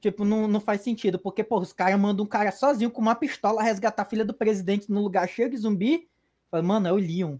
Tipo, 0.00 0.24
não, 0.24 0.46
não 0.46 0.60
faz 0.60 0.82
sentido, 0.82 1.18
porque, 1.18 1.42
pô, 1.42 1.58
os 1.58 1.72
caras 1.72 1.98
mandam 1.98 2.24
um 2.24 2.28
cara 2.28 2.52
sozinho 2.52 2.90
com 2.90 3.00
uma 3.00 3.14
pistola 3.14 3.62
resgatar 3.62 4.02
a 4.02 4.06
filha 4.06 4.24
do 4.24 4.34
presidente 4.34 4.90
no 4.90 5.00
lugar 5.00 5.26
cheio 5.28 5.48
de 5.48 5.56
zumbi. 5.56 6.06
Fala, 6.50 6.62
mano, 6.62 6.88
é 6.88 6.92
o 6.92 6.96
Leon. 6.96 7.38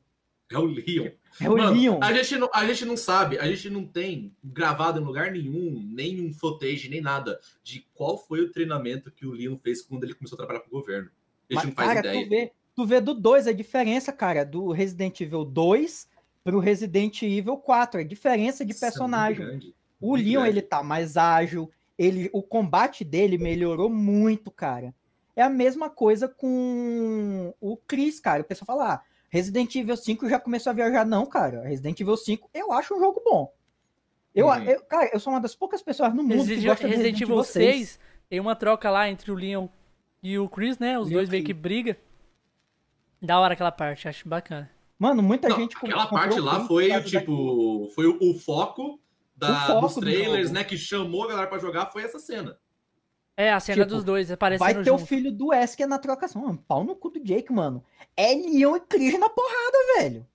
É 0.50 0.58
o 0.58 0.64
Leon. 0.64 1.10
É 1.40 1.50
o 1.50 1.56
Mano, 1.56 1.78
Leon. 1.78 1.98
A 2.00 2.12
gente, 2.12 2.36
não, 2.36 2.50
a 2.52 2.64
gente 2.64 2.84
não 2.84 2.96
sabe, 2.96 3.38
a 3.38 3.46
gente 3.46 3.68
não 3.68 3.84
tem 3.84 4.34
gravado 4.42 5.00
em 5.00 5.04
lugar 5.04 5.30
nenhum, 5.30 5.82
nem 5.92 6.24
um 6.24 6.32
footage, 6.32 6.88
nem 6.88 7.00
nada, 7.00 7.38
de 7.62 7.86
qual 7.94 8.16
foi 8.16 8.40
o 8.40 8.50
treinamento 8.50 9.10
que 9.10 9.26
o 9.26 9.32
Leon 9.32 9.56
fez 9.58 9.82
quando 9.82 10.04
ele 10.04 10.14
começou 10.14 10.36
a 10.36 10.38
trabalhar 10.38 10.60
com 10.60 10.68
o 10.68 10.80
governo. 10.80 11.10
A 11.50 11.54
gente 11.54 11.56
Mas, 11.56 11.64
não 11.66 11.72
faz 11.72 11.94
cara, 11.94 12.00
ideia. 12.00 12.24
Tu 12.24 12.28
vê, 12.28 12.52
tu 12.74 12.86
vê 12.86 13.00
do 13.00 13.14
2 13.14 13.46
a 13.48 13.52
diferença, 13.52 14.12
cara, 14.12 14.44
do 14.44 14.70
Resident 14.70 15.20
Evil 15.20 15.44
2 15.44 16.08
pro 16.42 16.58
Resident 16.58 17.22
Evil 17.22 17.56
4. 17.56 18.00
A 18.00 18.04
diferença 18.04 18.64
de 18.64 18.74
personagem. 18.74 19.42
É 19.42 19.46
grande, 19.46 19.74
o 20.00 20.14
Leon, 20.14 20.42
grande. 20.42 20.48
ele 20.48 20.62
tá 20.62 20.82
mais 20.82 21.16
ágil, 21.16 21.70
ele, 21.98 22.30
o 22.32 22.42
combate 22.42 23.04
dele 23.04 23.36
melhorou 23.36 23.90
muito, 23.90 24.50
cara. 24.50 24.94
É 25.34 25.42
a 25.42 25.50
mesma 25.50 25.90
coisa 25.90 26.28
com 26.28 27.54
o 27.60 27.76
Chris, 27.76 28.20
cara. 28.20 28.42
O 28.42 28.46
pessoal 28.46 28.66
fala, 28.66 28.94
ah, 28.94 29.02
Resident 29.36 29.74
Evil 29.74 29.96
5 29.96 30.28
já 30.30 30.40
começou 30.40 30.70
a 30.70 30.74
viajar. 30.74 31.04
Não, 31.04 31.26
cara. 31.26 31.60
Resident 31.62 32.00
Evil 32.00 32.16
5 32.16 32.48
eu 32.54 32.72
acho 32.72 32.94
um 32.94 32.98
jogo 32.98 33.22
bom. 33.22 33.52
Eu, 34.34 34.46
uhum. 34.46 34.62
eu, 34.64 34.82
cara, 34.84 35.10
eu 35.12 35.20
sou 35.20 35.32
uma 35.32 35.40
das 35.40 35.54
poucas 35.54 35.82
pessoas 35.82 36.14
no 36.14 36.22
mundo 36.22 36.36
Resident, 36.38 36.60
que 36.60 36.66
gosta 36.66 36.84
de 36.84 36.90
Resident, 36.94 37.18
Resident 37.18 37.30
Evil 37.30 37.44
6. 37.44 37.76
6. 37.76 38.00
Tem 38.30 38.40
uma 38.40 38.56
troca 38.56 38.90
lá 38.90 39.10
entre 39.10 39.30
o 39.30 39.34
Leon 39.34 39.68
e 40.22 40.38
o 40.38 40.48
Chris, 40.48 40.78
né? 40.78 40.98
Os 40.98 41.08
Leon 41.08 41.18
dois 41.18 41.28
meio 41.28 41.44
que 41.44 41.52
briga. 41.52 41.98
Da 43.20 43.38
hora 43.38 43.52
aquela 43.52 43.72
parte, 43.72 44.08
acho 44.08 44.26
bacana. 44.26 44.70
Mano, 44.98 45.22
muita 45.22 45.48
Não, 45.50 45.56
gente. 45.56 45.76
Aquela 45.76 46.06
parte 46.06 46.40
lá 46.40 46.66
foi, 46.66 46.88
tipo, 47.02 47.82
daqui. 47.82 47.94
foi 47.94 48.06
o, 48.06 48.18
o 48.30 48.38
foco, 48.38 48.98
da, 49.36 49.52
o 49.52 49.66
foco 49.66 49.80
dos 49.82 49.94
trailers, 49.96 50.48
do 50.48 50.54
né? 50.54 50.64
Que 50.64 50.78
chamou 50.78 51.24
a 51.24 51.28
galera 51.28 51.46
pra 51.46 51.58
jogar, 51.58 51.86
foi 51.86 52.02
essa 52.02 52.18
cena. 52.18 52.58
É, 53.36 53.52
a 53.52 53.60
cena 53.60 53.84
tipo, 53.84 53.94
dos 53.94 54.02
dois 54.04 54.30
aparecendo 54.30 54.64
Vai 54.64 54.74
ter 54.74 54.84
junto. 54.84 55.02
o 55.02 55.06
filho 55.06 55.30
do 55.30 55.48
Wesker 55.48 55.86
na 55.86 55.98
trocação. 55.98 56.42
Mano, 56.42 56.64
pau 56.66 56.82
no 56.84 56.96
cu 56.96 57.10
do 57.10 57.20
Jake, 57.20 57.52
mano. 57.52 57.84
É 58.16 58.32
Leon 58.34 58.76
e 58.76 58.80
Chris 58.80 59.18
na 59.18 59.28
porrada, 59.28 59.78
velho. 59.98 60.26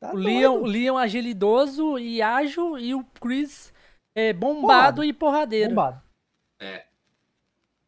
Tá 0.00 0.12
o, 0.12 0.16
Leon, 0.16 0.60
o 0.60 0.66
Leon 0.66 0.96
agilidoso 0.98 1.98
e 1.98 2.20
ágil 2.20 2.76
e 2.78 2.94
o 2.94 3.04
Chris 3.20 3.72
é, 4.14 4.32
bombado 4.32 4.96
Porrada. 4.96 5.06
e 5.06 5.12
porradeiro. 5.12 5.68
Bombado. 5.70 6.02
É. 6.60 6.84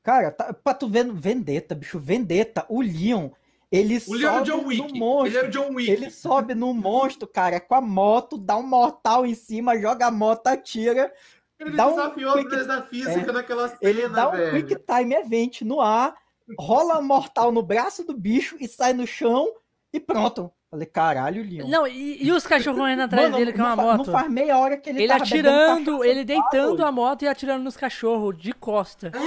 Cara, 0.02 0.30
tá, 0.30 0.54
pra 0.54 0.72
tu 0.72 0.88
ver 0.88 1.12
Vendetta, 1.12 1.74
bicho, 1.74 1.98
Vendetta, 1.98 2.64
o 2.68 2.80
Leon, 2.80 3.30
ele 3.72 4.00
o 4.06 4.14
Leon 4.14 4.28
é 4.28 4.32
sobe 4.38 4.44
John 4.50 4.66
Wick. 4.66 4.92
no 4.92 4.98
monstro. 4.98 5.26
Ele 5.26 5.38
era 5.38 5.48
o 5.48 5.50
John 5.50 5.74
Wick. 5.74 5.90
Ele 5.90 6.10
sobe 6.10 6.54
no 6.54 6.72
monstro, 6.72 7.26
cara, 7.26 7.58
com 7.58 7.74
a 7.74 7.80
moto, 7.80 8.38
dá 8.38 8.56
um 8.56 8.62
mortal 8.62 9.26
em 9.26 9.34
cima, 9.34 9.76
joga 9.78 10.06
a 10.06 10.10
moto, 10.12 10.46
atira 10.46 11.12
ele 11.58 11.76
dá 11.76 11.88
desafiou 11.88 12.38
um 12.38 12.44
quick... 12.44 12.64
da 12.64 12.82
física 12.82 13.30
é, 13.30 13.32
naquela 13.32 13.68
cena, 13.68 13.78
Ele 13.82 14.08
dá 14.08 14.28
um 14.28 14.50
quick 14.50 14.76
time 14.76 15.14
event 15.14 15.62
no 15.62 15.80
ar, 15.80 16.14
rola 16.58 17.00
mortal 17.00 17.50
no 17.50 17.62
braço 17.62 18.04
do 18.04 18.14
bicho 18.14 18.56
e 18.60 18.68
sai 18.68 18.92
no 18.92 19.06
chão 19.06 19.48
e 19.92 19.98
pronto. 19.98 20.52
Falei, 20.70 20.86
caralho, 20.86 21.42
Leon. 21.42 21.68
Não, 21.68 21.86
e, 21.86 22.22
e 22.22 22.32
os 22.32 22.46
cachorros 22.46 22.78
correndo 22.78 23.02
atrás 23.02 23.30
Mano, 23.30 23.36
dele 23.36 23.52
com 23.52 23.60
uma 23.60 23.76
moto? 23.76 23.98
Não 23.98 24.04
faz 24.04 24.28
meia 24.28 24.58
hora 24.58 24.76
que 24.76 24.90
ele 24.90 25.04
Ele 25.04 25.12
atirando, 25.12 26.04
ele 26.04 26.24
deitando 26.24 26.84
a 26.84 26.90
moto 26.90 27.22
e 27.22 27.28
atirando 27.28 27.62
nos 27.62 27.76
cachorros, 27.76 28.36
de 28.36 28.52
costa. 28.52 29.12
Mano, 29.14 29.26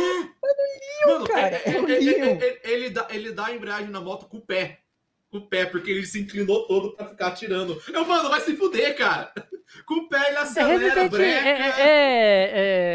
Leon, 1.08 1.14
Mano, 1.14 1.28
cara. 1.28 1.56
É, 1.56 1.70
é, 1.70 1.82
Leon. 1.82 2.38
Ele, 2.42 2.60
ele, 2.64 2.90
dá, 2.90 3.08
ele 3.10 3.32
dá 3.32 3.46
a 3.46 3.56
embreagem 3.56 3.90
na 3.90 4.02
moto 4.02 4.28
com 4.28 4.38
o 4.38 4.42
pé 4.42 4.80
o 5.32 5.42
pé, 5.42 5.66
porque 5.66 5.92
ele 5.92 6.06
se 6.06 6.20
inclinou 6.20 6.68
todo 6.68 6.96
pra 6.96 7.08
ficar 7.08 7.28
atirando. 7.28 7.80
Eu, 7.94 8.06
mano, 8.06 8.30
vai 8.30 8.42
se 8.42 8.56
fuder, 8.56 8.96
cara. 8.98 9.32
Com 9.86 9.96
o 9.96 10.10
pé 10.10 10.30
ele 10.30 10.38
acelera, 10.38 11.02
é, 11.02 11.10
breca. 11.10 11.48
É, 11.48 11.70
é, 11.80 12.50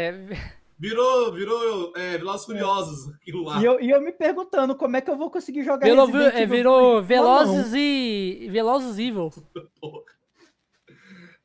é... 0.09 0.55
Virou, 0.77 1.31
virou 1.31 1.93
é, 1.95 2.17
Velozes 2.17 2.45
Furiosos 2.45 3.13
aquilo 3.15 3.43
lá. 3.43 3.61
E 3.61 3.65
eu, 3.65 3.79
e 3.79 3.89
eu 3.89 4.01
me 4.01 4.11
perguntando 4.11 4.75
como 4.75 4.97
é 4.97 5.01
que 5.01 5.09
eu 5.09 5.15
vou 5.15 5.31
conseguir 5.31 5.63
jogar 5.63 5.85
Velo, 5.85 6.05
Resident 6.05 6.33
Evil. 6.35 6.47
Virou 6.49 7.01
Velozes 7.01 7.71
não, 7.71 7.77
e... 7.77 8.49
Velozes 8.51 8.99
Evil. 8.99 9.31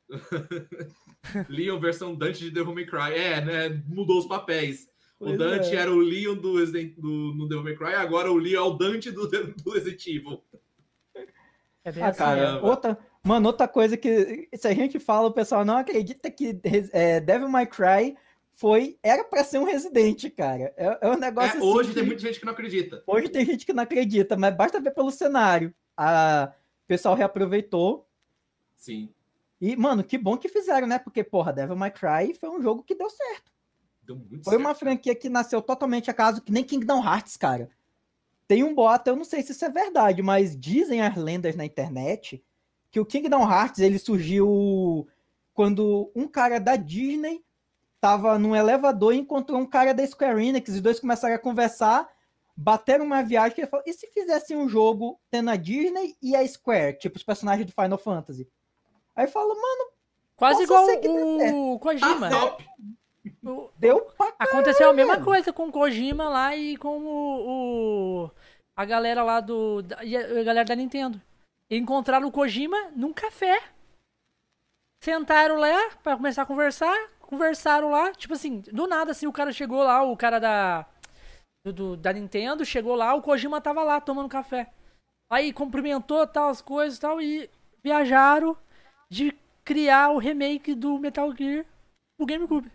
Leon 1.49 1.79
versão 1.79 2.13
Dante 2.13 2.41
de 2.41 2.51
Devil 2.51 2.75
May 2.75 2.87
Cry. 2.87 3.15
É, 3.15 3.41
né? 3.41 3.83
Mudou 3.87 4.19
os 4.19 4.27
papéis. 4.27 4.91
Pois 5.17 5.35
o 5.35 5.39
Dante 5.39 5.77
é. 5.77 5.77
era 5.77 5.93
o 5.93 6.01
Leon 6.01 6.35
do, 6.35 6.55
do, 6.97 7.35
no 7.35 7.47
Devil 7.47 7.63
May 7.63 7.77
Cry, 7.77 7.95
agora 7.95 8.33
o 8.33 8.39
Leon 8.39 8.57
é 8.57 8.63
o 8.63 8.71
Dante 8.71 9.11
do, 9.13 9.29
do 9.29 9.71
Resident 9.71 10.07
Evil. 10.07 10.43
É 11.85 11.91
bem 11.91 12.03
ah, 12.03 12.09
assim, 12.09 12.19
cara, 12.19 12.63
outra, 12.63 12.99
mano, 13.23 13.47
outra 13.47 13.67
coisa 13.67 13.97
que 13.97 14.49
se 14.55 14.69
a 14.69 14.75
gente 14.75 14.99
fala, 14.99 15.29
o 15.29 15.33
pessoal 15.33 15.65
não 15.65 15.77
acredita 15.77 16.31
que 16.31 16.61
é, 16.93 17.21
Devil 17.21 17.49
May 17.49 17.67
Cry 17.67 18.17
foi 18.53 18.99
era 19.03 19.25
para 19.25 19.43
ser 19.43 19.59
um 19.59 19.65
residente, 19.65 20.29
cara. 20.29 20.75
É, 20.77 20.99
é 21.01 21.09
um 21.09 21.19
negócio 21.19 21.55
é, 21.55 21.59
assim 21.59 21.67
Hoje 21.67 21.95
tem 21.95 22.05
muita 22.05 22.21
gente 22.21 22.39
que 22.39 22.45
não 22.45 22.53
acredita. 22.53 23.03
Hoje 23.07 23.29
tem 23.29 23.47
gente 23.47 23.65
que 23.65 23.73
não 23.73 23.83
acredita, 23.83 24.37
mas 24.37 24.55
basta 24.55 24.81
ver 24.81 24.91
pelo 24.93 25.11
cenário. 25.11 25.73
A, 25.97 26.53
o 26.85 26.87
pessoal 26.87 27.15
reaproveitou. 27.15 28.07
Sim. 28.77 29.09
E, 29.61 29.77
mano, 29.77 30.05
que 30.05 30.19
bom 30.19 30.37
que 30.37 30.49
fizeram, 30.49 30.87
né? 30.87 30.99
Porque, 30.99 31.23
porra, 31.23 31.53
Devil 31.53 31.77
May 31.77 31.91
Cry 31.91 32.35
foi 32.35 32.49
um 32.49 32.63
jogo 32.63 32.83
que 32.83 32.95
deu 32.95 33.09
certo. 33.09 33.53
Deu 34.03 34.17
muito 34.17 34.45
foi 34.45 34.55
certo. 34.55 34.61
uma 34.61 34.75
franquia 34.75 35.15
que 35.15 35.29
nasceu 35.29 35.61
totalmente 35.61 36.11
acaso, 36.11 36.43
que 36.43 36.53
nem 36.53 36.65
Kingdom 36.65 37.05
Hearts, 37.05 37.37
cara. 37.37 37.71
Tem 38.51 38.65
um 38.65 38.75
boato, 38.75 39.09
eu 39.09 39.15
não 39.15 39.23
sei 39.23 39.45
se 39.45 39.53
isso 39.53 39.65
é 39.65 39.69
verdade, 39.69 40.23
mas 40.23 40.59
dizem 40.59 41.01
as 41.01 41.15
lendas 41.15 41.55
na 41.55 41.65
internet 41.65 42.45
que 42.91 42.99
o 42.99 43.07
Kingdom 43.07 43.49
Hearts 43.49 43.79
ele 43.79 43.97
surgiu 43.97 45.07
quando 45.55 46.11
um 46.17 46.27
cara 46.27 46.59
da 46.59 46.75
Disney 46.75 47.45
tava 48.01 48.37
num 48.41 48.57
elevador 48.57 49.15
e 49.15 49.19
encontrou 49.19 49.61
um 49.61 49.67
cara 49.67 49.95
da 49.95 50.05
Square 50.05 50.45
Enix, 50.45 50.69
os 50.69 50.81
dois 50.81 50.99
começaram 50.99 51.37
a 51.37 51.39
conversar, 51.39 52.09
bateram 52.57 53.05
uma 53.05 53.23
viagem 53.23 53.55
e 53.57 53.61
ele 53.61 53.71
falou, 53.71 53.85
e 53.87 53.93
se 53.93 54.09
fizesse 54.09 54.57
um 54.57 54.69
jogo 54.69 55.21
tendo 55.31 55.49
a 55.49 55.55
Disney 55.55 56.17
e 56.21 56.35
a 56.35 56.45
Square, 56.45 56.99
tipo 56.99 57.19
os 57.19 57.23
personagens 57.23 57.65
do 57.65 57.73
Final 57.73 57.99
Fantasy? 57.99 58.49
Aí 59.15 59.29
fala, 59.29 59.55
mano, 59.55 59.93
quase 60.37 60.65
igual 60.65 60.89
o 60.89 61.79
Kojima. 61.79 62.31
Ah, 62.35 62.57
Deu 63.79 64.01
pra 64.17 64.35
Aconteceu 64.39 64.91
a 64.91 64.93
mesma 64.93 65.23
coisa 65.23 65.53
com 65.53 65.69
o 65.69 65.73
Kojima 65.73 66.29
lá 66.29 66.57
e 66.57 66.77
com 66.77 66.99
o, 66.99 68.25
o 68.25 68.31
a 68.81 68.85
galera 68.85 69.23
lá 69.23 69.41
do. 69.41 69.83
da- 69.83 69.99
a, 69.99 70.43
galera 70.43 70.65
da 70.65 70.75
Nintendo. 70.75 71.21
Encontraram 71.71 72.27
o 72.27 72.33
Kojima 72.33 72.77
num 72.97 73.13
café. 73.13 73.63
Sentaram 75.03 75.57
lá 75.57 75.91
pra 76.03 76.17
começar 76.17 76.43
a 76.43 76.47
conversar. 76.47 76.97
Conversaram 77.21 77.91
lá. 77.91 78.13
Tipo 78.13 78.35
assim, 78.35 78.61
do 78.61 78.87
nada, 78.87 79.13
assim, 79.13 79.27
o 79.27 79.33
cara 79.33 79.53
chegou 79.53 79.83
lá, 79.83 80.03
o 80.03 80.17
cara 80.17 80.39
da. 80.39 80.87
do- 81.65 81.97
da 81.97 82.13
Nintendo 82.13 82.65
chegou 82.65 82.95
lá, 82.95 83.15
o 83.15 83.23
Kojima 83.23 83.61
tava 83.61 83.83
lá 83.83 84.01
tomando 84.01 84.29
café. 84.29 84.71
Aí 85.31 85.53
cumprimentou 85.53 86.27
tal, 86.27 86.49
as 86.49 86.61
coisas 86.61 86.99
e 86.99 87.01
tal, 87.01 87.21
e 87.23 87.49
viajaram 87.83 88.57
de 89.09 89.33
criar 89.65 90.11
o 90.11 90.19
remake 90.19 90.75
do 90.75 90.99
Metal 90.99 91.33
Gear 91.37 91.65
pro 92.17 92.27
GameCube. 92.27 92.71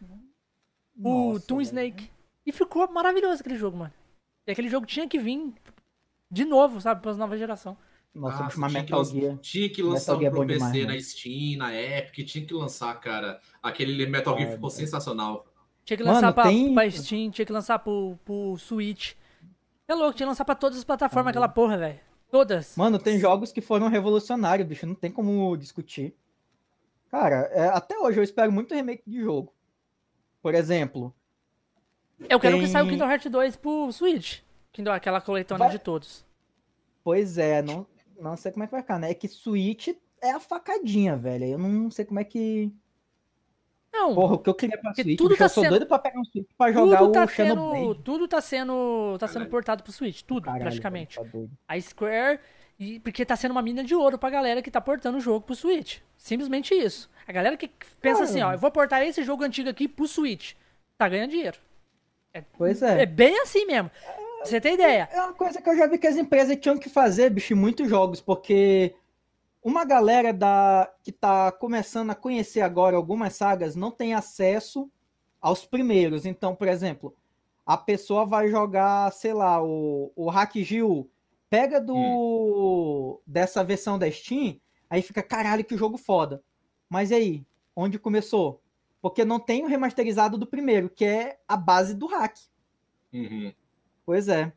O 0.98 1.34
Nossa, 1.34 1.46
Toon 1.48 1.58
velho. 1.58 1.66
Snake. 1.68 2.12
E 2.46 2.52
ficou 2.52 2.88
maravilhoso 2.90 3.42
aquele 3.42 3.58
jogo, 3.58 3.76
mano. 3.78 3.94
E 4.48 4.52
aquele 4.52 4.70
jogo 4.70 4.86
tinha 4.86 5.08
que 5.10 5.18
vir 5.20 5.54
de 6.36 6.46
novo, 6.46 6.82
sabe, 6.82 7.02
pra 7.02 7.14
nova 7.14 7.38
geração. 7.38 7.78
Nossa, 8.14 8.44
Ah, 8.44 8.48
bicho, 8.48 8.60
mas 8.60 8.72
tinha 8.72 8.84
que 8.84 8.92
Metal 8.92 9.00
lançar- 9.00 9.20
Gear. 9.20 9.38
Tinha 9.40 9.70
que 9.70 9.82
lançar 9.84 10.12
Metal 10.14 10.24
um 10.24 10.26
é 10.28 10.30
bom 10.30 10.36
pro 10.38 10.48
PC 10.48 10.58
demais, 10.72 10.86
na 10.86 10.88
mano. 10.94 11.02
Steam, 11.02 11.58
na 11.58 11.74
Epic, 11.74 12.26
tinha 12.28 12.46
que 12.46 12.54
lançar, 12.54 13.00
cara. 13.00 13.40
Aquele 13.64 14.06
Metal 14.06 14.38
Gear 14.38 14.50
É, 14.50 14.54
ficou 14.54 14.70
velho. 14.70 14.80
sensacional. 14.82 15.46
Tinha 15.84 15.98
que 15.98 16.04
Mano, 16.04 16.16
lançar 16.16 16.34
pra, 16.34 16.44
tem- 16.44 16.74
pra 16.74 16.90
Steam, 16.92 17.30
tinha 17.32 17.46
que 17.46 17.52
lançar 17.52 17.80
pro, 17.80 18.18
pro 18.26 18.58
Switch. 18.58 19.14
É 19.88 19.94
louco, 19.94 20.14
tinha 20.16 20.26
que 20.26 20.30
lançar 20.30 20.46
pra 20.46 20.56
todas 20.56 20.78
as 20.78 20.84
plataformas 20.84 21.30
aquela 21.30 21.48
porra, 21.48 21.78
velho. 21.78 22.00
Todas. 22.32 22.76
Mano, 22.76 22.98
tem 22.98 23.20
jogos 23.20 23.52
que 23.52 23.62
foram 23.62 23.88
revolucionários, 23.88 24.68
bicho, 24.68 24.86
não 24.86 24.96
tem 24.96 25.12
como 25.12 25.56
discutir. 25.56 26.16
Cara, 27.12 27.50
é, 27.54 27.68
até 27.70 27.98
hoje 28.00 28.20
eu 28.20 28.24
espero 28.24 28.52
muito 28.52 28.74
remake 28.74 29.04
de 29.06 29.22
jogo. 29.22 29.54
Por 30.42 30.56
exemplo, 30.56 31.14
Eu 32.30 32.40
quero 32.40 32.56
que 32.58 32.64
tem- 32.64 32.72
saia 32.72 32.84
o 32.84 32.88
Kingdom 32.90 33.06
Hearts 33.10 33.32
2 33.32 33.56
pro 33.56 33.92
Switch. 33.92 34.40
Kingdom, 34.72 34.92
aquela 34.92 35.22
coletânea 35.22 35.66
Vai- 35.68 35.78
de 35.78 35.80
todos. 35.80 36.25
Pois 37.06 37.38
é, 37.38 37.62
não, 37.62 37.88
não 38.20 38.36
sei 38.36 38.52
como 38.52 38.64
é 38.66 38.68
que 38.68 38.72
vai 38.74 38.82
ficar, 38.82 39.00
né? 39.00 39.12
É 39.12 39.14
que 39.14 39.30
Switch 39.30 39.88
é 40.22 40.32
a 40.32 40.40
facadinha, 40.42 41.16
velho. 41.16 41.46
Eu 41.46 41.58
não 41.58 41.90
sei 41.90 42.04
como 42.04 42.20
é 42.20 42.24
que. 42.26 42.70
Não, 43.94 44.14
Porra, 44.14 44.36
o 44.36 44.40
que 44.40 44.50
eu 44.50 44.54
queria 44.54 44.78
pra 44.78 44.94
Switch, 44.94 45.18
tudo 45.18 45.38
tá 45.38 45.46
eu 45.46 45.50
sou 45.50 45.64
sendo- 45.64 45.70
doido 45.72 45.86
pra 45.88 45.98
pegar 46.00 46.20
um 46.20 46.26
Switch 46.26 46.46
pra 46.58 46.70
jogar 46.72 46.98
tudo 46.98 47.10
o 47.10 47.12
tá 47.14 47.28
Xenoblade. 47.28 47.80
sendo, 47.82 47.96
tudo 47.96 48.28
tá 48.28 48.42
sendo, 48.42 49.18
tá 49.18 49.28
sendo 49.28 49.34
Caralho. 49.36 49.52
portado 49.52 49.84
pro 49.84 49.92
Switch, 49.94 50.22
tudo, 50.24 50.44
Caralho, 50.46 50.64
praticamente. 50.64 51.16
tá. 51.18 51.24
A 51.66 51.80
Square, 51.80 52.40
e, 52.78 53.00
porque 53.00 53.26
tá 53.26 53.38
sendo 53.38 53.52
uma 53.52 53.62
mina 53.62 53.86
de 53.86 53.96
ouro 53.96 54.18
pra 54.18 54.30
galera 54.30 54.62
que 54.62 54.70
tá 54.70 54.82
portando 54.82 55.18
o 55.18 55.22
jogo 55.22 55.46
pro 55.46 55.56
Switch. 55.56 56.00
Simplesmente 56.18 56.74
isso. 56.74 57.10
A 57.26 57.32
galera 57.32 57.56
que 57.56 57.70
pensa 58.02 58.24
assim, 58.24 58.42
ó, 58.42 58.52
eu 58.52 58.58
vou 58.60 58.70
portar 58.70 59.02
esse 59.02 59.24
jogo 59.24 59.46
antigo 59.46 59.70
aqui 59.70 59.88
pro 59.88 60.08
Switch. 60.10 60.56
Tá 60.98 61.08
ganhando 61.08 61.30
dinheiro. 61.32 61.58
Pois 62.58 62.82
é. 62.82 63.04
É 63.04 63.06
bem 63.06 63.40
assim 63.44 63.66
mesmo. 63.66 63.90
Você 64.46 64.62
ter 64.62 64.74
ideia. 64.74 65.10
É 65.12 65.22
uma 65.22 65.34
coisa 65.34 65.62
que 65.62 65.70
eu 65.70 65.78
já 65.78 65.88
vi 65.88 65.98
que 65.98 66.08
as 66.08 66.16
empresas 66.16 66.58
tinham 66.58 66.78
que 66.78 66.90
fazer, 66.90 67.30
bicho, 67.30 67.54
em 67.54 67.58
muitos 67.58 67.90
jogos, 67.90 68.22
porque 68.22 68.96
uma 69.64 69.84
galera 69.84 70.32
da, 70.32 70.92
que 71.04 71.12
tá 71.12 71.52
começando 71.52 72.12
a 72.12 72.16
conhecer 72.16 72.62
agora 72.62 72.96
algumas 72.96 73.34
sagas 73.34 73.76
não 73.76 73.90
tem 73.90 74.14
acesso 74.14 74.90
aos 75.42 75.66
primeiros. 75.66 76.26
Então, 76.26 76.56
por 76.56 76.68
exemplo, 76.68 77.16
a 77.66 77.76
pessoa 77.76 78.26
vai 78.26 78.48
jogar, 78.48 79.12
sei 79.12 79.34
lá, 79.34 79.64
o, 79.64 80.12
o 80.16 80.30
Hack 80.30 80.56
Gil, 80.58 81.10
pega 81.50 81.82
do 81.82 83.20
dessa 83.26 83.64
versão 83.64 83.98
da 83.98 84.10
Steam, 84.10 84.60
aí 84.90 85.02
fica, 85.02 85.24
caralho, 85.24 85.66
que 85.66 85.78
jogo 85.78 85.98
foda. 85.98 86.44
Mas 86.88 87.10
e 87.10 87.16
aí, 87.16 87.46
onde 87.76 87.98
começou? 87.98 88.62
Porque 89.02 89.26
não 89.26 89.40
tem 89.40 89.64
o 89.64 89.68
remasterizado 89.68 90.38
do 90.38 90.46
primeiro, 90.46 90.90
que 90.90 91.06
é 91.06 91.40
a 91.48 91.58
base 91.58 91.96
do 91.96 92.06
hack. 92.06 92.38
Uhum. 93.12 93.52
Pois 94.06 94.28
é. 94.28 94.52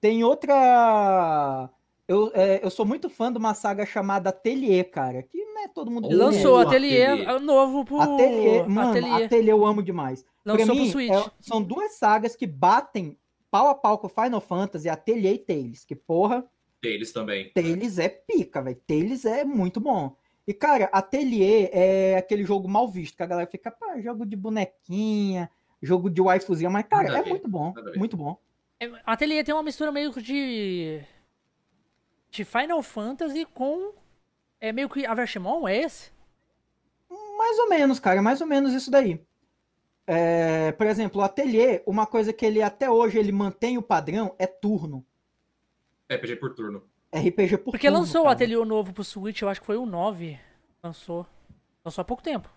Tem 0.00 0.22
outra. 0.24 1.70
Eu, 2.08 2.30
é, 2.34 2.60
eu 2.64 2.70
sou 2.70 2.84
muito 2.86 3.08
fã 3.10 3.32
de 3.32 3.38
uma 3.38 3.54
saga 3.54 3.84
chamada 3.84 4.30
Atelier, 4.30 4.88
cara. 4.90 5.22
Que 5.22 5.44
não 5.44 5.64
é 5.64 5.68
todo 5.68 5.90
mundo 5.90 6.08
Oh, 6.10 6.14
Lançou 6.14 6.58
Atelier, 6.58 7.10
Atelier. 7.12 7.28
é 7.34 7.38
novo 7.40 7.84
pro 7.84 8.00
Atelier, 8.00 8.68
mano, 8.68 8.90
Atelier. 8.90 9.24
Atelier 9.24 9.50
eu 9.54 9.66
amo 9.66 9.82
demais. 9.82 10.24
Lançou 10.44 10.66
pra 10.66 10.74
pro 10.74 10.84
mim, 10.84 10.90
Switch. 10.90 11.10
é- 11.10 11.30
são 11.40 11.60
duas 11.62 11.92
sagas 11.94 12.36
que 12.36 12.46
batem 12.46 13.18
pau 13.50 13.68
a 13.68 13.74
pau 13.74 13.98
com 13.98 14.08
Final 14.08 14.40
Fantasy, 14.40 14.88
Atelier 14.88 15.34
e 15.34 15.38
Tales. 15.38 15.84
Que 15.84 15.96
porra, 15.96 16.44
Deles 16.80 17.10
também. 17.10 17.50
Tales 17.52 17.98
é 17.98 18.08
pica, 18.08 18.62
velho. 18.62 18.80
Tales 18.86 19.24
é 19.24 19.44
muito 19.44 19.80
bom. 19.80 20.14
E, 20.46 20.54
cara, 20.54 20.84
Atelier 20.92 21.68
é 21.72 22.16
aquele 22.16 22.44
jogo 22.44 22.68
mal 22.68 22.86
visto, 22.86 23.16
que 23.16 23.22
a 23.22 23.26
galera 23.26 23.50
fica, 23.50 23.70
pá, 23.72 23.98
jogo 24.00 24.24
de 24.24 24.36
bonequinha, 24.36 25.50
jogo 25.82 26.08
de 26.08 26.20
waifuzinha, 26.22 26.70
mas, 26.70 26.84
cara, 26.86 27.08
Nada 27.08 27.18
é 27.18 27.22
ver, 27.22 27.30
muito 27.30 27.48
bom. 27.48 27.74
Muito 27.96 28.16
bom. 28.16 28.38
É, 28.80 28.90
Atelier 29.04 29.44
tem 29.44 29.54
uma 29.54 29.62
mistura 29.62 29.90
meio 29.90 30.12
que 30.12 30.22
de. 30.22 31.00
de 32.30 32.44
Final 32.44 32.82
Fantasy 32.82 33.44
com. 33.46 33.94
É 34.60 34.72
meio 34.72 34.88
que 34.88 35.06
Avershimon, 35.06 35.66
é 35.68 35.76
esse? 35.78 36.10
Mais 37.38 37.58
ou 37.58 37.68
menos, 37.68 38.00
cara, 38.00 38.22
mais 38.22 38.40
ou 38.40 38.46
menos 38.46 38.72
isso 38.72 38.90
daí. 38.90 39.20
É, 40.06 40.72
por 40.72 40.86
exemplo, 40.86 41.20
o 41.20 41.24
Atelier, 41.24 41.82
uma 41.86 42.06
coisa 42.06 42.32
que 42.32 42.46
ele 42.46 42.62
até 42.62 42.88
hoje 42.88 43.18
ele 43.18 43.32
mantém 43.32 43.76
o 43.76 43.82
padrão 43.82 44.34
é 44.38 44.46
turno. 44.46 45.04
RPG 46.10 46.36
por 46.36 46.54
turno. 46.54 46.82
RPG 47.12 47.58
por 47.58 47.72
Porque 47.72 47.88
turno, 47.88 48.00
lançou 48.00 48.20
o 48.20 48.24
cara. 48.24 48.34
Atelier 48.34 48.64
novo 48.64 48.92
pro 48.92 49.02
Switch, 49.02 49.42
eu 49.42 49.48
acho 49.48 49.60
que 49.60 49.66
foi 49.66 49.76
o 49.76 49.84
9. 49.84 50.38
Lançou. 50.82 51.26
Lançou 51.84 52.02
há 52.02 52.04
pouco 52.04 52.22
tempo. 52.22 52.48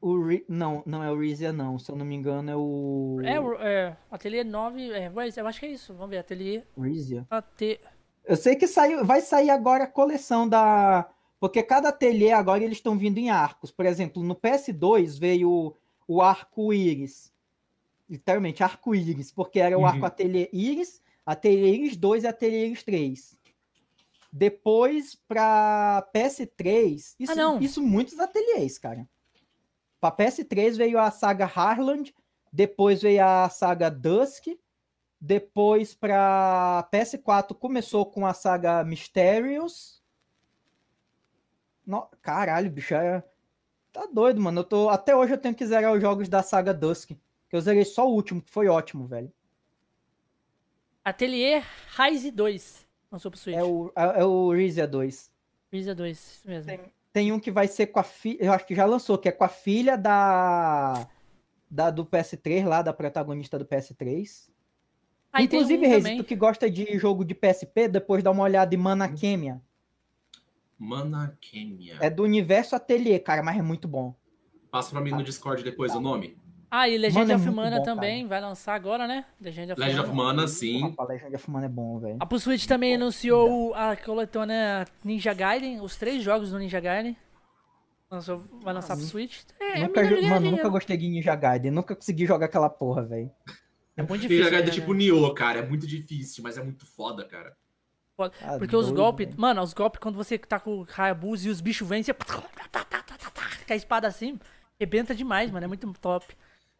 O 0.00 0.22
Re- 0.24 0.44
Não, 0.48 0.82
não 0.84 1.02
é 1.02 1.10
o 1.10 1.18
Rizia, 1.18 1.52
não. 1.52 1.78
Se 1.78 1.90
eu 1.90 1.96
não 1.96 2.04
me 2.04 2.14
engano, 2.14 2.50
é 2.50 2.56
o. 2.56 3.20
É, 3.24 3.40
o- 3.40 3.54
é, 3.54 3.96
Atelier 4.10 4.44
9. 4.44 4.92
É, 4.92 5.10
eu 5.36 5.46
acho 5.46 5.60
que 5.60 5.66
é 5.66 5.70
isso. 5.70 5.94
Vamos 5.94 6.10
ver. 6.10 6.18
Atelier. 6.18 6.66
Rizia. 6.78 7.26
AT. 7.30 7.80
Eu 8.24 8.36
sei 8.36 8.56
que 8.56 8.66
saiu, 8.66 9.04
vai 9.04 9.20
sair 9.20 9.50
agora 9.50 9.84
a 9.84 9.88
coleção 9.88 10.48
da. 10.48 11.08
Porque 11.38 11.62
cada 11.62 11.90
ateliê 11.90 12.32
agora 12.32 12.64
eles 12.64 12.78
estão 12.78 12.96
vindo 12.98 13.18
em 13.18 13.30
arcos. 13.30 13.70
Por 13.70 13.86
exemplo, 13.86 14.22
no 14.22 14.34
PS2 14.34 15.18
veio 15.18 15.74
o 16.08 16.20
arco-íris. 16.22 17.32
Literalmente, 18.08 18.62
arco-íris. 18.62 19.30
Porque 19.32 19.60
era 19.60 19.76
o 19.76 19.80
Uhum. 19.82 19.86
arco 19.86 20.06
ateliê 20.06 20.48
íris, 20.52 21.00
ateliê 21.24 21.74
íris 21.74 21.96
2 21.96 22.24
e 22.24 22.26
ateliê 22.26 22.66
íris 22.66 22.82
3. 22.82 23.38
Depois, 24.32 25.14
para 25.28 26.06
PS3, 26.14 27.14
isso, 27.18 27.32
Ah, 27.32 27.34
não. 27.34 27.58
isso 27.60 27.82
muitos 27.82 28.18
ateliês, 28.18 28.76
cara. 28.78 29.08
Para 30.00 30.16
PS3 30.16 30.76
veio 30.76 30.98
a 30.98 31.10
saga 31.10 31.46
Harland, 31.46 32.14
depois 32.52 33.02
veio 33.02 33.24
a 33.24 33.48
saga 33.48 33.90
Dusk, 33.90 34.46
depois 35.20 35.94
para 35.94 36.88
PS4 36.92 37.54
começou 37.54 38.06
com 38.06 38.26
a 38.26 38.34
saga 38.34 38.84
Mysterious. 38.84 40.02
No... 41.86 42.08
Caralho, 42.20 42.70
bicho, 42.70 42.94
é... 42.94 43.22
tá 43.92 44.06
doido, 44.06 44.40
mano. 44.40 44.60
Eu 44.60 44.64
tô... 44.64 44.88
Até 44.88 45.16
hoje 45.16 45.32
eu 45.32 45.38
tenho 45.38 45.54
que 45.54 45.66
zerar 45.66 45.92
os 45.92 46.00
jogos 46.00 46.28
da 46.28 46.42
saga 46.42 46.74
Dusk. 46.74 47.10
Que 47.48 47.56
eu 47.56 47.60
zerei 47.60 47.84
só 47.84 48.08
o 48.08 48.12
último, 48.12 48.42
que 48.42 48.50
foi 48.50 48.68
ótimo, 48.68 49.06
velho. 49.06 49.32
Atelier 51.04 51.64
Rise 51.96 52.30
2. 52.30 52.86
Lançou 53.12 53.30
pro 53.30 53.38
Switch. 53.38 53.56
É 53.56 53.62
o, 53.62 53.92
é, 53.94 54.20
é 54.20 54.24
o 54.24 54.52
Rizia 54.52 54.86
2. 54.86 55.30
Rise 55.72 55.94
2, 55.94 56.18
isso 56.18 56.48
mesmo. 56.48 56.66
Tem, 56.66 56.92
tem 57.16 57.32
um 57.32 57.40
que 57.40 57.50
vai 57.50 57.66
ser 57.66 57.86
com 57.86 57.98
a 57.98 58.02
filha. 58.02 58.36
Eu 58.44 58.52
acho 58.52 58.66
que 58.66 58.74
já 58.74 58.84
lançou, 58.84 59.16
que 59.16 59.26
é 59.26 59.32
com 59.32 59.42
a 59.42 59.48
filha 59.48 59.96
da. 59.96 61.08
da 61.70 61.90
do 61.90 62.04
PS3, 62.04 62.66
lá, 62.66 62.82
da 62.82 62.92
protagonista 62.92 63.58
do 63.58 63.64
PS3. 63.64 64.50
Aí 65.32 65.46
Inclusive, 65.46 65.86
um 65.86 65.88
Reis, 65.88 66.04
também. 66.04 66.18
tu 66.18 66.24
que 66.24 66.36
gosta 66.36 66.70
de 66.70 66.98
jogo 66.98 67.24
de 67.24 67.34
PSP, 67.34 67.88
depois 67.88 68.22
dá 68.22 68.30
uma 68.30 68.42
olhada 68.42 68.74
em. 68.74 68.76
Manakemia. 68.76 69.62
Manakemia. 70.78 71.96
É 72.02 72.10
do 72.10 72.22
universo 72.22 72.76
Atelier, 72.76 73.24
cara, 73.24 73.42
mas 73.42 73.56
é 73.56 73.62
muito 73.62 73.88
bom. 73.88 74.14
Passa 74.70 74.90
pra 74.90 75.00
mim 75.00 75.12
no 75.12 75.22
Discord 75.22 75.64
depois 75.64 75.94
o 75.94 76.00
nome. 76.00 76.36
Ah, 76.70 76.88
e 76.88 76.98
Legend 76.98 77.18
Mano, 77.18 77.32
é 77.32 77.34
of 77.36 77.44
muito 77.44 77.56
Mana 77.56 77.78
bom, 77.78 77.84
também 77.84 78.26
vai 78.26 78.40
lançar 78.40 78.74
agora, 78.74 79.06
né? 79.06 79.24
Legend 79.40 79.72
of 79.72 79.80
Legend 79.80 80.00
of 80.00 80.12
Mana. 80.12 80.48
Sim. 80.48 80.82
Rapaz, 80.82 81.08
Legend 81.08 81.34
of 81.36 81.50
Mana 81.50 81.66
é 81.66 81.68
bom, 81.68 81.98
velho. 81.98 82.16
A 82.20 82.26
Pro 82.26 82.38
Switch 82.38 82.66
também 82.66 82.94
anunciou 82.94 83.74
a 83.74 83.96
coletânea 83.96 84.84
Ninja 85.04 85.32
Gaiden, 85.32 85.80
os 85.80 85.96
três 85.96 86.22
jogos 86.22 86.50
do 86.50 86.58
Ninja 86.58 86.80
Gaiden. 86.80 87.16
Lançou, 88.10 88.38
vai 88.62 88.74
lançar 88.74 88.96
pro 88.96 89.04
Switch. 89.04 89.42
É, 89.60 89.80
nunca, 89.80 90.00
é 90.00 90.28
mano, 90.28 90.50
nunca 90.50 90.68
gostei 90.68 90.96
de 90.96 91.08
Ninja 91.08 91.34
Gaiden. 91.34 91.70
Nunca 91.70 91.94
consegui 91.94 92.26
jogar 92.26 92.46
aquela 92.46 92.68
porra, 92.68 93.04
velho. 93.04 93.30
É 93.96 94.02
muito 94.02 94.22
Ninja 94.22 94.28
difícil. 94.28 94.44
Gaiden 94.50 94.60
é 94.60 94.66
né, 94.66 94.70
tipo 94.72 94.92
né? 94.92 94.98
Nioh, 94.98 95.34
cara. 95.34 95.58
É 95.60 95.66
muito 95.66 95.86
difícil, 95.86 96.42
mas 96.42 96.58
é 96.58 96.62
muito 96.62 96.84
foda, 96.86 97.24
cara. 97.24 97.56
Tá 98.16 98.58
Porque 98.58 98.74
os 98.74 98.86
doido, 98.86 98.96
golpes, 98.96 99.26
velho. 99.26 99.40
mano, 99.40 99.60
os 99.62 99.74
golpes 99.74 100.00
quando 100.00 100.16
você 100.16 100.38
tá 100.38 100.58
com 100.58 100.80
o 100.80 100.86
Hayabusa 100.96 101.48
e 101.48 101.50
os 101.50 101.60
bichos 101.60 101.86
vêm, 101.86 102.02
você. 102.02 102.14
Com 103.66 103.72
a 103.72 103.76
espada 103.76 104.06
assim, 104.06 104.38
rebenta 104.78 105.14
demais, 105.14 105.50
mano. 105.50 105.64
É 105.64 105.68
muito 105.68 105.92
top. 106.00 106.24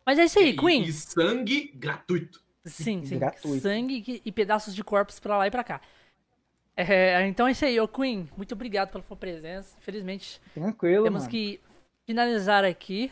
Mas 0.07 0.19
é 0.19 0.25
isso 0.25 0.39
aí, 0.39 0.51
E- 0.51 0.57
Queen. 0.57 0.83
E 0.85 0.93
sangue 0.93 1.73
gratuito. 1.75 2.41
Sim, 2.65 3.05
sim. 3.05 3.19
Gratuito. 3.19 3.61
Sangue 3.63 4.23
e 4.25 4.33
pedaços 4.33 4.75
de 4.75 4.83
corpos 4.85 5.19
pra 5.21 5.37
lá 5.39 5.47
e 5.47 5.51
pra 5.51 5.65
cá. 5.65 5.81
É, 6.77 7.27
então 7.27 7.49
é 7.49 7.53
isso 7.53 7.65
aí, 7.65 7.79
ô 7.81 7.89
Queen. 7.89 8.29
Muito 8.37 8.53
obrigado 8.53 8.91
pela 8.91 9.03
sua 9.05 9.17
presença. 9.17 9.75
Infelizmente, 9.79 10.41
Tranquilo, 10.55 11.05
temos 11.05 11.23
mano. 11.23 11.31
que 11.31 11.61
finalizar 12.07 12.65
aqui. 12.65 13.11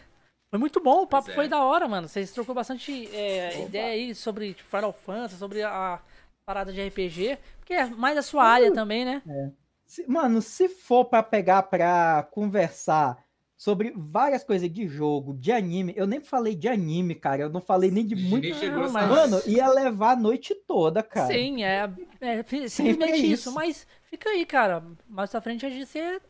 Foi 0.51 0.59
muito 0.59 0.81
bom, 0.81 1.03
o 1.03 1.07
papo 1.07 1.31
é. 1.31 1.35
foi 1.35 1.49
da 1.49 1.63
hora, 1.65 1.89
mano. 1.89 2.07
Vocês 2.09 2.31
trocou 2.31 2.55
bastante 2.55 3.09
é, 3.15 3.65
ideia 3.65 3.93
aí 3.93 4.15
sobre 4.15 4.55
tipo, 4.55 4.69
Final 4.69 4.93
Fantasy, 4.93 5.37
sobre 5.37 5.63
a 5.63 6.01
parada 6.45 6.73
de 6.73 6.81
RPG, 6.87 7.39
porque 7.59 7.73
é 7.75 7.87
mais 7.87 8.17
a 8.19 8.23
sua 8.23 8.45
área 8.45 8.73
também, 8.73 9.05
né? 9.05 9.23
É. 9.27 9.51
Se, 9.87 10.07
mano, 10.07 10.41
se 10.43 10.69
for 10.69 11.07
para 11.07 11.23
pegar 11.23 11.63
pra 11.65 12.23
conversar 12.31 13.24
sobre 13.57 13.93
várias 13.97 14.43
coisas 14.43 14.71
de 14.71 14.87
jogo, 14.87 15.35
de 15.35 15.53
anime, 15.53 15.95
eu 15.97 16.07
nem 16.07 16.21
falei 16.21 16.55
de 16.55 16.69
anime, 16.69 17.15
cara, 17.15 17.43
eu 17.43 17.49
não 17.49 17.61
falei 17.61 17.91
nem 17.91 18.05
de 18.05 18.17
muito. 18.17 18.49
Não, 18.67 18.91
mas... 18.91 19.09
Mano, 19.09 19.41
ia 19.47 19.69
levar 19.69 20.13
a 20.13 20.17
noite 20.17 20.55
toda, 20.67 21.03
cara. 21.03 21.33
Sim, 21.33 21.63
é, 21.63 21.91
é 22.21 22.43
simplesmente 22.69 23.13
é 23.13 23.17
isso. 23.17 23.49
isso. 23.49 23.53
Mas 23.53 23.87
fica 24.11 24.29
aí, 24.29 24.45
cara. 24.45 24.85
Mais 25.09 25.31
pra 25.31 25.41
frente 25.41 25.65
a 25.65 25.71
gente 25.71 25.87
você, 25.87 26.21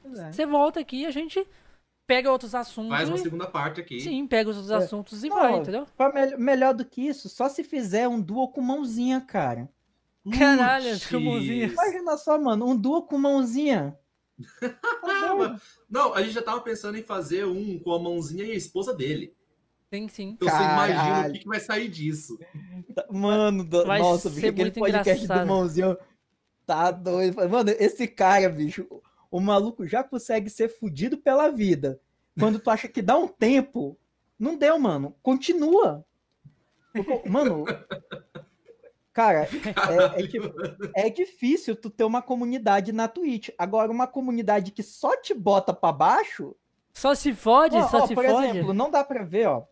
é. 0.43 0.47
volta 0.47 0.81
aqui 0.81 0.99
e 0.99 1.07
a 1.07 1.11
gente 1.11 1.45
pega 2.07 2.31
outros 2.31 2.55
assuntos. 2.55 2.91
Faz 2.91 3.09
uma 3.09 3.19
segunda 3.19 3.47
parte 3.47 3.81
aqui. 3.81 4.01
Sim, 4.01 4.27
pega 4.27 4.51
os 4.51 4.57
outros 4.57 4.73
é. 4.73 4.85
assuntos 4.85 5.25
e 5.25 5.29
não, 5.29 5.37
vai, 5.37 5.57
entendeu? 5.57 5.87
Me 6.13 6.37
melhor 6.37 6.75
do 6.75 6.85
que 6.85 7.07
isso, 7.07 7.29
só 7.29 7.49
se 7.49 7.65
fizer 7.65 8.07
um 8.07 8.21
duo 8.21 8.49
com 8.49 8.61
mãozinha, 8.61 9.21
cara. 9.21 9.69
Caralho, 10.39 10.89
com 11.11 11.21
mãozinha. 11.21 11.67
Imagina 11.67 12.17
só, 12.17 12.39
mano, 12.39 12.67
um 12.67 12.77
duo 12.77 13.03
com 13.03 13.19
mãozinha. 13.19 13.99
Não, 15.89 16.15
a 16.15 16.23
gente 16.23 16.35
já 16.35 16.43
tava 16.43 16.61
pensando 16.61 16.99
em 16.99 17.03
fazer 17.03 17.47
um 17.47 17.79
com 17.79 17.93
a 17.93 17.99
mãozinha 17.99 18.45
e 18.45 18.53
a 18.53 18.57
esposa 18.57 18.95
dele. 18.95 19.35
Sim, 19.93 20.09
sim. 20.09 20.29
Então 20.31 20.49
Caralho. 20.49 20.69
você 20.69 20.93
imagina 20.93 21.29
o 21.29 21.33
que, 21.33 21.39
que, 21.41 21.47
vai 21.47 21.61
sair 21.61 21.89
disso. 21.89 22.37
Mano, 23.11 23.65
do... 23.65 23.85
nossa, 23.85 24.29
bicho, 24.29 24.49
aquele 24.49 24.73
podcast 24.73 25.25
engraçado. 25.25 25.47
do 25.47 25.53
mãozinho 25.53 25.97
tá 26.67 26.91
doido. 26.91 27.49
Mano, 27.49 27.71
esse 27.79 28.09
cara, 28.09 28.49
bicho, 28.49 28.87
o 29.31 29.41
maluco 29.41 29.87
já 29.87 30.03
consegue 30.03 30.51
ser 30.51 30.69
fudido 30.69 31.19
pela 31.19 31.49
vida. 31.49 32.01
Quando 32.39 32.59
tu 32.59 32.71
acha 32.71 32.89
que 32.89 33.01
dá 33.01 33.17
um 33.17 33.29
tempo, 33.29 33.97
não 34.39 34.57
deu, 34.57 34.79
mano. 34.79 35.15
Continua. 35.23 36.05
Mano, 37.29 37.65
Cara, 39.15 39.49
é, 40.17 40.23
é, 40.23 40.27
tipo, 40.27 40.53
é, 40.93 41.09
difícil 41.09 41.77
tu 41.77 41.89
ter 41.89 42.03
uma 42.03 42.21
comunidade 42.21 42.93
na 42.93 43.07
Twitch. 43.07 43.49
Agora, 43.57 43.91
uma 43.91 44.09
comunidade 44.09 44.73
que 44.73 44.83
só 44.83 45.17
te 45.17 45.33
bota 45.33 45.73
pra 45.73 45.93
baixo. 45.93 46.57
Só 46.93 47.15
se 47.15 47.33
fode, 47.33 47.77
ó, 47.77 47.87
só 47.87 48.03
ó, 48.03 48.07
se 48.09 48.15
por 48.15 48.25
fode. 48.25 48.37
Por 48.37 48.45
exemplo, 48.45 48.75
não 48.75 48.91
dá 48.91 49.05
pra 49.05 49.23
ver, 49.23 49.47
ó. 49.47 49.63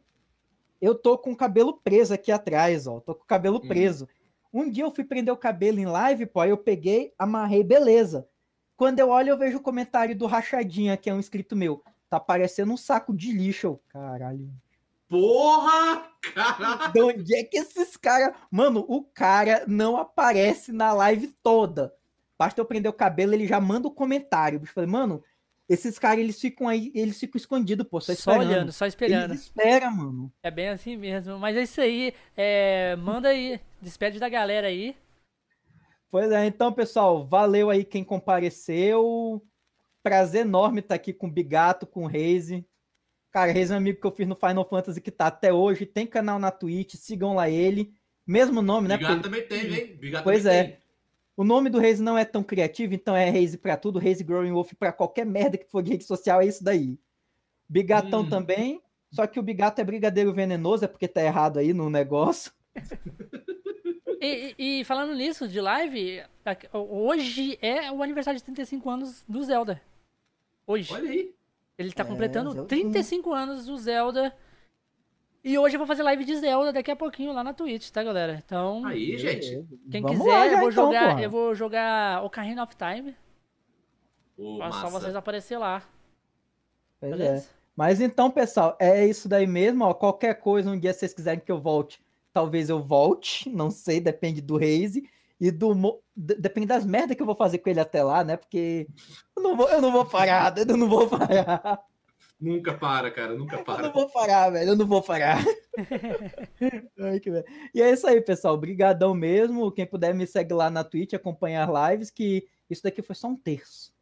Eu 0.81 0.95
tô 0.95 1.19
com 1.19 1.33
o 1.33 1.37
cabelo 1.37 1.81
preso 1.83 2.15
aqui 2.15 2.31
atrás, 2.31 2.87
ó. 2.87 3.01
Tô 3.01 3.17
com 3.17 3.25
o 3.25 3.27
cabelo 3.27 3.61
hum. 3.63 3.67
preso. 3.67 4.09
Um 4.55 4.71
dia 4.71 4.85
eu 4.85 4.93
fui 4.93 5.03
prender 5.03 5.35
o 5.35 5.37
cabelo 5.37 5.81
em 5.81 5.87
live, 5.87 6.27
pô, 6.27 6.41
aí 6.41 6.51
eu 6.51 6.59
peguei, 6.59 7.13
amarrei, 7.19 7.65
beleza. 7.65 8.29
Quando 8.77 9.01
eu 9.01 9.09
olho, 9.09 9.31
eu 9.31 9.39
vejo 9.39 9.59
o 9.59 9.63
comentário 9.63 10.17
do 10.17 10.27
Rachadinha, 10.27 10.97
que 10.97 11.11
é 11.11 11.15
um 11.15 11.19
inscrito 11.19 11.57
meu. 11.57 11.83
Tá 12.09 12.21
parecendo 12.21 12.73
um 12.73 12.77
saco 12.77 13.13
de 13.13 13.33
lixo. 13.33 13.81
Caralho. 13.89 14.53
Porra! 15.13 16.11
Caralho! 16.35 16.91
De 16.91 17.03
onde 17.03 17.37
é 17.37 17.45
que 17.45 17.59
esses 17.59 17.99
caras. 17.99 18.35
Mano, 18.51 18.83
o 18.89 19.05
cara 19.05 19.63
não 19.69 19.99
aparece 19.99 20.73
na 20.73 20.95
live 20.95 21.27
toda. 21.43 21.95
Basta 22.39 22.59
eu 22.59 22.65
prender 22.65 22.91
o 22.91 22.95
cabelo, 22.95 23.35
ele 23.35 23.47
já 23.47 23.61
manda 23.61 23.87
o 23.87 23.95
comentário. 23.95 24.59
Eu 24.59 24.67
falei, 24.67 24.89
mano, 24.89 25.23
esses 25.69 25.99
caras, 25.99 26.21
eles 26.21 26.41
ficam 26.41 26.67
aí, 26.67 26.91
eles 26.95 27.21
ficam 27.21 27.37
escondidos, 27.39 27.87
pô, 27.87 28.01
só, 28.01 28.15
só 28.15 28.39
olhando, 28.39 28.73
só 28.73 28.87
esperando. 28.87 29.33
Eles 29.33 29.43
esperam, 29.43 29.95
mano. 29.95 30.33
É 30.43 30.51
bem 30.51 30.71
assim 30.71 30.97
mesmo. 30.97 31.39
Mas 31.39 31.59
é 31.59 31.63
isso 31.63 31.83
aí. 31.83 32.15
É... 32.35 32.97
Manda 32.97 33.29
aí, 33.29 33.61
despede 33.83 34.19
da 34.19 34.31
galera 34.31 34.69
aí. 34.69 34.97
Pois 36.11 36.33
é, 36.33 36.47
então, 36.47 36.73
pessoal, 36.73 37.23
valeu 37.23 37.69
aí 37.69 37.85
quem 37.85 38.03
compareceu. 38.03 39.45
Prazer 40.03 40.47
enorme 40.47 40.81
estar 40.81 40.95
aqui 40.95 41.13
com 41.13 41.27
o 41.27 41.31
Bigato, 41.31 41.87
com 41.87 42.05
o 42.05 42.09
Reise. 42.09 42.67
Cara, 43.33 43.51
Reis 43.51 43.71
é 43.71 43.75
um 43.75 43.79
amigo 43.79 43.99
que 43.99 44.07
eu 44.07 44.11
fiz 44.11 44.29
no 44.29 44.37
Final 44.37 44.69
Fantasy 44.69 45.01
que 45.01 45.11
tá 45.11 45.29
até 45.29 45.51
hoje, 45.51 45.87
tem 45.87 46.07
canal 46.07 46.39
na 46.39 46.51
Twitch, 46.51 46.95
sigam 46.97 47.35
lá 47.35 47.49
ele. 47.49 47.95
Mesmo 48.27 48.61
nome, 48.61 48.89
né? 48.89 48.99
Bigato 48.99 49.23
também 49.23 49.43
tem, 49.43 49.75
hein? 49.75 49.97
Bigato 49.99 50.23
pois 50.23 50.45
é. 50.45 50.65
Tem. 50.65 50.79
O 51.35 51.43
nome 51.43 51.71
do 51.71 51.79
Reis 51.79 51.99
não 51.99 52.17
é 52.17 52.27
tão 52.27 52.43
criativo, 52.43 52.93
então 52.93 53.17
é 53.17 53.31
Reis 53.31 53.57
para 53.57 53.77
tudo, 53.79 53.99
Reis 53.99 54.21
Growing 54.21 54.53
Wolf 54.53 54.75
para 54.79 54.93
qualquer 54.93 55.25
merda 55.25 55.57
que 55.57 55.65
for 55.65 55.83
de 55.83 55.93
rede 55.93 56.05
social, 56.05 56.43
é 56.43 56.47
isso 56.47 56.63
daí. 56.63 56.99
Bigatão 57.67 58.21
hum. 58.21 58.29
também, 58.29 58.83
só 59.11 59.27
que 59.27 59.41
o 59.41 59.43
Bigato 59.43 59.81
é 59.81 59.85
brigadeiro 59.85 60.33
venenoso, 60.35 60.85
é 60.85 60.89
porque 60.89 61.09
tá 61.09 61.23
errado 61.23 61.59
aí 61.59 61.73
no 61.73 61.89
negócio. 61.89 62.53
E, 64.21 64.55
e, 64.57 64.85
falando 64.85 65.17
nisso, 65.17 65.49
de 65.49 65.61
live, 65.61 66.23
hoje 66.73 67.59
é 67.61 67.91
o 67.91 68.05
aniversário 68.05 68.39
de 68.39 68.45
35 68.45 68.89
anos 68.89 69.25
do 69.27 69.43
Zelda. 69.43 69.83
Hoje. 70.65 70.93
Olha 70.93 71.11
aí. 71.11 71.35
Ele 71.79 71.93
tá 71.93 72.03
é, 72.03 72.07
completando 72.07 72.53
Zelda. 72.53 72.69
35 72.69 73.33
anos 73.33 73.67
do 73.67 73.77
Zelda. 73.79 74.35
E 75.45 75.59
hoje 75.59 75.75
eu 75.75 75.79
vou 75.79 75.87
fazer 75.87 76.03
live 76.03 76.25
de 76.25 76.37
Zelda 76.37 76.73
daqui 76.73 76.91
a 76.91 76.97
pouquinho 76.97 77.33
lá 77.33 77.43
na 77.43 77.53
Twitch, 77.53 77.91
tá, 77.91 78.03
galera? 78.03 78.41
Então. 78.45 78.85
Aí, 78.87 79.19
gente. 79.19 79.67
Quem 79.91 80.03
Vamos 80.03 80.19
quiser, 80.19 80.31
lá, 80.31 80.47
eu 80.47 80.59
vou 80.59 80.71
então, 80.71 80.87
jogar. 80.87 81.09
Porra. 81.11 81.23
Eu 81.23 81.31
vou 81.31 81.55
jogar 81.55 82.25
Ocarina 82.25 82.63
of 82.63 82.77
Time. 82.77 83.17
Oh, 84.39 84.59
só 84.73 84.89
vocês 84.89 85.17
aparecer 85.17 85.59
lá. 85.59 85.83
Pois 87.01 87.21
é. 87.21 87.45
Mas 87.75 88.01
então, 88.01 88.31
pessoal, 88.31 88.77
é 88.79 89.05
isso 89.07 89.29
daí 89.29 89.47
mesmo. 89.47 89.85
Ó, 89.85 89.95
qualquer 89.95 90.35
coisa, 90.35 90.71
um 90.71 90.79
dia 90.79 90.93
vocês 90.93 91.13
quiserem 91.13 91.41
que 91.41 91.51
eu 91.51 91.61
volte, 91.61 92.01
talvez 92.33 92.69
eu 92.69 92.81
volte. 92.81 93.49
Não 93.51 93.71
sei, 93.71 94.01
depende 94.01 94.41
do 94.41 94.57
Raze 94.57 95.09
e 95.43 95.51
do 95.51 96.01
depende 96.15 96.69
das 96.69 96.87
merdas 96.87 97.17
que 97.17 97.23
eu 97.23 97.27
vou 97.27 97.35
fazer 97.35 97.59
com 97.59 97.69
ele 97.69 97.81
até 97.81 98.01
lá, 98.01 98.23
né? 98.23 98.37
Porque 98.37 98.87
eu 99.37 99.43
não 99.43 99.57
vou, 99.57 99.69
eu 99.69 99.83
não 99.83 99.91
vou 99.91 100.05
parar, 100.05 100.55
eu 100.57 100.77
não 100.77 100.89
vou 100.89 101.09
parar. 101.09 101.81
Nunca 102.41 102.75
para, 102.75 103.11
cara, 103.11 103.35
nunca 103.35 103.59
para. 103.59 103.81
Eu 103.81 103.87
não 103.87 103.93
vou 103.93 104.09
parar, 104.09 104.51
velho, 104.51 104.71
eu 104.71 104.77
não 104.77 104.87
vou 104.87 105.03
parar. 105.03 105.45
e 107.75 107.83
é 107.83 107.91
isso 107.91 108.07
aí, 108.07 108.21
pessoal. 108.21 108.55
Obrigadão 108.55 109.15
mesmo. 109.15 109.73
Quem 109.73 109.85
puder 109.85 110.15
me 110.15 110.29
segue 110.29 110.55
lá 110.55 110.71
na 110.71 110.85
Twitch, 110.85 111.15
acompanhar 111.15 111.69
lives, 111.91 112.09
que 112.09 112.47
isso 112.71 112.85
daqui 112.85 113.03
foi 113.03 113.17
só 113.17 113.27
um 113.27 113.37
terço. 113.37 113.93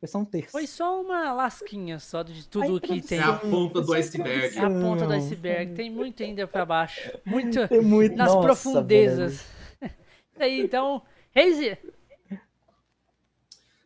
Foi 0.00 0.08
só 0.08 0.18
um 0.18 0.24
terço. 0.24 0.50
Foi 0.50 0.66
só 0.66 1.00
uma 1.00 1.32
lasquinha 1.32 2.00
só 2.00 2.24
de 2.24 2.48
tudo 2.48 2.80
que 2.80 3.00
tem. 3.00 3.20
É 3.20 3.22
a 3.22 3.34
ponta 3.34 3.80
do 3.80 3.94
iceberg. 3.94 4.58
É 4.58 4.60
a 4.60 4.68
ponta 4.68 5.06
do 5.06 5.12
iceberg. 5.12 5.72
Tem 5.74 5.88
muito 5.88 6.20
ainda 6.20 6.48
para 6.48 6.66
baixo. 6.66 7.16
Muito, 7.24 7.68
tem 7.68 7.80
muito 7.80 8.16
nas 8.16 8.34
Nossa, 8.34 8.44
profundezas. 8.44 9.36
Velho 9.36 9.59
aí, 10.44 10.60
então, 10.60 11.02
Reise. 11.32 11.78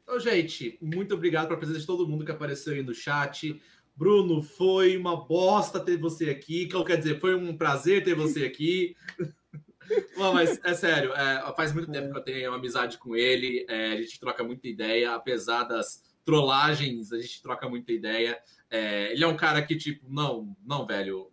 Então, 0.02 0.20
gente, 0.20 0.78
muito 0.82 1.14
obrigado 1.14 1.48
pela 1.48 1.58
presença 1.58 1.80
de 1.80 1.86
todo 1.86 2.06
mundo 2.06 2.24
que 2.24 2.30
apareceu 2.30 2.74
aí 2.74 2.82
no 2.82 2.94
chat. 2.94 3.60
Bruno, 3.96 4.42
foi 4.42 4.96
uma 4.96 5.24
bosta 5.24 5.80
ter 5.80 5.96
você 5.96 6.30
aqui. 6.30 6.68
Quer 6.86 6.98
dizer, 6.98 7.20
foi 7.20 7.34
um 7.34 7.56
prazer 7.56 8.04
ter 8.04 8.14
você 8.14 8.44
aqui. 8.44 8.96
Não, 10.16 10.32
mas 10.32 10.58
é 10.64 10.74
sério, 10.74 11.12
é, 11.12 11.52
faz 11.54 11.72
muito 11.72 11.90
tempo 11.90 12.10
que 12.10 12.18
eu 12.18 12.22
tenho 12.22 12.50
uma 12.50 12.56
amizade 12.58 12.98
com 12.98 13.14
ele. 13.14 13.66
É, 13.68 13.92
a 13.92 13.96
gente 13.96 14.18
troca 14.18 14.42
muita 14.42 14.66
ideia, 14.66 15.14
apesar 15.14 15.64
das 15.64 16.02
trollagens, 16.24 17.12
a 17.12 17.20
gente 17.20 17.42
troca 17.42 17.68
muita 17.68 17.92
ideia. 17.92 18.38
É, 18.70 19.12
ele 19.12 19.22
é 19.22 19.26
um 19.26 19.36
cara 19.36 19.62
que, 19.62 19.76
tipo, 19.76 20.08
não, 20.08 20.56
não, 20.64 20.86
velho, 20.86 21.30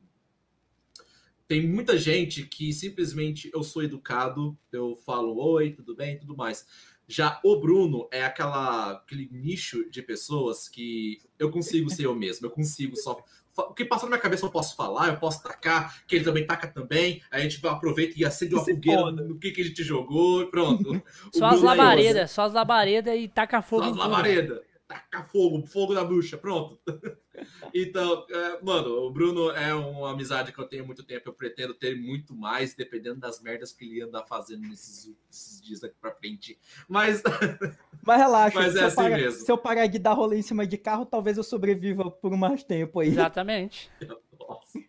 tem 1.51 1.67
muita 1.67 1.97
gente 1.97 2.43
que 2.43 2.71
simplesmente 2.71 3.51
eu 3.53 3.61
sou 3.61 3.83
educado, 3.83 4.57
eu 4.71 4.95
falo 5.05 5.37
oi, 5.37 5.71
tudo 5.71 5.93
bem, 5.93 6.17
tudo 6.17 6.33
mais. 6.33 6.65
Já 7.05 7.41
o 7.43 7.59
Bruno 7.59 8.07
é 8.09 8.23
aquela, 8.23 8.93
aquele 8.93 9.27
nicho 9.29 9.83
de 9.89 10.01
pessoas 10.01 10.69
que 10.69 11.19
eu 11.37 11.51
consigo 11.51 11.89
ser 11.89 12.05
eu 12.05 12.15
mesmo, 12.15 12.45
eu 12.45 12.51
consigo 12.51 12.95
só. 12.95 13.21
O 13.53 13.73
que 13.73 13.83
passou 13.83 14.07
na 14.07 14.15
minha 14.15 14.21
cabeça 14.21 14.45
eu 14.45 14.49
posso 14.49 14.77
falar, 14.77 15.09
eu 15.09 15.17
posso 15.17 15.43
tacar, 15.43 16.01
que 16.07 16.15
ele 16.15 16.23
também 16.23 16.47
taca 16.47 16.69
também. 16.69 17.21
A 17.29 17.41
gente 17.41 17.59
aproveita 17.67 18.13
e 18.17 18.23
acende 18.23 18.55
uma 18.55 18.63
fogueira 18.63 19.11
no 19.11 19.37
que, 19.37 19.51
que 19.51 19.59
a 19.59 19.65
gente 19.65 19.83
jogou, 19.83 20.47
pronto. 20.47 21.03
só 21.35 21.47
as 21.47 21.61
labaredas, 21.61 22.15
é 22.15 22.27
só 22.27 22.43
as 22.43 22.53
labaredas 22.53 23.13
e 23.13 23.27
taca 23.27 23.61
fogo. 23.61 23.83
Só 23.83 23.89
as 23.89 23.97
labaredas 23.97 24.70
taca 24.91 25.23
fogo, 25.23 25.65
fogo 25.65 25.93
na 25.93 26.03
bruxa, 26.03 26.37
pronto. 26.37 26.77
então, 27.73 28.25
é, 28.29 28.61
mano, 28.61 29.05
o 29.05 29.09
Bruno 29.09 29.49
é 29.51 29.73
uma 29.73 30.11
amizade 30.11 30.51
que 30.51 30.59
eu 30.59 30.67
tenho 30.67 30.83
há 30.83 30.85
muito 30.85 31.03
tempo, 31.03 31.29
eu 31.29 31.33
pretendo 31.33 31.73
ter 31.73 31.97
muito 31.97 32.35
mais, 32.35 32.75
dependendo 32.75 33.19
das 33.19 33.41
merdas 33.41 33.71
que 33.71 33.85
ele 33.85 34.01
anda 34.01 34.21
fazendo 34.25 34.67
nesses, 34.67 35.13
nesses 35.27 35.61
dias 35.61 35.79
daqui 35.79 35.95
pra 36.01 36.11
frente. 36.11 36.59
Mas. 36.89 37.23
Mas 38.03 38.17
relaxa, 38.19 38.59
Mas 38.59 38.75
é 38.75 38.83
assim 38.83 38.95
parar, 38.95 39.17
mesmo. 39.17 39.45
se 39.45 39.51
eu 39.51 39.57
parar 39.57 39.87
de 39.87 39.99
dar 39.99 40.13
rolê 40.13 40.39
em 40.39 40.41
cima 40.41 40.65
de 40.65 40.77
carro, 40.77 41.05
talvez 41.05 41.37
eu 41.37 41.43
sobreviva 41.43 42.09
por 42.09 42.35
mais 42.35 42.63
tempo 42.63 42.99
aí. 42.99 43.09
Exatamente. 43.09 43.89
Nossa. 44.39 44.79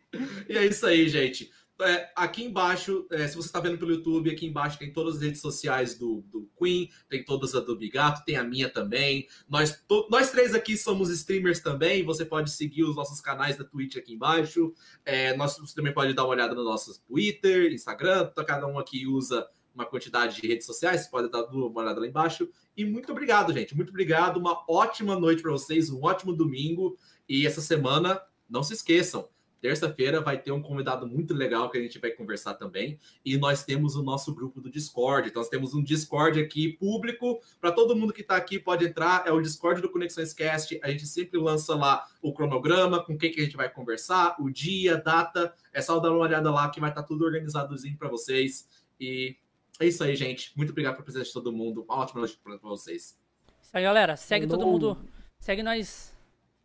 E 0.48 0.56
é 0.56 0.64
isso 0.66 0.86
aí, 0.86 1.08
gente. 1.08 1.52
É, 1.80 2.10
aqui 2.14 2.44
embaixo, 2.44 3.06
é, 3.10 3.26
se 3.26 3.34
você 3.34 3.48
está 3.48 3.58
vendo 3.58 3.78
pelo 3.78 3.92
YouTube, 3.92 4.30
aqui 4.30 4.46
embaixo 4.46 4.78
tem 4.78 4.92
todas 4.92 5.16
as 5.16 5.22
redes 5.22 5.40
sociais 5.40 5.98
do, 5.98 6.22
do 6.30 6.48
Queen, 6.56 6.88
tem 7.08 7.24
todas 7.24 7.54
as 7.54 7.64
do 7.64 7.76
Bigato, 7.76 8.24
tem 8.24 8.36
a 8.36 8.44
minha 8.44 8.68
também. 8.68 9.26
Nós, 9.48 9.82
to, 9.88 10.06
nós 10.10 10.30
três 10.30 10.54
aqui 10.54 10.76
somos 10.76 11.08
streamers 11.10 11.60
também. 11.60 12.04
Você 12.04 12.24
pode 12.24 12.50
seguir 12.50 12.84
os 12.84 12.94
nossos 12.94 13.20
canais 13.20 13.56
da 13.56 13.64
Twitch 13.64 13.96
aqui 13.96 14.14
embaixo. 14.14 14.72
É, 15.04 15.36
nós, 15.36 15.58
você 15.58 15.74
também 15.74 15.92
pode 15.92 16.14
dar 16.14 16.24
uma 16.24 16.30
olhada 16.30 16.54
no 16.54 16.62
nosso 16.62 17.00
Twitter, 17.02 17.72
Instagram. 17.72 18.30
Cada 18.46 18.66
um 18.66 18.78
aqui 18.78 19.06
usa 19.06 19.46
uma 19.74 19.86
quantidade 19.86 20.40
de 20.40 20.46
redes 20.46 20.66
sociais. 20.66 21.02
Você 21.02 21.10
pode 21.10 21.30
dar 21.30 21.44
uma 21.44 21.80
olhada 21.80 22.00
lá 22.00 22.06
embaixo. 22.06 22.48
E 22.76 22.84
muito 22.84 23.10
obrigado, 23.10 23.52
gente. 23.52 23.74
Muito 23.74 23.90
obrigado. 23.90 24.36
Uma 24.36 24.64
ótima 24.68 25.18
noite 25.18 25.42
para 25.42 25.50
vocês, 25.50 25.90
um 25.90 26.04
ótimo 26.04 26.32
domingo. 26.32 26.96
E 27.28 27.46
essa 27.46 27.60
semana, 27.60 28.20
não 28.48 28.62
se 28.62 28.74
esqueçam 28.74 29.28
Terça-feira 29.62 30.20
vai 30.20 30.42
ter 30.42 30.50
um 30.50 30.60
convidado 30.60 31.06
muito 31.06 31.32
legal 31.32 31.70
que 31.70 31.78
a 31.78 31.80
gente 31.80 31.96
vai 32.00 32.10
conversar 32.10 32.54
também. 32.54 32.98
E 33.24 33.38
nós 33.38 33.64
temos 33.64 33.94
o 33.94 34.02
nosso 34.02 34.34
grupo 34.34 34.60
do 34.60 34.68
Discord. 34.68 35.28
Então, 35.28 35.40
nós 35.40 35.48
temos 35.48 35.72
um 35.72 35.80
Discord 35.80 36.40
aqui 36.40 36.70
público 36.72 37.40
para 37.60 37.70
todo 37.70 37.94
mundo 37.94 38.12
que 38.12 38.22
está 38.22 38.34
aqui 38.34 38.58
pode 38.58 38.84
entrar. 38.84 39.24
É 39.24 39.30
o 39.30 39.40
Discord 39.40 39.80
do 39.80 39.88
Conexões 39.88 40.34
Cast. 40.34 40.80
A 40.82 40.90
gente 40.90 41.06
sempre 41.06 41.38
lança 41.38 41.76
lá 41.76 42.04
o 42.20 42.34
cronograma, 42.34 43.04
com 43.04 43.16
quem 43.16 43.30
que 43.30 43.40
a 43.40 43.44
gente 43.44 43.56
vai 43.56 43.72
conversar, 43.72 44.34
o 44.40 44.50
dia, 44.50 44.96
data. 44.96 45.54
É 45.72 45.80
só 45.80 46.00
dar 46.00 46.10
uma 46.10 46.24
olhada 46.24 46.50
lá 46.50 46.68
que 46.68 46.80
vai 46.80 46.90
estar 46.90 47.02
tá 47.02 47.06
tudo 47.06 47.24
organizadozinho 47.24 47.96
para 47.96 48.08
vocês. 48.08 48.68
E 48.98 49.36
é 49.78 49.86
isso 49.86 50.02
aí, 50.02 50.16
gente. 50.16 50.52
Muito 50.56 50.70
obrigado 50.70 50.94
pela 50.94 51.04
presença 51.04 51.26
de 51.26 51.32
todo 51.32 51.52
mundo. 51.52 51.84
Uma 51.84 51.98
ótima 51.98 52.18
noite 52.18 52.36
para 52.42 52.56
vocês. 52.56 53.16
Isso 53.62 53.70
aí, 53.72 53.84
galera. 53.84 54.16
Segue 54.16 54.44
Hello. 54.44 54.58
todo 54.58 54.66
mundo. 54.66 54.98
Segue 55.38 55.62
nós 55.62 56.12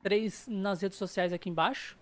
três 0.02 0.48
nas 0.48 0.82
redes 0.82 0.98
sociais 0.98 1.32
aqui 1.32 1.48
embaixo 1.48 1.96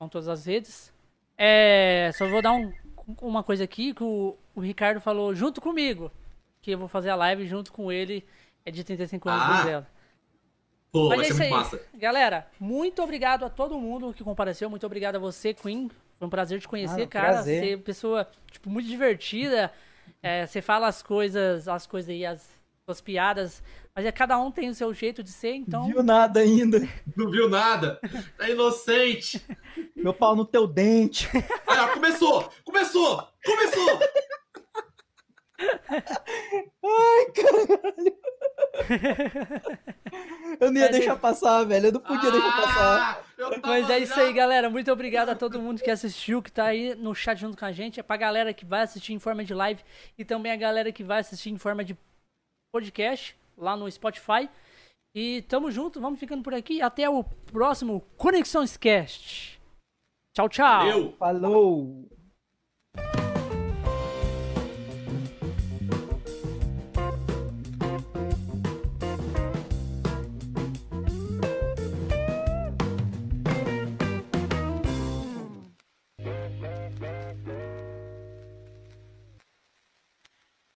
com 0.00 0.08
todas 0.08 0.28
as 0.28 0.46
redes. 0.46 0.92
É, 1.36 2.10
só 2.14 2.26
vou 2.26 2.40
dar 2.40 2.52
um, 2.52 2.72
uma 3.20 3.42
coisa 3.42 3.62
aqui 3.62 3.92
que 3.92 4.02
o, 4.02 4.36
o, 4.54 4.60
Ricardo 4.60 5.00
falou 5.00 5.34
junto 5.34 5.60
comigo. 5.60 6.10
Que 6.62 6.72
eu 6.72 6.78
vou 6.78 6.88
fazer 6.88 7.10
a 7.10 7.14
live 7.14 7.46
junto 7.46 7.70
com 7.70 7.92
ele. 7.92 8.26
É 8.64 8.70
de 8.70 8.82
35 8.82 9.28
anos 9.28 9.42
ah. 9.44 9.62
dela. 9.62 9.86
Pô, 10.90 11.08
Mas 11.08 11.18
vai 11.18 11.26
é 11.26 11.32
ser 11.32 11.38
muito 11.38 11.50
massa. 11.50 11.80
Galera, 11.94 12.46
muito 12.58 13.02
obrigado 13.02 13.44
a 13.44 13.50
todo 13.50 13.78
mundo 13.78 14.12
que 14.12 14.24
compareceu. 14.24 14.68
Muito 14.68 14.84
obrigado 14.84 15.16
a 15.16 15.18
você, 15.18 15.54
Queen. 15.54 15.90
Foi 16.18 16.26
um 16.26 16.30
prazer 16.30 16.60
te 16.60 16.66
conhecer, 16.66 17.02
ah, 17.02 17.06
cara. 17.06 17.32
Prazer. 17.34 17.60
Você 17.60 17.72
é 17.72 17.76
pessoa, 17.76 18.28
tipo, 18.50 18.68
muito 18.68 18.88
divertida. 18.88 19.72
É, 20.22 20.46
você 20.46 20.60
fala 20.60 20.88
as 20.88 21.02
coisas, 21.02 21.68
as 21.68 21.86
coisas 21.86 22.10
aí, 22.10 22.26
as 22.26 22.59
suas 22.86 23.00
piadas 23.00 23.62
mas 23.94 24.06
é 24.06 24.12
cada 24.12 24.38
um 24.38 24.50
tem 24.50 24.68
o 24.70 24.74
seu 24.74 24.94
jeito 24.94 25.22
de 25.22 25.30
ser, 25.30 25.54
então. 25.54 25.86
Viu 25.86 26.02
nada 26.02 26.40
ainda. 26.40 26.78
Não 27.16 27.30
viu 27.30 27.48
nada. 27.48 28.00
Tá 28.38 28.48
inocente. 28.48 29.44
Meu 29.96 30.14
pau 30.14 30.36
no 30.36 30.44
teu 30.44 30.66
dente. 30.66 31.28
Ah, 31.66 31.88
começou! 31.88 32.50
Começou! 32.64 33.28
Começou! 33.44 34.00
Ai, 36.82 37.26
caralho. 37.34 38.16
Eu 40.58 40.70
não 40.70 40.80
ia 40.80 40.86
é, 40.86 40.92
deixar 40.92 41.16
passar, 41.16 41.64
velho. 41.64 41.88
Eu 41.88 41.92
não 41.92 42.00
podia 42.00 42.28
ah, 42.28 42.32
deixar 42.32 42.56
passar. 42.56 43.24
Mas 43.62 43.90
é 43.90 43.98
isso 43.98 44.18
aí, 44.18 44.32
galera. 44.32 44.70
Muito 44.70 44.90
obrigado 44.90 45.28
a 45.28 45.34
todo 45.34 45.60
mundo 45.60 45.82
que 45.82 45.90
assistiu, 45.90 46.40
que 46.40 46.50
tá 46.50 46.64
aí 46.64 46.94
no 46.94 47.14
chat 47.14 47.38
junto 47.38 47.58
com 47.58 47.64
a 47.66 47.72
gente. 47.72 48.00
É 48.00 48.02
pra 48.02 48.16
galera 48.16 48.54
que 48.54 48.64
vai 48.64 48.82
assistir 48.82 49.12
em 49.12 49.18
forma 49.18 49.44
de 49.44 49.52
live 49.52 49.82
e 50.16 50.24
também 50.24 50.50
a 50.50 50.56
galera 50.56 50.90
que 50.90 51.04
vai 51.04 51.20
assistir 51.20 51.50
em 51.50 51.58
forma 51.58 51.84
de 51.84 51.94
podcast 52.72 53.36
lá 53.56 53.76
no 53.76 53.90
Spotify. 53.90 54.48
E 55.14 55.42
tamo 55.42 55.70
junto, 55.70 56.00
vamos 56.00 56.20
ficando 56.20 56.42
por 56.42 56.54
aqui. 56.54 56.80
Até 56.80 57.08
o 57.08 57.24
próximo 57.24 58.00
Conexões 58.16 58.76
Cast. 58.76 59.60
Tchau, 60.34 60.48
tchau. 60.48 60.86
Valeu. 60.86 61.12
Falou. 61.18 62.19